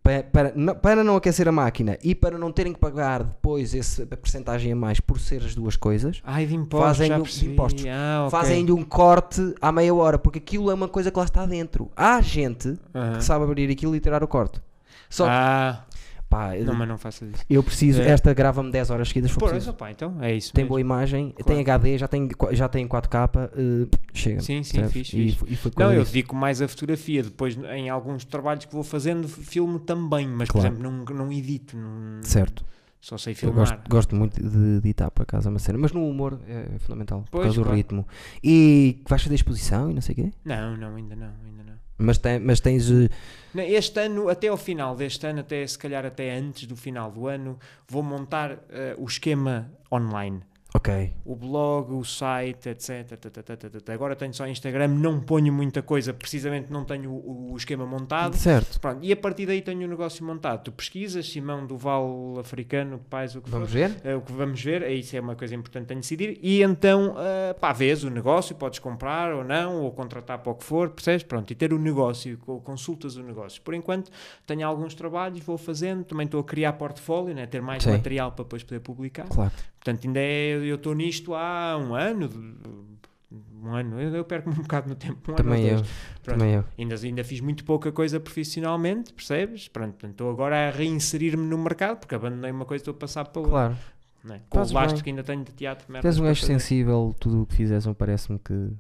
para, 0.04 0.22
para, 0.24 0.54
não- 0.56 0.76
para 0.76 1.04
não 1.04 1.16
aquecer 1.16 1.48
a 1.48 1.52
máquina 1.52 1.98
e 2.04 2.14
para 2.14 2.38
não 2.38 2.52
terem 2.52 2.74
que 2.74 2.80
pagar 2.80 3.24
depois 3.24 3.74
essa 3.74 4.06
percentagem 4.06 4.72
a 4.72 4.76
mais 4.76 5.00
por 5.00 5.20
ser 5.20 5.42
as 5.44 5.56
duas 5.56 5.76
coisas, 5.76 6.22
Ai, 6.24 6.46
de 6.46 6.54
impostos, 6.56 6.88
Fazem 6.90 7.08
já 7.08 7.16
de 7.18 7.22
percebi. 7.24 7.54
impostos. 7.54 7.86
Ah, 7.88 8.26
ok. 8.28 8.32
fazem-lhe 8.32 8.72
um 8.72 8.84
corte 8.84 9.56
à 9.62 9.72
meia 9.72 9.96
hora, 9.96 10.20
porque 10.20 10.38
aquilo 10.40 10.70
é 10.70 10.74
uma 10.76 10.88
coisa 10.88 11.10
que 11.10 11.18
lá 11.18 11.26
está 11.26 11.46
dentro. 11.46 11.90
Há 11.96 12.22
gente 12.22 12.78
que 13.18 13.24
sabe 13.24 13.46
abrir 13.46 13.72
aquilo 13.72 13.96
e 13.96 14.00
tirar 14.00 14.24
o 14.24 14.28
corte. 14.28 14.62
Só 15.10 15.24
que, 15.26 15.32
Ah, 15.32 15.84
pá, 16.36 16.56
não, 16.58 16.76
mas 16.76 16.88
não 16.88 16.98
faças 16.98 17.30
isso. 17.30 17.44
eu 17.50 17.64
preciso, 17.64 18.02
É. 18.02 18.10
esta 18.10 18.34
grava-me 18.34 18.72
10 18.72 18.90
horas 18.90 19.08
seguidas, 19.08 19.32
Pois, 19.34 19.52
preciso. 19.52 19.72
opá, 19.72 19.92
então 19.92 20.22
é 20.22 20.34
isso 20.36 20.54
Tem 20.54 20.64
mesmo. 20.64 20.70
boa 20.70 20.82
imagem, 20.82 21.32
Claro. 21.32 21.46
tem 21.46 21.60
HD, 21.62 21.98
já 21.98 22.08
tem, 22.08 22.30
já 22.52 22.68
tem 22.68 22.88
4K, 22.88 23.50
eh, 23.56 23.88
chega. 24.14 24.42
Sim, 24.42 24.64
sim, 24.64 24.80
percebes? 24.80 24.92
fixe, 25.10 25.18
E, 25.20 25.32
fixe. 25.32 25.54
e 25.54 25.56
foi 25.56 25.72
Não, 25.78 25.94
eu 25.94 26.04
dedico 26.04 26.36
mais 26.36 26.62
a 26.62 26.68
fotografia. 26.68 27.24
Depois, 27.24 27.58
em 27.76 27.90
alguns 27.90 28.26
trabalhos 28.26 28.66
que 28.66 28.74
vou 28.74 28.84
fazendo, 28.84 29.28
filmo 29.28 29.80
também. 29.80 30.28
Mas, 30.28 30.50
Claro. 30.50 30.70
por 30.72 30.76
exemplo, 30.86 31.06
não, 31.16 31.26
não 31.26 31.32
edito. 31.32 31.78
Não, 31.78 32.22
Certo. 32.24 32.66
Só 33.02 33.20
sei 33.20 33.36
filmar. 33.36 33.60
gosto, 33.60 33.80
gosto 33.90 34.16
muito 34.16 34.42
de 34.42 34.78
editar 34.78 35.12
por 35.12 35.22
acaso 35.22 35.48
é 35.48 35.52
uma 35.52 35.60
cena, 35.60 35.78
mas 35.78 35.92
no 35.92 36.10
humor 36.10 36.40
é 36.48 36.80
fundamental, 36.80 37.22
por 37.22 37.30
Pois, 37.30 37.44
causa 37.44 37.60
do 37.60 37.64
claro. 37.66 37.78
ritmo. 37.78 38.08
E 38.44 39.00
vais 39.08 39.22
fazer 39.22 39.36
exposição 39.36 39.92
e 39.92 39.94
não 39.94 40.02
sei 40.02 40.14
o 40.14 40.16
quê? 40.16 40.32
Não, 40.44 40.76
não, 40.76 40.96
ainda 40.96 41.16
não, 41.16 41.28
ainda 41.46 41.64
não. 41.64 41.74
Mas, 41.98 42.18
tem, 42.18 42.40
mas 42.40 42.60
tens. 42.60 42.90
eh, 42.92 43.10
Este 43.72 44.00
ano, 44.02 44.28
até 44.30 44.48
ao 44.50 44.58
final 44.58 44.96
deste 44.96 45.26
ano, 45.28 45.40
até 45.40 45.66
se 45.66 45.78
calhar 45.78 46.06
até 46.06 46.36
antes 46.38 46.68
do 46.68 46.76
final 46.76 47.10
do 47.12 47.28
ano, 47.28 47.58
vou 47.88 48.04
montar 48.04 48.58
eh, 48.70 48.96
o 48.98 49.06
esquema 49.06 49.72
online. 49.92 50.42
Ok. 50.76 51.14
O 51.24 51.38
blog, 51.38 51.94
o 51.94 52.04
site, 52.04 52.68
etc. 52.68 53.18
Agora 53.94 54.14
tenho 54.14 54.34
só 54.34 54.46
Instagram, 54.46 54.90
não 54.90 55.22
ponho 55.22 55.54
muita 55.54 55.82
coisa, 55.82 56.14
precisamente 56.14 56.70
não 56.70 56.84
tenho 56.84 57.12
o, 57.12 57.54
o 57.54 57.58
esquema 57.58 57.86
montado. 57.86 58.36
Certo. 58.36 58.78
Pronto, 58.82 59.00
e 59.02 59.10
a 59.10 59.16
partir 59.16 59.46
daí 59.46 59.62
tenho 59.62 59.86
o 59.86 59.88
negócio 59.90 60.26
montado. 60.26 60.64
Tu 60.66 60.72
pesquisas, 60.74 61.30
Simão 61.30 61.66
do 61.66 61.78
Val 61.78 62.36
Africano, 62.40 63.00
pais, 63.10 63.36
o 63.38 63.42
que 63.42 63.50
Vamos 63.50 63.70
for. 63.70 63.74
ver? 63.78 63.96
É 64.04 64.16
o 64.16 64.22
que 64.22 64.34
vamos 64.34 64.62
ver, 64.62 64.90
isso 64.92 65.16
é 65.16 65.22
uma 65.22 65.36
coisa 65.36 65.56
importante 65.56 65.88
de 65.88 65.96
decidir. 65.96 66.40
E 66.42 66.62
então, 66.62 67.16
ah, 67.18 67.54
pá, 67.54 67.72
vês 67.72 68.04
o 68.04 68.10
negócio, 68.10 68.54
podes 68.56 68.80
comprar 68.80 69.34
ou 69.34 69.46
não, 69.46 69.82
ou 69.82 69.92
contratar 69.94 70.40
para 70.40 70.52
o 70.52 70.56
que 70.56 70.64
for, 70.66 70.90
percebes? 70.90 71.24
Pronto, 71.24 71.50
e 71.52 71.56
ter 71.56 71.72
o 71.72 71.80
negócio, 71.80 72.38
co- 72.40 72.60
consultas 72.60 73.16
o 73.16 73.24
negócio. 73.24 73.62
Por 73.62 73.74
enquanto, 73.74 74.12
tenho 74.46 74.68
alguns 74.68 74.94
trabalhos, 74.94 75.40
vou 75.40 75.58
fazendo, 75.58 76.04
também 76.04 76.26
estou 76.26 76.42
a 76.42 76.44
criar 76.44 76.74
portfólio, 76.74 77.34
né? 77.34 77.46
ter 77.46 77.62
mais 77.62 77.82
Sim. 77.82 77.92
material 77.92 78.34
para 78.34 78.44
depois 78.44 78.62
poder 78.62 78.82
publicar. 78.82 79.26
Claro. 79.30 79.54
Portanto, 79.86 80.08
ainda 80.08 80.20
é, 80.20 80.56
eu 80.56 80.78
estou 80.78 80.96
nisto 80.96 81.36
há 81.36 81.78
um 81.78 81.94
ano, 81.94 82.28
um 83.62 83.72
ano, 83.72 84.02
eu, 84.02 84.16
eu 84.16 84.26
perco-me 84.26 84.56
um 84.58 84.64
bocado 84.64 84.90
no 84.90 84.96
tempo. 84.96 85.32
Um 85.32 85.36
ano 85.36 85.44
Também 85.44 85.64
ou 85.66 85.70
eu. 85.70 85.84
Pronto. 86.24 86.40
Também 86.40 86.54
eu. 86.56 86.66
Ainda, 86.76 86.96
ainda 86.96 87.24
fiz 87.24 87.40
muito 87.40 87.64
pouca 87.64 87.92
coisa 87.92 88.20
profissionalmente, 88.20 89.14
percebes? 89.14 89.68
Pronto, 89.68 89.92
portanto, 89.92 90.12
estou 90.12 90.32
agora 90.32 90.70
a 90.70 90.72
reinserir-me 90.72 91.46
no 91.46 91.60
mercado, 91.60 92.00
porque 92.00 92.16
abandonei 92.16 92.50
uma 92.50 92.66
coisa 92.66 92.82
e 92.82 92.84
estou 92.84 92.96
a 92.96 92.98
passar 92.98 93.26
para 93.26 93.40
outra. 93.40 93.52
Claro. 93.52 93.78
né? 94.24 94.42
Com 94.50 94.58
o 94.58 94.74
lastro 94.74 94.96
bem. 94.96 95.04
que 95.04 95.10
ainda 95.12 95.24
tenho 95.24 95.44
de 95.44 95.52
teatro, 95.52 95.86
Tens 96.02 96.20
um 96.20 96.24
gajo 96.24 96.44
sensível, 96.44 97.16
tudo 97.20 97.44
o 97.44 97.46
que 97.46 97.54
fizeres, 97.54 97.86
parece-me 97.96 98.40
que 98.40 98.72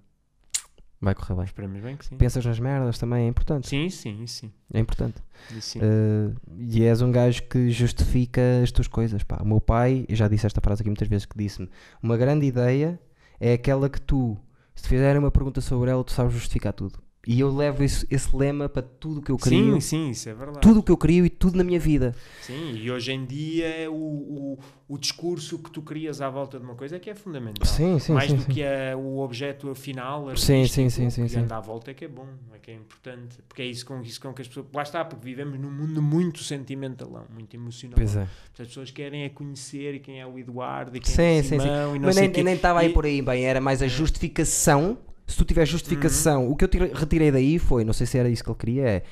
vai 1.02 1.14
correr 1.14 1.36
bem. 1.36 1.46
Esperemos 1.46 1.82
bem 1.82 1.96
que 1.96 2.06
sim. 2.06 2.18
Pensas 2.18 2.46
nas 2.46 2.60
merdas 2.60 2.98
também, 2.98 3.26
é 3.26 3.28
importante. 3.28 3.68
Sim, 3.68 3.90
sim, 3.90 4.26
sim. 4.28 4.52
É 4.74 4.80
importante. 4.80 5.22
sim. 5.60 5.80
Eh, 5.82 6.34
e 6.58 6.84
és 6.84 7.02
um 7.02 7.12
gajo 7.12 7.44
que 7.44 7.70
justifica 7.70 8.42
as 8.64 8.72
tuas 8.72 8.88
coisas. 8.88 9.24
Pá. 9.24 9.38
O 9.42 9.46
meu 9.46 9.62
pai, 9.62 10.06
eu 10.08 10.16
já 10.16 10.28
disse 10.28 10.46
esta 10.46 10.62
frase 10.62 10.82
aqui 10.82 10.90
muitas 10.90 11.08
vezes, 11.08 11.26
que 11.26 11.38
disse-me: 11.38 11.70
Uma 12.02 12.18
grande 12.18 12.46
ideia 12.46 13.00
é 13.40 13.54
aquela 13.54 13.90
que 13.90 14.02
tu, 14.02 14.38
se 14.74 14.84
te 14.84 14.90
fizerem 14.90 15.20
uma 15.20 15.32
pergunta 15.32 15.62
sobre 15.62 15.92
ela, 15.92 16.04
tu 16.04 16.12
sabes 16.12 16.34
justificar 16.34 16.74
tudo. 16.74 17.05
E 17.27 17.39
eu 17.39 17.53
levo 17.53 17.84
esse, 17.84 18.06
esse 18.10 18.35
lema 18.35 18.69
para 18.69 18.81
tudo 18.84 19.19
o 19.19 19.22
que 19.23 19.31
eu 19.31 19.38
crio, 19.38 19.73
sim, 19.76 19.80
sim, 19.80 20.10
isso 20.11 20.30
é 20.30 20.34
verdade. 20.34 20.60
tudo 20.61 20.80
o 20.80 20.84
que 20.84 20.91
eu 20.91 20.97
crio 20.97 21.26
e 21.26 21.30
tudo 21.30 21.57
na 21.57 21.64
minha 21.64 21.80
vida. 21.80 22.14
Sim, 22.41 22.73
e 22.76 22.91
hoje 22.91 23.11
em 23.11 23.26
dia 23.26 23.65
é 23.68 23.89
o, 23.89 23.93
o, 23.93 24.60
o 24.88 24.97
discurso 24.97 25.57
que 25.57 25.72
tu 25.72 25.81
crias 25.81 26.22
à 26.22 26.30
volta 26.30 26.60
de 26.60 26.65
uma 26.65 26.76
coisa 26.76 26.97
é 26.97 26.99
que 26.99 27.10
é 27.10 27.15
fundamental. 27.15 27.65
Sim, 27.65 27.97
sim, 27.97 28.14
Mais 28.14 28.30
sim. 28.30 28.35
do 28.38 28.43
sim. 28.43 28.52
que 28.52 28.64
a- 28.64 28.95
o 28.95 29.19
objeto 29.19 29.73
final, 29.73 30.35
Sim, 30.38 30.68
sim, 30.68 30.89
sim, 30.89 31.10
sim, 31.10 31.23
que 31.23 31.30
sim. 31.30 31.39
anda 31.39 31.57
à 31.57 31.60
volta 31.60 31.89
é 31.89 31.93
que 31.95 32.06
é 32.06 32.07
bom, 32.07 32.27
é 32.53 32.60
que 32.60 32.69
é 32.69 32.76
importante. 32.76 33.38
Porque 33.47 33.64
é 33.64 33.65
isso 33.65 33.85
com, 33.85 34.02
isso 34.02 34.22
com 34.22 34.31
que 34.31 34.41
as 34.43 34.47
pessoas. 34.47 34.68
Lá 34.72 34.84
está, 34.84 35.03
porque 35.03 35.26
vivemos 35.26 35.60
num 35.60 35.72
mundo 35.72 36.02
muito 36.03 36.43
sentimentalão, 36.43 37.26
muito 37.34 37.56
emocional. 37.56 37.95
Pois 37.97 38.15
é. 38.15 38.27
As 38.60 38.68
pessoas 38.68 38.91
querem 38.91 39.23
é 39.23 39.30
conhecer 39.30 39.99
quem 39.99 40.22
é 40.22 40.27
o 40.27 40.38
Eduardo 40.38 40.95
e 40.95 40.99
quem 40.99 41.11
Sim, 41.14 41.22
é 41.23 41.39
o 41.39 41.43
sim, 41.43 41.49
sim. 41.49 41.60
Simão 41.60 41.95
e 41.95 41.99
não 41.99 42.06
Mas 42.06 42.15
sei 42.15 42.23
nem 42.26 42.31
quê. 42.31 42.43
nem 42.43 42.53
estava 42.56 42.80
aí 42.81 42.89
por 42.89 43.06
aí 43.06 43.22
bem, 43.22 43.43
era 43.45 43.60
mais 43.60 43.81
a 43.81 43.88
justificação. 43.88 44.97
Se 45.27 45.35
tu 45.38 45.43
tiver 45.45 45.65
justificação, 45.65 46.49
o 46.49 46.56
que 46.56 46.65
eu 46.65 46.69
retirei 46.93 47.31
daí 47.31 47.57
foi, 47.60 47.84
não 47.84 47.93
sei 47.93 48.06
se 48.06 48.18
era 48.18 48.30
isso 48.30 48.43
que 48.43 48.49
ele 48.49 48.57
queria, 48.57 48.84
é 48.88 49.03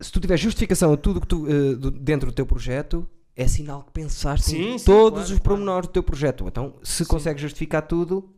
se 0.00 0.12
tu 0.12 0.20
tiver 0.20 0.36
justificação 0.36 0.92
a 0.92 0.96
tudo 0.96 1.20
que 1.20 1.26
tu 1.26 1.46
do- 1.76 1.90
dentro 1.90 2.30
do 2.30 2.32
teu 2.34 2.46
projeto, 2.46 3.06
é 3.36 3.46
sinal 3.48 3.82
que 3.82 3.92
pensaste 3.92 4.46
Sim, 4.50 4.74
em 4.74 4.78
sim, 4.78 4.84
todos 4.84 5.10
claro, 5.20 5.22
os 5.24 5.28
claro. 5.30 5.42
pormenores 5.42 5.88
do 5.88 5.92
teu 5.92 6.02
projeto. 6.02 6.44
Então, 6.46 6.74
se 6.82 7.04
Sim. 7.04 7.10
consegues 7.10 7.42
justificar 7.42 7.82
tudo, 7.82 8.32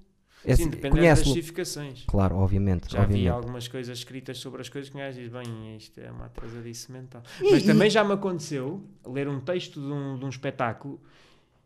é, 0.45 0.57
Sim, 0.57 0.69
dependendo 0.69 1.03
das 1.07 1.23
justificações. 1.25 2.05
Claro, 2.07 2.37
obviamente. 2.37 2.91
Já 2.91 3.01
vi 3.01 3.05
obviamente. 3.05 3.29
algumas 3.29 3.69
coisas 3.69 3.99
escritas 3.99 4.39
sobre 4.39 4.63
as 4.63 4.69
coisas 4.71 4.91
que 4.91 4.97
um 4.97 5.01
gajo 5.01 5.21
diz, 5.21 5.31
bem, 5.31 5.77
isto 5.77 6.01
é 6.01 6.11
uma 6.11 6.27
atrasadice 6.27 6.91
mental. 6.91 7.23
E- 7.43 7.51
Mas 7.51 7.63
e- 7.63 7.67
também 7.67 7.91
já 7.91 8.03
me 8.03 8.13
aconteceu 8.15 8.83
ler 9.07 9.29
um 9.29 9.39
texto 9.41 9.81
de 9.81 9.87
um, 9.87 10.19
de 10.19 10.25
um 10.25 10.29
espetáculo 10.31 10.99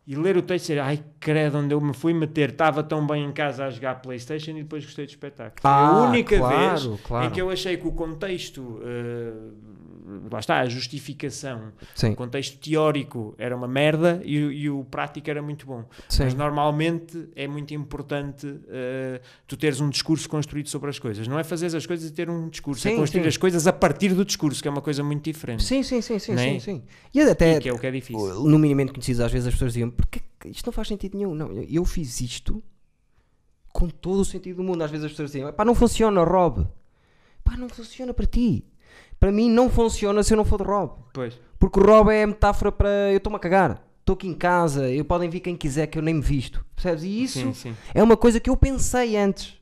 e 0.07 0.15
ler 0.15 0.37
o 0.37 0.43
texto 0.43 0.67
e 0.67 0.69
dizer, 0.75 0.81
ai 0.81 1.03
credo, 1.19 1.59
onde 1.59 1.73
eu 1.75 1.81
me 1.81 1.95
fui 1.95 2.13
meter, 2.13 2.51
estava 2.51 2.83
tão 2.83 3.07
bem 3.07 3.25
em 3.25 3.33
casa 3.33 3.65
a 3.65 3.71
jogar 3.71 3.97
Playstation 4.03 4.51
e 4.53 4.63
depois 4.63 4.85
gostei 4.85 5.07
do 5.07 5.09
espetáculo. 5.09 5.55
Foi 5.63 5.71
Ah, 5.71 5.87
a 5.89 6.03
única 6.09 6.37
claro, 6.39 6.81
vez 6.91 7.01
claro. 7.03 7.27
em 7.27 7.31
que 7.31 7.41
eu 7.41 7.49
achei 7.51 7.77
que 7.79 7.87
o 7.89 7.93
contexto, 7.93 8.81
eh, 8.85 9.33
lá 10.31 10.39
está, 10.39 10.61
a 10.61 10.67
justificação, 10.67 11.73
Sim, 11.95 12.11
o 12.11 12.17
contexto 12.17 12.59
teórico 12.59 13.35
era 13.39 13.57
uma 13.57 13.67
merda 13.67 14.21
e, 14.25 14.39
o- 14.45 14.53
e 14.53 14.69
o 14.71 14.85
prático 14.85 15.31
era 15.31 15.41
muito 15.43 15.65
bom. 15.67 15.85
sim. 16.09 16.25
Mas 16.25 16.35
normalmente 16.35 17.29
é 17.35 17.49
muito 17.49 17.73
importante 17.73 18.47
eh, 18.69 19.21
tu 19.47 19.57
teres 19.57 19.81
um 19.81 19.89
discurso 19.89 20.29
construído 20.29 20.69
sobre 20.69 20.91
as 20.91 20.99
coisas. 20.99 21.27
Não 21.27 21.39
é 21.39 21.45
fazer 21.45 21.75
as 21.75 21.87
coisas 21.87 22.11
e 22.11 22.13
ter 22.13 22.29
um 22.29 22.49
discurso, 22.49 22.87
é 22.87 22.91
Sim, 22.91 22.97
construir 22.99 23.23
sim. 23.23 23.29
as 23.29 23.37
coisas 23.37 23.67
a 23.67 23.73
partir 23.73 24.15
do 24.15 24.25
discurso, 24.25 24.61
que 24.61 24.69
é 24.69 24.71
uma 24.71 24.83
coisa 24.83 25.03
muito 25.03 25.25
diferente. 25.25 25.63
Sim, 25.65 25.83
sim, 25.83 26.01
sim, 26.03 26.19
sim, 26.19 26.33
é? 26.33 26.59
sim. 26.61 26.83
E 27.15 27.21
até 27.23 27.57
E 27.57 27.61
que 27.61 27.69
é 27.69 27.73
o 27.73 27.79
que 27.79 27.87
é 27.87 27.91
difícil. 27.91 28.45
no 28.45 28.59
minimamente 28.59 28.93
conhecidos, 28.93 29.21
às 29.21 29.33
vezes 29.33 29.49
as 29.49 29.55
pessoas 29.55 29.73
diziam 29.73 29.91
porque 29.91 30.21
que 30.39 30.49
isto 30.49 30.67
não 30.67 30.73
faz 30.73 30.89
sentido 30.89 31.17
nenhum. 31.17 31.35
Não, 31.35 31.51
eu- 31.51 31.67
eu 31.69 31.85
fiz 31.87 32.21
isto 32.21 32.63
com 33.73 33.89
todo 33.89 34.21
o 34.21 34.25
sentido 34.25 34.57
do 34.57 34.63
mundo. 34.65 34.83
Às 34.83 34.91
vezes 34.91 35.07
as 35.07 35.13
pessoas 35.13 35.31
diziam, 35.33 35.53
pá, 35.53 35.65
não 35.65 35.75
funciona, 35.75 36.23
Rob. 36.23 36.67
Pá, 37.43 37.57
não 37.57 37.69
funciona 37.69 38.13
para 38.15 38.27
ti. 38.27 38.65
Para 39.25 39.33
mim 39.33 39.49
não 39.51 39.71
funciona 39.71 40.23
se 40.23 40.35
eu 40.35 40.37
não 40.37 40.45
for 40.45 40.59
de 40.59 40.65
Rob. 40.65 40.93
Pois. 41.15 41.41
Porque 41.59 41.81
o 41.81 41.83
Rob 41.83 42.11
é 42.13 42.25
a 42.25 42.27
metáfora 42.27 42.71
para 42.71 43.11
eu 43.11 43.17
estou-me 43.17 43.37
a 43.37 43.41
cagar. 43.41 43.83
Estou 44.01 44.13
aqui 44.13 44.29
em 44.29 44.35
casa, 44.35 44.91
eu 44.91 45.03
podem 45.03 45.31
vir 45.31 45.41
quem 45.41 45.57
quiser 45.57 45.87
que 45.87 45.97
eu 45.97 46.03
nem 46.03 46.13
me 46.13 46.21
visto. 46.21 46.63
Percebes? 46.77 47.05
E 47.05 47.23
isso 47.23 47.39
Sim, 47.39 47.55
sim. 47.55 47.75
é 47.95 48.03
uma 48.03 48.19
coisa 48.19 48.39
que 48.39 48.51
eu 48.51 48.57
pensei 48.59 49.17
antes. 49.17 49.55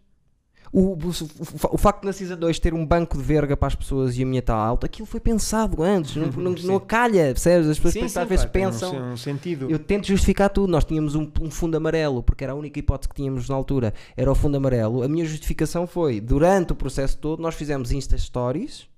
O, 0.72 0.94
o, 0.94 0.96
o- 0.96 1.74
o 1.74 1.78
facto 1.78 2.00
de 2.00 2.06
na 2.08 2.12
Season 2.12 2.34
2 2.36 2.58
ter 2.58 2.74
um 2.74 2.84
banco 2.84 3.16
de 3.16 3.22
verga 3.22 3.56
para 3.56 3.68
as 3.68 3.76
pessoas 3.76 4.18
e 4.18 4.22
a 4.24 4.26
minha 4.26 4.40
está 4.40 4.56
alta, 4.56 4.86
aquilo 4.86 5.06
foi 5.06 5.20
pensado 5.20 5.80
antes, 5.80 6.16
não, 6.16 6.26
não, 6.26 6.52
não 6.64 6.80
calha, 6.80 7.26
percebes? 7.26 7.68
As 7.68 7.76
pessoas 7.78 7.92
Sim, 7.94 8.00
pensam- 8.00 8.22
às 8.24 8.28
vezes 8.28 8.44
um 8.46 8.48
pensam. 8.48 8.90
se- 8.90 8.96
um 8.96 9.16
sentido. 9.16 9.70
Eu 9.70 9.78
tento 9.78 10.08
justificar 10.08 10.50
tudo. 10.50 10.68
Nós 10.72 10.84
tínhamos 10.84 11.14
um, 11.14 11.30
um 11.40 11.52
fundo 11.52 11.76
amarelo, 11.76 12.20
porque 12.20 12.42
era 12.42 12.52
a 12.52 12.56
única 12.56 12.80
hipótese 12.80 13.08
que 13.10 13.14
tínhamos 13.14 13.48
na 13.48 13.54
altura, 13.54 13.94
era 14.16 14.28
o 14.32 14.34
fundo 14.34 14.56
amarelo. 14.56 15.04
A 15.04 15.08
minha 15.08 15.24
justificação 15.24 15.86
foi, 15.86 16.20
durante 16.20 16.72
o 16.72 16.74
processo 16.74 17.16
todo, 17.18 17.40
nós 17.40 17.54
fizemos 17.54 17.92
Insta 17.92 18.18
Stories, 18.18 18.90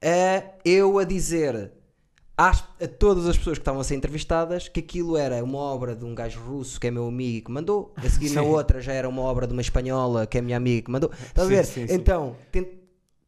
eh, 0.00 0.44
eu 0.64 0.98
a 0.98 1.04
dizer 1.04 1.72
às- 2.36 2.64
a 2.80 2.86
todas 2.86 3.26
as 3.26 3.36
pessoas 3.36 3.58
que 3.58 3.62
estavam 3.62 3.80
a 3.80 3.84
ser 3.84 3.96
entrevistadas 3.96 4.68
que 4.68 4.80
aquilo 4.80 5.16
era 5.16 5.42
uma 5.42 5.58
obra 5.58 5.96
de 5.96 6.04
um 6.04 6.14
gajo 6.14 6.38
russo 6.40 6.78
que 6.80 6.86
é 6.86 6.90
meu 6.90 7.06
amigo 7.08 7.38
e 7.38 7.40
que 7.42 7.50
mandou. 7.50 7.92
A 7.96 8.08
seguir 8.08 8.30
na 8.30 8.42
Sim. 8.42 8.48
outra 8.48 8.80
já 8.80 8.92
era 8.92 9.08
uma 9.08 9.22
obra 9.22 9.46
de 9.46 9.52
uma 9.52 9.62
espanhola 9.62 10.26
que 10.26 10.38
é 10.38 10.40
minha 10.40 10.56
amiga 10.56 10.82
que 10.82 10.90
mandou. 10.90 11.10
Estás 11.12 11.46
a 11.46 11.50
ver? 11.50 11.64
sim, 11.64 11.86
sim. 11.86 11.94
Então, 11.94 12.36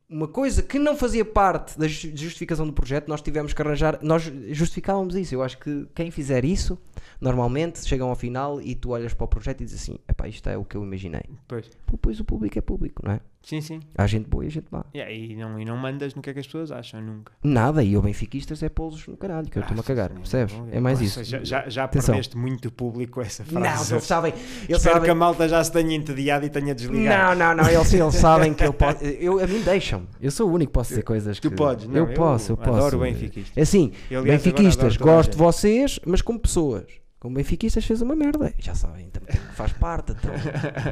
uma 0.09 0.27
coisa 0.27 0.61
que 0.63 0.77
não 0.79 0.97
fazia 0.97 1.25
parte 1.25 1.79
da 1.79 1.87
ju- 1.87 2.11
justificação 2.17 2.67
do 2.67 2.73
projeto, 2.73 3.07
nós 3.09 3.21
tivemos 3.23 3.53
que 3.53 3.63
arranjar, 3.63 3.99
nós 4.03 4.23
justificávamos 4.49 5.15
isso. 5.15 5.35
Eu 5.35 5.43
acho 5.43 5.57
que 5.59 5.87
quem 5.95 6.11
fizer 6.11 6.45
isso, 6.45 6.77
normalmente 7.21 7.87
chegam 7.87 8.09
ao 8.09 8.17
final 8.17 8.61
e 8.61 8.75
tu 8.75 8.91
olhas 8.91 9.15
para 9.15 9.25
o 9.25 9.29
projeto 9.29 9.61
e 9.61 9.65
dizes 9.65 9.83
assim: 9.83 9.99
epá, 10.09 10.27
isto 10.27 10.49
é 10.49 10.57
o 10.57 10.65
que 10.65 10.77
eu 10.77 10.83
imaginei. 10.83 11.23
Pois. 11.47 11.71
Pois 12.03 12.19
o 12.19 12.25
público 12.25 12.59
é 12.59 12.61
público, 12.63 13.03
não 13.05 13.13
é? 13.13 13.21
Sim, 13.43 13.61
sim. 13.63 13.81
Há 13.97 14.07
gente 14.07 14.29
boa 14.29 14.45
e 14.45 14.51
gente 14.51 14.67
má. 14.71 14.85
Yeah, 14.95 15.13
e, 15.13 15.35
não, 15.35 15.59
e 15.59 15.65
não 15.65 15.75
mandas 15.77 16.15
no 16.15 16.21
que 16.21 16.29
é 16.29 16.35
que 16.35 16.41
as 16.41 16.47
pessoas 16.47 16.71
acham, 16.71 17.01
nunca. 17.01 17.33
Nada, 17.43 17.83
e 17.83 17.95
eu 17.95 18.03
benfiquistas 18.03 18.63
é 18.63 18.69
pô-los 18.69 19.07
no 19.09 19.17
caralho, 19.17 19.49
que 19.49 19.57
eu 19.59 19.63
estou-me 19.63 19.81
a 19.81 19.83
cagar, 19.83 20.11
Ah, 20.13 20.17
percebes? 20.17 20.55
não, 20.55 20.69
É 20.71 20.79
mais 20.79 21.01
isso. 21.01 21.25
Já, 21.25 21.43
já, 21.43 21.67
já 21.69 21.85
Atenção. 21.85 22.15
perdeste 22.15 22.37
muito 22.37 22.71
público 22.71 23.15
com 23.15 23.23
essa 23.23 23.43
Não, 23.51 23.61
frase. 23.63 23.95
eles 23.95 24.05
sabem. 24.05 24.33
Eles 24.35 24.45
Espero 24.77 24.81
sabem 24.83 25.03
que 25.05 25.11
a 25.11 25.15
malta 25.15 25.49
já 25.49 25.65
se 25.65 25.73
tenha 25.73 25.95
entediado 25.97 26.45
e 26.45 26.51
tenha 26.51 26.75
desligado. 26.75 27.39
Não, 27.39 27.55
não, 27.57 27.63
não, 27.65 27.71
eles, 27.71 27.93
eles 27.95 28.15
sabem 28.17 28.53
que 28.53 28.63
eu 28.65 28.75
posso. 28.75 29.03
Eu, 29.05 29.43
a 29.43 29.47
mim 29.47 29.63
deixam. 29.63 30.07
Eu 30.21 30.31
sou 30.31 30.49
o 30.49 30.53
único 30.53 30.71
que 30.71 30.75
posso 30.75 30.91
dizer 30.91 31.03
coisas 31.03 31.41
que. 31.41 31.49
Tu 31.49 31.55
podes, 31.57 31.87
não, 31.89 31.97
eu 31.97 32.07
eu 32.09 32.15
posso, 32.15 32.53
eu 32.53 32.57
posso. 32.59 32.71
adoro 32.77 32.99
benfiquistas. 33.01 33.57
É 33.57 33.63
assim, 33.63 33.91
aliás, 34.11 34.25
benfiquistas, 34.27 34.97
agora 34.97 34.97
adoro 34.97 34.99
toda 34.99 35.13
a 35.13 35.17
gosto 35.17 35.31
de 35.33 35.37
vocês, 35.39 36.01
mas 36.07 36.21
como 36.21 36.39
pessoas. 36.39 37.00
Como 37.21 37.35
benfiquistas 37.35 37.85
fez 37.85 38.01
uma 38.01 38.17
merda. 38.17 38.55
Já 38.59 38.75
sabem, 38.75 39.11
também 39.11 39.37
faz 39.53 39.75
parte. 39.75 40.13
Então, 40.13 40.33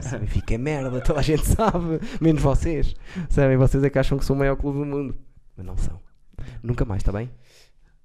se 0.02 0.18
Benfica 0.18 0.55
é 0.55 0.59
merda, 0.59 1.00
toda 1.00 1.20
a 1.20 1.22
gente 1.22 1.46
sabe. 1.46 1.98
Menos 2.20 2.42
vocês. 2.42 2.94
Sabem, 3.30 3.56
vocês 3.56 3.82
é 3.82 3.88
que 3.88 3.98
acham 3.98 4.18
que 4.18 4.26
são 4.26 4.36
o 4.36 4.38
maior 4.38 4.55
clube 4.56 4.78
do 4.78 4.84
mundo. 4.84 5.16
Mas 5.56 5.64
não 5.64 5.76
são. 5.78 5.98
Nunca 6.62 6.84
mais, 6.84 7.00
está 7.00 7.10
bem? 7.10 7.30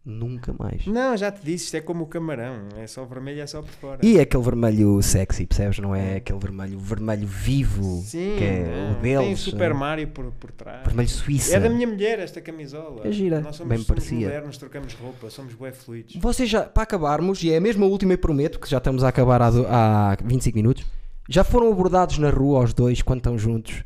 Nunca 0.05 0.53
mais. 0.59 0.85
Não, 0.85 1.15
já 1.15 1.31
te 1.31 1.45
disse, 1.45 1.65
isto 1.65 1.77
é 1.77 1.81
como 1.81 2.03
o 2.03 2.07
camarão. 2.07 2.67
É 2.75 2.85
só 2.88 3.05
vermelho, 3.05 3.39
é 3.39 3.47
só 3.47 3.61
por 3.61 3.71
fora. 3.71 4.05
E 4.05 4.17
é 4.17 4.23
aquele 4.23 4.43
vermelho 4.43 5.01
sexy, 5.01 5.45
percebes? 5.45 5.80
Não 5.80 5.95
é 5.95 6.17
aquele 6.17 6.39
vermelho, 6.39 6.77
vermelho 6.77 7.25
vivo 7.25 8.01
Sim, 8.01 8.35
que 8.38 8.43
é 8.43 8.65
não, 8.65 8.99
o 8.99 9.01
deles. 9.01 9.25
tem 9.25 9.34
o 9.34 9.38
Super 9.38 9.71
é? 9.71 9.73
Mario 9.73 10.07
por, 10.09 10.30
por 10.34 10.51
trás. 10.51 10.84
Vermelho 10.84 11.07
suíça. 11.07 11.55
É 11.55 11.59
da 11.59 11.69
minha 11.69 11.88
mulher 11.88 12.19
esta 12.19 12.41
camisola. 12.41 13.07
É 13.07 13.11
gira, 13.13 13.39
Nós 13.39 13.55
somos, 13.55 13.69
bem 13.69 13.77
somos 13.77 13.88
parecia. 13.88 14.27
modernos, 14.27 14.57
trocamos 14.57 14.93
roupa, 14.93 15.30
somos 15.30 15.53
bué 15.53 15.71
fluidos. 15.71 16.17
Vocês 16.17 16.49
já, 16.49 16.63
para 16.63 16.84
acabarmos, 16.84 17.41
e 17.41 17.53
é 17.53 17.59
mesmo 17.61 17.85
a 17.85 17.88
última 17.88 18.11
e 18.11 18.17
prometo, 18.17 18.59
que 18.59 18.69
já 18.69 18.80
estamos 18.80 19.05
a 19.05 19.07
acabar 19.07 19.41
há, 19.41 19.47
há 19.47 20.17
25 20.21 20.57
minutos, 20.57 20.85
já 21.30 21.45
foram 21.45 21.71
abordados 21.71 22.17
na 22.17 22.30
rua 22.30 22.61
os 22.61 22.73
dois 22.73 23.01
quando 23.01 23.19
estão 23.19 23.38
juntos, 23.38 23.85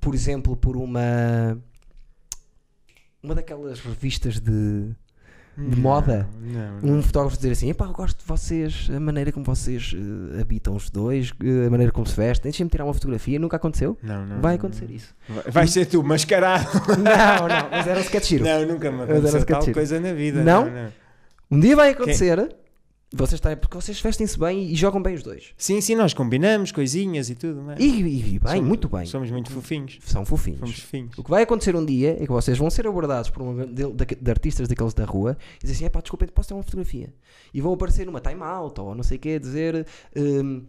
por 0.00 0.14
exemplo, 0.14 0.56
por 0.56 0.76
uma. 0.76 1.60
Uma 3.20 3.34
daquelas 3.34 3.80
revistas 3.80 4.38
de, 4.40 4.94
de 5.68 5.76
moda. 5.80 6.28
Não, 6.40 6.80
não. 6.80 6.98
Um 6.98 7.02
fotógrafo 7.02 7.36
dizer 7.36 7.52
assim: 7.52 7.70
Epá, 7.70 7.86
eu 7.86 7.92
gosto 7.92 8.18
de 8.18 8.24
vocês, 8.24 8.88
a 8.94 9.00
maneira 9.00 9.30
como 9.32 9.44
vocês 9.44 9.94
eh, 9.94 10.40
habitam 10.40 10.74
os 10.74 10.90
dois, 10.90 11.32
eh, 11.42 11.66
a 11.66 11.70
maneira 11.70 11.92
como 11.92 12.06
se 12.06 12.16
vestem. 12.16 12.50
Deixem-me 12.50 12.70
tirar 12.70 12.84
uma 12.84 12.94
fotografia. 12.94 13.38
Nunca 13.38 13.56
aconteceu? 13.56 13.96
Não, 14.02 14.26
não, 14.26 14.40
Vai 14.40 14.56
acontecer 14.56 14.86
não. 14.86 14.94
isso. 14.94 15.14
Vai, 15.28 15.44
vai 15.50 15.66
ser 15.66 15.86
tu, 15.86 16.02
mascarado. 16.02 16.68
Não, 17.00 17.48
não, 17.48 17.70
mas 17.70 17.86
era 17.86 17.98
um 17.98 18.02
sketch 18.02 18.28
giro. 18.28 18.44
Não, 18.44 18.66
nunca 18.66 18.90
me 18.90 18.98
Mas 18.98 19.08
era 19.08 19.18
aconteceu 19.18 19.46
tal 19.46 19.72
coisa 19.72 20.00
na 20.00 20.12
vida. 20.12 20.42
Não? 20.42 20.90
Um 21.50 21.58
dia 21.58 21.74
vai 21.74 21.90
acontecer. 21.90 22.54
Vocês 23.12 23.40
têm, 23.40 23.56
porque 23.56 23.74
vocês 23.76 24.00
vestem-se 24.00 24.38
bem 24.38 24.70
e 24.70 24.76
jogam 24.76 25.02
bem 25.02 25.14
os 25.16 25.22
dois. 25.24 25.52
Sim, 25.56 25.80
sim, 25.80 25.96
nós 25.96 26.14
combinamos 26.14 26.70
coisinhas 26.70 27.28
e 27.28 27.34
tudo, 27.34 27.60
não 27.60 27.72
é? 27.72 27.76
E, 27.80 27.84
e- 28.02 28.34
e 28.36 28.38
bem, 28.38 28.52
Somos- 28.52 28.68
muito 28.68 28.88
bem. 28.88 29.04
Somos 29.06 29.30
muito 29.32 29.50
fofinhos. 29.50 29.98
São 30.04 30.24
fofinhos. 30.24 30.60
Somos 30.60 30.78
fofinhos. 30.78 31.18
O 31.18 31.24
que 31.24 31.30
vai 31.30 31.42
acontecer 31.42 31.74
um 31.74 31.84
dia 31.84 32.12
é 32.12 32.24
que 32.24 32.28
vocês 32.30 32.56
vão 32.56 32.70
ser 32.70 32.86
abordados 32.86 33.28
por 33.28 33.42
um 33.42 33.66
de, 33.66 33.84
de- 33.92 34.14
de 34.14 34.30
artistas 34.30 34.68
daqueles 34.68 34.94
da 34.94 35.04
rua 35.04 35.36
e 35.56 35.62
dizem 35.62 35.74
assim: 35.74 35.84
é 35.86 35.88
pá, 35.88 36.00
desculpem, 36.00 36.28
posso 36.28 36.48
ter 36.50 36.54
uma 36.54 36.62
fotografia? 36.62 37.12
E 37.52 37.60
vão 37.60 37.72
aparecer 37.72 38.06
numa 38.06 38.20
time 38.20 38.42
out 38.42 38.80
ou 38.80 38.94
não 38.94 39.02
sei 39.02 39.16
o 39.16 39.20
quê, 39.20 39.40
dizer 39.40 39.84
hum, 40.16 40.62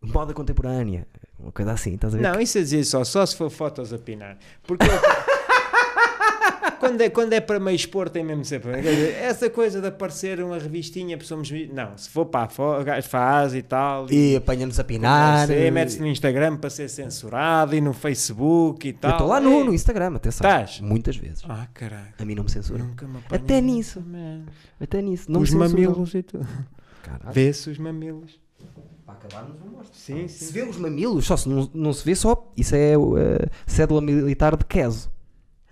moda 0.00 0.32
contemporânea, 0.32 1.06
uma 1.38 1.52
coisa 1.52 1.72
assim, 1.72 1.92
estás 1.94 2.14
a 2.14 2.16
ver? 2.16 2.22
Não, 2.22 2.40
isso 2.40 2.56
a 2.56 2.62
dizer 2.62 2.84
só, 2.84 3.04
só 3.04 3.24
se 3.26 3.36
for 3.36 3.50
fotos 3.50 3.92
a 3.92 3.98
pinar. 3.98 4.38
Porque 4.66 4.86
eu- 4.86 5.33
quando, 6.74 7.00
é, 7.00 7.08
quando 7.10 7.32
é 7.32 7.40
para 7.40 7.58
meio 7.60 7.74
expor 7.74 8.08
tem 8.10 8.24
mesmo 8.24 8.44
para. 8.44 8.82
Quer 8.82 8.90
dizer, 8.90 9.14
essa 9.22 9.48
coisa 9.50 9.80
de 9.80 9.86
aparecer 9.88 10.40
uma 10.42 10.58
revistinha, 10.58 11.16
somos. 11.26 11.48
vi- 11.50 11.70
Não, 11.72 11.96
se 11.96 12.08
for 12.10 12.26
para 12.26 12.44
a 12.44 12.48
faz 13.02 13.54
e 13.54 13.62
tal. 13.62 14.06
E 14.10 14.36
apanha-nos 14.36 14.78
a 14.78 14.84
pinar. 14.84 15.46
Você 15.46 15.70
mete-se 15.70 16.00
no 16.00 16.06
Instagram 16.06 16.56
para 16.56 16.70
ser 16.70 16.88
censurado 16.88 17.74
e 17.74 17.80
no 17.80 17.92
Facebook 17.92 18.88
e 18.88 18.92
tal. 18.92 19.10
Eu 19.10 19.14
estou 19.16 19.28
lá 19.28 19.40
no, 19.40 19.60
É. 19.60 19.64
no 19.64 19.74
Instagram, 19.74 20.14
atenção. 20.16 20.46
Estás? 20.46 20.80
Muitas 20.80 21.16
vezes. 21.16 21.42
Ah, 21.48 21.66
caralho. 21.72 22.12
A 22.18 22.24
mim 22.24 22.34
não 22.34 22.44
me 22.44 22.50
censura. 22.50 22.82
Nunca 22.82 23.06
me 23.06 23.18
Até 23.30 23.60
nisso. 23.60 24.02
Até 24.80 25.00
nisso. 25.02 25.30
Não 25.30 25.40
Os 25.40 25.50
me 25.50 25.58
mamilos 25.58 26.14
e 26.14 26.22
tudo. 26.22 26.46
Vê-se 27.32 27.70
os 27.70 27.78
mamilos. 27.78 28.38
Para 29.04 29.14
acabarmos, 29.16 29.56
eu 29.62 29.70
mostro. 29.70 29.94
Sim, 29.98 30.26
Se 30.28 30.46
sim. 30.46 30.52
vê 30.52 30.62
os 30.62 30.78
mamilos, 30.78 31.26
só 31.26 31.36
se 31.36 31.46
não, 31.48 31.68
não 31.74 31.92
se 31.92 32.02
vê 32.04 32.14
só. 32.14 32.50
Isso 32.56 32.74
é 32.74 32.96
uh, 32.96 33.14
cédula 33.66 34.00
militar 34.00 34.56
de 34.56 34.64
queso. 34.64 35.12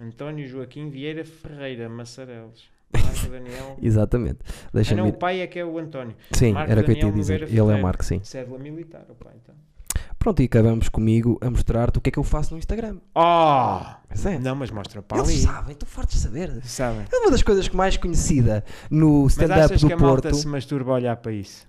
António 0.02 0.46
Joaquim 0.48 0.90
Vieira 0.90 1.24
Ferreira, 1.24 1.88
Massarelos. 1.88 2.64
Marco 2.92 3.26
Daniel. 3.30 3.76
Exatamente. 3.80 4.38
Ah, 4.44 4.68
Deixa-me 4.74 5.00
não, 5.00 5.08
o 5.08 5.12
pai 5.12 5.40
é 5.40 5.46
que 5.46 5.58
é 5.58 5.64
o 5.64 5.78
António. 5.78 6.14
Sim, 6.32 6.52
Marco 6.52 6.70
era 6.72 6.80
o 6.80 6.84
que 6.84 6.90
eu 6.90 6.94
Daniel 6.96 7.12
dizer. 7.14 7.42
Ele 7.42 7.58
é 7.58 7.62
o. 7.62 7.82
Marco, 7.82 8.04
sim. 8.04 8.20
Cédula 8.22 8.58
militar, 8.58 9.04
o 9.08 9.14
pai 9.14 9.32
então. 9.42 9.54
Pronto, 10.18 10.40
e 10.40 10.44
acabamos 10.44 10.88
comigo 10.88 11.36
a 11.42 11.50
mostrar-te 11.50 11.98
o 11.98 12.00
que 12.00 12.08
é 12.08 12.12
que 12.12 12.18
eu 12.18 12.22
faço 12.22 12.52
no 12.54 12.58
Instagram. 12.58 12.98
Oh! 13.14 13.80
Mas 14.08 14.24
é. 14.24 14.38
Não, 14.38 14.54
mas 14.54 14.70
mostra 14.70 15.02
para 15.02 15.18
Eles 15.18 15.30
ali. 15.30 15.38
sabem, 15.40 15.72
estou 15.72 15.88
farto 15.88 16.10
de 16.12 16.18
saber. 16.18 16.60
Sabem. 16.62 17.04
É 17.12 17.16
uma 17.18 17.30
das 17.30 17.42
coisas 17.42 17.66
que 17.66 17.76
mais 17.76 17.96
conhecida 17.96 18.64
no 18.90 19.24
Mas 19.24 19.32
stand-up 19.32 19.60
achas 19.62 19.80
do 19.80 19.86
que 19.88 19.92
a 19.92 19.96
malta 19.96 20.22
Porto. 20.28 20.36
se 20.36 20.46
masturba 20.46 20.92
a 20.92 20.94
olhar 20.94 21.16
para 21.16 21.32
isso? 21.32 21.66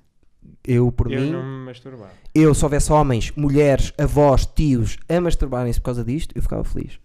Eu, 0.67 0.91
por 0.91 1.11
eu 1.11 1.21
mim, 1.21 1.31
não 1.31 1.41
me 1.43 1.65
masturbava. 1.65 2.11
eu, 2.35 2.53
se 2.53 2.63
houvesse 2.63 2.91
homens, 2.91 3.31
mulheres, 3.35 3.91
avós, 3.97 4.45
tios 4.45 4.97
a 5.09 5.19
masturbarem-se 5.19 5.79
por 5.79 5.85
causa 5.85 6.03
disto, 6.03 6.35
eu 6.35 6.41
ficava 6.41 6.63
feliz. 6.63 6.99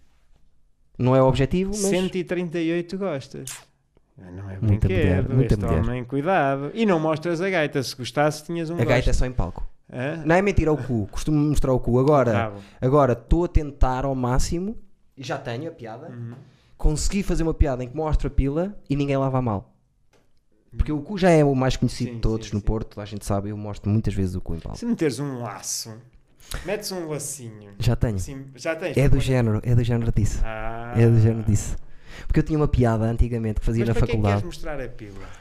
Não 0.99 1.15
é 1.15 1.21
o 1.23 1.25
objetivo, 1.27 1.71
mas. 1.71 1.79
138 1.79 2.97
gostas. 2.97 3.49
Não 4.17 4.49
é 4.49 4.57
brinquedo. 4.57 5.33
muita 5.33 5.53
este 5.53 5.65
mulher. 5.65 5.81
homem, 5.81 6.03
cuidado. 6.03 6.71
E 6.73 6.85
não 6.85 6.99
mostras 6.99 7.39
a 7.39 7.49
gaita. 7.49 7.81
Se 7.81 7.95
gostasse, 7.95 8.43
tinhas 8.43 8.69
um 8.69 8.75
A 8.75 8.79
gaita 8.79 8.93
é 8.93 9.13
gosto. 9.13 9.13
só 9.19 9.25
em 9.25 9.31
palco. 9.31 9.65
Hã? 9.91 10.21
Não 10.25 10.35
é 10.35 10.41
mentira 10.41 10.71
o 10.73 10.77
cu, 10.77 11.07
costumo 11.09 11.37
mostrar 11.37 11.71
o 11.73 11.79
cu. 11.79 11.97
Agora, 11.99 12.53
agora 12.81 13.13
estou 13.13 13.45
a 13.45 13.47
tentar 13.47 14.03
ao 14.05 14.13
máximo, 14.13 14.77
e 15.17 15.23
já 15.23 15.37
tenho 15.37 15.67
a 15.69 15.71
piada, 15.71 16.09
Uhum. 16.09 16.33
consegui 16.77 17.23
fazer 17.23 17.41
uma 17.43 17.53
piada 17.53 17.83
em 17.83 17.87
que 17.87 17.95
mostro 17.95 18.27
a 18.27 18.29
pila 18.29 18.77
e 18.89 18.95
ninguém 18.95 19.17
lava 19.17 19.41
mal. 19.41 19.73
Porque 20.77 20.91
o 20.91 21.01
cu 21.01 21.17
já 21.17 21.31
é 21.31 21.43
o 21.43 21.55
mais 21.55 21.75
conhecido 21.75 22.09
Sim, 22.11 22.15
de 22.17 22.21
todos 22.21 22.47
sim, 22.49 22.53
no 22.53 22.59
sim. 22.59 22.65
Porto, 22.65 23.01
a 23.01 23.05
gente 23.05 23.25
sabe, 23.25 23.49
eu 23.49 23.57
mostro 23.57 23.89
muitas 23.89 24.13
vezes 24.13 24.35
o 24.35 24.41
cu 24.41 24.53
em 24.55 24.59
palco. 24.59 24.77
Se 24.77 24.85
meteres 24.85 25.17
um 25.19 25.39
laço, 25.41 25.91
metes 26.65 26.91
um 26.91 27.07
lacinho. 27.07 27.71
Já 27.79 27.95
tenho. 27.95 28.15
Assim, 28.15 28.45
já 28.55 28.75
tens. 28.75 28.97
É 28.97 29.07
do 29.09 29.19
género, 29.19 29.59
é 29.63 29.75
do 29.75 29.83
género 29.83 30.11
disso. 30.11 30.39
Ah. 30.43 30.93
É 30.97 31.07
do 31.07 31.19
género 31.19 31.43
disso. 31.43 31.75
Porque 32.27 32.39
eu 32.39 32.43
tinha 32.43 32.57
uma 32.59 32.67
piada 32.67 33.05
antigamente 33.05 33.59
que 33.59 33.65
fazia 33.65 33.85
Mas 33.85 33.89
na 33.89 33.93
que 33.93 33.99
é 33.99 34.01
que 34.01 34.07
faculdade. 34.11 34.33
queres 34.41 34.45
mostrar 34.45 34.81
a 34.81 34.87
pila? 34.87 35.39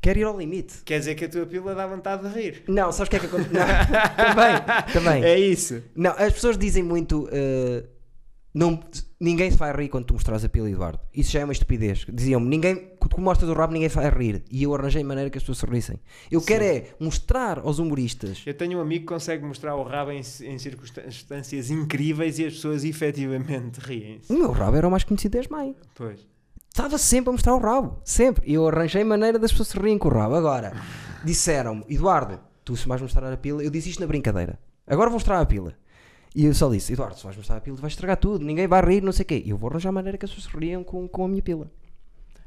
Quero 0.00 0.18
ir 0.18 0.24
ao 0.24 0.38
limite. 0.38 0.76
Quer 0.84 0.98
dizer 0.98 1.14
que 1.14 1.26
a 1.26 1.28
tua 1.28 1.44
pila 1.44 1.74
dá 1.74 1.86
vontade 1.86 2.26
de 2.26 2.34
rir. 2.34 2.62
Não, 2.66 2.90
sabes 2.90 3.08
o 3.08 3.10
que 3.10 3.16
é 3.16 3.18
que 3.20 3.26
acontece? 3.26 3.50
Também, 4.16 4.92
também. 4.94 5.24
É 5.24 5.38
isso. 5.38 5.82
Não, 5.94 6.12
as 6.12 6.32
pessoas 6.32 6.56
dizem 6.56 6.82
muito. 6.82 7.28
eh, 7.30 7.84
não, 8.52 8.80
ninguém 9.20 9.48
se 9.50 9.56
vai 9.56 9.72
rir 9.72 9.88
quando 9.88 10.06
tu 10.06 10.14
mostras 10.14 10.44
a 10.44 10.48
pila, 10.48 10.68
Eduardo. 10.68 10.98
Isso 11.14 11.30
já 11.30 11.40
é 11.40 11.44
uma 11.44 11.52
estupidez. 11.52 12.04
Diziam-me, 12.12 12.48
ninguém, 12.48 12.90
quando 12.98 13.14
tu 13.14 13.20
mostras 13.20 13.48
o 13.48 13.52
rabo, 13.52 13.72
ninguém 13.72 13.88
se 13.88 13.94
vai 13.94 14.10
rir. 14.10 14.42
E 14.50 14.64
eu 14.64 14.74
arranjei 14.74 15.04
maneira 15.04 15.30
que 15.30 15.38
as 15.38 15.44
pessoas 15.44 15.58
se 15.58 15.66
rissem. 15.66 16.00
Eu 16.30 16.42
quero 16.42 16.64
é 16.64 16.86
mostrar 16.98 17.60
aos 17.60 17.78
humoristas. 17.78 18.42
Eu 18.44 18.54
tenho 18.54 18.78
um 18.78 18.80
amigo 18.80 19.06
que 19.06 19.14
consegue 19.14 19.44
mostrar 19.44 19.76
o 19.76 19.84
rabo 19.84 20.10
em, 20.10 20.18
em 20.18 20.58
circunstâncias 20.58 21.70
incríveis 21.70 22.38
e 22.40 22.46
as 22.46 22.54
pessoas 22.54 22.84
efetivamente 22.84 23.78
riem-se. 23.86 24.32
O 24.32 24.36
meu 24.36 24.50
rabo 24.50 24.76
era 24.76 24.88
o 24.88 24.90
mais 24.90 25.04
conhecido 25.04 25.38
das 25.38 25.46
mães. 25.46 25.76
Pois. 25.94 26.28
Estava 26.68 26.98
sempre 26.98 27.30
a 27.30 27.32
mostrar 27.32 27.54
o 27.54 27.60
rabo. 27.60 28.00
Sempre. 28.04 28.50
E 28.50 28.54
eu 28.54 28.66
arranjei 28.66 29.04
maneira 29.04 29.38
das 29.38 29.52
pessoas 29.52 29.68
se 29.68 29.76
rirem 29.78 29.98
com 29.98 30.08
o 30.08 30.12
rabo. 30.12 30.34
Agora, 30.34 30.72
disseram-me, 31.24 31.84
Eduardo, 31.88 32.40
tu 32.64 32.76
se 32.76 32.88
vais 32.88 33.00
mostrar 33.00 33.32
a 33.32 33.36
pila, 33.36 33.62
eu 33.62 33.70
disse 33.70 33.90
isto 33.90 34.00
na 34.00 34.06
brincadeira. 34.08 34.58
Agora 34.86 35.08
vou 35.08 35.18
mostrar 35.18 35.40
a 35.40 35.46
pila. 35.46 35.74
E 36.34 36.44
eu 36.46 36.54
só 36.54 36.70
disse, 36.70 36.92
Eduardo, 36.92 37.16
se 37.16 37.24
vais 37.24 37.36
mostrar 37.36 37.56
a 37.56 37.60
pila, 37.60 37.76
vais 37.76 37.92
estragar 37.92 38.16
tudo, 38.16 38.44
ninguém 38.44 38.66
vai 38.68 38.80
rir, 38.84 39.02
não 39.02 39.10
sei 39.12 39.24
o 39.24 39.26
quê. 39.26 39.42
E 39.44 39.50
eu 39.50 39.56
vou 39.56 39.68
arranjar 39.70 39.90
maneira 39.90 40.16
que 40.16 40.24
as 40.24 40.32
pessoas 40.32 40.54
riam 40.54 40.84
com, 40.84 41.08
com 41.08 41.24
a 41.24 41.28
minha 41.28 41.42
pila. 41.42 41.70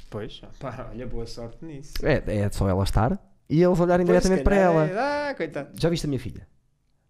Pois, 0.10 0.42
pá, 0.60 0.88
olha, 0.92 1.06
boa 1.08 1.26
sorte 1.26 1.64
nisso. 1.66 1.94
É, 2.04 2.24
é 2.40 2.50
só 2.52 2.70
ela 2.70 2.84
estar 2.84 3.20
e 3.50 3.62
eles 3.62 3.80
olharem 3.80 4.06
Pois, 4.06 4.18
diretamente 4.22 4.44
para 4.44 4.56
ela. 4.56 4.86
é- 4.88 5.30
Ah, 5.30 5.34
coitado. 5.36 5.70
Já 5.80 5.90
viste 5.90 6.06
a 6.06 6.08
minha 6.08 6.20
filha? 6.20 6.48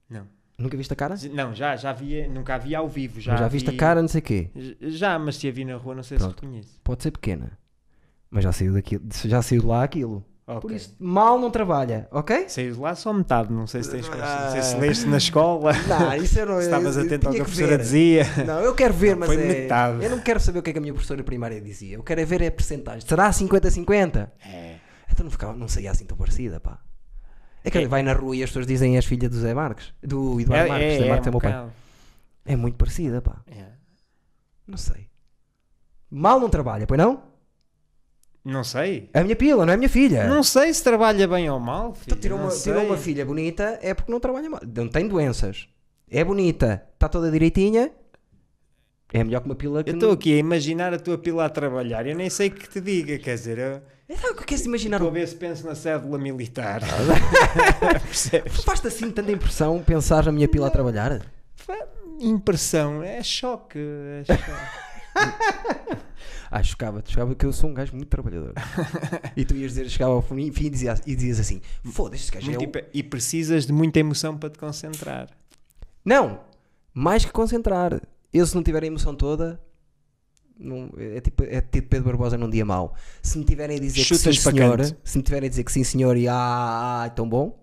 Não. 0.09 0.27
Nunca 0.57 0.77
viste 0.77 0.93
a 0.93 0.95
cara? 0.95 1.15
Não, 1.33 1.53
já, 1.53 1.75
já 1.75 1.91
vi, 1.91 2.27
nunca 2.27 2.55
a 2.55 2.57
vi 2.57 2.73
ao 2.75 2.87
vivo. 2.87 3.19
Já, 3.19 3.33
Já, 3.33 3.37
já 3.43 3.47
viste 3.47 3.69
vi- 3.69 3.75
a 3.75 3.79
cara, 3.79 4.01
não 4.01 4.07
sei 4.07 4.19
o 4.19 4.23
quê. 4.23 4.49
Já, 4.81 5.17
mas 5.19 5.35
se 5.37 5.47
a 5.47 5.51
vi 5.51 5.65
na 5.65 5.75
rua, 5.75 5.95
não 5.95 6.03
sei 6.03 6.17
Pronto. 6.17 6.39
se 6.39 6.41
reconheço. 6.45 6.79
Pode 6.83 7.03
ser 7.03 7.11
pequena. 7.11 7.57
Mas 8.29 8.43
já 8.43 8.51
saiu 8.51 8.73
daquilo, 8.73 9.03
já 9.25 9.41
saiu 9.41 9.61
de 9.61 9.67
lá 9.67 9.83
aquilo. 9.83 10.23
Ok. 10.45 10.61
Por 10.61 10.71
isso, 10.73 10.93
mal 10.99 11.39
não 11.39 11.49
trabalha, 11.49 12.05
ok? 12.11 12.45
De 12.47 12.71
lá 12.73 12.93
só 12.95 13.13
metade, 13.13 13.51
não 13.53 13.65
sei 13.65 13.81
se 13.81 13.91
tens. 13.91 14.09
Não 14.09 14.51
sei 14.51 14.61
se 14.61 14.75
Ah. 14.75 14.79
leste 14.79 15.05
na 15.07 15.15
escola. 15.17 15.71
Não, 15.87 16.13
isso 16.15 16.37
eu 16.37 16.45
não 16.45 16.57
se 16.59 16.65
estavas 16.65 16.97
atento 16.97 17.27
ao 17.29 17.33
que 17.33 17.39
a 17.39 17.43
professora 17.45 17.77
ver. 17.77 17.83
dizia. 17.83 18.25
Não, 18.45 18.59
eu 18.59 18.75
quero 18.75 18.93
ver, 18.93 19.15
mas 19.15 19.27
Foi 19.27 19.41
é... 19.41 19.45
metade. 19.45 20.03
Eu 20.03 20.09
não 20.09 20.19
quero 20.19 20.41
saber 20.41 20.59
o 20.59 20.61
que 20.61 20.71
é 20.71 20.73
que 20.73 20.79
a 20.79 20.81
minha 20.81 20.93
professora 20.93 21.23
primária 21.23 21.61
dizia. 21.61 21.95
Eu 21.95 22.03
quero 22.03 22.19
é 22.19 22.25
ver 22.25 22.43
a 22.45 22.51
percentagem. 22.51 23.01
Será 23.07 23.31
50-50? 23.31 24.29
É. 24.45 24.75
Então 25.09 25.23
não, 25.23 25.31
ficava, 25.31 25.53
não 25.53 25.67
saía 25.69 25.91
assim 25.91 26.05
tão 26.05 26.17
parecida, 26.17 26.59
pá. 26.59 26.77
É 27.63 27.71
que 27.71 27.77
É. 27.77 27.87
vai 27.87 28.03
na 28.03 28.11
rua 28.11 28.35
e 28.35 28.43
as 28.43 28.49
pessoas 28.49 28.67
dizem 28.67 28.97
és 28.97 29.05
filha 29.05 29.29
do 29.29 29.37
Zé 29.37 29.53
Marques. 29.53 29.93
Do 30.03 30.41
Eduardo 30.41 30.67
Marques. 30.67 30.97
Zé 30.99 31.07
Marques 31.09 31.27
é, 31.27 31.29
um 31.29 31.31
meu 31.33 31.39
pai. 31.41 31.67
É 32.45 32.55
muito 32.57 32.75
parecida, 32.75 33.21
pá. 33.21 33.37
É. 33.47 33.63
Não 34.67 34.77
sei. 34.77 35.07
Mal 36.11 36.37
não 36.39 36.49
trabalha, 36.49 36.85
pois 36.85 36.97
não? 36.97 37.23
Não 38.43 38.63
sei. 38.63 39.09
É 39.13 39.19
a 39.19 39.23
minha 39.23 39.35
pila, 39.37 39.65
não 39.65 39.71
é 39.71 39.75
a 39.75 39.77
minha 39.77 39.89
filha. 39.89 40.27
Não 40.27 40.43
sei 40.43 40.73
se 40.73 40.83
trabalha 40.83 41.27
bem 41.27 41.49
ou 41.49 41.59
mal. 41.59 41.93
Filho. 41.93 42.05
Então 42.07 42.17
tirou, 42.17 42.37
não 42.37 42.47
uma, 42.47 42.53
tirou 42.53 42.83
uma 42.85 42.97
filha 42.97 43.25
bonita 43.25 43.79
é 43.81 43.93
porque 43.93 44.11
não 44.11 44.19
trabalha 44.19 44.49
mal. 44.49 44.59
Não 44.75 44.87
tem 44.89 45.07
doenças. 45.07 45.67
É 46.11 46.23
bonita. 46.23 46.83
Está 46.93 47.07
toda 47.07 47.31
direitinha. 47.31 47.91
É 49.13 49.23
melhor 49.23 49.41
que 49.41 49.45
uma 49.45 49.55
pila 49.55 49.83
que 49.83 49.91
Eu 49.91 49.93
estou 49.93 50.11
aqui 50.11 50.33
a 50.33 50.37
imaginar 50.37 50.93
a 50.93 50.99
tua 50.99 51.17
pila 51.17 51.45
a 51.45 51.49
trabalhar. 51.49 52.05
Eu 52.05 52.15
nem 52.15 52.29
sei 52.29 52.47
o 52.49 52.51
que 52.51 52.67
te 52.67 52.81
diga. 52.81 53.17
Quer 53.17 53.35
dizer, 53.35 53.57
eu 53.59 53.81
Então, 54.09 54.31
o 54.31 54.35
que 54.35 54.43
queres 54.43 54.65
imaginar? 54.65 54.97
estou 54.97 55.09
a 55.09 55.13
ver 55.13 55.27
se 55.27 55.35
penso 55.35 55.65
na 55.65 55.75
cédula 55.75 56.17
militar. 56.17 56.81
Faz-te 58.65 58.87
assim 58.87 59.11
tanta 59.11 59.31
impressão 59.31 59.81
pensar 59.81 60.25
na 60.25 60.31
minha 60.31 60.47
pila 60.47 60.67
a 60.67 60.71
trabalhar? 60.71 61.21
Impressão. 62.19 63.03
É 63.03 63.21
choque. 63.23 63.79
É 63.79 64.23
choque. 64.25 66.03
Ah, 66.55 66.61
chocava-te, 66.61 67.11
chocava 67.11 67.33
que 67.33 67.45
eu 67.45 67.51
sou 67.51 67.67
um 67.69 67.73
gajo 67.73 67.95
muito 67.95 68.09
trabalhador. 68.09 68.53
e 69.35 69.43
tu 69.43 69.55
ias 69.55 69.71
dizer, 69.71 69.89
chegava 69.89 70.11
ao 70.13 70.21
fim 70.21 70.37
e 70.39 70.69
dizias, 70.69 71.01
e 71.05 71.15
dizias 71.15 71.39
assim: 71.39 71.59
foda-se, 71.91 72.23
este 72.25 72.31
gajo 72.31 72.45
é 72.45 72.49
Muito 72.49 72.61
o... 72.61 72.63
hiper- 72.65 72.89
E 72.93 73.01
precisas 73.01 73.65
de 73.65 73.73
muita 73.73 73.99
emoção 73.99 74.37
para 74.37 74.49
te 74.51 74.59
concentrar. 74.59 75.29
Não! 76.05 76.41
Mais 76.93 77.25
que 77.25 77.31
concentrar. 77.31 77.99
Eu, 78.31 78.45
se 78.45 78.53
não 78.53 78.61
tiver 78.61 78.83
a 78.83 78.85
emoção 78.85 79.15
toda, 79.15 79.59
não- 80.59 80.91
é, 80.97 81.19
tipo, 81.21 81.43
é 81.43 81.59
tipo 81.59 81.87
Pedro 81.89 82.05
Barbosa 82.09 82.37
num 82.37 82.49
dia 82.49 82.63
mau. 82.63 82.93
Se 83.23 83.37
me 83.39 83.45
tiverem 83.45 83.77
a 83.77 83.79
dizer 83.79 84.03
Chutas 84.03 84.21
que 84.23 84.33
sim, 84.35 84.43
para 84.43 84.51
senhor, 84.51 84.77
canto. 84.77 84.97
se 85.03 85.17
me 85.17 85.23
tiverem 85.23 85.47
a 85.47 85.49
dizer 85.49 85.63
que 85.63 85.71
sim, 85.71 85.83
senhor, 85.83 86.15
e 86.17 86.27
ah, 86.27 87.03
ah, 87.05 87.09
tão 87.09 87.27
bom, 87.27 87.62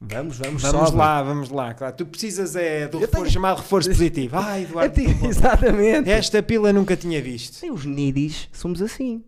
vamos, 0.00 0.38
vamos, 0.38 0.62
Vamos 0.62 0.86
sobe. 0.88 0.96
lá, 0.98 1.22
vamos 1.22 1.50
lá. 1.50 1.74
Claro. 1.74 1.94
Tu 1.96 2.06
precisas 2.06 2.54
é 2.56 2.86
do 2.88 2.96
Eu 2.96 3.00
reforço, 3.02 3.22
tenho- 3.24 3.30
chamado 3.32 3.58
reforço 3.58 3.88
positivo. 3.90 4.36
Ai, 4.36 4.60
É 4.60 4.64
Eduardo, 4.64 5.02
bom. 5.20 5.26
exatamente. 5.28 6.10
esta 6.10 6.42
pila 6.42 6.72
nunca 6.72 6.96
tinha 6.96 7.20
visto. 7.22 7.54
Sim, 7.54 7.70
os 7.70 7.84
nidis 7.84 8.48
somos 8.52 8.80
assim. 8.82 9.22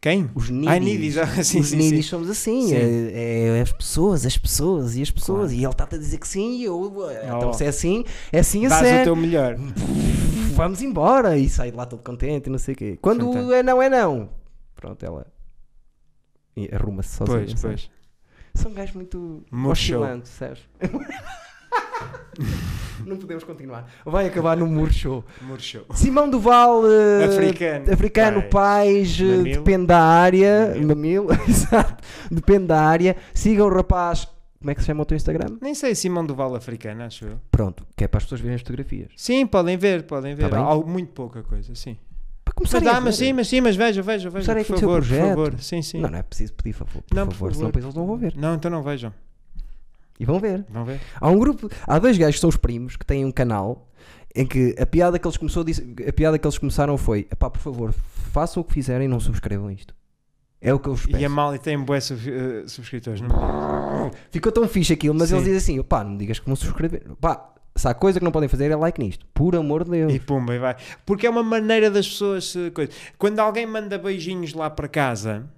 Quem? 0.00 0.28
Os 0.34 0.50
nidis. 0.50 0.68
Ai, 0.68 0.80
nidis. 0.80 1.18
Ah, 1.18 1.26
sim, 1.44 1.60
os 1.60 1.68
sim, 1.68 1.76
nidis 1.76 2.04
sim. 2.06 2.10
somos 2.10 2.28
assim. 2.28 2.68
Sim. 2.68 2.74
É, 2.74 3.58
é 3.58 3.60
as 3.60 3.70
pessoas, 3.72 4.26
as 4.26 4.36
pessoas 4.36 4.96
e 4.96 5.02
as 5.02 5.10
pessoas. 5.10 5.50
Claro. 5.50 5.52
E 5.54 5.62
ele 5.64 5.70
está-te 5.72 5.94
a 5.94 5.98
dizer 5.98 6.18
que 6.18 6.26
sim 6.26 6.56
e 6.58 6.64
eu. 6.64 6.92
Então, 7.24 7.50
Oh. 7.50 7.52
se 7.52 7.64
é 7.64 7.68
assim, 7.68 8.04
é 8.32 8.40
assim 8.40 8.66
a 8.66 8.70
Dás 8.70 8.80
o 8.80 8.84
sério. 8.84 9.04
teu 9.04 9.14
melhor. 9.16 9.56
Vamos 10.56 10.82
embora. 10.82 11.36
E 11.38 11.48
sai 11.48 11.70
de 11.70 11.76
lá 11.76 11.86
todo 11.86 12.02
contente 12.02 12.46
e 12.46 12.50
não 12.50 12.58
sei 12.58 12.74
o 12.74 12.76
quê. 12.76 12.98
Quando 13.00 13.26
Fantástico. 13.26 13.52
é 13.52 13.62
não, 13.62 13.82
é 13.82 13.88
não. 13.88 14.30
Pronto, 14.74 15.04
ela. 15.04 15.26
Arruma-se 16.72 17.16
sozinha. 17.16 17.38
Pois, 17.46 17.60
pois. 17.60 17.90
São 18.54 18.70
um 18.70 18.74
gajo 18.74 18.94
muito 18.94 19.42
Murcho. 19.50 19.96
oscilante, 19.96 20.28
sabes? 20.28 20.60
não 23.04 23.16
podemos 23.16 23.44
continuar. 23.44 23.88
Vai 24.04 24.26
acabar 24.26 24.56
no 24.56 24.66
murcho. 24.66 25.24
Murchou. 25.42 25.84
Simão 25.94 26.30
Duval, 26.30 26.82
eh, 26.86 27.24
Africano. 27.24 27.92
africano, 27.92 28.42
pais, 28.44 29.20
Mamilo. 29.20 29.44
depende 29.44 29.86
da 29.86 30.00
área, 30.00 30.74
mamilo, 30.80 31.28
exato, 31.48 32.02
depende 32.30 32.66
da 32.68 32.80
área. 32.80 33.16
Sigam 33.34 33.66
o 33.66 33.74
rapaz, 33.74 34.26
como 34.58 34.70
é 34.70 34.74
que 34.74 34.80
se 34.80 34.86
chama 34.86 35.02
o 35.02 35.06
teu 35.06 35.16
Instagram? 35.16 35.56
Nem 35.60 35.74
sei, 35.74 35.94
Simão 35.94 36.24
Duval 36.24 36.54
africano, 36.54 37.02
acho 37.02 37.26
eu. 37.26 37.38
Pronto, 37.50 37.84
que 37.96 38.04
é 38.04 38.08
para 38.08 38.18
as 38.18 38.24
pessoas 38.24 38.40
verem 38.40 38.54
as 38.54 38.60
fotografias. 38.62 39.10
Sim, 39.16 39.46
podem 39.46 39.76
ver, 39.76 40.04
podem 40.04 40.34
ver. 40.34 40.48
Tá. 40.48 40.58
Há 40.58 40.74
muito 40.76 41.12
pouca 41.12 41.42
coisa, 41.42 41.74
sim. 41.74 41.98
Para 42.54 42.62
Mas 42.72 42.82
dá, 42.82 43.00
mas 43.00 43.16
sim, 43.16 43.32
mas 43.32 43.48
sim, 43.48 43.60
mas 43.60 43.74
veja, 43.76 44.00
veja, 44.00 44.30
veja. 44.30 44.30
Começarem 44.30 44.62
a 44.62 44.64
Por 44.66 44.78
favor, 44.78 45.02
por 45.02 45.08
favor. 45.08 45.54
Sim, 45.60 45.82
sim. 45.82 45.98
Não, 46.00 46.08
não 46.10 46.18
é 46.18 46.22
preciso 46.22 46.52
pedir 46.54 46.72
favor, 46.72 47.02
por 47.02 47.14
Não, 47.14 47.26
por 47.26 47.32
favor, 47.34 47.52
senão 47.52 47.60
favor. 47.60 47.66
depois 47.72 47.84
eles 47.84 47.94
não 47.94 48.06
vão 48.06 48.16
ver. 48.16 48.34
Não, 48.36 48.54
então 48.54 48.70
não 48.70 48.82
vejam. 48.82 49.12
E 50.20 50.24
vão 50.24 50.38
ver. 50.38 50.64
Vão 50.70 50.84
ver. 50.84 51.00
Há 51.20 51.28
um 51.28 51.38
grupo, 51.38 51.68
há 51.86 51.98
dois 51.98 52.16
gajos 52.16 52.36
que 52.36 52.40
são 52.40 52.48
os 52.48 52.56
primos 52.56 52.96
que 52.96 53.04
têm 53.04 53.24
um 53.24 53.32
canal 53.32 53.88
em 54.34 54.46
que 54.46 54.74
a 54.78 54.86
piada 54.86 55.18
que 55.18 55.26
eles 55.26 55.36
começou 55.36 55.64
a 55.64 56.08
a 56.08 56.12
piada 56.12 56.38
que 56.38 56.46
eles 56.46 56.56
começaram 56.58 56.96
foi: 56.96 57.26
"Epá, 57.30 57.50
por 57.50 57.60
favor, 57.60 57.92
façam 58.32 58.60
o 58.60 58.64
que 58.64 58.72
fizerem 58.72 59.06
e 59.06 59.08
não 59.08 59.18
subscrevam 59.18 59.70
isto. 59.70 59.92
É 60.60 60.72
o 60.72 60.78
que 60.78 60.88
eu 60.88 60.94
vos 60.94 61.04
peço. 61.06 61.18
E 61.18 61.24
a 61.24 61.28
Mali 61.28 61.58
tem 61.58 61.76
bué 61.78 62.00
sub- 62.00 62.20
eh, 62.30 62.64
subscritores, 62.68 63.20
não? 63.20 63.28
Ficou 64.30 64.50
tão 64.50 64.66
fixe 64.68 64.92
aquilo, 64.92 65.14
mas 65.14 65.28
Sim. 65.28 65.34
eles 65.34 65.44
dizem 65.46 65.58
assim: 65.76 65.82
pá, 65.82 66.02
não 66.04 66.12
me 66.12 66.18
digas 66.18 66.38
que 66.38 66.46
vão 66.46 66.56
subscrever. 66.56 67.02
Pá, 67.20 67.50
se 67.76 67.88
há 67.88 67.94
coisa 67.94 68.18
que 68.18 68.24
não 68.24 68.32
podem 68.32 68.48
fazer 68.48 68.70
é 68.70 68.76
like 68.76 69.00
nisto. 69.00 69.26
Por 69.34 69.56
amor 69.56 69.84
de 69.84 69.90
Deus. 69.90 70.12
E 70.12 70.20
pumba, 70.20 70.54
e 70.54 70.58
vai. 70.58 70.76
Porque 71.04 71.26
é 71.26 71.30
uma 71.30 71.42
maneira 71.42 71.90
das 71.90 72.06
pessoas. 72.08 72.54
Coisa. 72.72 72.92
Quando 73.18 73.38
alguém 73.40 73.66
manda 73.66 73.98
beijinhos 73.98 74.52
lá 74.54 74.70
para 74.70 74.86
casa, 74.88 75.48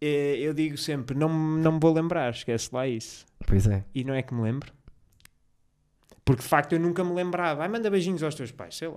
eh, 0.00 0.36
eu 0.38 0.52
digo 0.52 0.76
sempre: 0.76 1.16
não, 1.16 1.28
me- 1.28 1.62
não 1.62 1.72
me 1.72 1.80
vou 1.80 1.92
lembrar, 1.92 2.30
esquece 2.32 2.68
lá 2.72 2.86
isso. 2.86 3.24
Pois 3.46 3.66
é. 3.66 3.84
E 3.94 4.04
não 4.04 4.14
é 4.14 4.22
que 4.22 4.34
me 4.34 4.42
lembro. 4.42 4.72
Porque 6.24 6.42
de 6.42 6.48
facto 6.48 6.72
eu 6.74 6.80
nunca 6.80 7.02
me 7.02 7.12
lembrava. 7.14 7.62
Ai, 7.62 7.68
manda 7.68 7.90
beijinhos 7.90 8.22
aos 8.22 8.34
teus 8.34 8.52
pais, 8.52 8.76
sei 8.76 8.88
lá. 8.88 8.94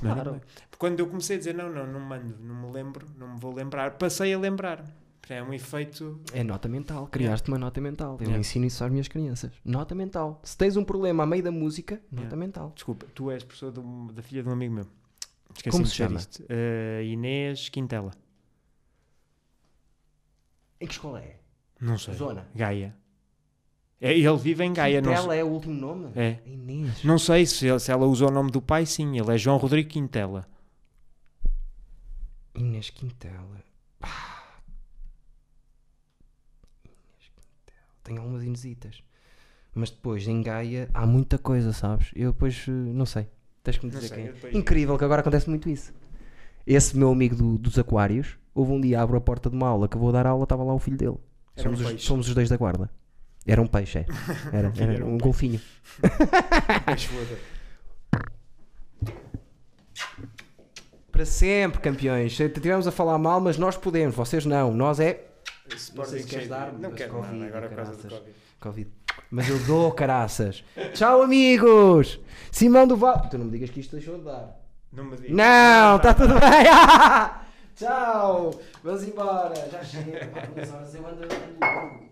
Não 0.00 0.14
Claro. 0.14 0.40
Quando 0.78 0.98
eu 1.00 1.06
comecei 1.06 1.36
a 1.36 1.38
dizer 1.38 1.54
não, 1.54 1.68
não, 1.70 1.86
não 1.86 2.00
mando, 2.00 2.34
não 2.40 2.54
me 2.66 2.72
lembro, 2.72 3.06
não 3.18 3.34
me 3.34 3.38
vou 3.40 3.54
lembrar, 3.54 3.92
passei 3.92 4.32
a 4.32 4.38
lembrar. 4.38 4.82
É 5.28 5.42
um 5.42 5.52
efeito. 5.54 6.20
É 6.32 6.42
nota 6.44 6.68
mental. 6.68 7.06
Criaste 7.06 7.48
uma 7.48 7.58
nota 7.58 7.80
mental. 7.80 8.14
Eu 8.16 8.22
Yeah. 8.22 8.38
ensino 8.40 8.66
isso 8.66 8.84
às 8.84 8.90
minhas 8.90 9.08
crianças. 9.08 9.50
Nota 9.64 9.94
mental. 9.94 10.40
Se 10.42 10.56
tens 10.58 10.76
um 10.76 10.84
problema 10.84 11.22
a 11.22 11.26
meio 11.26 11.42
da 11.42 11.50
música, 11.52 11.94
nota 12.10 12.22
Yeah. 12.22 12.36
mental. 12.36 12.72
Desculpa, 12.74 13.06
tu 13.14 13.30
és 13.30 13.42
professor 13.42 13.78
um- 13.78 14.08
da 14.08 14.20
filha 14.22 14.42
de 14.42 14.48
um 14.48 14.52
amigo 14.52 14.74
meu. 14.74 14.86
Esqueci 15.56 15.70
Como 15.76 15.86
se 15.86 15.94
chama? 15.94 16.18
isto. 16.18 16.44
Eh, 16.48 17.04
Inês 17.04 17.68
Quintela. 17.68 18.10
Em 20.80 20.86
que 20.86 20.92
escola 20.92 21.20
é? 21.20 21.38
Não 21.80 21.96
sei. 21.98 22.14
Zona. 22.14 22.48
Gaia. 22.54 22.94
É, 24.00 24.12
ele 24.18 24.36
vive 24.36 24.64
em 24.64 24.72
Gaia. 24.72 25.00
Não, 25.00 25.10
Quintela 25.12 25.28
sei- 25.32 25.40
é 25.40 25.44
o 25.44 25.48
último 25.48 25.74
nome? 25.74 26.10
É. 26.16 26.40
Inês. 26.44 27.04
não 27.04 27.18
sei 27.18 27.46
se, 27.46 27.66
ele- 27.68 27.78
se 27.78 27.92
ela 27.92 28.04
usou 28.06 28.28
o 28.28 28.32
nome 28.32 28.50
do 28.50 28.60
pai, 28.60 28.84
sim. 28.84 29.16
Ele 29.18 29.32
é 29.32 29.38
João 29.38 29.56
Rodrigo 29.58 29.88
Quintela. 29.88 30.44
Inês 32.56 32.90
Quintela. 32.90 33.62
Ah. 34.00 34.42
Inês 36.84 37.30
Tenho 38.02 38.20
algumas 38.20 38.42
inesitas. 38.44 39.02
Mas 39.74 39.90
depois, 39.90 40.26
em 40.28 40.42
Gaia, 40.42 40.88
há 40.92 41.06
muita 41.06 41.38
coisa, 41.38 41.72
sabes? 41.72 42.10
Eu 42.14 42.32
depois, 42.32 42.64
eh, 42.68 42.70
não 42.70 43.06
sei. 43.06 43.26
Tens 43.62 43.78
que 43.78 43.86
me 43.86 43.92
dizer 43.92 44.08
sei, 44.08 44.16
quem 44.16 44.26
é. 44.26 44.32
depois- 44.32 44.54
Incrível 44.54 44.98
que 44.98 45.04
agora 45.04 45.20
acontece 45.22 45.48
muito 45.48 45.68
isso. 45.70 45.92
Esse 46.66 46.96
meu 46.96 47.10
amigo 47.10 47.34
do- 47.36 47.56
dos 47.58 47.78
aquários, 47.78 48.36
houve 48.54 48.72
um 48.72 48.80
dia, 48.80 49.00
abro 49.00 49.16
a 49.16 49.20
porta 49.20 49.48
de 49.48 49.56
uma 49.56 49.68
aula, 49.68 49.88
que 49.88 49.96
vou 49.96 50.12
dar 50.12 50.26
aula, 50.26 50.42
estava 50.44 50.62
lá 50.62 50.74
o 50.74 50.78
filho 50.78 50.96
dele. 50.96 51.16
Era 51.56 51.68
um 51.70 51.72
somos, 51.74 51.80
os, 51.80 51.86
peixe. 51.92 52.06
somos 52.06 52.28
os 52.28 52.34
dois 52.34 52.48
da 52.48 52.56
guarda. 52.56 52.90
Era 53.46 53.60
um 53.62 53.66
peixe, 53.66 53.98
é. 54.00 54.06
Era, 54.52 54.72
era 54.76 54.92
era 54.94 55.04
um 55.06 55.14
um 55.14 55.18
golfinho. 55.18 55.60
Para 61.10 61.26
sempre, 61.26 61.80
campeões. 61.80 62.38
Estivemos 62.38 62.86
a 62.86 62.90
falar 62.92 63.18
mal, 63.18 63.40
mas 63.40 63.58
nós 63.58 63.76
podemos, 63.76 64.14
vocês 64.14 64.46
não. 64.46 64.72
Nós 64.72 64.98
é 64.98 65.26
Não 65.94 66.04
sei 66.04 66.22
se 66.22 66.28
queres 66.28 66.48
dar, 66.48 66.72
Não 66.72 66.90
quero 66.90 67.12
Covid, 67.12 67.34
nada, 67.34 67.46
agora 67.46 67.68
por 67.68 67.76
causa 67.76 67.92
do 67.92 67.98
caraças. 68.02 68.18
Covid. 68.18 68.36
Covid. 68.60 68.90
Mas 69.30 69.48
eu 69.48 69.58
dou 69.60 69.92
caraças. 69.92 70.64
Tchau, 70.94 71.22
amigos. 71.22 72.20
Simão 72.50 72.86
do 72.86 72.96
Val. 72.96 73.28
Tu 73.30 73.38
não 73.38 73.46
me 73.46 73.52
digas 73.52 73.70
que 73.70 73.80
isto 73.80 73.96
deixou 73.96 74.18
de 74.18 74.24
dar. 74.24 74.60
Não 74.92 75.04
me 75.04 75.16
digas. 75.16 75.30
Não, 75.30 75.96
está 75.96 76.14
tudo 76.14 76.34
bem. 76.34 76.64
Tchau. 77.76 78.50
Vamos 78.82 79.02
embora. 79.04 79.54
Já 79.70 79.82
chega. 79.82 80.26
Pá, 80.26 80.40
duas 80.54 80.72
horas 80.72 80.94
eu 80.94 81.06
ando 81.06 81.22
ando. 81.22 82.11